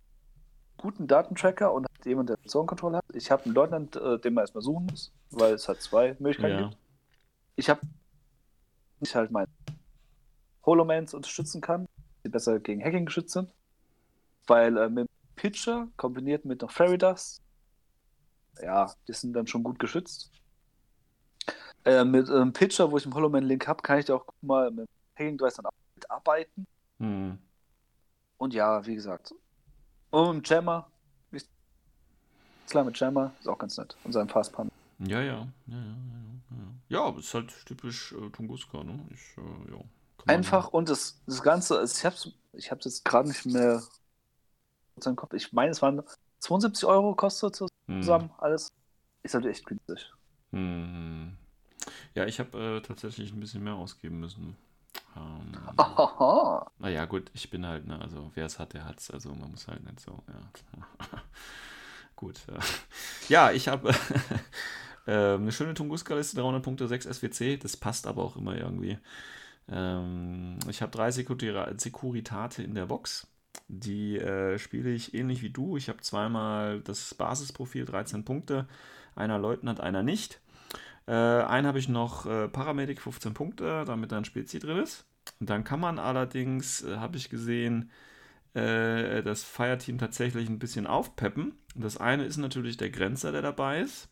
guten 0.77 1.07
Datentracker 1.07 1.73
und 1.73 1.87
jemand, 2.03 2.29
der 2.29 2.37
Zone 2.45 2.67
Control 2.67 2.95
hat. 2.97 3.03
Ich 3.13 3.31
habe 3.31 3.45
einen 3.45 3.55
Leutnant, 3.55 3.95
äh, 3.95 4.19
den 4.19 4.33
man 4.33 4.43
erstmal 4.43 4.61
suchen 4.61 4.85
muss, 4.87 5.11
weil 5.31 5.53
es 5.53 5.67
halt 5.67 5.81
zwei 5.81 6.15
Möglichkeiten 6.19 6.59
Ja. 6.59 6.67
gibt. 6.69 6.77
Ich 7.55 7.69
habe 7.69 7.81
ich 9.01 9.15
halt 9.15 9.31
meine 9.31 9.47
Holomans 10.65 11.13
unterstützen 11.13 11.61
kann, 11.61 11.85
die 12.23 12.29
besser 12.29 12.59
gegen 12.59 12.83
Hacking 12.83 13.05
geschützt 13.05 13.33
sind. 13.33 13.51
Weil 14.47 14.77
äh, 14.77 14.89
mit 14.89 15.07
dem 15.07 15.09
Pitcher 15.35 15.87
kombiniert 15.97 16.45
mit 16.45 16.61
noch 16.61 16.71
Fairy 16.71 16.97
Dust, 16.97 17.41
ja, 18.61 18.93
die 19.07 19.13
sind 19.13 19.33
dann 19.33 19.47
schon 19.47 19.63
gut 19.63 19.79
geschützt. 19.79 20.31
Äh, 21.85 22.03
mit 22.03 22.29
einem 22.29 22.51
Pitcher, 22.51 22.91
wo 22.91 22.97
ich 22.97 23.05
einen 23.05 23.13
Holoman-Link 23.13 23.67
habe, 23.67 23.81
kann 23.83 23.99
ich 23.99 24.05
da 24.05 24.15
auch 24.15 24.25
mal 24.41 24.71
mit 24.71 24.89
Hacking 25.15 25.37
Device 25.37 25.53
dann 25.55 25.67
mitarbeiten. 25.95 26.65
Hm. 26.97 27.37
Und 28.37 28.53
ja, 28.53 28.83
wie 28.85 28.95
gesagt. 28.95 29.33
Und 30.09 30.37
mit 30.37 30.49
Jammer. 30.49 30.89
ist 31.31 31.47
Klar, 32.67 32.83
mit 32.83 32.99
Jammer 32.99 33.31
ist 33.39 33.47
auch 33.47 33.57
ganz 33.57 33.77
nett. 33.77 33.95
Und 34.03 34.13
seinem 34.13 34.29
Fastpun. 34.29 34.71
Ja, 34.99 35.21
ja. 35.21 35.47
Ja, 35.67 35.77
ja, 35.77 35.77
ja, 35.77 35.77
ja. 35.77 36.57
ja, 36.89 37.01
aber 37.03 37.19
es 37.19 37.25
ist 37.25 37.33
halt 37.35 37.53
typisch 37.65 38.13
äh, 38.13 38.29
Tunguska, 38.31 38.83
ne? 38.83 38.99
Ich, 39.13 39.37
äh, 39.37 39.71
ja. 39.71 39.79
Einfach 40.27 40.69
und 40.69 40.89
das, 40.89 41.21
das 41.27 41.43
Ganze, 41.43 41.77
also 41.77 41.95
ich 41.95 42.03
hab's, 42.03 42.31
ich 42.53 42.71
hab's 42.71 42.85
jetzt 42.85 43.05
gerade 43.05 43.27
nicht 43.27 43.45
mehr 43.45 43.83
im 45.05 45.15
Kopf. 45.15 45.33
Ich 45.33 45.53
meine, 45.53 45.71
es 45.71 45.83
waren 45.83 46.01
72 46.39 46.85
Euro 46.85 47.13
kostet 47.13 47.59
Hm. 47.87 48.01
zusammen 48.01 48.31
alles. 48.39 48.71
Ist 49.21 49.35
halt 49.35 49.45
echt 49.45 49.65
günstig. 49.67 50.11
Hm. 50.51 51.37
Ja, 52.13 52.25
ich 52.25 52.39
habe 52.39 52.77
äh, 52.77 52.81
tatsächlich 52.81 53.33
ein 53.33 53.39
bisschen 53.39 53.63
mehr 53.63 53.75
ausgeben 53.75 54.19
müssen. 54.19 54.55
Ähm, 55.15 55.51
naja, 56.79 57.05
gut, 57.05 57.31
ich 57.33 57.49
bin 57.49 57.65
halt, 57.65 57.87
ne, 57.87 57.99
also 57.99 58.31
wer 58.35 58.45
es 58.45 58.59
hat, 58.59 58.73
der 58.73 58.85
hat's. 58.85 59.09
Also 59.11 59.33
man 59.33 59.51
muss 59.51 59.67
halt 59.67 59.83
nicht 59.83 59.99
so, 59.99 60.23
ja. 60.27 61.21
gut. 62.15 62.39
Äh. 62.47 62.59
Ja, 63.29 63.51
ich 63.51 63.67
habe 63.67 63.89
äh, 65.07 65.35
eine 65.35 65.51
schöne 65.51 65.73
Tunguska-Liste, 65.73 66.37
300 66.37 66.63
Punkte, 66.63 66.87
6 66.87 67.05
SWC. 67.05 67.57
Das 67.57 67.77
passt 67.77 68.07
aber 68.07 68.23
auch 68.23 68.35
immer 68.35 68.55
irgendwie. 68.55 68.97
Ähm, 69.69 70.59
ich 70.69 70.81
habe 70.81 70.91
drei 70.91 71.11
Sekuritate 71.11 72.63
in 72.63 72.75
der 72.75 72.85
Box. 72.87 73.27
Die 73.67 74.17
äh, 74.17 74.59
spiele 74.59 74.91
ich 74.91 75.13
ähnlich 75.13 75.41
wie 75.41 75.49
du. 75.49 75.77
Ich 75.77 75.89
habe 75.89 76.01
zweimal 76.01 76.81
das 76.81 77.13
Basisprofil, 77.15 77.85
13 77.85 78.25
Punkte. 78.25 78.67
Einer 79.15 79.39
Leutnant, 79.39 79.79
einer 79.79 80.03
nicht. 80.03 80.41
Äh, 81.07 81.11
einen 81.13 81.67
habe 81.67 81.79
ich 81.79 81.89
noch 81.89 82.25
äh, 82.25 82.47
Paramedic, 82.47 83.01
15 83.01 83.33
Punkte, 83.33 83.83
damit 83.85 84.11
dann 84.11 84.25
Spezi 84.25 84.59
drin 84.59 84.77
ist. 84.77 85.05
Und 85.39 85.49
dann 85.49 85.63
kann 85.63 85.79
man 85.79 85.99
allerdings, 85.99 86.83
äh, 86.83 86.97
habe 86.97 87.17
ich 87.17 87.29
gesehen, 87.29 87.91
äh, 88.53 89.21
das 89.21 89.43
Fireteam 89.43 89.97
tatsächlich 89.97 90.49
ein 90.49 90.59
bisschen 90.59 90.87
aufpeppen. 90.87 91.53
Das 91.75 91.97
eine 91.97 92.25
ist 92.25 92.37
natürlich 92.37 92.77
der 92.77 92.89
Grenzer, 92.89 93.31
der 93.31 93.41
dabei 93.41 93.81
ist, 93.81 94.07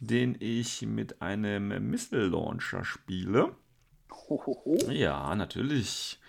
den 0.00 0.36
ich 0.38 0.82
mit 0.82 1.20
einem 1.20 1.90
Missile 1.90 2.28
Launcher 2.28 2.84
spiele. 2.84 3.54
Hohoho. 4.10 4.78
Ja, 4.90 5.34
natürlich. 5.34 6.20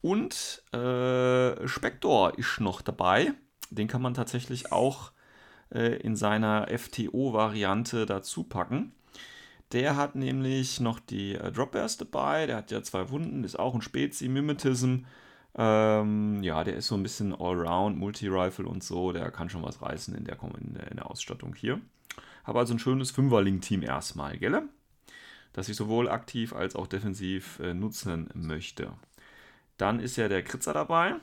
Und 0.00 0.62
äh, 0.72 1.66
Spector 1.66 2.38
ist 2.38 2.60
noch 2.60 2.80
dabei. 2.82 3.32
Den 3.70 3.88
kann 3.88 4.02
man 4.02 4.14
tatsächlich 4.14 4.70
auch 4.70 5.10
äh, 5.70 5.96
in 5.96 6.14
seiner 6.14 6.68
FTO-Variante 6.68 8.06
dazu 8.06 8.44
packen. 8.44 8.92
Der 9.72 9.96
hat 9.96 10.14
nämlich 10.14 10.80
noch 10.80 11.00
die 11.00 11.34
äh, 11.34 11.50
Drop 11.50 11.72
Bears 11.72 11.96
dabei. 11.96 12.46
Der 12.46 12.56
hat 12.56 12.70
ja 12.70 12.82
zwei 12.82 13.10
Wunden, 13.10 13.44
ist 13.44 13.58
auch 13.58 13.74
ein 13.74 13.82
Spezi, 13.82 14.28
Mimetism. 14.28 14.98
Ähm, 15.58 16.42
ja, 16.42 16.62
der 16.64 16.76
ist 16.76 16.88
so 16.88 16.94
ein 16.94 17.02
bisschen 17.02 17.34
Allround, 17.34 17.98
Multi-Rifle 17.98 18.66
und 18.66 18.84
so. 18.84 19.12
Der 19.12 19.30
kann 19.30 19.48
schon 19.48 19.62
was 19.62 19.82
reißen 19.82 20.14
in 20.14 20.24
der, 20.24 20.38
in 20.42 20.74
der, 20.74 20.90
in 20.90 20.96
der 20.96 21.10
Ausstattung 21.10 21.54
hier. 21.54 21.80
Habe 22.44 22.60
also 22.60 22.74
ein 22.74 22.78
schönes 22.78 23.10
Fünferling-Team 23.10 23.82
erstmal, 23.82 24.38
gell? 24.38 24.62
Das 25.52 25.68
ich 25.68 25.76
sowohl 25.76 26.08
aktiv 26.08 26.52
als 26.52 26.76
auch 26.76 26.86
defensiv 26.86 27.58
äh, 27.60 27.74
nutzen 27.74 28.28
möchte. 28.34 28.92
Dann 29.78 30.00
ist 30.00 30.16
ja 30.16 30.28
der 30.28 30.42
Kritzer 30.42 30.74
dabei. 30.74 31.16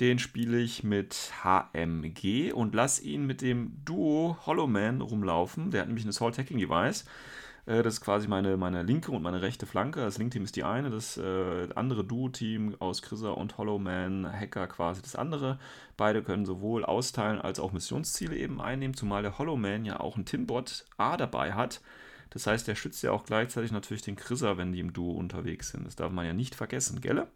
Den 0.00 0.18
spiele 0.18 0.58
ich 0.58 0.82
mit 0.82 1.30
HMG 1.44 2.52
und 2.54 2.74
lasse 2.74 3.02
ihn 3.04 3.26
mit 3.26 3.42
dem 3.42 3.84
Duo 3.84 4.38
Hollowman 4.46 5.02
rumlaufen. 5.02 5.70
Der 5.70 5.82
hat 5.82 5.88
nämlich 5.88 6.06
ein 6.06 6.08
Assault 6.08 6.38
Hacking 6.38 6.58
Device. 6.58 7.04
Äh, 7.66 7.82
Das 7.82 7.94
ist 7.94 8.00
quasi 8.00 8.26
meine, 8.26 8.56
meine 8.56 8.82
linke 8.82 9.12
und 9.12 9.22
meine 9.22 9.42
rechte 9.42 9.66
Flanke. 9.66 10.00
Das 10.00 10.16
Link-Team 10.16 10.44
ist 10.44 10.56
die 10.56 10.64
eine, 10.64 10.88
das 10.88 11.18
äh, 11.18 11.68
andere 11.74 12.02
Duo-Team 12.02 12.76
aus 12.78 13.02
Chrisser 13.02 13.36
und 13.36 13.58
Hollowman 13.58 14.26
Hacker 14.32 14.66
quasi 14.68 15.02
das 15.02 15.16
andere. 15.16 15.58
Beide 15.98 16.22
können 16.22 16.46
sowohl 16.46 16.84
austeilen 16.86 17.38
als 17.40 17.60
auch 17.60 17.72
Missionsziele 17.72 18.36
eben 18.36 18.60
einnehmen, 18.62 18.94
zumal 18.96 19.22
der 19.22 19.38
Hollowman 19.38 19.84
ja 19.84 20.00
auch 20.00 20.16
ein 20.16 20.24
Tinbot 20.24 20.86
A 20.96 21.18
dabei 21.18 21.52
hat. 21.52 21.82
Das 22.30 22.46
heißt, 22.46 22.66
der 22.68 22.74
schützt 22.74 23.02
ja 23.02 23.12
auch 23.12 23.24
gleichzeitig 23.24 23.70
natürlich 23.72 24.02
den 24.02 24.16
Chrisser, 24.16 24.56
wenn 24.56 24.72
die 24.72 24.80
im 24.80 24.92
Duo 24.94 25.12
unterwegs 25.12 25.70
sind. 25.70 25.86
Das 25.86 25.96
darf 25.96 26.10
man 26.12 26.24
ja 26.26 26.32
nicht 26.32 26.54
vergessen, 26.54 27.00
gell? 27.02 27.26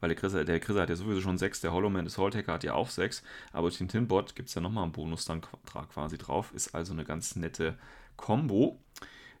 Weil 0.00 0.08
der 0.08 0.16
Chrisser, 0.16 0.44
der 0.44 0.60
Chrisser 0.60 0.82
hat 0.82 0.90
ja 0.90 0.96
sowieso 0.96 1.20
schon 1.20 1.38
6, 1.38 1.60
der 1.60 1.72
Hollowman 1.72 2.04
des 2.04 2.18
Hacker 2.18 2.52
hat 2.52 2.64
ja 2.64 2.74
auch 2.74 2.90
6, 2.90 3.22
aber 3.52 3.68
durch 3.68 3.78
den 3.78 3.88
Tinbot 3.88 4.34
gibt 4.34 4.48
es 4.48 4.54
ja 4.54 4.60
nochmal 4.60 4.84
einen 4.84 4.92
Bonus 4.92 5.24
dann 5.24 5.40
quasi 5.40 6.18
drauf. 6.18 6.52
Ist 6.54 6.74
also 6.74 6.92
eine 6.92 7.04
ganz 7.04 7.36
nette 7.36 7.78
Combo. 8.16 8.80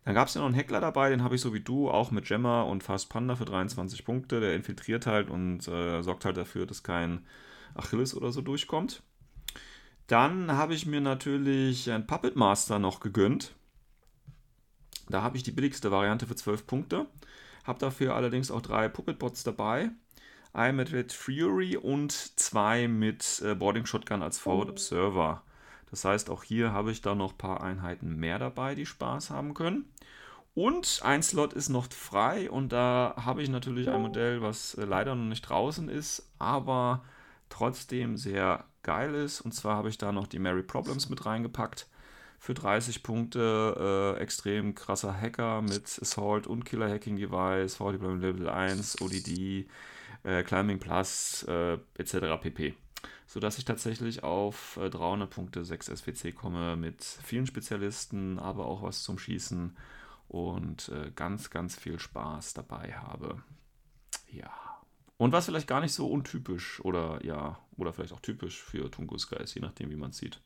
Dann 0.04 0.14
gab 0.14 0.28
es 0.28 0.34
ja 0.34 0.40
noch 0.40 0.46
einen 0.46 0.54
Heckler 0.54 0.80
dabei, 0.80 1.10
den 1.10 1.24
habe 1.24 1.34
ich 1.34 1.40
so 1.40 1.52
wie 1.52 1.60
du, 1.60 1.90
auch 1.90 2.12
mit 2.12 2.26
Gemma 2.26 2.62
und 2.62 2.84
Fast 2.84 3.10
Panda 3.10 3.34
für 3.34 3.44
23 3.44 4.04
Punkte. 4.04 4.40
Der 4.40 4.54
infiltriert 4.54 5.06
halt 5.06 5.28
und 5.28 5.66
äh, 5.66 6.02
sorgt 6.02 6.24
halt 6.24 6.36
dafür, 6.36 6.64
dass 6.64 6.84
kein 6.84 7.26
Achilles 7.74 8.14
oder 8.14 8.30
so 8.30 8.40
durchkommt. 8.40 9.02
Dann 10.06 10.52
habe 10.52 10.74
ich 10.74 10.86
mir 10.86 11.00
natürlich 11.00 11.90
einen 11.90 12.06
Puppet 12.06 12.36
Master 12.36 12.78
noch 12.78 13.00
gegönnt. 13.00 13.54
Da 15.08 15.22
habe 15.22 15.36
ich 15.36 15.42
die 15.42 15.52
billigste 15.52 15.90
Variante 15.90 16.26
für 16.26 16.36
12 16.36 16.66
Punkte. 16.66 17.06
Habe 17.64 17.80
dafür 17.80 18.14
allerdings 18.14 18.52
auch 18.52 18.62
drei 18.62 18.88
Puppet 18.88 19.18
Bots 19.18 19.42
dabei. 19.42 19.90
Ein 20.56 20.76
mit 20.76 20.90
Red 20.90 21.12
Fury 21.12 21.76
und 21.76 22.12
zwei 22.12 22.88
mit 22.88 23.42
äh, 23.44 23.54
Boarding 23.54 23.84
Shotgun 23.84 24.22
als 24.22 24.38
Forward 24.38 24.70
Observer. 24.70 25.42
Das 25.90 26.06
heißt, 26.06 26.30
auch 26.30 26.42
hier 26.42 26.72
habe 26.72 26.90
ich 26.90 27.02
da 27.02 27.14
noch 27.14 27.32
ein 27.32 27.38
paar 27.38 27.62
Einheiten 27.62 28.16
mehr 28.16 28.38
dabei, 28.38 28.74
die 28.74 28.86
Spaß 28.86 29.28
haben 29.28 29.52
können. 29.52 29.84
Und 30.54 31.02
ein 31.04 31.22
Slot 31.22 31.52
ist 31.52 31.68
noch 31.68 31.92
frei 31.92 32.50
und 32.50 32.72
da 32.72 33.12
habe 33.22 33.42
ich 33.42 33.50
natürlich 33.50 33.90
ein 33.90 34.00
Modell, 34.00 34.40
was 34.40 34.72
äh, 34.76 34.86
leider 34.86 35.14
noch 35.14 35.26
nicht 35.26 35.42
draußen 35.42 35.90
ist, 35.90 36.26
aber 36.38 37.04
trotzdem 37.50 38.16
sehr 38.16 38.64
geil 38.82 39.14
ist. 39.14 39.42
Und 39.42 39.52
zwar 39.52 39.76
habe 39.76 39.90
ich 39.90 39.98
da 39.98 40.10
noch 40.10 40.26
die 40.26 40.38
Mary 40.38 40.62
Problems 40.62 41.10
mit 41.10 41.26
reingepackt. 41.26 41.86
Für 42.38 42.54
30 42.54 43.02
Punkte 43.02 44.16
äh, 44.16 44.22
extrem 44.22 44.74
krasser 44.74 45.12
Hacker 45.20 45.60
mit 45.60 45.98
Assault 46.00 46.46
und 46.46 46.64
Killer 46.64 46.88
Hacking 46.88 47.16
Device, 47.16 47.74
VD 47.74 48.00
Level 48.00 48.48
1, 48.48 49.02
ODD, 49.02 49.66
äh, 50.26 50.42
Climbing 50.42 50.78
Plus 50.80 51.44
äh, 51.48 51.78
etc. 51.96 52.40
pp. 52.42 52.74
Sodass 53.26 53.58
ich 53.58 53.64
tatsächlich 53.64 54.22
auf 54.22 54.76
äh, 54.76 54.90
300 54.90 55.30
Punkte 55.30 55.64
6 55.64 55.86
SWC 55.86 56.32
komme 56.32 56.76
mit 56.76 57.02
vielen 57.04 57.46
Spezialisten, 57.46 58.38
aber 58.38 58.66
auch 58.66 58.82
was 58.82 59.02
zum 59.02 59.18
Schießen 59.18 59.76
und 60.28 60.88
äh, 60.90 61.10
ganz, 61.14 61.50
ganz 61.50 61.76
viel 61.76 61.98
Spaß 61.98 62.54
dabei 62.54 62.92
habe. 62.94 63.42
Ja. 64.30 64.50
Und 65.18 65.32
was 65.32 65.46
vielleicht 65.46 65.68
gar 65.68 65.80
nicht 65.80 65.92
so 65.94 66.10
untypisch 66.10 66.80
oder 66.80 67.24
ja, 67.24 67.58
oder 67.76 67.92
vielleicht 67.92 68.12
auch 68.12 68.20
typisch 68.20 68.60
für 68.62 68.90
Tunguska 68.90 69.36
ist, 69.36 69.54
je 69.54 69.62
nachdem, 69.62 69.90
wie 69.90 69.96
man 69.96 70.10
es 70.10 70.18
sieht. 70.18 70.40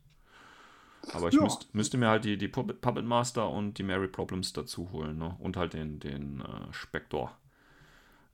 Aber 1.13 1.29
ich 1.29 1.35
Ja. 1.35 1.43
müsst, 1.43 1.75
müsste 1.75 1.99
mir 1.99 2.09
halt 2.09 2.25
die, 2.25 2.39
die 2.39 2.49
Puppet, 2.49 3.05
Master 3.05 3.49
und 3.51 3.79
die 3.79 3.83
Mary 3.83 4.09
Problems 4.09 4.53
dazu 4.53 4.91
holen, 4.93 5.19
ne? 5.19 5.35
Und 5.41 5.57
halt 5.57 5.73
den, 5.73 5.99
den 6.01 6.41
äh, 6.41 6.73
Spector. 6.73 7.37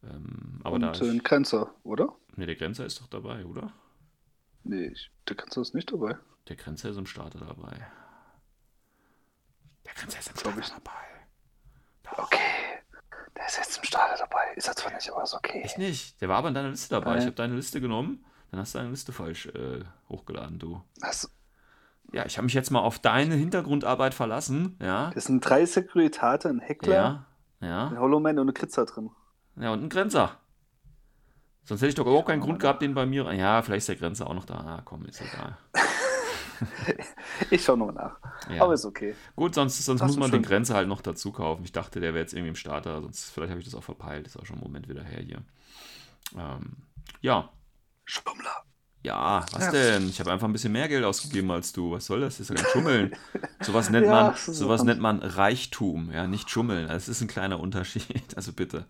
Ähm, 0.04 0.60
aber 0.64 0.76
Und 0.76 0.82
da. 0.82 0.92
äh, 0.92 1.10
ein 1.10 1.16
Ich, 1.16 1.24
Grenzer, 1.24 1.74
oder? 1.82 2.14
ne, 2.36 2.46
der 2.46 2.54
Grenzer 2.56 2.84
ist 2.86 3.00
doch 3.00 3.06
dabei, 3.08 3.44
oder? 3.44 3.72
Nee, 4.64 4.86
ich, 4.88 5.10
der 5.28 5.36
Grenzer 5.36 5.60
ist 5.62 5.74
nicht 5.74 5.92
dabei. 5.92 6.16
Der 6.48 6.56
Grenzer 6.56 6.90
ist 6.90 6.96
im 6.96 7.06
Starter 7.06 7.38
dabei. 7.40 7.86
Der 9.84 9.94
Grenzer 9.94 10.18
ist 10.18 10.30
im 10.30 10.36
Starter 10.36 10.58
ich. 10.60 10.68
dabei. 10.68 12.22
Okay. 12.24 12.38
Der 13.36 13.46
ist 13.46 13.58
jetzt 13.58 13.76
im 13.78 13.84
Starter 13.84 14.16
dabei. 14.18 14.52
Ist 14.56 14.66
er 14.68 14.74
zwar 14.76 14.92
nicht, 14.94 15.10
aber 15.10 15.22
ist 15.22 15.34
okay. 15.34 15.60
Echt 15.62 15.78
nicht? 15.78 16.20
Der 16.20 16.28
war 16.28 16.38
aber 16.38 16.48
in 16.48 16.54
deiner 16.54 16.70
Liste 16.70 16.88
dabei. 16.90 17.16
Äh. 17.16 17.18
Ich 17.18 17.24
habe 17.24 17.34
deine 17.34 17.54
Liste 17.54 17.80
genommen, 17.80 18.24
dann 18.50 18.60
hast 18.60 18.74
du 18.74 18.78
deine 18.78 18.90
Liste 18.90 19.12
falsch 19.12 19.46
äh, 19.46 19.84
hochgeladen, 20.08 20.58
du. 20.58 20.82
Das, 21.00 21.30
Ja, 22.12 22.24
ich 22.24 22.38
habe 22.38 22.44
mich 22.46 22.54
jetzt 22.54 22.70
mal 22.70 22.80
auf 22.80 22.98
deine 22.98 23.34
Hintergrundarbeit 23.34 24.14
verlassen. 24.14 24.76
Ja. 24.80 25.10
es 25.14 25.24
sind 25.24 25.40
drei 25.40 25.66
Sekuritate, 25.66 26.48
ein 26.48 26.60
Heckler, 26.60 27.26
Ja. 27.60 27.68
Ja. 27.68 27.88
ein 27.88 27.98
Hollowman 27.98 28.38
und 28.38 28.48
ein 28.48 28.54
Kritzer 28.54 28.86
drin. 28.86 29.10
Ja, 29.60 29.72
und 29.72 29.82
ein 29.84 29.88
Grenzer. 29.88 30.36
Sonst 31.64 31.80
hätte 31.80 31.88
ich 31.88 31.94
doch 31.96 32.06
überhaupt 32.06 32.28
keinen 32.28 32.40
Grund 32.42 32.60
gehabt, 32.60 32.82
den 32.82 32.94
bei 32.94 33.06
mir. 33.06 33.32
Ja, 33.34 33.60
vielleicht 33.62 33.78
ist 33.80 33.88
der 33.88 33.96
Grenzer 33.96 34.28
auch 34.28 34.34
noch 34.34 34.44
da. 34.44 34.54
Ah, 34.54 34.82
komm, 34.84 35.04
ist 35.06 35.20
egal. 35.20 35.56
Ich 37.50 37.64
schau 37.64 37.76
nochmal 37.76 37.94
nach. 37.94 38.50
Ja. 38.50 38.62
Aber 38.62 38.72
ist 38.72 38.86
okay. 38.86 39.14
Gut, 39.34 39.54
sonst, 39.54 39.84
sonst 39.84 40.00
muss 40.00 40.16
man 40.16 40.30
den 40.30 40.40
Grenzer 40.42 40.74
halt 40.74 40.88
noch 40.88 41.02
dazu 41.02 41.30
kaufen. 41.30 41.62
Ich 41.64 41.72
dachte, 41.72 42.00
der 42.00 42.14
wäre 42.14 42.22
jetzt 42.22 42.32
irgendwie 42.32 42.48
im 42.48 42.56
Starter, 42.56 43.02
sonst 43.02 43.30
vielleicht 43.30 43.50
habe 43.50 43.60
ich 43.60 43.66
das 43.66 43.74
auch 43.74 43.82
verpeilt. 43.84 44.26
Ist 44.26 44.38
auch 44.38 44.46
schon 44.46 44.56
einen 44.56 44.64
Moment 44.64 44.88
wieder 44.88 45.02
her 45.04 45.20
hier. 45.22 45.42
Ähm, 46.34 46.76
ja, 47.20 47.50
Schummler. 48.06 48.64
ja, 49.02 49.44
was 49.52 49.64
Ja. 49.66 49.70
denn? 49.70 50.08
Ich 50.08 50.18
habe 50.18 50.32
einfach 50.32 50.48
ein 50.48 50.52
bisschen 50.54 50.72
mehr 50.72 50.88
Geld 50.88 51.04
ausgegeben 51.04 51.50
als 51.50 51.74
du. 51.74 51.90
Was 51.92 52.06
soll 52.06 52.20
das? 52.20 52.38
Das 52.38 52.48
ist 52.48 52.56
ja 52.56 52.62
kein 52.64 52.72
Schummeln. 52.72 53.16
Sowas 53.60 53.90
nennt 53.90 54.06
Ja, 54.06 54.12
man, 54.12 54.32
ist 54.34 54.46
sowas 54.46 54.80
so. 54.80 54.86
nennt 54.86 55.00
man 55.02 55.18
Reichtum, 55.18 56.10
ja, 56.10 56.26
nicht 56.26 56.48
Schummeln. 56.48 56.88
Das 56.88 57.06
ist 57.08 57.20
ein 57.20 57.28
kleiner 57.28 57.60
Unterschied. 57.60 58.06
Also 58.36 58.54
bitte. 58.54 58.86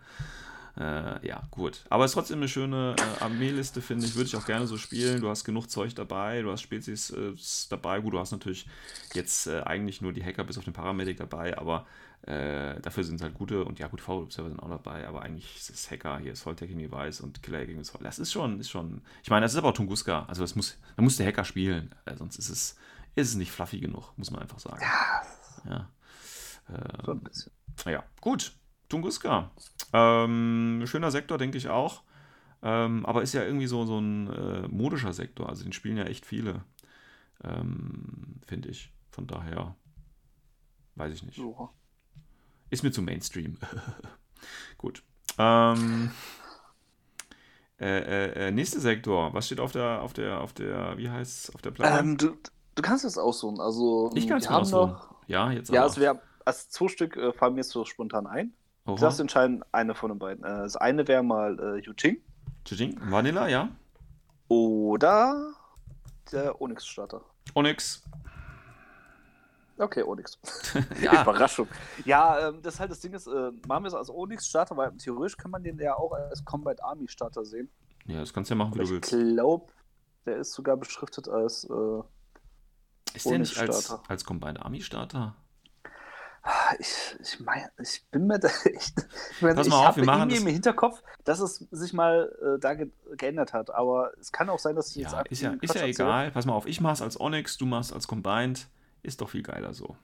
Äh, 0.78 1.26
ja, 1.26 1.42
gut. 1.50 1.84
Aber 1.88 2.04
es 2.04 2.10
ist 2.10 2.14
trotzdem 2.14 2.38
eine 2.38 2.48
schöne 2.48 2.96
äh, 2.98 3.22
Armeeliste, 3.24 3.80
finde 3.80 4.04
ich. 4.06 4.14
Würde 4.14 4.26
ich 4.26 4.36
auch 4.36 4.44
gerne 4.44 4.66
so 4.66 4.76
spielen. 4.76 5.22
Du 5.22 5.28
hast 5.28 5.44
genug 5.44 5.70
Zeug 5.70 5.94
dabei, 5.94 6.42
du 6.42 6.52
hast 6.52 6.60
Spezies 6.60 7.10
äh, 7.10 7.32
dabei. 7.70 8.00
Gut, 8.00 8.12
du 8.12 8.18
hast 8.18 8.32
natürlich 8.32 8.66
jetzt 9.14 9.46
äh, 9.46 9.62
eigentlich 9.62 10.02
nur 10.02 10.12
die 10.12 10.22
Hacker 10.22 10.44
bis 10.44 10.58
auf 10.58 10.64
den 10.64 10.74
Paramedic 10.74 11.16
dabei, 11.16 11.56
aber 11.56 11.86
äh, 12.22 12.78
dafür 12.80 13.04
sind 13.04 13.16
es 13.16 13.22
halt 13.22 13.34
gute 13.34 13.64
und 13.64 13.78
ja, 13.78 13.86
gut, 13.86 14.00
V-Observer 14.02 14.48
sind 14.50 14.60
auch 14.60 14.68
dabei, 14.68 15.06
aber 15.08 15.22
eigentlich 15.22 15.56
ist 15.56 15.70
es 15.70 15.90
Hacker 15.90 16.18
hier, 16.18 16.36
Soul 16.36 16.56
Taking 16.56 16.78
Device 16.78 17.20
und 17.20 17.42
Killer 17.42 17.60
Hacking 17.60 17.80
ist 17.80 17.90
voll. 17.90 18.02
Das 18.02 18.18
ist 18.18 18.32
schon, 18.32 18.60
ist 18.60 18.68
schon. 18.68 19.00
Ich 19.22 19.30
meine, 19.30 19.44
das 19.44 19.52
ist 19.52 19.58
aber 19.58 19.68
auch 19.68 19.74
Tunguska. 19.74 20.26
Also 20.28 20.42
das 20.42 20.54
muss, 20.56 20.76
da 20.96 21.02
muss 21.02 21.16
der 21.16 21.26
Hacker 21.26 21.44
spielen. 21.44 21.94
Äh, 22.04 22.16
sonst 22.16 22.36
ist 22.36 22.50
es, 22.50 22.76
ist 23.14 23.28
es 23.28 23.34
nicht 23.34 23.50
fluffy 23.50 23.80
genug, 23.80 24.12
muss 24.16 24.30
man 24.30 24.42
einfach 24.42 24.58
sagen. 24.58 24.82
Ja. 25.68 25.88
So 27.04 27.12
ein 27.12 27.20
bisschen. 27.20 27.52
Ja, 27.86 28.02
gut. 28.20 28.52
Tunguska. 28.88 29.50
Ähm, 29.92 30.82
schöner 30.86 31.10
Sektor, 31.10 31.38
denke 31.38 31.58
ich 31.58 31.68
auch. 31.68 32.02
Ähm, 32.62 33.04
aber 33.06 33.22
ist 33.22 33.34
ja 33.34 33.44
irgendwie 33.44 33.66
so, 33.66 33.84
so 33.84 33.98
ein 33.98 34.32
äh, 34.32 34.68
modischer 34.68 35.12
Sektor. 35.12 35.48
Also 35.48 35.64
den 35.64 35.72
spielen 35.72 35.96
ja 35.96 36.04
echt 36.04 36.26
viele. 36.26 36.64
Ähm, 37.44 38.40
Finde 38.46 38.68
ich. 38.70 38.92
Von 39.10 39.26
daher 39.26 39.74
weiß 40.94 41.12
ich 41.12 41.22
nicht. 41.22 41.36
So. 41.36 41.70
Ist 42.70 42.82
mir 42.82 42.90
zu 42.90 43.02
Mainstream. 43.02 43.56
Gut. 44.78 45.02
Ähm, 45.38 46.10
äh, 47.78 47.98
äh, 47.98 48.48
äh, 48.48 48.50
nächster 48.50 48.80
Sektor. 48.80 49.32
Was 49.34 49.46
steht 49.46 49.60
auf 49.60 49.72
der, 49.72 50.02
auf 50.02 50.12
der, 50.12 50.40
auf 50.40 50.52
der, 50.52 50.96
wie 50.98 51.10
heißt 51.10 51.54
auf 51.54 51.62
der 51.62 51.70
Platte? 51.70 51.98
Ähm, 51.98 52.16
du, 52.16 52.36
du 52.74 52.82
kannst 52.82 53.04
es 53.04 53.18
aussuchen. 53.18 53.60
Also, 53.60 54.10
ich 54.14 54.26
kann 54.26 54.38
es 54.38 54.48
haben 54.48 54.62
aussuchen. 54.62 54.92
noch. 54.92 55.14
Ja, 55.28 55.50
jetzt 55.50 55.70
Ja, 55.70 55.80
aber. 55.80 55.90
also, 55.90 56.00
wir, 56.00 56.20
als 56.44 56.70
zwei 56.70 56.88
Stück 56.88 57.16
äh, 57.16 57.32
fallen 57.32 57.54
mir 57.54 57.64
so 57.64 57.84
spontan 57.84 58.26
ein. 58.26 58.54
Du 58.86 58.94
darfst 58.94 59.20
entscheiden, 59.20 59.64
eine 59.72 59.94
von 59.94 60.10
den 60.10 60.18
beiden. 60.18 60.44
Äh, 60.44 60.48
das 60.48 60.76
eine 60.76 61.06
wäre 61.08 61.22
mal 61.22 61.58
äh, 61.58 61.80
Yuching 61.84 62.18
Tsching. 62.64 62.98
Vanilla, 63.10 63.48
ja. 63.48 63.68
oder 64.48 65.52
der 66.32 66.60
Onyx-Starter. 66.60 67.20
Onyx. 67.54 68.02
Okay, 69.78 70.02
Onyx. 70.02 70.38
Ja. 71.00 71.22
Überraschung. 71.22 71.68
Ja, 72.04 72.48
ähm, 72.48 72.62
das 72.62 72.74
ist 72.74 72.80
halt 72.80 72.90
das 72.90 73.00
Ding 73.00 73.12
ist, 73.12 73.26
äh, 73.26 73.50
machen 73.68 73.84
wir 73.84 73.88
es 73.88 73.94
als 73.94 74.10
Onyx-Starter, 74.10 74.76
weil 74.76 74.92
theoretisch 74.96 75.36
kann 75.36 75.50
man 75.50 75.62
den 75.62 75.78
ja 75.78 75.94
auch 75.94 76.12
als 76.12 76.44
Combat 76.44 76.82
Army-Starter 76.82 77.44
sehen. 77.44 77.70
Ja, 78.06 78.20
das 78.20 78.32
kannst 78.32 78.50
du 78.50 78.54
ja 78.54 78.58
machen, 78.58 78.74
wie 78.74 78.80
Aber 78.80 78.88
du 78.88 78.96
ich 78.96 79.12
willst. 79.12 79.34
glaube, 79.34 79.72
der 80.24 80.38
ist 80.38 80.52
sogar 80.52 80.76
beschriftet 80.76 81.28
als. 81.28 81.64
Äh, 81.64 82.02
Ist 83.14 83.26
der 83.26 83.38
nicht 83.38 83.58
als, 83.58 83.90
als 84.08 84.24
Combined 84.24 84.60
Army 84.60 84.80
Starter? 84.80 85.34
Ich 86.78 87.16
ich 87.20 87.40
meine, 87.40 87.70
ich 87.80 88.04
bin 88.10 88.26
mir 88.26 88.38
da 88.38 88.48
echt. 88.64 88.94
Ich, 89.32 89.42
mein, 89.42 89.54
Pass 89.56 89.66
ich 89.66 89.72
mal 89.72 89.78
auf, 89.80 89.86
habe 89.86 89.96
wir 89.98 90.04
machen 90.06 90.20
irgendwie 90.30 90.34
das- 90.36 90.42
im 90.44 90.48
Hinterkopf, 90.52 91.02
dass 91.24 91.40
es 91.40 91.66
sich 91.70 91.92
mal 91.92 92.32
äh, 92.56 92.60
da 92.60 92.74
ge 92.74 92.90
geändert 93.16 93.52
hat. 93.52 93.74
Aber 93.74 94.12
es 94.20 94.32
kann 94.32 94.48
auch 94.48 94.58
sein, 94.58 94.76
dass 94.76 94.90
ich 94.90 94.96
jetzt 94.96 95.12
Ja, 95.12 95.18
einfach 95.18 95.30
ist 95.30 95.42
ja, 95.42 95.54
ist 95.60 95.74
ja 95.74 95.84
egal. 95.86 96.30
Pass 96.30 96.46
mal 96.46 96.52
auf, 96.54 96.66
ich 96.66 96.80
mach's 96.80 97.02
als 97.02 97.18
Onyx, 97.20 97.56
du 97.58 97.66
machst 97.66 97.92
als 97.92 98.06
Combined. 98.06 98.68
Ist 99.02 99.20
doch 99.20 99.30
viel 99.30 99.42
geiler 99.42 99.72
so. 99.74 99.96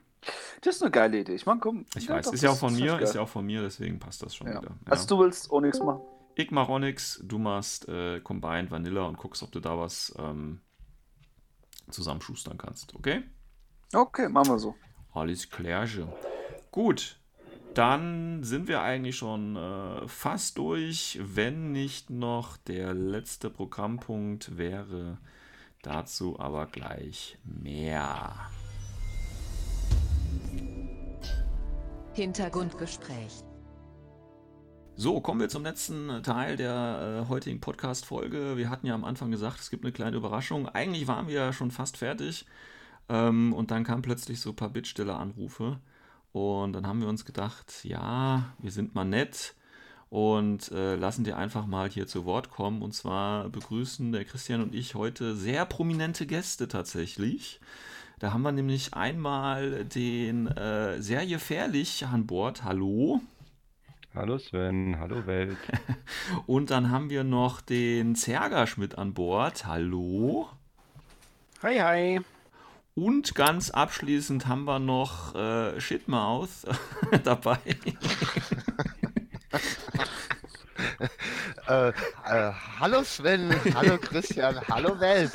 Das 0.61 0.77
ist 0.77 0.83
eine 0.83 0.93
geile 0.93 1.19
Idee. 1.19 1.35
Ich 1.35 1.47
meine, 1.47 1.59
komm. 1.59 1.85
Ich 1.97 2.09
weiß, 2.09 2.27
doch, 2.27 2.33
ist 2.33 2.43
ja 2.43 2.51
auch 2.51 2.57
von 2.57 2.73
das 2.73 2.81
mir, 2.81 2.99
ist 3.01 3.15
ja 3.17 3.23
auch 3.23 3.29
von 3.29 3.45
mir, 3.45 3.63
deswegen 3.63 3.99
passt 3.99 4.23
das 4.23 4.35
schon 4.37 4.47
Ja. 4.47 4.61
wieder. 4.63 4.71
Ja. 4.71 4.77
Also 4.93 5.07
du 5.09 5.19
willst 5.23 5.51
Onyx 5.51 5.81
machen? 5.81 6.01
ich 6.37 6.51
mach 6.51 6.69
Onyx, 6.69 7.21
du 7.25 7.39
machst 7.39 7.89
äh, 7.89 8.21
Combined 8.21 8.71
Vanilla 8.71 9.03
und 9.03 9.17
guckst, 9.19 9.43
ob 9.43 9.51
du 9.53 9.59
da 9.61 9.77
was 9.79 10.15
ähm, 10.19 10.61
zusammenschustern 11.91 12.57
kannst, 12.59 12.95
okay? 12.95 13.23
Okay, 13.93 14.29
machen 14.29 14.49
wir 14.53 14.59
so. 14.59 14.75
Alles 15.13 15.51
klärche. 15.51 16.09
Gut, 16.71 17.17
dann 17.75 18.43
sind 18.43 18.69
wir 18.69 18.83
eigentlich 18.83 19.17
schon 19.17 19.57
äh, 19.57 20.07
fast 20.09 20.59
durch, 20.59 21.19
wenn 21.23 21.73
nicht 21.73 22.11
noch 22.11 22.57
der 22.57 22.95
letzte 22.95 23.51
Programmpunkt 23.51 24.59
wäre. 24.59 25.19
Dazu 25.83 26.39
aber 26.39 26.67
gleich 26.67 27.39
mehr. 27.45 28.35
Hintergrundgespräch. 32.15 33.43
So, 34.95 35.21
kommen 35.23 35.41
wir 35.41 35.49
zum 35.49 35.63
letzten 35.63 36.23
Teil 36.23 36.57
der 36.57 37.25
äh, 37.25 37.29
heutigen 37.29 37.61
Podcast-Folge. 37.61 38.59
Wir 38.59 38.69
hatten 38.69 38.87
ja 38.87 38.95
am 38.95 39.05
Anfang 39.05 39.31
gesagt, 39.31 39.59
es 39.61 39.71
gibt 39.71 39.85
eine 39.85 39.93
kleine 39.93 40.19
Überraschung. 40.19 40.69
Eigentlich 40.69 41.07
waren 41.09 41.27
wir 41.27 41.35
ja 41.35 41.53
schon 41.53 41.71
fast 41.71 41.97
fertig. 41.97 42.45
Ähm, 43.09 43.53
und 43.53 43.71
dann 43.71 43.85
kamen 43.85 44.03
plötzlich 44.03 44.41
so 44.41 44.51
ein 44.51 44.57
paar 44.57 44.71
Bittsteller-Anrufe. 44.71 45.79
Und 46.33 46.73
dann 46.73 46.87
haben 46.87 47.01
wir 47.01 47.09
uns 47.09 47.25
gedacht, 47.25 47.85
ja, 47.85 48.55
wir 48.59 48.71
sind 48.71 48.95
mal 48.95 49.05
nett 49.05 49.55
und 50.09 50.71
äh, 50.73 50.95
lassen 50.97 51.25
dir 51.25 51.37
einfach 51.37 51.67
mal 51.67 51.89
hier 51.89 52.07
zu 52.07 52.25
Wort 52.25 52.51
kommen. 52.51 52.83
Und 52.83 52.93
zwar 52.93 53.49
begrüßen 53.49 54.13
der 54.13 54.25
Christian 54.25 54.63
und 54.63 54.75
ich 54.75 54.95
heute 54.95 55.35
sehr 55.37 55.65
prominente 55.67 56.27
Gäste 56.27 56.69
tatsächlich. 56.69 57.61
Da 58.19 58.33
haben 58.33 58.43
wir 58.43 58.53
nämlich 58.53 58.95
einmal 58.95 59.85
den 59.85 60.47
äh, 60.47 61.03
sehr 61.03 61.27
gefährlich 61.27 62.07
an 62.07 62.27
Bord. 62.27 62.63
Hallo. 62.63 63.21
Hallo 64.15 64.39
Sven, 64.39 64.99
hallo 65.01 65.27
Welt. 65.27 65.57
Und 66.47 66.71
dann 66.71 66.91
haben 66.91 67.09
wir 67.09 67.25
noch 67.25 67.63
den 67.63 68.15
Zergasch 68.15 68.77
mit 68.77 68.99
an 68.99 69.15
Bord. 69.15 69.65
Hallo. 69.65 70.51
Hi, 71.63 71.79
hi. 71.79 72.21
Und 72.95 73.35
ganz 73.35 73.71
abschließend 73.71 74.47
haben 74.47 74.65
wir 74.65 74.79
noch 74.79 75.35
äh, 75.35 75.81
Shitmouth 75.81 76.51
dabei. 77.25 77.59
Äh, 81.69 81.89
äh, 81.89 81.93
hallo 82.81 83.03
Sven, 83.03 83.55
hallo 83.75 83.97
Christian, 83.97 84.61
hallo 84.69 85.01
Welt. 85.01 85.33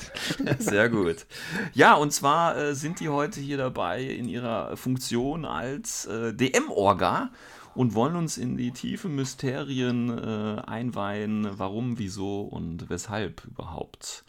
Sehr 0.59 0.87
gut. 0.89 1.25
Ja, 1.73 1.95
und 1.95 2.11
zwar 2.11 2.57
äh, 2.57 2.75
sind 2.75 2.99
die 2.99 3.09
heute 3.09 3.39
hier 3.39 3.57
dabei 3.57 4.03
in 4.03 4.29
ihrer 4.29 4.77
Funktion 4.77 5.45
als 5.45 6.05
äh, 6.05 6.33
DM-Orga 6.33 7.31
und 7.73 7.95
wollen 7.95 8.15
uns 8.17 8.37
in 8.37 8.57
die 8.57 8.71
tiefen 8.71 9.15
Mysterien 9.15 10.09
äh, 10.09 10.61
einweihen, 10.61 11.47
warum, 11.57 11.97
wieso 11.97 12.41
und 12.41 12.89
weshalb 12.89 13.43
überhaupt. 13.45 14.23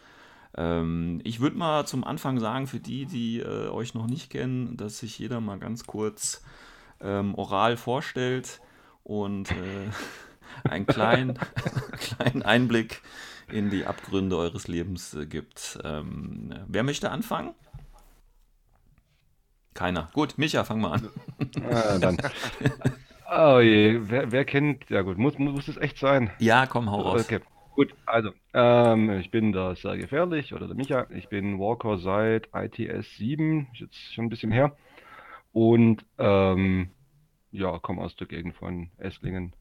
Ähm, 0.56 1.20
ich 1.24 1.40
würde 1.40 1.56
mal 1.56 1.86
zum 1.86 2.04
Anfang 2.04 2.40
sagen, 2.40 2.66
für 2.66 2.80
die, 2.80 3.06
die 3.06 3.40
äh, 3.40 3.68
euch 3.68 3.94
noch 3.94 4.06
nicht 4.06 4.30
kennen, 4.30 4.76
dass 4.76 4.98
sich 4.98 5.18
jeder 5.18 5.40
mal 5.40 5.58
ganz 5.58 5.84
kurz 5.84 6.42
ähm, 7.00 7.34
oral 7.34 7.76
vorstellt 7.76 8.60
und 9.04 9.50
äh, 9.50 9.90
einen 10.68 10.86
kleinen, 10.86 11.38
kleinen 11.98 12.42
Einblick 12.42 13.02
in 13.50 13.70
die 13.70 13.86
Abgründe 13.86 14.36
eures 14.36 14.68
Lebens 14.68 15.14
äh, 15.14 15.26
gibt. 15.26 15.78
Ähm, 15.84 16.54
wer 16.66 16.82
möchte 16.82 17.10
anfangen? 17.10 17.54
Keiner. 19.74 20.08
Gut, 20.12 20.38
Micha, 20.38 20.64
fang 20.64 20.80
mal 20.80 20.92
an. 20.94 21.08
Ah, 21.70 21.98
dann. 21.98 22.18
Oh 23.30 23.60
je, 23.60 24.00
wer, 24.08 24.32
wer 24.32 24.44
kennt, 24.46 24.88
ja 24.88 25.02
gut, 25.02 25.18
muss, 25.18 25.38
muss, 25.38 25.68
es 25.68 25.76
echt 25.76 25.98
sein. 25.98 26.30
Ja, 26.38 26.66
komm, 26.66 26.90
hau 26.90 27.02
raus. 27.02 27.24
Okay, 27.24 27.40
gut, 27.78 27.94
also, 28.06 28.32
ähm, 28.54 29.20
ich 29.20 29.30
bin 29.30 29.52
da 29.52 29.76
sehr 29.76 29.96
gefährlich, 29.96 30.52
oder 30.52 30.66
der 30.66 30.74
Micha, 30.74 31.06
ich 31.10 31.28
bin 31.28 31.60
Walker 31.60 31.98
seit 31.98 32.48
ITS 32.52 33.18
7, 33.18 33.68
ist 33.72 33.80
jetzt 33.80 34.14
schon 34.14 34.24
ein 34.24 34.30
bisschen 34.30 34.50
her. 34.50 34.76
Und, 35.52 36.04
ähm, 36.18 36.90
ja, 37.52 37.78
komme 37.78 38.02
aus 38.02 38.16
der 38.16 38.26
Gegend 38.26 38.56
von 38.56 38.90
Esslingen. 38.98 39.52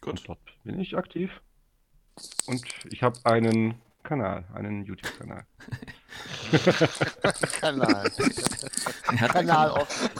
Gut. 0.00 0.14
Und 0.14 0.28
dort 0.28 0.40
bin 0.64 0.80
ich 0.80 0.96
aktiv. 0.96 1.30
Und 2.48 2.66
ich 2.90 3.04
habe 3.04 3.20
einen 3.22 3.76
Kanal, 4.02 4.44
einen 4.52 4.84
YouTube-Kanal. 4.84 5.44
Kanal. 7.60 8.10
Kanal 9.32 9.70
offen. 9.70 10.10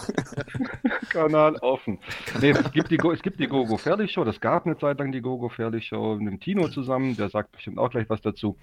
Kanal 1.10 1.56
offen. 1.56 1.98
Nee, 2.40 2.50
es 2.50 2.72
gibt 2.72 2.90
die, 2.90 2.96
Go 2.96 3.12
es 3.12 3.22
gibt 3.22 3.38
die 3.40 3.46
Gogo 3.46 3.76
Fairlich 3.76 4.12
Show, 4.12 4.24
das 4.24 4.40
gab 4.40 4.66
eine 4.66 4.78
Zeit 4.78 4.98
lang 4.98 5.12
die 5.12 5.20
Gogo 5.20 5.48
Fairlich 5.48 5.86
Show 5.86 6.16
mit 6.16 6.32
dem 6.32 6.40
Tino 6.40 6.68
zusammen, 6.68 7.16
der 7.16 7.28
sagt 7.28 7.52
bestimmt 7.52 7.78
auch 7.78 7.90
gleich 7.90 8.08
was 8.08 8.20
dazu, 8.20 8.56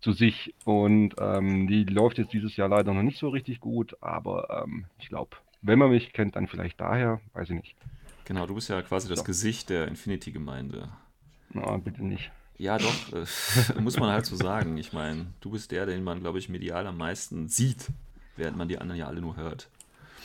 zu 0.00 0.12
sich. 0.12 0.54
Und 0.64 1.14
ähm, 1.18 1.66
die 1.66 1.84
läuft 1.84 2.18
jetzt 2.18 2.32
dieses 2.32 2.56
Jahr 2.56 2.68
leider 2.68 2.94
noch 2.94 3.02
nicht 3.02 3.18
so 3.18 3.28
richtig 3.28 3.60
gut, 3.60 3.96
aber 4.00 4.64
ähm, 4.64 4.84
ich 4.98 5.08
glaube, 5.08 5.36
wenn 5.62 5.78
man 5.78 5.90
mich 5.90 6.12
kennt, 6.12 6.36
dann 6.36 6.46
vielleicht 6.46 6.80
daher, 6.80 7.20
weiß 7.34 7.50
ich 7.50 7.56
nicht. 7.56 7.76
Genau, 8.24 8.46
du 8.46 8.54
bist 8.54 8.68
ja 8.68 8.82
quasi 8.82 9.08
das. 9.08 9.24
Gesicht 9.24 9.70
der 9.70 9.88
Infinity-Gemeinde. 9.88 10.88
Na, 11.50 11.76
bitte 11.76 12.04
nicht. 12.04 12.30
Ja, 12.58 12.78
doch, 12.78 13.12
äh, 13.12 13.80
muss 13.80 13.98
man 13.98 14.10
halt 14.10 14.26
so 14.26 14.36
sagen. 14.36 14.76
Ich 14.78 14.92
meine, 14.92 15.26
du 15.40 15.50
bist 15.50 15.70
der, 15.70 15.86
den 15.86 16.02
man, 16.04 16.20
glaube 16.20 16.38
ich, 16.38 16.48
medial 16.48 16.86
am 16.86 16.98
meisten 16.98 17.48
sieht, 17.48 17.88
während 18.36 18.56
man 18.56 18.68
die 18.68 18.78
anderen 18.78 18.98
ja 18.98 19.06
alle 19.06 19.20
nur 19.20 19.36
hört. 19.36 19.68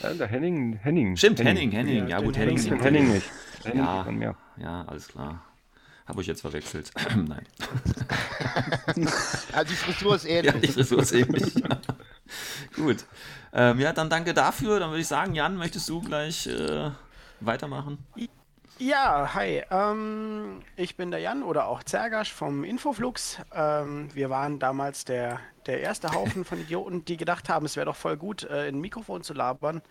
Ja, 0.03 0.13
der 0.13 0.27
Henning, 0.27 0.79
Henning. 0.81 1.15
Stimmt, 1.17 1.39
Henning, 1.39 1.71
Henning. 1.71 2.07
Ja, 2.07 2.17
Ja, 2.19 2.25
gut, 2.25 2.37
Henning 2.37 2.61
bin 2.63 2.79
Henning 2.81 3.11
nicht. 3.13 3.29
Henning 3.63 3.83
Ja. 3.83 4.03
man 4.03 4.15
mehr. 4.17 4.35
Ja, 4.57 4.83
alles 4.87 5.07
klar. 5.07 5.43
Habe 6.07 6.21
ich 6.21 6.27
jetzt 6.27 6.41
verwechselt. 6.41 6.91
Nein. 7.15 7.45
Ja, 9.53 9.63
die 9.63 9.73
Frisur 9.73 10.15
ist 10.15 10.25
Ja, 10.25 10.31
ähnlich. 10.43 10.61
die 10.61 10.67
Frisur 10.67 10.99
ist 11.01 11.11
ähnlich. 11.13 11.53
Gut. 12.75 13.05
Ähm, 13.53 13.79
ja, 13.79 13.93
dann 13.93 14.09
danke 14.09 14.33
dafür. 14.33 14.79
Dann 14.79 14.89
würde 14.89 15.01
ich 15.01 15.07
sagen, 15.07 15.35
Jan, 15.35 15.55
möchtest 15.57 15.87
du 15.89 16.01
gleich 16.01 16.47
äh, 16.47 16.89
weitermachen? 17.39 17.99
Ja, 18.83 19.35
hi. 19.35 19.61
Ähm, 19.69 20.63
ich 20.75 20.95
bin 20.97 21.11
der 21.11 21.19
Jan 21.19 21.43
oder 21.43 21.67
auch 21.67 21.83
Zergasch 21.83 22.33
vom 22.33 22.63
Infoflux. 22.63 23.37
Ähm, 23.53 24.09
wir 24.15 24.31
waren 24.31 24.57
damals 24.57 25.05
der, 25.05 25.39
der 25.67 25.81
erste 25.81 26.11
Haufen 26.13 26.45
von 26.45 26.59
Idioten, 26.61 27.05
die 27.05 27.15
gedacht 27.15 27.47
haben, 27.47 27.67
es 27.67 27.75
wäre 27.75 27.85
doch 27.85 27.95
voll 27.95 28.17
gut, 28.17 28.41
äh, 28.43 28.67
in 28.67 28.77
ein 28.77 28.81
Mikrofon 28.81 29.21
zu 29.21 29.35
labern. 29.35 29.83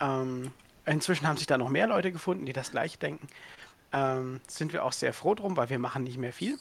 Ähm, 0.00 0.50
inzwischen 0.86 1.28
haben 1.28 1.36
sich 1.36 1.46
da 1.46 1.58
noch 1.58 1.68
mehr 1.68 1.86
Leute 1.86 2.10
gefunden, 2.10 2.46
die 2.46 2.54
das 2.54 2.70
gleiche 2.70 2.96
denken. 2.96 3.26
Ähm, 3.92 4.40
sind 4.48 4.72
wir 4.72 4.82
auch 4.86 4.92
sehr 4.92 5.12
froh 5.12 5.34
drum, 5.34 5.58
weil 5.58 5.68
wir 5.68 5.78
machen 5.78 6.02
nicht 6.02 6.16
mehr 6.16 6.32
viel. 6.32 6.58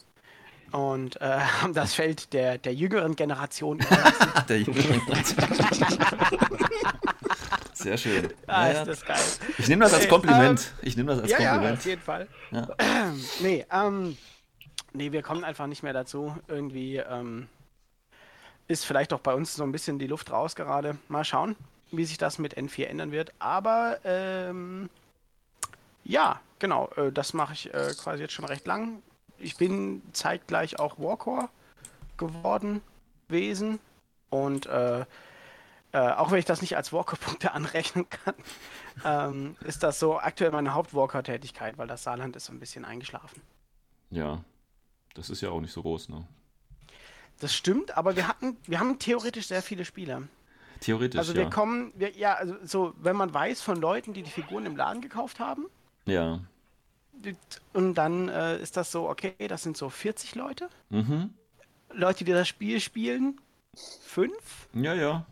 Und 0.71 1.19
äh, 1.21 1.39
haben 1.61 1.73
das 1.73 1.93
Feld 1.93 2.33
der, 2.33 2.57
der 2.57 2.73
jüngeren 2.73 3.15
Generation 3.15 3.79
überlassen. 3.81 4.31
Der 4.49 4.59
Junge. 4.61 4.83
Sehr 7.73 7.97
schön. 7.97 8.29
ah, 8.47 8.67
Ja, 8.67 8.73
ja. 8.73 8.81
ist 8.81 8.87
das 8.87 9.05
geil. 9.05 9.51
Ich 9.57 9.67
nehme 9.67 9.83
das 9.83 9.93
als 9.93 10.07
Kompliment. 10.07 10.71
Ich 10.81 10.95
nehme 10.97 11.11
das 11.13 11.21
als 11.23 11.31
Ja, 11.31 11.39
ja, 11.39 11.51
Kompliment. 11.51 11.79
auf 11.79 11.85
jeden 11.85 12.01
Fall. 12.01 12.27
Ja. 12.51 12.67
Nee, 13.41 13.65
ähm, 13.71 14.17
nee, 14.93 15.11
wir 15.11 15.21
kommen 15.23 15.43
einfach 15.43 15.67
nicht 15.67 15.81
mehr 15.83 15.93
dazu. 15.93 16.35
Irgendwie 16.47 16.97
ähm, 16.97 17.47
ist 18.67 18.85
vielleicht 18.85 19.13
auch 19.13 19.19
bei 19.19 19.33
uns 19.33 19.55
so 19.55 19.63
ein 19.63 19.71
bisschen 19.71 19.97
die 19.99 20.07
Luft 20.07 20.31
raus 20.31 20.55
gerade. 20.55 20.97
Mal 21.07 21.23
schauen, 21.25 21.55
wie 21.91 22.05
sich 22.05 22.17
das 22.17 22.37
mit 22.39 22.55
N4 22.57 22.85
ändern 22.85 23.11
wird. 23.11 23.33
Aber 23.39 23.97
ähm, 24.03 24.89
ja, 26.03 26.39
genau, 26.59 26.89
äh, 26.97 27.11
das 27.11 27.33
mache 27.33 27.53
ich 27.53 27.73
äh, 27.73 27.93
quasi 28.01 28.21
jetzt 28.23 28.33
schon 28.33 28.45
recht 28.45 28.67
lang. 28.67 29.01
Ich 29.41 29.57
bin 29.57 30.01
zeitgleich 30.13 30.79
auch 30.79 30.99
Warcore 30.99 31.49
geworden, 32.17 32.81
gewesen. 33.31 33.79
Und 34.29 34.65
äh, 34.67 35.05
äh, 35.93 35.97
auch 35.97 36.31
wenn 36.31 36.39
ich 36.39 36.45
das 36.45 36.61
nicht 36.61 36.75
als 36.77 36.93
Walker-Punkte 36.93 37.51
anrechnen 37.53 38.07
kann, 38.09 38.35
ähm, 39.03 39.55
ist 39.65 39.83
das 39.83 39.99
so 39.99 40.19
aktuell 40.19 40.51
meine 40.51 40.73
Haupt-Walker-Tätigkeit, 40.73 41.77
weil 41.77 41.87
das 41.87 42.03
Saarland 42.03 42.35
ist 42.35 42.45
so 42.45 42.53
ein 42.53 42.59
bisschen 42.59 42.85
eingeschlafen. 42.85 43.41
ja, 44.09 44.43
das 45.13 45.29
ist 45.29 45.41
ja 45.41 45.49
auch 45.49 45.59
nicht 45.59 45.73
so 45.73 45.81
groß, 45.81 46.07
ne? 46.07 46.25
Das 47.39 47.53
stimmt, 47.53 47.97
aber 47.97 48.15
wir 48.15 48.29
hatten, 48.29 48.55
wir 48.65 48.79
haben 48.79 48.97
theoretisch 48.97 49.47
sehr 49.47 49.61
viele 49.61 49.83
Spieler. 49.83 50.21
Theoretisch, 50.79 51.19
Also 51.19 51.33
wir 51.33 51.43
ja. 51.43 51.49
kommen, 51.49 51.91
wir, 51.95 52.11
ja, 52.11 52.35
also 52.35 52.55
so, 52.63 52.93
wenn 52.97 53.17
man 53.17 53.33
weiß 53.33 53.61
von 53.61 53.75
Leuten, 53.81 54.13
die 54.13 54.23
die 54.23 54.29
Figuren 54.29 54.65
im 54.65 54.77
Laden 54.77 55.01
gekauft 55.01 55.39
haben, 55.41 55.65
Ja. 56.05 56.39
Und 57.73 57.95
dann 57.95 58.29
äh, 58.29 58.59
ist 58.61 58.77
das 58.77 58.91
so, 58.91 59.09
okay, 59.09 59.33
das 59.47 59.63
sind 59.63 59.77
so 59.77 59.89
40 59.89 60.35
Leute. 60.35 60.69
Mhm. 60.89 61.31
Leute, 61.93 62.23
die 62.23 62.31
das 62.31 62.47
Spiel 62.47 62.79
spielen, 62.79 63.39
fünf. 64.01 64.67
Ja, 64.73 64.93
ja. 64.93 65.25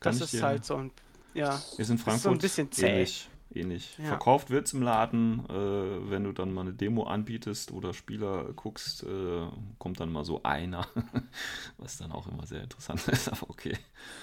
Kann 0.00 0.12
Das 0.12 0.20
ist 0.20 0.32
dir- 0.34 0.42
halt 0.42 0.64
so 0.64 0.76
ein, 0.76 0.90
ja, 1.34 1.54
Ist 1.54 1.78
in 1.78 1.82
ist 1.82 1.88
so 1.88 1.96
Frankfurt 1.98 2.32
ein 2.32 2.38
bisschen 2.38 2.70
zäh. 2.72 2.88
ähnlich. 2.88 3.28
ähnlich. 3.54 3.94
Ja. 3.98 4.04
Verkauft 4.06 4.50
wird 4.50 4.66
es 4.66 4.72
im 4.74 4.82
Laden, 4.82 5.44
äh, 5.48 6.10
wenn 6.10 6.24
du 6.24 6.32
dann 6.32 6.52
mal 6.52 6.62
eine 6.62 6.72
Demo 6.74 7.04
anbietest 7.04 7.70
oder 7.72 7.94
Spieler 7.94 8.52
guckst, 8.54 9.02
äh, 9.04 9.46
kommt 9.78 10.00
dann 10.00 10.10
mal 10.12 10.24
so 10.24 10.42
einer, 10.42 10.86
was 11.78 11.96
dann 11.98 12.12
auch 12.12 12.26
immer 12.28 12.46
sehr 12.46 12.62
interessant 12.62 13.06
ist, 13.08 13.28
aber 13.28 13.48
okay. 13.48 13.76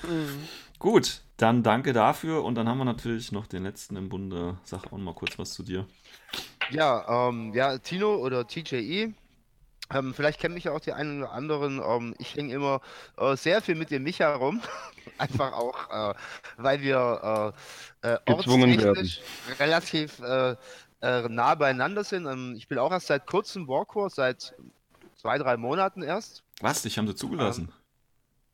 Mhm. 0.03 0.47
Gut, 0.79 1.21
dann 1.37 1.63
danke 1.63 1.93
dafür 1.93 2.43
und 2.43 2.55
dann 2.55 2.67
haben 2.69 2.77
wir 2.77 2.85
natürlich 2.85 3.31
noch 3.31 3.47
den 3.47 3.63
letzten 3.63 3.95
im 3.95 4.09
Bunde. 4.09 4.57
Sag 4.63 4.91
auch 4.93 4.97
mal 4.97 5.13
kurz 5.15 5.37
was 5.39 5.53
zu 5.53 5.63
dir. 5.63 5.87
Ja, 6.69 7.29
ähm, 7.29 7.53
ja, 7.53 7.77
Tino 7.77 8.15
oder 8.15 8.47
TJE. 8.47 9.13
Ähm, 9.91 10.13
vielleicht 10.13 10.39
kennen 10.39 10.53
mich 10.53 10.65
ja 10.65 10.71
auch 10.71 10.79
die 10.79 10.93
einen 10.93 11.23
oder 11.23 11.31
anderen. 11.31 11.81
Ähm, 11.83 12.15
ich 12.19 12.35
hänge 12.35 12.53
immer 12.53 12.81
äh, 13.17 13.35
sehr 13.35 13.61
viel 13.61 13.75
mit 13.75 13.89
dem 13.89 14.03
Micha 14.03 14.35
rum. 14.35 14.61
Einfach 15.17 15.53
auch, 15.53 15.89
äh, 15.89 16.13
weil 16.57 16.81
wir 16.81 17.55
äh, 18.03 18.07
äh, 18.07 18.17
relativ 19.59 20.19
äh, 20.19 20.55
äh, 21.01 21.27
nah 21.27 21.55
beieinander 21.55 22.03
sind. 22.03 22.27
Ähm, 22.27 22.53
ich 22.55 22.67
bin 22.67 22.77
auch 22.77 22.91
erst 22.91 23.07
seit 23.07 23.25
kurzem 23.25 23.67
Warcore, 23.67 24.09
seit 24.11 24.53
zwei, 25.15 25.39
drei 25.39 25.57
Monaten 25.57 26.03
erst. 26.03 26.43
Was? 26.61 26.83
Dich 26.83 26.97
haben 26.97 27.07
sie 27.07 27.15
zugelassen? 27.15 27.71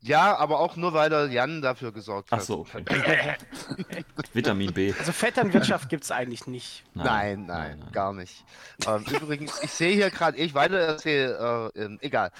Ja, 0.06 0.36
aber 0.36 0.60
auch 0.60 0.76
nur, 0.76 0.92
weil 0.92 1.10
der 1.10 1.26
Jan 1.26 1.60
dafür 1.60 1.90
gesorgt 1.90 2.30
hat. 2.30 2.38
Ach 2.38 2.44
so, 2.44 2.60
okay. 2.60 3.34
Vitamin 4.32 4.72
B. 4.72 4.94
Also 4.96 5.10
Vetternwirtschaft 5.10 5.88
gibt 5.88 6.04
es 6.04 6.12
eigentlich 6.12 6.46
nicht. 6.46 6.84
Nein, 6.94 7.46
nein, 7.46 7.84
gar 7.90 8.12
nicht. 8.12 8.44
Ähm, 8.86 9.04
übrigens, 9.20 9.60
ich 9.64 9.72
sehe 9.72 9.92
hier 9.92 10.10
gerade, 10.10 10.38
ich 10.38 10.54
weiter 10.54 10.78
erzähle, 10.78 11.72
äh, 11.74 11.82
ähm, 11.82 11.98
egal. 12.02 12.30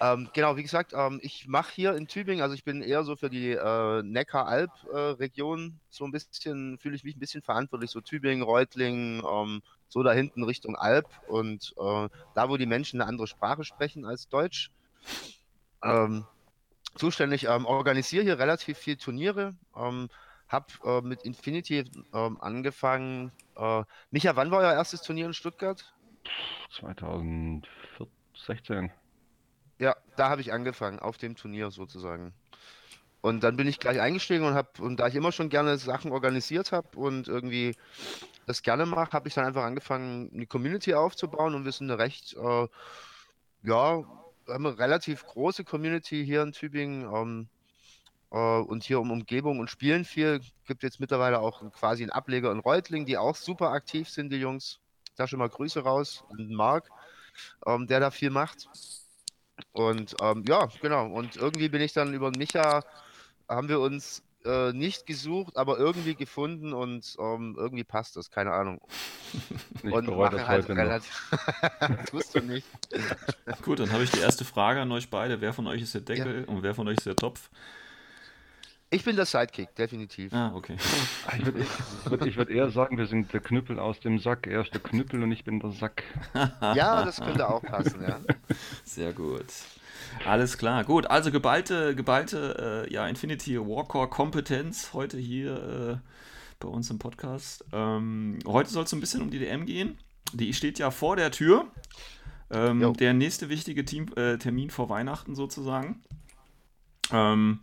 Ähm, 0.00 0.28
genau, 0.34 0.56
wie 0.58 0.62
gesagt, 0.62 0.92
ähm, 0.94 1.18
ich 1.22 1.48
mache 1.48 1.72
hier 1.74 1.94
in 1.94 2.08
Tübingen, 2.08 2.42
also 2.42 2.54
ich 2.54 2.62
bin 2.62 2.82
eher 2.82 3.04
so 3.04 3.16
für 3.16 3.30
die 3.30 3.52
äh, 3.52 4.02
Neckar-Alb-Region 4.02 5.80
so 5.88 6.04
ein 6.04 6.10
bisschen, 6.10 6.78
fühle 6.78 6.96
ich 6.96 7.04
mich 7.04 7.16
ein 7.16 7.20
bisschen 7.20 7.40
verantwortlich, 7.40 7.90
so 7.90 8.02
Tübingen, 8.02 8.42
Reutlingen, 8.42 9.22
ähm, 9.26 9.62
so 9.88 10.02
da 10.02 10.12
hinten 10.12 10.44
Richtung 10.44 10.76
Alb 10.76 11.08
und 11.28 11.72
äh, 11.78 12.08
da, 12.34 12.48
wo 12.50 12.58
die 12.58 12.66
Menschen 12.66 13.00
eine 13.00 13.08
andere 13.08 13.28
Sprache 13.28 13.64
sprechen 13.64 14.04
als 14.04 14.28
Deutsch. 14.28 14.70
Ähm, 15.82 16.26
zuständig, 16.94 17.44
ähm, 17.44 17.66
organisiere 17.66 18.24
hier 18.24 18.38
relativ 18.38 18.78
viel 18.78 18.96
Turniere, 18.96 19.54
ähm, 19.76 20.08
habe 20.48 20.66
äh, 20.84 21.00
mit 21.00 21.22
Infinity 21.22 21.84
ähm, 22.12 22.40
angefangen. 22.40 23.32
Äh, 23.56 23.84
Micha, 24.10 24.36
wann 24.36 24.50
war 24.50 24.60
euer 24.60 24.72
erstes 24.72 25.02
Turnier 25.02 25.26
in 25.26 25.34
Stuttgart? 25.34 25.92
2016. 26.70 28.90
Ja, 29.78 29.96
da 30.16 30.30
habe 30.30 30.40
ich 30.40 30.52
angefangen, 30.52 31.00
auf 31.00 31.18
dem 31.18 31.36
Turnier 31.36 31.70
sozusagen. 31.70 32.32
Und 33.20 33.42
dann 33.42 33.56
bin 33.56 33.66
ich 33.66 33.80
gleich 33.80 34.00
eingestiegen 34.00 34.44
und 34.44 34.54
habe, 34.54 34.82
und 34.82 35.00
da 35.00 35.08
ich 35.08 35.14
immer 35.14 35.32
schon 35.32 35.48
gerne 35.48 35.78
Sachen 35.78 36.12
organisiert 36.12 36.72
habe 36.72 36.98
und 36.98 37.26
irgendwie 37.26 37.74
das 38.46 38.62
gerne 38.62 38.84
mache, 38.84 39.12
habe 39.12 39.28
ich 39.28 39.34
dann 39.34 39.46
einfach 39.46 39.64
angefangen, 39.64 40.30
eine 40.34 40.46
Community 40.46 40.94
aufzubauen 40.94 41.54
und 41.54 41.64
wir 41.64 41.72
sind 41.72 41.90
eine 41.90 41.98
recht, 41.98 42.34
äh, 42.34 42.68
ja, 43.62 44.04
haben 44.48 44.66
eine 44.66 44.78
relativ 44.78 45.24
große 45.24 45.64
Community 45.64 46.24
hier 46.24 46.42
in 46.42 46.52
Tübingen 46.52 47.02
ähm, 47.14 47.48
äh, 48.30 48.36
und 48.36 48.84
hier 48.84 49.00
um 49.00 49.10
Umgebung 49.10 49.58
und 49.58 49.70
spielen 49.70 50.04
viel. 50.04 50.40
Gibt 50.66 50.82
jetzt 50.82 51.00
mittlerweile 51.00 51.40
auch 51.40 51.62
quasi 51.72 52.02
einen 52.02 52.10
Ableger 52.10 52.52
in 52.52 52.60
Reutling, 52.60 53.06
die 53.06 53.16
auch 53.16 53.36
super 53.36 53.70
aktiv 53.70 54.08
sind, 54.08 54.30
die 54.30 54.38
Jungs. 54.38 54.80
Da 55.16 55.28
schon 55.28 55.38
mal 55.38 55.48
Grüße 55.48 55.80
raus 55.80 56.24
den 56.36 56.54
Marc, 56.54 56.88
ähm, 57.66 57.86
der 57.86 58.00
da 58.00 58.10
viel 58.10 58.30
macht. 58.30 58.68
Und 59.72 60.16
ähm, 60.20 60.44
ja, 60.48 60.68
genau. 60.80 61.06
Und 61.06 61.36
irgendwie 61.36 61.68
bin 61.68 61.80
ich 61.80 61.92
dann 61.92 62.14
über 62.14 62.30
Micha, 62.36 62.82
haben 63.48 63.68
wir 63.68 63.80
uns 63.80 64.22
äh, 64.44 64.72
nicht 64.72 65.06
gesucht, 65.06 65.56
aber 65.56 65.78
irgendwie 65.78 66.14
gefunden 66.14 66.72
und 66.72 67.16
ähm, 67.18 67.56
irgendwie 67.58 67.84
passt 67.84 68.16
das, 68.16 68.30
keine 68.30 68.52
Ahnung. 68.52 68.80
Ich 69.82 69.92
und 69.92 70.06
bereue 70.06 70.26
mache 70.26 70.36
das 70.36 70.46
halt 70.48 70.64
heute 70.64 70.76
relativ. 70.76 71.30
Tust 72.10 72.34
du 72.34 72.40
nicht. 72.40 72.66
Gut, 73.62 73.80
dann 73.80 73.92
habe 73.92 74.04
ich 74.04 74.10
die 74.10 74.20
erste 74.20 74.46
Frage 74.46 74.80
an 74.80 74.90
euch 74.92 75.10
beide. 75.10 75.42
Wer 75.42 75.52
von 75.52 75.66
euch 75.66 75.82
ist 75.82 75.92
der 75.92 76.00
Deckel 76.00 76.44
und 76.44 76.62
wer 76.62 76.74
von 76.74 76.88
euch 76.88 76.96
ist 76.96 77.06
der 77.06 77.16
Topf? 77.16 77.50
Ich 78.88 79.04
bin 79.04 79.16
der 79.16 79.26
Sidekick, 79.26 79.74
definitiv. 79.74 80.32
Ah, 80.32 80.52
okay. 80.54 80.76
Ich 81.36 81.44
würde 81.44 81.66
würd, 82.04 82.36
würd 82.36 82.48
eher 82.48 82.70
sagen, 82.70 82.96
wir 82.96 83.06
sind 83.06 83.32
der 83.34 83.40
Knüppel 83.40 83.78
aus 83.78 84.00
dem 84.00 84.18
Sack. 84.18 84.46
Er 84.46 84.62
ist 84.62 84.72
der 84.72 84.80
Knüppel 84.80 85.22
und 85.22 85.32
ich 85.32 85.44
bin 85.44 85.60
der 85.60 85.72
Sack. 85.72 86.04
Ja, 86.32 87.04
das 87.04 87.20
könnte 87.20 87.46
auch 87.46 87.62
passen, 87.62 88.02
ja. 88.02 88.20
Sehr 88.84 89.12
gut. 89.12 89.46
Alles 90.24 90.58
klar. 90.58 90.84
Gut, 90.84 91.06
also 91.06 91.30
geballte, 91.30 91.94
geballte 91.94 92.86
äh, 92.88 92.92
ja, 92.92 93.06
Infinity 93.06 93.58
Warcore 93.58 94.08
Kompetenz 94.08 94.92
heute 94.92 95.18
hier 95.18 96.00
äh, 96.02 96.08
bei 96.60 96.68
uns 96.68 96.90
im 96.90 96.98
Podcast. 96.98 97.64
Ähm, 97.72 98.38
heute 98.46 98.70
soll 98.70 98.84
es 98.84 98.90
so 98.90 98.96
ein 98.96 99.00
bisschen 99.00 99.22
um 99.22 99.30
die 99.30 99.38
DM 99.38 99.66
gehen. 99.66 99.98
Die 100.32 100.54
steht 100.54 100.78
ja 100.78 100.90
vor 100.90 101.16
der 101.16 101.30
Tür. 101.30 101.66
Ähm, 102.50 102.94
der 102.94 103.14
nächste 103.14 103.48
wichtige 103.48 103.84
Team, 103.84 104.12
äh, 104.16 104.38
Termin 104.38 104.70
vor 104.70 104.88
Weihnachten 104.88 105.34
sozusagen. 105.34 106.02
Ähm, 107.10 107.60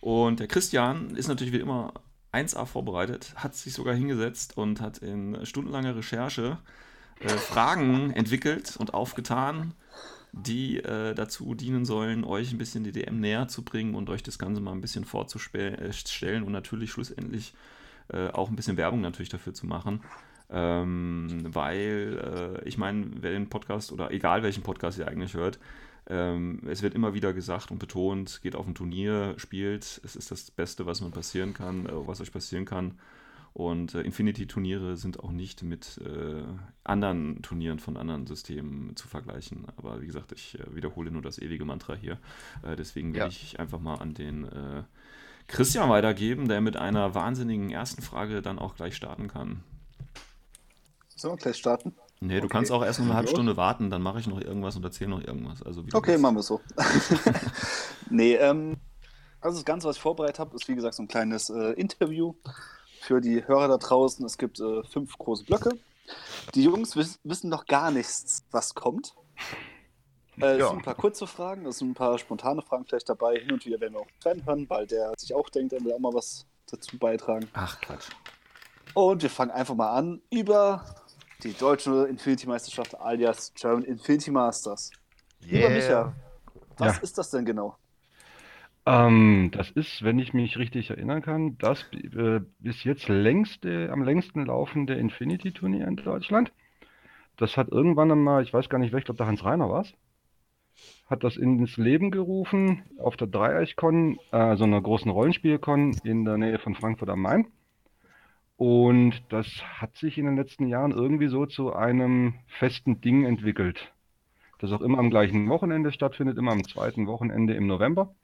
und 0.00 0.40
der 0.40 0.46
Christian 0.46 1.16
ist 1.16 1.28
natürlich 1.28 1.52
wie 1.52 1.60
immer 1.60 1.92
1A 2.32 2.66
vorbereitet, 2.66 3.34
hat 3.36 3.54
sich 3.54 3.72
sogar 3.72 3.94
hingesetzt 3.94 4.56
und 4.56 4.80
hat 4.80 4.98
in 4.98 5.44
stundenlanger 5.46 5.96
Recherche 5.96 6.58
äh, 7.20 7.28
Fragen 7.28 8.10
entwickelt 8.14 8.76
und 8.76 8.94
aufgetan, 8.94 9.74
die 10.36 10.78
äh, 10.78 11.14
dazu 11.14 11.54
dienen 11.54 11.84
sollen, 11.84 12.24
euch 12.24 12.52
ein 12.52 12.58
bisschen 12.58 12.84
die 12.84 12.92
DM 12.92 13.20
näher 13.20 13.48
zu 13.48 13.62
bringen 13.62 13.94
und 13.94 14.10
euch 14.10 14.22
das 14.22 14.38
Ganze 14.38 14.60
mal 14.60 14.72
ein 14.72 14.82
bisschen 14.82 15.04
vorzustellen 15.04 16.42
und 16.42 16.52
natürlich 16.52 16.92
schlussendlich 16.92 17.54
äh, 18.08 18.28
auch 18.28 18.50
ein 18.50 18.56
bisschen 18.56 18.76
Werbung 18.76 19.00
natürlich 19.00 19.30
dafür 19.30 19.54
zu 19.54 19.66
machen. 19.66 20.02
Ähm, 20.48 21.42
weil, 21.48 22.60
äh, 22.62 22.68
ich 22.68 22.78
meine, 22.78 23.06
wer 23.20 23.32
den 23.32 23.48
Podcast 23.48 23.90
oder 23.90 24.12
egal 24.12 24.42
welchen 24.42 24.62
Podcast 24.62 24.98
ihr 24.98 25.08
eigentlich 25.08 25.34
hört, 25.34 25.58
ähm, 26.08 26.60
es 26.68 26.82
wird 26.82 26.94
immer 26.94 27.14
wieder 27.14 27.32
gesagt 27.32 27.70
und 27.72 27.78
betont, 27.78 28.40
geht 28.42 28.54
auf 28.54 28.66
ein 28.66 28.76
Turnier, 28.76 29.34
spielt, 29.38 30.00
es 30.04 30.14
ist 30.14 30.30
das 30.30 30.50
Beste, 30.52 30.86
was 30.86 31.00
man 31.00 31.10
passieren 31.10 31.52
kann, 31.52 31.86
äh, 31.86 32.06
was 32.06 32.20
euch 32.20 32.30
passieren 32.30 32.64
kann. 32.64 32.98
Und 33.56 33.94
äh, 33.94 34.02
Infinity-Turniere 34.02 34.98
sind 34.98 35.18
auch 35.20 35.30
nicht 35.32 35.62
mit 35.62 35.98
äh, 36.04 36.42
anderen 36.84 37.40
Turnieren 37.40 37.78
von 37.78 37.96
anderen 37.96 38.26
Systemen 38.26 38.94
zu 38.96 39.08
vergleichen. 39.08 39.64
Aber 39.78 40.02
wie 40.02 40.06
gesagt, 40.06 40.32
ich 40.32 40.60
äh, 40.60 40.74
wiederhole 40.74 41.10
nur 41.10 41.22
das 41.22 41.38
ewige 41.38 41.64
Mantra 41.64 41.94
hier. 41.94 42.18
Äh, 42.62 42.76
deswegen 42.76 43.14
will 43.14 43.22
Ja. 43.22 43.28
ich 43.28 43.58
einfach 43.58 43.80
mal 43.80 43.94
an 43.94 44.12
den 44.12 44.44
äh, 44.44 44.82
Christian 45.46 45.88
weitergeben, 45.88 46.48
der 46.48 46.60
mit 46.60 46.76
einer 46.76 47.14
wahnsinnigen 47.14 47.70
ersten 47.70 48.02
Frage 48.02 48.42
dann 48.42 48.58
auch 48.58 48.74
gleich 48.76 48.94
starten 48.94 49.26
kann. 49.26 49.62
Wir 51.22 51.36
gleich 51.36 51.56
starten? 51.56 51.96
Nee, 52.20 52.40
du 52.40 52.46
Okay. 52.46 52.48
kannst 52.48 52.70
auch 52.72 52.84
erst 52.84 52.98
noch 52.98 53.06
eine 53.06 53.14
halbe. 53.14 53.28
Stunde 53.28 53.56
warten, 53.56 53.90
dann 53.90 54.02
mache 54.02 54.20
ich 54.20 54.26
noch 54.26 54.40
irgendwas 54.40 54.76
und 54.76 54.84
erzähle 54.84 55.10
noch 55.10 55.22
irgendwas. 55.22 55.62
Also 55.62 55.82
du 55.82 55.92
Okay, 55.94 56.02
willst. 56.04 56.18
machen 56.18 56.36
wir 56.36 56.42
so. 56.42 56.60
nee, 58.10 58.34
ähm, 58.34 58.76
also 59.40 59.58
das 59.58 59.64
Ganze, 59.64 59.88
was 59.88 59.96
ich 59.96 60.02
vorbereitet 60.02 60.38
habe, 60.40 60.56
ist 60.56 60.68
wie 60.68 60.74
gesagt 60.74 60.94
so 60.94 61.02
ein 61.02 61.08
kleines 61.08 61.50
äh, 61.50 61.72
Interview 61.72 62.34
für 63.06 63.20
die 63.20 63.46
Hörer 63.46 63.68
da 63.68 63.76
draußen. 63.78 64.24
Es 64.26 64.36
gibt 64.36 64.58
äh, 64.60 64.82
fünf 64.82 65.16
große 65.16 65.44
Blöcke. 65.44 65.78
Die 66.54 66.64
Jungs 66.64 66.96
wiss, 66.96 67.18
wissen 67.22 67.48
noch 67.48 67.66
gar 67.66 67.90
nichts, 67.90 68.44
was 68.50 68.74
kommt. 68.74 69.14
Äh, 70.40 70.46
es 70.54 70.58
Ja. 70.58 70.68
sind 70.70 70.78
ein 70.78 70.82
paar 70.82 70.94
kurze 70.96 71.26
Fragen, 71.26 71.66
es 71.66 71.78
sind 71.78 71.90
ein 71.90 71.94
paar 71.94 72.18
spontane 72.18 72.62
Fragen 72.62 72.84
vielleicht 72.84 73.08
dabei. 73.08 73.38
Hin 73.38 73.52
und 73.52 73.64
wieder 73.64 73.80
werden 73.80 73.94
wir 73.94 74.00
auch 74.00 74.06
Fan 74.20 74.44
hören, 74.44 74.68
weil 74.68 74.86
der 74.86 75.12
sich 75.16 75.32
auch 75.34 75.48
denkt, 75.50 75.72
er 75.72 75.82
will 75.84 75.92
auch 75.92 75.98
mal 76.00 76.12
was 76.12 76.46
dazu 76.66 76.98
beitragen. 76.98 77.48
Ach, 77.54 77.80
Quatsch. 77.80 78.08
Und 78.94 79.22
wir 79.22 79.30
fangen 79.30 79.50
einfach 79.52 79.74
mal 79.74 79.90
an 79.92 80.20
über 80.30 80.84
die 81.42 81.52
deutsche 81.52 82.06
Infinity-Meisterschaft 82.06 82.98
alias 82.98 83.52
German 83.54 83.84
Infinity 83.84 84.30
Masters. 84.32 84.90
Lieber 85.40 85.70
Micha, 85.70 86.12
was 86.78 86.96
Ja. 86.96 87.02
ist 87.02 87.18
das 87.18 87.30
denn 87.30 87.44
genau? 87.44 87.76
Ähm, 88.86 89.50
das 89.52 89.70
ist, 89.70 90.02
wenn 90.04 90.18
ich 90.18 90.32
mich 90.32 90.58
richtig 90.58 90.90
erinnern 90.90 91.22
kann, 91.22 91.58
das 91.58 91.84
äh, 91.92 92.40
bis 92.60 92.84
jetzt 92.84 93.08
längste, 93.08 93.90
am 93.92 94.02
längsten 94.02 94.46
laufende 94.46 94.94
Infinity-Turnier 94.94 95.86
in 95.86 95.96
Deutschland. 95.96 96.52
Das 97.36 97.56
hat 97.56 97.68
irgendwann 97.68 98.12
einmal, 98.12 98.42
ich 98.42 98.54
weiß 98.54 98.68
gar 98.68 98.78
nicht, 98.78 98.92
wer, 98.92 99.00
glaube, 99.00 99.18
der 99.18 99.26
Hans 99.26 99.44
Reiner 99.44 99.68
war 99.68 99.84
hat 101.08 101.24
das 101.24 101.36
ins 101.36 101.76
Leben 101.76 102.10
gerufen 102.10 102.82
auf 102.98 103.16
der 103.16 103.28
Dreieichkon, 103.28 104.18
äh, 104.32 104.56
so 104.56 104.64
einer 104.64 104.80
großen 104.80 105.10
Rollenspielkon 105.10 105.96
in 106.02 106.24
der 106.24 106.36
Nähe 106.36 106.58
von 106.58 106.74
Frankfurt 106.74 107.10
am 107.10 107.22
Main. 107.22 107.46
Und 108.56 109.22
das 109.28 109.46
hat 109.80 109.96
sich 109.96 110.18
in 110.18 110.24
den 110.26 110.36
letzten 110.36 110.66
Jahren 110.66 110.92
irgendwie 110.92 111.28
so 111.28 111.46
zu 111.46 111.74
einem 111.74 112.34
festen 112.46 113.00
Ding 113.00 113.24
entwickelt. 113.24 113.92
Das 114.58 114.72
auch 114.72 114.80
immer 114.80 114.98
am 114.98 115.10
gleichen 115.10 115.48
Wochenende 115.50 115.92
stattfindet, 115.92 116.38
immer 116.38 116.52
am 116.52 116.64
zweiten 116.64 117.06
Wochenende 117.06 117.54
im 117.54 117.66
November. 117.66 118.14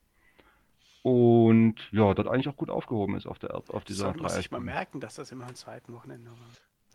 Und 1.03 1.74
ja, 1.91 2.15
dort 2.15 2.29
eigentlich 2.29 2.49
auch 2.49 2.57
gut 2.57 2.70
aufgehoben 2.70 3.16
ist 3.16 3.27
auf, 3.27 3.39
der, 3.41 3.55
auf 3.55 3.85
dieser 3.85 4.05
Sollte 4.07 4.23
man 4.23 4.31
sich 4.31 4.51
mal 4.53 4.61
merken, 4.61 5.01
dass 5.01 5.16
das 5.16 5.33
immer 5.33 5.47
am 5.49 5.55
zweiten 5.57 5.93
Wochenende 5.93 6.31
war. 6.31 6.37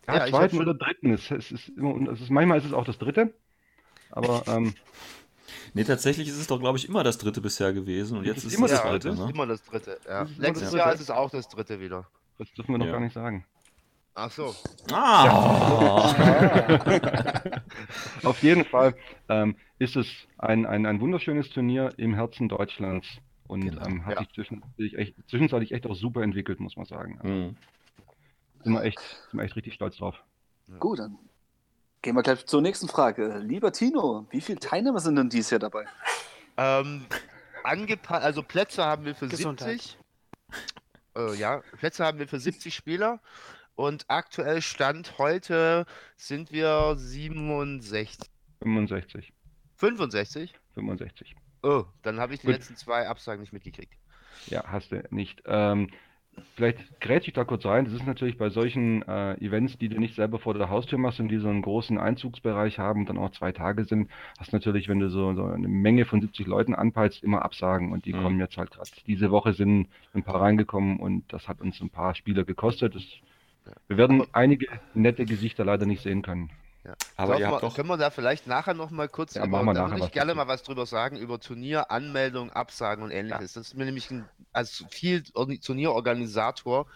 Ja, 0.07 0.19
Ja, 0.21 0.25
ich 0.27 0.31
zweiten 0.33 0.55
schon- 0.55 0.67
oder 0.67 0.73
dritten. 0.77 1.11
Es, 1.11 1.29
es 1.29 1.51
ist 1.51 1.69
immer, 1.69 2.11
es 2.11 2.21
ist, 2.21 2.29
manchmal 2.29 2.57
ist 2.59 2.65
es 2.65 2.73
auch 2.73 2.85
das 2.85 2.97
dritte. 2.97 3.33
Aber 4.11 4.43
ähm, 4.47 4.73
Nee, 5.73 5.83
tatsächlich 5.85 6.27
ist 6.27 6.37
es 6.37 6.47
doch, 6.47 6.59
glaube 6.59 6.77
ich, 6.77 6.87
immer 6.87 7.03
das 7.03 7.17
dritte 7.17 7.39
bisher 7.41 7.71
gewesen 7.73 8.17
und 8.17 8.23
Es 8.23 8.27
jetzt 8.27 8.37
ist 8.39 8.45
ist 8.45 8.55
immer 8.55 8.65
es 8.65 8.71
das 8.73 8.83
Ja, 8.83 8.89
dritte, 8.91 9.09
das 9.09 9.19
ist 9.19 9.25
ne? 9.25 9.31
immer 9.31 9.45
das 9.47 9.63
dritte. 9.63 9.99
Ja. 10.07 10.21
Das 10.21 10.29
ist 10.31 10.37
immer 10.37 10.47
Nächstes 10.47 10.69
das 10.71 10.77
Jahr 10.77 10.87
dritte. 10.87 10.95
ist 10.95 11.09
es 11.09 11.09
auch 11.11 11.29
das 11.29 11.47
dritte 11.49 11.79
wieder. 11.79 12.07
das 12.37 12.51
dürfen 12.53 12.71
wir 12.73 12.77
noch 12.79 12.85
Ja. 12.85 12.91
gar 12.93 12.99
nicht 13.01 13.13
sagen. 13.13 13.45
Ach 14.15 14.31
so. 14.31 14.55
Ah! 14.91 16.11
Auf 18.23 18.41
jeden 18.41 18.65
Fall 18.65 18.95
ähm, 19.29 19.55
ist 19.79 19.95
es 19.95 20.07
ein, 20.37 20.65
ein, 20.65 20.85
ein 20.85 20.99
wunderschönes 21.01 21.49
Turnier 21.49 21.91
im 21.97 22.13
Herzen 22.15 22.49
Deutschlands. 22.49 23.07
Und 23.47 23.61
Genau, 23.61 23.85
ähm, 23.85 24.05
hat 24.05 24.15
ja. 24.15 24.19
sich 24.19 24.33
zwischenzeitlich 24.33 24.97
echt, 24.97 25.15
zwischenzeitlich 25.29 25.71
echt 25.71 25.87
auch 25.87 25.95
super 25.95 26.21
entwickelt, 26.21 26.59
muss 26.59 26.75
man 26.75 26.85
sagen. 26.85 27.17
Also, 27.19 27.29
Hm. 27.33 27.57
sind, 28.63 28.73
wir 28.73 28.83
echt, 28.83 28.99
sind 28.99 29.39
wir 29.39 29.43
echt 29.43 29.55
richtig 29.55 29.73
stolz 29.73 29.97
drauf. 29.97 30.15
Gut, 30.79 30.99
dann 30.99 31.17
gehen 32.01 32.15
wir 32.15 32.23
gleich 32.23 32.45
zur 32.45 32.61
nächsten 32.61 32.87
Frage. 32.87 33.37
Lieber 33.39 33.71
Tino, 33.71 34.27
wie 34.31 34.41
viele 34.41 34.59
Teilnehmer 34.59 34.99
sind 34.99 35.15
denn 35.15 35.29
dieses 35.29 35.49
Jahr 35.51 35.59
dabei? 35.59 35.85
Ähm, 36.57 37.05
angepa 37.63 38.17
also 38.17 38.43
Plätze 38.43 38.83
haben 38.83 39.05
wir 39.05 39.15
für 39.15 39.27
Gesundheit. 39.27 39.81
70. 39.81 39.97
Äh, 41.15 41.35
ja, 41.35 41.61
Plätze 41.77 42.05
haben 42.05 42.19
wir 42.19 42.27
für 42.27 42.39
70 42.39 42.73
Spieler. 42.75 43.19
Und 43.75 44.05
aktuell 44.07 44.61
Stand 44.61 45.17
heute 45.19 45.85
sind 46.15 46.51
wir 46.51 46.95
67. 46.97 48.29
65. 48.61 49.33
65? 49.75 50.53
65. 50.73 51.35
Oh, 51.67 51.85
dann 52.01 52.19
habe 52.19 52.33
ich 52.33 52.39
die 52.39 52.47
Gut. 52.47 52.47
letzten 52.47 52.75
zwei 52.75 53.07
Absagen 53.07 53.41
nicht 53.41 53.53
mitgekriegt. 53.53 53.93
Ja, 54.45 54.63
hast 54.67 54.91
du 54.91 55.03
nicht. 55.11 55.41
Ähm, 55.45 55.89
vielleicht 56.55 56.99
grätsche 57.01 57.29
ich 57.29 57.33
da 57.33 57.43
kurz 57.43 57.65
rein. 57.65 57.85
Das 57.85 57.93
ist 57.93 58.05
natürlich 58.05 58.37
bei 58.37 58.49
solchen 58.49 59.01
äh, 59.03 59.33
Events, 59.35 59.77
die 59.77 59.89
du 59.89 59.99
nicht 59.99 60.15
selber 60.15 60.39
vor 60.39 60.53
der 60.53 60.69
Haustür 60.69 60.97
machst 60.99 61.19
und 61.19 61.29
die 61.29 61.37
so 61.39 61.49
einen 61.49 61.61
großen 61.61 61.97
Einzugsbereich 61.97 62.79
haben 62.79 63.01
und 63.01 63.09
dann 63.09 63.17
auch 63.17 63.31
zwei 63.31 63.51
Tage 63.51 63.85
sind, 63.85 64.09
hast 64.37 64.53
natürlich, 64.53 64.87
wenn 64.89 64.99
du 64.99 65.09
so, 65.09 65.33
so 65.35 65.45
eine 65.45 65.67
Menge 65.67 66.05
von 66.05 66.21
70 66.21 66.47
Leuten 66.47 66.75
anpeilst, 66.75 67.23
immer 67.23 67.43
Absagen 67.43 67.91
und 67.91 68.05
die 68.05 68.13
Mhm. 68.13 68.15
kommen 68.15 68.39
jetzt 68.39 68.57
halt 68.57 68.71
gerade. 68.71 68.91
Diese 69.07 69.31
Woche 69.31 69.53
sind 69.53 69.89
ein 70.13 70.23
paar 70.23 70.41
reingekommen 70.41 70.99
und 70.99 71.31
das 71.33 71.47
hat 71.47 71.61
uns 71.61 71.81
ein 71.81 71.89
paar 71.89 72.15
Spieler 72.15 72.45
gekostet. 72.45 72.95
Das, 72.95 73.03
wir 73.87 73.97
werden 73.97 74.23
einige 74.33 74.67
nette 74.93 75.27
Gesichter 75.27 75.65
leider 75.65 75.85
nicht 75.85 76.03
sehen 76.03 76.21
können. 76.23 76.51
Ja. 76.87 76.93
Aber 77.17 77.37
ihr 77.37 77.49
habt 77.49 77.63
doch. 77.63 77.75
Können 77.75 77.89
wir 77.89 77.97
da 77.97 78.09
vielleicht 78.11 78.47
nachher 78.47 78.73
noch 78.73 78.91
mal 78.91 79.09
kurz, 79.09 79.33
Ja, 79.33 79.45
wir 79.45 79.73
da 79.73 79.91
würde 79.91 80.05
ich 80.05 80.11
gerne 80.13 80.33
mal 80.33 80.47
was 80.47 80.63
drüber 80.63 80.85
sagen, 80.85 81.17
über 81.17 81.37
Turnier, 81.37 81.91
Anmeldung, 81.91 82.49
Absagen 82.51 83.03
und 83.03 83.11
ähnliches. 83.11 83.53
Das 83.53 83.67
ist 83.67 83.73
mir 83.75 83.83
nämlich 83.83 84.09
ein, 84.09 84.25
als 84.53 84.85
viel 84.89 85.23
Turnierorganisator, 85.23 86.87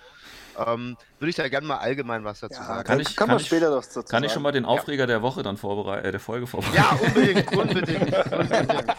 ähm, 0.57 0.97
würde 1.19 1.29
ich 1.29 1.35
da 1.35 1.47
gerne 1.49 1.65
mal 1.67 1.77
allgemein 1.77 2.23
was 2.23 2.39
dazu 2.39 2.61
sagen. 2.61 2.83
kann 2.83 2.99
ich- 2.99 3.07
kann 3.07 3.15
kann 3.15 3.27
man 3.29 3.37
ich- 3.39 3.47
später 3.47 3.71
was 3.75 3.89
dazu 3.89 4.07
Kann 4.09 4.23
ich 4.23 4.31
schon 4.31 4.41
mal 4.43 4.51
den 4.51 4.65
Aufreger 4.65 5.07
der 5.07 5.21
Woche 5.21 5.43
dann 5.43 5.57
vorbereiten, 5.57 6.05
äh, 6.07 6.11
der 6.11 6.19
Folge 6.19 6.47
vorbereiten? 6.47 6.75
Ja, 6.77 6.91
unbedingt, 7.01 7.51
unbedingt, 7.55 8.31
unbedingt. 8.31 8.95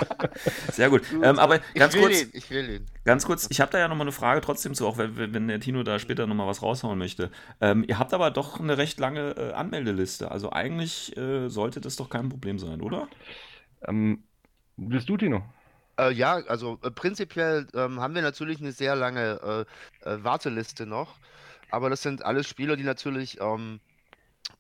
Sehr 0.72 0.90
gut. 0.90 1.02
Ähm, 1.22 1.38
aber 1.38 1.58
ganz 1.74 1.94
ich 1.94 2.00
will 2.00 2.08
kurz, 2.08 2.22
ihn, 2.22 2.30
ich 2.32 2.50
will 2.50 2.70
ihn. 2.70 2.86
Ganz 3.04 3.24
kurz, 3.26 3.46
ich 3.50 3.60
habe 3.60 3.70
da 3.72 3.78
ja 3.78 3.88
nochmal 3.88 4.06
eine 4.06 4.12
Frage 4.12 4.40
trotzdem 4.40 4.74
zu, 4.74 4.86
auch 4.86 4.98
wenn, 4.98 5.34
wenn 5.34 5.48
der 5.48 5.60
Tino 5.60 5.82
da 5.82 5.98
später 5.98 6.26
nochmal 6.26 6.46
was 6.46 6.62
raushauen 6.62 6.98
möchte. 6.98 7.30
Ähm, 7.60 7.84
ihr 7.86 7.98
habt 7.98 8.14
aber 8.14 8.30
doch 8.30 8.60
eine 8.60 8.78
recht 8.78 8.98
lange 9.00 9.30
äh, 9.36 9.52
Anmeldeliste. 9.52 10.30
Also 10.30 10.50
eigentlich 10.52 11.16
äh, 11.16 11.48
sollte 11.48 11.80
das 11.80 11.96
doch 11.96 12.08
kein 12.08 12.28
Problem 12.28 12.58
sein, 12.58 12.80
oder? 12.80 13.08
Ähm, 13.86 14.24
bist 14.76 15.08
du, 15.08 15.16
Tino? 15.16 15.42
Äh, 15.98 16.12
ja, 16.12 16.34
also 16.46 16.78
äh, 16.82 16.90
prinzipiell 16.90 17.68
ähm, 17.74 18.00
haben 18.00 18.14
wir 18.14 18.22
natürlich 18.22 18.60
eine 18.60 18.72
sehr 18.72 18.96
lange 18.96 19.66
äh, 20.02 20.10
äh, 20.10 20.24
Warteliste 20.24 20.86
noch, 20.86 21.20
aber 21.68 21.90
das 21.90 22.02
sind 22.02 22.24
alles 22.24 22.48
Spieler, 22.48 22.76
die 22.76 22.84
natürlich 22.84 23.38
ähm, 23.40 23.80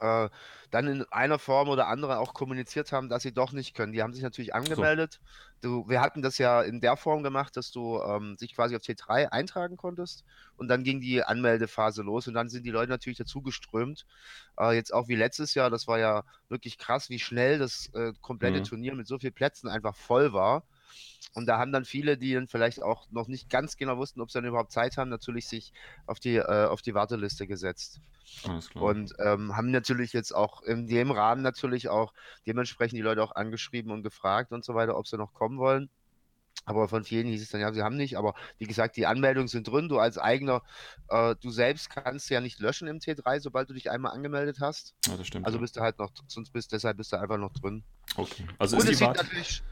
äh, 0.00 0.30
dann 0.70 0.88
in 0.88 1.04
einer 1.12 1.38
Form 1.38 1.68
oder 1.68 1.88
anderer 1.88 2.20
auch 2.20 2.34
kommuniziert 2.34 2.92
haben, 2.92 3.08
dass 3.08 3.22
sie 3.24 3.34
doch 3.34 3.52
nicht 3.52 3.74
können. 3.74 3.92
Die 3.92 4.02
haben 4.02 4.14
sich 4.14 4.22
natürlich 4.22 4.54
angemeldet. 4.54 5.20
Du, 5.62 5.88
wir 5.88 6.00
hatten 6.02 6.22
das 6.22 6.38
ja 6.38 6.62
in 6.62 6.80
der 6.80 6.96
Form 6.96 7.22
gemacht, 7.22 7.56
dass 7.56 7.70
du 7.72 8.00
ähm, 8.02 8.36
dich 8.38 8.54
quasi 8.56 8.76
auf 8.76 8.82
T3 8.82 9.26
eintragen 9.26 9.76
konntest 9.76 10.24
und 10.56 10.68
dann 10.68 10.84
ging 10.84 11.00
die 11.00 11.24
Anmeldephase 11.24 12.02
los 12.02 12.28
und 12.28 12.34
dann 12.34 12.48
sind 12.50 12.64
die 12.66 12.70
Leute 12.70 12.90
natürlich 12.90 13.18
dazugeströmt. 13.18 14.06
Äh, 14.58 14.74
jetzt 14.74 14.92
auch 14.94 15.08
wie 15.08 15.16
letztes 15.16 15.54
Jahr, 15.54 15.70
das 15.70 15.86
war 15.86 15.98
ja 15.98 16.24
wirklich 16.48 16.78
krass, 16.78 17.08
wie 17.10 17.18
schnell 17.18 17.58
das 17.58 17.88
äh, 17.94 18.12
komplette 18.20 18.62
Mhm. 18.62 18.62
Turnier 18.62 18.94
mit 18.94 19.06
so 19.06 19.18
vielen 19.18 19.34
Plätzen 19.34 19.68
einfach 19.68 19.96
voll 19.96 20.32
war. 20.32 20.64
Und 21.34 21.46
da 21.46 21.58
haben 21.58 21.72
dann 21.72 21.84
viele, 21.84 22.18
die 22.18 22.34
dann 22.34 22.46
vielleicht 22.46 22.82
auch 22.82 23.06
noch 23.10 23.26
nicht 23.26 23.48
ganz 23.48 23.76
genau 23.76 23.96
wussten, 23.96 24.20
ob 24.20 24.30
sie 24.30 24.38
dann 24.38 24.48
überhaupt 24.48 24.72
Zeit 24.72 24.96
haben, 24.96 25.08
natürlich 25.08 25.48
sich 25.48 25.72
auf 26.06 26.20
die, 26.20 26.36
äh, 26.36 26.66
auf 26.66 26.82
die 26.82 26.94
Warteliste 26.94 27.46
gesetzt. 27.46 28.00
Und 28.74 29.14
ähm, 29.18 29.56
haben 29.56 29.70
natürlich 29.70 30.12
jetzt 30.12 30.34
auch 30.34 30.62
in 30.62 30.86
dem 30.86 31.10
Rahmen 31.10 31.42
natürlich 31.42 31.88
auch 31.88 32.12
dementsprechend 32.46 32.98
die 32.98 33.02
Leute 33.02 33.22
auch 33.22 33.34
angeschrieben 33.34 33.92
und 33.92 34.02
gefragt 34.02 34.52
und 34.52 34.64
so 34.64 34.74
weiter, 34.74 34.96
ob 34.96 35.06
sie 35.06 35.16
noch 35.16 35.32
kommen 35.32 35.58
wollen. 35.58 35.90
Aber 36.64 36.88
von 36.88 37.02
vielen 37.02 37.26
hieß 37.26 37.42
es 37.42 37.48
dann, 37.48 37.60
ja, 37.60 37.72
sie 37.72 37.82
haben 37.82 37.96
nicht. 37.96 38.16
Aber 38.16 38.34
wie 38.58 38.66
gesagt, 38.66 38.96
die 38.96 39.06
Anmeldungen 39.06 39.48
sind 39.48 39.66
drin. 39.66 39.88
Du 39.88 39.98
als 39.98 40.16
eigener, 40.16 40.62
äh, 41.08 41.34
du 41.40 41.50
selbst 41.50 41.90
kannst 41.90 42.30
ja 42.30 42.40
nicht 42.40 42.60
löschen 42.60 42.86
im 42.86 42.98
T3, 42.98 43.40
sobald 43.40 43.68
du 43.68 43.74
dich 43.74 43.90
einmal 43.90 44.12
angemeldet 44.12 44.58
hast. 44.60 44.94
ja, 45.06 45.16
das 45.16 45.26
stimmt. 45.26 45.46
Also 45.46 45.58
bist 45.58 45.76
du 45.76 45.80
halt 45.80 45.98
noch, 45.98 46.12
sonst 46.28 46.52
bist 46.52 46.72
deshalb 46.72 46.98
bist 46.98 47.12
du 47.12 47.16
einfach 47.16 47.38
noch 47.38 47.52
drin. 47.52 47.82
okay. 48.16 48.46
Also 48.58 48.76
und 48.76 48.84
ist 48.84 48.90
es 48.90 48.98
die 48.98 49.04
sieht, 49.04 49.16
natürlich, 49.16 49.62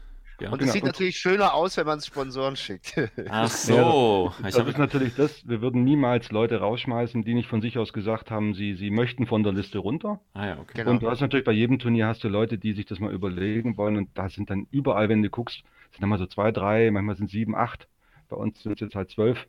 ja. 0.41 0.49
und 0.51 0.59
Genau. 0.59 0.67
es 0.67 0.73
sieht 0.73 0.83
natürlich 0.83 1.17
schöner 1.17 1.53
aus, 1.53 1.77
wenn 1.77 1.85
man 1.85 2.01
Sponsoren 2.01 2.55
schickt. 2.55 2.95
Ach 3.29 3.49
so. 3.49 4.33
Ich 4.45 4.53
Das 4.55 4.67
ist 4.67 4.77
natürlich 4.77 5.15
das, 5.15 5.47
wir 5.47 5.61
würden 5.61 5.83
niemals 5.83 6.31
Leute 6.31 6.59
rausschmeißen, 6.59 7.23
die 7.23 7.33
nicht 7.33 7.47
von 7.47 7.61
sich 7.61 7.77
aus 7.77 7.93
gesagt 7.93 8.31
haben, 8.31 8.53
sie, 8.53 8.73
sie 8.75 8.89
möchten 8.89 9.27
von 9.27 9.43
der 9.43 9.53
Liste 9.53 9.79
runter. 9.79 10.19
ah 10.33 10.47
ja, 10.47 10.59
okay. 10.59 10.71
Genau. 10.75 10.91
Und 10.91 11.03
du 11.03 11.09
hast 11.09 11.21
natürlich 11.21 11.45
bei 11.45 11.51
jedem 11.51 11.79
Turnier 11.79 12.07
hast 12.07 12.23
du 12.23 12.27
Leute, 12.29 12.57
die 12.57 12.73
sich 12.73 12.85
das 12.85 12.99
mal 12.99 13.13
überlegen 13.13 13.77
wollen 13.77 13.97
und 13.97 14.09
da 14.15 14.29
sind 14.29 14.49
dann 14.49 14.67
überall, 14.71 15.09
wenn 15.09 15.21
du 15.21 15.29
guckst, 15.29 15.63
sind 15.91 16.01
dann 16.01 16.09
mal 16.09 16.19
so 16.19 16.25
zwei, 16.25 16.51
drei, 16.51 16.89
manchmal 16.91 17.15
sind 17.15 17.29
sieben, 17.29 17.55
acht. 17.55 17.87
Bei 18.29 18.35
uns 18.37 18.61
sind 18.63 18.73
es 18.73 18.79
jetzt 18.79 18.95
halt 18.95 19.09
zwölf. 19.09 19.45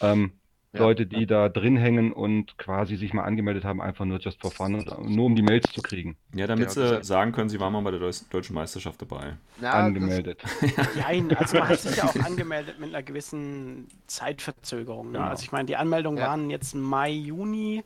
Ähm, 0.00 0.32
Ja. 0.74 0.80
Leute, 0.80 1.06
die 1.06 1.26
da 1.26 1.48
drin 1.48 1.76
hängen 1.76 2.12
und 2.12 2.58
quasi 2.58 2.96
sich 2.96 3.14
mal 3.14 3.22
angemeldet 3.22 3.64
haben, 3.64 3.80
einfach 3.80 4.04
nur 4.04 4.18
just 4.18 4.40
for 4.40 4.50
fun, 4.50 4.74
und, 4.74 5.08
nur 5.08 5.26
um 5.26 5.36
die 5.36 5.42
Mails 5.42 5.70
zu 5.72 5.80
kriegen. 5.82 6.16
Ja, 6.34 6.46
damit 6.48 6.74
Genau, 6.74 6.98
sie 6.98 7.04
sagen 7.04 7.30
können, 7.32 7.48
sie 7.48 7.60
waren 7.60 7.72
mal 7.72 7.82
bei 7.82 7.92
der 7.92 8.00
deutschen 8.30 8.54
Meisterschaft 8.54 9.00
dabei. 9.00 9.36
Ja, 9.60 9.70
angemeldet. 9.72 10.42
Nein, 10.96 11.34
also 11.36 11.58
man 11.58 11.68
hat 11.68 11.80
sich 11.80 11.96
ja 11.96 12.04
auch 12.04 12.16
angemeldet 12.26 12.80
mit 12.80 12.88
einer 12.88 13.02
gewissen 13.04 13.86
Zeitverzögerung. 14.08 15.12
Ne? 15.12 15.18
Genau. 15.18 15.30
Also 15.30 15.44
ich 15.44 15.52
meine, 15.52 15.66
die 15.66 15.76
Anmeldungen 15.76 16.18
Ja. 16.18 16.28
waren 16.28 16.50
jetzt 16.50 16.74
Mai, 16.74 17.10
Juni. 17.10 17.84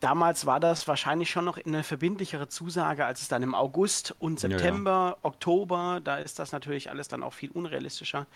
Damals 0.00 0.46
war 0.46 0.58
das 0.58 0.88
wahrscheinlich 0.88 1.30
schon 1.30 1.44
noch 1.44 1.58
eine 1.64 1.84
verbindlichere 1.84 2.48
Zusage, 2.48 3.04
als 3.06 3.22
es 3.22 3.28
dann 3.28 3.44
im 3.44 3.54
August 3.54 4.12
und 4.18 4.42
Ja, 4.42 4.48
ja. 4.48 4.58
September, 4.58 5.16
Oktober, 5.22 6.00
da 6.02 6.16
ist 6.16 6.40
das 6.40 6.50
natürlich 6.50 6.90
alles 6.90 7.06
dann 7.06 7.22
auch 7.22 7.32
viel 7.32 7.52
unrealistischer 7.52 8.26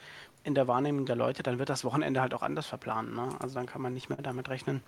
in 0.46 0.54
der 0.54 0.66
Wahrnehmung 0.68 1.04
der 1.06 1.16
Leute. 1.16 1.42
Dann 1.42 1.58
wird 1.58 1.68
das 1.68 1.84
Wochenende 1.84 2.20
halt 2.22 2.32
auch 2.32 2.42
anders 2.42 2.66
verplanen. 2.66 3.14
Ne? 3.14 3.28
Also 3.40 3.54
dann 3.56 3.66
kann 3.66 3.82
man 3.82 3.92
nicht 3.92 4.08
mehr 4.08 4.22
damit 4.22 4.48
rechnen, 4.48 4.80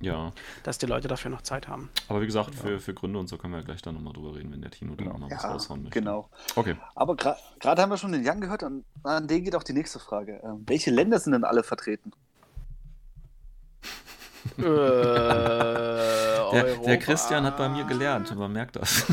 Ja. 0.00 0.32
dass 0.62 0.78
die 0.78 0.86
Leute 0.86 1.08
dafür 1.08 1.30
noch 1.30 1.42
Zeit 1.42 1.66
haben. 1.68 1.90
Aber 2.08 2.20
wie 2.20 2.26
gesagt, 2.26 2.54
für, 2.54 2.78
für 2.78 2.94
Gründe 2.94 3.18
und 3.18 3.28
so 3.28 3.38
können 3.38 3.54
wir 3.54 3.62
gleich 3.62 3.82
dann 3.82 3.94
nochmal 3.94 4.12
drüber 4.12 4.36
reden, 4.36 4.52
wenn 4.52 4.60
der 4.62 4.70
Tino 4.70 4.94
dann 4.94 5.06
Genau. 5.06 5.12
nochmal 5.18 5.30
was 5.30 5.42
Ja, 5.42 5.50
raushauen 5.50 5.82
möchte. 5.84 5.98
genau. 5.98 6.28
Okay. 6.54 6.76
Aber 6.94 7.14
gra- 7.14 7.36
gerade 7.58 7.82
haben 7.82 7.90
wir 7.90 7.96
schon 7.96 8.12
den 8.12 8.22
Jan 8.24 8.40
gehört, 8.40 8.62
und 8.62 8.84
an 9.02 9.26
den 9.26 9.42
geht 9.42 9.56
auch 9.56 9.62
die 9.64 9.72
nächste 9.72 9.98
Frage. 9.98 10.40
Ähm, 10.44 10.62
welche 10.66 10.90
Länder 10.90 11.18
sind 11.18 11.32
denn 11.32 11.44
alle 11.44 11.62
vertreten? 11.62 12.12
Der, 16.52 16.76
der 16.76 16.98
Christian 16.98 17.44
hat 17.44 17.56
bei 17.56 17.68
mir 17.68 17.84
gelernt, 17.84 18.34
man 18.36 18.52
merkt 18.52 18.76
das. 18.76 19.04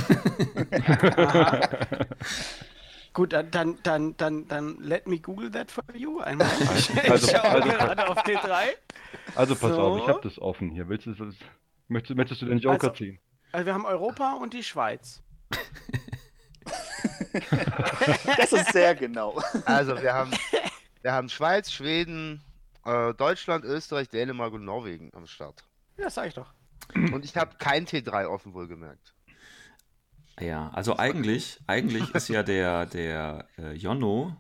Gut, 3.14 3.31
dann, 3.34 3.52
dann, 3.52 3.77
dann, 3.84 4.18
dann, 4.18 4.48
dann 4.48 4.77
let 4.80 5.06
me 5.07 5.19
Google 5.19 5.52
that 5.52 5.69
for 5.72 5.84
you 5.94 6.19
einmal. 6.19 6.48
Ich 6.76 7.11
Also- 7.11 7.27
schaue 7.27 7.44
also- 7.44 7.69
gerade 7.69 8.07
auf 8.10 8.18
T3. 8.23 8.64
Also 9.35 9.56
pass 9.56 9.72
So. 9.72 9.81
auf, 9.81 10.02
ich 10.02 10.07
habe 10.07 10.22
das 10.23 10.40
offen 10.40 10.72
hier. 10.72 10.90
Willst 10.90 11.06
du, 11.06 11.14
das, 11.14 11.35
möchtest, 11.88 12.18
möchtest 12.18 12.41
du 12.41 12.48
den 12.48 12.57
Joker 12.60 12.88
Also- 12.88 12.95
ziehen? 12.95 13.19
Also 13.52 13.65
wir 13.68 13.73
haben 13.76 13.85
Europa 13.85 14.34
und 14.34 14.53
die 14.53 14.64
Schweiz. 14.64 15.22
Das 18.38 18.52
ist 18.53 18.72
sehr 18.73 18.95
genau. 18.95 19.41
Also 19.65 19.99
wir 20.02 20.14
haben, 20.14 20.31
wir 21.02 21.11
haben 21.14 21.30
Schweiz, 21.30 21.72
Schweden, 21.72 22.44
äh, 22.85 23.14
Deutschland, 23.14 23.65
Österreich, 23.65 24.10
Dänemark 24.10 24.53
und 24.53 24.65
Norwegen 24.65 25.11
am 25.15 25.26
Start. 25.27 25.64
Ja, 25.98 26.10
sag 26.10 26.27
ich 26.27 26.34
doch. 26.34 26.53
Und 26.95 27.26
ich 27.26 27.35
habe 27.38 27.56
kein 27.57 27.85
T3 27.88 28.27
offen, 28.27 28.53
wohlgemerkt. 28.53 29.12
Ja, 30.39 30.69
also 30.73 30.97
eigentlich, 30.97 31.60
eigentlich 31.68 32.14
ist 32.15 32.27
ja 32.30 32.41
der, 32.43 32.85
der 32.88 33.45
äh, 33.57 33.73
Jonno, 33.73 34.35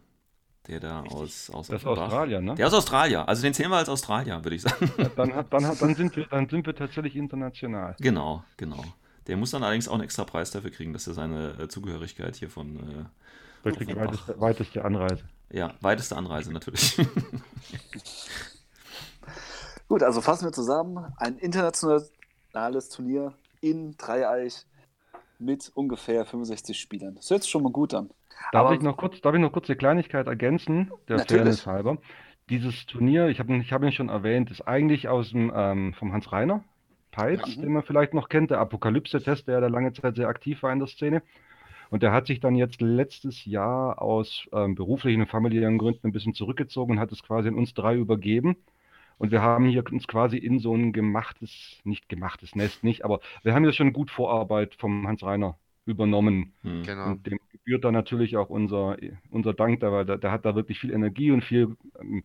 der 0.67 0.79
da 0.79 1.01
aus, 1.01 1.49
aus 1.49 1.67
Das 1.67 1.81
ist 1.81 1.85
Offenbach- 1.87 2.05
Australien, 2.05 2.45
ne? 2.45 2.55
Der 2.55 2.67
ist 2.67 2.73
Australier. 2.73 3.27
Also 3.27 3.41
den 3.43 3.53
zählen 3.53 3.69
wir 3.69 3.77
als 3.77 3.89
Australier, 3.89 4.43
würde 4.43 4.55
ich 4.55 4.61
sagen. 4.63 4.91
Dann, 5.15 5.33
hat- 5.35 5.51
dann, 5.53 5.65
hat- 5.67 5.81
dann, 5.81 5.93
sind 5.95 6.15
wir, 6.15 6.25
dann 6.27 6.47
sind 6.49 6.65
wir 6.65 6.75
tatsächlich 6.75 7.15
international. 7.15 7.95
genau, 7.99 8.43
genau. 8.57 8.83
Der 9.27 9.37
muss 9.37 9.51
dann 9.51 9.63
allerdings 9.63 9.87
auch 9.87 9.93
einen 9.93 10.03
extra 10.03 10.25
Preis 10.25 10.51
dafür 10.51 10.69
kriegen, 10.71 10.91
dass 10.91 11.07
er 11.07 11.13
seine 11.13 11.51
äh, 11.59 11.67
Zugehörigkeit 11.69 12.35
hier 12.35 12.49
von, 12.49 12.77
die 13.63 13.69
Offenbach. 13.71 13.95
weiteste, 14.07 14.39
weiteste 14.41 14.83
Anreise. 14.85 15.23
äh, 15.49 15.57
ja, 15.59 15.73
weiteste 15.79 16.17
Anreise 16.17 16.51
natürlich. 16.51 16.97
Gut, 19.87 20.03
also 20.03 20.21
fassen 20.21 20.45
wir 20.45 20.51
zusammen. 20.51 21.13
Ein 21.17 21.37
internationales 21.37 22.89
Turnier 22.89 23.33
in 23.61 23.95
Dreieich 23.97 24.65
mit 25.43 25.71
ungefähr 25.75 26.25
65 26.25 26.79
Spielern. 26.79 27.15
Das 27.15 27.29
hört 27.29 27.43
sich 27.43 27.51
schon 27.51 27.63
mal 27.63 27.71
gut 27.71 27.93
an. 27.93 28.09
Darf 28.51 28.65
Aber- 28.67 28.75
ich 28.75 28.81
noch 28.81 28.97
kurz, 28.97 29.21
darf 29.21 29.33
ich 29.35 29.41
noch 29.41 29.51
kurz 29.51 29.69
eine 29.69 29.77
Kleinigkeit 29.77 30.27
ergänzen, 30.27 30.91
der 31.07 31.17
Natürlich. 31.17 31.41
Fairness 31.41 31.67
halber? 31.67 31.97
Dieses 32.49 32.85
Turnier, 32.85 33.27
ich 33.27 33.39
habe 33.39 33.55
ich 33.57 33.71
hab 33.71 33.83
ihn 33.83 33.91
schon 33.91 34.09
erwähnt, 34.09 34.51
ist 34.51 34.61
eigentlich 34.67 35.07
aus 35.07 35.29
dem, 35.31 35.51
ähm, 35.55 35.93
vom 35.93 36.11
Hans 36.11 36.31
Reiner, 36.31 36.63
Peitz, 37.11 37.55
Ja. 37.55 37.61
den 37.61 37.71
man 37.73 37.83
vielleicht 37.83 38.13
noch 38.13 38.27
kennt, 38.27 38.51
der 38.51 38.59
Apokalypse-Test, 38.59 39.47
der 39.47 39.61
da 39.61 39.67
lange 39.67 39.93
Zeit 39.93 40.15
sehr 40.15 40.27
aktiv 40.27 40.61
war 40.63 40.73
in 40.73 40.79
der 40.79 40.87
Szene. 40.87 41.21
Und 41.89 42.01
der 42.01 42.11
hat 42.11 42.25
sich 42.25 42.39
dann 42.39 42.55
jetzt 42.55 42.81
letztes 42.81 43.45
Jahr 43.45 44.01
aus 44.01 44.47
ähm, 44.51 44.73
beruflichen 44.75 45.21
und 45.21 45.27
familiären 45.29 45.77
Gründen 45.77 46.07
ein 46.07 46.11
bisschen 46.11 46.33
zurückgezogen 46.33 46.93
und 46.93 46.99
hat 46.99 47.11
es 47.11 47.21
quasi 47.21 47.47
an 47.49 47.55
uns 47.55 47.73
drei 47.75 47.95
übergeben. 47.95 48.57
Und 49.17 49.31
wir 49.31 49.41
haben 49.41 49.65
hier 49.67 49.83
uns 49.91 50.07
quasi 50.07 50.37
in 50.37 50.59
so 50.59 50.75
ein 50.75 50.91
gemachtes, 50.93 51.79
nicht 51.83 52.09
gemachtes 52.09 52.55
Nest 52.55 52.83
nicht, 52.83 53.05
aber 53.05 53.19
wir 53.43 53.53
haben 53.53 53.63
hier 53.63 53.73
schon 53.73 53.93
gut 53.93 54.11
Vorarbeit 54.11 54.75
vom 54.75 55.07
Hans 55.07 55.23
Reiner 55.23 55.57
übernommen. 55.85 56.53
Hm. 56.63 56.83
Genau. 56.83 57.11
Und 57.11 57.27
dem 57.27 57.39
gebührt 57.51 57.83
dann 57.83 57.93
natürlich 57.93 58.37
auch 58.37 58.49
unser, 58.49 58.97
unser 59.29 59.53
Dank, 59.53 59.79
da, 59.81 59.91
weil 59.91 60.05
der, 60.05 60.17
der 60.17 60.31
hat 60.31 60.45
da 60.45 60.55
wirklich 60.55 60.79
viel 60.79 60.91
Energie 60.91 61.31
und 61.31 61.43
viel 61.43 61.75
ähm, 61.99 62.23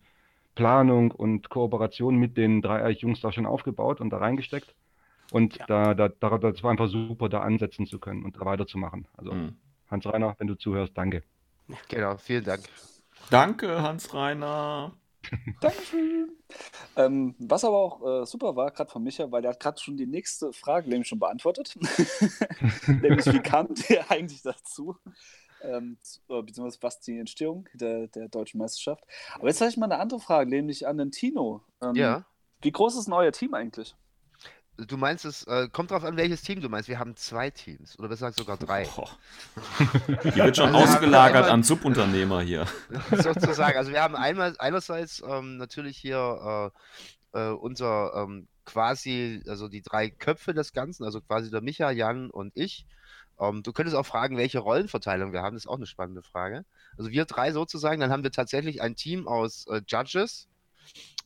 Planung 0.55 1.11
und 1.11 1.49
Kooperation 1.49 2.17
mit 2.17 2.37
den 2.37 2.61
Dreieich-Jungs 2.61 3.21
da 3.21 3.31
schon 3.31 3.45
aufgebaut 3.45 4.01
und 4.01 4.09
da 4.09 4.17
reingesteckt. 4.17 4.73
Und 5.31 5.57
Ja. 5.57 5.65
da, 5.67 5.93
da, 5.93 6.09
da, 6.09 6.37
das 6.37 6.63
war 6.63 6.71
einfach 6.71 6.89
super, 6.89 7.29
da 7.29 7.41
ansetzen 7.41 7.85
zu 7.85 7.99
können 7.99 8.23
und 8.25 8.35
da 8.35 8.45
weiterzumachen. 8.45 9.07
Also 9.15 9.31
Hm. 9.31 9.55
Hans 9.89 10.05
Reiner, 10.05 10.35
wenn 10.37 10.47
du 10.47 10.55
zuhörst, 10.55 10.97
danke. 10.97 11.23
Genau, 11.87 12.17
vielen 12.17 12.43
Dank. 12.43 12.63
Danke, 13.29 13.81
Hans-Reiner. 13.81 14.93
Dankeschön. 15.61 16.37
Ähm, 16.95 17.35
was 17.39 17.63
aber 17.63 17.77
auch 17.77 18.21
äh, 18.21 18.25
super 18.25 18.55
war, 18.55 18.71
gerade 18.71 18.89
von 18.89 19.03
Micha, 19.03 19.31
weil 19.31 19.43
er 19.43 19.51
hat 19.51 19.59
gerade 19.59 19.79
schon 19.79 19.97
die 19.97 20.07
nächste 20.07 20.53
Frage 20.53 20.89
nämlich 20.89 21.07
schon 21.07 21.19
beantwortet. 21.19 21.75
nämlich, 22.87 23.25
wie 23.25 23.39
kam 23.39 23.73
der 23.89 24.09
eigentlich 24.09 24.41
dazu? 24.41 24.95
Ähm, 25.61 25.97
äh, 26.29 26.41
beziehungsweise 26.41 26.81
was 26.81 26.99
die 27.01 27.19
Entstehung 27.19 27.67
der, 27.73 28.07
der 28.07 28.29
deutschen 28.29 28.59
Meisterschaft. 28.59 29.03
Aber 29.35 29.47
jetzt 29.49 29.59
habe 29.59 29.69
ich 29.69 29.77
mal 29.77 29.85
eine 29.85 29.99
andere 29.99 30.19
Frage, 30.19 30.49
nämlich 30.49 30.87
an 30.87 30.97
den 30.97 31.11
Tino. 31.11 31.63
Ähm, 31.81 31.95
Ja. 31.95 32.25
Wie 32.61 32.71
groß 32.71 32.97
ist 32.97 33.05
denn 33.05 33.13
euer 33.13 33.31
Team 33.31 33.53
eigentlich? 33.53 33.95
Du 34.87 34.97
meinst 34.97 35.25
es, 35.25 35.43
äh, 35.43 35.67
kommt 35.69 35.91
drauf 35.91 36.03
an, 36.03 36.15
welches 36.17 36.41
Team 36.41 36.61
du 36.61 36.69
meinst. 36.69 36.87
Wir 36.89 36.99
haben 36.99 37.15
zwei 37.15 37.49
Teams 37.49 37.97
oder 37.99 38.07
besser 38.07 38.27
gesagt 38.27 38.39
sogar 38.39 38.57
drei. 38.57 38.85
Boah. 38.95 39.09
Hier 40.33 40.45
wird 40.45 40.57
schon 40.57 40.73
Also 40.75 40.93
ausgelagert 40.93 41.35
einmal- 41.37 41.51
an 41.51 41.63
Subunternehmer 41.63 42.41
hier. 42.41 42.65
sozusagen. 43.11 43.77
Also 43.77 43.91
wir 43.91 44.01
haben 44.01 44.15
einmal 44.15 44.55
einerseits 44.59 45.21
ähm, 45.27 45.57
natürlich 45.57 45.97
hier 45.97 46.71
äh, 47.33 47.39
äh, 47.39 47.51
unser 47.51 48.13
ähm, 48.15 48.47
quasi, 48.65 49.43
also 49.47 49.67
die 49.67 49.81
drei 49.81 50.09
Köpfe 50.09 50.53
des 50.53 50.73
Ganzen, 50.73 51.03
also 51.03 51.21
quasi 51.21 51.49
der 51.49 51.61
Micha, 51.61 51.89
Jan 51.91 52.29
und 52.29 52.51
ich. 52.55 52.85
Ähm, 53.39 53.63
du 53.63 53.71
könntest 53.71 53.95
auch 53.95 54.05
fragen, 54.05 54.35
welche 54.37 54.59
Rollenverteilung 54.59 55.31
wir 55.31 55.41
haben, 55.41 55.55
das 55.55 55.63
ist 55.63 55.69
auch 55.69 55.77
eine 55.77 55.85
spannende 55.87 56.21
Frage. 56.23 56.65
Also 56.97 57.09
wir 57.09 57.23
drei 57.25 57.51
sozusagen, 57.53 58.01
dann 58.01 58.11
haben 58.11 58.23
wir 58.23 58.31
tatsächlich 58.31 58.81
ein 58.81 58.95
Team 58.97 59.27
aus 59.27 59.65
äh, 59.67 59.81
Judges, 59.87 60.48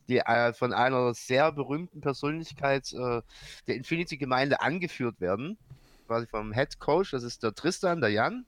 die 0.08 0.18
äh, 0.18 0.52
von 0.52 0.72
einer 0.72 1.14
sehr 1.14 1.50
berühmten 1.52 2.00
Persönlichkeit 2.00 2.92
äh, 2.92 3.22
der 3.66 3.76
Infinity-Gemeinde 3.76 4.60
angeführt 4.60 5.20
werden. 5.20 5.58
Quasi 6.06 6.26
vom 6.26 6.52
Head 6.52 6.78
Coach, 6.78 7.12
das 7.12 7.22
ist 7.22 7.42
der 7.42 7.54
Tristan, 7.54 8.00
der 8.00 8.10
Jan. 8.10 8.44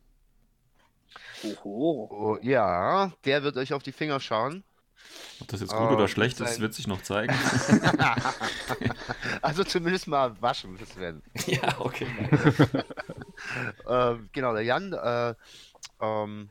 Oho. 1.43 2.09
Oh, 2.11 2.39
ja, 2.43 3.13
der 3.25 3.43
wird 3.43 3.57
euch 3.57 3.73
auf 3.73 3.83
die 3.83 3.93
Finger 3.93 4.21
schauen. 4.21 4.65
Ob 5.41 5.49
das 5.49 5.61
jetzt 5.61 5.73
gut 5.73 5.89
Oh, 5.91 5.95
oder 5.95 6.09
schlecht 6.09 6.41
ist, 6.41 6.55
sein- 6.55 6.61
wird 6.61 6.75
sich 6.75 6.87
noch 6.87 7.01
zeigen. 7.03 7.33
also 9.43 9.65
zumindest 9.65 10.09
mal 10.09 10.41
waschen, 10.43 10.77
das 10.79 10.97
werden. 10.97 11.23
ja, 11.47 11.79
okay. 11.79 12.07
ähm, 13.89 14.29
genau, 14.33 14.53
der 14.55 14.65
Jan 14.65 14.93
äh, 14.93 15.35
ähm, 16.01 16.51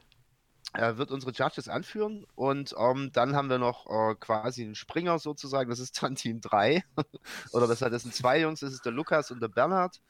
wird 0.77 1.11
unsere 1.11 1.31
Judges 1.31 1.69
anführen 1.69 2.25
und 2.35 2.75
ähm, 2.77 3.11
dann 3.13 3.35
haben 3.35 3.49
wir 3.49 3.57
noch 3.57 3.87
äh, 3.87 4.15
quasi 4.15 4.63
einen 4.63 4.75
Springer 4.75 5.19
sozusagen, 5.19 5.69
das 5.69 5.79
ist 5.79 6.01
dann 6.01 6.15
Team 6.15 6.41
3. 6.41 6.83
Oder 7.51 7.67
besser, 7.67 7.89
das 7.89 8.03
sind 8.03 8.13
zwei 8.13 8.39
Jungs, 8.39 8.59
das 8.59 8.73
ist 8.73 8.85
der 8.85 8.91
Lukas 8.91 9.31
und 9.31 9.41
der 9.41 9.47
Bernhard. 9.47 10.01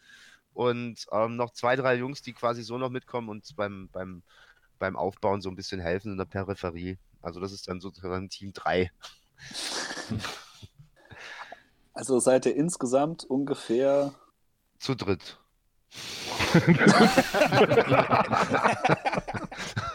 Und 0.53 1.05
ähm, 1.11 1.35
noch 1.35 1.51
zwei, 1.51 1.75
drei 1.75 1.95
Jungs, 1.95 2.21
die 2.21 2.33
quasi 2.33 2.63
so 2.63 2.77
noch 2.77 2.89
mitkommen 2.89 3.29
und 3.29 3.55
beim, 3.55 3.89
beim, 3.91 4.23
beim 4.79 4.95
Aufbauen 4.95 5.41
so 5.41 5.49
ein 5.49 5.55
bisschen 5.55 5.81
helfen 5.81 6.13
in 6.13 6.17
der 6.17 6.25
Peripherie. 6.25 6.97
Also 7.21 7.39
das 7.39 7.51
ist 7.51 7.67
dann 7.67 7.81
sozusagen 7.81 8.29
Team 8.29 8.53
3. 8.53 8.91
Also 11.97 12.19
seid 12.19 12.45
ihr 12.45 12.57
insgesamt 12.57 13.23
ungefähr. 13.23 14.13
Zu 14.79 14.95
dritt. 14.95 15.39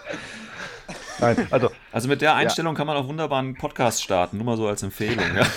Nein, 1.20 1.46
also 1.50 1.70
Also 1.92 2.08
mit 2.08 2.20
der 2.20 2.34
Einstellung 2.34 2.74
kann 2.74 2.86
man 2.86 2.96
auch 2.96 3.06
wunderbar 3.06 3.40
einen 3.40 3.56
Podcast 3.56 4.02
starten, 4.02 4.36
nur 4.36 4.46
mal 4.46 4.56
so 4.56 4.66
als 4.66 4.82
Empfehlung. 4.82 5.24
Ja. 5.34 5.46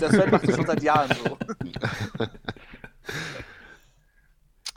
Das 0.00 0.12
macht 0.30 0.50
schon 0.50 0.66
seit 0.66 0.82
Jahren 0.82 1.10
so. 1.24 1.38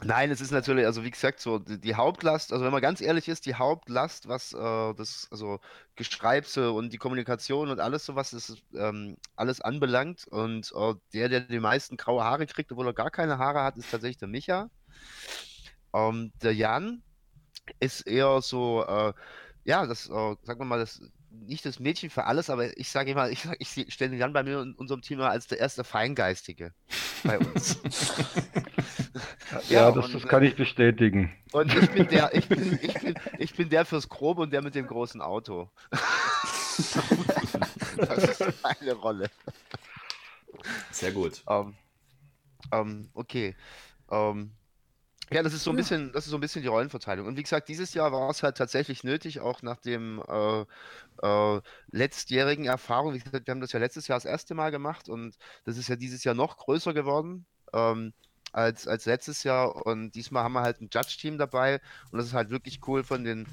Nein, 0.04 0.30
es 0.30 0.40
ist 0.40 0.52
natürlich, 0.52 0.86
also 0.86 1.02
wie 1.02 1.10
gesagt, 1.10 1.40
so 1.40 1.58
die, 1.58 1.80
die 1.80 1.96
Hauptlast, 1.96 2.52
also 2.52 2.64
wenn 2.64 2.70
man 2.70 2.80
ganz 2.80 3.00
ehrlich 3.00 3.26
ist, 3.28 3.46
die 3.46 3.56
Hauptlast, 3.56 4.28
was 4.28 4.52
äh, 4.52 4.94
das, 4.94 5.26
also 5.32 5.58
Geschreibse 5.96 6.70
und 6.70 6.92
die 6.92 6.98
Kommunikation 6.98 7.68
und 7.68 7.80
alles 7.80 8.06
sowas 8.06 8.32
ist, 8.32 8.62
ähm, 8.74 9.16
alles 9.34 9.60
anbelangt. 9.60 10.26
Und 10.28 10.72
äh, 10.76 10.94
der, 11.12 11.28
der 11.28 11.40
die 11.40 11.58
meisten 11.58 11.96
graue 11.96 12.22
Haare 12.22 12.46
kriegt, 12.46 12.70
obwohl 12.70 12.86
er 12.86 12.94
gar 12.94 13.10
keine 13.10 13.38
Haare 13.38 13.64
hat, 13.64 13.76
ist 13.76 13.90
tatsächlich 13.90 14.18
der 14.18 14.28
Micha. 14.28 14.70
Ähm, 15.92 16.32
der 16.42 16.54
Jan 16.54 17.02
ist 17.80 18.02
eher 18.02 18.40
so, 18.40 18.84
äh, 18.86 19.12
ja, 19.68 19.86
das, 19.86 20.08
äh, 20.08 20.36
sagen 20.42 20.60
wir 20.60 20.64
mal, 20.64 20.78
das 20.78 21.02
nicht 21.30 21.66
das 21.66 21.78
Mädchen 21.78 22.08
für 22.08 22.24
alles, 22.24 22.48
aber 22.48 22.74
ich 22.78 22.88
sage 22.88 23.10
immer, 23.10 23.28
ich, 23.28 23.46
ich 23.58 23.92
stelle 23.92 24.12
den 24.12 24.18
Jan 24.18 24.32
bei 24.32 24.42
mir 24.42 24.62
in 24.62 24.72
unserem 24.74 25.02
Team 25.02 25.18
mal 25.18 25.28
als 25.28 25.46
der 25.46 25.58
erste 25.58 25.84
Feingeistige 25.84 26.72
bei 27.22 27.38
uns. 27.38 27.78
ja, 29.68 29.88
Ja, 29.88 29.92
das, 29.92 30.06
und, 30.06 30.14
das 30.14 30.24
äh, 30.24 30.26
kann 30.26 30.42
ich 30.42 30.56
bestätigen. 30.56 31.30
Und 31.52 31.74
ich 31.74 31.90
bin 31.90 32.08
der, 32.08 32.34
ich 32.34 32.48
bin, 32.48 32.78
ich 32.82 32.94
bin, 32.94 33.14
ich 33.36 33.54
bin 33.54 33.68
der 33.68 33.84
fürs 33.84 34.08
Grobe 34.08 34.40
und 34.40 34.54
der 34.54 34.62
mit 34.62 34.74
dem 34.74 34.86
großen 34.86 35.20
Auto. 35.20 35.70
das 37.98 38.40
ist 38.40 38.62
meine 38.62 38.94
Rolle. 38.94 39.30
Sehr 40.90 41.12
gut. 41.12 41.42
Ähm, 41.46 41.74
ähm, 42.72 43.10
okay. 43.12 43.54
Ähm, 44.10 44.52
ja, 45.30 45.42
das 45.42 45.52
ist 45.52 45.64
so 45.64 45.70
ein 45.70 45.76
bisschen, 45.76 46.12
das 46.12 46.24
ist 46.24 46.30
so 46.30 46.36
ein 46.36 46.40
bisschen 46.40 46.62
die 46.62 46.68
Rollenverteilung. 46.68 47.26
Und 47.26 47.36
wie 47.36 47.42
gesagt, 47.42 47.68
dieses 47.68 47.94
Jahr 47.94 48.12
war 48.12 48.30
es 48.30 48.42
halt 48.42 48.56
tatsächlich 48.56 49.04
nötig, 49.04 49.40
auch 49.40 49.62
nach 49.62 49.78
dem 49.78 50.22
äh, 50.28 50.64
äh, 51.22 51.60
letztjährigen 51.90 52.66
Erfahrung. 52.66 53.14
Wie 53.14 53.18
gesagt, 53.18 53.46
wir 53.46 53.52
haben 53.52 53.60
das 53.60 53.72
ja 53.72 53.80
letztes 53.80 54.08
Jahr 54.08 54.16
das 54.16 54.24
erste 54.24 54.54
Mal 54.54 54.70
gemacht 54.70 55.08
und 55.08 55.36
das 55.64 55.76
ist 55.76 55.88
ja 55.88 55.96
dieses 55.96 56.24
Jahr 56.24 56.34
noch 56.34 56.56
größer 56.56 56.94
geworden. 56.94 57.46
Ähm, 57.72 58.12
als, 58.52 58.88
als 58.88 59.04
letztes 59.04 59.42
Jahr 59.42 59.86
und 59.86 60.12
diesmal 60.12 60.42
haben 60.42 60.54
wir 60.54 60.62
halt 60.62 60.80
ein 60.80 60.88
Judge-Team 60.92 61.38
dabei 61.38 61.80
und 62.10 62.18
das 62.18 62.26
ist 62.26 62.32
halt 62.34 62.50
wirklich 62.50 62.80
cool 62.86 63.04
von 63.04 63.24
den 63.24 63.46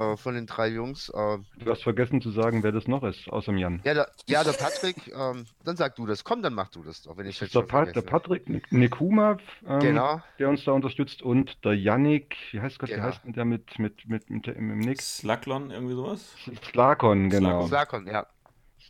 äh, 0.00 0.16
von 0.16 0.34
den 0.34 0.46
drei 0.46 0.68
Jungs. 0.68 1.08
Äh, 1.10 1.38
Du 1.58 1.70
hast 1.70 1.82
vergessen 1.82 2.20
zu 2.20 2.30
sagen, 2.30 2.62
wer 2.62 2.72
das 2.72 2.88
noch 2.88 3.04
ist, 3.04 3.28
außer 3.28 3.52
dem 3.52 3.58
Jan. 3.58 3.80
ja, 3.84 3.94
der, 3.94 4.10
ja, 4.26 4.42
der 4.42 4.52
Patrick, 4.52 4.96
ähm, 5.14 5.44
dann 5.64 5.76
sag 5.76 5.94
du 5.96 6.06
das. 6.06 6.24
Komm, 6.24 6.42
dann 6.42 6.54
mach 6.54 6.68
du 6.70 6.82
das 6.82 7.02
doch, 7.02 7.16
wenn 7.16 7.26
ich 7.26 7.38
Das 7.38 7.48
jetzt 7.48 7.54
der, 7.54 7.60
schon 7.60 7.68
Pat, 7.68 7.86
der 7.94 8.02
vergesse. 8.02 8.10
Patrick 8.10 8.72
Nikuma, 8.72 9.36
ähm, 9.68 9.80
Genau, 9.80 10.20
der 10.38 10.48
uns 10.48 10.64
da 10.64 10.72
unterstützt, 10.72 11.22
und 11.22 11.64
der 11.64 11.74
Yannick, 11.76 12.36
wie 12.50 12.60
heißt 12.60 12.78
Gott, 12.78 12.88
wie 12.88 12.94
Genau. 12.94 13.04
heißt 13.06 13.24
denn 13.24 13.32
der 13.34 13.44
mit, 13.44 13.78
mit, 13.78 14.08
mit, 14.08 14.28
mit, 14.30 14.46
mit 14.46 14.56
dem 14.56 14.78
Nick? 14.78 15.00
Slacklon, 15.02 15.70
irgendwie 15.70 15.94
sowas? 15.94 16.34
Slakon, 16.70 17.30
genau. 17.30 17.66
Slakon, 17.66 18.06
ja. 18.06 18.26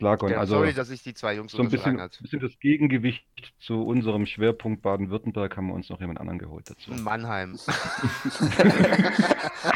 Slakon, 0.00 0.30
ja 0.30 0.38
also 0.38 0.54
sorry, 0.54 0.72
dass 0.72 0.88
ich 0.88 1.02
die 1.02 1.12
zwei 1.12 1.34
Jungs 1.34 1.52
so 1.52 1.62
ein 1.62 1.68
bisschen, 1.68 1.96
bisschen 2.20 2.40
das 2.40 2.58
Gegengewicht 2.58 3.22
zu 3.58 3.82
unserem 3.82 4.24
Schwerpunkt 4.24 4.80
Baden-Württemberg 4.80 5.56
haben 5.56 5.66
wir 5.68 5.74
uns 5.74 5.90
noch 5.90 6.00
jemand 6.00 6.20
anderen 6.20 6.38
geholt 6.38 6.70
dazu. 6.70 6.90
Mannheim. 6.92 7.58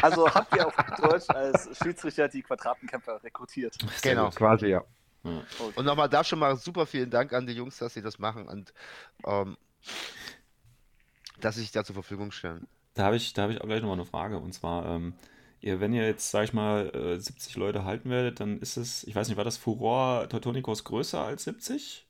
Also 0.01 0.27
habt 0.33 0.55
ihr 0.55 0.65
auf 0.65 0.75
Deutsch 0.99 1.29
als 1.29 1.77
Schiedsrichter 1.83 2.27
die 2.27 2.41
Quadratenkämpfer 2.41 3.23
rekrutiert. 3.23 3.77
Genau. 4.01 4.31
Quasi, 4.31 4.67
ja. 4.67 4.83
Ja. 5.23 5.43
Und 5.75 5.85
nochmal 5.85 6.09
da 6.09 6.23
schon 6.23 6.39
mal 6.39 6.55
super 6.55 6.87
vielen 6.87 7.11
Dank 7.11 7.33
an 7.33 7.45
die 7.45 7.53
Jungs, 7.53 7.77
dass 7.77 7.93
sie 7.93 8.01
das 8.01 8.17
machen 8.17 8.47
und 8.47 8.73
ähm, 9.25 9.57
dass 11.39 11.55
sie 11.55 11.61
sich 11.61 11.71
da 11.71 11.83
zur 11.83 11.93
Verfügung 11.93 12.31
stellen. 12.31 12.67
Da 12.95 13.05
habe 13.05 13.15
ich, 13.15 13.33
da 13.33 13.43
habe 13.43 13.53
ich 13.53 13.61
auch 13.61 13.65
gleich 13.65 13.81
nochmal 13.81 13.97
eine 13.97 14.05
Frage. 14.05 14.39
Und 14.39 14.53
zwar, 14.53 14.85
ähm, 14.87 15.13
ihr, 15.65 15.79
wenn 15.79 15.93
ihr 15.93 16.05
jetzt, 16.05 16.29
sag 16.29 16.43
ich 16.43 16.53
mal, 16.53 16.89
äh, 16.95 17.19
70 17.19 17.55
Leute 17.57 17.83
halten 17.83 18.09
werdet, 18.09 18.39
dann 18.39 18.59
ist 18.59 18.77
es, 18.77 19.03
ich 19.05 19.15
weiß 19.15 19.27
nicht, 19.27 19.37
war 19.37 19.43
das 19.43 19.57
Furor 19.57 20.29
Teutonicos 20.29 20.83
größer 20.83 21.21
als 21.21 21.43
70? 21.45 22.07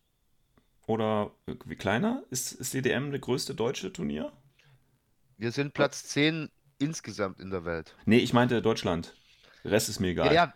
Oder 0.87 1.31
äh, 1.47 1.55
wie 1.65 1.77
kleiner? 1.77 2.23
Ist, 2.29 2.51
ist 2.51 2.73
DDM 2.73 3.11
das 3.11 3.21
größte 3.21 3.55
deutsche 3.55 3.91
Turnier? 3.93 4.31
Wir 5.37 5.51
sind 5.51 5.73
Platz 5.73 6.03
10 6.03 6.49
insgesamt 6.79 7.39
in 7.39 7.49
der 7.49 7.65
Welt. 7.65 7.95
Nee, 8.05 8.17
ich 8.17 8.33
meinte 8.33 8.61
Deutschland. 8.61 9.15
Der 9.63 9.71
Rest 9.71 9.89
ist 9.89 9.99
mir 9.99 10.09
egal. 10.09 10.33
Ja, 10.33 10.33
ja, 10.33 10.53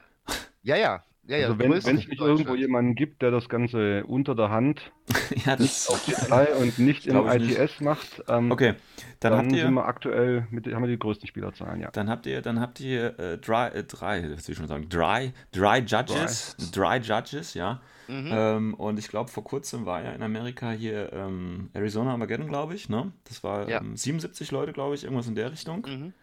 ja, 0.61 0.75
ja. 0.75 1.03
Ja, 1.29 1.37
ja 1.37 1.47
Also 1.47 1.59
wenn 1.59 1.71
es 1.73 1.85
nicht 1.85 2.19
irgendwo 2.19 2.55
jemanden 2.55 2.95
gibt, 2.95 3.21
der 3.21 3.31
das 3.31 3.47
Ganze 3.49 4.03
unter 4.05 4.35
der 4.35 4.49
Hand 4.49 4.91
Ja, 5.45 5.55
das. 5.55 5.85
frei 5.85 6.53
und 6.59 6.77
nicht 6.79 7.07
im 7.07 7.27
ich 7.27 7.39
nicht. 7.39 7.57
ITS 7.59 7.81
macht, 7.81 8.23
ähm, 8.27 8.51
Okay, 8.51 8.73
dann, 9.19 9.31
dann, 9.31 9.39
habt 9.39 9.51
ihr. 9.53 9.61
sind 9.63 9.73
wir 9.73 9.85
aktuell 9.85 10.47
mit, 10.51 10.67
haben 10.67 10.83
wir 10.83 10.87
die 10.89 10.99
größten 10.99 11.27
Spielerzahlen, 11.27 11.81
ja. 11.81 11.89
Dann 11.91 12.09
habt 12.09 12.25
ihr, 12.25 12.41
dann 12.41 12.59
habt 12.59 12.79
ihr 12.79 13.17
äh, 13.19 13.37
dry, 13.37 13.67
äh, 13.73 13.83
drei, 13.83 14.23
was 14.35 14.47
will 14.47 14.53
ich 14.53 14.57
schon 14.57 14.67
sagen, 14.67 14.89
dry, 14.89 15.31
dry 15.51 15.79
Judges, 15.79 16.55
dry, 16.71 16.97
Judges, 16.99 17.53
ja. 17.53 17.81
Mhm. 18.07 18.29
Ähm, 18.31 18.73
und 18.73 18.97
ich 18.97 19.07
glaube, 19.07 19.29
vor 19.29 19.43
kurzem 19.43 19.85
war 19.85 20.03
ja 20.03 20.11
in 20.13 20.23
Amerika 20.23 20.71
hier 20.71 21.13
ähm, 21.13 21.69
Arizona 21.73 22.11
Armageddon, 22.11 22.47
glaube 22.47 22.73
ich, 22.73 22.89
ne? 22.89 23.11
Das 23.25 23.43
war 23.43 23.69
Ja. 23.69 23.81
ähm, 23.81 23.95
77 23.95 24.49
Leute, 24.51 24.73
glaube 24.73 24.95
ich, 24.95 25.03
irgendwas 25.03 25.27
in 25.27 25.35
der 25.35 25.51
Richtung. 25.51 25.85
Mhm. 25.87 26.13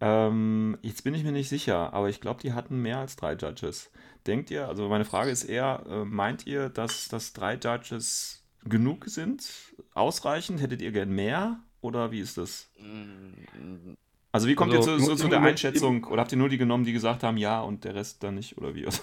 Ähm, 0.00 0.78
jetzt 0.82 1.02
bin 1.04 1.14
ich 1.14 1.24
mir 1.24 1.32
nicht 1.32 1.48
sicher, 1.48 1.92
aber 1.92 2.08
ich 2.08 2.20
glaube, 2.20 2.40
die 2.40 2.52
hatten 2.52 2.80
mehr 2.80 2.98
als 2.98 3.16
drei 3.16 3.32
Judges. 3.34 3.90
Denkt 4.28 4.50
ihr, 4.50 4.68
also 4.68 4.90
meine 4.90 5.06
Frage 5.06 5.30
ist 5.30 5.44
eher, 5.44 5.84
äh, 5.88 6.04
meint 6.04 6.46
ihr, 6.46 6.68
dass, 6.68 7.08
dass 7.08 7.32
drei 7.32 7.54
Judges 7.54 8.44
genug 8.62 9.06
sind? 9.06 9.50
Ausreichend? 9.94 10.60
Hättet 10.60 10.82
ihr 10.82 10.92
gern 10.92 11.10
mehr? 11.10 11.60
Oder 11.80 12.10
wie 12.12 12.20
ist 12.20 12.36
das? 12.36 12.70
Mhm. 12.78 13.96
Also 14.30 14.46
wie 14.46 14.54
kommt 14.54 14.74
Also, 14.74 14.92
ihr 14.92 14.98
zu, 14.98 15.04
zu, 15.04 15.12
im 15.12 15.16
zu 15.16 15.28
der 15.28 15.40
Einschätzung? 15.40 16.04
Oder 16.04 16.20
habt 16.20 16.32
ihr 16.32 16.36
nur 16.36 16.50
die 16.50 16.58
genommen, 16.58 16.84
die 16.84 16.92
gesagt 16.92 17.22
haben, 17.22 17.38
ja 17.38 17.62
und 17.62 17.84
der 17.84 17.94
Rest 17.94 18.22
dann 18.22 18.34
nicht? 18.34 18.58
Oder 18.58 18.74
wie? 18.74 18.86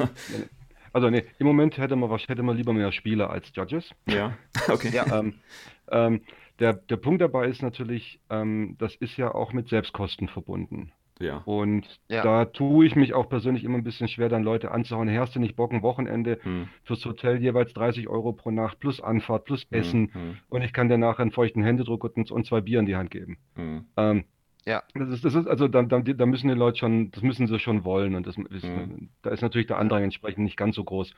Also 0.94 1.10
nee, 1.10 1.26
im 1.40 1.48
Moment 1.48 1.78
hätte 1.78 1.98
man, 1.98 2.10
hätte 2.10 2.42
man 2.42 2.56
lieber 2.56 2.72
mehr 2.72 2.94
Spieler 2.94 3.30
als 3.30 3.52
Judges. 3.54 3.90
ja, 4.08 4.38
okay. 4.70 4.92
Ja. 4.94 5.20
ähm, 5.20 5.34
ähm, 5.90 6.22
der, 6.60 6.72
der 6.72 6.96
Punkt 6.96 7.22
dabei 7.22 7.50
ist 7.50 7.62
natürlich, 7.62 8.22
ähm, 8.30 8.78
das 8.80 8.96
ist 8.96 9.18
ja 9.18 9.36
auch 9.36 9.52
mit 9.52 9.68
Selbstkosten 9.68 10.30
verbunden. 10.30 10.94
Ja. 11.20 11.44
Und 11.46 12.00
Ja. 12.10 12.24
da 12.24 12.46
tue 12.46 12.86
ich 12.86 12.96
mich 12.96 13.14
auch 13.14 13.30
persönlich 13.30 13.64
immer 13.64 13.78
ein 13.78 13.84
bisschen 13.84 14.08
schwer, 14.08 14.30
dann 14.30 14.44
Leute 14.44 14.72
anzuhauen. 14.72 15.08
Hey, 15.08 15.18
hast 15.18 15.36
du 15.36 15.40
nicht 15.40 15.56
Bock, 15.56 15.72
ein 15.72 15.82
Wochenende 15.84 16.40
Hm, 16.44 16.70
fürs 16.84 17.06
Hotel 17.06 17.42
jeweils 17.42 17.74
30 17.74 18.08
Euro 18.08 18.34
pro 18.34 18.52
Nacht 18.52 18.80
plus 18.80 19.00
Anfahrt 19.02 19.46
plus 19.46 19.66
hm, 19.72 19.80
Essen 19.80 20.12
hm, 20.14 20.38
und 20.50 20.62
ich 20.62 20.74
kann 20.74 20.90
dir 20.90 20.98
nachher 20.98 21.22
einen 21.22 21.32
feuchten 21.32 21.64
Händedruck 21.64 22.04
und, 22.04 22.32
und 22.32 22.46
zwei 22.46 22.62
Bier 22.62 22.80
in 22.80 22.86
die 22.86 22.96
Hand 22.96 23.12
geben. 23.12 23.38
hm. 23.56 23.86
Ähm, 23.98 24.26
Ja. 24.66 24.84
Das 24.96 25.10
ist, 25.10 25.26
das 25.26 25.36
ist, 25.36 25.48
also 25.48 25.68
da, 25.68 25.84
da, 25.84 26.00
da 26.02 26.26
müssen 26.26 26.48
die 26.48 26.54
Leute 26.56 26.80
schon, 26.80 27.12
das 27.12 27.22
müssen 27.24 27.48
sie 27.48 27.60
schon 27.60 27.84
wollen 27.84 28.16
und 28.16 28.26
das 28.28 28.38
ist, 28.38 28.64
Mhm. 28.66 29.10
da 29.22 29.30
ist 29.32 29.42
natürlich 29.42 29.68
der 29.68 29.78
Andrang 29.78 30.04
entsprechend 30.04 30.44
nicht 30.44 30.58
ganz 30.58 30.76
so 30.76 30.84
groß. 30.84 31.14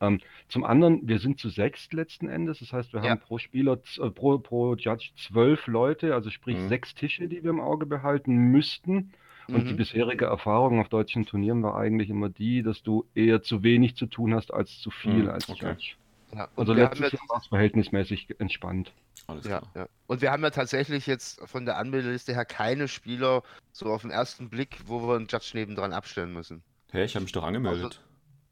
Ähm, 0.00 0.20
zum 0.48 0.64
anderen, 0.64 1.06
wir 1.08 1.18
sind 1.20 1.38
zu 1.38 1.48
sechst 1.48 1.92
letzten 1.92 2.28
Endes, 2.28 2.58
das 2.60 2.72
heißt, 2.72 2.92
wir 2.92 3.02
Ja. 3.02 3.10
haben 3.10 3.20
pro 3.20 3.38
Spieler, 3.38 3.78
äh, 3.98 4.10
pro, 4.10 4.38
pro 4.38 4.74
Judge 4.76 5.10
zwölf 5.16 5.66
Leute, 5.66 6.14
also 6.14 6.30
sprich 6.30 6.56
Mhm. 6.58 6.68
sechs 6.68 6.94
Tische, 6.94 7.28
die 7.28 7.42
wir 7.42 7.50
im 7.50 7.60
Auge 7.60 7.86
behalten 7.86 8.34
müssten. 8.36 9.12
Und 9.48 9.68
die 9.68 9.72
Mhm. 9.72 9.76
bisherige 9.78 10.24
Erfahrung 10.26 10.80
auf 10.80 10.88
deutschen 10.88 11.26
Turnieren 11.26 11.62
war 11.62 11.76
eigentlich 11.76 12.08
immer 12.10 12.28
die, 12.28 12.62
dass 12.62 12.82
du 12.82 13.04
eher 13.14 13.42
zu 13.42 13.62
wenig 13.62 13.96
zu 13.96 14.06
tun 14.06 14.34
hast 14.34 14.52
als 14.52 14.78
zu 14.80 14.90
viel 14.90 15.24
Mhm, 15.24 15.28
als 15.30 15.48
okay. 15.48 15.68
Judge. 15.70 15.94
Ja. 16.34 16.44
Und 16.56 16.68
Also 16.68 16.76
wir 16.76 16.84
haben 16.84 16.98
letztes 17.00 17.12
ja 17.12 17.18
Jahr 17.18 17.28
war 17.28 17.40
es 17.40 17.46
verhältnismäßig 17.48 18.28
entspannt. 18.38 18.92
Alles 19.26 19.44
Ja, 19.46 19.58
klar. 19.58 19.70
ja. 19.74 19.86
Und 20.06 20.20
wir 20.20 20.30
haben 20.32 20.42
ja 20.42 20.50
tatsächlich 20.50 21.06
jetzt 21.06 21.40
von 21.48 21.64
der 21.64 21.78
Anmeldeliste 21.78 22.34
her 22.34 22.44
keine 22.44 22.88
Spieler 22.88 23.42
so 23.72 23.86
auf 23.86 24.02
den 24.02 24.10
ersten 24.10 24.48
Blick, 24.50 24.78
wo 24.86 25.06
wir 25.08 25.16
einen 25.16 25.26
Judge 25.28 25.52
nebendran 25.54 25.92
abstellen 25.92 26.32
müssen. 26.32 26.62
Hä, 26.92 27.04
ich 27.04 27.14
habe 27.14 27.22
mich 27.24 27.32
doch 27.32 27.44
angemeldet. 27.44 28.00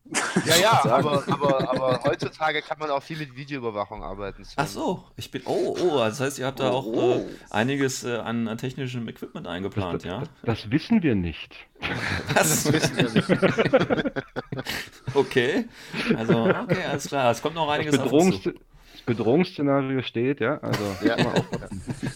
Ja, 0.47 0.57
ja, 0.57 0.85
aber, 0.85 1.23
aber, 1.29 1.70
aber 1.70 2.01
heutzutage 2.05 2.61
kann 2.62 2.79
man 2.79 2.91
auch 2.91 3.03
viel 3.03 3.16
mit 3.19 3.37
Videoüberwachung 3.37 4.03
arbeiten. 4.03 4.45
Sven. 4.45 4.55
Ach 4.57 4.66
so, 4.66 5.05
ich 5.16 5.31
bin. 5.31 5.43
Oh, 5.45 5.77
oh, 5.81 5.99
das 5.99 6.20
heißt, 6.20 6.39
ihr 6.41 6.47
habt 6.47 6.59
da 6.61 6.70
auch 6.70 6.85
Oh. 6.87 7.19
äh, 7.20 7.24
einiges 7.51 8.03
äh, 8.05 8.16
an, 8.16 8.49
an 8.49 8.59
technischem 8.59 9.07
Equipment 9.09 9.47
eingeplant, 9.47 9.97
das, 9.97 10.05
ja? 10.05 10.19
das, 10.20 10.29
das 10.43 10.70
wissen 10.70 11.03
wir 11.03 11.15
nicht. 11.15 11.55
Was? 12.35 12.73
wissen 12.73 12.97
wir 12.97 13.11
nicht. 13.11 13.29
Okay. 15.15 15.69
Also, 16.16 16.45
okay, 16.47 16.85
alles 16.89 17.07
klar. 17.09 17.31
Es 17.31 17.43
kommt 17.43 17.55
noch 17.55 17.66
Das, 17.66 17.74
einiges 17.74 17.99
auf 17.99 18.12
uns 18.12 18.12
Bedrohungs 18.12 18.43
zu. 18.43 18.53
das 18.93 19.03
Bedrohungsszenario 19.07 20.03
steht, 20.03 20.41
ja. 20.41 20.59
Also 20.59 20.97
Ja. 21.05 21.16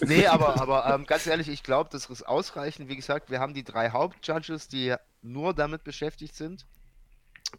Nee, 0.05 0.27
aber, 0.27 0.59
aber 0.61 0.93
ähm, 0.93 1.05
ganz 1.05 1.27
ehrlich, 1.27 1.47
ich 1.47 1.63
glaube, 1.63 1.89
das 1.91 2.05
ist 2.07 2.23
ausreichend. 2.23 2.89
Wie 2.89 2.95
gesagt, 2.95 3.29
wir 3.29 3.39
haben 3.39 3.53
die 3.53 3.63
drei 3.63 3.91
Hauptjudges, 3.91 4.67
die 4.67 4.95
nur 5.21 5.53
damit 5.53 5.83
beschäftigt 5.83 6.35
sind, 6.35 6.65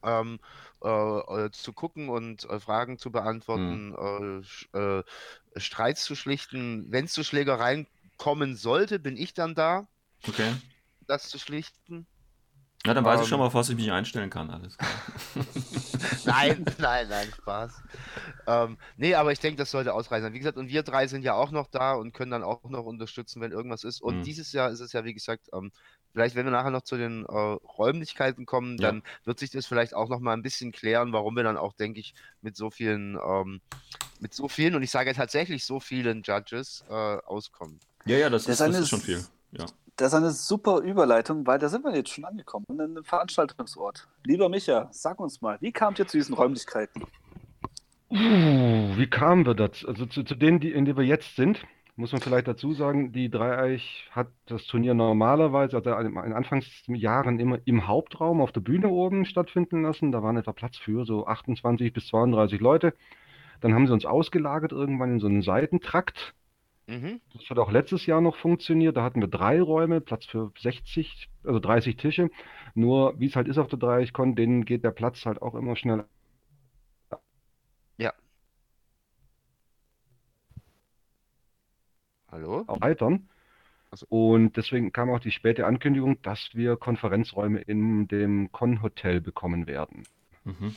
ähm, 0.03 0.41
äh, 0.83 0.89
äh, 1.47 1.51
zu 1.53 1.73
gucken 1.73 2.09
und 2.09 2.45
äh, 2.45 2.61
Fragen 2.61 2.99
zu 2.99 3.11
beantworten, 3.13 3.93
äh, 3.95 3.97
sch- 4.45 5.01
äh, 5.01 5.05
Streits 5.61 6.05
zu 6.05 6.15
schlichten. 6.17 6.91
Wenn 6.93 7.07
es 7.07 7.13
zu 7.13 7.25
Schlägereien 7.25 7.89
kommen 8.17 8.57
sollte, 8.57 8.99
bin 8.99 9.17
ich 9.17 9.35
dann 9.35 9.55
da, 9.55 9.89
Okay. 10.29 10.55
das 11.07 11.29
zu 11.29 11.39
schlichten. 11.39 12.07
Na, 12.87 12.95
dann 12.95 13.05
weiß 13.05 13.21
ich 13.21 13.27
Ähm. 13.27 13.29
schon 13.29 13.39
mal, 13.39 13.47
auf 13.47 13.55
was 13.55 13.69
ich 13.71 13.77
mich 13.77 13.91
einstellen 13.93 14.31
kann. 14.31 14.51
Alles 14.51 14.77
klar. 14.79 15.03
Nein, 16.25 16.67
nein, 16.79 17.09
nein, 17.09 17.33
Spaß. 17.33 17.83
Ähm, 18.47 18.79
nee, 18.97 19.15
aber 19.15 19.33
ich 19.33 19.41
denke, 19.41 19.59
das 19.59 19.71
sollte 19.71 19.95
ausreichen. 19.95 20.33
Wie 20.33 20.39
gesagt, 20.39 20.57
und 20.59 20.69
wir 20.69 20.83
drei 20.83 21.07
sind 21.09 21.23
ja 21.25 21.35
auch 21.35 21.51
noch 21.51 21.67
da 21.69 21.95
und 21.95 22.13
können 22.13 22.31
dann 22.31 22.45
auch 22.45 22.65
noch 22.65 22.85
unterstützen, 22.85 23.41
wenn 23.41 23.53
irgendwas 23.53 23.85
ist. 23.85 24.01
Und 24.01 24.25
Mhm. 24.25 24.25
dieses 24.27 24.53
Jahr 24.53 24.71
ist 24.71 24.81
es 24.81 24.93
ja, 24.93 25.05
wie 25.05 25.15
gesagt, 25.15 25.49
ähm, 25.53 25.73
vielleicht, 26.13 26.35
wenn 26.35 26.47
wir 26.47 26.53
nachher 26.53 26.71
noch 26.71 26.83
zu 26.83 26.97
den 26.97 27.25
äh, 27.27 27.33
Räumlichkeiten 27.33 28.47
kommen, 28.47 28.79
Ja. 28.79 28.89
dann 28.89 29.03
wird 29.25 29.39
sich 29.39 29.51
das 29.51 29.67
vielleicht 29.67 29.95
auch 29.95 30.09
noch 30.09 30.21
mal 30.21 30.33
ein 30.33 30.43
bisschen 30.43 30.73
klären, 30.73 31.13
warum 31.13 31.37
wir 31.37 31.43
dann 31.43 31.57
auch, 31.57 31.73
denke 31.73 32.01
ich, 32.01 32.15
mit 32.43 32.57
so 32.57 32.71
vielen, 32.71 33.19
ähm, 33.25 33.61
mit 34.21 34.35
so 34.35 34.49
vielen, 34.49 34.75
und 34.75 34.83
ich 34.83 34.91
sage 34.91 35.13
tatsächlich 35.15 35.65
so 35.65 35.81
vielen 35.81 36.23
Judges 36.23 36.85
äh, 36.89 36.93
auskommen. 36.93 37.79
Ja, 38.05 38.17
ja, 38.17 38.31
das, 38.31 38.45
Das 38.45 38.61
ist, 38.61 38.69
das 38.69 38.79
ist 38.81 38.89
schon 38.89 39.01
viel. 39.01 39.25
Ja. 39.53 39.67
Das 39.97 40.13
ist 40.13 40.15
eine 40.15 40.31
super 40.31 40.79
Überleitung, 40.79 41.47
weil 41.47 41.59
da 41.59 41.69
sind 41.69 41.85
wir 41.85 41.95
jetzt 41.95 42.11
schon 42.11 42.25
angekommen, 42.25 42.65
an 42.71 42.81
einem 42.81 43.05
Veranstaltungsort. 43.05 44.07
Lieber 44.25 44.49
Micha, 44.49 44.89
sag 44.93 45.19
uns 45.19 45.41
mal, 45.41 45.59
wie 45.61 45.73
kamt 45.73 45.99
ihr 45.99 46.07
zu 46.07 46.17
diesen 46.17 46.35
Räumlichkeiten? 46.35 47.03
Uh, 48.11 48.97
wie 48.97 49.11
kamen 49.11 49.45
wir 49.45 49.55
dazu? 49.55 49.87
Also 49.87 50.07
zu, 50.07 50.23
zu 50.23 50.35
denen, 50.35 50.61
die, 50.61 50.73
in 50.73 50.85
denen 50.85 50.97
wir 50.97 51.05
jetzt 51.05 51.37
sind, 51.37 51.61
muss 51.99 52.13
man 52.13 52.21
vielleicht 52.21 52.47
dazu 52.47 52.73
sagen, 52.75 53.11
die 53.11 53.29
Dreieich 53.29 54.09
hat 54.13 54.29
das 54.47 54.65
Turnier 54.67 54.95
normalerweise, 54.95 55.77
also 55.77 55.91
in 55.91 56.17
Anfangsjahren 56.17 57.41
immer 57.41 57.59
im 57.65 57.89
Hauptraum 57.89 58.41
auf 58.41 58.53
der 58.53 58.61
Bühne 58.61 58.89
oben 58.89 59.25
stattfinden 59.25 59.83
lassen. 59.83 60.13
Da 60.13 60.23
waren 60.23 60.37
etwa 60.37 60.53
Platz 60.53 60.77
für 60.79 61.05
so 61.05 61.27
28 61.27 61.93
bis 61.93 62.07
32 62.07 62.61
Leute. 62.61 62.95
Dann 63.61 63.75
haben 63.75 63.89
sie 63.89 63.93
uns 63.93 64.07
ausgelagert 64.07 64.71
irgendwann 64.71 65.15
in 65.15 65.19
so 65.19 65.27
einen 65.27 65.43
Seitentrakt. 65.43 66.35
Mhm. 66.87 67.21
Das 67.33 67.51
hat 67.51 67.59
auch 67.59 67.73
letztes 67.73 68.07
Jahr 68.07 68.21
noch 68.21 68.37
funktioniert. 68.37 68.97
Da 68.97 69.03
hatten 69.03 69.21
wir 69.21 69.29
drei 69.29 69.61
Räume, 69.61 70.01
Platz 70.01 70.25
für 70.25 70.53
60, 70.57 71.29
also 71.43 71.59
30 71.59 71.97
Tische. 71.97 72.31
Nur, 72.75 73.19
wie 73.19 73.27
es 73.27 73.35
halt 73.35 73.49
ist 73.49 73.59
auf 73.59 73.67
der 73.67 73.79
Dreieichkon, 73.81 74.37
denen 74.37 74.65
geht 74.65 74.85
der 74.85 74.93
Platz 74.93 75.27
halt 75.27 75.43
auch 75.43 75.57
immer 75.57 75.75
schnell 75.75 76.05
Hallo? 82.31 82.65
erweitern. 82.69 83.29
Ach 83.91 83.99
so. 83.99 84.07
Und 84.09 84.57
deswegen 84.57 84.93
kam 84.93 85.11
auch 85.11 85.21
die 85.21 85.31
späte 85.31 85.67
Ankündigung, 85.67 86.21
dass 86.23 86.51
wir 86.53 86.77
Konferenzräume 86.77 87.61
in 87.61 88.07
dem 88.09 88.53
Con-Hotel 88.53 89.21
bekommen 89.21 89.67
werden. 89.67 90.05
Mhm. 90.45 90.77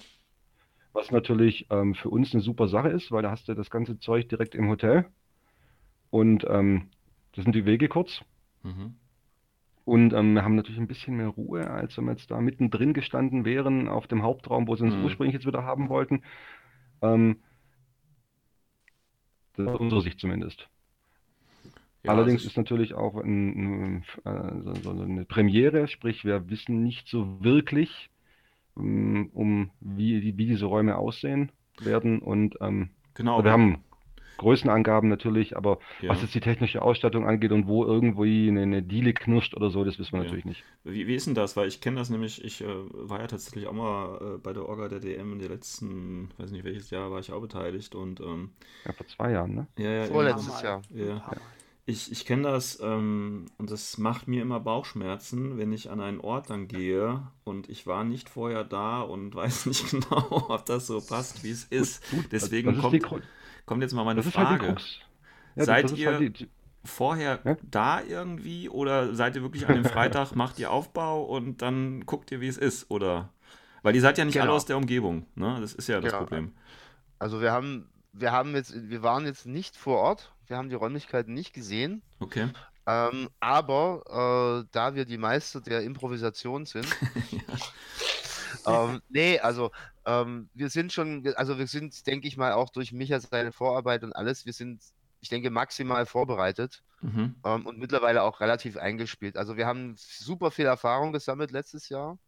Was 0.93 1.11
natürlich 1.11 1.67
ähm, 1.69 1.95
für 1.95 2.09
uns 2.09 2.33
eine 2.33 2.41
super 2.41 2.67
Sache 2.67 2.89
ist, 2.89 3.11
weil 3.11 3.23
da 3.23 3.31
hast 3.31 3.47
du 3.47 3.53
das 3.53 3.69
ganze 3.69 3.99
Zeug 3.99 4.27
direkt 4.29 4.55
im 4.55 4.67
Hotel. 4.69 5.05
Und 6.09 6.45
ähm, 6.49 6.89
das 7.33 7.43
sind 7.45 7.55
die 7.55 7.65
Wege 7.65 7.87
kurz. 7.87 8.21
Mhm. 8.63 8.95
Und 9.85 10.13
ähm, 10.13 10.33
wir 10.35 10.43
haben 10.43 10.55
natürlich 10.55 10.79
ein 10.79 10.87
bisschen 10.87 11.17
mehr 11.17 11.29
Ruhe, 11.29 11.69
als 11.69 11.97
wenn 11.97 12.05
wir 12.05 12.11
jetzt 12.11 12.29
da 12.29 12.39
mittendrin 12.39 12.93
gestanden 12.93 13.45
wären 13.45 13.87
auf 13.87 14.07
dem 14.07 14.21
Hauptraum, 14.21 14.67
wo 14.67 14.75
sie 14.75 14.83
uns 14.83 14.95
Mhm. 14.95 15.03
ursprünglich 15.05 15.33
jetzt 15.33 15.47
wieder 15.47 15.63
haben 15.63 15.89
wollten. 15.89 16.23
Ähm, 17.01 17.37
das 19.55 19.73
ist 19.73 19.79
unsere 19.79 20.01
Sicht 20.01 20.19
zumindest. 20.19 20.69
Ja, 22.03 22.11
Allerdings 22.11 22.41
also 22.41 22.47
ist 22.49 22.57
natürlich 22.57 22.93
auch 22.93 23.15
ein, 23.15 24.03
ein, 24.03 24.05
äh, 24.25 24.61
so, 24.63 24.73
so 24.81 24.89
eine 24.91 25.25
Premiere, 25.25 25.87
sprich 25.87 26.25
wir 26.25 26.49
wissen 26.49 26.83
nicht 26.83 27.07
so 27.07 27.43
wirklich, 27.43 28.09
ähm, 28.77 29.29
um 29.33 29.71
wie, 29.81 30.21
wie 30.23 30.33
diese 30.45 30.65
Räume 30.65 30.97
aussehen 30.97 31.51
werden 31.79 32.19
und 32.19 32.57
ähm, 32.61 32.89
genau. 33.13 33.43
wir 33.43 33.51
haben 33.51 33.83
Größenangaben 34.37 35.09
natürlich, 35.09 35.55
aber 35.55 35.79
Ja. 36.01 36.09
was 36.09 36.21
jetzt 36.21 36.33
die 36.35 36.39
technische 36.39 36.81
Ausstattung 36.81 37.27
angeht 37.27 37.51
und 37.51 37.67
wo 37.67 37.85
irgendwie 37.85 38.47
eine, 38.49 38.63
eine 38.63 38.83
Diele 38.83 39.13
knirscht 39.13 39.55
oder 39.55 39.69
so, 39.69 39.83
das 39.83 39.99
wissen 39.99 40.13
wir 40.13 40.19
Ja. 40.19 40.23
natürlich 40.23 40.45
nicht. 40.45 40.65
Wie, 40.83 41.05
wie 41.07 41.15
ist 41.15 41.27
denn 41.27 41.35
das? 41.35 41.55
Weil 41.55 41.67
ich 41.67 41.79
kenne 41.79 41.97
das 41.97 42.09
nämlich, 42.09 42.43
ich 42.43 42.61
äh, 42.61 42.65
war 42.67 43.19
ja 43.19 43.27
tatsächlich 43.27 43.67
auch 43.67 43.73
mal 43.73 44.35
äh, 44.35 44.37
bei 44.39 44.51
der 44.53 44.67
Orga 44.67 44.87
der 44.87 44.99
DM 44.99 45.33
in 45.33 45.39
der 45.39 45.49
letzten, 45.49 46.31
weiß 46.37 46.51
nicht 46.51 46.63
welches 46.63 46.89
Jahr, 46.89 47.11
war 47.11 47.19
ich 47.19 47.31
auch 47.31 47.41
beteiligt 47.41 47.93
und 47.93 48.19
ähm, 48.19 48.51
Ja, 48.85 48.93
vor 48.93 49.07
zwei 49.07 49.31
Jahren, 49.31 49.55
ne? 49.55 49.67
ja, 49.77 49.91
ja, 49.91 50.07
Vorletztes 50.07 50.61
Jahr. 50.61 50.81
Ja. 50.93 51.35
Ich, 51.91 52.11
ich 52.11 52.25
kenne 52.25 52.43
das 52.43 52.79
ähm, 52.81 53.45
und 53.57 53.69
das 53.71 53.97
macht 53.97 54.27
mir 54.27 54.41
immer 54.41 54.59
Bauchschmerzen, 54.59 55.57
wenn 55.57 55.71
ich 55.73 55.89
an 55.89 55.99
einen 55.99 56.19
Ort 56.19 56.49
dann 56.49 56.67
gehe 56.67 57.21
und 57.43 57.69
ich 57.69 57.85
war 57.87 58.03
nicht 58.03 58.29
vorher 58.29 58.63
da 58.63 59.01
und 59.01 59.35
weiß 59.35 59.65
nicht 59.67 59.91
genau, 59.91 60.45
ob 60.49 60.65
das 60.65 60.87
so 60.87 61.01
passt, 61.01 61.43
wie 61.43 61.51
es 61.51 61.65
ist. 61.65 62.03
Deswegen 62.31 62.75
das 62.75 62.83
ist 62.85 62.91
die, 62.93 62.99
kommt, 62.99 63.23
Kru- 63.23 63.25
kommt 63.65 63.81
jetzt 63.81 63.93
mal 63.93 64.05
meine 64.05 64.17
das 64.19 64.27
ist 64.27 64.37
halt 64.37 64.47
Frage. 64.47 64.67
Krux. 64.67 64.99
Ja, 65.55 65.65
Seid 65.65 65.83
das 65.85 65.91
ist 65.93 65.97
ihr- 65.99 66.07
halt 66.11 66.19
die, 66.21 66.29
die, 66.31 66.49
Vorher 66.83 67.39
Ja? 67.43 67.57
da 67.61 68.01
irgendwie 68.01 68.67
oder 68.67 69.13
seid 69.13 69.35
ihr 69.35 69.43
wirklich 69.43 69.67
an 69.67 69.75
dem 69.75 69.85
Freitag, 69.95 70.35
macht 70.35 70.57
ihr 70.57 70.71
Aufbau 70.71 71.21
und 71.23 71.61
dann 71.61 72.07
guckt 72.07 72.31
ihr, 72.31 72.41
wie 72.41 72.47
es 72.47 72.57
ist? 72.57 72.89
Oder? 72.89 73.29
Weil 73.83 73.93
ihr 73.93 74.01
seid 74.01 74.17
ja 74.17 74.25
nicht 74.25 74.37
alle 74.37 74.47
Genau. 74.47 74.55
aus 74.55 74.65
der 74.65 74.77
Umgebung, 74.77 75.27
ne? 75.35 75.57
Das 75.61 75.73
ist 75.73 75.87
ja 75.87 75.99
das 76.01 76.11
Ja. 76.11 76.17
Problem. 76.17 76.53
Also 77.19 77.39
wir 77.39 77.51
haben, 77.51 77.87
wir 78.13 78.31
haben 78.31 78.55
jetzt, 78.55 78.73
wir 78.89 79.03
waren 79.03 79.25
jetzt 79.25 79.45
nicht 79.45 79.77
vor 79.77 79.97
Ort, 79.99 80.33
wir 80.51 80.57
haben 80.57 80.69
die 80.69 80.75
Räumlichkeiten 80.75 81.33
nicht 81.33 81.53
gesehen, 81.53 82.03
Okay. 82.19 82.51
ähm, 82.87 83.29
aber 83.39 84.61
äh, 84.63 84.69
da 84.71 84.95
wir 84.95 85.05
die 85.05 85.17
Meister 85.17 85.61
der 85.61 85.81
Improvisation 85.81 86.67
sind, 86.67 86.87
ähm, 88.65 89.01
nee, 89.09 89.39
also 89.39 89.71
ähm, 90.05 90.49
wir 90.53 90.69
sind 90.69 90.93
schon, 90.93 91.25
also 91.35 91.57
wir 91.57 91.67
sind, 91.67 92.05
denke 92.07 92.27
ich 92.27 92.37
mal, 92.37 92.53
auch 92.53 92.69
durch 92.69 92.91
Micha 92.91 93.19
seine 93.19 93.51
Vorarbeit 93.51 94.03
und 94.03 94.13
alles, 94.15 94.45
wir 94.45 94.53
sind, 94.53 94.81
ich 95.21 95.29
denke, 95.29 95.49
maximal 95.51 96.05
vorbereitet 96.05 96.83
Mhm. 97.03 97.35
ähm, 97.45 97.65
und 97.65 97.79
mittlerweile 97.79 98.23
auch 98.23 98.41
relativ 98.41 98.77
eingespielt. 98.77 99.37
Also 99.37 99.57
wir 99.57 99.65
haben 99.67 99.95
super 99.97 100.51
viel 100.51 100.65
Erfahrung 100.67 101.13
gesammelt 101.13 101.51
letztes 101.51 101.89
Jahr, 101.89 102.19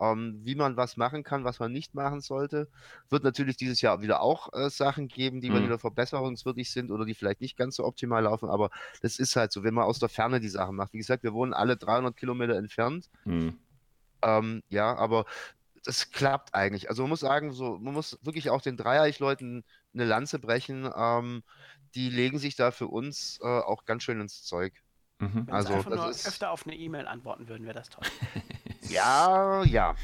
ähm, 0.00 0.40
wie 0.42 0.54
man 0.54 0.76
was 0.76 0.96
machen 0.96 1.22
kann, 1.22 1.44
was 1.44 1.58
man 1.60 1.72
nicht 1.72 1.94
machen 1.94 2.20
sollte. 2.20 2.68
Wird 3.08 3.24
natürlich 3.24 3.56
dieses 3.56 3.80
Jahr 3.80 4.00
wieder 4.02 4.20
auch 4.22 4.52
äh, 4.52 4.68
Sachen 4.70 5.08
geben, 5.08 5.40
die 5.40 5.50
Mhm. 5.50 5.64
wieder 5.64 5.78
verbesserungswürdig 5.78 6.70
sind 6.70 6.90
oder 6.90 7.04
die 7.04 7.14
vielleicht 7.14 7.40
nicht 7.40 7.56
ganz 7.56 7.76
so 7.76 7.84
optimal 7.84 8.22
laufen, 8.24 8.48
aber 8.48 8.70
das 9.00 9.18
ist 9.18 9.36
halt 9.36 9.52
so, 9.52 9.62
wenn 9.62 9.74
man 9.74 9.84
aus 9.84 9.98
der 9.98 10.08
Ferne 10.08 10.40
die 10.40 10.48
Sachen 10.48 10.76
macht. 10.76 10.92
Wie 10.92 10.98
gesagt, 10.98 11.22
wir 11.22 11.32
wohnen 11.32 11.52
alle 11.52 11.76
300 11.76 12.16
Kilometer 12.16 12.56
entfernt. 12.56 13.08
Mhm. 13.24 13.58
Ähm, 14.22 14.62
ja, 14.68 14.94
aber 14.96 15.24
das 15.84 16.10
klappt 16.12 16.54
eigentlich. 16.54 16.88
Also 16.88 17.02
man 17.02 17.10
muss 17.10 17.20
sagen, 17.20 17.52
so, 17.52 17.78
man 17.78 17.92
muss 17.94 18.18
wirklich 18.22 18.50
auch 18.50 18.62
den 18.62 18.76
Dreieich-Leuten 18.76 19.64
eine 19.94 20.04
Lanze 20.04 20.38
brechen. 20.38 20.88
Ähm, 20.96 21.42
die 21.96 22.08
legen 22.08 22.38
sich 22.38 22.54
da 22.54 22.70
für 22.70 22.86
uns 22.86 23.40
äh, 23.42 23.46
auch 23.46 23.84
ganz 23.84 24.04
schön 24.04 24.20
ins 24.20 24.44
Zeug. 24.44 24.72
Mhm. 25.18 25.46
Wenn 25.46 25.54
Also, 25.54 25.68
sie 25.70 25.74
einfach 25.74 25.90
das 25.90 26.00
nur 26.00 26.10
ist- 26.10 26.26
öfter 26.28 26.50
auf 26.52 26.66
eine 26.66 26.76
E-Mail 26.76 27.06
antworten 27.08 27.48
würden, 27.48 27.64
wäre 27.66 27.74
das 27.74 27.88
toll. 27.88 28.04
Ja, 28.92 29.62
ja. 29.64 29.94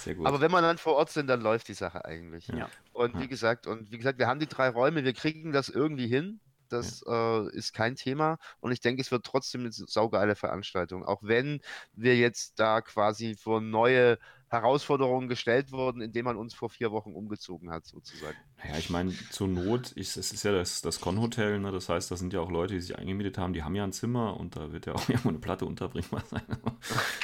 Sehr 0.00 0.14
gut. 0.14 0.26
Aber 0.26 0.40
wenn 0.40 0.50
man 0.50 0.62
dann 0.62 0.78
vor 0.78 0.94
Ort 0.94 1.10
sind, 1.10 1.26
dann 1.28 1.40
läuft 1.40 1.68
die 1.68 1.74
Sache 1.74 2.04
eigentlich. 2.04 2.48
Ja. 2.48 2.68
Und 2.92 3.14
Ja. 3.14 3.20
wie 3.20 3.28
gesagt, 3.28 3.66
und 3.66 3.90
wie 3.90 3.98
gesagt, 3.98 4.18
wir 4.18 4.26
haben 4.26 4.40
die 4.40 4.46
drei 4.48 4.68
Räume, 4.68 5.04
wir 5.04 5.12
kriegen 5.14 5.52
das 5.52 5.68
irgendwie 5.68 6.06
hin. 6.08 6.40
Das 6.68 7.04
äh, 7.06 7.48
ist 7.56 7.72
kein 7.72 7.94
Thema. 7.94 8.38
Und 8.60 8.72
ich 8.72 8.80
denke, 8.80 9.00
es 9.02 9.10
wird 9.10 9.24
trotzdem 9.24 9.60
eine 9.60 9.70
saugeile 9.70 10.34
Veranstaltung. 10.34 11.04
Auch 11.04 11.22
wenn 11.22 11.60
wir 11.92 12.16
jetzt 12.16 12.58
da 12.58 12.80
quasi 12.80 13.36
vor 13.36 13.60
neue 13.60 14.18
Herausforderungen 14.54 15.28
gestellt 15.28 15.72
wurden, 15.72 16.00
indem 16.00 16.24
man 16.24 16.36
uns 16.36 16.54
vor 16.54 16.70
vier 16.70 16.90
Wochen 16.92 17.12
umgezogen 17.12 17.70
hat, 17.70 17.86
sozusagen. 17.86 18.36
Naja, 18.58 18.78
ich 18.78 18.88
meine, 18.88 19.12
zur 19.30 19.48
Not, 19.48 19.92
ich, 19.96 20.16
es 20.16 20.32
ist 20.32 20.42
ja 20.42 20.52
das, 20.52 20.80
das 20.80 21.00
Con-Hotel, 21.00 21.58
ne? 21.58 21.72
das 21.72 21.88
heißt, 21.88 22.10
da 22.10 22.16
sind 22.16 22.32
ja 22.32 22.40
auch 22.40 22.50
Leute, 22.50 22.74
die 22.74 22.80
sich 22.80 22.96
eingemietet 22.96 23.36
haben, 23.38 23.52
die 23.52 23.62
haben 23.62 23.74
ja 23.74 23.84
ein 23.84 23.92
Zimmer 23.92 24.38
und 24.38 24.56
da 24.56 24.72
wird 24.72 24.86
ja 24.86 24.94
auch 24.94 25.08
irgendwo 25.08 25.28
eine 25.28 25.38
Platte 25.38 25.66
unterbringbar 25.66 26.22
sein. 26.30 26.42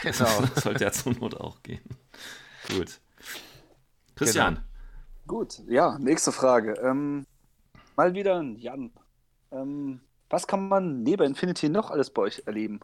Genau. 0.03 0.41
Das 0.55 0.55
sollte 0.65 0.85
ja 0.85 0.93
zur 0.93 1.13
Not 1.13 1.35
auch 1.39 1.63
gehen. 1.63 1.83
Gut. 2.69 3.01
Christian, 4.17 4.61
Gut, 5.27 5.63
ja, 5.69 5.99
nächste 5.99 6.33
Frage. 6.33 6.75
Ähm, 6.83 7.25
mal 7.97 8.15
wieder 8.15 8.41
ein 8.41 8.57
Jan. 8.57 8.91
Ähm, 9.53 10.01
was 10.29 10.47
kann 10.47 10.69
man 10.69 11.03
neben 11.03 11.23
Infinity 11.25 11.69
noch 11.69 11.91
alles 11.91 12.11
bei 12.11 12.23
euch 12.23 12.43
erleben? 12.47 12.81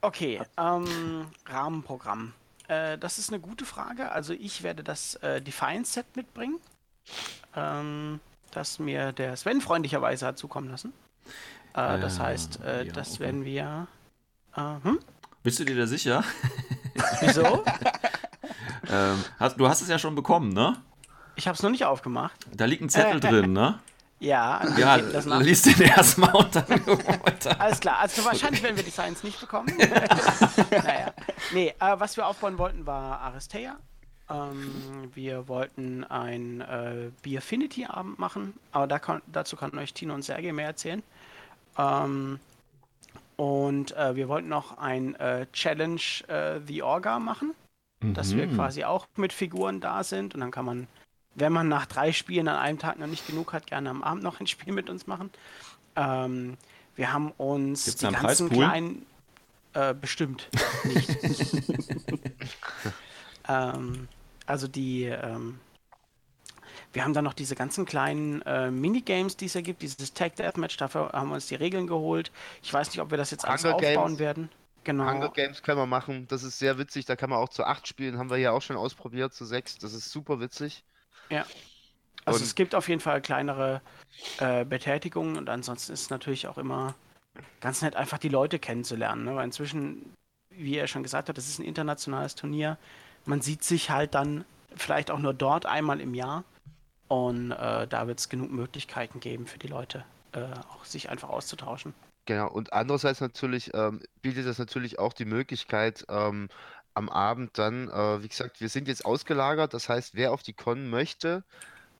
Okay, 0.00 0.40
ähm, 0.58 1.26
Rahmenprogramm. 1.46 2.32
Äh, 2.68 2.98
das 2.98 3.18
ist 3.18 3.30
eine 3.30 3.40
gute 3.40 3.64
Frage. 3.64 4.10
Also 4.12 4.32
ich 4.32 4.62
werde 4.62 4.82
das 4.82 5.16
äh, 5.16 5.40
Defiance-Set 5.42 6.16
mitbringen, 6.16 6.58
ähm, 7.56 8.20
das 8.52 8.78
mir 8.78 9.12
der 9.12 9.36
Sven 9.36 9.60
freundlicherweise 9.60 10.26
hat 10.26 10.38
zukommen 10.38 10.70
lassen. 10.70 10.92
Äh, 11.74 11.98
das 12.00 12.18
Äh, 12.18 12.22
heißt, 12.22 12.60
äh, 12.64 12.84
ja, 12.86 12.92
das 12.92 13.14
okay. 13.14 13.20
werden 13.24 13.44
wir... 13.44 13.86
Äh, 14.56 14.60
hm? 14.82 14.98
bist 15.42 15.58
du 15.58 15.64
dir 15.64 15.76
da 15.76 15.86
sicher? 15.86 16.24
Wieso? 17.20 17.64
Ähm, 18.90 19.24
hast, 19.40 19.58
du 19.58 19.66
hast 19.66 19.80
es 19.80 19.88
ja 19.88 19.98
schon 19.98 20.14
bekommen, 20.14 20.50
ne? 20.52 20.76
Ich 21.36 21.48
habe 21.48 21.56
es 21.56 21.62
noch 21.62 21.70
nicht 21.70 21.86
aufgemacht. 21.86 22.46
Da 22.52 22.66
liegt 22.66 22.82
ein 22.82 22.90
Zettel 22.90 23.18
drin, 23.18 23.54
ne? 23.54 23.78
Ja, 24.24 24.62
Ja, 24.78 24.98
das 24.98 25.26
nach? 25.26 25.40
lies 25.40 25.62
den 25.62 25.80
erstmal 25.82 26.34
und 26.34 26.54
dann 26.56 26.68
weiter. 26.86 27.60
Alles 27.60 27.80
klar, 27.80 27.98
also 28.00 28.24
wahrscheinlich 28.24 28.62
werden 28.62 28.76
wir 28.76 28.84
die 28.84 28.90
Science 28.90 29.22
nicht 29.22 29.40
bekommen. 29.40 29.68
naja. 30.70 31.12
Nee, 31.52 31.74
äh, 31.78 31.94
was 31.98 32.16
wir 32.16 32.26
aufbauen 32.26 32.58
wollten, 32.58 32.86
war 32.86 33.20
Aristea. 33.20 33.76
Ähm, 34.30 35.10
wir 35.14 35.48
wollten 35.48 36.04
ein 36.04 36.62
äh, 36.62 37.10
Beerfinity-Abend 37.22 38.18
machen, 38.18 38.54
aber 38.72 38.86
da 38.86 38.98
kann, 38.98 39.20
dazu 39.26 39.56
kann 39.56 39.76
euch 39.76 39.92
Tino 39.92 40.14
und 40.14 40.22
Sergej 40.22 40.52
mehr 40.52 40.66
erzählen. 40.68 41.02
Ähm, 41.76 42.40
und 43.36 43.96
äh, 43.96 44.14
wir 44.16 44.28
wollten 44.28 44.48
noch 44.48 44.78
ein 44.78 45.14
äh, 45.16 45.46
Challenge 45.52 46.00
äh, 46.28 46.60
The 46.66 46.82
Orga 46.82 47.18
machen, 47.18 47.52
dass 48.00 48.34
wir 48.34 48.46
Mhm. 48.46 48.54
quasi 48.56 48.84
auch 48.84 49.06
mit 49.16 49.32
Figuren 49.32 49.80
da 49.80 50.04
sind 50.04 50.34
und 50.34 50.40
dann 50.40 50.50
kann 50.50 50.64
man, 50.64 50.86
wenn 51.34 51.52
man 51.52 51.68
nach 51.68 51.86
drei 51.86 52.12
Spielen 52.12 52.48
an 52.48 52.56
einem 52.56 52.78
Tag 52.78 52.98
noch 52.98 53.06
nicht 53.06 53.26
genug 53.26 53.52
hat, 53.52 53.66
gerne 53.66 53.90
am 53.90 54.02
Abend 54.02 54.22
noch 54.22 54.40
ein 54.40 54.46
Spiel 54.46 54.72
mit 54.72 54.88
uns 54.88 55.06
machen. 55.06 55.30
Ähm, 55.96 56.56
wir 56.96 57.12
haben 57.12 57.32
uns 57.32 57.84
Gibt's 57.84 58.00
die 58.00 58.06
da 58.06 58.12
einen 58.12 58.26
ganzen 58.26 58.48
Preispool? 58.48 58.64
kleinen 58.64 59.06
äh, 59.72 59.94
bestimmt 59.94 60.48
nicht. 60.84 61.08
ähm, 63.48 64.08
also 64.46 64.68
die 64.68 65.04
ähm, 65.04 65.58
wir 66.94 67.02
haben 67.02 67.12
dann 67.12 67.24
noch 67.24 67.34
diese 67.34 67.56
ganzen 67.56 67.84
kleinen 67.86 68.40
äh, 68.42 68.70
Minigames, 68.70 69.36
die 69.36 69.46
es 69.46 69.54
ja 69.54 69.60
gibt, 69.62 69.82
dieses 69.82 70.14
Tag 70.14 70.36
Deathmatch, 70.36 70.76
dafür 70.76 71.10
haben 71.12 71.28
wir 71.28 71.34
uns 71.34 71.48
die 71.48 71.56
Regeln 71.56 71.88
geholt. 71.88 72.30
Ich 72.62 72.72
weiß 72.72 72.88
nicht, 72.90 73.00
ob 73.00 73.10
wir 73.10 73.18
das 73.18 73.32
jetzt 73.32 73.44
alles 73.44 73.64
Hunger 73.64 73.74
aufbauen 73.74 74.06
Games. 74.06 74.18
werden. 74.20 74.48
Genau. 74.84 75.10
Hunger 75.10 75.30
Games 75.30 75.62
können 75.62 75.78
wir 75.78 75.86
machen. 75.86 76.28
Das 76.28 76.44
ist 76.44 76.58
sehr 76.58 76.78
witzig. 76.78 77.04
Da 77.04 77.16
kann 77.16 77.30
man 77.30 77.40
auch 77.40 77.48
zu 77.48 77.64
acht 77.64 77.88
spielen. 77.88 78.18
Haben 78.18 78.30
wir 78.30 78.36
ja 78.36 78.52
auch 78.52 78.62
schon 78.62 78.76
ausprobiert, 78.76 79.34
zu 79.34 79.44
sechs. 79.44 79.76
Das 79.78 79.92
ist 79.92 80.10
super 80.10 80.40
witzig. 80.40 80.84
Also 82.24 82.38
Und- 82.38 82.44
es 82.44 82.54
gibt 82.54 82.74
auf 82.74 82.88
jeden 82.88 83.00
Fall 83.00 83.20
kleinere 83.20 83.82
äh, 84.38 84.64
Betätigungen 84.64 85.36
und 85.36 85.48
ansonsten 85.48 85.92
ist 85.92 86.02
es 86.02 86.10
natürlich 86.10 86.46
auch 86.46 86.58
immer 86.58 86.94
ganz 87.60 87.82
nett, 87.82 87.96
einfach 87.96 88.18
die 88.18 88.28
Leute 88.28 88.58
kennenzulernen. 88.58 89.24
Ne? 89.24 89.34
Weil 89.34 89.44
inzwischen, 89.44 90.14
wie 90.50 90.76
er 90.76 90.86
schon 90.86 91.02
gesagt 91.02 91.28
hat, 91.28 91.36
das 91.36 91.48
ist 91.48 91.58
ein 91.58 91.64
internationales 91.64 92.34
Turnier. 92.34 92.78
Man 93.26 93.42
sieht 93.42 93.64
sich 93.64 93.90
halt 93.90 94.14
dann 94.14 94.44
vielleicht 94.76 95.10
auch 95.10 95.18
nur 95.18 95.34
dort 95.34 95.66
einmal 95.66 96.00
im 96.00 96.14
Jahr. 96.14 96.44
Und 97.08 97.50
äh, 97.52 97.86
da 97.86 98.06
wird 98.06 98.18
es 98.18 98.28
genug 98.28 98.50
Möglichkeiten 98.50 99.20
geben 99.20 99.46
für 99.46 99.58
die 99.58 99.66
Leute, 99.66 100.04
äh, 100.32 100.40
auch 100.70 100.84
sich 100.84 101.10
einfach 101.10 101.28
auszutauschen. 101.28 101.92
Genau. 102.26 102.50
Und 102.50 102.72
andererseits 102.72 103.20
natürlich 103.20 103.72
ähm, 103.74 104.00
bietet 104.22 104.46
das 104.46 104.58
natürlich 104.58 104.98
auch 104.98 105.12
die 105.12 105.26
Möglichkeit, 105.26 106.06
ähm, 106.08 106.48
am 106.94 107.08
Abend 107.08 107.58
dann, 107.58 107.88
äh, 107.90 108.22
wie 108.22 108.28
gesagt, 108.28 108.60
wir 108.60 108.68
sind 108.68 108.88
jetzt 108.88 109.04
ausgelagert. 109.04 109.74
Das 109.74 109.88
heißt, 109.88 110.14
wer 110.14 110.32
auf 110.32 110.42
die 110.42 110.54
Con 110.54 110.88
möchte, 110.90 111.44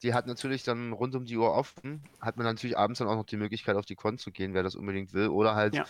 die 0.03 0.15
hat 0.15 0.27
natürlich 0.27 0.63
dann 0.65 0.93
rund 0.93 1.15
um 1.15 1.25
die 1.27 1.37
Uhr 1.37 1.53
offen. 1.53 2.09
Hat 2.21 2.37
man 2.37 2.47
natürlich 2.47 2.79
abends 2.79 2.99
dann 2.99 3.09
auch 3.09 3.17
noch 3.17 3.27
die 3.27 3.37
Möglichkeit, 3.37 3.77
auf 3.77 3.87
die 3.87 3.97
Con 3.97 4.19
zu 4.19 4.31
gehen, 4.31 4.55
wer 4.55 4.63
das 4.63 4.75
unbedingt 4.77 5.13
will. 5.15 5.29
Oder 5.29 5.55
halt 5.55 5.75
Ja. 5.75 5.87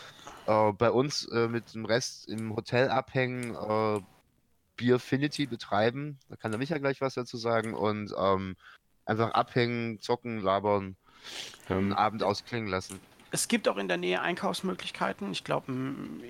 äh, 0.47 0.73
bei 0.73 0.91
uns 0.91 1.27
äh, 1.27 1.49
mit 1.49 1.75
dem 1.75 1.85
Rest 1.85 2.29
im 2.29 2.55
Hotel 2.57 2.91
abhängen, 2.91 3.55
äh, 3.55 4.01
Beerfinity 4.77 5.47
betreiben. 5.47 6.19
Da 6.29 6.37
kann 6.37 6.51
der 6.51 6.59
Micha 6.59 6.79
gleich 6.79 7.01
was 7.01 7.15
dazu 7.15 7.37
sagen. 7.37 7.75
Und 7.75 8.13
ähm, 8.19 8.57
einfach 9.05 9.33
abhängen, 9.33 10.01
zocken, 10.01 10.41
labern, 10.41 10.97
den 11.69 11.79
Ähm, 11.79 11.93
Abend 11.93 12.23
ausklingen 12.23 12.69
lassen. 12.69 13.01
Es 13.35 13.49
gibt 13.49 13.69
auch 13.69 13.77
in 13.77 13.89
der 13.89 13.97
Nähe 13.97 14.21
Einkaufsmöglichkeiten. 14.23 15.33
Ich 15.33 15.43
glaube, 15.43 15.73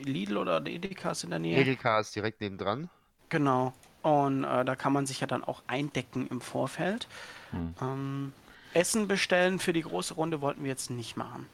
Lidl 0.05 0.39
oder 0.39 0.61
der 0.61 0.73
Edeka 0.73 1.11
ist 1.11 1.23
in 1.25 1.31
der 1.31 1.39
Nähe. 1.39 1.59
Edeka 1.59 2.01
ist 2.01 2.17
direkt 2.17 2.41
nebendran. 2.41 2.89
Genau. 3.29 3.75
Und 4.03 4.45
äh, 4.45 4.65
da 4.65 4.75
kann 4.75 4.93
man 4.95 5.05
sich 5.07 5.21
ja 5.21 5.27
dann 5.27 5.45
auch 5.45 5.63
eindecken 5.67 6.27
im 6.29 6.41
Vorfeld. 6.41 7.07
Hm. 7.51 7.75
Ähm, 7.81 8.33
Essen 8.73 9.07
bestellen 9.07 9.59
für 9.59 9.73
die 9.75 9.83
große 9.83 10.15
Runde 10.15 10.41
wollten 10.41 10.63
wir 10.65 10.71
jetzt 10.71 10.91
nicht 10.91 11.17
machen, 11.17 11.47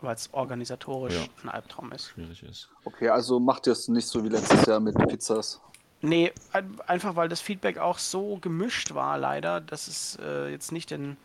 weil 0.00 0.14
es 0.16 0.28
organisatorisch 0.32 1.14
Ja. 1.14 1.26
ein 1.44 1.48
Albtraum 1.48 1.92
ist. 1.92 2.08
Schwierig 2.10 2.42
ist. 2.42 2.68
Okay, 2.84 3.08
also 3.08 3.38
macht 3.40 3.66
ihr 3.68 3.72
es 3.72 3.86
nicht 3.88 4.06
so 4.08 4.22
wie 4.24 4.28
letztes 4.28 4.66
Jahr 4.66 4.80
mit 4.80 4.96
Pizzas. 5.08 5.60
Nee, 6.00 6.32
ein- 6.52 6.80
einfach 6.88 7.14
weil 7.14 7.28
das 7.28 7.40
Feedback 7.40 7.78
auch 7.78 7.98
so 7.98 8.36
gemischt 8.38 8.94
war, 8.94 9.16
leider, 9.18 9.60
dass 9.60 9.86
es 9.86 10.18
äh, 10.20 10.50
jetzt 10.50 10.72
nicht 10.72 10.90
den. 10.90 11.16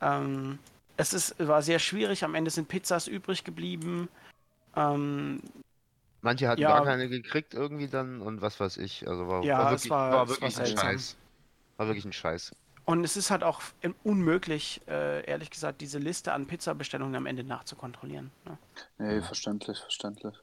Ähm, 0.00 0.58
es 0.96 1.12
ist, 1.12 1.34
war 1.38 1.62
sehr 1.62 1.78
schwierig. 1.78 2.24
Am 2.24 2.34
Ende 2.34 2.50
sind 2.50 2.68
Pizzas 2.68 3.06
übrig 3.06 3.44
geblieben. 3.44 4.08
Ähm, 4.74 5.40
Manche 6.22 6.48
hatten 6.48 6.60
Ja. 6.62 6.70
gar 6.70 6.84
keine 6.84 7.08
gekriegt 7.08 7.54
irgendwie 7.54 7.86
dann 7.88 8.20
und 8.20 8.40
was 8.42 8.58
weiß 8.58 8.78
ich. 8.78 9.06
Also 9.06 9.28
war, 9.28 9.44
Ja, 9.44 9.58
war 9.58 9.66
es 9.72 9.82
wirklich, 9.84 9.90
war- 9.90 10.12
war 10.12 10.28
wirklich 10.28 10.58
ein 10.58 10.66
seltsam. 10.66 10.78
Scheiß. 10.86 11.16
War 11.76 11.86
wirklich 11.86 12.04
ein 12.04 12.12
Scheiß. 12.12 12.54
und 12.86 13.02
es 13.04 13.16
ist 13.16 13.30
halt 13.32 13.42
auch 13.42 13.60
unmöglich, 14.04 14.80
äh, 14.88 15.24
ehrlich 15.28 15.50
gesagt, 15.50 15.80
diese 15.80 15.98
Liste 15.98 16.32
an 16.32 16.46
Pizzabestellungen 16.46 17.16
am 17.16 17.26
Ende 17.26 17.42
nachzukontrollieren. 17.44 18.30
Ne? 18.44 18.58
Nee, 18.98 19.22
verständlich, 19.22 19.78
verständlich. 19.80 20.34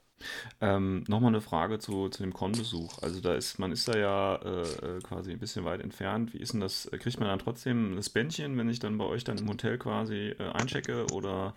Ähm, 0.61 1.03
Nochmal 1.07 1.29
eine 1.29 1.41
Frage 1.41 1.79
zu, 1.79 2.09
zu 2.09 2.23
dem 2.23 2.33
Con-Besuch. 2.33 2.99
Also 3.01 3.19
da 3.21 3.35
ist, 3.35 3.59
man 3.59 3.71
ist 3.71 3.87
da 3.87 3.97
ja 3.97 4.35
äh, 4.35 4.61
äh, 4.61 4.99
quasi 5.01 5.31
ein 5.31 5.39
bisschen 5.39 5.65
weit 5.65 5.81
entfernt. 5.81 6.33
Wie 6.33 6.39
ist 6.39 6.53
denn 6.53 6.59
das? 6.59 6.89
Kriegt 6.99 7.19
man 7.19 7.29
dann 7.29 7.39
trotzdem 7.39 7.95
das 7.95 8.09
Bändchen, 8.09 8.57
wenn 8.57 8.69
ich 8.69 8.79
dann 8.79 8.97
bei 8.97 9.05
euch 9.05 9.23
dann 9.23 9.37
im 9.37 9.49
Hotel 9.49 9.77
quasi 9.77 10.35
äh, 10.39 10.49
einchecke 10.53 11.05
oder 11.13 11.53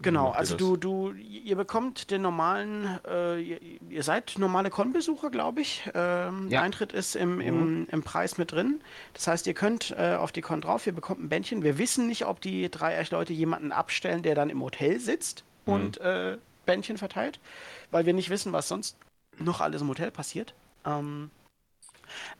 Genau, 0.00 0.30
also 0.30 0.56
du, 0.56 0.76
du, 0.76 1.12
ihr 1.12 1.56
bekommt 1.56 2.12
den 2.12 2.22
normalen, 2.22 3.00
äh, 3.04 3.40
ihr, 3.40 3.58
ihr 3.90 4.02
seid 4.04 4.36
normale 4.38 4.70
Con-Besucher, 4.70 5.28
glaube 5.30 5.60
ich. 5.60 5.90
Ähm, 5.92 6.48
Der 6.50 6.58
Ja. 6.58 6.62
Eintritt 6.62 6.92
ist 6.92 7.16
im, 7.16 7.40
im, 7.40 7.88
im 7.90 8.02
Preis 8.04 8.38
mit 8.38 8.52
drin. 8.52 8.80
Das 9.14 9.26
heißt, 9.26 9.48
ihr 9.48 9.54
könnt 9.54 9.90
äh, 9.98 10.14
auf 10.14 10.30
die 10.30 10.40
Con 10.40 10.60
drauf, 10.60 10.86
ihr 10.86 10.92
bekommt 10.92 11.20
ein 11.20 11.28
Bändchen. 11.28 11.64
Wir 11.64 11.78
wissen 11.78 12.06
nicht, 12.06 12.26
ob 12.26 12.40
die 12.40 12.70
drei 12.70 13.04
Leute 13.10 13.32
jemanden 13.32 13.72
abstellen, 13.72 14.22
der 14.22 14.36
dann 14.36 14.50
im 14.50 14.62
Hotel 14.62 15.00
sitzt 15.00 15.42
und 15.64 15.98
äh, 16.00 16.38
Bändchen 16.64 16.96
verteilt, 16.96 17.40
weil 17.90 18.06
wir 18.06 18.12
nicht 18.14 18.30
wissen, 18.30 18.52
was 18.52 18.68
sonst 18.68 18.96
noch 19.38 19.60
alles 19.60 19.82
im 19.82 19.88
Hotel 19.88 20.10
passiert. 20.10 20.54
Ähm, 20.84 21.30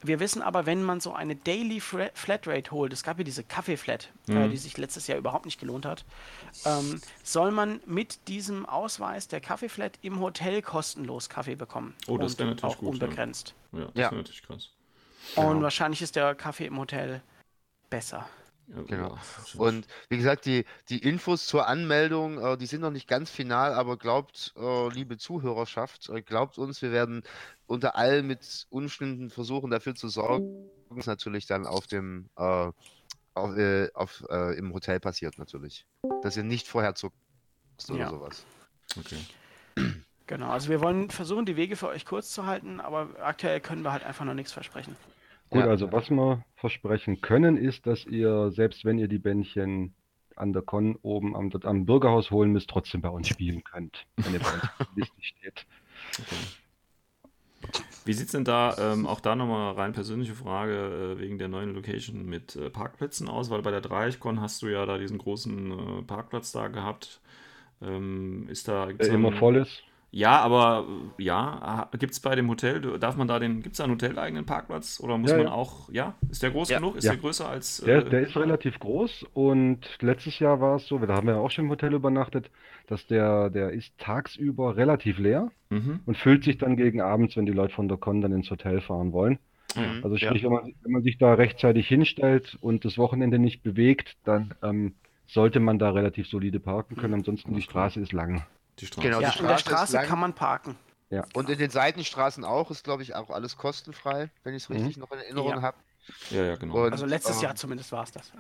wir 0.02 0.18
wissen 0.18 0.40
aber, 0.40 0.64
wenn 0.64 0.82
man 0.82 1.00
so 1.00 1.12
eine 1.12 1.36
Daily 1.36 1.80
Flatrate 1.80 2.70
holt, 2.70 2.92
es 2.92 3.02
gab 3.02 3.18
ja 3.18 3.24
diese 3.24 3.44
Kaffee-Flat, 3.44 4.10
äh, 4.28 4.32
Mhm. 4.46 4.50
die 4.50 4.56
sich 4.56 4.78
letztes 4.78 5.06
Jahr 5.06 5.18
überhaupt 5.18 5.44
nicht 5.44 5.60
gelohnt 5.60 5.84
hat, 5.84 6.04
ähm, 6.64 7.00
soll 7.22 7.50
man 7.50 7.80
mit 7.84 8.28
diesem 8.28 8.64
Ausweis 8.64 9.28
der 9.28 9.40
Kaffee-Flat 9.40 9.98
im 10.02 10.20
Hotel 10.20 10.62
kostenlos 10.62 11.28
Kaffee 11.28 11.54
bekommen. 11.54 11.94
Oh, 12.06 12.16
das 12.16 12.32
Und 12.32 12.38
wäre 12.38 12.48
natürlich 12.50 12.74
auch 12.74 12.78
gut, 12.78 12.86
ja. 12.86 12.92
unbegrenzt. 13.04 13.54
Ja, 13.72 13.80
das 13.80 13.94
Ja. 13.94 14.10
wäre 14.10 14.16
natürlich 14.16 14.42
krass. 14.42 14.70
Und 15.36 15.62
wahrscheinlich 15.62 16.00
ist 16.00 16.16
der 16.16 16.34
Kaffee 16.34 16.66
im 16.66 16.78
Hotel 16.78 17.20
besser. 17.90 18.26
Genau. 18.86 19.10
wahrscheinlich. 19.10 19.54
Und 19.54 19.86
wie 20.10 20.18
gesagt, 20.18 20.44
die, 20.44 20.64
die 20.88 20.98
Infos 20.98 21.46
zur 21.46 21.66
Anmeldung, 21.66 22.38
äh, 22.38 22.56
die 22.58 22.66
sind 22.66 22.82
noch 22.82 22.90
nicht 22.90 23.08
ganz 23.08 23.30
final, 23.30 23.72
aber 23.72 23.96
glaubt, 23.96 24.52
äh, 24.56 24.88
liebe 24.90 25.16
Zuhörerschaft, 25.16 26.08
äh, 26.10 26.20
glaubt 26.22 26.58
uns, 26.58 26.82
wir 26.82 26.92
werden 26.92 27.22
unter 27.66 27.96
allen 27.96 28.26
mit 28.26 28.66
Umständen 28.68 29.30
versuchen, 29.30 29.70
dafür 29.70 29.94
zu 29.94 30.08
sorgen, 30.08 30.68
dass 30.90 31.06
natürlich 31.06 31.46
dann 31.46 31.66
auf 31.66 31.86
dem 31.86 32.28
äh, 32.36 32.70
auf, 33.34 33.56
äh, 33.56 33.88
auf, 33.94 34.24
äh, 34.30 34.58
im 34.58 34.74
Hotel 34.74 35.00
passiert 35.00 35.38
natürlich. 35.38 35.86
Dass 36.22 36.36
ihr 36.36 36.42
nicht 36.42 36.66
vorher 36.66 36.94
zuckt 36.94 37.16
oder 37.88 37.98
Ja. 37.98 38.10
sowas. 38.10 38.44
Okay. 38.98 39.18
Genau, 40.26 40.50
also 40.50 40.68
wir 40.68 40.82
wollen 40.82 41.08
versuchen, 41.08 41.46
die 41.46 41.56
Wege 41.56 41.76
für 41.76 41.88
euch 41.88 42.04
kurz 42.04 42.32
zu 42.32 42.44
halten, 42.44 42.80
aber 42.80 43.08
aktuell 43.22 43.60
können 43.60 43.82
wir 43.82 43.92
halt 43.92 44.04
einfach 44.04 44.26
noch 44.26 44.34
nichts 44.34 44.52
versprechen. 44.52 44.94
Gut, 45.50 45.60
Ja. 45.60 45.68
also 45.68 45.90
was 45.92 46.10
wir 46.10 46.44
versprechen 46.56 47.20
können, 47.20 47.56
ist, 47.56 47.86
dass 47.86 48.04
ihr, 48.04 48.50
selbst 48.50 48.84
wenn 48.84 48.98
ihr 48.98 49.08
die 49.08 49.18
Bändchen 49.18 49.94
an 50.36 50.52
der 50.52 50.62
Con 50.62 50.96
oben 51.02 51.34
am, 51.34 51.50
dort 51.50 51.64
am 51.64 51.86
Bürgerhaus 51.86 52.30
holen 52.30 52.52
müsst, 52.52 52.70
trotzdem 52.70 53.00
bei 53.00 53.08
uns 53.08 53.28
spielen 53.28 53.64
könnt, 53.64 54.06
wenn 54.16 54.34
ihr 54.34 54.40
bei 54.40 54.52
uns 54.52 54.62
auf 54.62 54.76
der 54.78 54.86
Liste 54.96 55.22
steht. 55.22 55.66
Wie 58.04 58.12
sieht 58.14 58.26
es 58.26 58.32
denn 58.32 58.44
da, 58.44 58.74
ähm, 58.78 59.06
auch 59.06 59.20
da 59.20 59.36
nochmal 59.36 59.74
rein 59.74 59.92
persönliche 59.92 60.34
Frage, 60.34 61.16
äh, 61.16 61.20
wegen 61.20 61.38
der 61.38 61.48
neuen 61.48 61.74
Location 61.74 62.24
mit 62.24 62.56
äh, 62.56 62.70
Parkplätzen 62.70 63.28
aus? 63.28 63.50
Weil 63.50 63.62
bei 63.62 63.70
der 63.70 63.80
Dreieichkon 63.80 64.40
hast 64.40 64.62
du 64.62 64.68
ja 64.68 64.86
da 64.86 64.96
diesen 64.96 65.18
großen 65.18 65.72
äh, 65.72 66.02
Parkplatz 66.02 66.52
da 66.52 66.68
gehabt. 66.68 67.20
Ähm, 67.82 68.48
ist 68.48 68.68
da, 68.68 68.86
gibt's 68.86 69.06
Der 69.06 69.14
da 69.14 69.18
immer 69.18 69.32
voll 69.32 69.56
ist. 69.56 69.82
Ja, 70.10 70.40
aber 70.40 70.86
äh, 71.18 71.22
ja, 71.22 71.88
gibt 71.98 72.12
es 72.14 72.20
bei 72.20 72.34
dem 72.34 72.48
Hotel, 72.48 72.80
darf 72.98 73.16
man 73.16 73.28
da 73.28 73.38
den, 73.38 73.62
gibt 73.62 73.74
es 73.74 73.78
da 73.78 73.84
einen 73.84 73.92
hoteleigenen 73.92 74.46
Parkplatz? 74.46 75.00
Oder 75.00 75.18
muss 75.18 75.30
Ja, 75.30 75.36
man 75.36 75.46
ja. 75.46 75.52
auch, 75.52 75.90
ja? 75.92 76.14
Ist 76.30 76.42
der 76.42 76.50
groß 76.50 76.70
Ja. 76.70 76.78
genug? 76.78 76.96
Ist 76.96 77.04
Ja. 77.04 77.12
der 77.12 77.20
größer 77.20 77.48
als. 77.48 77.82
Der, 77.84 77.98
äh, 78.06 78.08
der 78.08 78.20
ist 78.20 78.36
relativ 78.36 78.78
groß 78.78 79.26
und 79.34 79.80
letztes 80.00 80.38
Jahr 80.38 80.60
war 80.60 80.76
es 80.76 80.86
so, 80.86 80.98
da 80.98 81.14
haben 81.14 81.26
wir 81.26 81.36
auch 81.36 81.50
schon 81.50 81.66
im 81.66 81.70
Hotel 81.70 81.92
übernachtet, 81.92 82.50
dass 82.86 83.06
der, 83.06 83.50
der 83.50 83.70
ist 83.70 83.98
tagsüber 83.98 84.76
relativ 84.76 85.18
leer 85.18 85.50
mhm. 85.68 86.00
und 86.06 86.16
füllt 86.16 86.42
sich 86.44 86.56
dann 86.56 86.76
gegen 86.76 87.02
abends, 87.02 87.36
wenn 87.36 87.44
die 87.44 87.52
Leute 87.52 87.74
von 87.74 87.88
der 87.88 87.98
Con 87.98 88.22
dann 88.22 88.32
ins 88.32 88.50
Hotel 88.50 88.80
fahren 88.80 89.12
wollen. 89.12 89.38
Ja. 89.76 89.82
Also 90.02 90.16
Ja. 90.16 90.28
sprich, 90.30 90.42
wenn 90.42 90.52
man, 90.52 90.74
wenn 90.82 90.92
man 90.92 91.02
sich 91.02 91.18
da 91.18 91.34
rechtzeitig 91.34 91.86
hinstellt 91.86 92.56
und 92.62 92.86
das 92.86 92.96
Wochenende 92.96 93.38
nicht 93.38 93.62
bewegt, 93.62 94.16
dann 94.24 94.54
ähm, 94.62 94.94
sollte 95.26 95.60
man 95.60 95.78
da 95.78 95.90
relativ 95.90 96.26
solide 96.28 96.60
parken 96.60 96.96
können. 96.96 97.12
Ansonsten 97.14 97.54
die 97.54 97.60
Straße 97.60 98.00
ist 98.00 98.12
lang. 98.12 98.42
Die 98.80 98.86
Straße. 98.86 99.08
Genau, 99.08 99.20
ja, 99.20 99.30
die 99.32 99.38
in 99.40 99.48
der 99.48 99.58
Straße 99.58 99.92
Straße 99.92 100.08
kann 100.08 100.18
man 100.18 100.34
parken. 100.34 100.76
Und 101.34 101.48
in 101.48 101.58
den 101.58 101.70
Seitenstraßen 101.70 102.44
auch, 102.44 102.70
ist 102.70 102.84
glaube 102.84 103.02
ich 103.02 103.14
auch 103.14 103.30
alles 103.30 103.56
kostenfrei, 103.56 104.30
wenn 104.44 104.54
ich 104.54 104.64
es 104.64 104.68
Mhm. 104.68 104.76
richtig 104.76 104.96
noch 104.98 105.10
in 105.12 105.18
Erinnerung 105.18 105.56
Ja. 105.56 105.62
habe. 105.62 105.78
Ja, 106.30 106.44
ja, 106.44 106.56
genau. 106.56 106.84
Und, 106.84 106.92
Also 106.92 107.06
letztes 107.06 107.36
ähm, 107.38 107.42
Jahr 107.42 107.54
zumindest 107.54 107.92
war 107.92 108.04
es 108.04 108.12
das. 108.12 108.32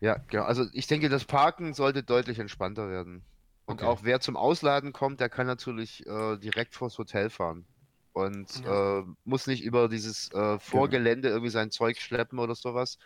Ja, 0.00 0.18
genau. 0.28 0.44
Also 0.44 0.66
ich 0.72 0.86
denke, 0.86 1.08
das 1.08 1.24
Parken 1.24 1.72
sollte 1.74 2.02
deutlich 2.02 2.38
entspannter 2.38 2.88
werden. 2.90 3.24
Und 3.66 3.76
Okay. 3.76 3.84
auch 3.86 4.00
wer 4.02 4.20
zum 4.20 4.36
Ausladen 4.36 4.92
kommt, 4.92 5.20
der 5.20 5.30
kann 5.30 5.46
natürlich 5.46 6.06
äh, 6.06 6.36
direkt 6.36 6.74
vors 6.74 6.98
Hotel 6.98 7.30
fahren. 7.30 7.66
Und 8.12 8.62
äh, 8.64 9.02
muss 9.24 9.46
nicht 9.46 9.64
über 9.64 9.88
dieses 9.88 10.30
äh, 10.32 10.58
Vorgelände 10.58 11.30
irgendwie 11.30 11.50
sein 11.50 11.70
Zeug 11.70 11.98
schleppen 12.00 12.38
oder 12.38 12.54
sowas. 12.54 12.98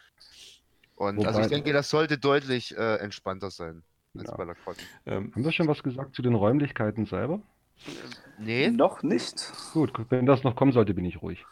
Und 0.97 1.19
also 1.25 1.39
Wobei- 1.39 1.45
ich 1.45 1.49
denke, 1.49 1.73
das 1.73 1.89
sollte 1.89 2.19
deutlich 2.19 2.77
äh, 2.77 2.97
entspannter 2.97 3.51
sein 3.51 3.85
als 4.21 4.31
Ja. 4.31 4.37
bei. 4.37 4.45
Ähm, 5.07 5.33
Haben 5.35 5.45
wir 5.45 5.53
schon 5.53 5.69
was 5.69 5.83
gesagt 5.83 6.15
zu 6.15 6.23
den 6.23 6.35
Räumlichkeiten 6.35 7.07
selber? 7.07 7.41
Nee, 8.39 8.71
Noch 8.71 9.03
nicht. 9.03 9.53
Gut, 9.73 9.93
wenn 10.11 10.27
das 10.27 10.43
noch 10.45 10.57
kommen 10.57 10.73
sollte, 10.73 10.95
bin 10.95 11.05
ich 11.05 11.23
ruhig. 11.23 11.45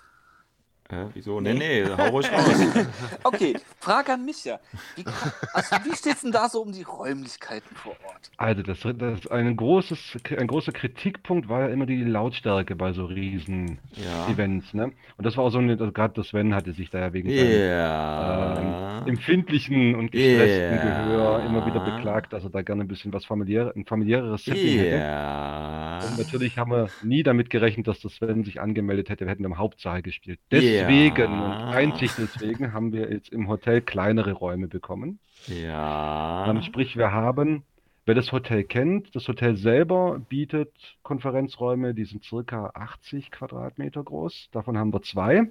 Äh, 0.89 1.07
wieso? 1.15 1.41
Nee, 1.41 1.55
nee, 1.55 1.85
hau 1.85 2.09
ruhig 2.11 2.31
raus. 2.33 2.47
Okay, 3.25 3.57
Frage 3.81 4.13
an 4.13 4.25
mich 4.25 4.45
ja. 4.45 4.61
Wie, 4.95 5.05
also, 5.53 5.77
wie 5.85 5.97
steht 5.97 6.15
es 6.15 6.23
denn 6.23 6.33
da 6.33 6.49
so 6.49 6.63
um 6.63 6.73
die 6.73 6.83
Räumlichkeiten 6.83 7.75
vor 7.75 7.97
Ort? 8.07 8.31
Also 8.37 8.63
das, 8.63 8.79
das 8.97 9.27
ein 9.27 9.57
großes, 9.57 10.19
ein 10.39 10.47
großer 10.47 10.73
Kritikpunkt 10.73 11.49
war 11.49 11.63
ja 11.63 11.69
immer 11.69 11.87
die 11.87 12.05
Lautstärke 12.05 12.77
bei 12.77 12.93
so 12.93 13.07
riesen 13.07 13.79
ja. 13.95 14.29
Events, 14.29 14.73
ne? 14.75 14.85
Und 15.17 15.25
das 15.27 15.37
war 15.37 15.45
auch 15.45 15.51
so 15.51 15.59
eine, 15.59 15.73
also 15.73 15.91
gerade 15.91 16.15
der 16.15 16.25
Sven 16.25 16.55
hatte 16.55 16.73
sich 16.73 16.91
da 16.91 17.01
ja 17.01 17.13
wegen 17.13 17.31
seinem 17.31 17.69
Ja. 17.69 18.99
ähm, 19.01 19.09
empfindlichen 19.09 19.95
und 19.97 20.13
gestressten 20.13 20.77
Ja. 20.77 20.83
Gehör 21.05 21.45
immer 21.45 21.67
wieder 21.67 21.81
beklagt, 21.81 22.33
dass 22.33 22.45
er 22.45 22.51
da 22.51 22.63
gerne 22.63 22.83
ein 22.85 22.89
bisschen 22.89 23.13
was 23.13 23.25
familiär, 23.25 23.73
ein 23.75 23.85
familiäreres 23.87 24.45
Setting 24.45 24.79
hätte. 24.79 24.97
Ja. 24.99 25.99
Und 26.09 26.19
natürlich 26.19 26.59
haben 26.59 26.71
wir 26.71 26.89
nie 27.03 27.23
damit 27.23 27.51
gerechnet, 27.51 27.89
dass 27.89 28.01
der 28.01 28.11
Sven 28.11 28.45
sich 28.45 28.61
angemeldet 28.61 29.09
hätte. 29.09 29.25
Wir 29.25 29.31
hätten 29.33 29.45
im 29.45 29.59
Hauptsaal 29.59 30.03
gespielt. 30.03 30.39
Deswegen 30.51 30.76
Ja. 30.77 30.89
und 31.27 31.43
einzig 31.75 32.13
deswegen 32.19 32.73
haben 32.73 32.93
wir 32.93 33.11
jetzt 33.11 33.31
im 33.33 33.49
Hotel 33.49 33.81
kleinere 33.81 34.33
Räume 34.33 34.69
bekommen. 34.69 35.19
Ja. 35.47 36.49
Ähm, 36.51 36.63
sprich, 36.63 36.97
wir 36.97 37.13
haben, 37.13 37.63
wer 38.05 38.15
das 38.15 38.33
Hotel 38.33 38.65
kennt, 38.65 39.15
das 39.15 39.29
Hotel 39.29 39.57
selber 39.57 40.19
bietet 40.29 40.73
Konferenzräume, 41.03 41.95
die 41.95 42.05
sind 42.05 42.25
circa 42.25 42.71
80 42.75 43.31
Quadratmeter 43.31 44.03
groß. 44.03 44.49
Davon 44.53 44.79
haben 44.79 44.93
wir 44.93 45.03
zwei. 45.03 45.51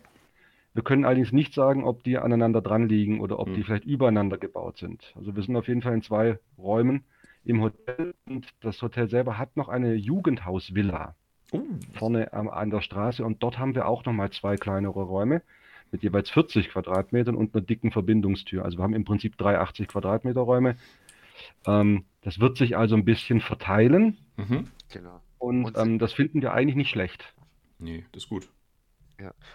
Wir 0.74 0.84
können 0.84 1.06
allerdings 1.06 1.32
nicht 1.32 1.54
sagen, 1.54 1.86
ob 1.86 2.04
die 2.04 2.18
aneinander 2.18 2.62
dran 2.62 2.90
liegen 2.90 3.22
oder 3.22 3.40
ob 3.40 3.48
die 3.50 3.58
Hm. 3.58 3.64
vielleicht 3.64 3.86
übereinander 3.86 4.38
gebaut 4.38 4.78
sind. 4.78 5.14
Also 5.16 5.36
wir 5.36 5.42
sind 5.44 5.56
auf 5.56 5.68
jeden 5.68 5.82
Fall 5.82 5.94
in 5.94 6.02
zwei 6.02 6.38
Räumen 6.58 7.06
im 7.46 7.62
Hotel 7.62 8.14
und 8.28 8.48
das 8.62 8.82
Hotel 8.82 9.08
selber 9.10 9.38
hat 9.38 9.56
noch 9.56 9.70
eine 9.70 9.94
Jugendhausvilla 9.94 11.16
Oh, 11.52 11.62
vorne 11.94 12.34
am, 12.34 12.50
an 12.50 12.70
der 12.70 12.82
Straße 12.82 13.24
und 13.24 13.44
dort 13.44 13.60
haben 13.60 13.76
wir 13.76 13.88
auch 13.88 14.04
nochmal 14.06 14.32
zwei 14.32 14.56
kleinere 14.56 15.04
Räume 15.04 15.42
mit 15.92 16.04
jeweils 16.04 16.30
40 16.30 16.70
Quadratmetern 16.70 17.36
und 17.36 17.54
einer 17.56 17.64
dicken 17.64 17.92
Verbindungstür. 17.92 18.66
Also 18.66 18.78
wir 18.80 18.84
haben 18.84 18.96
im 18.96 19.06
Prinzip 19.06 19.38
drei 19.38 19.60
80 19.60 19.88
Quadratmeter 19.88 20.42
Räume. 20.42 20.76
Ähm, 21.66 22.06
das 22.22 22.40
wird 22.40 22.58
sich 22.58 22.76
also 22.76 22.96
ein 22.96 23.06
bisschen 23.06 23.42
verteilen 23.42 24.18
mhm. 24.38 24.68
genau. 24.92 25.22
und, 25.38 25.66
Und- 25.66 25.78
ähm, 25.78 26.00
das 26.00 26.14
finden 26.14 26.42
wir 26.42 26.54
eigentlich 26.54 26.76
nicht 26.76 26.90
schlecht. 26.90 27.34
Nee, 27.78 28.06
das 28.12 28.24
ist 28.24 28.30
gut. 28.30 28.48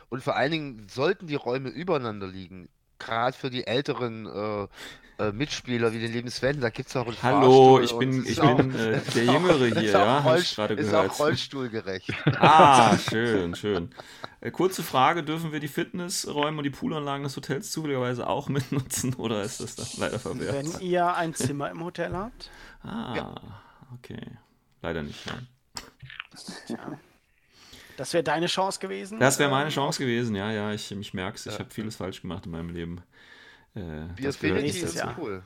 Und 0.08 0.22
vor 0.22 0.36
allen 0.36 0.52
Dingen 0.52 0.88
sollten 0.88 1.26
die 1.26 1.34
Räume 1.34 1.68
übereinander 1.68 2.26
liegen, 2.26 2.68
gerade 3.00 3.36
für 3.36 3.50
die 3.50 3.66
älteren 3.66 4.26
äh, 4.26 4.66
äh, 5.18 5.32
Mitspieler 5.32 5.92
wie 5.92 5.98
den 5.98 6.12
lieben 6.12 6.30
Sven, 6.30 6.60
da 6.60 6.70
gibt 6.70 6.88
es 6.88 6.96
auch 6.96 7.06
einen 7.06 7.22
Hallo, 7.22 7.78
Fahrstuhl 7.78 7.84
ich 7.84 7.98
bin, 7.98 8.24
ich 8.26 8.40
auch- 8.40 8.56
bin 8.56 8.74
äh, 8.74 9.00
der 9.14 9.24
Jüngere 9.24 9.66
hier, 9.66 9.82
ja, 9.90 10.22
habe 10.22 10.38
ich 10.38 10.54
gerade 10.54 10.74
Ist 10.74 10.88
auch 10.94 11.02
gehört. 11.02 11.18
rollstuhlgerecht. 11.18 12.10
Ah, 12.40 12.96
schön, 12.96 13.54
schön. 13.54 13.90
Äh, 14.40 14.50
kurze 14.50 14.82
Frage, 14.82 15.22
dürfen 15.22 15.52
wir 15.52 15.60
die 15.60 15.68
Fitnessräume 15.68 16.58
und 16.58 16.64
die 16.64 16.70
Poolanlagen 16.70 17.24
des 17.24 17.36
Hotels 17.36 17.70
zufälligerweise 17.70 18.26
auch 18.28 18.48
mitnutzen 18.50 19.12
oder 19.14 19.42
ist 19.42 19.60
das 19.60 19.76
dann 19.76 19.86
leider 19.98 20.18
verwehrt? 20.18 20.54
Wenn 20.54 20.80
ihr 20.80 21.14
ein 21.14 21.34
Zimmer 21.34 21.70
im 21.70 21.84
Hotel 21.84 22.14
habt, 22.14 22.50
Ah, 22.82 23.36
okay. 23.94 24.20
Leider 24.80 25.02
nicht, 25.02 25.26
nein. 25.26 25.46
Das 28.00 28.12
wäre 28.14 28.24
deine 28.24 28.46
Chance 28.46 28.80
gewesen. 28.80 29.18
Das 29.20 29.38
wäre 29.38 29.50
meine 29.50 29.66
Ähm, 29.66 29.70
Chance 29.70 29.98
gewesen, 30.00 30.34
ja, 30.34 30.50
ja, 30.52 30.72
ich, 30.72 30.90
ich 30.90 31.14
merke 31.14 31.36
es, 31.36 31.46
ich 31.46 31.58
habe 31.58 31.70
vieles 31.70 31.96
falsch 31.96 32.22
gemacht 32.22 32.46
in 32.46 32.52
meinem 32.52 32.70
Leben. 32.70 33.02
Äh, 33.74 34.08
das 34.22 34.38
Bierfinity 34.38 34.62
nächstes 34.62 34.94
ist 34.94 34.94
Jahr. 34.94 35.16
cool. 35.18 35.44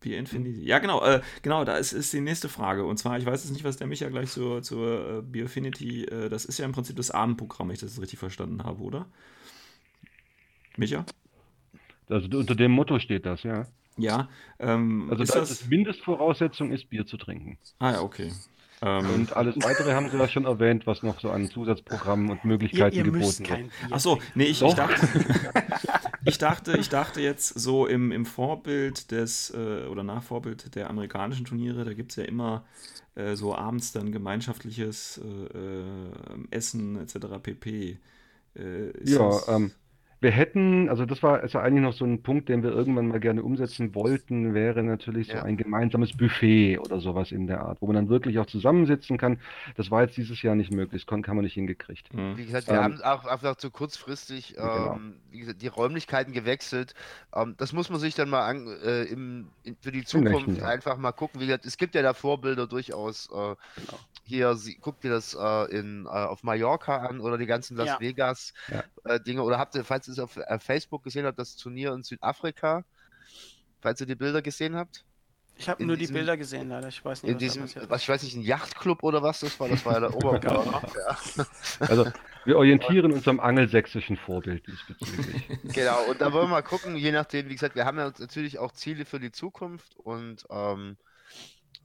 Bier 0.00 0.18
Infinity. 0.18 0.64
Ja, 0.64 0.80
genau, 0.80 1.04
äh, 1.04 1.22
genau, 1.42 1.64
da 1.64 1.76
ist, 1.76 1.92
ist 1.92 2.12
die 2.12 2.20
nächste 2.20 2.48
Frage. 2.48 2.84
Und 2.84 2.98
zwar, 2.98 3.18
ich 3.18 3.24
weiß 3.26 3.44
jetzt 3.44 3.52
nicht, 3.52 3.64
was 3.64 3.76
der 3.76 3.86
Micha 3.86 4.08
gleich 4.08 4.30
zur, 4.30 4.62
zur 4.62 5.18
äh, 5.18 5.22
Bierfinity, 5.22 6.04
äh, 6.04 6.28
das 6.28 6.44
ist 6.44 6.58
ja 6.58 6.64
im 6.66 6.72
Prinzip 6.72 6.96
das 6.96 7.10
Abendprogramm, 7.12 7.68
wenn 7.68 7.74
ich 7.74 7.80
das 7.80 8.00
richtig 8.00 8.18
verstanden 8.18 8.64
habe, 8.64 8.82
oder? 8.82 9.06
Micha? 10.76 11.04
Also 12.08 12.28
unter 12.38 12.54
dem 12.54 12.72
Motto 12.72 12.98
steht 12.98 13.26
das, 13.26 13.42
ja. 13.42 13.66
Ja. 13.96 14.28
Ähm, 14.58 15.08
Also 15.10 15.22
ist 15.22 15.34
da 15.34 15.40
das. 15.40 15.50
ist 15.50 15.68
Mindestvoraussetzung 15.68 16.72
ist 16.72 16.88
Bier 16.88 17.06
zu 17.06 17.16
trinken. 17.16 17.58
Ah 17.78 17.92
ja, 17.92 18.00
okay. 18.02 18.32
Ähm, 18.84 19.14
Und 19.14 19.36
alles 19.36 19.54
weitere 19.62 19.92
haben 19.92 20.10
Sie 20.10 20.16
ja 20.18 20.26
schon 20.28 20.44
erwähnt, 20.44 20.86
was 20.88 21.02
noch 21.04 21.20
so 21.20 21.30
an 21.30 21.48
Zusatzprogrammen 21.48 22.30
und 22.30 22.40
Ihr, 22.42 22.48
Möglichkeiten 22.48 22.96
ihr 22.96 23.04
müsst 23.04 23.38
geboten 23.44 23.62
wird. 23.62 23.70
Bier 23.80 23.88
Ach 23.92 24.00
so, 24.00 24.16
trinken. 24.16 24.32
nee, 24.34 24.44
ich, 24.46 24.60
ich 24.62 24.74
dachte, 24.74 25.06
ich 26.24 26.38
dachte, 26.38 26.76
ich 26.78 26.88
dachte 26.88 27.20
jetzt 27.20 27.48
so 27.60 27.86
im, 27.86 28.10
im 28.10 28.26
Vorbild 28.26 29.10
des 29.12 29.50
äh, 29.50 29.86
oder 29.86 30.02
nach 30.02 30.22
Vorbild 30.22 30.74
der 30.74 30.90
amerikanischen 30.90 31.44
Turniere, 31.44 31.84
da 31.84 31.92
gibt 31.94 32.10
es 32.10 32.16
ja 32.16 32.24
immer 32.24 32.64
äh, 33.14 33.36
so 33.36 33.54
abends 33.54 33.92
dann 33.92 34.10
gemeinschaftliches 34.10 35.20
äh, 35.22 35.58
äh, 35.58 36.10
Essen 36.50 36.96
etc. 37.00 37.26
pp. 37.42 37.98
Äh, 38.56 38.90
ist 38.98 39.12
Ja, 39.12 39.18
das- 39.28 39.48
ähm, 39.48 39.70
wir 40.22 40.30
hätten, 40.30 40.88
also 40.88 41.04
das 41.04 41.22
war 41.22 41.40
also 41.40 41.58
eigentlich 41.58 41.82
noch 41.82 41.92
so 41.92 42.04
ein 42.04 42.22
Punkt, 42.22 42.48
den 42.48 42.62
wir 42.62 42.70
irgendwann 42.70 43.08
mal 43.08 43.20
gerne 43.20 43.42
umsetzen 43.42 43.94
wollten, 43.94 44.54
wäre 44.54 44.82
natürlich 44.82 45.28
so 45.28 45.34
Ja. 45.34 45.42
ein 45.42 45.56
gemeinsames 45.56 46.16
Buffet 46.16 46.78
oder 46.78 47.00
sowas 47.00 47.32
in 47.32 47.46
der 47.48 47.60
Art, 47.62 47.82
wo 47.82 47.86
man 47.86 47.96
dann 47.96 48.08
wirklich 48.08 48.38
auch 48.38 48.46
zusammensitzen 48.46 49.18
kann. 49.18 49.40
Das 49.76 49.90
war 49.90 50.02
jetzt 50.02 50.16
dieses 50.16 50.40
Jahr 50.42 50.54
nicht 50.54 50.70
möglich, 50.72 51.04
das 51.06 51.22
kann 51.22 51.36
man 51.36 51.44
nicht 51.44 51.54
hingekriegt. 51.54 52.14
Mhm. 52.14 52.36
Wie 52.36 52.46
gesagt, 52.46 52.68
wir 52.68 52.76
Ähm, 52.76 52.82
haben 52.84 53.02
auch 53.02 53.24
einfach 53.26 53.56
zu 53.56 53.70
kurzfristig 53.70 54.56
ähm, 54.58 54.62
Genau. 54.62 55.00
wie 55.30 55.40
gesagt, 55.40 55.60
die 55.62 55.66
Räumlichkeiten 55.68 56.32
gewechselt. 56.32 56.94
Ähm, 57.34 57.54
das 57.58 57.72
muss 57.72 57.90
man 57.90 57.98
sich 58.00 58.14
dann 58.14 58.28
mal 58.30 58.46
an, 58.46 58.66
äh, 58.84 59.02
im, 59.04 59.52
in, 59.64 59.76
für 59.80 59.92
die 59.92 60.04
Zukunft 60.04 60.46
nächsten 60.46 60.56
Jahr. 60.56 60.68
einfach 60.70 60.96
mal 60.96 61.12
gucken. 61.12 61.40
Wie 61.40 61.46
gesagt, 61.46 61.66
es 61.66 61.76
gibt 61.76 61.94
ja 61.94 62.02
da 62.02 62.14
Vorbilder 62.14 62.66
durchaus. 62.66 63.28
Äh, 63.32 63.56
Hier, 64.24 64.54
sie, 64.54 64.76
guckt 64.76 65.04
ihr 65.04 65.10
das 65.10 65.34
äh, 65.34 65.64
in, 65.76 66.06
äh, 66.06 66.08
auf 66.08 66.42
Mallorca 66.44 66.98
an 66.98 67.20
oder 67.20 67.38
die 67.38 67.46
ganzen 67.46 67.76
Las 67.76 67.88
Ja. 67.88 68.00
Vegas 68.00 68.54
Ja. 68.68 68.84
äh, 69.04 69.20
Dinge. 69.20 69.42
Oder 69.42 69.58
habt 69.58 69.74
ihr, 69.74 69.84
falls 69.84 70.06
ihr 70.08 70.12
es 70.12 70.18
auf 70.20 70.36
äh, 70.36 70.58
Facebook 70.58 71.02
gesehen 71.02 71.26
habt, 71.26 71.38
das 71.38 71.56
Turnier 71.56 71.92
in 71.92 72.02
Südafrika, 72.02 72.84
falls 73.80 74.00
ihr 74.00 74.06
die 74.06 74.14
Bilder 74.14 74.40
gesehen 74.40 74.76
habt? 74.76 75.04
Ich 75.56 75.68
habe 75.68 75.84
nur 75.84 75.96
die 75.96 76.00
diesem- 76.00 76.14
Bilder 76.14 76.36
gesehen, 76.38 76.70
leider. 76.70 76.88
Ich 76.88 77.04
weiß 77.04 77.22
nicht, 77.24 77.28
In 77.30 77.34
was 77.36 77.40
diesem, 77.40 77.90
was, 77.90 78.02
ich 78.02 78.08
weiß 78.08 78.22
nicht, 78.22 78.34
ein 78.36 78.42
Yachtclub 78.42 79.02
oder 79.02 79.22
was 79.22 79.40
das 79.40 79.60
war, 79.60 79.68
das 79.68 79.84
war 79.84 79.94
ja 79.94 80.00
der 80.00 80.14
Oberkörper. 80.16 80.82
ja. 81.36 81.46
Also 81.80 82.10
wir 82.44 82.56
orientieren 82.56 83.12
uns 83.12 83.28
am 83.28 83.38
angelsächsischen 83.38 84.16
Vorbild 84.16 84.66
diesbezüglich. 84.66 85.48
Genau, 85.74 86.04
und 86.08 86.20
da 86.20 86.32
wollen 86.32 86.46
wir 86.46 86.52
mal 86.52 86.62
gucken, 86.62 86.96
je 86.96 87.12
nachdem, 87.12 87.48
wie 87.48 87.52
gesagt, 87.54 87.74
wir 87.74 87.84
haben 87.84 87.98
ja 87.98 88.10
natürlich 88.18 88.58
auch 88.58 88.72
Ziele 88.72 89.04
für 89.04 89.20
die 89.20 89.30
Zukunft 89.30 89.94
und 89.96 90.46
ähm, 90.50 90.96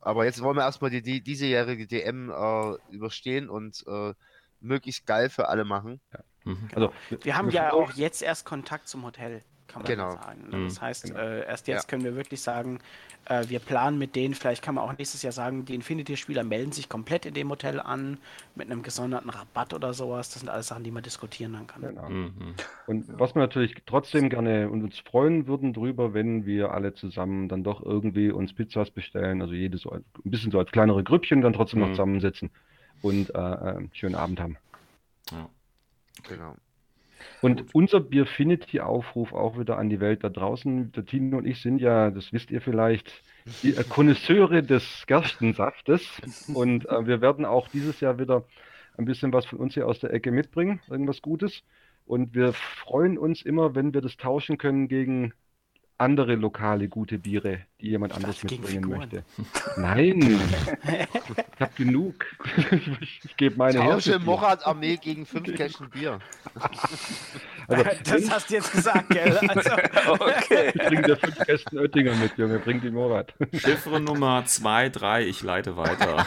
aber 0.07 0.23
jetzt 0.23 0.41
wollen 0.41 0.55
wir 0.55 0.63
erstmal 0.63 0.89
die, 0.89 1.01
die 1.01 1.21
diesejährige 1.21 1.85
DM 1.85 2.29
äh, 2.29 2.75
überstehen 2.93 3.49
und 3.49 3.83
äh, 3.87 4.13
möglichst 4.61 5.05
geil 5.05 5.29
für 5.29 5.49
alle 5.49 5.65
machen. 5.65 5.99
Mhm. 6.45 6.69
Also 6.73 6.93
Wir 7.23 7.35
haben 7.35 7.47
wir 7.47 7.55
ja 7.55 7.73
auch 7.73 7.91
jetzt 7.91 8.21
erst 8.21 8.45
Kontakt 8.45 8.87
zum 8.87 9.03
Hotel, 9.03 9.43
kann 9.83 9.97
man 9.97 10.11
Genau. 10.11 10.11
sagen. 10.23 10.43
Mhm. 10.63 10.67
Das 10.67 10.81
heißt, 10.81 11.03
Genau. 11.05 11.19
äh, 11.19 11.45
erst 11.45 11.67
jetzt 11.67 11.83
Ja. 11.83 11.87
können 11.89 12.03
wir 12.03 12.15
wirklich 12.15 12.41
sagen, 12.41 12.79
äh, 13.25 13.43
wir 13.49 13.59
planen 13.59 13.97
mit 13.97 14.15
denen, 14.15 14.33
vielleicht 14.33 14.63
kann 14.63 14.75
man 14.75 14.83
auch 14.83 14.97
nächstes 14.97 15.21
Jahr 15.21 15.31
sagen, 15.33 15.65
die 15.65 15.75
Infinity-Spieler 15.75 16.43
melden 16.43 16.71
sich 16.71 16.87
komplett 16.89 17.25
in 17.25 17.33
dem 17.33 17.49
Hotel 17.49 17.79
an, 17.79 18.17
mit 18.55 18.71
einem 18.71 18.83
gesonderten 18.83 19.29
Rabatt 19.29 19.73
oder 19.73 19.93
sowas. 19.93 20.29
Das 20.29 20.39
sind 20.39 20.49
alles 20.49 20.67
Sachen, 20.67 20.83
die 20.83 20.91
man 20.91 21.03
diskutieren 21.03 21.53
dann 21.53 21.67
kann. 21.67 21.81
Genau. 21.81 22.09
Mhm. 22.09 22.55
Und 22.87 23.05
was 23.19 23.35
wir 23.35 23.39
natürlich 23.41 23.75
trotzdem 23.85 24.29
gerne 24.29 24.69
und 24.69 24.83
uns 24.83 24.99
freuen 24.99 25.47
würden 25.47 25.73
drüber, 25.73 26.13
wenn 26.13 26.45
wir 26.45 26.71
alle 26.71 26.93
zusammen 26.93 27.49
dann 27.49 27.63
doch 27.63 27.83
irgendwie 27.83 28.31
uns 28.31 28.53
Pizzas 28.53 28.91
bestellen, 28.91 29.41
also 29.41 29.53
jedes 29.53 29.81
so 29.81 29.91
ein 29.91 30.03
bisschen 30.23 30.51
so 30.51 30.59
als 30.59 30.71
kleinere 30.71 31.03
Grüppchen 31.03 31.41
dann 31.41 31.53
trotzdem 31.53 31.79
noch 31.81 31.87
Mhm. 31.87 31.93
zusammensitzen 31.93 32.49
und 33.01 33.29
äh, 33.35 33.37
äh, 33.37 33.75
einen 33.77 33.89
schönen 33.93 34.15
Abend 34.15 34.39
haben. 34.39 34.57
Ja. 35.31 35.49
Genau. 36.29 36.55
Und 37.41 37.73
unser 37.73 37.99
Beerfinity-Aufruf 37.99 39.33
auch 39.33 39.59
wieder 39.59 39.77
an 39.77 39.89
die 39.89 39.99
Welt 39.99 40.23
da 40.23 40.29
draußen. 40.29 40.91
Der 40.91 41.05
Tino 41.05 41.37
und 41.37 41.45
ich 41.45 41.61
sind 41.61 41.79
ja, 41.79 42.11
das 42.11 42.33
wisst 42.33 42.51
ihr 42.51 42.61
vielleicht, 42.61 43.11
die 43.63 43.75
äh, 43.75 43.83
Konnoisseure 43.83 44.63
des 44.63 45.05
Gerstensaftes. 45.07 46.21
Und 46.53 46.87
äh, 46.89 47.05
wir 47.05 47.21
werden 47.21 47.45
auch 47.45 47.67
dieses 47.67 47.99
Jahr 47.99 48.19
wieder 48.19 48.43
ein 48.97 49.05
bisschen 49.05 49.31
was 49.33 49.45
von 49.45 49.59
uns 49.59 49.75
hier 49.75 49.87
aus 49.87 49.99
der 49.99 50.13
Ecke 50.13 50.31
mitbringen, 50.31 50.81
irgendwas 50.89 51.21
Gutes. 51.21 51.63
Und 52.05 52.33
wir 52.33 52.53
freuen 52.53 53.17
uns 53.17 53.41
immer, 53.41 53.75
wenn 53.75 53.93
wir 53.93 54.01
das 54.01 54.17
tauschen 54.17 54.57
können 54.57 54.87
gegen 54.87 55.33
andere 55.99 56.35
lokale 56.35 56.87
gute 56.89 57.17
Biere, 57.17 57.61
die 57.81 57.89
jemand 57.89 58.13
anderes 58.13 58.39
dachte, 58.39 58.47
gegen 58.47 58.61
mitbringen 58.61 58.89
möchte. 58.89 59.23
Nein, 59.77 60.19
ich 60.21 61.59
habe 61.59 61.73
genug. 61.75 62.25
ich 62.71 63.21
ich 63.23 63.37
gebe 63.37 63.57
meine 63.57 63.81
her. 63.81 63.93
Tausche 63.93 64.13
für 64.13 64.19
die. 64.19 64.25
Morat-Armee 64.25 64.97
gegen 64.97 65.25
fünf 65.25 65.53
Kästen 65.55 65.89
Bier. 65.89 66.19
Also, 67.67 67.83
das 68.03 68.31
hast 68.31 68.49
du 68.49 68.53
jetzt 68.55 68.71
gesagt, 68.71 69.09
gell? 69.09 69.39
Also, 69.47 69.71
Okay. 70.19 70.71
Ich 70.73 70.85
bring 70.87 71.03
dir 71.03 71.17
fünf 71.17 71.39
Kästen 71.39 71.79
Oettinger 71.79 72.15
mit, 72.15 72.37
Junge. 72.37 72.59
Bring 72.59 72.81
die 72.81 72.91
Morat. 72.91 73.33
Chiffre 73.53 73.99
Nummer 73.99 74.45
2, 74.45 74.89
3, 74.89 75.25
ich 75.25 75.41
leite 75.41 75.77
weiter. 75.77 76.25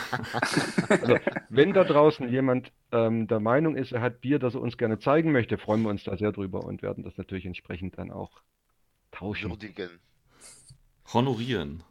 Also, 0.89 1.19
wenn 1.49 1.73
da 1.73 1.85
draußen 1.85 2.29
jemand 2.29 2.73
ähm, 2.93 3.29
der 3.29 3.41
Meinung 3.41 3.77
ist, 3.77 3.93
er 3.93 4.01
hat 4.01 4.21
Bier, 4.21 4.39
das 4.39 4.55
er 4.55 4.61
uns 4.61 4.77
gerne 4.77 4.99
zeigen 4.99 5.33
möchte, 5.33 5.59
freuen 5.59 5.83
wir 5.83 5.91
uns 5.91 6.05
da 6.05 6.17
sehr 6.17 6.33
drüber 6.33 6.65
und 6.65 6.83
werden 6.83 7.05
das 7.05 7.17
natürlich 7.17 7.47
entsprechend 7.47 7.99
dann 7.99 8.11
auch 8.11 8.43
tauschen. 9.21 9.51
Würdigen. 9.51 9.91
Honorieren. 11.13 11.83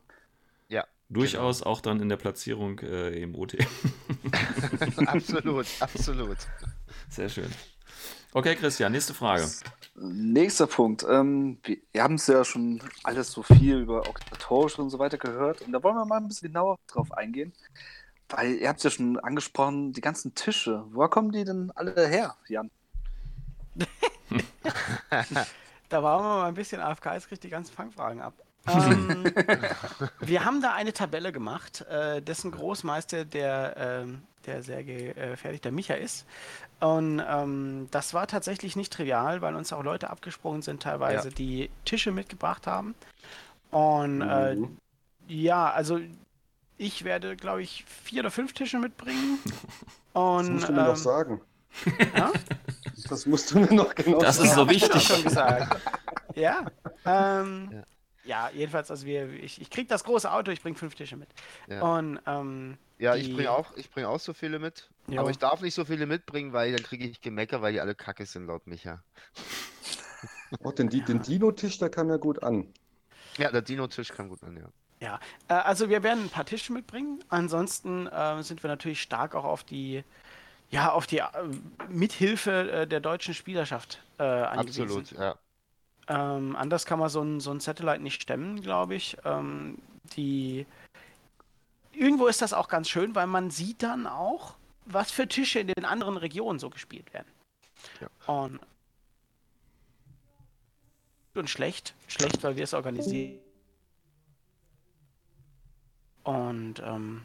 Ja, 0.68 0.86
Durchaus 1.10 1.62
auch 1.64 1.82
dann 1.82 2.02
in 2.02 2.10
der 2.10 2.18
Platzierung 2.18 2.80
äh, 2.80 3.10
im 3.22 3.36
OT. 3.36 3.58
absolut, 5.08 5.68
absolut. 5.80 6.38
Sehr 7.10 7.30
schön. 7.30 7.50
Okay, 8.32 8.56
Christian, 8.56 8.92
nächste 8.92 9.14
Frage. 9.14 9.48
Nächster 9.96 10.68
Punkt. 10.68 11.06
Ähm, 11.10 11.58
wir, 11.64 11.78
wir 11.92 12.04
haben 12.04 12.16
es 12.16 12.28
ja 12.28 12.44
schon 12.46 12.82
alles 13.04 13.32
so 13.32 13.42
viel 13.42 13.78
über 13.80 14.08
Oktatorische 14.08 14.82
und 14.82 14.92
so 14.92 15.00
weiter 15.00 15.18
gehört. 15.18 15.62
Und 15.62 15.72
da 15.72 15.82
wollen 15.82 15.96
wir 15.96 16.06
mal 16.06 16.18
ein 16.18 16.28
bisschen 16.28 16.50
genauer 16.50 16.78
drauf 16.88 17.12
eingehen. 17.12 17.54
Weil 18.30 18.56
ihr 18.56 18.70
habt 18.70 18.78
es 18.78 18.84
ja 18.84 18.92
schon 18.92 19.20
angesprochen, 19.20 19.94
die 19.94 20.02
ganzen 20.02 20.36
Tische. 20.36 20.86
Woher 20.92 21.10
kommen 21.10 21.32
die 21.32 21.44
denn 21.44 21.72
alle 21.74 22.08
her, 22.08 22.36
Jan? 22.48 22.70
Da 25.90 26.04
waren 26.04 26.24
wir 26.24 26.30
mal 26.42 26.48
ein 26.48 26.54
bisschen 26.54 26.82
AFK, 26.82 27.14
jetzt 27.14 27.28
kriegt 27.28 27.44
die 27.44 27.50
ganzen 27.50 27.74
Fangfragen 27.74 28.22
ab. 28.22 28.34
Ähm, 28.68 29.24
wir 30.20 30.46
haben 30.46 30.62
da 30.62 30.74
eine 30.74 30.94
Tabelle 30.94 31.32
gemacht, 31.32 31.82
äh, 31.90 32.22
dessen 32.22 32.52
Großmeister 32.52 33.26
der, 33.26 33.76
ähm, 33.78 34.22
der 34.46 34.62
sehr 34.62 34.84
gefährlichter 34.84 35.72
Micha 35.72 35.96
ist. 35.96 36.26
Und 36.80 37.22
ähm, 37.28 37.88
das 37.92 38.14
war 38.14 38.28
tatsächlich 38.28 38.76
nicht 38.76 38.94
trivial, 38.94 39.42
weil 39.42 39.56
uns 39.56 39.74
auch 39.74 39.84
Leute 39.84 40.10
abgesprungen 40.10 40.62
sind, 40.62 40.84
teilweise, 40.84 41.30
Ja. 41.30 41.34
die 41.34 41.70
Tische 41.86 42.12
mitgebracht 42.12 42.68
haben. 42.68 42.96
Und 43.72 44.22
äh, 44.22 44.56
Mhm. 44.56 44.78
ja, 45.28 45.72
also 45.72 46.00
ich 46.78 47.04
werde, 47.04 47.36
glaube 47.36 47.62
ich, 47.62 47.84
vier 47.86 48.22
oder 48.22 48.32
fünf 48.32 48.54
Tische 48.54 48.78
mitbringen. 48.80 49.40
Und, 50.14 50.44
Das 50.44 50.50
musst 50.50 50.70
du 50.70 50.74
mir 50.74 50.80
ähm, 50.82 50.88
noch 50.88 50.96
sagen. 50.96 51.42
Ja? 52.16 52.32
Das 53.10 53.26
musst 53.26 53.52
du 53.52 53.60
mir 53.60 53.74
noch 53.74 53.96
genau 53.96 54.20
Das 54.20 54.38
sagen. 54.38 54.50
ist 54.50 54.56
so 54.56 54.64
ich 54.68 54.70
wichtig. 54.82 55.04
schon 55.04 55.24
gesagt. 55.24 55.82
Ja. 56.36 56.66
Ähm, 57.06 57.70
Ja. 58.26 58.48
ja. 58.50 58.50
jedenfalls, 58.54 58.92
also 58.92 59.06
wir, 59.06 59.30
ich, 59.34 59.60
ich 59.62 59.70
krieg 59.70 59.88
das 59.88 60.04
große 60.04 60.32
Auto, 60.32 60.52
ich 60.52 60.62
bringe 60.62 60.76
fünf 60.78 60.96
Tische 60.96 61.16
mit. 61.18 61.30
Ja. 61.68 61.82
Und 61.82 62.20
ähm, 62.28 62.78
Ja, 62.98 63.16
ich 63.16 63.28
Die- 63.28 63.34
bringe 63.34 63.52
auch, 63.52 63.76
ich 63.78 63.90
bring 63.90 64.06
auch 64.06 64.20
so 64.20 64.34
viele 64.34 64.60
mit. 64.60 64.90
Jo. 65.08 65.22
Aber 65.22 65.30
ich 65.32 65.40
darf 65.40 65.62
nicht 65.62 65.74
so 65.74 65.86
viele 65.86 66.06
mitbringen, 66.06 66.54
weil 66.54 66.72
dann 66.72 66.84
kriege 66.84 67.06
ich 67.08 67.20
Gemecker, 67.22 67.62
weil 67.62 67.74
die 67.74 67.80
alle 67.82 67.96
kacke 67.96 68.26
sind, 68.26 68.46
laut 68.48 68.68
Micha. 68.68 69.02
Oh, 70.64 70.72
den, 70.72 70.90
Di- 70.90 71.02
den 71.02 71.22
Dino-Tisch, 71.22 71.78
der 71.78 71.90
kam 71.90 72.10
ja 72.10 72.18
gut 72.18 72.42
an. 72.44 72.74
Ja, 73.38 73.52
der 73.52 73.62
Dino-Tisch 73.62 74.10
kam 74.10 74.30
gut 74.30 74.44
an, 74.44 74.58
ja. 74.58 74.68
ja, 75.00 75.20
äh, 75.48 75.54
also 75.62 75.90
wir 75.90 76.02
werden 76.04 76.24
ein 76.26 76.30
paar 76.30 76.46
Tische 76.46 76.74
mitbringen. 76.74 77.24
Ansonsten 77.30 78.08
äh, 78.08 78.42
sind 78.44 78.64
wir 78.64 78.68
natürlich 78.68 79.02
stark 79.02 79.36
auch 79.36 79.44
auf 79.46 79.64
die, 79.64 80.04
ja, 80.70 80.92
auf 80.92 81.08
die 81.08 81.20
äh, 81.20 81.28
Mithilfe 81.90 82.72
äh, 82.72 82.88
der 82.88 83.00
deutschen 83.00 83.34
Spielerschaft 83.34 84.02
äh, 84.18 84.24
angewiesen. 84.24 84.84
Absolut, 84.84 85.12
ja. 85.12 85.36
Ähm, 86.08 86.56
anders 86.56 86.86
kann 86.86 87.00
man 87.00 87.10
so 87.10 87.22
ein, 87.22 87.40
so 87.40 87.52
ein 87.52 87.60
Satellite 87.60 88.02
nicht 88.02 88.22
stemmen, 88.22 88.62
glaube 88.62 88.96
ich. 88.96 89.18
Ähm, 89.26 89.78
die 90.16 90.66
Irgendwo 92.00 92.28
ist 92.28 92.42
das 92.42 92.54
auch 92.54 92.70
ganz 92.70 92.88
schön, 92.88 93.14
weil 93.14 93.28
man 93.28 93.50
sieht 93.50 93.84
dann 93.84 94.08
auch, 94.08 94.56
was 94.86 95.12
für 95.12 95.28
Tische 95.28 95.60
in 95.60 95.68
den 95.68 95.84
anderen 95.84 96.16
Regionen 96.16 96.58
so 96.58 96.70
gespielt 96.70 97.14
werden. 97.14 97.28
Ja. 98.00 98.34
Und, 98.34 98.60
und 101.36 101.50
schlecht. 101.50 101.94
Schlecht, 102.08 102.42
weil 102.42 102.56
wir 102.56 102.64
es 102.64 102.74
organisieren. 102.74 103.40
Und 106.24 106.82
ähm, 106.86 107.22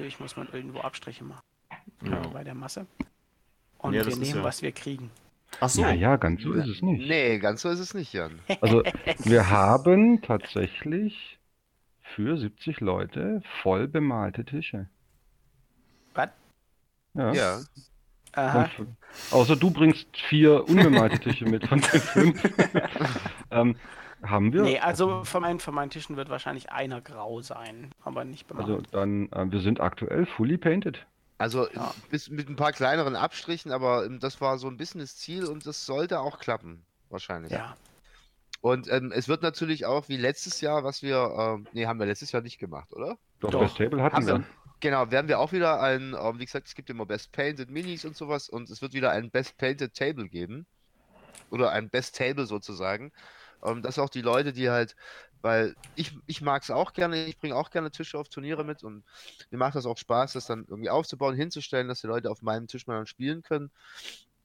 natürlich 0.00 0.20
muss 0.20 0.36
man 0.36 0.48
irgendwo 0.52 0.80
Abstriche 0.80 1.24
machen 1.24 1.42
Ja. 2.02 2.20
bei 2.28 2.42
der 2.42 2.54
Masse. 2.54 2.86
Und 3.78 3.92
Ja, 3.94 4.04
wir 4.06 4.16
nehmen, 4.16 4.38
ja- 4.38 4.44
was 4.44 4.62
wir 4.62 4.72
kriegen. 4.72 5.10
Ach 5.60 5.68
so. 5.68 5.82
Ja, 5.82 5.90
ja, 5.92 6.16
ganz 6.16 6.42
so 6.42 6.52
ist 6.52 6.68
es 6.68 6.80
nicht. 6.80 7.06
Nee, 7.08 7.38
ganz 7.38 7.62
so 7.62 7.68
ist 7.70 7.80
es 7.80 7.92
nicht, 7.92 8.12
Jan. 8.12 8.38
Also 8.62 8.82
wir 9.24 9.50
haben 9.50 10.22
tatsächlich 10.22 11.38
für 12.14 12.38
70 12.38 12.80
Leute 12.80 13.42
voll 13.62 13.88
bemalte 13.88 14.44
Tische. 14.44 14.88
Was? 16.14 16.30
Ja. 17.14 17.32
Ja. 17.32 17.60
Aha. 18.32 18.70
Außer 19.32 19.56
du 19.56 19.70
bringst 19.70 20.06
vier 20.16 20.66
unbemalte 20.68 21.18
Tische 21.18 21.44
mit 21.46 21.66
von 21.66 21.80
den 21.80 22.00
fünf. 22.00 22.42
ähm, 23.50 23.76
haben 24.22 24.52
wir. 24.52 24.62
Nee, 24.62 24.78
also 24.78 25.24
von 25.24 25.42
meinen, 25.42 25.60
von 25.60 25.74
meinen 25.74 25.90
Tischen 25.90 26.16
wird 26.16 26.28
wahrscheinlich 26.28 26.70
einer 26.72 27.00
grau 27.00 27.40
sein, 27.42 27.92
aber 28.02 28.24
nicht 28.24 28.46
bemalt. 28.46 28.68
Also 28.68 28.82
dann, 28.92 29.30
äh, 29.32 29.50
wir 29.50 29.60
sind 29.60 29.80
aktuell 29.80 30.26
fully 30.26 30.58
painted. 30.58 31.06
Also 31.38 31.68
Ja. 31.70 31.94
bis, 32.10 32.28
mit 32.28 32.48
ein 32.50 32.56
paar 32.56 32.72
kleineren 32.72 33.16
Abstrichen, 33.16 33.72
aber 33.72 34.04
ähm, 34.04 34.20
das 34.20 34.40
war 34.40 34.58
so 34.58 34.68
ein 34.68 34.76
bisschen 34.76 35.00
das 35.00 35.16
Ziel 35.16 35.46
und 35.46 35.64
das 35.66 35.86
sollte 35.86 36.20
auch 36.20 36.38
klappen, 36.38 36.84
wahrscheinlich. 37.08 37.52
ja. 37.52 37.76
Und 38.62 38.92
ähm, 38.92 39.10
es 39.10 39.26
wird 39.26 39.42
natürlich 39.42 39.86
auch 39.86 40.10
wie 40.10 40.18
letztes 40.18 40.60
Jahr, 40.60 40.84
was 40.84 41.00
wir, 41.02 41.34
ähm, 41.38 41.66
nee, 41.72 41.86
haben 41.86 41.98
wir 41.98 42.04
letztes 42.04 42.30
Jahr 42.30 42.42
nicht 42.42 42.58
gemacht, 42.58 42.92
oder? 42.92 43.16
Doch, 43.40 43.50
Doch. 43.50 43.62
das 43.62 43.72
Table 43.74 44.02
hatten 44.02 44.16
Haben 44.16 44.26
wir. 44.26 44.38
wir. 44.40 44.44
Genau, 44.80 45.10
werden 45.10 45.28
wir 45.28 45.38
auch 45.38 45.52
wieder 45.52 45.80
ein, 45.80 46.14
ähm, 46.18 46.38
wie 46.38 46.44
gesagt, 46.44 46.66
es 46.66 46.74
gibt 46.74 46.90
immer 46.90 47.06
Best 47.06 47.32
Painted 47.32 47.70
Minis 47.70 48.04
und 48.04 48.16
sowas 48.16 48.50
und 48.50 48.68
es 48.68 48.82
wird 48.82 48.92
wieder 48.92 49.12
ein 49.12 49.30
Best 49.30 49.56
Painted 49.56 49.94
Table 49.94 50.28
geben. 50.28 50.66
Oder 51.50 51.70
ein 51.72 51.88
Best 51.90 52.16
Table 52.16 52.46
sozusagen. 52.46 53.12
Ähm, 53.64 53.82
dass 53.82 53.98
auch 53.98 54.10
die 54.10 54.22
Leute, 54.22 54.52
die 54.52 54.70
halt, 54.70 54.96
weil 55.42 55.76
ich, 55.94 56.16
ich 56.26 56.40
mag 56.40 56.62
es 56.62 56.70
auch 56.70 56.92
gerne, 56.92 57.26
ich 57.26 57.38
bringe 57.38 57.56
auch 57.56 57.70
gerne 57.70 57.90
Tische 57.90 58.18
auf 58.18 58.28
Turniere 58.28 58.64
mit 58.64 58.82
und 58.82 59.04
mir 59.50 59.58
macht 59.58 59.74
das 59.74 59.86
auch 59.86 59.98
Spaß, 59.98 60.32
das 60.34 60.46
dann 60.46 60.64
irgendwie 60.68 60.90
aufzubauen, 60.90 61.34
hinzustellen, 61.34 61.88
dass 61.88 62.00
die 62.00 62.06
Leute 62.06 62.30
auf 62.30 62.42
meinem 62.42 62.66
Tisch 62.66 62.86
mal 62.86 62.96
dann 62.96 63.06
spielen 63.06 63.42
können. 63.42 63.70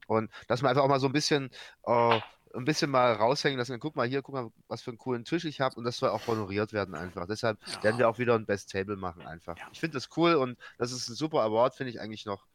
Und 0.07 0.31
dass 0.47 0.61
man 0.61 0.69
einfach 0.69 0.83
auch 0.83 0.89
mal 0.89 0.99
so 0.99 1.07
ein 1.07 1.13
bisschen, 1.13 1.49
äh, 1.83 2.19
ein 2.53 2.65
bisschen 2.65 2.89
mal 2.89 3.13
raushängen 3.13 3.57
lassen. 3.57 3.79
Guck 3.79 3.95
mal 3.95 4.07
hier, 4.07 4.21
guck 4.21 4.35
mal, 4.35 4.49
was 4.67 4.81
für 4.81 4.91
einen 4.91 4.97
coolen 4.97 5.25
Tisch 5.25 5.45
ich 5.45 5.61
habe 5.61 5.75
und 5.75 5.83
das 5.83 5.97
soll 5.97 6.09
auch 6.09 6.27
honoriert 6.27 6.73
werden 6.73 6.95
einfach. 6.95 7.27
Deshalb 7.27 7.59
Ja. 7.65 7.83
werden 7.83 7.97
wir 7.97 8.07
auch 8.09 8.17
wieder 8.17 8.35
ein 8.35 8.45
Best 8.45 8.71
Table 8.71 8.95
machen 8.95 9.25
einfach. 9.25 9.57
Ja. 9.57 9.67
Ich 9.71 9.79
finde 9.79 9.97
das 9.97 10.09
cool 10.15 10.35
und 10.35 10.57
das 10.77 10.91
ist 10.91 11.09
ein 11.09 11.15
super 11.15 11.41
Award, 11.41 11.75
finde 11.75 11.91
ich 11.91 11.99
eigentlich 11.99 12.25
noch. 12.25 12.45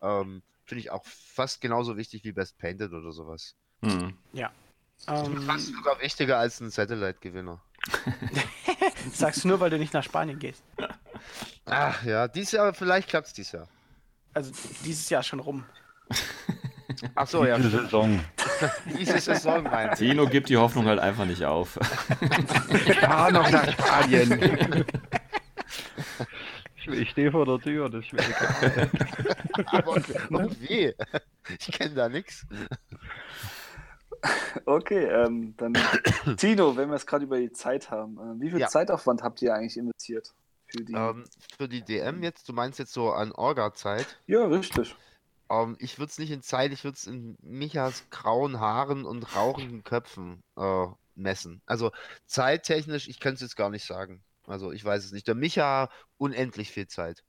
Ähm, 0.00 0.42
finde 0.64 0.80
ich 0.80 0.90
auch 0.90 1.04
fast 1.06 1.60
genauso 1.60 1.96
wichtig 1.96 2.24
wie 2.24 2.32
Best 2.32 2.58
Painted 2.58 2.92
oder 2.92 3.12
sowas. 3.12 3.54
Hm. 3.82 4.18
Ähm, 5.08 5.42
Fast 5.42 5.74
sogar 5.74 6.00
wichtiger 6.00 6.38
als 6.38 6.60
ein 6.60 6.70
Satellite-Gewinner. 6.70 7.60
sagst 9.12 9.44
du 9.44 9.48
nur, 9.48 9.60
weil 9.60 9.70
du 9.70 9.78
nicht 9.78 9.94
nach 9.94 10.02
Spanien 10.02 10.38
gehst. 10.38 10.64
Ach 11.66 12.02
ja, 12.04 12.28
dieses 12.28 12.52
Jahr, 12.52 12.74
vielleicht 12.74 13.08
klappt 13.08 13.28
es 13.28 13.32
dieses 13.32 13.52
Jahr. 13.52 13.68
Also 14.34 14.52
dieses 14.84 15.08
Jahr 15.08 15.22
schon 15.22 15.40
rum. 15.40 15.64
Ach 17.14 17.26
so, 17.26 17.44
ja, 17.44 17.56
Diese 17.56 17.70
Saison. 17.82 18.20
diese 18.98 19.18
Saison 19.18 19.62
meinst 19.64 20.00
du. 20.00 20.06
Tino 20.06 20.26
gibt 20.26 20.48
die 20.48 20.56
Hoffnung 20.56 20.86
halt 20.86 20.98
einfach 20.98 21.24
nicht 21.24 21.44
auf. 21.44 21.78
Ich 22.86 22.98
fahre 22.98 23.32
noch 23.32 23.50
nach 23.50 23.70
Spanien. 23.72 24.84
Ich, 26.76 26.88
ich 26.88 27.10
stehe 27.10 27.32
vor 27.32 27.44
der 27.44 27.58
Tür, 27.58 27.90
das 27.90 28.04
ist 28.04 28.12
mir 28.12 28.20
egal. 28.20 28.90
Aber 29.66 29.92
und, 29.92 30.30
und 30.30 30.60
wie? 30.60 30.94
Ich 31.58 31.72
kenne 31.72 31.94
da 31.94 32.08
nichts. 32.08 32.46
Okay, 34.64 35.04
ähm, 35.04 35.54
dann 35.56 35.74
Tino, 36.36 36.76
wenn 36.76 36.88
wir 36.88 36.96
es 36.96 37.06
gerade 37.06 37.24
über 37.24 37.38
die 37.38 37.52
Zeit 37.52 37.90
haben, 37.90 38.18
äh, 38.18 38.40
wie 38.40 38.50
viel 38.50 38.60
Ja. 38.60 38.68
Zeitaufwand 38.68 39.22
habt 39.22 39.42
ihr 39.42 39.54
eigentlich 39.54 39.76
investiert 39.76 40.32
für 40.66 40.84
die? 40.84 40.94
Ähm, 40.94 41.24
für 41.56 41.68
die 41.68 41.82
DM 41.82 42.22
jetzt, 42.22 42.48
du 42.48 42.52
meinst 42.52 42.78
jetzt 42.78 42.92
so 42.92 43.12
an 43.12 43.32
Orga-Zeit? 43.32 44.18
ja, 44.26 44.44
richtig. 44.46 44.96
Ähm, 45.50 45.76
ich 45.78 45.98
würde 45.98 46.10
es 46.10 46.18
nicht 46.18 46.30
in 46.32 46.42
Zeit, 46.42 46.72
ich 46.72 46.82
würde 46.84 46.96
es 46.96 47.06
in 47.06 47.36
Michas 47.42 48.04
grauen 48.10 48.58
Haaren 48.58 49.04
und 49.04 49.36
rauchenden 49.36 49.84
Köpfen 49.84 50.42
äh, 50.56 50.86
messen. 51.14 51.62
Also 51.66 51.92
zeittechnisch, 52.26 53.08
ich 53.08 53.20
kann 53.20 53.34
es 53.34 53.40
jetzt 53.40 53.56
gar 53.56 53.70
nicht 53.70 53.84
sagen. 53.86 54.22
Also 54.48 54.72
ich 54.72 54.84
weiß 54.84 55.04
es 55.04 55.12
nicht. 55.12 55.26
Der 55.28 55.34
Micha 55.34 55.88
unendlich 56.18 56.70
viel 56.70 56.86
Zeit. 56.88 57.22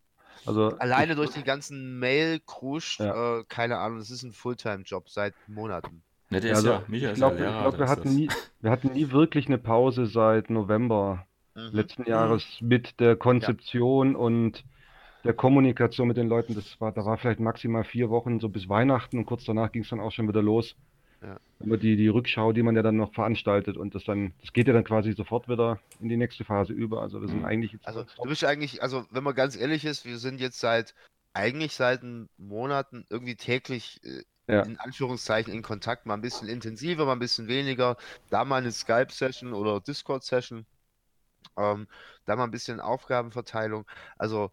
Also 0.46 0.78
Alleine 0.78 1.16
durch 1.16 1.32
die 1.32 1.44
ganzen 1.44 2.00
Mail-Krusch, 2.00 3.00
Ja. 3.00 3.40
äh, 3.40 3.44
keine 3.48 3.78
Ahnung, 3.80 4.00
das 4.00 4.10
ist 4.12 4.24
ein 4.24 4.34
Fulltime-Job 4.34 5.10
seit 5.10 5.34
Monaten. 5.48 6.04
Ne, 6.30 6.42
der 6.42 6.52
ist 6.52 6.58
also, 6.58 6.70
ja, 6.72 6.84
Micha 6.88 7.06
ich 7.08 7.12
ist 7.14 7.20
ja 7.20 7.30
glaube, 7.30 7.42
Lehrer. 7.44 7.62
glaub, 7.62 7.78
wir, 7.78 7.86
ist 7.86 7.90
hatten 7.92 8.16
nie, 8.16 8.30
wir 8.62 8.72
hatten 8.72 8.92
nie 8.94 9.12
wirklich 9.12 9.48
eine 9.48 9.58
Pause 9.58 10.06
seit 10.06 10.50
November 10.50 11.26
Mhm. 11.56 11.70
letzten 11.72 12.04
Jahres 12.08 12.46
mit 12.62 13.00
der 13.00 13.16
Konzeption 13.16 14.16
und 14.16 14.64
der 15.24 15.34
Kommunikation 15.34 16.08
mit 16.08 16.16
den 16.18 16.28
Leuten. 16.30 16.54
Das 16.54 16.80
war, 16.80 16.92
da 16.92 17.04
war 17.04 17.18
vielleicht 17.18 17.40
maximal 17.40 17.84
vier 17.84 18.10
Wochen 18.12 18.40
so 18.40 18.50
bis 18.50 18.70
Weihnachten 18.70 19.18
und 19.18 19.26
kurz 19.26 19.44
danach 19.46 19.72
ging 19.72 19.82
es 19.82 19.90
dann 19.90 20.00
auch 20.00 20.12
schon 20.12 20.28
wieder 20.28 20.44
los. 20.44 20.76
Ja. 21.24 21.40
Immer 21.60 21.78
die, 21.78 21.96
die 21.96 22.10
Rückschau, 22.10 22.54
die 22.54 22.62
man 22.62 22.76
ja 22.76 22.84
dann 22.84 22.98
noch 22.98 23.12
veranstaltet 23.16 23.76
und 23.76 23.96
das 23.96 24.04
dann, 24.04 24.34
das 24.42 24.54
geht 24.54 24.68
ja 24.68 24.74
dann 24.74 24.84
quasi 24.84 25.14
sofort 25.14 25.50
wieder 25.50 25.80
in 26.00 26.10
die 26.10 26.18
nächste 26.18 26.44
Phase 26.46 26.74
über. 26.74 27.02
Also 27.02 27.22
wir 27.22 27.28
sind 27.28 27.40
Mhm. 27.40 27.46
eigentlich 27.46 27.72
jetzt 27.72 27.88
Also 27.88 28.04
du 28.04 28.30
bist 28.30 28.44
eigentlich, 28.44 28.84
also 28.84 29.06
wenn 29.10 29.24
man 29.24 29.34
ganz 29.34 29.56
ehrlich 29.56 29.84
ist, 29.84 30.06
wir 30.06 30.20
sind 30.20 30.40
jetzt 30.40 30.60
seit 30.60 30.94
eigentlich 31.34 31.74
seit 31.74 32.02
Monaten 32.38 33.04
irgendwie 33.10 33.36
täglich 33.36 34.00
äh, 34.04 34.22
Ja. 34.48 34.62
in 34.62 34.80
Anführungszeichen 34.80 35.54
in 35.54 35.62
Kontakt, 35.62 36.06
mal 36.06 36.14
ein 36.14 36.22
bisschen 36.22 36.48
intensiver, 36.48 37.06
mal 37.06 37.14
ein 37.14 37.20
bisschen 37.20 37.48
weniger, 37.48 37.98
da 38.30 38.46
mal 38.46 38.58
eine 38.58 38.72
Skype-Session 38.72 39.54
oder 39.54 39.82
Discord-Session, 39.82 40.66
ähm, 41.58 41.88
da 42.26 42.36
mal 42.36 42.46
ein 42.46 42.52
bisschen 42.52 42.80
Aufgabenverteilung. 42.80 43.86
Also 44.18 44.52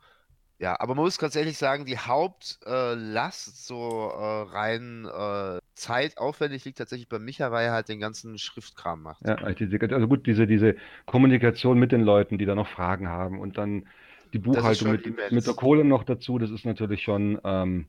ja, 0.59 0.77
aber 0.79 0.95
man 0.95 1.05
muss 1.05 1.19
ehrlich 1.37 1.59
sagen, 1.59 1.85
die 1.85 1.99
Hauptlast 1.99 3.49
äh, 3.49 3.53
so 3.53 4.11
äh, 4.11 4.43
rein 4.51 5.05
äh, 5.07 5.59
zeitaufwendig 5.75 6.65
liegt 6.65 6.79
tatsächlich 6.79 7.09
bei 7.09 7.19
Micha, 7.19 7.51
weil 7.51 7.67
er 7.67 7.73
halt 7.73 7.89
den 7.89 7.99
ganzen 7.99 8.39
Schriftkram 8.39 9.03
macht. 9.03 9.27
Ja, 9.27 9.35
also 9.35 10.09
gut, 10.09 10.27
diese, 10.27 10.47
diese 10.47 10.77
Kommunikation 11.07 11.79
mit 11.79 11.91
den 11.91 12.03
Leuten, 12.03 12.39
die 12.39 12.47
da 12.47 12.55
noch 12.55 12.69
Fragen 12.69 13.09
haben 13.09 13.41
und 13.41 13.59
dann 13.59 13.89
die 14.33 14.39
Buchhaltung 14.39 14.93
mit, 14.93 15.07
immens. 15.07 15.33
mit 15.33 15.47
der 15.47 15.55
Kohle 15.55 15.85
noch 15.85 16.05
dazu, 16.05 16.39
das 16.39 16.51
ist 16.51 16.65
natürlich 16.65 17.03
schon, 17.03 17.41
ähm, 17.45 17.87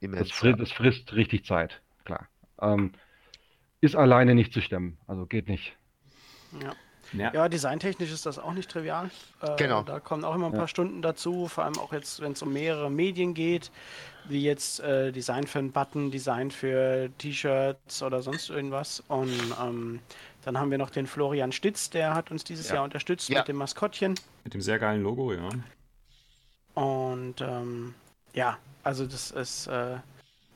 das, 0.00 0.08
Immens. 0.08 0.32
frisst, 0.32 0.60
das 0.60 0.72
frisst 0.72 1.12
richtig 1.14 1.44
Zeit, 1.46 1.80
klar. 2.04 2.28
Ähm, 2.60 2.92
ist 3.80 3.96
alleine 3.96 4.34
nicht 4.34 4.52
zu 4.52 4.60
stemmen, 4.60 4.98
also 5.06 5.26
geht 5.26 5.48
nicht. 5.48 5.76
Ja. 6.62 6.74
Ja. 7.12 7.32
Ja, 7.32 7.48
designtechnisch 7.48 8.10
ist 8.10 8.26
das 8.26 8.36
auch 8.38 8.52
nicht 8.52 8.68
trivial. 8.68 9.10
Äh, 9.40 9.54
Genau. 9.56 9.82
Da 9.84 10.00
kommen 10.00 10.24
auch 10.24 10.34
immer 10.34 10.46
ein 10.46 10.52
Ja. 10.52 10.58
paar 10.58 10.68
Stunden 10.68 11.02
dazu, 11.02 11.46
vor 11.46 11.62
allem 11.64 11.78
auch 11.78 11.92
jetzt, 11.92 12.20
wenn 12.20 12.32
es 12.32 12.42
um 12.42 12.52
mehrere 12.52 12.90
Medien 12.90 13.32
geht, 13.32 13.70
wie 14.28 14.42
jetzt 14.42 14.80
äh, 14.80 15.12
Design 15.12 15.46
für 15.46 15.60
einen 15.60 15.70
Button, 15.70 16.10
Design 16.10 16.50
für 16.50 17.08
T-Shirts 17.18 18.02
oder 18.02 18.22
sonst 18.22 18.50
irgendwas. 18.50 19.04
Und 19.06 19.30
ähm, 19.62 20.00
dann 20.44 20.58
haben 20.58 20.72
wir 20.72 20.78
noch 20.78 20.90
den 20.90 21.06
Florian 21.06 21.52
Stitz, 21.52 21.90
der 21.90 22.12
hat 22.14 22.32
uns 22.32 22.42
dieses 22.42 22.68
Ja. 22.70 22.76
Jahr 22.76 22.84
unterstützt 22.84 23.28
Ja. 23.28 23.38
mit 23.38 23.48
dem 23.48 23.56
Maskottchen. 23.56 24.16
Mit 24.42 24.54
dem 24.54 24.60
sehr 24.60 24.80
geilen 24.80 25.02
Logo, 25.04 25.32
ja. 25.32 25.48
Und 26.74 27.40
ähm, 27.40 27.94
ja, 28.36 28.58
also 28.84 29.04
das 29.06 29.32
ist, 29.32 29.66
äh, 29.66 29.96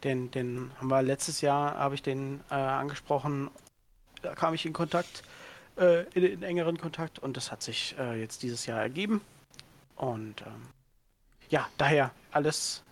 den, 0.05 0.31
den 0.31 0.71
haben 0.79 0.87
wir 0.89 1.03
letztes 1.03 1.41
Jahr, 1.41 1.75
habe 1.77 1.97
ich 1.97 2.03
den 2.03 2.41
äh, 2.51 2.55
angesprochen, 2.55 3.51
da 4.23 4.35
kam 4.37 4.55
ich 4.55 4.65
in 4.67 4.73
Kontakt, 4.73 5.23
äh, 5.77 6.05
in, 6.15 6.23
in 6.25 6.43
engeren 6.45 6.79
Kontakt 6.79 7.19
und 7.19 7.37
das 7.37 7.51
hat 7.51 7.63
sich 7.63 7.97
äh, 7.99 8.21
jetzt 8.21 8.43
dieses 8.45 8.67
Jahr 8.67 8.81
ergeben. 8.81 9.21
Und 9.97 10.43
ähm, 10.43 10.63
ja, 11.49 11.69
daher 11.77 12.13
alles, 12.31 12.83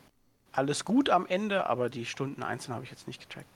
alles 0.52 0.85
gut 0.85 1.09
am 1.10 1.27
Ende, 1.27 1.66
aber 1.66 1.89
die 1.89 2.05
Stunden 2.05 2.43
einzeln 2.43 2.74
habe 2.74 2.85
ich 2.85 2.90
jetzt 2.90 3.06
nicht 3.06 3.20
getrackt. 3.20 3.47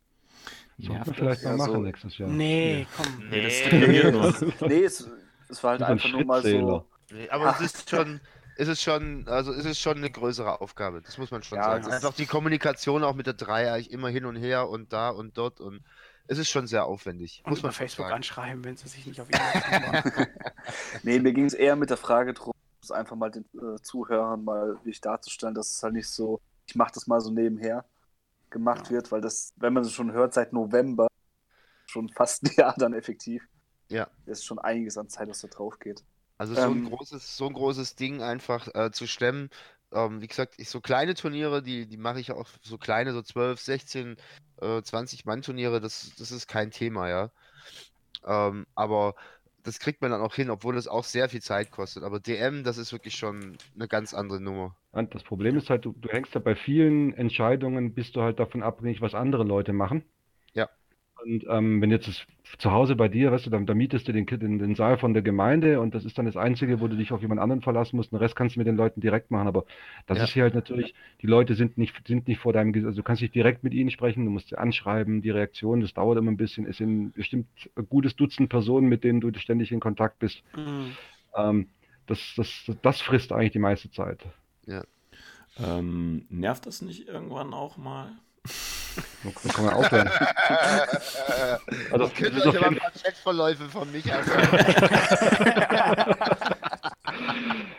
Sollten 0.78 1.06
wir 1.06 1.14
vielleicht 1.14 1.44
das? 1.44 1.44
mal 1.44 1.50
Ja, 1.52 1.56
machen 1.59 1.72
so- 1.72 1.80
nächstes 1.80 2.18
Jahr. 2.18 2.28
Nee, 2.30 2.86
komm. 2.96 3.28
Nee, 3.28 3.42
das 3.42 3.72
Nee. 3.72 4.10
nur. 4.10 4.52
Nee, 4.68 4.84
es, 4.84 5.09
es 5.48 5.62
war 5.62 5.72
halt 5.72 5.82
einfach 5.82 6.10
nur 6.10 6.24
mal 6.24 6.42
so. 6.42 6.86
Nee, 7.10 7.28
aber 7.28 7.50
es 7.50 7.60
ist 7.60 7.90
schon, 7.90 8.20
es 8.56 8.68
ist 8.68 8.82
schon, 8.82 9.26
also 9.28 9.52
es 9.52 9.64
ist 9.64 9.78
schon 9.80 9.98
eine 9.98 10.10
größere 10.10 10.60
Aufgabe, 10.60 11.02
das 11.02 11.18
muss 11.18 11.30
man 11.30 11.42
schon 11.42 11.58
Ja, 11.58 11.64
sagen. 11.64 11.86
Einfach 11.86 12.14
die 12.14 12.26
Kommunikation 12.26 13.04
auch 13.04 13.14
mit 13.14 13.26
der 13.26 13.34
Dreieich 13.34 13.90
immer 13.90 14.08
hin 14.08 14.24
und 14.24 14.36
her 14.36 14.68
und 14.68 14.92
da 14.92 15.10
und 15.10 15.36
dort 15.38 15.60
und 15.60 15.84
es 16.26 16.38
ist 16.38 16.50
schon 16.50 16.66
sehr 16.66 16.84
aufwendig, 16.86 17.44
Und 17.44 17.50
muss 17.50 17.60
über 17.60 17.68
man 17.68 17.72
Facebook 17.72 18.06
sagen. 18.06 18.16
anschreiben, 18.16 18.64
wenn 18.64 18.76
sie 18.76 18.88
sich 18.88 19.06
nicht 19.06 19.20
auf 19.20 19.28
ihn. 19.30 19.38
Nee, 21.02 21.20
mir 21.20 21.32
ging 21.32 21.46
es 21.46 21.54
eher 21.54 21.76
mit 21.76 21.90
der 21.90 21.96
Frage 21.96 22.34
drum, 22.34 22.52
es 22.82 22.90
einfach 22.90 23.16
mal 23.16 23.30
den 23.30 23.44
äh, 23.54 23.80
Zuhörern 23.82 24.44
mal 24.44 24.68
wirklich 24.76 25.00
darzustellen, 25.00 25.54
dass 25.54 25.70
es 25.76 25.82
halt 25.82 25.94
nicht 25.94 26.08
so, 26.08 26.40
ich 26.66 26.74
mache 26.76 26.92
das 26.94 27.06
mal 27.06 27.20
so 27.20 27.30
nebenher. 27.30 27.84
gemacht 28.50 28.90
wird, 28.90 29.12
weil 29.12 29.20
das, 29.22 29.52
wenn 29.56 29.72
man 29.72 29.84
es 29.84 29.92
schon 29.92 30.12
hört, 30.12 30.34
seit 30.34 30.52
November, 30.52 31.08
schon 31.86 32.08
fast 32.10 32.44
ein 32.44 32.52
Jahr 32.56 32.74
dann 32.78 32.94
effektiv. 32.94 33.46
Ja. 33.88 34.08
ist 34.26 34.44
schon 34.44 34.58
einiges 34.58 34.96
an 34.98 35.08
Zeit, 35.08 35.28
was 35.28 35.40
da 35.42 35.48
drauf 35.48 35.78
geht. 35.78 36.04
Also 36.43 36.56
so 36.56 36.73
ein 36.73 36.81
Ähm, 36.81 36.82
großes, 36.82 37.36
so 37.36 37.47
ein 37.47 37.52
großes 37.52 37.94
Ding 37.94 38.20
einfach 38.20 38.66
äh, 38.74 38.90
zu 38.90 39.06
stemmen. 39.06 39.48
Ähm, 39.93 40.20
wie 40.20 40.27
gesagt, 40.27 40.55
ich, 40.59 40.69
so 40.70 40.81
kleine 40.81 41.14
Turniere, 41.14 41.62
die, 41.62 41.86
die 41.86 41.97
mache 41.97 42.19
ich 42.19 42.32
auch 42.32 42.48
so 42.62 42.78
kleine, 42.78 43.12
so 43.12 43.23
12, 43.23 43.60
16, 43.60 44.16
äh, 44.60 44.82
20 44.82 45.24
Mann 45.24 45.43
Turniere, 45.43 45.81
das, 45.81 46.14
das 46.16 46.32
ist 46.32 46.48
kein 46.48 46.73
Thema, 46.73 47.09
ja. 47.09 47.31
Ähm, 48.27 48.66
aber 48.74 49.14
das 49.64 49.78
kriegt 49.81 50.02
man 50.02 50.10
dann 50.10 50.23
auch 50.23 50.35
hin, 50.35 50.51
obwohl 50.51 50.77
es 50.77 50.89
auch 50.89 51.05
sehr 51.05 51.28
viel 51.28 51.43
Zeit 51.43 51.70
kostet. 51.70 52.02
Aber 52.05 52.20
DM, 52.20 52.64
das 52.64 52.78
ist 52.78 52.93
wirklich 52.93 53.16
schon 53.16 53.59
eine 53.77 53.89
ganz 53.89 54.14
andere 54.14 54.40
Nummer. 54.40 54.77
Und 54.90 55.14
das 55.14 55.23
Problem 55.23 55.56
ist 55.56 55.70
halt, 55.70 55.85
du, 55.85 55.93
du 55.93 56.09
hängst 56.09 56.35
ja 56.35 56.40
bei 56.40 56.55
vielen 56.55 57.14
Entscheidungen, 57.14 57.94
bist 57.94 58.16
du 58.16 58.23
halt 58.23 58.39
davon 58.39 58.62
abhängig, 58.62 59.01
was 59.01 59.14
andere 59.14 59.44
Leute 59.44 59.73
machen. 59.73 60.05
Ja. 61.24 61.32
Und 61.32 61.46
ähm, 61.48 61.80
wenn 61.80 61.90
jetzt 61.90 62.08
das 62.08 62.26
zu 62.58 62.70
Hause 62.72 62.96
bei 62.96 63.08
dir, 63.08 63.32
weißt 63.32 63.46
du, 63.46 63.50
dann, 63.50 63.66
dann 63.66 63.76
mietest 63.76 64.06
du 64.08 64.12
den, 64.12 64.26
den, 64.26 64.58
den 64.58 64.74
Saal 64.74 64.98
von 64.98 65.14
der 65.14 65.22
Gemeinde 65.22 65.80
und 65.80 65.94
das 65.94 66.04
ist 66.04 66.18
dann 66.18 66.26
das 66.26 66.36
Einzige, 66.36 66.80
wo 66.80 66.88
du 66.88 66.96
dich 66.96 67.12
auf 67.12 67.22
jemand 67.22 67.40
anderen 67.40 67.62
verlassen 67.62 67.96
musst. 67.96 68.12
Den 68.12 68.18
Rest 68.18 68.36
kannst 68.36 68.56
du 68.56 68.60
mit 68.60 68.66
den 68.66 68.76
Leuten 68.76 69.00
direkt 69.00 69.30
machen. 69.30 69.48
Aber 69.48 69.64
das 70.06 70.18
Ja. 70.18 70.24
ist 70.24 70.32
hier 70.32 70.42
halt 70.44 70.54
natürlich, 70.54 70.94
die 71.22 71.26
Leute 71.26 71.54
sind 71.54 71.78
nicht, 71.78 71.94
sind 72.06 72.28
nicht 72.28 72.38
vor 72.40 72.52
deinem, 72.52 72.72
Ge- 72.72 72.84
also 72.84 72.96
du 72.96 73.02
kannst 73.02 73.22
nicht 73.22 73.34
direkt 73.34 73.64
mit 73.64 73.74
ihnen 73.74 73.90
sprechen, 73.90 74.24
du 74.24 74.30
musst 74.30 74.48
sie 74.48 74.58
anschreiben, 74.58 75.22
die 75.22 75.30
Reaktion, 75.30 75.80
das 75.80 75.94
dauert 75.94 76.18
immer 76.18 76.30
ein 76.30 76.36
bisschen. 76.36 76.66
Es 76.66 76.76
sind 76.78 77.12
bestimmt 77.12 77.46
ein 77.76 77.88
gutes 77.88 78.16
Dutzend 78.16 78.48
Personen, 78.48 78.88
mit 78.88 79.04
denen 79.04 79.20
du 79.20 79.32
ständig 79.38 79.72
in 79.72 79.80
Kontakt 79.80 80.18
bist. 80.18 80.42
Mhm. 80.56 80.96
Ähm, 81.36 81.66
das, 82.06 82.18
das, 82.36 82.70
das 82.82 83.00
frisst 83.00 83.32
eigentlich 83.32 83.52
die 83.52 83.58
meiste 83.58 83.90
Zeit. 83.90 84.24
Ähm, 85.58 86.26
nervt 86.30 86.66
das 86.66 86.82
nicht 86.82 87.08
irgendwann 87.08 87.52
auch 87.54 87.76
mal? 87.76 88.12
Da 89.44 89.52
kann 89.52 89.64
man 89.64 89.74
aufhören. 89.74 90.10
Also, 91.93 92.06
Ich 92.06 92.14
könnte 92.14 92.36
das 92.36 92.47
ist 92.47 92.47
euch 92.47 92.56
aber 92.59 92.66
ein 92.69 92.77
paar 92.77 92.90
Chatverläufe 92.90 93.69
von 93.69 93.90
mich. 93.93 94.05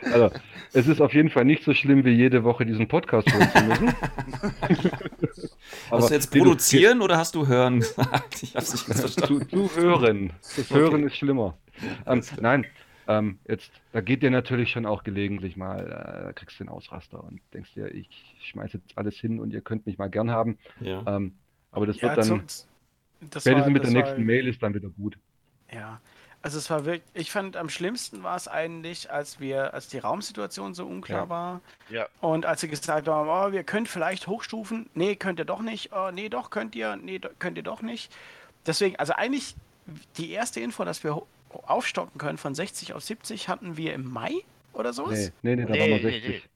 Also, 0.03 0.31
es 0.73 0.87
ist 0.87 1.01
auf 1.01 1.13
jeden 1.13 1.29
Fall 1.29 1.45
nicht 1.45 1.63
so 1.63 1.73
schlimm, 1.73 2.05
wie 2.05 2.11
jede 2.11 2.43
Woche 2.43 2.65
diesen 2.65 2.87
Podcast 2.87 3.31
hören 3.33 3.49
zu 3.51 3.63
müssen. 3.63 3.95
Hast 5.91 6.09
du 6.09 6.13
jetzt 6.13 6.31
produzieren 6.31 7.01
oder 7.01 7.17
hast 7.17 7.35
du 7.35 7.47
hören 7.47 7.79
gesagt? 7.79 8.43
Ich 8.43 8.55
hab's 8.55 8.73
nicht 8.73 8.87
ganz 8.87 8.99
verstanden. 9.01 9.49
Zu, 9.49 9.67
zu 9.67 9.75
hören. 9.75 10.33
Das 10.55 10.69
Hören 10.69 11.03
ist 11.07 11.15
schlimmer. 11.15 11.57
Ähm, 12.05 12.23
nein, 12.39 12.65
ähm, 13.07 13.39
jetzt, 13.47 13.71
da 13.91 14.01
geht 14.01 14.23
dir 14.23 14.31
natürlich 14.31 14.71
schon 14.71 14.85
auch 14.85 15.03
gelegentlich 15.03 15.57
mal, 15.57 15.79
äh, 15.85 16.25
da 16.25 16.33
kriegst 16.33 16.59
du 16.59 16.63
den 16.63 16.69
Ausraster 16.69 17.23
und 17.23 17.41
denkst 17.53 17.73
dir, 17.73 17.87
ich 17.93 18.32
schmeiße 18.45 18.77
jetzt 18.77 18.97
alles 18.97 19.15
hin 19.15 19.39
und 19.39 19.53
ihr 19.53 19.61
könnt 19.61 19.85
mich 19.85 19.97
mal 19.97 20.09
gern 20.09 20.31
haben. 20.31 20.57
Ja. 20.79 21.03
Ähm, 21.07 21.33
aber 21.71 21.87
das 21.87 21.99
Ja, 22.01 22.15
wird 22.15 22.25
zu- 22.25 22.29
dann, 22.31 22.45
das 22.45 22.67
spätestens 23.43 23.47
war- 23.65 23.69
mit 23.69 23.83
der 23.83 23.93
war- 23.93 24.01
nächsten 24.01 24.23
Mail 24.23 24.47
ist 24.47 24.61
dann 24.63 24.73
wieder 24.73 24.89
gut. 24.89 25.17
Ja, 25.71 25.99
also 26.41 26.57
es 26.57 26.69
war 26.69 26.85
wirklich, 26.85 27.03
ich 27.13 27.31
fand 27.31 27.55
am 27.57 27.69
schlimmsten 27.69 28.21
war 28.21 28.35
es 28.35 28.47
eigentlich, 28.47 29.09
als 29.11 29.39
wir, 29.39 29.73
als 29.73 29.87
die 29.87 29.97
Raumsituation 29.97 30.73
so 30.73 30.85
unklar 30.85 31.23
Ja. 31.23 31.29
war. 31.29 31.61
Ja. 31.89 32.07
Und 32.21 32.45
als 32.45 32.61
sie 32.61 32.67
gesagt 32.67 33.07
haben, 33.07 33.27
oh, 33.29 33.51
wir 33.53 33.63
können 33.63 33.85
vielleicht 33.85 34.27
hochstufen, 34.27 34.89
nee, 34.93 35.15
könnt 35.15 35.39
ihr 35.39 35.45
doch 35.45 35.61
nicht, 35.61 35.91
oh, 35.93 36.11
nee, 36.13 36.29
doch, 36.29 36.49
könnt 36.49 36.75
ihr, 36.75 36.95
nee, 36.97 37.19
do, 37.19 37.29
könnt 37.39 37.57
ihr 37.57 37.63
doch 37.63 37.81
nicht. 37.81 38.13
Deswegen, 38.65 38.97
also 38.97 39.13
eigentlich 39.13 39.55
die 40.17 40.31
erste 40.31 40.59
Info, 40.59 40.83
dass 40.85 41.03
wir 41.03 41.21
aufstocken 41.49 42.17
können 42.19 42.37
von 42.37 42.55
60 42.55 42.93
auf 42.93 43.03
70, 43.03 43.47
hatten 43.49 43.77
wir 43.77 43.93
im 43.93 44.09
Mai 44.11 44.33
oder 44.73 44.91
sowas. 44.93 45.31
Nee, 45.43 45.55
nee, 45.55 45.61
nee, 45.63 45.65
da 45.67 45.71
Nee, 45.73 45.79
waren 45.79 45.89
wir 45.89 45.95
nee, 46.11 46.19
60. 46.19 46.29
nee. 46.43 46.49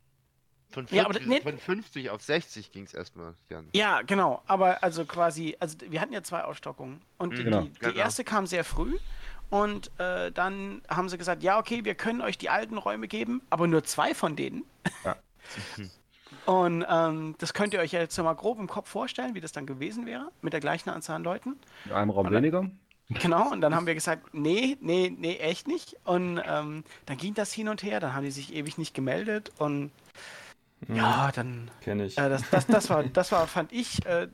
Von, 0.78 0.86
Ja, 0.92 1.06
aber 1.06 1.16
50, 1.16 1.28
nee. 1.28 1.42
von 1.42 1.58
50 1.58 2.10
auf 2.12 2.22
60 2.22 2.72
ging 2.72 2.84
es 2.84 2.94
erstmal, 2.94 3.34
Jan. 3.50 3.68
Ja, 3.74 4.04
genau. 4.04 4.44
Aber 4.46 4.84
also 4.84 5.06
quasi, 5.06 5.58
also 5.60 5.76
wir 5.90 6.00
hatten 6.00 6.14
ja 6.14 6.22
zwei 6.22 6.44
Ausstockungen. 6.44 7.02
Und 7.18 7.36
die, 7.36 7.44
Genau. 7.44 7.62
die, 7.62 7.70
die 7.70 7.80
Genau. 7.80 7.96
erste 7.96 8.24
kam 8.24 8.46
sehr 8.46 8.64
früh. 8.64 8.96
Und 9.50 9.90
äh, 10.00 10.32
dann 10.32 10.84
haben 10.88 11.10
sie 11.10 11.18
gesagt, 11.18 11.42
ja, 11.42 11.58
okay, 11.58 11.84
wir 11.84 11.96
können 11.96 12.22
euch 12.22 12.38
die 12.38 12.50
alten 12.52 12.78
Räume 12.78 13.08
geben, 13.08 13.42
aber 13.50 13.66
nur 13.66 13.84
zwei 13.86 14.14
von 14.14 14.36
denen. 14.36 14.66
Ja. 15.04 15.16
Und 16.46 16.86
ähm, 16.88 17.36
das 17.40 17.54
könnt 17.54 17.74
ihr 17.74 17.80
euch 17.80 17.92
ja 17.92 18.00
jetzt 18.00 18.16
so 18.16 18.24
mal 18.24 18.34
grob 18.34 18.60
im 18.60 18.68
Kopf 18.68 18.90
vorstellen, 18.90 19.34
wie 19.36 19.42
das 19.42 19.52
dann 19.52 19.66
gewesen 19.66 20.06
wäre, 20.06 20.32
mit 20.42 20.54
der 20.54 20.60
gleichen 20.60 20.90
Anzahl 20.90 21.16
an 21.18 21.24
Leuten. 21.24 21.56
In 21.86 21.92
einem 21.94 22.10
Raum 22.10 22.26
dann- 22.26 22.34
weniger. 22.36 22.70
Genau, 23.10 23.50
und 23.54 23.62
dann 23.62 23.74
haben 23.74 23.88
wir 23.88 23.96
gesagt, 23.96 24.34
nee, 24.34 24.76
nee, 24.82 25.10
nee, 25.18 25.38
echt 25.38 25.66
nicht. 25.66 25.96
Und 26.04 26.42
ähm, 26.46 26.84
dann 27.06 27.16
ging 27.16 27.34
das 27.34 27.54
hin 27.54 27.70
und 27.70 27.82
her, 27.82 28.02
dann 28.02 28.14
haben 28.14 28.26
die 28.26 28.32
sich 28.32 28.54
ewig 28.54 28.78
nicht 28.78 28.94
gemeldet 28.94 29.50
und 29.60 29.92
ja, 30.88 31.32
dann 31.34 31.70
Kenne 31.82 32.06
ich. 32.06 32.18
äh, 32.18 32.30
das, 32.30 32.50
das, 32.50 32.68
das, 32.68 32.90
war, 32.90 33.04
das 33.04 33.32
war, 33.32 33.48
fand 33.48 33.72
ich, 33.72 34.06
äh, 34.06 34.28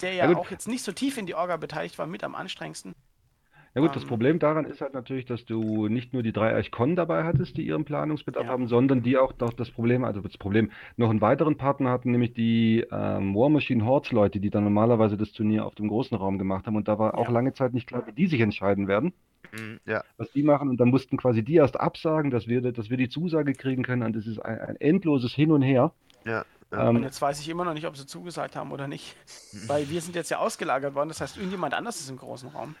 der 0.00 0.14
ja, 0.14 0.30
Ja, 0.30 0.36
auch 0.36 0.50
jetzt 0.50 0.68
nicht 0.68 0.84
so 0.84 0.92
tief 0.92 1.16
in 1.18 1.26
die 1.26 1.34
Orga 1.34 1.56
beteiligt 1.56 1.98
war, 1.98 2.06
mit 2.06 2.24
am 2.24 2.34
anstrengendsten. 2.34 2.94
Ja 3.74 3.80
gut, 3.82 3.94
das 3.96 4.02
Ähm, 4.02 4.08
Problem 4.08 4.38
daran 4.38 4.64
ist 4.66 4.80
halt 4.80 4.94
natürlich, 4.94 5.24
dass 5.26 5.44
du 5.44 5.88
nicht 5.88 6.12
nur 6.12 6.22
die 6.22 6.32
Dreieich-Con 6.32 6.96
dabei 6.96 7.24
hattest, 7.24 7.56
die 7.56 7.66
ihren 7.66 7.84
Planungsbedarf 7.84 8.46
Ja. 8.46 8.52
haben, 8.52 8.66
sondern 8.68 9.02
die 9.02 9.16
auch 9.18 9.32
noch 9.38 9.52
das 9.52 9.70
Problem, 9.70 10.04
also 10.04 10.20
das 10.20 10.36
Problem, 10.38 10.70
noch 10.96 11.10
einen 11.10 11.20
weiteren 11.20 11.56
Partner 11.56 11.90
hatten, 11.90 12.10
nämlich 12.10 12.32
die 12.34 12.84
ähm, 12.90 13.34
War 13.34 13.48
Machine 13.50 13.84
Hordes 13.84 14.12
Leute, 14.12 14.40
die 14.40 14.50
dann 14.50 14.64
normalerweise 14.64 15.16
das 15.16 15.32
Turnier 15.32 15.64
auf 15.66 15.74
dem 15.74 15.88
großen 15.88 16.16
Raum 16.16 16.38
gemacht 16.38 16.66
haben. 16.66 16.76
Und 16.76 16.88
da 16.88 16.98
war 16.98 17.16
auch 17.16 17.28
Ja. 17.28 17.30
lange 17.30 17.52
Zeit 17.54 17.72
nicht 17.74 17.86
klar, 17.86 18.06
wie 18.06 18.12
die 18.12 18.26
sich 18.26 18.40
entscheiden 18.40 18.88
werden, 18.88 19.12
Mhm, 19.52 19.80
Ja, 19.86 20.04
was 20.16 20.30
die 20.32 20.42
machen. 20.42 20.68
Und 20.68 20.78
dann 20.78 20.88
mussten 20.90 21.16
quasi 21.16 21.42
die 21.44 21.54
erst 21.56 21.78
absagen, 21.78 22.30
dass 22.30 22.46
wir, 22.48 22.60
dass 22.72 22.90
wir 22.90 22.96
die 22.96 23.08
Zusage 23.08 23.54
kriegen 23.54 23.82
können. 23.82 24.02
Und 24.02 24.16
das 24.16 24.26
ist 24.26 24.38
ein, 24.40 24.58
ein 24.60 24.76
endloses 24.76 25.32
Hin 25.34 25.50
und 25.52 25.62
Her. 25.62 25.94
ja. 26.24 26.44
ja. 26.72 26.88
Und 26.88 26.88
Ähm, 26.88 27.02
jetzt 27.02 27.20
weiß 27.20 27.40
ich 27.40 27.48
immer 27.48 27.64
noch 27.64 27.74
nicht, 27.74 27.86
ob 27.86 27.96
sie 27.96 28.06
zugesagt 28.06 28.56
haben 28.56 28.72
oder 28.72 28.88
nicht. 28.88 29.16
Weil 29.52 29.88
wir 29.88 30.00
sind 30.02 30.14
jetzt 30.16 30.30
ja 30.30 30.38
ausgelagert 30.38 30.94
worden, 30.94 31.08
das 31.08 31.20
heißt, 31.20 31.36
irgendjemand 31.36 31.74
anders 31.74 32.00
ist 32.00 32.10
im 32.10 32.16
großen 32.18 32.50
Raum. 32.50 32.76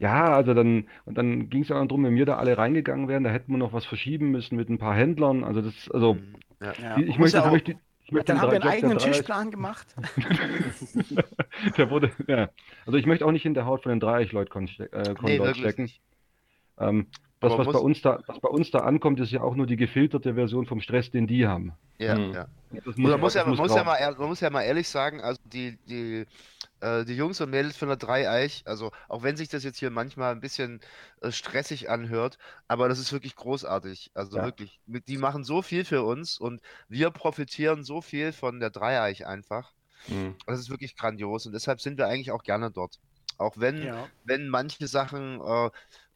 Ja, 0.00 0.34
also 0.34 0.54
dann, 0.54 0.86
und 1.04 1.18
dann 1.18 1.50
ging 1.50 1.62
es 1.62 1.68
ja 1.68 1.76
auch 1.76 1.86
darum, 1.86 2.04
wenn 2.04 2.14
wir 2.14 2.24
da 2.24 2.36
alle 2.38 2.56
reingegangen 2.56 3.06
wären, 3.06 3.22
da 3.22 3.30
hätten 3.30 3.52
wir 3.52 3.58
noch 3.58 3.74
was 3.74 3.84
verschieben 3.84 4.30
müssen 4.30 4.56
mit 4.56 4.70
ein 4.70 4.78
paar 4.78 4.94
Händlern. 4.94 5.44
Also 5.44 5.60
das, 5.60 5.90
also 5.90 6.14
Mhm, 6.14 6.34
ja. 6.60 6.72
Ja, 6.82 6.96
ich 6.98 7.06
muss 7.06 7.18
möchte, 7.18 7.36
ja 7.36 7.44
auch, 7.44 7.50
möchte, 7.52 7.76
ich 8.04 8.12
möchte 8.12 8.32
dann 8.32 8.40
haben 8.40 8.50
wir 8.50 8.54
einen 8.54 8.62
Job 8.62 8.72
eigenen 8.72 8.98
Tischplan 8.98 9.50
gemacht. 9.50 9.86
Der 11.76 11.90
wurde, 11.90 12.10
ja. 12.26 12.48
Also 12.86 12.96
ich 12.96 13.04
möchte 13.04 13.26
auch 13.26 13.30
nicht 13.30 13.44
in 13.44 13.52
der 13.52 13.66
Haut 13.66 13.82
von 13.82 13.90
den 13.90 14.00
Dreieich-Leuten 14.00 14.68
äh, 14.90 15.14
Nee, 15.22 15.54
stecken. 15.54 15.90
Ähm, 16.78 17.06
das, 17.40 17.58
was 17.58 17.66
bei 17.66 17.78
uns 17.78 18.02
da, 18.02 18.20
was 18.26 18.40
bei 18.40 18.48
uns 18.48 18.70
da 18.70 18.80
ankommt, 18.80 19.20
ist 19.20 19.32
ja 19.32 19.42
auch 19.42 19.54
nur 19.54 19.66
die 19.66 19.76
gefilterte 19.76 20.34
Version 20.34 20.66
vom 20.66 20.80
Stress, 20.80 21.10
den 21.10 21.26
die 21.26 21.46
haben. 21.46 21.72
Ja, 21.98 22.16
Mhm. 22.16 22.34
ja. 22.34 22.46
Man 22.96 23.20
muss, 23.20 23.34
ja, 23.34 23.44
das 23.44 23.46
man, 23.48 23.56
muss 23.56 23.74
ja 23.74 23.82
raus. 23.82 24.00
mal, 24.00 24.14
man 24.16 24.28
muss 24.28 24.40
ja 24.40 24.50
mal 24.50 24.62
ehrlich 24.62 24.88
sagen, 24.88 25.20
also 25.20 25.40
die, 25.44 25.76
die, 25.88 26.24
äh, 26.80 27.04
die 27.04 27.16
Jungs 27.16 27.40
und 27.40 27.50
Mädels 27.50 27.76
von 27.76 27.88
der 27.88 27.96
Dreieich, 27.96 28.62
also 28.64 28.92
auch 29.08 29.22
wenn 29.22 29.36
sich 29.36 29.48
das 29.48 29.64
jetzt 29.64 29.78
hier 29.78 29.90
manchmal 29.90 30.32
ein 30.32 30.40
bisschen 30.40 30.80
äh, 31.20 31.32
stressig 31.32 31.90
anhört, 31.90 32.38
aber 32.68 32.88
das 32.88 32.98
ist 33.00 33.12
wirklich 33.12 33.34
großartig. 33.36 34.12
Also 34.14 34.36
Ja. 34.36 34.44
wirklich, 34.44 34.80
die 34.86 35.18
machen 35.18 35.44
so 35.44 35.62
viel 35.62 35.84
für 35.84 36.04
uns 36.04 36.38
und 36.38 36.60
wir 36.88 37.10
profitieren 37.10 37.84
so 37.84 38.00
viel 38.00 38.32
von 38.32 38.60
der 38.60 38.70
Dreieich 38.70 39.26
einfach. 39.26 39.72
Mhm. 40.08 40.36
Das 40.46 40.58
ist 40.60 40.70
wirklich 40.70 40.96
grandios 40.96 41.46
und 41.46 41.52
deshalb 41.52 41.80
sind 41.80 41.98
wir 41.98 42.06
eigentlich 42.06 42.30
auch 42.32 42.42
gerne 42.42 42.70
dort. 42.70 42.98
Auch 43.36 43.56
wenn, 43.58 43.82
Ja. 43.82 44.08
wenn 44.24 44.48
manche 44.48 44.86
Sachen 44.86 45.40
äh, 45.40 45.70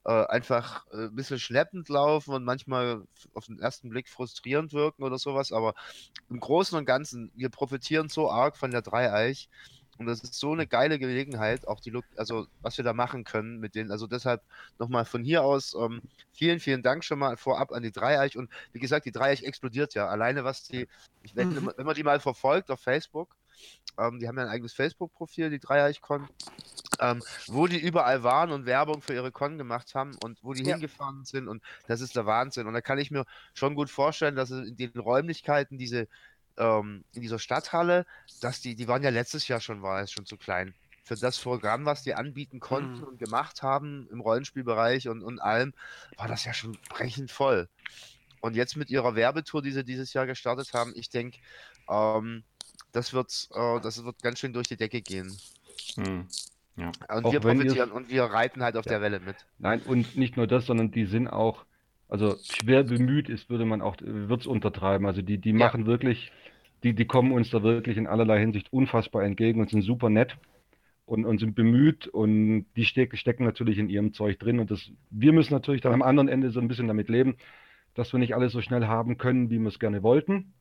äh, 0.05 0.25
einfach 0.27 0.87
äh, 0.93 1.07
ein 1.07 1.15
bisschen 1.15 1.39
schleppend 1.39 1.89
laufen 1.89 2.35
und 2.35 2.45
manchmal 2.45 3.05
auf 3.35 3.47
den 3.47 3.59
ersten 3.61 3.89
Blick 3.91 4.09
frustrierend 4.09 4.73
wirken 4.73 5.03
oder 5.05 5.19
sowas, 5.19 5.53
aber 5.53 5.75
im 6.29 6.41
Großen 6.41 6.77
und 6.79 6.85
Ganzen, 6.87 7.31
wir 7.35 7.51
profitieren 7.51 8.09
so 8.09 8.31
arg 8.31 8.57
von 8.57 8.71
der 8.71 8.83
Dreieich 8.83 9.49
und 9.99 10.07
das 10.07 10.23
ist 10.23 10.35
so 10.35 10.53
eine 10.53 10.67
geile 10.67 10.99
Gelegenheit, 10.99 11.69
auch 11.69 11.81
die, 11.81 11.91
Lo- 11.91 12.03
also 12.17 12.47
was 12.63 12.77
wir 12.79 12.85
da 12.85 12.93
machen 12.93 13.25
können 13.25 13.59
mit 13.61 13.75
denen. 13.77 13.93
Also 13.93 14.07
deshalb 14.09 14.43
nochmal 14.79 15.05
von 15.05 15.23
hier 15.23 15.45
aus 15.45 15.75
ähm, 15.75 16.03
vielen, 16.33 16.59
vielen 16.61 16.83
Dank 16.83 17.05
schon 17.05 17.19
mal 17.21 17.37
vorab 17.37 17.71
an 17.73 17.83
die 17.85 17.93
Dreieich 17.93 18.37
und 18.37 18.51
wie 18.73 18.81
gesagt, 18.81 19.07
die 19.07 19.13
Dreieich 19.13 19.45
explodiert 19.45 19.95
ja. 19.95 20.09
Alleine 20.09 20.45
was 20.45 20.65
die, 20.65 20.89
ich 21.23 21.37
wette, 21.37 21.63
Mhm. 21.63 21.71
wenn 21.77 21.87
man 21.87 21.95
die 21.95 22.03
mal 22.03 22.19
verfolgt 22.21 22.71
auf 22.71 22.81
Facebook, 22.81 23.37
ähm, 23.99 24.19
die 24.21 24.29
haben 24.29 24.37
ja 24.39 24.45
ein 24.45 24.51
eigenes 24.51 24.73
Facebook-Profil, 24.75 25.51
die 25.51 25.61
Dreieich-Con, 25.61 26.29
ähm, 27.01 27.23
wo 27.49 27.67
die 27.67 27.79
überall 27.79 28.23
waren 28.23 28.53
und 28.53 28.67
Werbung 28.67 29.03
für 29.03 29.15
ihre 29.15 29.33
Con 29.33 29.59
gemacht 29.59 29.95
haben 29.95 30.17
und 30.17 30.43
wo 30.43 30.55
die 30.55 30.65
Ja. 30.65 30.75
hingefahren 30.75 31.25
sind 31.25 31.49
und 31.49 31.63
das 31.87 32.01
ist 32.01 32.17
der 32.17 32.27
Wahnsinn. 32.27 32.67
Und 32.67 32.75
da 32.75 32.81
kann 32.81 32.99
ich 32.99 33.11
mir 33.11 33.25
schon 33.55 33.75
gut 33.75 33.91
vorstellen, 33.91 34.37
dass 34.37 34.51
es 34.51 34.69
in 34.69 34.77
den 34.77 34.99
Räumlichkeiten 34.99 35.79
diese 35.79 36.09
ähm, 36.57 37.05
in 37.15 37.23
dieser 37.23 37.39
Stadthalle, 37.41 38.07
dass 38.41 38.61
die, 38.61 38.77
die 38.77 38.87
waren 38.89 39.03
ja 39.03 39.11
letztes 39.11 39.49
Jahr 39.49 39.61
schon, 39.61 39.83
war 39.83 40.01
es 40.03 40.13
schon 40.13 40.27
zu 40.27 40.37
klein. 40.39 40.75
Für 41.03 41.17
das 41.17 41.39
Programm, 41.41 41.85
was 41.85 42.03
die 42.03 42.15
anbieten 42.15 42.61
konnten 42.61 43.01
Mhm. 43.01 43.05
und 43.05 43.19
gemacht 43.19 43.63
haben 43.63 44.09
im 44.11 44.21
Rollenspielbereich 44.21 45.09
und, 45.09 45.23
und 45.23 45.41
allem, 45.41 45.75
war 46.17 46.29
das 46.29 46.45
ja 46.45 46.55
schon 46.55 46.79
brechend 46.89 47.31
voll. 47.33 47.69
Und 48.41 48.57
jetzt 48.57 48.77
mit 48.77 48.91
ihrer 48.91 49.15
Werbetour, 49.17 49.63
die 49.63 49.73
sie 49.73 49.85
dieses 49.85 50.13
Jahr 50.13 50.27
gestartet 50.27 50.73
haben, 50.75 50.93
ich 50.95 51.11
denke, 51.11 51.39
ähm, 51.89 52.45
das, 52.95 53.13
wird, 53.13 53.49
äh, 53.55 53.81
das 53.81 54.05
wird 54.05 54.23
ganz 54.23 54.39
schön 54.39 54.53
durch 54.53 54.69
die 54.69 54.77
Decke 54.77 55.01
gehen. 55.03 55.37
Mhm. 55.97 56.27
Ja. 56.77 56.93
Und 57.15 57.25
Auch 57.25 57.33
wir 57.33 57.41
profitieren 57.41 57.93
und 57.93 58.09
wir 58.09 58.25
reiten 58.25 58.63
halt 58.63 58.77
auf 58.77 58.85
Ja. 58.87 58.93
der 58.93 59.01
Welle 59.03 59.21
mit. 59.21 59.37
Nein, 59.59 59.83
und 59.83 60.17
nicht 60.17 60.37
nur 60.37 60.47
das, 60.47 60.67
sondern 60.67 60.91
die 60.91 61.05
sind 61.05 61.29
auch, 61.29 61.65
also 62.09 62.37
schwer 62.45 62.83
bemüht 62.85 63.29
ist, 63.29 63.51
würde 63.51 63.65
man 63.65 63.83
auch, 63.83 63.97
wird 64.01 64.41
es 64.41 64.47
untertreiben. 64.47 65.07
Also 65.07 65.23
die, 65.23 65.39
die 65.39 65.51
Ja. 65.51 65.57
machen 65.57 65.87
wirklich, 65.87 66.33
die, 66.83 66.95
die 66.95 67.05
kommen 67.05 67.33
uns 67.33 67.51
da 67.51 67.63
wirklich 67.63 67.97
in 67.97 68.07
allerlei 68.07 68.41
Hinsicht 68.41 68.73
unfassbar 68.73 69.23
entgegen 69.25 69.61
und 69.61 69.71
sind 69.71 69.83
super 69.83 70.11
nett 70.11 70.37
und, 71.07 71.25
und 71.25 71.39
sind 71.39 71.55
bemüht 71.55 72.07
und 72.09 72.67
die 72.77 72.85
steck, 72.85 73.17
stecken 73.17 73.45
natürlich 73.45 73.79
in 73.79 73.89
ihrem 73.89 74.13
Zeug 74.13 74.39
drin 74.39 74.59
und 74.61 74.71
das, 74.71 74.91
wir 75.11 75.33
müssen 75.33 75.53
natürlich 75.53 75.81
dann 75.83 75.93
am 75.95 76.03
anderen 76.03 76.29
Ende 76.29 76.51
so 76.51 76.61
ein 76.61 76.69
bisschen 76.69 76.89
damit 76.89 77.09
leben, 77.09 77.37
dass 77.95 78.13
wir 78.13 78.19
nicht 78.21 78.35
alles 78.35 78.53
so 78.53 78.61
schnell 78.61 78.87
haben 78.87 79.19
können, 79.19 79.51
wie 79.51 79.59
wir 79.59 79.69
es 79.69 79.79
gerne 79.79 80.03
wollten. 80.03 80.53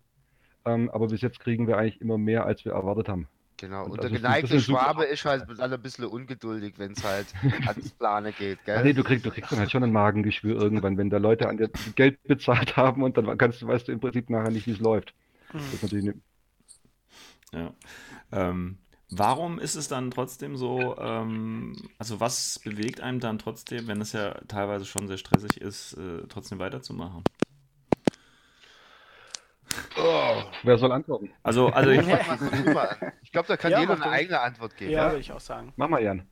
Ähm, 0.65 0.89
aber 0.91 1.07
bis 1.09 1.21
jetzt 1.21 1.39
kriegen 1.39 1.67
wir 1.67 1.77
eigentlich 1.77 2.01
immer 2.01 2.17
mehr, 2.17 2.45
als 2.45 2.65
wir 2.65 2.73
erwartet 2.73 3.09
haben. 3.09 3.27
Genau, 3.57 3.85
Und 3.85 3.91
und 3.91 3.99
also 3.99 4.09
der 4.09 4.09
das 4.09 4.21
geneigte 4.21 4.55
ist. 4.57 4.63
Schwabe 4.65 5.05
ist 5.05 5.25
halt 5.25 5.45
dann 5.57 5.73
ein 5.73 5.81
bisschen 5.81 6.05
ungeduldig, 6.05 6.75
wenn 6.77 6.93
es 6.93 7.03
halt 7.03 7.35
ans 7.65 7.91
Plane 7.93 8.33
geht, 8.33 8.63
gell? 8.65 8.83
nee, 8.83 8.93
du 8.93 9.03
kriegst, 9.03 9.25
du 9.25 9.31
kriegst 9.31 9.51
dann 9.51 9.59
halt 9.59 9.71
schon 9.71 9.83
ein 9.83 9.91
Magengeschwür 9.91 10.59
irgendwann, 10.61 10.97
wenn 10.97 11.09
da 11.09 11.17
Leute 11.17 11.47
an 11.47 11.57
dir 11.57 11.69
Geld 11.95 12.21
bezahlt 12.23 12.75
haben 12.77 13.03
und 13.03 13.17
dann 13.17 13.37
kannst 13.37 13.61
du, 13.61 13.67
weißt 13.67 13.87
du 13.87 13.91
im 13.91 13.99
Prinzip 13.99 14.29
nachher 14.29 14.51
nicht, 14.51 14.67
wie 14.67 14.71
es 14.71 14.79
läuft. 14.79 15.13
Das 15.69 15.77
ist 15.77 15.83
natürlich 15.83 16.09
eine, 16.09 16.21
Ja. 17.53 17.73
Ähm, 18.31 18.79
warum 19.09 19.59
ist 19.59 19.75
es 19.75 19.87
dann 19.87 20.11
trotzdem 20.11 20.57
so, 20.57 20.97
ähm, 20.97 21.75
also 21.97 22.19
was 22.19 22.59
bewegt 22.59 23.01
einem 23.01 23.19
dann 23.19 23.39
trotzdem, 23.39 23.87
wenn 23.87 24.01
es 24.01 24.13
ja 24.13 24.33
teilweise 24.47 24.85
schon 24.85 25.07
sehr 25.07 25.17
stressig 25.17 25.61
ist, 25.61 25.93
äh, 25.93 26.27
trotzdem 26.29 26.59
weiterzumachen? 26.59 27.23
Oh, 29.97 30.43
wer 30.63 30.77
soll 30.77 30.91
antworten? 30.91 31.31
Also, 31.43 31.67
also 31.67 31.89
ich, 31.91 31.99
ich 33.21 33.31
glaube, 33.31 33.47
da 33.47 33.57
kann 33.57 33.71
Ja, 33.71 33.79
jeder 33.79 33.93
eine 33.93 34.03
du. 34.03 34.09
eigene 34.09 34.39
Antwort 34.39 34.75
geben. 34.77 34.91
Ja, 34.91 35.07
würde 35.07 35.19
ich 35.19 35.31
auch 35.31 35.39
sagen. 35.39 35.73
Mach 35.75 35.87
mal, 35.89 36.01
Jan. 36.01 36.27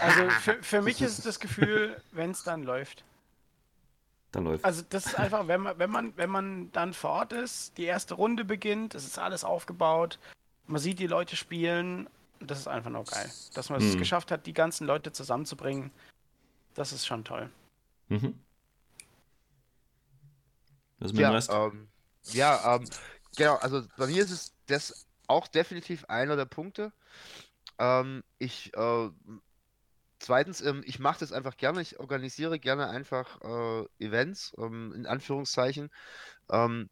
Also 0.00 0.28
für, 0.30 0.62
für 0.62 0.82
mich 0.82 1.00
ist 1.00 1.18
es 1.18 1.24
das 1.24 1.40
Gefühl, 1.40 2.00
wenn 2.12 2.30
es 2.32 2.42
dann 2.42 2.62
läuft. 2.64 3.04
dann 4.32 4.44
läuft. 4.44 4.64
Also 4.64 4.82
das 4.88 5.06
ist 5.06 5.14
einfach, 5.14 5.46
wenn 5.48 5.60
man, 5.62 5.78
wenn 5.78 5.90
man, 5.90 6.16
wenn 6.16 6.30
man 6.30 6.72
dann 6.72 6.92
vor 6.92 7.10
Ort 7.10 7.32
ist, 7.32 7.78
die 7.78 7.84
erste 7.84 8.14
Runde 8.14 8.44
beginnt, 8.44 8.94
es 8.94 9.04
ist 9.06 9.18
alles 9.18 9.44
aufgebaut, 9.44 10.18
man 10.66 10.80
sieht 10.80 10.98
die 10.98 11.06
Leute 11.06 11.36
spielen, 11.36 12.08
das 12.40 12.58
ist 12.58 12.68
einfach 12.68 12.90
nur 12.90 13.04
geil. 13.04 13.30
Dass 13.54 13.70
man 13.70 13.78
es 13.80 13.94
Mhm. 13.94 13.98
geschafft 13.98 14.30
hat, 14.30 14.46
die 14.46 14.52
ganzen 14.52 14.86
Leute 14.86 15.12
zusammenzubringen, 15.12 15.90
das 16.74 16.92
ist 16.92 17.06
schon 17.06 17.24
toll. 17.24 17.48
Mhm. 18.08 18.38
Was 20.98 21.06
ist 21.10 21.12
mit 21.12 21.20
dem 21.20 21.22
Ja, 21.22 21.30
Rest? 21.30 21.50
ähm, 21.52 21.88
ja, 22.32 22.76
ähm, 22.76 22.84
genau, 23.36 23.56
also 23.56 23.82
bei 23.96 24.06
mir 24.06 24.22
ist 24.22 24.30
es 24.30 24.54
das 24.66 25.06
auch 25.26 25.48
definitiv 25.48 26.04
einer 26.06 26.36
der 26.36 26.44
Punkte. 26.44 26.92
Ähm, 27.78 28.22
ich, 28.38 28.74
äh, 28.74 29.10
zweitens, 30.18 30.60
ähm, 30.62 30.82
ich 30.86 30.98
mache 30.98 31.20
das 31.20 31.32
einfach 31.32 31.56
gerne, 31.56 31.82
ich 31.82 31.98
organisiere 31.98 32.58
gerne 32.58 32.88
einfach 32.88 33.40
äh, 33.42 34.04
Events, 34.04 34.54
ähm, 34.58 34.92
in 34.94 35.06
Anführungszeichen. 35.06 35.90
Ähm, 36.50 36.88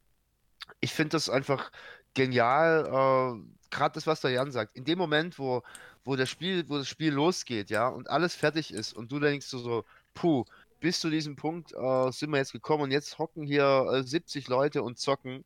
ich 0.81 0.93
finde 0.93 1.11
das 1.11 1.29
einfach 1.29 1.71
genial, 2.15 2.87
äh, 2.87 3.71
gerade 3.71 3.95
das, 3.95 4.07
was 4.07 4.21
der 4.21 4.31
Jan 4.31 4.53
sagt. 4.53 4.77
In 4.77 4.85
dem 4.85 4.99
Moment, 4.99 5.39
wo, 5.39 5.63
wo 6.05 6.17
das 6.17 6.31
Spiel, 6.31 6.69
wo 6.69 6.79
das 6.79 6.89
Spiel 6.89 7.13
losgeht, 7.13 7.71
ja, 7.71 7.89
und 7.89 8.09
alles 8.11 8.35
fertig 8.35 8.73
ist 8.73 8.93
und 8.93 9.11
du 9.13 9.21
denkst 9.21 9.47
so, 9.47 9.59
so 9.59 9.85
puh, 10.15 10.45
bis 10.85 11.01
zu 11.01 11.09
diesem 11.09 11.35
Punkt 11.35 11.73
äh, 11.73 12.13
sind 12.13 12.29
wir 12.29 12.37
jetzt 12.37 12.53
gekommen 12.53 12.83
und 12.83 12.91
jetzt 12.91 13.19
hocken 13.19 13.47
hier 13.47 13.89
äh, 13.91 14.03
70 14.03 14.49
Leute 14.49 14.83
und 14.83 14.99
zocken. 14.99 15.43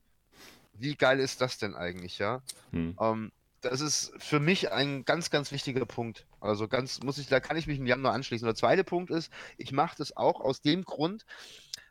Wie 0.73 0.97
geil 0.97 1.21
ist 1.21 1.41
das 1.41 1.59
denn 1.59 1.77
eigentlich, 1.77 2.19
ja? 2.19 2.43
Hm. 2.73 2.97
Ähm, 3.01 3.31
das 3.61 3.81
ist 3.81 4.11
für 4.19 4.41
mich 4.41 4.73
ein 4.73 5.05
ganz, 5.05 5.31
ganz 5.31 5.53
wichtiger 5.53 5.87
Punkt. 5.87 6.27
Also 6.41 6.67
ganz, 6.67 7.05
muss 7.05 7.19
ich, 7.19 7.29
da 7.29 7.39
kann 7.39 7.57
ich 7.57 7.69
mich 7.69 7.79
im 7.79 7.87
Januar 7.87 8.15
anschließen. 8.15 8.47
Der 8.47 8.57
zweite 8.57 8.83
Punkt 8.83 9.13
ist, 9.13 9.33
ich 9.59 9.71
mache 9.71 9.97
das 9.97 10.17
auch 10.17 10.41
aus 10.41 10.61
dem 10.61 10.83
Grund, 10.83 11.25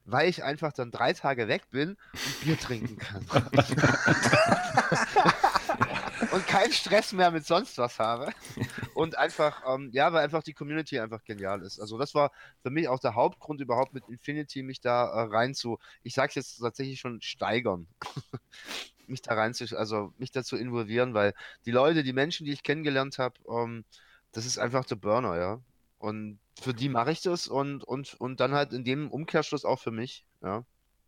weil 0.04 0.28
ich 0.28 0.44
einfach 0.44 0.74
dann 0.74 0.92
drei 0.92 1.14
Tage 1.14 1.48
weg 1.48 1.70
bin 1.70 1.92
und 1.92 2.42
Bier 2.42 2.60
trinken 2.60 2.98
kann. 2.98 3.26
und 6.34 6.46
keinen 6.48 6.74
Stress 6.74 7.14
mehr 7.14 7.32
mit 7.32 7.46
sonst 7.46 7.78
was 7.78 7.98
habe. 7.98 8.34
Und 8.98 9.16
einfach, 9.16 9.62
ähm, 9.68 9.92
ja, 9.94 10.12
weil 10.12 10.24
einfach 10.24 10.42
die 10.42 10.54
Community 10.54 11.00
einfach 11.00 11.24
genial 11.24 11.62
ist. 11.62 11.80
Also 11.80 12.00
das 12.00 12.16
war 12.16 12.32
für 12.64 12.72
mich 12.72 12.88
auch 12.88 13.00
der 13.00 13.14
Hauptgrund 13.14 13.62
überhaupt 13.62 13.94
mit 13.94 14.10
Infinity, 14.10 14.64
mich 14.64 14.82
da 14.82 15.06
äh, 15.06 15.22
rein 15.28 15.54
zu, 15.54 15.78
ich 16.02 16.16
sag's 16.16 16.34
jetzt 16.34 16.58
tatsächlich 16.58 17.00
schon, 17.00 17.22
steigern. 17.22 17.86
mich 19.08 19.22
da 19.22 19.36
rein 19.36 19.54
zu, 19.54 19.66
also 19.78 20.14
mich 20.18 20.32
dazu 20.32 20.58
involvieren, 20.58 21.14
weil 21.14 21.36
die 21.68 21.72
Leute, 21.72 22.02
die 22.02 22.12
Menschen, 22.12 22.48
die 22.48 22.52
ich 22.54 22.64
kennengelernt 22.64 23.20
habe, 23.20 23.36
ähm, 23.48 23.86
das 24.32 24.48
ist 24.48 24.58
einfach 24.58 24.84
der 24.84 24.96
Burner, 24.96 25.38
ja. 25.38 25.62
Und 26.00 26.40
für 26.60 26.74
die 26.74 26.90
mache 26.90 27.12
ich 27.12 27.22
das 27.22 27.48
und, 27.48 27.84
und, 27.84 28.16
und 28.16 28.40
dann 28.40 28.54
halt 28.54 28.74
in 28.74 28.84
dem 28.84 29.12
Umkehrschluss 29.12 29.64
auch 29.64 29.80
für 29.80 29.92
mich, 29.92 30.26
ja. 30.42 30.66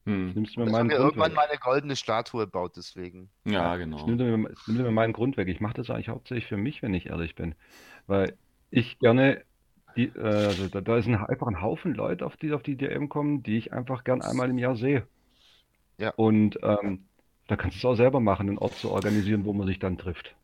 Hm. 0.10 0.31
Nimmst 0.34 0.56
du 0.56 0.61
mir 0.61 0.72
meinen 0.72 0.88
mir 0.88 0.95
Grund 0.95 1.10
irgendwann 1.10 1.31
weg. 1.31 1.36
mal 1.36 1.48
eine 1.48 1.60
goldene 1.60 1.95
Statue 1.95 2.48
baut, 2.48 2.76
deswegen. 2.76 3.30
Ja, 3.45 3.76
genau. 3.76 4.03
nimmt, 4.07 4.18
mir, 4.18 4.49
es 4.49 4.68
nimmt 4.68 4.81
mir 4.81 4.91
meinen 4.91 5.14
Grund 5.14 5.38
weg. 5.38 5.48
Ich 5.48 5.61
mache 5.61 5.76
das 5.76 5.91
eigentlich 5.91 6.10
hauptsächlich 6.10 6.48
für 6.48 6.57
mich, 6.57 6.81
wenn 6.81 6.95
ich 6.95 7.06
ehrlich 7.06 7.36
bin. 7.36 7.53
Weil 8.07 8.36
ich 8.72 8.98
gerne, 8.98 9.44
die, 9.95 10.06
äh, 10.06 10.19
also 10.23 10.68
da, 10.68 10.81
da 10.81 10.98
ist 10.98 11.06
ein, 11.06 11.15
einfach 11.15 11.45
ein 11.45 11.61
Haufen 11.61 11.94
Leute, 11.94 12.26
auf 12.26 12.38
die 12.38 12.52
auf 12.53 12.64
die 12.64 12.76
DM 12.76 13.07
kommen, 13.07 13.44
die 13.44 13.57
ich 13.57 13.72
einfach 13.72 14.03
gern 14.03 14.23
einmal 14.23 14.49
im 14.49 14.57
Jahr 14.57 14.76
sehe. 14.76 15.06
Ja. 15.99 16.11
Und 16.15 16.57
ähm, 16.64 17.06
da 17.48 17.56
kannst 17.56 17.76
du 17.76 17.80
es 17.80 17.86
auch 17.86 17.95
selber 17.95 18.19
machen, 18.19 18.49
einen 18.49 18.57
Ort 18.57 18.73
zu 18.73 18.90
organisieren, 18.90 19.45
wo 19.45 19.53
man 19.53 19.68
sich 19.68 19.77
dann 19.77 19.99
trifft. 19.99 20.36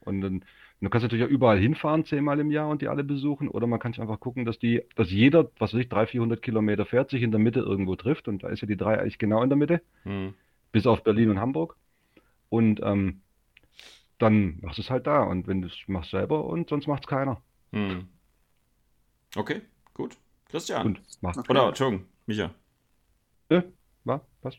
Und 0.00 0.20
dann, 0.20 0.44
du 0.84 0.90
kannst 0.90 1.02
natürlich 1.04 1.24
auch 1.24 1.28
überall 1.30 1.58
hinfahren, 1.58 2.04
zehnmal 2.04 2.40
im 2.40 2.50
Jahr 2.50 2.68
und 2.68 2.82
die 2.82 2.88
alle 2.88 3.04
besuchen. 3.04 3.48
Oder 3.48 3.66
man 3.66 3.78
kann 3.80 3.92
sich 3.92 4.00
einfach 4.00 4.20
gucken, 4.20 4.44
dass 4.44 4.58
die, 4.58 4.82
dass 4.96 5.10
jeder, 5.10 5.50
was 5.58 5.72
weiß 5.74 5.80
ich, 5.80 5.88
300, 5.88 6.10
400 6.10 6.42
Kilometer 6.42 6.86
fährt, 6.86 7.10
sich 7.10 7.22
in 7.22 7.30
der 7.30 7.40
Mitte 7.40 7.60
irgendwo 7.60 7.96
trifft. 7.96 8.28
Und 8.28 8.42
da 8.42 8.48
ist 8.48 8.60
ja 8.60 8.66
die 8.66 8.76
drei 8.76 8.98
eigentlich 9.00 9.18
genau 9.18 9.42
in 9.42 9.50
der 9.50 9.56
Mitte 9.58 9.80
Hm. 10.04 10.34
bis 10.72 10.86
auf 10.86 11.02
Berlin 11.04 11.30
und 11.30 11.40
Hamburg. 11.40 11.76
Und 12.48 12.80
ähm, 12.82 13.20
dann 14.18 14.58
machst 14.60 14.78
du 14.78 14.82
es 14.82 14.90
halt 14.90 15.06
da. 15.06 15.22
Und 15.22 15.46
wenn 15.46 15.62
du 15.62 15.68
es 15.68 15.76
machst 15.86 16.10
selber 16.10 16.44
und 16.44 16.68
sonst 16.68 16.86
macht 16.86 17.04
es 17.04 17.08
keiner. 17.08 17.40
Hm. 17.72 18.08
Okay, 19.36 19.62
gut. 19.94 20.16
Christian. 20.48 20.86
Und 20.86 21.00
macht. 21.22 21.48
Oder, 21.50 21.68
Entschuldigung, 21.68 22.06
Micha. 22.26 22.50
Äh, 23.48 23.62
war, 24.04 24.20
was? 24.42 24.56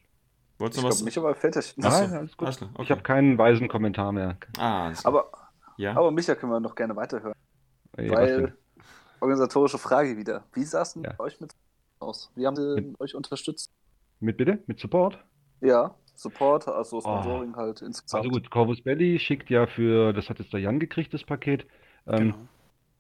Wolltest 0.58 0.80
Ich 0.80 0.84
du 0.84 0.88
was? 0.90 0.96
glaube, 0.98 1.06
mich 1.06 1.18
aber 1.18 1.36
fertig. 1.36 1.74
Nein, 1.78 2.12
alles 2.14 2.36
gut. 2.38 2.48
Alles 2.48 2.58
klar, 2.58 2.70
Ich 2.74 2.80
okay. 2.80 2.90
habe 2.92 3.02
keinen 3.02 3.38
weisen 3.38 3.68
Kommentar 3.68 4.12
mehr. 4.12 4.38
Ah. 4.58 4.92
Aber, 5.04 5.32
ja. 5.78 5.96
aber 5.96 6.12
Micha 6.12 6.36
können 6.36 6.52
wir 6.52 6.60
noch 6.60 6.76
gerne 6.76 6.96
weiterhören. 6.96 7.36
Was 7.94 8.10
weil, 8.12 8.58
organisatorische 9.20 9.78
Frage 9.78 10.18
wieder. 10.18 10.44
Wie 10.54 10.64
sah 10.64 10.82
es 10.82 10.94
denn 10.94 11.04
Ja. 11.04 11.20
euch 11.20 11.40
mit 11.40 11.52
aus? 12.00 12.32
Wie 12.36 12.46
haben 12.46 12.56
sie 12.56 12.94
euch 13.00 13.16
unterstützt? 13.16 13.72
Mit 14.20 14.38
bitte? 14.38 14.60
Mit 14.68 14.80
Support? 14.80 15.18
Ja, 15.62 15.96
Support, 16.16 16.68
also 16.68 16.98
Oh. 16.98 17.02
Sponsoring 17.02 17.56
halt 17.56 17.82
insgesamt. 17.82 18.26
Also 18.26 18.30
gut, 18.30 18.50
Corvus 18.50 18.82
Belli 18.82 19.20
schickt 19.20 19.50
ja 19.50 19.68
für, 19.68 20.14
das 20.14 20.30
hat 20.30 20.40
jetzt 20.40 20.54
der 20.54 20.60
Jan 20.60 20.80
gekriegt, 20.80 21.14
das 21.14 21.24
Paket. 21.24 21.66
Ähm, 22.08 22.18
Genau. 22.34 22.36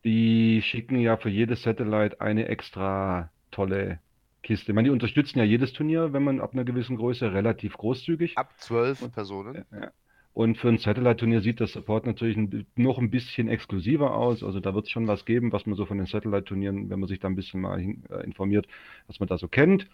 Die 0.03 0.61
schicken 0.61 0.99
ja 0.99 1.18
für 1.18 1.30
jedes 1.30 1.64
Satellite 1.64 2.22
eine 2.22 2.47
extra 2.47 3.31
tolle 3.49 3.99
Kiste. 4.43 4.72
Ich 4.72 4.76
meine, 4.76 4.88
die 4.88 4.91
unterstützen 4.91 5.39
ja 5.39 5.45
jedes 5.45 5.73
Turnier, 5.73 6.14
wenn 6.14 6.23
man 6.23 6.39
ab 6.41 6.53
einer 6.53 6.64
gewissen 6.64 6.97
Größe 6.97 7.34
relativ 7.34 7.76
großzügig. 7.76 8.38
Ab 8.38 8.53
zwölf 8.57 9.11
Personen. 9.14 9.65
Ja. 9.72 9.89
Und 10.36 10.57
für 10.57 10.68
ein 10.68 10.78
Satellite-Turnier 10.80 11.40
sieht 11.40 11.62
das 11.62 11.72
Support 11.72 12.06
natürlich 12.06 12.36
ein, 12.36 12.68
noch 12.76 12.98
ein 12.99 13.10
bisschen 13.10 13.48
exklusiver 13.48 14.16
aus. 14.16 14.44
Also 14.44 14.60
da 14.60 14.76
wird 14.76 14.86
es 14.86 14.91
schon 14.91 15.07
was 15.07 15.24
geben, 15.24 15.53
was 15.53 15.66
man 15.66 15.78
so 15.78 15.86
von 15.86 15.98
den 15.98 16.07
Satellite-Turnieren, 16.07 16.90
wenn 16.90 16.99
man 16.99 17.07
sich 17.07 17.20
da 17.20 17.30
ein 17.30 17.36
bisschen 17.38 17.62
mal 17.62 17.80
hin, 17.80 18.03
äh, 18.10 18.26
informiert, 18.26 18.68
was 19.07 19.22
man 19.22 19.30
da 19.30 19.38
so 19.38 19.48
kennt. 19.48 19.88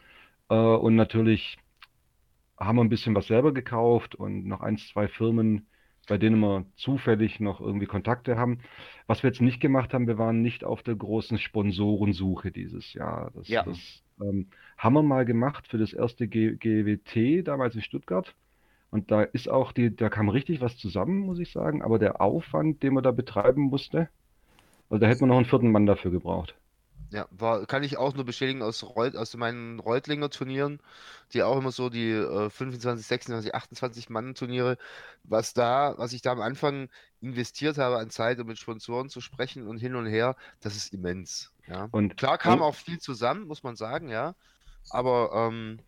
Äh, 0.49 0.55
und 0.55 0.95
natürlich 0.95 1.59
haben 2.59 2.77
wir 2.77 2.83
ein 2.83 2.89
bisschen 2.89 3.13
was 3.13 3.27
selber 3.27 3.53
gekauft 3.53 4.15
und 4.15 4.47
noch 4.47 4.61
eins, 4.61 4.87
zwei 4.87 5.07
Firmen, 5.07 5.67
bei 6.07 6.17
denen 6.17 6.39
wir 6.39 6.65
zufällig 6.75 7.39
noch 7.39 7.61
irgendwie 7.61 7.85
Kontakte 7.85 8.35
haben. 8.35 8.61
Was 9.05 9.21
wir 9.21 9.29
jetzt 9.29 9.41
nicht 9.41 9.59
gemacht 9.61 9.93
haben, 9.93 10.07
wir 10.07 10.17
waren 10.17 10.41
nicht 10.41 10.63
auf 10.63 10.81
der 10.81 10.95
großen 10.95 11.37
Sponsorensuche 11.37 12.51
dieses 12.51 12.93
Jahr. 12.93 13.29
Das, 13.35 13.47
Ja. 13.47 13.61
das 13.63 13.77
ähm, 14.19 14.49
haben 14.79 14.93
wir 14.95 15.03
mal 15.03 15.23
gemacht 15.23 15.67
für 15.67 15.77
das 15.77 15.93
erste 15.93 16.27
G 16.27 16.55
GWT 16.55 17.43
damals 17.47 17.75
in 17.75 17.83
Stuttgart. 17.83 18.35
Und 18.91 19.11
da 19.11 19.23
ist 19.23 19.49
auch 19.49 19.71
die, 19.71 19.95
da 19.95 20.09
kam 20.09 20.29
richtig 20.29 20.61
was 20.61 20.77
zusammen, 20.77 21.19
muss 21.19 21.39
ich 21.39 21.51
sagen. 21.51 21.81
Aber 21.81 21.97
der 21.99 22.21
Aufwand, 22.21 22.83
den 22.83 22.93
man 22.93 23.03
da 23.03 23.11
betreiben 23.11 23.63
musste, 23.63 24.09
also 24.89 24.99
da 25.01 25.07
hätte 25.07 25.21
man 25.21 25.29
noch 25.29 25.37
einen 25.37 25.45
vierten 25.45 25.71
Mann 25.71 25.85
dafür 25.87 26.11
gebraucht. 26.11 26.55
Ja, 27.11 27.27
war, 27.31 27.65
kann 27.65 27.83
ich 27.83 27.97
auch 27.97 28.13
nur 28.13 28.23
bestätigen 28.23 28.61
aus, 28.61 28.83
Reut, 28.83 29.17
aus 29.17 29.35
meinen 29.35 29.79
Reutlinger 29.79 30.29
Turnieren, 30.29 30.79
die 31.33 31.43
auch 31.43 31.57
immer 31.57 31.71
so 31.71 31.89
die 31.89 32.09
äh, 32.11 32.49
25, 32.49 33.05
26, 33.05 33.53
28 33.53 34.09
Mann 34.09 34.33
Turniere, 34.33 34.77
was 35.23 35.53
da, 35.53 35.93
was 35.97 36.13
ich 36.13 36.21
da 36.21 36.31
am 36.31 36.39
Anfang 36.41 36.89
investiert 37.19 37.77
habe 37.77 37.97
an 37.97 38.09
Zeit, 38.11 38.39
um 38.39 38.47
mit 38.47 38.59
Sponsoren 38.59 39.09
zu 39.09 39.19
sprechen 39.19 39.67
und 39.67 39.77
hin 39.77 39.95
und 39.95 40.05
her, 40.05 40.37
das 40.61 40.77
ist 40.77 40.93
immens. 40.93 41.51
Ja. 41.67 41.89
Und 41.91 42.15
Klar 42.15 42.37
kam 42.37 42.59
und- 42.59 42.61
auch 42.61 42.75
viel 42.75 42.99
zusammen, 42.99 43.45
muss 43.47 43.63
man 43.63 43.75
sagen, 43.75 44.07
ja. 44.09 44.35
Aber 44.89 45.31
ähm, 45.51 45.79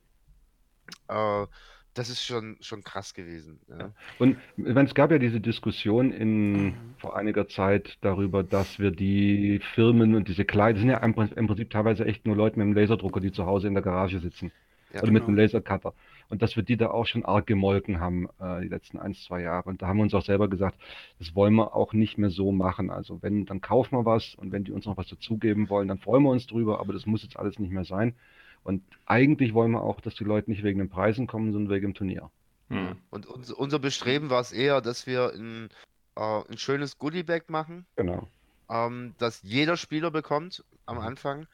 äh, 1.07 1.47
das 1.93 2.09
ist 2.09 2.23
schon, 2.23 2.57
schon 2.61 2.83
krass 2.83 3.13
gewesen. 3.13 3.59
Ja. 3.69 3.91
Und 4.19 4.37
ich 4.57 4.73
meine, 4.73 4.87
es 4.87 4.95
gab 4.95 5.11
ja 5.11 5.19
diese 5.19 5.39
Diskussion 5.39 6.11
in, 6.11 6.51
Mhm. 6.67 6.73
vor 6.97 7.15
einiger 7.15 7.47
Zeit 7.47 7.97
darüber, 8.01 8.43
dass 8.43 8.79
wir 8.79 8.91
die 8.91 9.59
Firmen 9.75 10.15
und 10.15 10.27
diese 10.27 10.45
kleinen, 10.45 10.75
das 10.75 10.81
sind 10.81 10.89
ja 10.89 10.97
im 10.97 11.13
Prin- 11.13 11.31
im 11.35 11.47
Prinzip 11.47 11.69
teilweise 11.69 12.05
echt 12.05 12.25
nur 12.25 12.35
Leute 12.35 12.57
mit 12.57 12.65
einem 12.65 12.75
Laserdrucker, 12.75 13.19
die 13.19 13.31
zu 13.31 13.45
Hause 13.45 13.67
in 13.67 13.73
der 13.73 13.83
Garage 13.83 14.19
sitzen. 14.19 14.51
Ja, 14.93 15.01
oder 15.01 15.11
mit 15.11 15.23
genau. 15.23 15.29
einem 15.29 15.37
Lasercutter. 15.37 15.93
Und 16.29 16.43
dass 16.43 16.55
wir 16.55 16.61
die 16.61 16.77
da 16.77 16.91
auch 16.91 17.07
schon 17.07 17.25
arg 17.25 17.47
gemolken 17.47 17.99
haben, 17.99 18.27
äh, 18.39 18.61
die 18.61 18.67
letzten 18.67 18.99
ein, 18.99 19.15
zwei 19.15 19.41
Jahre. 19.41 19.67
Und 19.69 19.81
da 19.81 19.87
haben 19.87 19.97
wir 19.97 20.03
uns 20.03 20.13
auch 20.13 20.23
selber 20.23 20.47
gesagt, 20.47 20.77
das 21.17 21.33
wollen 21.35 21.55
wir 21.55 21.75
auch 21.75 21.93
nicht 21.93 22.19
mehr 22.19 22.29
so 22.29 22.51
machen. 22.51 22.91
Also 22.91 23.21
wenn, 23.23 23.45
dann 23.45 23.59
kaufen 23.59 23.97
wir 23.97 24.05
was 24.05 24.35
und 24.35 24.51
wenn 24.51 24.63
die 24.63 24.71
uns 24.71 24.85
noch 24.85 24.95
was 24.95 25.07
dazugeben 25.07 25.67
wollen, 25.69 25.87
dann 25.87 25.97
freuen 25.97 26.23
wir 26.23 26.29
uns 26.29 26.45
drüber, 26.45 26.79
aber 26.79 26.93
das 26.93 27.07
muss 27.07 27.23
jetzt 27.23 27.37
alles 27.37 27.57
nicht 27.57 27.71
mehr 27.71 27.85
sein. 27.85 28.13
Und 28.63 28.81
eigentlich 29.05 29.53
wollen 29.53 29.71
wir 29.71 29.81
auch, 29.81 29.99
dass 30.01 30.15
die 30.15 30.23
Leute 30.23 30.49
nicht 30.49 30.63
wegen 30.63 30.79
den 30.79 30.89
Preisen 30.89 31.27
kommen, 31.27 31.51
sondern 31.51 31.73
wegen 31.73 31.87
dem 31.87 31.93
Turnier. 31.93 32.29
Hm. 32.69 32.95
Und 33.09 33.25
uns, 33.25 33.51
unser 33.51 33.79
Bestreben 33.79 34.29
war 34.29 34.41
es 34.41 34.51
eher, 34.51 34.81
dass 34.81 35.05
wir 35.05 35.33
ein, 35.33 35.69
äh, 36.15 36.41
ein 36.49 36.57
schönes 36.57 36.97
Goodiebag 36.97 37.49
machen, 37.49 37.85
Genau. 37.97 38.27
ähm, 38.69 39.15
das 39.17 39.41
jeder 39.43 39.75
Spieler 39.77 40.11
bekommt 40.11 40.63
am 40.85 40.97
Mhm. 40.97 41.01
Anfang, 41.03 41.47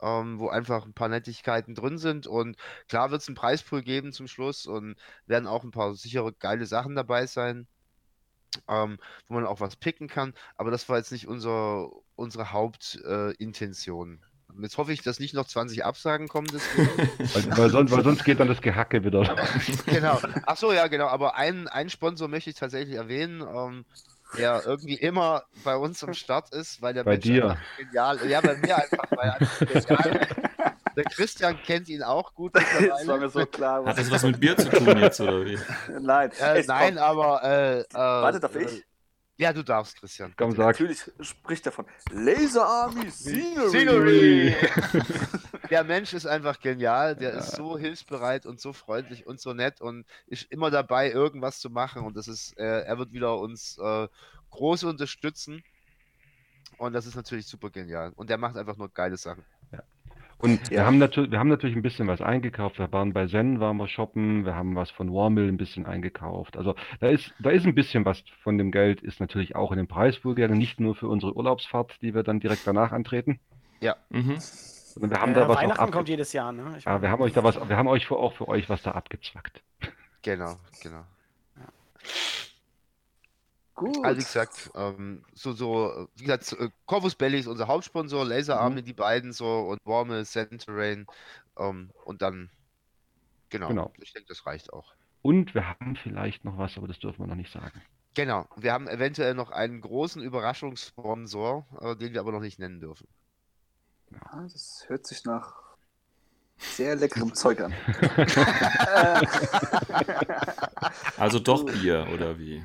ähm, 0.00 0.38
wo 0.38 0.48
einfach 0.48 0.84
ein 0.86 0.94
paar 0.94 1.08
Nettigkeiten 1.08 1.74
drin 1.74 1.98
sind. 1.98 2.26
Und 2.26 2.56
klar 2.88 3.10
wird 3.10 3.20
es 3.22 3.28
einen 3.28 3.34
Preispool 3.36 3.82
geben 3.82 4.12
zum 4.12 4.28
Schluss 4.28 4.66
und 4.66 4.96
werden 5.26 5.46
auch 5.46 5.62
ein 5.64 5.70
paar 5.70 5.94
sichere 5.94 6.32
geile 6.32 6.66
Sachen 6.66 6.94
dabei 6.94 7.26
sein, 7.26 7.66
ähm, 8.68 8.98
wo 9.28 9.34
man 9.34 9.46
auch 9.46 9.60
was 9.60 9.76
picken 9.76 10.08
kann. 10.08 10.32
Aber 10.56 10.70
das 10.70 10.88
war 10.88 10.96
jetzt 10.98 11.12
nicht 11.12 11.26
unser, 11.28 11.90
unsere 12.16 12.52
Hauptintention. 12.52 14.20
Jetzt 14.60 14.78
hoffe 14.78 14.92
ich, 14.92 15.02
dass 15.02 15.18
nicht 15.20 15.34
noch 15.34 15.46
20 15.46 15.84
Absagen 15.84 16.28
kommen. 16.28 16.46
Deswegen. 16.52 16.88
Weil, 17.34 17.58
weil, 17.58 17.70
sonst, 17.70 17.90
weil 17.92 18.04
sonst 18.04 18.24
geht 18.24 18.40
dann 18.40 18.48
das 18.48 18.60
Gehacke 18.62 19.04
wieder. 19.04 19.36
Genau. 19.86 20.18
Ach 20.46 20.56
so, 20.56 20.72
ja, 20.72 20.86
genau. 20.86 21.06
Aber 21.08 21.36
einen, 21.36 21.68
einen 21.68 21.90
Sponsor 21.90 22.28
möchte 22.28 22.50
ich 22.50 22.56
tatsächlich 22.56 22.96
erwähnen, 22.96 23.42
ähm, 23.42 23.84
der 24.38 24.62
irgendwie 24.64 24.94
immer 24.94 25.44
bei 25.64 25.76
uns 25.76 26.02
am 26.02 26.14
Start 26.14 26.52
ist, 26.54 26.80
weil 26.82 26.94
der 26.94 27.04
Bei 27.04 27.12
Mensch 27.12 27.24
dir. 27.24 27.50
einfach 27.50 27.62
genial 27.78 28.28
Ja, 28.28 28.40
bei 28.40 28.56
mir 28.56 28.76
einfach. 28.76 29.10
Weil 29.10 29.28
er 29.28 29.34
einfach 29.34 30.46
Der 30.96 31.04
Christian 31.04 31.58
kennt 31.62 31.88
ihn 31.90 32.02
auch 32.02 32.32
gut 32.34 32.52
Das 32.56 33.06
war 33.06 33.18
mir 33.18 33.28
so 33.28 33.44
klar. 33.46 33.84
Hat 33.84 33.98
das 33.98 34.10
was 34.10 34.22
mit 34.22 34.40
Bier 34.40 34.56
zu 34.56 34.70
tun 34.70 34.98
jetzt, 34.98 35.20
oder 35.20 35.44
wie? 35.44 35.58
Nein, 36.00 36.30
Äh, 36.40 36.62
nein, 36.66 36.94
kommt- 36.94 36.98
aber. 37.06 37.42
Äh, 37.44 37.80
äh, 37.80 37.84
Warte, 37.94 38.40
darf 38.40 38.54
äh, 38.56 38.62
ich? 38.62 38.84
Ja, 39.38 39.52
du 39.52 39.62
darfst, 39.62 40.00
Christian. 40.00 40.32
Komm, 40.36 40.52
sag. 40.52 40.66
Natürlich 40.66 41.10
spricht 41.20 41.66
er 41.66 41.72
von 41.72 41.84
Laser 42.10 42.66
Army 42.66 43.10
Scenery. 43.10 43.68
Scenery! 43.68 44.56
der 45.70 45.84
Mensch 45.84 46.14
ist 46.14 46.24
einfach 46.26 46.58
genial. 46.58 47.16
Der 47.16 47.34
ist 47.34 47.52
so 47.52 47.76
hilfsbereit 47.76 48.46
und 48.46 48.60
so 48.60 48.72
freundlich 48.72 49.26
und 49.26 49.38
so 49.38 49.52
nett 49.52 49.82
und 49.82 50.06
ist 50.26 50.50
immer 50.50 50.70
dabei, 50.70 51.10
irgendwas 51.10 51.60
zu 51.60 51.68
machen. 51.68 52.02
Und 52.04 52.16
das 52.16 52.28
ist, 52.28 52.56
äh, 52.58 52.80
er 52.82 52.96
wird 52.98 53.12
wieder 53.12 53.38
uns 53.38 53.76
äh, 53.76 54.08
groß 54.50 54.84
unterstützen. 54.84 55.62
Und 56.78 56.94
das 56.94 57.06
ist 57.06 57.14
natürlich 57.14 57.46
super 57.46 57.68
genial. 57.68 58.12
Und 58.16 58.30
der 58.30 58.38
macht 58.38 58.56
einfach 58.56 58.76
nur 58.78 58.88
geile 58.88 59.18
Sachen. 59.18 59.44
Und 60.38 60.70
wir 60.70 60.76
Ja. 60.78 60.84
haben 60.86 60.98
natürlich, 60.98 61.30
wir 61.30 61.38
haben 61.38 61.48
natürlich 61.48 61.76
ein 61.76 61.82
bisschen 61.82 62.08
was 62.08 62.20
eingekauft. 62.20 62.78
Wir 62.78 62.92
waren 62.92 63.12
bei 63.12 63.26
Zen, 63.26 63.58
waren 63.60 63.76
wir 63.78 63.88
shoppen, 63.88 64.44
wir 64.44 64.54
haben 64.54 64.76
was 64.76 64.90
von 64.90 65.12
Warmill 65.12 65.48
ein 65.48 65.56
bisschen 65.56 65.86
eingekauft. 65.86 66.56
Also 66.56 66.74
da 67.00 67.08
ist, 67.08 67.34
da 67.38 67.50
ist 67.50 67.66
ein 67.66 67.74
bisschen 67.74 68.04
was 68.04 68.22
von 68.42 68.58
dem 68.58 68.70
Geld, 68.70 69.00
ist 69.02 69.18
natürlich 69.20 69.56
auch 69.56 69.72
in 69.72 69.78
den 69.78 69.88
Preispool 69.88 70.34
gegangen, 70.34 70.58
nicht 70.58 70.78
nur 70.78 70.94
für 70.94 71.08
unsere 71.08 71.34
Urlaubsfahrt, 71.36 72.00
die 72.02 72.14
wir 72.14 72.22
dann 72.22 72.40
direkt 72.40 72.66
danach 72.66 72.92
antreten, 72.92 73.40
Mhm. 74.10 74.38
sondern 74.38 75.10
wir 75.10 75.20
haben 75.20 75.32
Ja, 75.32 75.40
da 75.40 75.48
was 75.48 75.56
Weihnachten 75.56 75.90
kommt 75.90 76.08
jedes 76.08 76.32
Jahr, 76.32 76.52
ne? 76.52 76.74
Ich 76.78 76.84
ja, 76.84 77.00
wir 77.00 77.10
haben 77.10 77.22
euch 77.22 77.32
da 77.32 77.42
was, 77.42 77.56
wir 77.56 77.76
haben 77.76 77.88
euch 77.88 78.06
für, 78.06 78.16
auch 78.16 78.34
für 78.34 78.48
euch 78.48 78.68
was 78.68 78.82
da 78.82 78.92
abgezwackt. 78.92 79.62
Genau, 80.22 80.58
genau. 80.82 81.04
Gut. 83.76 84.04
Also 84.04 84.20
wie 84.20 84.24
gesagt, 84.24 84.70
ähm, 84.74 85.22
so, 85.34 85.52
so, 85.52 86.08
wie 86.16 86.24
gesagt, 86.24 86.52
äh, 86.54 86.70
Corvus 86.86 87.14
Belly 87.14 87.38
ist 87.38 87.46
unser 87.46 87.68
Hauptsponsor, 87.68 88.24
Laser 88.24 88.58
Army, 88.58 88.82
die 88.82 88.94
beiden 88.94 89.32
so 89.32 89.60
und 89.68 89.78
Warme, 89.84 90.24
Centerain 90.24 91.06
ähm, 91.58 91.90
und 92.04 92.22
dann, 92.22 92.50
genau, 93.50 93.68
Genau. 93.68 93.92
ich 94.00 94.14
denke, 94.14 94.28
das 94.28 94.46
reicht 94.46 94.72
auch. 94.72 94.94
Und 95.20 95.54
wir 95.54 95.68
haben 95.68 95.96
vielleicht 95.96 96.44
noch 96.44 96.56
was, 96.56 96.78
aber 96.78 96.88
das 96.88 96.98
dürfen 97.00 97.18
wir 97.20 97.26
noch 97.26 97.34
nicht 97.34 97.52
sagen. 97.52 97.82
Genau, 98.14 98.48
wir 98.56 98.72
haben 98.72 98.88
eventuell 98.88 99.34
noch 99.34 99.50
einen 99.50 99.82
großen 99.82 100.22
Überraschungssponsor, 100.22 101.66
äh, 101.82 101.96
den 101.96 102.14
wir 102.14 102.20
aber 102.20 102.32
noch 102.32 102.40
nicht 102.40 102.58
nennen 102.58 102.80
dürfen. 102.80 103.06
Ja, 104.10 104.42
das 104.42 104.84
hört 104.88 105.06
sich 105.06 105.24
nach 105.24 105.65
sehr 106.58 106.96
leckerem 106.96 107.34
Zeug 107.34 107.60
an. 107.60 107.74
Also 111.18 111.38
doch 111.38 111.64
Bier, 111.64 112.06
oder 112.12 112.38
wie? 112.38 112.62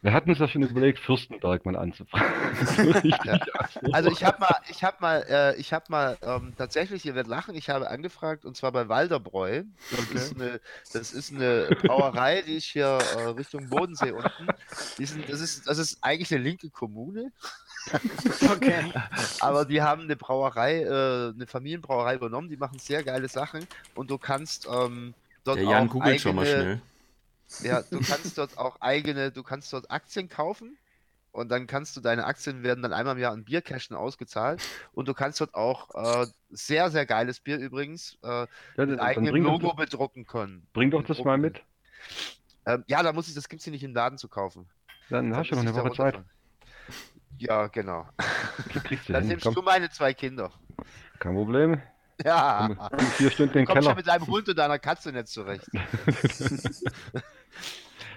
Wir 0.00 0.12
hatten 0.12 0.30
uns 0.30 0.38
ja 0.38 0.46
schon 0.46 0.62
überlegt, 0.62 1.00
Fürstenberg 1.00 1.64
mal 1.66 1.76
anzufragen. 1.76 2.28
Ja. 3.24 3.40
Also 3.92 4.10
ich 4.10 4.24
habe 4.24 4.38
mal, 4.40 4.56
ich 4.68 4.84
habe 4.84 4.96
mal, 5.00 5.24
äh, 5.28 5.56
ich 5.56 5.72
habe 5.72 5.84
mal 5.88 6.16
ähm, 6.22 6.52
tatsächlich, 6.56 7.04
ihr 7.04 7.14
werdet 7.14 7.28
lachen, 7.30 7.54
ich 7.54 7.68
habe 7.68 7.88
angefragt 7.90 8.44
und 8.44 8.56
zwar 8.56 8.72
bei 8.72 8.88
Walderbräu. 8.88 9.64
Das 9.90 10.22
ist 10.22 10.34
eine, 10.40 10.60
das 10.92 11.12
ist 11.12 11.32
eine 11.32 11.68
Brauerei, 11.82 12.42
die 12.42 12.56
ist 12.56 12.66
hier 12.66 12.98
äh, 13.16 13.22
Richtung 13.30 13.68
Bodensee 13.68 14.12
unten. 14.12 14.46
Die 14.98 15.04
sind, 15.04 15.28
das 15.28 15.40
ist, 15.40 15.66
das 15.66 15.78
ist 15.78 15.98
eigentlich 16.02 16.32
eine 16.32 16.42
linke 16.42 16.70
Kommune, 16.70 17.32
Okay. 18.50 18.92
aber 19.40 19.64
die 19.64 19.80
haben 19.82 20.02
eine 20.02 20.16
Brauerei, 20.16 20.82
äh, 20.82 21.32
eine 21.34 21.46
Familienbrauerei 21.46 22.14
übernommen. 22.16 22.48
Die 22.48 22.56
machen 22.56 22.78
sehr 22.78 23.02
geile 23.02 23.28
Sachen 23.28 23.66
und 23.94 24.10
du 24.10 24.18
kannst 24.18 24.66
ähm, 24.70 25.14
dort 25.44 25.58
Der 25.58 25.64
Jan 25.64 25.88
auch 25.88 25.92
googelt 25.92 26.20
schon 26.20 26.36
mal 26.36 26.42
eigene- 26.46 26.62
schnell. 26.62 26.80
Ja, 27.62 27.82
du 27.82 28.00
kannst 28.00 28.36
dort 28.38 28.58
auch 28.58 28.80
eigene, 28.80 29.30
du 29.32 29.42
kannst 29.42 29.72
dort 29.72 29.90
Aktien 29.90 30.28
kaufen 30.28 30.76
und 31.32 31.48
dann 31.50 31.66
kannst 31.66 31.96
du, 31.96 32.00
deine 32.00 32.24
Aktien 32.26 32.62
werden 32.62 32.82
dann 32.82 32.92
einmal 32.92 33.14
im 33.16 33.20
Jahr 33.22 33.34
in 33.34 33.44
Biercashen 33.44 33.96
ausgezahlt 33.96 34.62
und 34.92 35.08
du 35.08 35.14
kannst 35.14 35.40
dort 35.40 35.54
auch 35.54 35.88
äh, 35.94 36.26
sehr, 36.50 36.90
sehr 36.90 37.06
geiles 37.06 37.40
Bier 37.40 37.58
übrigens 37.58 38.18
äh, 38.22 38.26
Ja, 38.28 38.46
mit 38.76 38.90
dann 38.90 39.00
eigenem 39.00 39.34
doch, 39.44 39.52
Logo 39.52 39.68
das, 39.68 39.76
bedrucken 39.76 40.26
können. 40.26 40.66
bring 40.72 40.90
doch 40.90 41.04
das 41.04 41.22
mal 41.24 41.38
mit. 41.38 41.62
Ähm, 42.66 42.84
ja, 42.86 43.02
da 43.02 43.12
muss 43.12 43.28
ich, 43.28 43.34
das 43.34 43.48
gibt 43.48 43.60
es 43.60 43.64
hier 43.64 43.72
nicht 43.72 43.82
im 43.84 43.94
Laden 43.94 44.18
zu 44.18 44.28
kaufen. 44.28 44.68
Dann 45.08 45.30
Da 45.30 45.38
hast 45.38 45.50
du 45.50 45.54
noch 45.54 45.62
eine 45.62 45.74
Woche 45.74 45.92
Zeit. 45.92 46.22
Ja, 47.38 47.68
genau. 47.68 48.06
Dann 49.08 49.22
hin. 49.22 49.28
nimmst 49.28 49.44
Komm, 49.44 49.54
du 49.54 49.62
meine 49.62 49.88
zwei 49.90 50.12
Kinder. 50.12 50.52
kein 51.18 51.34
Problem. 51.34 51.80
Ja. 52.24 52.68
Komm, 52.90 52.98
vier 53.12 53.30
Stunden 53.30 53.58
in 53.58 53.64
den 53.64 53.66
Komm 53.66 53.76
schon 53.76 53.82
Keller. 53.84 53.94
mit 53.94 54.06
deinem 54.08 54.26
Hund 54.26 54.48
und 54.48 54.58
deiner 54.58 54.78
Katze 54.80 55.12
nicht 55.12 55.28
zurecht. 55.28 55.66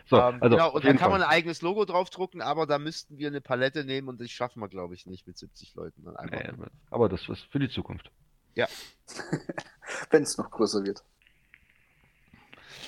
So, 0.06 0.18
ähm, 0.18 0.38
also 0.42 0.58
genau, 0.58 0.72
und 0.74 0.84
da 0.84 0.88
jeden 0.90 1.00
kann 1.00 1.12
man 1.12 1.22
Fall. 1.22 1.30
ein 1.30 1.34
eigenes 1.36 1.62
Logo 1.62 1.86
draufdrucken, 1.86 2.42
aber 2.42 2.68
da 2.68 2.80
müssten 2.80 3.18
wir 3.18 3.28
eine 3.28 3.40
Palette 3.40 3.86
nehmen 3.86 4.10
und 4.10 4.20
das 4.20 4.30
schaffen 4.30 4.60
wir, 4.62 4.68
glaube 4.68 4.94
ich, 4.94 5.06
nicht 5.06 5.26
mit 5.26 5.38
70 5.38 5.74
Leuten. 5.76 6.04
Dann 6.04 6.18
einfach. 6.18 6.58
Nee, 6.58 6.66
aber 6.90 7.08
das 7.08 7.30
ist 7.30 7.44
für 7.50 7.60
die 7.60 7.70
Zukunft. 7.70 8.12
Wenn 10.10 10.24
es 10.24 10.38
noch 10.38 10.52
größer 10.52 10.84
wird. 10.84 11.04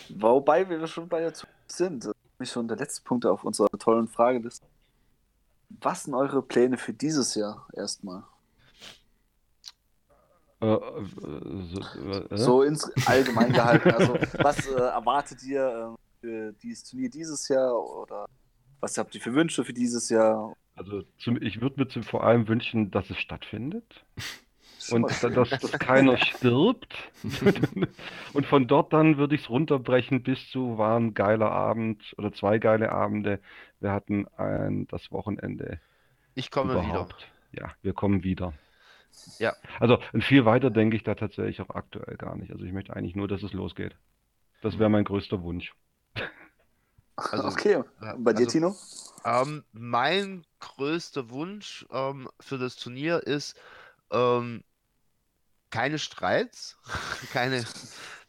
Wobei 0.09 0.69
wir 0.69 0.85
schon 0.87 1.07
bei 1.07 1.21
der 1.21 1.33
Zukunft 1.33 1.71
sind. 1.71 2.03
Das 2.05 2.11
ist 2.11 2.39
nämlich 2.39 2.51
schon 2.51 2.67
der 2.67 2.77
letzte 2.77 3.01
Punkt 3.03 3.25
auf 3.25 3.43
unserer 3.43 3.69
tollen 3.79 4.07
Frageliste. 4.07 4.67
Was 5.69 6.03
sind 6.03 6.13
eure 6.13 6.41
Pläne 6.41 6.77
für 6.77 6.93
dieses 6.93 7.35
Jahr 7.35 7.65
erstmal? 7.73 8.23
Äh, 10.61 10.73
äh, 10.73 11.05
so, 11.73 11.79
äh, 11.79 12.37
So 12.37 12.63
ins 12.63 12.91
allgemein 13.07 13.51
gehalten. 13.53 13.91
Also, 13.91 14.13
was 14.39 14.67
äh, 14.67 14.73
erwartet 14.73 15.41
ihr 15.43 15.95
äh, 15.95 16.03
für 16.23 16.53
dieses 16.53 16.85
Turnier 16.85 17.09
dieses 17.09 17.49
Jahr? 17.49 17.73
Oder 17.77 18.25
was 18.79 18.97
habt 18.97 19.13
ihr 19.13 19.21
für 19.21 19.33
Wünsche 19.33 19.65
für 19.65 19.73
dieses 19.73 20.09
Jahr? 20.09 20.55
Also 20.75 21.03
zum, 21.17 21.41
ich 21.41 21.59
würde 21.61 21.81
mir 21.81 21.87
zum, 21.89 22.03
vor 22.03 22.23
allem 22.23 22.47
wünschen, 22.47 22.91
dass 22.91 23.09
es 23.09 23.17
stattfindet 23.17 24.05
und 24.91 25.03
dass, 25.21 25.49
dass 25.49 25.71
keiner 25.73 26.17
stirbt. 26.17 26.95
und 28.33 28.45
von 28.45 28.67
dort 28.67 28.93
dann 28.93 29.17
würde 29.17 29.35
ich 29.35 29.41
es 29.41 29.49
runterbrechen 29.49 30.23
bis 30.23 30.49
zu 30.49 30.77
war 30.77 30.97
ein 30.97 31.13
geiler 31.13 31.51
Abend 31.51 32.01
oder 32.17 32.31
zwei 32.31 32.57
geile 32.57 32.93
Abende. 32.93 33.41
Wir 33.81 33.91
hatten 33.91 34.25
ein, 34.37 34.87
das 34.87 35.11
Wochenende 35.11 35.81
Ich 36.35 36.51
komme 36.51 36.75
wieder. 36.75 36.83
überhaupt. 36.83 37.27
Ja, 37.51 37.73
wir 37.81 37.93
kommen 37.93 38.23
wieder. 38.23 38.53
Ja. 39.39 39.53
Also 39.79 39.99
und 40.13 40.23
viel 40.23 40.45
weiter 40.45 40.71
denke 40.71 40.95
ich 40.95 41.03
da 41.03 41.15
tatsächlich 41.15 41.61
auch 41.61 41.75
aktuell 41.75 42.15
gar 42.15 42.37
nicht. 42.37 42.51
Also 42.53 42.63
ich 42.63 42.71
möchte 42.71 42.95
eigentlich 42.95 43.15
nur, 43.15 43.27
dass 43.27 43.43
es 43.43 43.51
losgeht. 43.51 43.97
Das 44.61 44.79
wäre 44.79 44.89
mein 44.89 45.03
größter 45.03 45.43
Wunsch. 45.43 45.73
Also, 47.15 47.47
okay. 47.47 47.75
Und 47.75 48.23
bei 48.23 48.33
dir, 48.33 48.39
also, 48.39 48.51
Tino? 48.51 48.75
Ähm, 49.25 49.63
mein 49.71 50.45
größter 50.59 51.29
Wunsch 51.29 51.85
ähm, 51.91 52.29
für 52.39 52.57
das 52.57 52.75
Turnier 52.75 53.19
ist 53.25 53.55
ähm, 54.11 54.63
keine 55.69 55.97
Streits, 55.99 56.77
keine. 57.33 57.63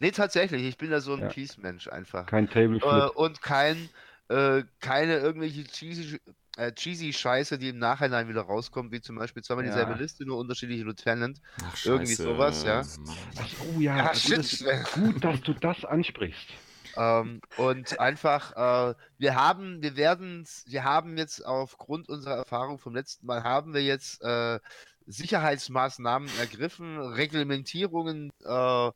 Nee, 0.00 0.10
tatsächlich, 0.10 0.62
ich 0.64 0.78
bin 0.78 0.90
da 0.90 1.00
so 1.00 1.14
ein 1.14 1.20
Ja. 1.20 1.28
Peace-Mensch 1.28 1.88
einfach. 1.88 2.26
Kein 2.26 2.48
Table 2.48 2.78
Äh, 2.82 3.08
und 3.10 3.42
kein, 3.42 3.88
äh, 4.28 4.62
keine 4.80 5.18
irgendwelche 5.18 5.64
cheesy, 5.64 6.20
äh, 6.56 6.72
cheesy 6.72 7.12
Scheiße, 7.12 7.58
die 7.58 7.68
im 7.70 7.78
Nachhinein 7.78 8.28
wieder 8.28 8.42
rauskommt, 8.42 8.92
wie 8.92 9.00
zum 9.00 9.16
Beispiel 9.16 9.42
zweimal 9.42 9.64
dieselbe 9.64 9.92
Ja. 9.92 9.98
Liste, 9.98 10.24
nur 10.24 10.38
unterschiedliche 10.38 10.84
Lieutenant. 10.84 11.40
Ach, 11.62 11.84
Irgendwie 11.84 12.14
sowas, 12.14 12.64
ja. 12.64 12.82
Mann. 12.98 13.16
Oh 13.60 13.80
ja, 13.80 13.96
Ja, 13.96 14.08
also 14.08 14.28
shit. 14.28 14.38
das 14.38 14.52
ist 14.52 14.92
gut, 14.92 15.24
dass 15.24 15.40
du 15.42 15.52
das 15.54 15.84
ansprichst. 15.84 16.48
Ähm, 16.96 17.40
und 17.56 17.98
einfach, 18.00 18.52
äh, 18.52 18.94
wir 19.18 19.34
haben, 19.34 19.82
wir 19.82 19.96
werden, 19.96 20.46
wir 20.66 20.84
haben 20.84 21.16
jetzt 21.18 21.44
aufgrund 21.44 22.08
unserer 22.08 22.36
Erfahrung 22.36 22.78
vom 22.78 22.94
letzten 22.94 23.26
Mal, 23.26 23.42
haben 23.42 23.74
wir 23.74 23.82
jetzt 23.82 24.22
äh, 24.22 24.60
Sicherheitsmaßnahmen 25.06 26.28
ergriffen, 26.38 26.98
Reglementierungen 26.98 28.32
äh, 28.44 28.90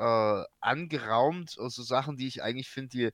äh, 0.00 0.44
angeraumt, 0.60 1.56
also 1.58 1.82
Sachen, 1.82 2.16
die 2.16 2.26
ich 2.26 2.42
eigentlich 2.42 2.70
finde, 2.70 2.88
die, 2.88 3.10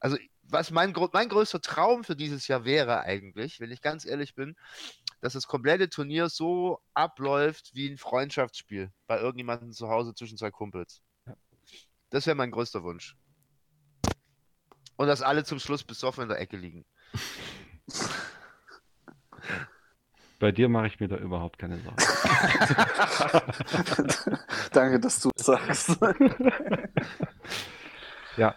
also 0.00 0.16
was 0.50 0.70
mein, 0.70 0.94
mein 1.12 1.28
größter 1.28 1.60
Traum 1.60 2.04
für 2.04 2.16
dieses 2.16 2.48
Jahr 2.48 2.64
wäre 2.64 3.00
eigentlich, 3.00 3.60
wenn 3.60 3.70
ich 3.70 3.82
ganz 3.82 4.06
ehrlich 4.06 4.34
bin, 4.34 4.56
dass 5.20 5.34
das 5.34 5.46
komplette 5.46 5.90
Turnier 5.90 6.30
so 6.30 6.80
abläuft 6.94 7.74
wie 7.74 7.88
ein 7.90 7.98
Freundschaftsspiel 7.98 8.90
bei 9.06 9.18
irgendjemandem 9.18 9.72
zu 9.72 9.88
Hause 9.88 10.14
zwischen 10.14 10.38
zwei 10.38 10.50
Kumpels. 10.50 11.02
Das 12.10 12.26
wäre 12.26 12.36
mein 12.36 12.50
größter 12.50 12.82
Wunsch. 12.82 13.17
Und 14.98 15.06
dass 15.06 15.22
alle 15.22 15.44
zum 15.44 15.60
Schluss 15.60 15.84
besoffen 15.84 16.24
in 16.24 16.28
der 16.28 16.40
Ecke 16.40 16.58
liegen. 16.58 16.84
Bei 20.38 20.52
dir 20.52 20.68
mache 20.68 20.88
ich 20.88 21.00
mir 21.00 21.08
da 21.08 21.16
überhaupt 21.16 21.58
keine 21.58 21.78
Sorgen. 21.78 21.96
Danke, 24.72 25.00
dass 25.00 25.20
du 25.20 25.30
es 25.34 25.46
sagst. 25.46 25.96
Ja. 28.36 28.54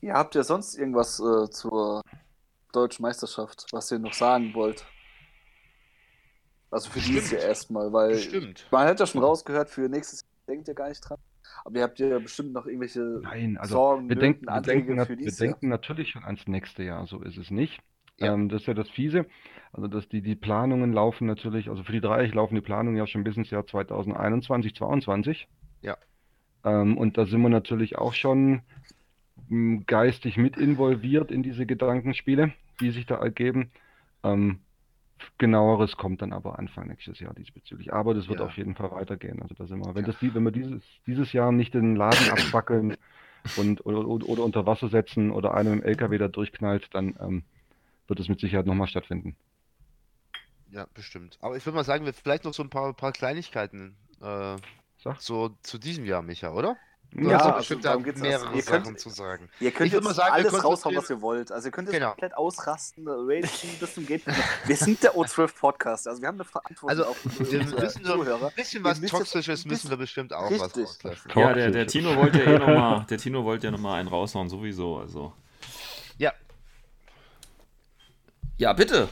Ja, 0.00 0.14
habt 0.14 0.34
ihr 0.34 0.44
sonst 0.44 0.76
irgendwas 0.76 1.18
äh, 1.18 1.50
zur 1.50 2.02
deutschen 2.72 3.02
Meisterschaft, 3.02 3.66
was 3.72 3.90
ihr 3.90 3.98
noch 3.98 4.12
sagen 4.12 4.54
wollt? 4.54 4.84
Also 6.70 6.90
für 6.90 7.00
dieses 7.00 7.22
Bestimmt. 7.22 7.40
Jahr 7.40 7.48
erstmal, 7.48 7.92
weil 7.92 8.10
Bestimmt. 8.10 8.66
man 8.70 8.86
hat 8.86 9.00
ja 9.00 9.06
schon 9.06 9.22
rausgehört, 9.22 9.70
für 9.70 9.88
nächstes 9.88 10.20
Jahr 10.20 10.54
denkt 10.54 10.68
ihr 10.68 10.74
gar 10.74 10.88
nicht 10.88 11.00
dran. 11.00 11.18
Aber 11.64 11.76
ihr 11.76 11.82
habt 11.82 11.98
ja 11.98 12.18
bestimmt 12.18 12.52
noch 12.52 12.66
irgendwelche 12.66 13.20
Nein, 13.22 13.56
also 13.58 13.74
Sorgen, 13.74 14.08
wir 14.08 14.16
denken, 14.16 14.46
wir, 14.46 14.60
denken, 14.60 14.96
wir 14.96 15.32
denken 15.32 15.68
natürlich 15.68 16.10
schon 16.10 16.24
ans 16.24 16.46
nächste 16.46 16.82
Jahr, 16.82 17.06
so 17.06 17.20
ist 17.20 17.36
es 17.36 17.50
nicht. 17.50 17.80
Ja. 18.18 18.32
Ähm, 18.32 18.48
das 18.48 18.62
ist 18.62 18.66
ja 18.66 18.74
das 18.74 18.88
Fiese. 18.90 19.26
Also, 19.72 19.88
dass 19.88 20.08
die, 20.08 20.22
die 20.22 20.36
Planungen 20.36 20.92
laufen 20.92 21.26
natürlich, 21.26 21.68
also 21.68 21.82
für 21.82 21.92
die 21.92 22.00
Dreieck 22.00 22.34
laufen 22.34 22.54
die 22.54 22.60
Planungen 22.60 22.96
ja 22.96 23.06
schon 23.06 23.24
bis 23.24 23.36
ins 23.36 23.50
Jahr 23.50 23.66
2021, 23.66 24.74
2022. 24.74 25.48
Ja. 25.82 25.96
Ähm, 26.64 26.96
und 26.96 27.18
da 27.18 27.26
sind 27.26 27.42
wir 27.42 27.48
natürlich 27.48 27.98
auch 27.98 28.12
schon 28.12 28.62
m, 29.50 29.84
geistig 29.86 30.36
mit 30.36 30.56
involviert 30.56 31.30
in 31.30 31.42
diese 31.42 31.66
Gedankenspiele, 31.66 32.52
die 32.80 32.90
sich 32.90 33.06
da 33.06 33.16
ergeben. 33.16 33.70
Ähm, 34.22 34.60
genaueres 35.38 35.96
kommt 35.96 36.22
dann 36.22 36.32
aber 36.32 36.58
Anfang 36.58 36.88
nächstes 36.88 37.20
Jahr 37.20 37.34
diesbezüglich. 37.34 37.92
Aber 37.92 38.14
das 38.14 38.28
wird 38.28 38.40
Ja. 38.40 38.46
auf 38.46 38.56
jeden 38.56 38.74
Fall 38.74 38.90
weitergehen. 38.90 39.42
Also 39.42 39.54
da 39.54 39.66
sind 39.66 39.80
wir, 39.80 39.94
wenn 39.94 40.04
das 40.04 40.18
die, 40.18 40.34
wenn 40.34 40.44
wir 40.44 40.52
dieses, 40.52 40.82
dieses 41.06 41.32
Jahr 41.32 41.52
nicht 41.52 41.74
den 41.74 41.96
Laden 41.96 42.30
abfackeln 42.30 42.96
und 43.56 43.84
oder, 43.86 44.06
oder, 44.06 44.28
oder 44.28 44.44
unter 44.44 44.66
Wasser 44.66 44.88
setzen 44.88 45.30
oder 45.30 45.54
einem 45.54 45.74
im 45.74 45.82
LKW 45.82 46.18
da 46.18 46.28
durchknallt, 46.28 46.88
dann 46.92 47.16
ähm, 47.20 47.44
wird 48.06 48.20
es 48.20 48.28
mit 48.28 48.40
Sicherheit 48.40 48.66
nochmal 48.66 48.88
stattfinden. 48.88 49.36
Ja, 50.70 50.86
bestimmt. 50.94 51.38
Aber 51.40 51.56
ich 51.56 51.64
würde 51.64 51.76
mal 51.76 51.84
sagen, 51.84 52.04
wir 52.04 52.12
vielleicht 52.12 52.44
noch 52.44 52.54
so 52.54 52.62
ein 52.62 52.70
paar, 52.70 52.92
paar 52.94 53.12
Kleinigkeiten 53.12 53.96
äh, 54.20 54.56
so 55.18 55.50
zu 55.62 55.78
diesem 55.78 56.04
Jahr, 56.04 56.22
Micha, 56.22 56.52
oder? 56.52 56.76
Ja, 57.16 57.38
also 57.38 57.56
bestimmt 57.58 57.84
darum 57.84 58.02
da 58.02 58.10
geht's 58.10 58.20
mehrere. 58.20 58.54
Ihr 58.56 58.62
Sachen 58.62 58.82
könnt- 58.82 59.00
zu 59.00 59.08
sagen. 59.08 59.48
Ihr 59.60 59.70
könnt 59.70 59.86
Ich 59.86 59.92
jetzt 59.92 60.02
mal 60.02 60.14
sagen, 60.14 60.32
alles 60.32 60.64
raushauen, 60.64 60.96
was 60.96 61.08
ihr 61.10 61.20
wollt. 61.20 61.52
Also 61.52 61.68
ihr 61.68 61.72
könnt 61.72 61.86
jetzt 61.88 61.94
Genau. 61.94 62.08
komplett 62.10 62.36
ausrasten, 62.36 63.06
ragen 63.06 63.78
bis 63.78 63.94
zum 63.94 64.04
geht. 64.06 64.26
nicht 64.26 64.36
mehr. 64.36 64.46
Wir 64.66 64.76
sind 64.76 65.02
der 65.02 65.14
O12 65.16 65.54
Podcast, 65.56 66.08
also 66.08 66.20
wir 66.20 66.26
haben 66.28 66.36
eine 66.36 66.44
Verantwortung 66.44 66.88
Also, 66.90 67.04
auf 67.06 67.16
wir 67.24 67.60
unsere 67.60 67.80
müssen 67.82 68.04
Zuhörer. 68.04 68.46
ein 68.48 68.52
bisschen 68.56 68.80
Ihr 68.84 68.90
was 68.90 69.00
Toxisches 69.00 69.64
müssen 69.64 69.90
wir 69.90 69.96
bestimmt 69.96 70.32
auch 70.32 70.50
was 70.50 70.62
Richtig. 70.76 70.84
rauslassen. 70.86 71.30
Ja, 71.36 71.52
der, 71.52 71.70
der. 71.70 71.86
Tino 71.86 72.16
wollte 72.16 72.38
ja 72.42 72.50
eh 72.52 72.58
nochmal, 72.58 73.06
der 73.10 73.18
Tino 73.18 73.44
wollte 73.44 73.66
ja 73.68 73.70
nochmal 73.70 74.00
einen 74.00 74.08
raushauen, 74.08 74.48
sowieso, 74.48 74.98
also. 74.98 75.32
Ja. 76.18 76.32
Ja, 78.56 78.72
bitte. 78.72 79.08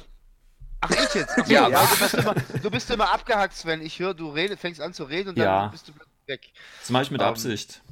Ach, 0.81 0.91
ich 0.91 1.15
jetzt? 1.15 1.35
Ach 1.39 1.47
Ja. 1.49 1.69
ja. 1.69 1.81
Du, 1.87 1.99
bist 2.01 2.15
immer, 2.15 2.35
du 2.63 2.71
bist 2.71 2.91
immer 2.91 3.13
abgehackt, 3.13 3.55
Sven. 3.55 3.81
Ich 3.83 3.99
höre, 4.01 4.15
du 4.15 4.31
rede, 4.31 4.57
fängst 4.57 4.81
an 4.81 4.93
zu 4.93 5.05
reden 5.05 5.31
und 5.31 5.39
dann 5.39 5.45
Ja. 5.47 5.67
bist 5.69 5.87
du 5.89 5.93
plötzlich 5.93 6.12
weg. 6.33 6.53
Das 6.81 6.91
mache 6.91 7.05
ich 7.05 7.11
mit 7.11 7.21
Ähm, 7.21 7.29
Absicht. 7.29 7.83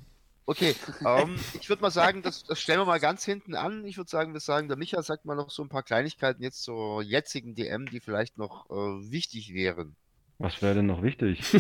Okay, 0.47 0.75
ähm, 1.07 1.37
ich 1.61 1.69
würde 1.69 1.83
mal 1.83 1.91
sagen, 1.91 2.23
das, 2.23 2.43
das 2.45 2.61
stellen 2.61 2.81
wir 2.81 2.85
mal 2.85 2.99
ganz 3.01 3.25
hinten 3.25 3.55
an. 3.55 3.85
Ich 3.85 3.97
würde 3.97 4.11
sagen, 4.11 4.33
wir 4.33 4.41
sagen, 4.41 4.69
der 4.69 4.77
Micha 4.77 5.03
sagt 5.03 5.25
mal 5.25 5.37
noch 5.37 5.51
so 5.51 5.63
ein 5.63 5.69
paar 5.69 5.83
Kleinigkeiten 5.85 6.43
jetzt 6.43 6.63
zur 6.63 7.03
jetzigen 7.03 7.55
DM, 7.55 7.87
die 7.87 8.01
vielleicht 8.01 8.37
noch 8.39 8.69
äh, 8.71 8.75
wichtig 9.11 9.55
wären. 9.55 9.95
Was 10.39 10.63
wäre 10.63 10.75
denn 10.75 10.87
noch 10.87 11.03
wichtig? 11.03 11.41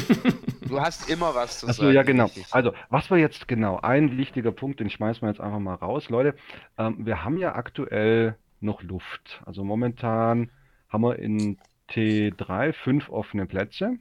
Du 0.70 0.80
hast 0.80 1.10
immer 1.10 1.34
was 1.34 1.58
zu 1.58 1.66
Achso, 1.66 1.82
sagen. 1.82 1.94
ja, 1.94 2.02
genau. 2.04 2.26
richtig. 2.26 2.46
Also, 2.52 2.72
was 2.90 3.10
wir 3.10 3.18
jetzt 3.18 3.48
genau, 3.48 3.80
ein 3.80 4.16
wichtiger 4.16 4.52
Punkt, 4.52 4.78
den 4.78 4.88
schmeißen 4.88 5.22
wir 5.22 5.28
jetzt 5.28 5.40
einfach 5.40 5.58
mal 5.58 5.74
raus. 5.74 6.10
Leute, 6.10 6.36
ähm, 6.78 7.04
wir 7.04 7.24
haben 7.24 7.38
ja 7.38 7.56
aktuell 7.56 8.36
noch 8.60 8.80
Luft. 8.82 9.42
Also 9.44 9.64
momentan 9.64 10.50
haben 10.88 11.02
wir 11.02 11.18
in 11.18 11.58
T3 11.90 12.72
fünf 12.72 13.08
offene 13.08 13.46
Plätze. 13.46 13.96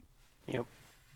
Ja. 0.46 0.64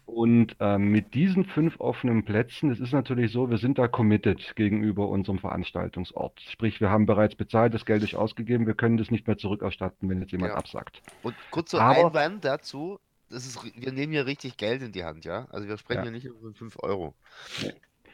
Und 0.06 0.56
ähm, 0.60 0.90
mit 0.90 1.14
diesen 1.14 1.44
fünf 1.44 1.80
offenen 1.80 2.24
Plätzen, 2.24 2.70
es 2.70 2.78
ist 2.78 2.92
natürlich 2.92 3.32
so, 3.32 3.48
wir 3.50 3.56
sind 3.58 3.78
da 3.78 3.88
committed 3.88 4.54
gegenüber 4.54 5.08
unserem 5.08 5.38
Veranstaltungsort. 5.38 6.40
Sprich, 6.42 6.80
wir 6.80 6.90
haben 6.90 7.06
bereits 7.06 7.34
bezahlt, 7.34 7.72
das 7.72 7.86
Geld 7.86 8.02
ist 8.02 8.14
ausgegeben, 8.14 8.66
wir 8.66 8.74
können 8.74 8.98
das 8.98 9.10
nicht 9.10 9.26
mehr 9.26 9.38
zurückerstatten, 9.38 10.08
wenn 10.10 10.20
jetzt 10.20 10.32
jemand 10.32 10.52
Ja. 10.52 10.58
absagt. 10.58 11.00
Und 11.22 11.34
kurzer 11.50 11.80
Aber- 11.80 12.06
Einwand 12.08 12.44
dazu, 12.44 12.98
das 13.30 13.46
ist, 13.46 13.58
wir 13.64 13.92
nehmen 13.92 14.12
hier 14.12 14.26
richtig 14.26 14.58
Geld 14.58 14.82
in 14.82 14.92
die 14.92 15.04
Hand, 15.04 15.24
ja? 15.24 15.46
Also 15.50 15.66
wir 15.66 15.78
sprechen 15.78 15.98
Ja. 15.98 16.02
hier 16.04 16.12
nicht 16.12 16.26
über 16.26 16.52
5 16.52 16.76
Euro. 16.82 17.14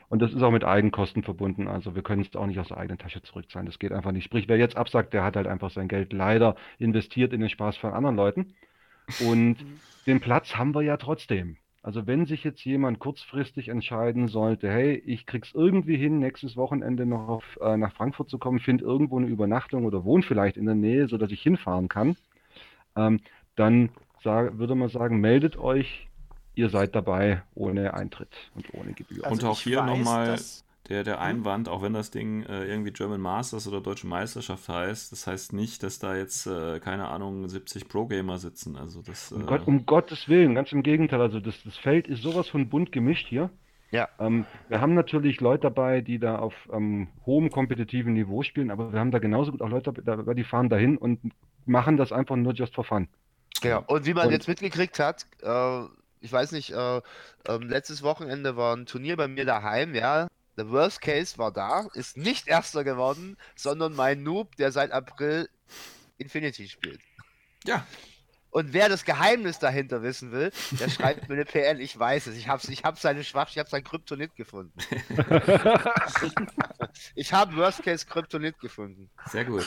Und 0.09 0.21
das 0.23 0.33
ist 0.33 0.43
auch 0.43 0.51
mit 0.53 0.65
Eigenkosten 0.65 1.23
verbunden. 1.23 1.69
Also 1.69 1.95
wir 1.95 2.03
können 2.03 2.23
es 2.23 2.35
auch 2.37 2.47
nicht 2.47 2.59
aus 2.59 2.69
der 2.69 2.79
eigenen 2.79 2.99
Tasche 2.99 3.23
zurückzahlen. 3.23 3.67
Das 3.67 3.79
geht 3.79 3.93
einfach 3.93 4.12
nicht. 4.12 4.25
Sprich, 4.25 4.49
wer 4.49 4.57
jetzt 4.59 4.77
absagt, 4.77 5.12
der 5.12 5.23
hat 5.25 5.37
halt 5.37 5.47
einfach 5.47 5.71
sein 5.71 5.89
Geld 5.89 6.12
leider 6.12 6.57
investiert 6.79 7.33
in 7.33 7.41
den 7.41 7.49
Spaß 7.51 7.77
von 7.77 7.93
anderen 7.93 8.17
Leuten. 8.17 8.55
Und 9.21 9.57
den 10.07 10.21
Platz 10.21 10.57
haben 10.57 10.75
wir 10.75 10.83
ja 10.83 10.97
trotzdem. 10.97 11.57
Also 11.82 12.07
wenn 12.07 12.27
sich 12.27 12.44
jetzt 12.44 12.62
jemand 12.65 12.98
kurzfristig 12.98 13.69
entscheiden 13.69 14.28
sollte, 14.28 14.69
hey, 14.70 15.02
ich 15.07 15.24
krieg's 15.24 15.52
irgendwie 15.55 15.97
hin, 15.97 16.19
nächstes 16.19 16.57
Wochenende 16.57 17.07
noch 17.07 17.28
auf, 17.28 17.59
äh, 17.62 17.77
nach 17.78 17.93
Frankfurt 17.94 18.28
zu 18.28 18.39
kommen, 18.39 18.59
finde 18.61 18.85
irgendwo 18.85 19.16
eine 19.16 19.27
Übernachtung 19.28 19.86
oder 19.86 20.05
wohne 20.05 20.23
vielleicht 20.23 20.59
in 20.59 20.66
der 20.66 20.74
Nähe, 20.74 21.09
sodass 21.09 21.31
ich 21.31 21.40
hinfahren 21.43 21.89
kann, 21.89 22.16
ähm, 22.97 23.20
dann 23.57 23.89
sag, 24.23 24.59
würde 24.59 24.74
man 24.74 24.90
sagen, 24.90 25.20
meldet 25.20 25.57
euch, 25.57 26.09
ihr 26.55 26.69
seid 26.69 26.94
dabei 26.94 27.43
ohne 27.55 27.94
Eintritt 27.94 28.35
und 28.55 28.74
ohne 28.74 28.93
Gebühr. 28.93 29.27
Und 29.31 29.43
auch 29.44 29.59
hier 29.61 29.82
nochmal 29.82 30.27
dass- 30.27 30.65
Der, 30.91 31.05
der 31.05 31.21
Einwand, 31.21 31.69
auch 31.69 31.83
wenn 31.83 31.93
das 31.93 32.11
Ding 32.11 32.43
äh, 32.43 32.65
irgendwie 32.65 32.91
German 32.91 33.21
Masters 33.21 33.69
oder 33.69 33.81
Deutsche 33.81 34.09
Meisterschaft 34.09 34.69
heißt, 34.69 35.12
das 35.12 35.27
heißt 35.29 35.53
nicht, 35.53 35.85
dass 35.85 36.01
da 36.01 36.17
jetzt, 36.17 36.47
äh, 36.47 36.81
keine 36.81 37.09
Ahnung, 37.09 37.49
70 37.49 37.89
Pro-Gamer 37.89 38.39
sitzen. 38.39 38.77
Also 38.77 39.01
das, 39.01 39.31
Um, 39.31 39.43
äh, 39.43 39.45
Gott, 39.45 39.67
um 39.69 39.87
Gottes 39.87 40.29
Willen, 40.29 40.57
ganz 40.57 40.73
im 40.73 40.83
Gegenteil. 40.83 41.21
Also 41.21 41.39
das, 41.39 41.55
das 41.65 41.77
Feld 41.77 42.09
ist 42.09 42.23
sowas 42.23 42.49
von 42.49 42.69
bunt 42.69 42.91
gemischt 42.91 43.29
hier. 43.29 43.51
Ja. 43.93 44.09
Ähm, 44.19 44.47
wir 44.69 44.81
haben 44.81 44.95
natürlich 44.95 45.41
Leute 45.41 45.62
dabei, 45.62 46.01
die 46.01 46.19
da 46.19 46.39
auf 46.39 46.55
ähm, 46.73 47.07
hohem 47.25 47.51
kompetitiven 47.51 48.12
Niveau 48.12 48.43
spielen, 48.43 48.73
aber 48.73 48.93
wir 48.93 48.99
haben 48.99 49.12
da 49.12 49.21
genauso 49.21 49.53
gut 49.53 49.62
auch 49.62 49.69
Leute 49.69 49.93
dabei, 49.93 50.35
die 50.35 50.45
fahren 50.45 50.69
dahin 50.69 50.97
und 50.97 51.21
machen 51.67 51.97
das 51.99 52.11
einfach 52.11 52.35
nur 52.37 52.53
just 52.53 52.75
for 52.75 52.85
fun. 52.85 53.09
Genau. 53.62 53.85
Und 53.87 54.07
wie 54.07 54.15
man 54.15 54.27
Und- 54.27 54.33
jetzt 54.33 54.49
mitgekriegt 54.49 54.99
hat, 54.99 55.27
äh, 55.43 55.83
ich 56.21 56.33
weiß 56.33 56.53
nicht, 56.53 56.73
äh, 56.73 57.01
ähm, 57.49 57.62
letztes 57.69 58.03
Wochenende 58.03 58.57
war 58.57 58.77
ein 58.77 58.87
Turnier 58.87 59.17
bei 59.17 59.29
mir 59.29 59.45
daheim, 59.45 59.95
ja. 59.95 60.27
Der 60.61 60.69
Worst 60.69 61.01
Case 61.01 61.39
war 61.39 61.51
da, 61.51 61.89
ist 61.95 62.19
nicht 62.19 62.47
Erster 62.47 62.85
geworden, 62.85 63.39
sondern 63.57 63.95
mein 63.95 64.23
Noob, 64.23 64.57
der 64.57 64.73
seit 64.73 64.93
April 64.93 65.49
Infinity 66.19 66.69
spielt. 66.69 67.01
ja, 67.65 67.87
Und 68.51 68.74
wer 68.74 68.91
das 68.91 69.07
Geheimnis 69.07 69.59
dahinter 69.59 70.03
wissen 70.03 70.32
will, 70.32 70.53
der 70.73 70.91
schreibt 70.91 71.31
mir 71.31 71.37
eine 71.37 71.47
PN. 71.47 71.81
Ich 71.81 71.99
weiß 71.99 72.27
es. 72.27 72.37
Ich 72.37 72.47
habe 72.47 72.61
ich 72.69 72.85
hab 72.85 72.99
seine 72.99 73.24
Schwach, 73.24 73.49
ich 73.49 73.59
habe 73.59 73.70
sein 73.70 73.82
Kryptonit 73.82 74.37
gefunden. 74.37 74.78
ich 77.15 77.32
habe 77.32 77.57
Worst 77.57 77.82
Case 77.82 78.05
Kryptonit 78.05 78.59
gefunden. 78.59 79.09
sehr 79.31 79.47
gut. 79.47 79.66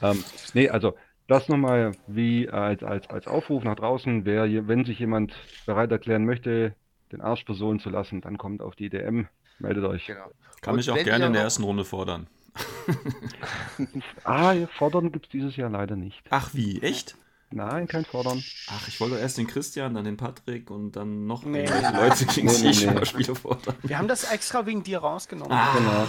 Ähm, 0.00 0.24
nee, 0.54 0.70
also 0.70 0.96
das 1.26 1.50
nochmal 1.50 1.92
wie 2.06 2.48
als, 2.48 2.82
als, 2.82 3.10
als 3.10 3.26
Aufruf 3.26 3.62
nach 3.62 3.76
draußen, 3.76 4.24
wer, 4.24 4.46
wenn 4.68 4.86
sich 4.86 4.98
jemand 4.98 5.34
bereit 5.66 5.92
erklären 5.92 6.24
möchte, 6.24 6.74
den 7.12 7.20
Arsch 7.20 7.44
versohlen 7.44 7.80
zu 7.80 7.90
lassen, 7.90 8.20
dann 8.20 8.38
kommt 8.38 8.62
auf 8.62 8.76
die 8.76 8.88
DM, 8.90 9.28
meldet 9.58 9.84
euch. 9.84 10.06
Genau. 10.06 10.30
Kann 10.60 10.72
Und 10.72 10.76
mich 10.78 10.90
auch 10.90 10.96
gerne 10.96 11.26
in 11.26 11.32
der 11.32 11.42
ersten 11.42 11.62
Runde 11.64 11.84
fordern. 11.84 12.26
Ah, 14.24 14.54
fordern 14.76 15.12
gibt 15.12 15.26
es 15.26 15.30
dieses 15.30 15.56
Jahr 15.56 15.70
leider 15.70 15.96
nicht. 15.96 16.22
Ach 16.30 16.50
wie, 16.54 16.80
echt? 16.82 17.16
Nein, 17.50 17.86
kein 17.88 18.04
Fordern. 18.04 18.42
Ach, 18.68 18.88
ich 18.88 19.00
wollte 19.00 19.18
erst 19.18 19.38
den 19.38 19.46
Christian, 19.46 19.94
dann 19.94 20.04
den 20.04 20.16
Patrick 20.18 20.70
und 20.70 20.92
dann 20.96 21.26
noch 21.26 21.44
Nee. 21.44 21.64
Leute 21.66 22.26
gegen 22.26 22.48
Nee, 22.48 22.72
nee, 22.72 22.90
nee. 22.92 23.04
Spiele 23.06 23.34
fordern. 23.34 23.74
Wir 23.82 23.96
haben 23.96 24.08
das 24.08 24.30
extra 24.30 24.66
wegen 24.66 24.82
dir 24.82 24.98
rausgenommen. 24.98 25.52
Ah, 25.52 25.72
Genau. 25.76 26.06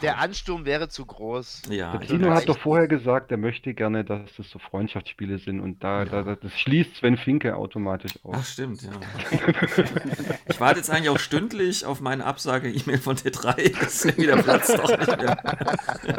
Der 0.00 0.18
Ansturm 0.18 0.64
wäre 0.64 0.88
zu 0.88 1.04
groß. 1.04 1.62
Ja, 1.68 1.98
Tino 1.98 2.30
hat 2.30 2.48
doch 2.48 2.58
vorher 2.58 2.88
gesagt, 2.88 3.30
er 3.30 3.36
möchte 3.36 3.74
gerne, 3.74 4.04
dass 4.04 4.34
das 4.36 4.48
so 4.48 4.58
Freundschaftsspiele 4.58 5.38
sind 5.38 5.60
und 5.60 5.84
da, 5.84 6.04
da 6.06 6.22
da- 6.22 6.34
das 6.36 6.58
schließt 6.58 6.96
Sven 6.96 7.16
Finke 7.18 7.56
automatisch 7.56 8.18
Ach, 8.24 8.38
aus. 8.38 8.52
stimmt, 8.52 8.82
ja. 8.82 8.90
Ich 10.48 10.58
warte 10.60 10.78
jetzt 10.78 10.90
eigentlich 10.90 11.10
auch 11.10 11.18
stündlich 11.18 11.84
auf 11.84 12.00
meine 12.00 12.24
Absage-E-Mail 12.24 12.98
von 12.98 13.16
T3. 13.16 13.78
Das 13.78 13.94
ist 13.96 14.04
irgendwie 14.06 14.26
der 14.26 14.36
Platz 14.42 14.68
doch 14.68 14.98
nicht 14.98 15.16
mehr. 15.18 15.36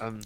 Ähm, 0.00 0.20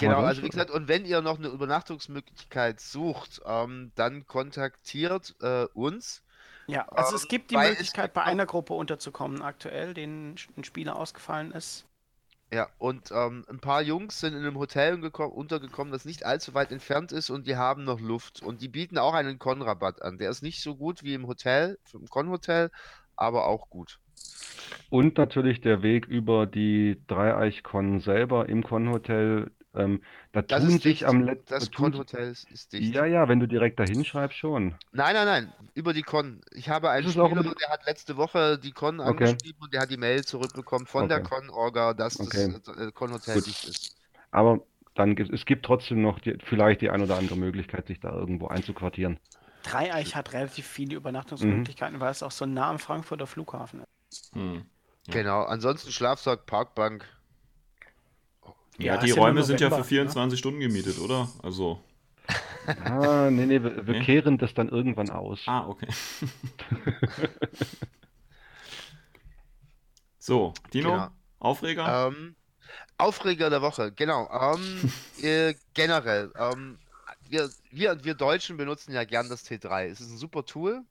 Genau, 0.00 0.22
also 0.22 0.42
wie 0.42 0.48
gesagt, 0.48 0.70
und 0.72 0.88
wenn 0.88 1.04
ihr 1.04 1.20
noch 1.22 1.38
eine 1.38 1.46
Übernachtungsmöglichkeit 1.46 2.80
sucht, 2.80 3.40
ähm, 3.46 3.92
dann 3.94 4.26
kontaktiert 4.26 5.36
äh, 5.40 5.66
uns. 5.72 6.22
Ja, 6.66 6.88
also 6.94 7.16
es 7.16 7.26
Ähm, 7.26 7.28
gibt 7.28 7.50
die 7.50 7.56
es 7.56 7.62
Möglichkeit, 7.70 8.12
bei 8.14 8.22
einer 8.22 8.44
Gruppe 8.46 8.74
unterzukommen 8.74 9.40
aktuell, 9.42 9.94
denen 9.94 10.36
ein 10.58 10.64
Spieler 10.64 10.96
ausgefallen 10.96 11.52
ist. 11.52 11.86
Ja, 12.52 12.68
und 12.78 13.10
ähm, 13.12 13.44
ein 13.50 13.60
paar 13.60 13.82
Jungs 13.82 14.20
sind 14.20 14.32
in 14.34 14.38
einem 14.40 14.56
Hotel 14.58 14.94
geko- 14.96 15.26
untergekommen, 15.26 15.92
das 15.92 16.04
nicht 16.06 16.24
allzu 16.24 16.54
weit 16.54 16.70
entfernt 16.72 17.10
ist 17.12 17.28
und 17.30 17.46
die 17.46 17.56
haben 17.56 17.84
noch 17.84 18.00
Luft. 18.00 18.40
Und 18.42 18.62
die 18.62 18.68
bieten 18.68 18.96
auch 18.98 19.12
einen 19.14 19.38
Con-Rabatt 19.38 20.00
an. 20.02 20.18
Der 20.18 20.30
ist 20.30 20.42
nicht 20.42 20.62
so 20.62 20.76
gut 20.76 21.02
wie 21.02 21.14
im 21.14 21.26
Hotel, 21.26 21.78
im 21.92 22.06
Con-Hotel, 22.08 22.70
aber 23.16 23.46
auch 23.46 23.68
gut. 23.70 23.98
Und 24.88 25.18
natürlich 25.18 25.60
der 25.60 25.82
Weg 25.82 26.06
über 26.06 26.46
die 26.46 27.02
Dreieich-Con 27.06 28.00
selber 28.00 28.48
im 28.48 28.62
Con-Hotel. 28.62 29.50
Ähm, 29.74 30.02
da 30.32 30.42
Das 30.42 30.62
tun 30.62 30.68
ist 30.68 30.82
sich 30.82 30.84
dicht. 31.00 31.04
am 31.06 31.24
letzten. 31.24 31.48
Das 31.54 31.70
Con-Hotel 31.72 32.30
ist, 32.30 32.50
ist 32.50 32.72
dicht. 32.72 32.94
Ja, 32.94 33.06
ja, 33.06 33.28
wenn 33.28 33.40
du 33.40 33.46
direkt 33.48 33.78
dahin 33.80 34.04
schreibst, 34.04 34.38
schon. 34.38 34.74
Nein, 34.92 35.14
nein, 35.14 35.26
nein, 35.26 35.52
über 35.74 35.92
die 35.92 36.02
Con. 36.02 36.40
Ich 36.52 36.68
habe 36.68 36.88
einen 36.90 37.06
Spieler, 37.08 37.40
über- 37.40 37.54
der 37.54 37.68
hat 37.70 37.84
letzte 37.86 38.16
Woche 38.16 38.58
die 38.58 38.70
Con 38.72 39.00
Okay. 39.00 39.08
angeschrieben 39.08 39.60
und 39.62 39.74
der 39.74 39.80
hat 39.82 39.90
die 39.90 39.96
Mail 39.96 40.24
zurückbekommen 40.24 40.86
von 40.86 41.08
der 41.08 41.20
Okay. 41.20 41.28
Con-Orga, 41.28 41.94
dass 41.94 42.18
Okay. 42.20 42.46
das 42.46 42.68
äh, 42.68 42.92
Con-Hotel 42.92 43.34
Gut. 43.36 43.46
dicht 43.46 43.64
ist. 43.64 43.92
Aber 44.32 44.60
dann 44.94 45.16
gibt 45.16 45.32
es 45.32 45.46
gibt 45.46 45.64
trotzdem 45.66 46.02
noch 46.02 46.20
die, 46.20 46.38
vielleicht 46.44 46.80
die 46.82 46.90
ein 46.90 47.02
oder 47.02 47.16
andere 47.16 47.36
Möglichkeit, 47.36 47.86
sich 47.88 48.00
da 48.00 48.12
irgendwo 48.14 48.48
einzuquartieren. 48.48 49.18
Dreieich 49.62 50.14
hat 50.14 50.32
relativ 50.32 50.64
viele 50.66 50.94
Übernachtungsmöglichkeiten, 50.94 51.98
weil 51.98 52.12
es 52.12 52.22
auch 52.22 52.30
so 52.30 52.46
nah 52.46 52.70
am 52.70 52.78
Frankfurter 52.78 53.26
Flughafen 53.26 53.80
ist. 53.80 53.88
Hm. 54.34 54.66
Ja. 55.06 55.14
Genau, 55.14 55.44
ansonsten 55.44 55.90
Schlafsack, 55.92 56.44
Parkbank. 56.46 57.06
Ja, 58.78 58.94
Ja, 58.94 58.96
die 58.98 59.10
ist 59.10 59.16
ja 59.16 59.22
Räume 59.22 59.42
sind 59.44 59.60
ja 59.60 59.68
für 59.70 59.76
November, 59.76 59.84
ne? 59.84 59.88
24 59.88 60.38
Stunden 60.38 60.60
gemietet, 60.60 60.98
oder? 60.98 61.28
Also, 61.42 61.80
Ah, 62.82 63.28
nee, 63.30 63.44
nee, 63.46 63.62
wir, 63.62 63.86
wir 63.86 63.94
Nee? 63.94 64.04
kehren 64.04 64.38
das 64.38 64.54
dann 64.54 64.68
irgendwann 64.70 65.10
aus. 65.10 65.40
ah, 65.46 65.66
okay. 65.68 65.86
so, 70.18 70.52
Dino, 70.72 70.90
Genau. 70.92 71.08
Aufreger? 71.40 72.08
Ähm, 72.08 72.34
Aufreger 72.96 73.50
der 73.50 73.62
Woche, 73.62 73.92
genau. 73.92 74.28
Ähm, 74.30 74.92
äh, 75.22 75.54
generell, 75.74 76.32
ähm, 76.38 76.78
wir, 77.28 77.50
wir, 77.70 78.02
wir 78.04 78.14
Deutschen 78.14 78.56
benutzen 78.56 78.92
ja 78.92 79.04
gern 79.04 79.28
das 79.28 79.44
T3. 79.44 79.86
Es 79.88 80.00
ist 80.00 80.10
ein 80.10 80.18
super 80.18 80.44
Tool 80.44 80.82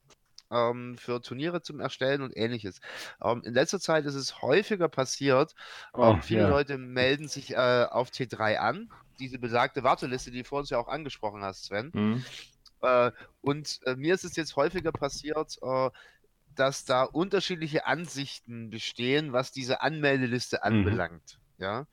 ähm, 0.54 0.98
für 0.98 1.22
Turniere 1.22 1.62
zum 1.62 1.80
Erstellen 1.80 2.22
und 2.22 2.36
ähnliches. 2.38 2.80
Ähm, 3.24 3.42
in 3.46 3.54
letzter 3.54 3.80
Zeit 3.80 4.06
ist 4.06 4.16
es 4.16 4.42
häufiger 4.42 4.90
passiert, 4.90 5.54
Oh, 5.94 6.00
ähm, 6.00 6.22
viele 6.22 6.44
ja. 6.44 6.48
Leute 6.48 6.78
melden 6.78 7.28
sich 7.28 7.52
äh, 7.52 7.86
auf 7.90 8.12
T3 8.12 8.58
an. 8.60 8.92
Diese 9.20 9.40
besagte 9.40 9.84
Warteliste, 9.84 10.32
die 10.32 10.40
du 10.40 10.46
vorhin 10.46 10.68
ja 10.70 10.80
auch 10.80 10.88
angesprochen 10.88 11.44
hast, 11.44 11.66
Sven. 11.66 11.94
Hm. 11.94 12.24
Äh, 12.82 13.12
und 13.42 13.80
äh, 13.86 13.96
mir 13.96 14.14
ist 14.14 14.26
es 14.26 14.36
jetzt 14.36 14.56
häufiger 14.56 14.92
passiert, 14.92 15.58
äh, 15.62 15.90
dass 16.48 16.86
da 16.86 17.04
unterschiedliche 17.04 17.86
Ansichten 17.88 18.70
bestehen, 18.70 19.34
was 19.34 19.52
diese 19.52 19.82
Anmeldeliste 19.82 20.64
Mhm. 20.68 21.00
anbelangt. 21.04 21.40
Ja, 21.58 21.88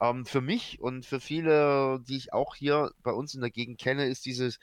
ähm, 0.00 0.26
für 0.26 0.40
mich 0.42 0.80
und 0.80 1.06
für 1.06 1.20
viele, 1.20 2.00
die 2.02 2.16
ich 2.16 2.32
auch 2.32 2.54
hier 2.56 2.92
bei 3.02 3.12
uns 3.12 3.34
in 3.34 3.40
der 3.42 3.50
Gegend 3.50 3.80
kenne, 3.80 4.06
ist 4.06 4.26
dieses 4.26 4.58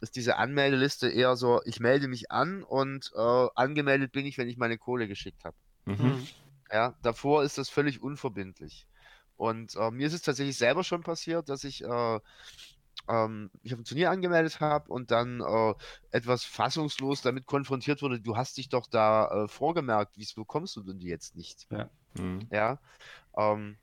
ist 0.00 0.16
diese 0.16 0.36
Anmeldeliste 0.36 1.08
eher 1.08 1.36
so, 1.36 1.60
ich 1.64 1.80
melde 1.80 2.08
mich 2.08 2.30
an 2.30 2.62
und 2.62 3.12
äh, 3.14 3.46
angemeldet 3.54 4.12
bin 4.12 4.26
ich, 4.26 4.38
wenn 4.38 4.48
ich 4.48 4.56
meine 4.56 4.78
Kohle 4.78 5.08
geschickt 5.08 5.44
habe. 5.44 5.56
Mhm. 5.86 6.26
Ja, 6.70 6.94
davor 7.02 7.42
ist 7.42 7.58
das 7.58 7.68
völlig 7.68 8.02
unverbindlich. 8.02 8.86
Und 9.36 9.74
äh, 9.76 9.90
mir 9.90 10.06
ist 10.06 10.12
es 10.12 10.22
tatsächlich 10.22 10.56
selber 10.58 10.84
schon 10.84 11.02
passiert, 11.02 11.48
dass 11.48 11.64
ich 11.64 11.82
äh, 11.82 12.20
ähm, 13.08 13.50
mich 13.62 13.72
auf 13.72 13.80
ein 13.80 13.84
Turnier 13.84 14.10
angemeldet 14.10 14.60
habe 14.60 14.90
und 14.92 15.10
dann 15.10 15.40
äh, 15.40 15.74
etwas 16.10 16.44
fassungslos 16.44 17.22
damit 17.22 17.46
konfrontiert 17.46 18.02
wurde, 18.02 18.20
du 18.20 18.36
hast 18.36 18.56
dich 18.56 18.68
doch 18.68 18.86
da 18.86 19.44
äh, 19.44 19.48
vorgemerkt, 19.48 20.12
wieso 20.16 20.44
kommst 20.44 20.76
du 20.76 20.82
denn 20.82 21.00
jetzt 21.00 21.34
nicht? 21.36 21.66
Hm. 22.14 22.46
Ja, 22.50 22.78
ähm, 23.36 23.78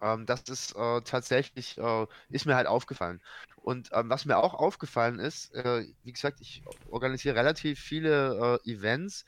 ähm, 0.00 0.26
das 0.26 0.42
ist 0.42 0.76
äh, 0.76 1.00
tatsächlich, 1.02 1.78
äh, 1.78 2.06
ist 2.30 2.46
mir 2.46 2.56
halt 2.56 2.66
aufgefallen. 2.66 3.20
Und 3.56 3.90
ähm, 3.92 4.10
was 4.10 4.26
mir 4.26 4.36
auch 4.36 4.54
aufgefallen 4.54 5.18
ist, 5.18 5.54
äh, 5.54 5.86
wie 6.02 6.12
gesagt, 6.12 6.40
ich 6.40 6.62
organisiere 6.90 7.36
relativ 7.36 7.80
viele 7.80 8.60
äh, 8.64 8.70
Events, 8.70 9.24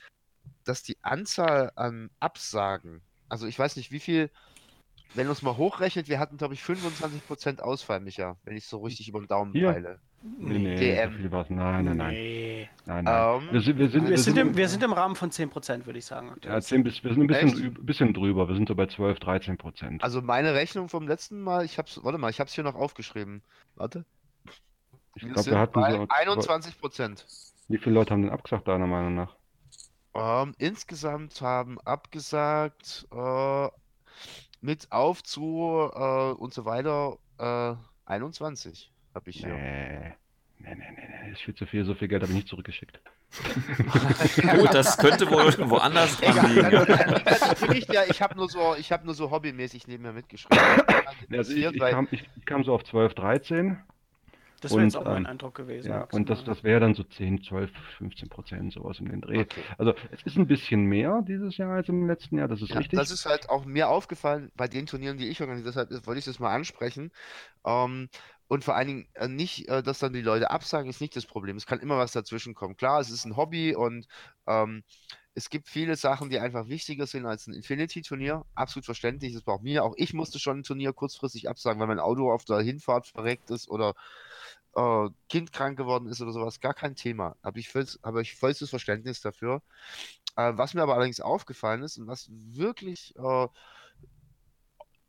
dass 0.64 0.82
die 0.82 0.96
Anzahl 1.02 1.72
an 1.76 2.10
Absagen, 2.20 3.02
also 3.28 3.46
ich 3.46 3.58
weiß 3.58 3.76
nicht, 3.76 3.90
wie 3.92 4.00
viel, 4.00 4.30
wenn 5.14 5.26
man 5.26 5.32
es 5.32 5.42
mal 5.42 5.56
hochrechnet, 5.56 6.08
wir 6.08 6.18
hatten, 6.18 6.36
glaube 6.36 6.54
ich, 6.54 6.60
25% 6.60 7.60
Ausfall, 7.60 8.00
Micha, 8.00 8.36
wenn 8.44 8.56
ich 8.56 8.66
so 8.66 8.78
richtig 8.78 9.08
über 9.08 9.20
den 9.20 9.28
Daumen 9.28 9.52
Hier? 9.52 9.72
peile. 9.72 9.98
Nee, 10.38 10.58
nee, 10.58 10.76
DM. 10.76 11.30
so. 11.30 11.54
Nein, 11.54 11.84
nein, 11.84 11.96
nein. 11.96 12.14
Nee. 12.14 12.68
nein, 12.84 13.04
nein. 13.04 13.48
Wir 13.52 13.60
sind, 13.60 13.78
wir 13.78 13.88
sind, 13.88 14.08
Wir 14.08 14.18
sind, 14.18 14.38
im, 14.38 14.56
wir 14.56 14.68
sind 14.68 14.82
im 14.82 14.92
Rahmen 14.92 15.14
von 15.14 15.30
10%, 15.30 15.86
würde 15.86 15.98
ich 15.98 16.04
sagen. 16.04 16.34
ja, 16.42 16.60
10 16.60 16.82
bis, 16.82 17.04
wir 17.04 17.12
sind 17.14 17.22
ein 17.22 17.26
bisschen, 17.28 17.74
bisschen 17.84 18.12
drüber. 18.12 18.48
Wir 18.48 18.56
sind 18.56 18.68
so 18.68 18.74
bei 18.74 18.86
12, 18.86 19.20
13 19.20 19.56
Prozent. 19.56 20.02
Also 20.02 20.22
meine 20.22 20.54
Rechnung 20.54 20.88
vom 20.88 21.06
letzten 21.06 21.40
Mal, 21.40 21.64
ich 21.64 21.78
hab's, 21.78 22.00
warte 22.02 22.18
mal, 22.18 22.30
ich 22.30 22.40
hab's 22.40 22.54
hier 22.54 22.64
noch 22.64 22.74
aufgeschrieben. 22.74 23.42
Warte. 23.76 24.04
ich 25.14 25.22
glaube, 25.22 25.50
wir 25.50 25.58
hatten 25.58 25.80
bei 25.80 25.92
so. 25.92 26.06
21 26.08 26.80
Prozent. 26.80 27.26
Wie 27.68 27.78
viele 27.78 27.94
Leute 27.94 28.12
haben 28.12 28.22
denn 28.22 28.32
abgesagt, 28.32 28.68
deiner 28.68 28.86
Meinung 28.86 29.14
nach? 29.14 29.36
Ähm, 30.14 30.54
insgesamt 30.58 31.40
haben 31.40 31.78
abgesagt 31.84 33.06
äh, 33.12 33.68
mit 34.60 34.90
Aufzu 34.90 35.90
äh, 35.94 36.32
und 36.32 36.54
so 36.54 36.64
weiter 36.64 37.18
äh, 37.38 37.74
21 38.06 38.92
habe 39.14 39.30
ich 39.30 39.38
hier. 39.38 39.54
Nee. 39.54 40.12
Nee, 40.58 40.74
nee, 40.74 40.84
nee, 40.96 41.08
nee, 41.24 41.32
ist 41.32 41.42
viel 41.42 41.54
zu 41.54 41.66
viel. 41.66 41.84
So 41.84 41.94
viel 41.94 42.08
Geld 42.08 42.22
habe 42.22 42.32
ich 42.32 42.36
nicht 42.36 42.48
zurückgeschickt. 42.48 42.98
Gut, 44.58 44.72
das 44.72 44.96
könnte 44.96 45.30
wohl 45.30 45.52
woanders 45.70 46.16
dran 46.16 46.54
liegen. 46.54 46.70
dann, 46.70 46.86
dann 46.86 47.56
bin 47.60 47.72
ich 47.76 47.88
ja, 47.88 48.04
ich 48.08 48.22
habe 48.22 48.36
nur 48.36 48.48
so, 48.48 48.74
ich 48.78 48.90
habe 48.92 49.04
nur 49.04 49.14
so 49.14 49.30
hobbymäßig 49.30 49.86
nebenher 49.86 50.12
mitgeschrieben. 50.12 50.58
Also 51.30 51.52
ich, 51.52 51.64
ich, 51.64 51.80
kam, 51.80 52.08
ich 52.10 52.24
kam 52.44 52.62
so 52.62 52.74
auf 52.74 52.84
12, 52.84 53.14
13. 53.14 53.78
Das 54.60 54.72
wäre 54.72 54.82
jetzt 54.82 54.96
auch 54.96 55.04
mein 55.04 55.18
ähm, 55.18 55.26
Eindruck 55.26 55.54
gewesen. 55.54 55.90
Ja, 55.90 56.04
und 56.12 56.30
das, 56.30 56.44
das 56.44 56.64
wäre 56.64 56.80
dann 56.80 56.94
so 56.94 57.02
10, 57.04 57.42
12, 57.42 57.70
15 57.98 58.28
Prozent, 58.28 58.72
sowas 58.72 58.98
um 59.00 59.08
den 59.08 59.20
Dreh. 59.20 59.40
Okay. 59.40 59.62
Also 59.78 59.94
es 60.12 60.22
ist 60.24 60.36
ein 60.36 60.46
bisschen 60.46 60.84
mehr 60.84 61.22
dieses 61.22 61.56
Jahr 61.56 61.72
als 61.72 61.88
im 61.88 62.06
letzten 62.06 62.38
Jahr, 62.38 62.48
das 62.48 62.62
ist 62.62 62.70
Ja, 62.70 62.78
richtig. 62.78 62.98
das 62.98 63.10
ist 63.10 63.26
halt 63.26 63.50
auch 63.50 63.64
mir 63.64 63.88
aufgefallen 63.88 64.50
bei 64.56 64.68
den 64.68 64.86
Turnieren, 64.86 65.18
die 65.18 65.28
ich 65.28 65.40
organisiert 65.40 65.76
habe, 65.76 65.88
deshalb 65.88 66.06
wollte 66.06 66.18
ich 66.20 66.24
das 66.24 66.38
mal 66.38 66.54
ansprechen. 66.54 67.12
Ähm, 67.64 68.08
und 68.48 68.64
vor 68.64 68.76
allen 68.76 68.86
Dingen 68.88 69.08
äh, 69.14 69.28
nicht, 69.28 69.68
äh, 69.68 69.82
dass 69.82 69.98
dann 69.98 70.12
die 70.12 70.22
Leute 70.22 70.50
absagen, 70.50 70.88
ist 70.88 71.00
nicht 71.00 71.16
das 71.16 71.26
Problem. 71.26 71.56
Es 71.56 71.66
kann 71.66 71.80
immer 71.80 71.98
was 71.98 72.12
dazwischen 72.12 72.54
kommen. 72.54 72.76
Klar, 72.76 73.00
es 73.00 73.10
ist 73.10 73.24
ein 73.24 73.36
Hobby 73.36 73.74
und 73.74 74.06
ähm, 74.46 74.84
es 75.34 75.50
gibt 75.50 75.68
viele 75.68 75.96
Sachen, 75.96 76.30
die 76.30 76.38
einfach 76.38 76.68
wichtiger 76.68 77.06
sind 77.06 77.26
als 77.26 77.46
ein 77.46 77.54
Infinity-Turnier. 77.54 78.44
Absolut 78.54 78.86
verständlich. 78.86 79.34
Das 79.34 79.46
war 79.46 79.54
auch 79.56 79.62
mir. 79.62 79.84
Auch 79.84 79.94
ich 79.96 80.14
musste 80.14 80.38
schon 80.38 80.60
ein 80.60 80.62
Turnier 80.62 80.92
kurzfristig 80.94 81.48
absagen, 81.48 81.80
weil 81.80 81.88
mein 81.88 82.00
Auto 82.00 82.32
auf 82.32 82.44
der 82.44 82.60
Hinfahrt 82.60 83.08
verreckt 83.08 83.50
ist 83.50 83.68
oder 83.68 83.94
äh, 84.76 85.08
Kind 85.28 85.52
krank 85.52 85.76
geworden 85.76 86.06
ist 86.08 86.20
oder 86.20 86.32
sowas. 86.32 86.60
Gar 86.60 86.74
kein 86.74 86.94
Thema. 86.94 87.36
Habe 87.42 87.58
ich, 87.58 87.74
habe 88.02 88.22
ich 88.22 88.36
vollstes 88.36 88.70
Verständnis 88.70 89.20
dafür. 89.20 89.62
Äh, 90.36 90.52
was 90.56 90.74
mir 90.74 90.82
aber 90.82 90.94
allerdings 90.94 91.20
aufgefallen 91.20 91.82
ist 91.82 91.98
und 91.98 92.06
was 92.06 92.28
wirklich 92.30 93.14
äh, 93.16 93.48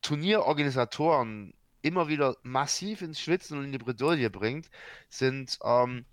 Turnierorganisatoren 0.02 1.54
immer 1.82 2.08
wieder 2.08 2.38
massiv 2.44 3.02
ins 3.02 3.20
Schwitzen 3.20 3.58
und 3.58 3.66
in 3.66 3.72
die 3.72 3.78
Bredouille 3.78 4.30
bringt, 4.30 4.70
sind 5.10 5.60
ähm, 5.64 6.06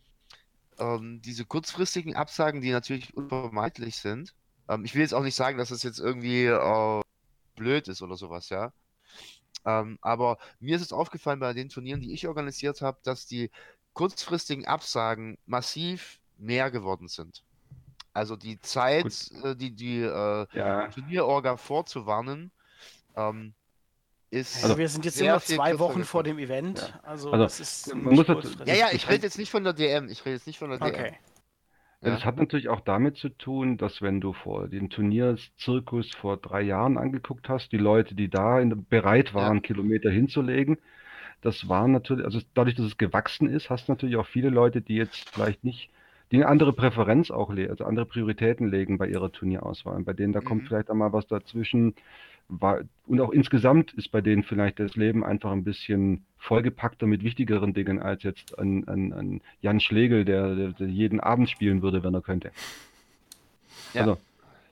ähm, 0.79 1.23
diese 1.23 1.45
kurzfristigen 1.45 2.17
Absagen, 2.17 2.61
die 2.61 2.71
natürlich 2.71 3.15
unvermeidlich 3.17 3.97
sind. 3.97 4.35
Ähm, 4.69 4.85
ich 4.85 4.95
will 4.95 5.03
jetzt 5.03 5.15
auch 5.15 5.23
nicht 5.23 5.37
sagen, 5.37 5.59
dass 5.59 5.69
das 5.71 5.83
jetzt 5.83 6.01
irgendwie 6.01 6.47
äh, 6.47 7.01
blöd 7.57 7.89
ist 7.89 8.03
oder 8.03 8.17
sowas, 8.17 8.49
ja. 8.51 8.73
Ähm, 9.65 9.99
aber 10.03 10.39
mir 10.61 10.77
ist 10.77 10.83
es 10.83 10.93
aufgefallen 10.93 11.41
bei 11.41 11.53
den 11.53 11.69
Turnieren, 11.69 12.01
die 12.01 12.13
ich 12.13 12.29
organisiert 12.29 12.83
habe, 12.83 12.99
dass 13.03 13.27
die 13.27 13.51
kurzfristigen 13.93 14.67
Absagen 14.67 15.39
massiv 15.47 16.21
mehr 16.37 16.71
geworden 16.71 17.09
sind. 17.09 17.43
Also 18.13 18.37
die 18.37 18.61
Zeit, 18.61 19.31
äh, 19.43 19.57
die 19.57 19.73
die 19.73 20.01
äh, 20.01 20.47
ja, 20.53 20.89
Turnierorga 20.89 21.57
vorzuwarnen, 21.57 22.53
ähm, 23.17 23.55
ist. 24.31 24.63
Also 24.63 24.79
wir 24.79 24.89
sind 24.89 25.05
jetzt 25.05 25.21
immer 25.21 25.41
zwei 25.41 25.79
Wochen 25.79 26.05
vor 26.05 26.23
geworden. 26.23 26.39
dem 26.39 26.45
Event. 26.45 26.81
Also, 27.03 27.31
Also, 27.33 27.45
das 27.45 27.61
ist 27.61 27.95
muss 27.95 28.27
kurzfristig. 28.27 28.67
Ja, 28.67 28.75
ja, 28.75 28.87
das 28.87 28.95
ich 28.95 29.09
rede 29.09 29.25
jetzt 29.25 29.39
nicht 29.39 29.51
von 29.51 29.65
der 29.65 29.73
DM, 29.73 30.09
ich 30.09 30.25
rede 30.25 30.37
jetzt 30.37 30.47
nicht 30.47 30.59
von 30.59 30.71
der 30.71 30.79
DM. 30.79 31.15
Ja. 32.05 32.15
Es 32.15 32.25
hat 32.25 32.37
natürlich 32.37 32.69
auch 32.69 32.81
damit 32.81 33.17
zu 33.17 33.31
tun, 33.31 33.77
dass 33.79 34.03
wenn 34.03 34.21
du 34.21 34.33
vor 34.33 34.69
den 34.69 34.91
Turnierzirkus 34.91 36.15
vor 36.15 36.37
drei 36.37 36.63
Jahren 36.63 36.99
angeguckt 36.99 37.49
hast, 37.49 37.73
die 37.73 37.79
Leute, 37.79 38.15
die 38.15 38.29
da 38.29 38.61
in, 38.61 38.87
bereit 38.87 39.35
waren, 39.35 39.63
Kilometer 39.63 40.11
hinzulegen, 40.11 40.79
das 41.43 41.69
waren 41.69 41.93
natürlich, 41.93 42.25
also 42.25 42.41
dadurch, 42.55 42.77
dass 42.77 42.87
es 42.87 42.99
gewachsen 42.99 43.49
ist, 43.49 43.71
hast 43.71 43.89
du 43.89 43.93
natürlich 43.93 44.17
auch 44.17 44.27
viele 44.27 44.51
Leute, 44.51 44.83
die 44.83 44.97
jetzt 44.97 45.31
vielleicht 45.33 45.65
nicht, 45.65 45.91
die 46.33 46.37
eine 46.37 46.49
andere 46.49 46.73
Präferenz 46.73 47.31
auch 47.31 47.53
legen, 47.53 47.71
also 47.71 47.85
andere 47.85 48.07
Prioritäten 48.07 48.69
legen 48.69 48.99
bei 48.99 49.09
ihrer 49.09 49.33
Turnierauswahl. 49.33 50.03
Bei 50.05 50.13
denen, 50.15 50.33
da 50.33 50.41
kommt 50.41 50.65
Mhm. 50.65 50.69
vielleicht 50.69 50.91
einmal 50.91 51.13
was 51.13 51.27
dazwischen, 51.27 51.95
war, 52.49 52.81
und 53.07 53.21
auch 53.21 53.31
insgesamt 53.31 53.93
ist 53.95 54.11
bei 54.11 54.21
denen 54.21 54.43
vielleicht 54.43 54.79
das 54.79 54.97
Leben 54.97 55.25
einfach 55.25 55.51
ein 55.53 55.65
bisschen 55.65 56.25
vollgepackter 56.39 57.07
mit 57.07 57.23
wichtigeren 57.25 57.75
Dingen 57.75 58.01
als 58.01 58.23
jetzt 58.23 58.59
an, 58.59 58.85
an, 58.85 59.13
an 59.13 59.41
Jan 59.61 59.81
Schlegel, 59.81 60.25
der, 60.25 60.55
der, 60.55 60.69
der 60.73 60.89
jeden 60.89 61.21
Abend 61.21 61.49
spielen 61.51 61.83
würde, 61.83 62.03
wenn 62.03 62.15
er 62.15 62.23
könnte. 62.23 62.51
Ja. 63.95 64.03
Also, 64.03 64.19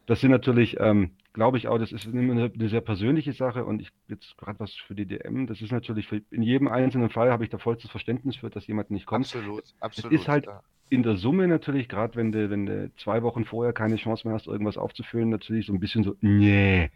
das 0.07 0.20
sind 0.20 0.31
natürlich, 0.31 0.76
ähm, 0.81 1.10
glaube 1.33 1.57
ich 1.59 1.68
auch, 1.68 1.78
das 1.78 1.92
ist 1.92 2.07
immer 2.07 2.33
eine, 2.33 2.52
eine 2.52 2.68
sehr 2.68 2.81
persönliche 2.81 3.33
Sache 3.33 3.65
und 3.65 3.81
ich 3.81 3.91
jetzt 4.09 4.36
gerade 4.36 4.59
was 4.60 4.75
für 4.75 4.94
die 4.94 5.07
DM, 5.07 5.47
das 5.47 5.62
ist 5.62 5.73
natürlich 5.73 6.07
für, 6.09 6.20
in 6.31 6.42
jedem 6.42 6.68
einzelnen 6.68 7.09
Fall 7.09 7.31
habe 7.31 7.44
ich 7.44 7.51
da 7.51 7.59
vollstes 7.59 7.91
Verständnis 7.91 8.36
für, 8.36 8.51
dass 8.51 8.67
jemand 8.67 8.91
nicht 8.91 9.07
kommt. 9.07 9.26
Absolut, 9.26 9.65
absolut. 9.81 10.12
ist 10.12 10.28
halt- 10.28 10.47
ja. 10.47 10.62
In 10.91 11.02
der 11.02 11.17
Summe 11.17 11.49
natürlich, 11.49 11.89
gerade 11.89 12.17
wenn 12.17 12.33
du, 12.33 12.51
wenn 12.51 12.67
du 12.67 12.91
zwei 12.99 13.23
Wochen 13.23 13.47
vorher 13.47 13.73
keine 13.73 13.97
Chance 13.97 14.28
mehr 14.28 14.34
hast, 14.34 14.47
irgendwas 14.47 14.76
aufzufüllen, 14.76 15.31
natürlich 15.31 15.65
so 15.65 15.73
ein 15.73 15.81
bisschen 15.81 16.05
so, 16.05 16.17
nee, 16.20 16.91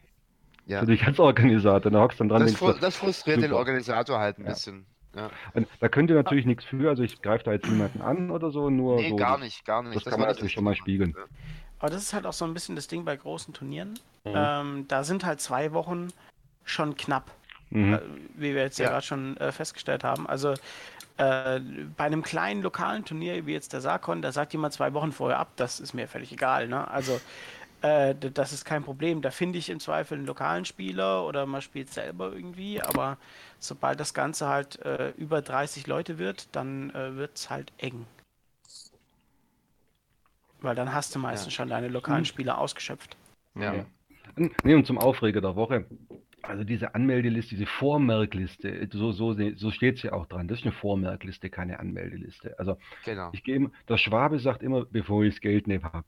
Ja. 0.66 0.80
für 0.80 0.86
dich 0.86 1.04
als 1.06 1.18
Organisator. 1.18 1.90
Da 1.90 2.00
hockst 2.00 2.20
dann 2.20 2.28
dran 2.28 2.40
Das, 2.40 2.48
denkst 2.48 2.58
fru 2.58 2.72
du, 2.72 2.78
das 2.80 2.96
frustriert 2.96 3.38
den 3.38 3.44
super. 3.50 3.56
Organisator 3.56 4.18
halt 4.18 4.38
ein 4.38 4.44
Ja. 4.44 4.50
bisschen. 4.50 4.86
Ja. 5.14 5.30
Und 5.54 5.66
Da 5.80 5.88
könnt 5.88 6.10
ihr 6.10 6.16
natürlich 6.16 6.44
nichts 6.44 6.64
für, 6.64 6.88
also 6.90 7.02
ich 7.02 7.22
greife 7.22 7.44
da 7.44 7.52
jetzt 7.52 7.66
niemanden 7.68 8.02
an 8.02 8.30
oder 8.30 8.50
so, 8.50 8.68
nur 8.68 8.96
Nee, 8.96 9.10
so. 9.10 9.16
gar 9.16 9.32
das- 9.38 9.40
nicht, 9.46 9.64
gar 9.64 9.82
nicht. 9.82 9.96
das 9.96 10.04
kann 10.04 10.12
war 10.12 10.18
man 10.18 10.28
natürlich 10.28 10.52
das 10.52 10.54
schon 10.54 10.64
mal 10.64 10.74
spiegeln. 10.76 11.14
Ja. 11.16 11.24
Aber 11.78 11.90
das 11.90 12.02
ist 12.02 12.12
halt 12.12 12.26
auch 12.26 12.32
so 12.32 12.44
ein 12.44 12.52
bisschen 12.54 12.74
das 12.76 12.86
Ding 12.88 13.04
bei 13.04 13.16
großen 13.16 13.54
Turnieren. 13.54 13.90
Mhm. 14.24 14.32
Ähm, 14.34 14.84
da 14.88 15.04
sind 15.04 15.24
halt 15.24 15.40
zwei 15.40 15.72
Wochen 15.72 16.08
schon 16.64 16.96
knapp, 16.96 17.30
Mhm. 17.70 17.94
äh, 17.94 18.00
wie 18.34 18.54
wir 18.54 18.62
jetzt 18.62 18.78
ja, 18.78 18.86
Ja. 18.86 18.90
gerade 18.92 19.06
schon 19.06 19.36
äh, 19.38 19.52
festgestellt 19.52 20.04
haben. 20.04 20.26
Also 20.26 20.54
äh, 21.18 21.60
bei 21.96 22.04
einem 22.04 22.22
kleinen 22.22 22.60
lokalen 22.60 23.04
Turnier 23.06 23.46
wie 23.46 23.52
jetzt 23.52 23.72
der 23.72 23.80
Sarkon, 23.80 24.20
da 24.20 24.32
sagt 24.32 24.52
jemand 24.52 24.74
zwei 24.74 24.92
Wochen 24.92 25.12
vorher 25.12 25.38
ab, 25.38 25.48
das 25.56 25.80
ist 25.80 25.94
mir 25.94 26.08
völlig 26.08 26.30
egal. 26.30 26.68
Ne? 26.68 26.86
Also 26.90 27.18
äh, 27.82 28.14
das 28.14 28.52
ist 28.52 28.64
kein 28.64 28.82
Problem. 28.82 29.22
Da 29.22 29.30
finde 29.30 29.58
ich 29.58 29.70
im 29.70 29.80
Zweifel 29.80 30.18
einen 30.18 30.26
lokalen 30.26 30.64
Spieler 30.64 31.24
oder 31.26 31.46
man 31.46 31.62
spielt 31.62 31.90
selber 31.90 32.32
irgendwie. 32.32 32.82
Aber 32.82 33.18
sobald 33.58 34.00
das 34.00 34.14
Ganze 34.14 34.48
halt 34.48 34.80
äh, 34.84 35.10
über 35.10 35.42
30 35.42 35.86
Leute 35.86 36.18
wird, 36.18 36.48
dann 36.52 36.90
äh, 36.90 37.16
wird 37.16 37.36
es 37.36 37.50
halt 37.50 37.72
eng. 37.78 38.06
Weil 40.60 40.74
dann 40.74 40.92
hast 40.92 41.14
du 41.14 41.18
meistens 41.18 41.52
schon 41.52 41.68
deine 41.68 41.88
lokalen 41.88 42.24
Spieler 42.24 42.58
ausgeschöpft. 42.58 43.16
Ja. 43.55 43.74
Ja. 43.74 43.86
Nee, 44.64 44.74
und 44.74 44.86
zum 44.86 44.98
Aufreger 44.98 45.40
der 45.40 45.55
Woche. 45.55 45.86
Also 46.42 46.62
diese 46.62 46.94
Anmeldeliste, 46.94 47.56
diese 47.56 47.66
Vormerkliste, 47.66 48.88
so, 48.92 49.10
so, 49.10 49.34
so 49.56 49.70
steht 49.70 49.96
es 49.96 50.02
ja 50.02 50.12
auch 50.12 50.26
dran. 50.26 50.46
Das 50.46 50.60
ist 50.60 50.64
eine 50.64 50.72
Vormerkliste, 50.72 51.50
keine 51.50 51.80
Anmeldeliste. 51.80 52.56
Also 52.58 52.78
Genau, 53.05 53.30
ich 53.32 53.42
gehe 53.42 53.56
immer, 53.56 53.70
der 53.88 53.96
Schwabe 53.96 54.38
sagt 54.38 54.62
immer, 54.62 54.84
bevor 54.84 55.24
ich 55.24 55.34
das 55.34 55.40
Geld 55.40 55.66
nicht 55.66 55.82
habe, 55.82 56.06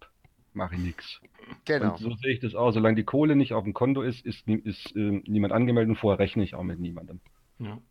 mache 0.54 0.74
ich 0.76 0.80
nichts. 0.80 1.20
genau. 1.64 1.92
Und 1.92 1.98
so 1.98 2.14
sehe 2.16 2.32
ich 2.32 2.40
das 2.40 2.54
auch. 2.54 2.72
Solange 2.72 2.96
die 2.96 3.04
Kohle 3.04 3.36
nicht 3.36 3.52
auf 3.54 3.64
dem 3.64 3.74
Konto 3.74 4.02
ist, 4.02 4.24
ist, 4.24 4.46
ist 4.48 4.94
ähm, 4.96 5.22
niemand 5.26 5.52
angemeldet 5.52 5.90
und 5.90 5.96
vorher 5.96 6.18
rechne 6.18 6.44
ich 6.44 6.54
auch 6.54 6.62
mit 6.62 6.78
niemandem. 6.80 7.20
Ja. 7.58 7.72
Und 7.72 7.82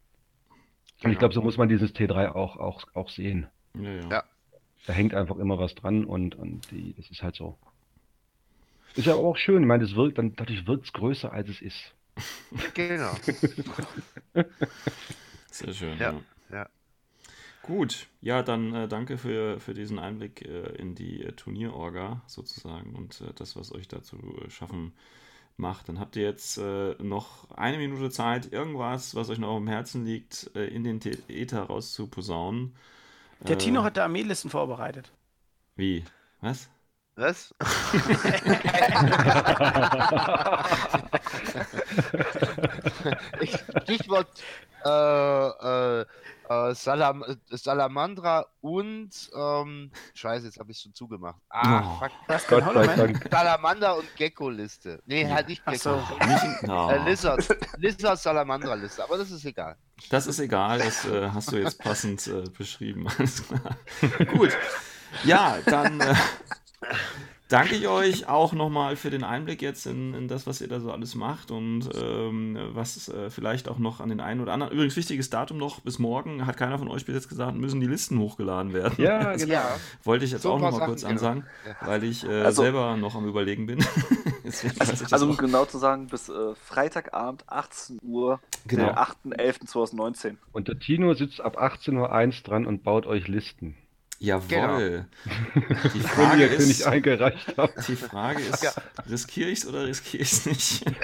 Genau. 1.02 1.14
ich 1.14 1.20
glaube, 1.20 1.34
so 1.36 1.42
muss 1.44 1.58
man 1.58 1.70
dieses 1.70 1.94
T3 1.94 2.30
auch, 2.30 2.58
auch, 2.58 2.84
auch 2.96 3.10
sehen. 3.10 3.48
Ja, 3.76 3.92
ja. 3.92 4.10
Ja. 4.10 4.24
Da 4.88 4.94
hängt 4.94 5.14
einfach 5.14 5.38
immer 5.38 5.60
was 5.60 5.76
dran 5.76 6.06
und, 6.06 6.36
und 6.36 6.72
die, 6.72 6.94
das 6.96 7.10
ist 7.12 7.22
halt 7.22 7.36
so. 7.36 7.58
Ist 8.96 9.06
ja 9.06 9.14
aber 9.14 9.24
auch 9.24 9.38
schön, 9.38 9.62
ich 9.62 9.68
meine, 9.68 9.84
das 9.84 9.96
wirkt, 9.96 10.18
dann, 10.18 10.36
dadurch 10.36 10.66
wirkt 10.66 10.86
es 10.86 10.94
größer, 10.94 11.32
als 11.32 11.50
es 11.50 11.62
ist. 11.62 11.94
Genau. 12.74 13.12
Sehr 15.52 15.74
schön. 15.74 15.98
Ja, 16.00 16.14
Ja. 16.14 16.22
ja. 16.52 16.70
Gut, 17.68 18.08
ja, 18.22 18.44
dann 18.44 18.74
äh, 18.74 18.88
danke 18.88 19.18
für, 19.18 19.60
für 19.60 19.74
diesen 19.74 20.00
Einblick 20.00 20.42
äh, 20.42 20.70
in 20.78 20.96
die 20.96 21.22
äh, 21.24 21.34
Turnierorga 21.34 22.22
sozusagen 22.26 22.96
und 22.96 23.20
äh, 23.20 23.34
das, 23.36 23.58
was 23.58 23.74
euch 23.76 23.90
dazu 23.90 24.18
äh, 24.42 24.50
schaffen 24.50 24.94
macht. 25.58 25.90
Dann 25.90 26.00
habt 26.00 26.16
ihr 26.16 26.24
jetzt 26.24 26.58
äh, 26.60 26.96
noch 27.04 27.52
eine 27.52 27.78
Minute 27.78 28.10
Zeit, 28.10 28.54
irgendwas, 28.54 29.16
was 29.16 29.30
euch 29.30 29.38
noch 29.40 29.58
dem 29.58 29.68
Herzen 29.68 30.06
liegt, 30.06 30.50
äh, 30.56 30.68
in 30.68 30.86
den 30.86 31.02
Äther 31.28 31.64
rauszuposaunen. 31.64 32.74
Der 33.42 33.56
Äh, 33.56 33.60
Tino 33.60 33.84
hat 33.84 33.98
da 33.98 34.04
Armeelisten 34.04 34.50
vorbereitet. 34.50 35.12
Wie? 35.76 36.06
Was? 36.40 36.70
Was? 37.16 37.54
Ich- 43.40 43.58
Stichwort 43.84 44.28
äh, 44.86 44.90
äh, 46.02 46.06
äh, 46.50 46.74
Salam 46.76 47.24
äh, 47.24 47.36
Salamandra 47.56 48.46
und 48.62 49.10
ähm, 49.36 49.92
Scheiße, 50.14 50.46
jetzt 50.46 50.60
habe 50.60 50.72
ich 50.72 50.80
schon 50.80 50.94
zugemacht. 50.94 51.40
Ah, 51.50 51.82
Oh. 51.84 52.00
fuck. 52.00 52.12
Was 52.28 52.48
Gott 52.48 52.64
denn 52.76 52.84
sei? 52.86 52.96
Dank. 52.96 53.28
Salamander 53.32 53.98
und 53.98 54.16
Gecko-Liste. 54.16 55.02
Nee, 55.06 55.30
halt 55.30 55.48
nicht 55.48 55.66
Gecko. 55.66 55.78
so. 55.78 56.26
Nicht, 56.26 56.70
oh, 56.70 56.90
Äh, 56.92 57.10
Lizard. 57.10 57.48
Lizard 57.78 58.20
Salamandra-Liste, 58.20 59.04
aber 59.04 59.18
das 59.18 59.32
ist 59.32 59.46
egal. 59.46 59.76
das 60.10 60.28
ist 60.28 60.40
egal, 60.40 60.80
das 60.80 61.06
äh, 61.06 61.30
hast 61.30 61.52
du 61.52 61.58
jetzt 61.58 61.80
passend 61.80 62.26
äh, 62.28 62.44
beschrieben. 62.58 63.08
Alles 63.18 63.44
klar. 63.48 63.78
Gut. 64.34 64.52
Ja, 65.24 65.58
dann 65.66 66.00
äh, 66.02 66.16
danke 67.50 67.76
ich 67.76 67.88
euch 67.88 68.28
auch 68.28 68.54
nochmal 68.54 68.96
für 68.96 69.10
den 69.10 69.24
Einblick 69.24 69.62
jetzt 69.62 69.86
in, 69.86 70.14
in 70.14 70.28
das, 70.28 70.46
was 70.48 70.62
ihr 70.62 70.68
da 70.68 70.80
so 70.80 70.92
alles 70.92 71.16
macht 71.16 71.52
und 71.52 71.90
ähm, 71.96 72.58
was 72.74 73.08
äh, 73.10 73.30
vielleicht 73.30 73.70
auch 73.70 73.78
noch 73.80 74.00
an 74.00 74.10
den 74.10 74.20
einen 74.20 74.42
oder 74.42 74.54
anderen. 74.54 74.74
Übrigens, 74.74 74.96
wichtiges 74.96 75.30
Datum 75.30 75.58
noch, 75.58 75.80
bis 75.82 76.00
morgen, 76.00 76.46
hat 76.46 76.58
keiner 76.58 76.78
von 76.78 76.88
euch 76.90 77.06
bis 77.06 77.16
jetzt 77.16 77.30
gesagt, 77.30 77.58
müssen 77.58 77.80
die 77.80 77.88
Listen 77.88 78.20
hochgeladen 78.20 78.74
werden. 78.74 78.96
Ja, 79.04 79.34
genau. 79.36 79.54
Ja, 79.54 79.76
Wollte 80.04 80.26
ich 80.26 80.32
jetzt 80.32 80.42
So 80.44 80.52
auch 80.54 80.60
nochmal 80.60 80.88
kurz 80.88 81.02
genau. 81.02 81.12
ansagen, 81.14 81.44
Ja. 81.66 81.88
weil 81.88 82.04
ich 82.04 82.24
äh, 82.26 82.42
Also- 82.42 82.64
selber 82.64 82.98
noch 82.98 83.16
am 83.16 83.28
Überlegen 83.28 83.66
bin. 83.66 83.80
Das 84.48 85.12
Also 85.12 85.28
um 85.28 85.36
genau 85.36 85.66
zu 85.66 85.78
sagen, 85.78 86.08
bis 86.08 86.30
äh, 86.30 86.56
Freitagabend 86.56 87.44
18 87.48 88.00
Uhr, 88.02 88.40
Genau. 88.66 88.86
der 88.86 88.98
8.11.2019. 88.98 90.36
Und 90.54 90.70
der 90.70 90.80
Tino 90.80 91.14
sitzt 91.16 91.42
ab 91.42 91.62
18.01 91.62 92.28
Uhr 92.28 92.44
dran 92.46 92.66
und 92.66 92.84
baut 92.84 93.06
euch 93.08 93.28
Listen. 93.28 93.76
Jawohl. 94.20 95.06
Die 95.26 95.60
Wenn 95.94 96.02
ihr 96.02 96.08
Frage 96.08 96.44
ist, 96.46 96.84
eingereicht 96.88 97.54
habt. 97.58 97.88
die 97.88 97.96
Frage 97.96 98.42
ist, 98.44 98.64
Ja. 98.64 98.72
riskiere 99.10 99.50
ich 99.50 99.60
es 99.60 99.68
oder 99.68 99.86
riskiere 99.86 100.24
ich 100.24 100.32
es 100.32 100.46
nicht? 100.46 100.86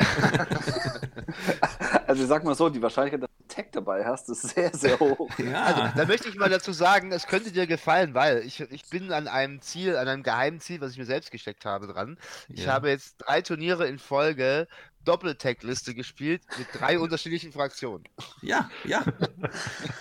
Also 2.08 2.22
ich 2.24 2.28
sag 2.30 2.44
mal 2.44 2.54
so, 2.54 2.70
die 2.70 2.82
Wahrscheinlichkeit, 2.82 3.24
dass 3.24 3.30
du 3.30 3.40
einen 3.44 3.48
Tag 3.66 3.72
dabei 3.72 4.06
hast, 4.06 4.30
ist 4.30 4.42
sehr, 4.44 4.72
sehr 4.76 5.00
hoch. 5.00 5.30
Ja. 5.40 5.92
Da 5.96 6.06
möchte 6.06 6.30
ich 6.30 6.36
mal 6.36 6.50
dazu 6.50 6.72
sagen, 6.72 7.12
es 7.12 7.26
könnte 7.28 7.52
dir 7.52 7.66
gefallen, 7.66 8.14
weil 8.14 8.40
ich, 8.46 8.60
ich 8.60 8.88
bin 8.90 9.12
an 9.12 9.28
einem 9.28 9.62
Ziel, 9.62 9.96
an 9.98 10.08
einem 10.08 10.22
geheimen 10.24 10.60
Ziel, 10.60 10.80
was 10.82 10.92
ich 10.92 10.98
mir 10.98 11.06
selbst 11.06 11.32
gesteckt 11.32 11.66
habe, 11.66 11.88
dran. 11.88 12.18
Ich 12.50 12.66
Ja. 12.66 12.74
habe 12.74 12.90
jetzt 12.90 13.16
drei 13.18 13.42
Turniere 13.42 13.88
in 13.88 13.98
Folge 14.00 14.68
Doppeltag-Liste 15.06 15.94
gespielt 15.96 16.44
mit 16.58 16.68
drei 16.74 17.00
unterschiedlichen 17.00 17.52
Fraktionen. 17.52 18.04
Ja, 18.42 18.70
ja. 18.84 19.04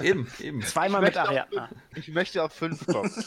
Eben, 0.01 0.31
eben. 0.39 0.63
Zweimal 0.63 1.03
Ich 1.03 1.07
mit 1.09 1.15
möchte 1.17 1.23
auch 1.23 1.29
Ariadna. 1.29 1.71
Ich 1.95 2.09
möchte 2.09 2.43
auf 2.43 2.53
fünf 2.53 2.87
kommen. 2.87 3.11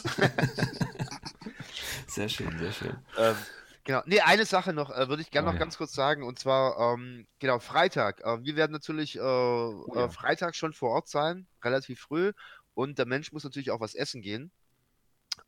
Sehr 2.06 2.28
schön, 2.28 2.58
sehr 2.58 2.72
schön. 2.72 2.96
ähm, 3.18 3.36
genau. 3.84 4.02
Nee, 4.06 4.20
eine 4.20 4.46
Sache 4.46 4.72
noch, 4.72 4.90
äh, 4.90 5.08
würde 5.08 5.22
ich 5.22 5.30
gerne 5.30 5.48
Oh, 5.48 5.52
noch 5.52 5.54
ja. 5.54 5.64
ganz 5.64 5.76
kurz 5.76 5.92
sagen, 5.92 6.22
und 6.22 6.38
zwar, 6.38 6.94
ähm, 6.94 7.26
genau, 7.38 7.58
Freitag. 7.58 8.20
Äh, 8.20 8.42
wir 8.44 8.56
werden 8.56 8.72
natürlich 8.72 9.16
äh, 9.16 9.20
Oh 9.20 9.92
ja. 9.94 10.06
äh, 10.06 10.08
Freitag 10.08 10.54
schon 10.56 10.72
vor 10.72 10.90
Ort 10.90 11.08
sein, 11.08 11.46
relativ 11.62 12.00
früh. 12.00 12.32
Und 12.74 12.98
der 12.98 13.06
Mensch 13.06 13.32
muss 13.32 13.44
natürlich 13.44 13.70
auch 13.70 13.80
was 13.80 13.94
essen 13.94 14.22
gehen. 14.22 14.50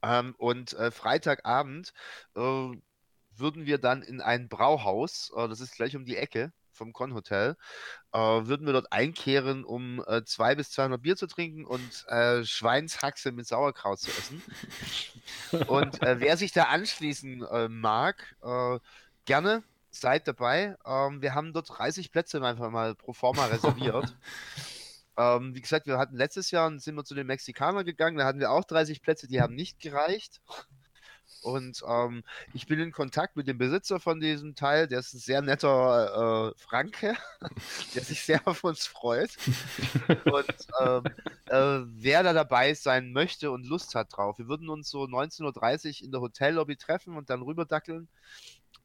Ähm, 0.03 0.35
und 0.39 0.75
äh, 0.75 0.91
Freitagabend 0.91 1.93
äh, 2.37 2.69
würden 3.39 3.67
wir 3.67 3.79
dann 3.79 4.03
in 4.03 4.21
ein 4.21 4.49
Brauhaus, 4.49 5.33
äh, 5.37 5.49
das 5.49 5.61
ist 5.61 5.75
gleich 5.75 5.97
um 5.97 6.05
die 6.05 6.17
Ecke 6.17 6.53
vom 6.73 6.93
Con-Hotel, 6.93 7.57
äh, 8.13 8.19
würden 8.19 8.67
wir 8.67 8.73
dort 8.73 8.93
einkehren, 8.93 9.65
um 9.65 10.03
äh, 10.07 10.25
zwei 10.25 10.55
bis 10.55 10.71
200 10.71 11.03
Bier 11.03 11.17
zu 11.17 11.27
trinken 11.27 11.65
und 11.65 12.07
äh, 12.09 12.45
Schweinshaxe 12.45 13.33
mit 13.33 13.47
Sauerkraut 13.47 13.99
zu 13.99 14.11
essen. 14.11 14.43
Und 15.67 16.03
äh, 16.03 16.21
wer 16.21 16.37
sich 16.37 16.53
da 16.53 16.65
anschließen 16.65 17.43
äh, 17.43 17.69
mag, 17.69 18.37
gerne 19.25 19.63
seid 19.91 20.29
dabei. 20.29 20.77
Ähm, 20.87 21.23
wir 21.23 21.35
haben 21.35 21.53
dort 21.53 21.79
30 21.79 22.13
Plätze 22.13 22.43
einfach 22.43 22.71
mal 22.71 22.95
pro 22.95 23.13
forma 23.13 23.47
reserviert. 23.47 24.17
ähm, 25.17 25.55
wie 25.55 25.61
gesagt, 25.61 25.87
wir 25.87 25.99
hatten 25.99 26.17
letztes 26.17 26.51
Jahr 26.51 26.79
sind 26.79 26.95
wir 26.95 27.05
zu 27.05 27.15
den 27.15 27.27
Mexikanern 27.27 27.85
gegangen, 27.85 28.19
da 28.19 28.25
hatten 28.25 28.41
wir 28.41 28.51
auch 28.51 28.65
30 28.65 29.03
Plätze, 29.03 29.29
die 29.29 29.41
haben 29.41 29.55
nicht 29.55 29.81
gereicht. 29.81 30.41
Und 31.43 31.83
ähm, 31.87 32.25
ich 32.53 32.67
bin 32.67 32.81
in 32.81 32.93
Kontakt 32.93 33.37
mit 33.37 33.47
dem 33.47 33.59
Besitzer 33.59 34.01
von 34.01 34.21
diesem 34.21 34.55
Teil, 34.55 34.89
der 34.89 34.99
ist 35.01 35.15
ein 35.15 35.21
sehr 35.21 35.41
netter 35.41 36.51
äh, 36.51 36.59
Franke, 36.59 37.17
der 37.95 38.03
sich 38.03 38.23
sehr 38.23 38.47
auf 38.47 38.65
uns 38.65 38.87
freut. 38.87 39.31
Und 40.25 40.67
ähm, 40.81 41.05
äh, 41.47 41.81
wer 41.95 42.23
da 42.23 42.33
dabei 42.33 42.75
sein 42.75 43.13
möchte 43.13 43.51
und 43.51 43.67
Lust 43.67 43.95
hat 43.95 44.17
drauf. 44.17 44.39
Wir 44.39 44.49
würden 44.49 44.69
uns 44.69 44.91
so 44.91 45.05
19.30 45.05 46.01
Uhr 46.01 46.05
in 46.07 46.13
der 46.13 46.21
Hotellobby 46.21 46.77
treffen 46.77 47.17
und 47.17 47.31
dann 47.31 47.43
rüberdackeln. 47.43 48.09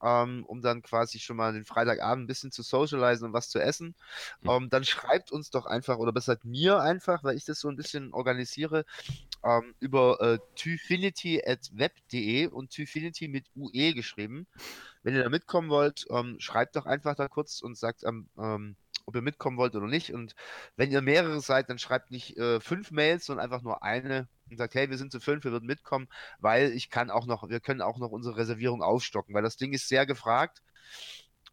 Ähm, 0.03 0.45
um 0.47 0.61
dann 0.61 0.81
quasi 0.83 1.19
schon 1.19 1.37
mal 1.37 1.53
den 1.53 1.65
Freitagabend 1.65 2.25
ein 2.25 2.27
bisschen 2.27 2.51
zu 2.51 2.63
socialisen 2.63 3.27
und 3.27 3.33
was 3.33 3.49
zu 3.49 3.59
essen, 3.59 3.95
Mhm. 4.41 4.49
ähm, 4.49 4.69
dann 4.69 4.83
schreibt 4.85 5.31
uns 5.31 5.49
doch 5.51 5.65
einfach, 5.65 5.97
oder 5.97 6.11
besser 6.13 6.37
mir 6.43 6.79
einfach, 6.81 7.23
weil 7.23 7.37
ich 7.37 7.45
das 7.45 7.59
so 7.59 7.69
ein 7.69 7.75
bisschen 7.77 8.13
organisiere, 8.13 8.85
ähm, 9.43 9.75
über 9.79 10.19
äh, 10.21 10.39
tyfinity.web.de 10.55 12.47
und 12.47 12.71
Tyfinity 12.71 13.27
mit 13.27 13.47
UE 13.55 13.93
geschrieben. 13.93 14.47
Wenn 15.03 15.15
ihr 15.15 15.23
da 15.23 15.29
mitkommen 15.29 15.69
wollt, 15.69 16.05
ähm, 16.09 16.37
schreibt 16.39 16.75
doch 16.75 16.85
einfach 16.85 17.15
da 17.15 17.27
kurz 17.27 17.61
und 17.61 17.77
sagt, 17.77 18.03
ähm, 18.03 18.29
ähm, 18.37 18.75
ob 19.05 19.15
ihr 19.15 19.21
mitkommen 19.21 19.57
wollt 19.57 19.75
oder 19.75 19.87
nicht. 19.87 20.13
Und 20.13 20.35
wenn 20.75 20.91
ihr 20.91 21.01
mehrere 21.01 21.39
seid, 21.41 21.69
dann 21.69 21.79
schreibt 21.79 22.11
nicht 22.11 22.37
äh, 22.37 22.59
fünf 22.59 22.91
Mails, 22.91 23.25
sondern 23.25 23.43
einfach 23.43 23.61
nur 23.61 23.83
eine 23.83 24.27
und 24.49 24.57
sagt, 24.57 24.75
hey, 24.75 24.89
wir 24.89 24.97
sind 24.97 25.11
zu 25.11 25.19
fünf, 25.19 25.43
wir 25.43 25.51
würden 25.51 25.65
mitkommen, 25.65 26.07
weil 26.39 26.71
ich 26.71 26.89
kann 26.89 27.09
auch 27.09 27.25
noch, 27.25 27.49
wir 27.49 27.59
können 27.59 27.81
auch 27.81 27.97
noch 27.97 28.11
unsere 28.11 28.37
Reservierung 28.37 28.81
aufstocken, 28.81 29.33
weil 29.33 29.43
das 29.43 29.57
Ding 29.57 29.73
ist 29.73 29.87
sehr 29.87 30.05
gefragt. 30.05 30.61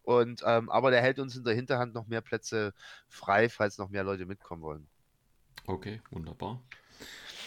Und 0.02 0.42
ähm, 0.46 0.70
aber 0.70 0.90
der 0.90 1.02
hält 1.02 1.18
uns 1.18 1.36
in 1.36 1.44
der 1.44 1.54
Hinterhand 1.54 1.94
noch 1.94 2.06
mehr 2.06 2.20
Plätze 2.20 2.72
frei, 3.08 3.48
falls 3.48 3.78
noch 3.78 3.90
mehr 3.90 4.02
Leute 4.02 4.26
mitkommen 4.26 4.62
wollen. 4.62 4.88
Okay, 5.66 6.00
wunderbar. 6.10 6.62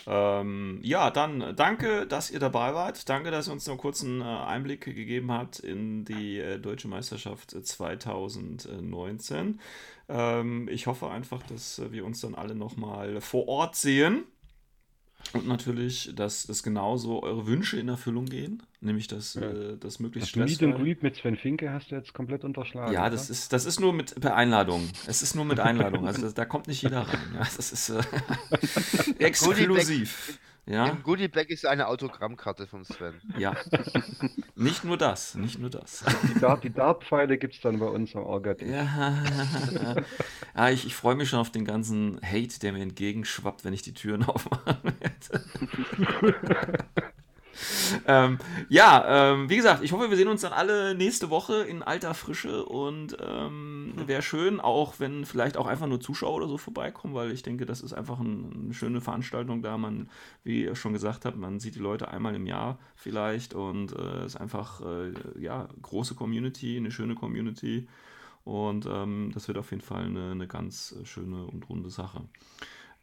Ähm, 0.05 0.79
ja, 0.81 1.11
dann 1.11 1.55
danke, 1.55 2.05
dass 2.05 2.29
ihr 2.29 2.39
dabei 2.39 2.73
wart. 2.73 3.07
Danke, 3.09 3.31
dass 3.31 3.47
ihr 3.47 3.53
uns 3.53 3.67
noch 3.67 3.83
einen 3.83 4.21
äh, 4.21 4.23
Einblick 4.23 4.81
gegeben 4.81 5.31
habt 5.31 5.59
in 5.59 6.05
die 6.05 6.39
äh, 6.39 6.59
Deutsche 6.59 6.87
Meisterschaft 6.87 7.53
äh, 7.53 7.63
2019. 7.63 9.59
Ähm, 10.09 10.67
ich 10.69 10.87
hoffe 10.87 11.09
einfach, 11.09 11.43
dass 11.43 11.81
wir 11.91 12.05
uns 12.05 12.21
dann 12.21 12.35
alle 12.35 12.55
nochmal 12.55 13.21
vor 13.21 13.47
Ort 13.47 13.75
sehen. 13.75 14.25
Und 15.31 15.47
natürlich, 15.47 16.11
dass, 16.15 16.45
dass 16.45 16.61
genauso 16.61 17.23
eure 17.23 17.47
Wünsche 17.47 17.79
in 17.79 17.87
Erfüllung 17.89 18.25
gehen. 18.25 18.61
Nämlich, 18.81 19.07
dass 19.07 19.33
Ja. 19.33 19.41
äh, 19.41 19.77
das 19.79 19.99
möglichst 19.99 20.35
Das 20.35 20.49
Meet 20.49 20.61
and 20.61 20.75
Greet 20.75 21.01
mit 21.01 21.15
Sven 21.15 21.37
Finke 21.37 21.71
hast 21.71 21.89
du 21.89 21.95
jetzt 21.95 22.13
komplett 22.13 22.43
unterschlagen. 22.43 22.93
ja, 22.93 23.01
oder? 23.01 23.11
das 23.11 23.29
ist, 23.31 23.51
das 23.53 23.65
ist 23.65 23.79
nur 23.79 23.93
mit 23.93 24.19
per 24.19 24.35
Einladung. 24.35 24.87
Es 25.07 25.23
ist 25.23 25.35
nur 25.35 25.45
mit 25.45 25.59
Einladung. 25.59 26.05
Also 26.05 26.29
da 26.29 26.45
kommt 26.45 26.67
nicht 26.67 26.83
jeder 26.83 27.01
rein. 27.07 27.17
Ja, 27.33 27.39
das 27.39 27.71
ist 27.71 27.89
äh, 27.89 28.01
exklusiv. 29.19 30.37
Ja, 30.65 30.87
Im 30.87 31.03
Goodie 31.03 31.27
Bag 31.27 31.49
ist 31.49 31.65
eine 31.65 31.87
Autogrammkarte 31.87 32.67
von 32.67 32.85
Sven. 32.85 33.15
ja. 33.37 33.53
Nicht 34.55 34.85
nur 34.85 34.97
das, 34.97 35.35
nicht 35.35 35.59
nur 35.59 35.69
das. 35.69 36.05
Die, 36.35 36.39
Dart, 36.39 36.63
die 36.63 36.71
Dartpfeile 36.71 37.37
gibt 37.37 37.55
es 37.55 37.61
dann 37.61 37.79
bei 37.79 37.87
uns 37.87 38.15
am 38.15 38.23
Orga. 38.23 38.55
Ja, 38.61 39.17
ja 40.55 40.69
ich, 40.69 40.85
ich 40.85 40.95
freue 40.95 41.15
mich 41.15 41.29
schon 41.29 41.39
auf 41.39 41.51
den 41.51 41.65
ganzen 41.65 42.19
Hate, 42.23 42.59
der 42.61 42.71
mir 42.71 42.83
entgegenschwappt, 42.83 43.65
wenn 43.65 43.73
ich 43.73 43.81
die 43.81 43.93
Türen 43.93 44.23
aufmachen 44.23 44.77
werde. 44.83 45.03
Ähm, 48.07 48.37
ja, 48.69 49.33
ähm, 49.33 49.49
wie 49.49 49.55
gesagt, 49.55 49.83
ich 49.83 49.91
hoffe, 49.91 50.09
wir 50.09 50.17
sehen 50.17 50.27
uns 50.27 50.41
dann 50.41 50.53
alle 50.53 50.95
nächste 50.95 51.29
Woche 51.29 51.63
in 51.63 51.83
alter 51.83 52.13
Frische 52.13 52.65
und 52.65 53.17
ähm, 53.19 53.93
wäre 54.05 54.21
schön, 54.21 54.59
auch 54.59 54.95
wenn 54.99 55.25
vielleicht 55.25 55.57
auch 55.57 55.67
einfach 55.67 55.87
nur 55.87 55.99
Zuschauer 55.99 56.35
oder 56.35 56.47
so 56.47 56.57
vorbeikommen, 56.57 57.13
weil 57.13 57.31
ich 57.31 57.43
denke, 57.43 57.65
das 57.65 57.81
ist 57.81 57.93
einfach 57.93 58.19
ein, 58.19 58.63
eine 58.65 58.73
schöne 58.73 59.01
Veranstaltung 59.01 59.61
da. 59.61 59.77
Man, 59.77 60.09
wie 60.43 60.63
ihr 60.63 60.75
schon 60.75 60.93
gesagt 60.93 61.25
habt, 61.25 61.37
man 61.37 61.59
sieht 61.59 61.75
die 61.75 61.79
Leute 61.79 62.07
einmal 62.07 62.35
im 62.35 62.47
Jahr 62.47 62.79
vielleicht 62.95 63.53
und 63.53 63.91
es 63.91 63.97
äh, 63.97 64.25
ist 64.25 64.35
einfach, 64.37 64.81
äh, 64.81 65.13
ja, 65.39 65.67
große 65.81 66.15
Community, 66.15 66.77
eine 66.77 66.91
schöne 66.91 67.15
Community 67.15 67.87
und 68.43 68.85
ähm, 68.85 69.31
das 69.33 69.47
wird 69.47 69.57
auf 69.57 69.71
jeden 69.71 69.83
Fall 69.83 70.05
eine, 70.05 70.31
eine 70.31 70.47
ganz 70.47 70.95
schöne 71.03 71.45
und 71.45 71.69
runde 71.69 71.89
Sache. 71.89 72.21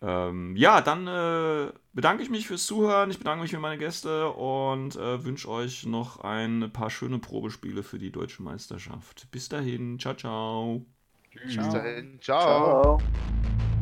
Ähm, 0.03 0.57
ja, 0.57 0.81
dann 0.81 1.07
äh, 1.07 1.73
bedanke 1.93 2.23
ich 2.23 2.31
mich 2.31 2.47
fürs 2.47 2.65
Zuhören. 2.65 3.11
Ich 3.11 3.19
bedanke 3.19 3.43
mich 3.43 3.51
für 3.51 3.59
meine 3.59 3.79
Gäste 3.79 4.31
und 4.31 4.97
äh, 4.97 5.25
wünsche 5.25 5.49
euch 5.49 5.85
noch 5.85 6.21
ein 6.21 6.71
paar 6.73 6.91
schöne 6.91 7.19
Probespiele 7.19 7.83
für 7.83 7.99
die 7.99 8.11
deutsche 8.11 8.43
Meisterschaft. 8.43 9.29
Bis 9.31 9.49
dahin, 9.49 9.99
ciao, 9.99 10.15
ciao. 10.15 10.87
Bis 11.45 11.57
dahin. 11.57 12.19
Ciao. 12.21 12.99
Ciao. 12.99 13.80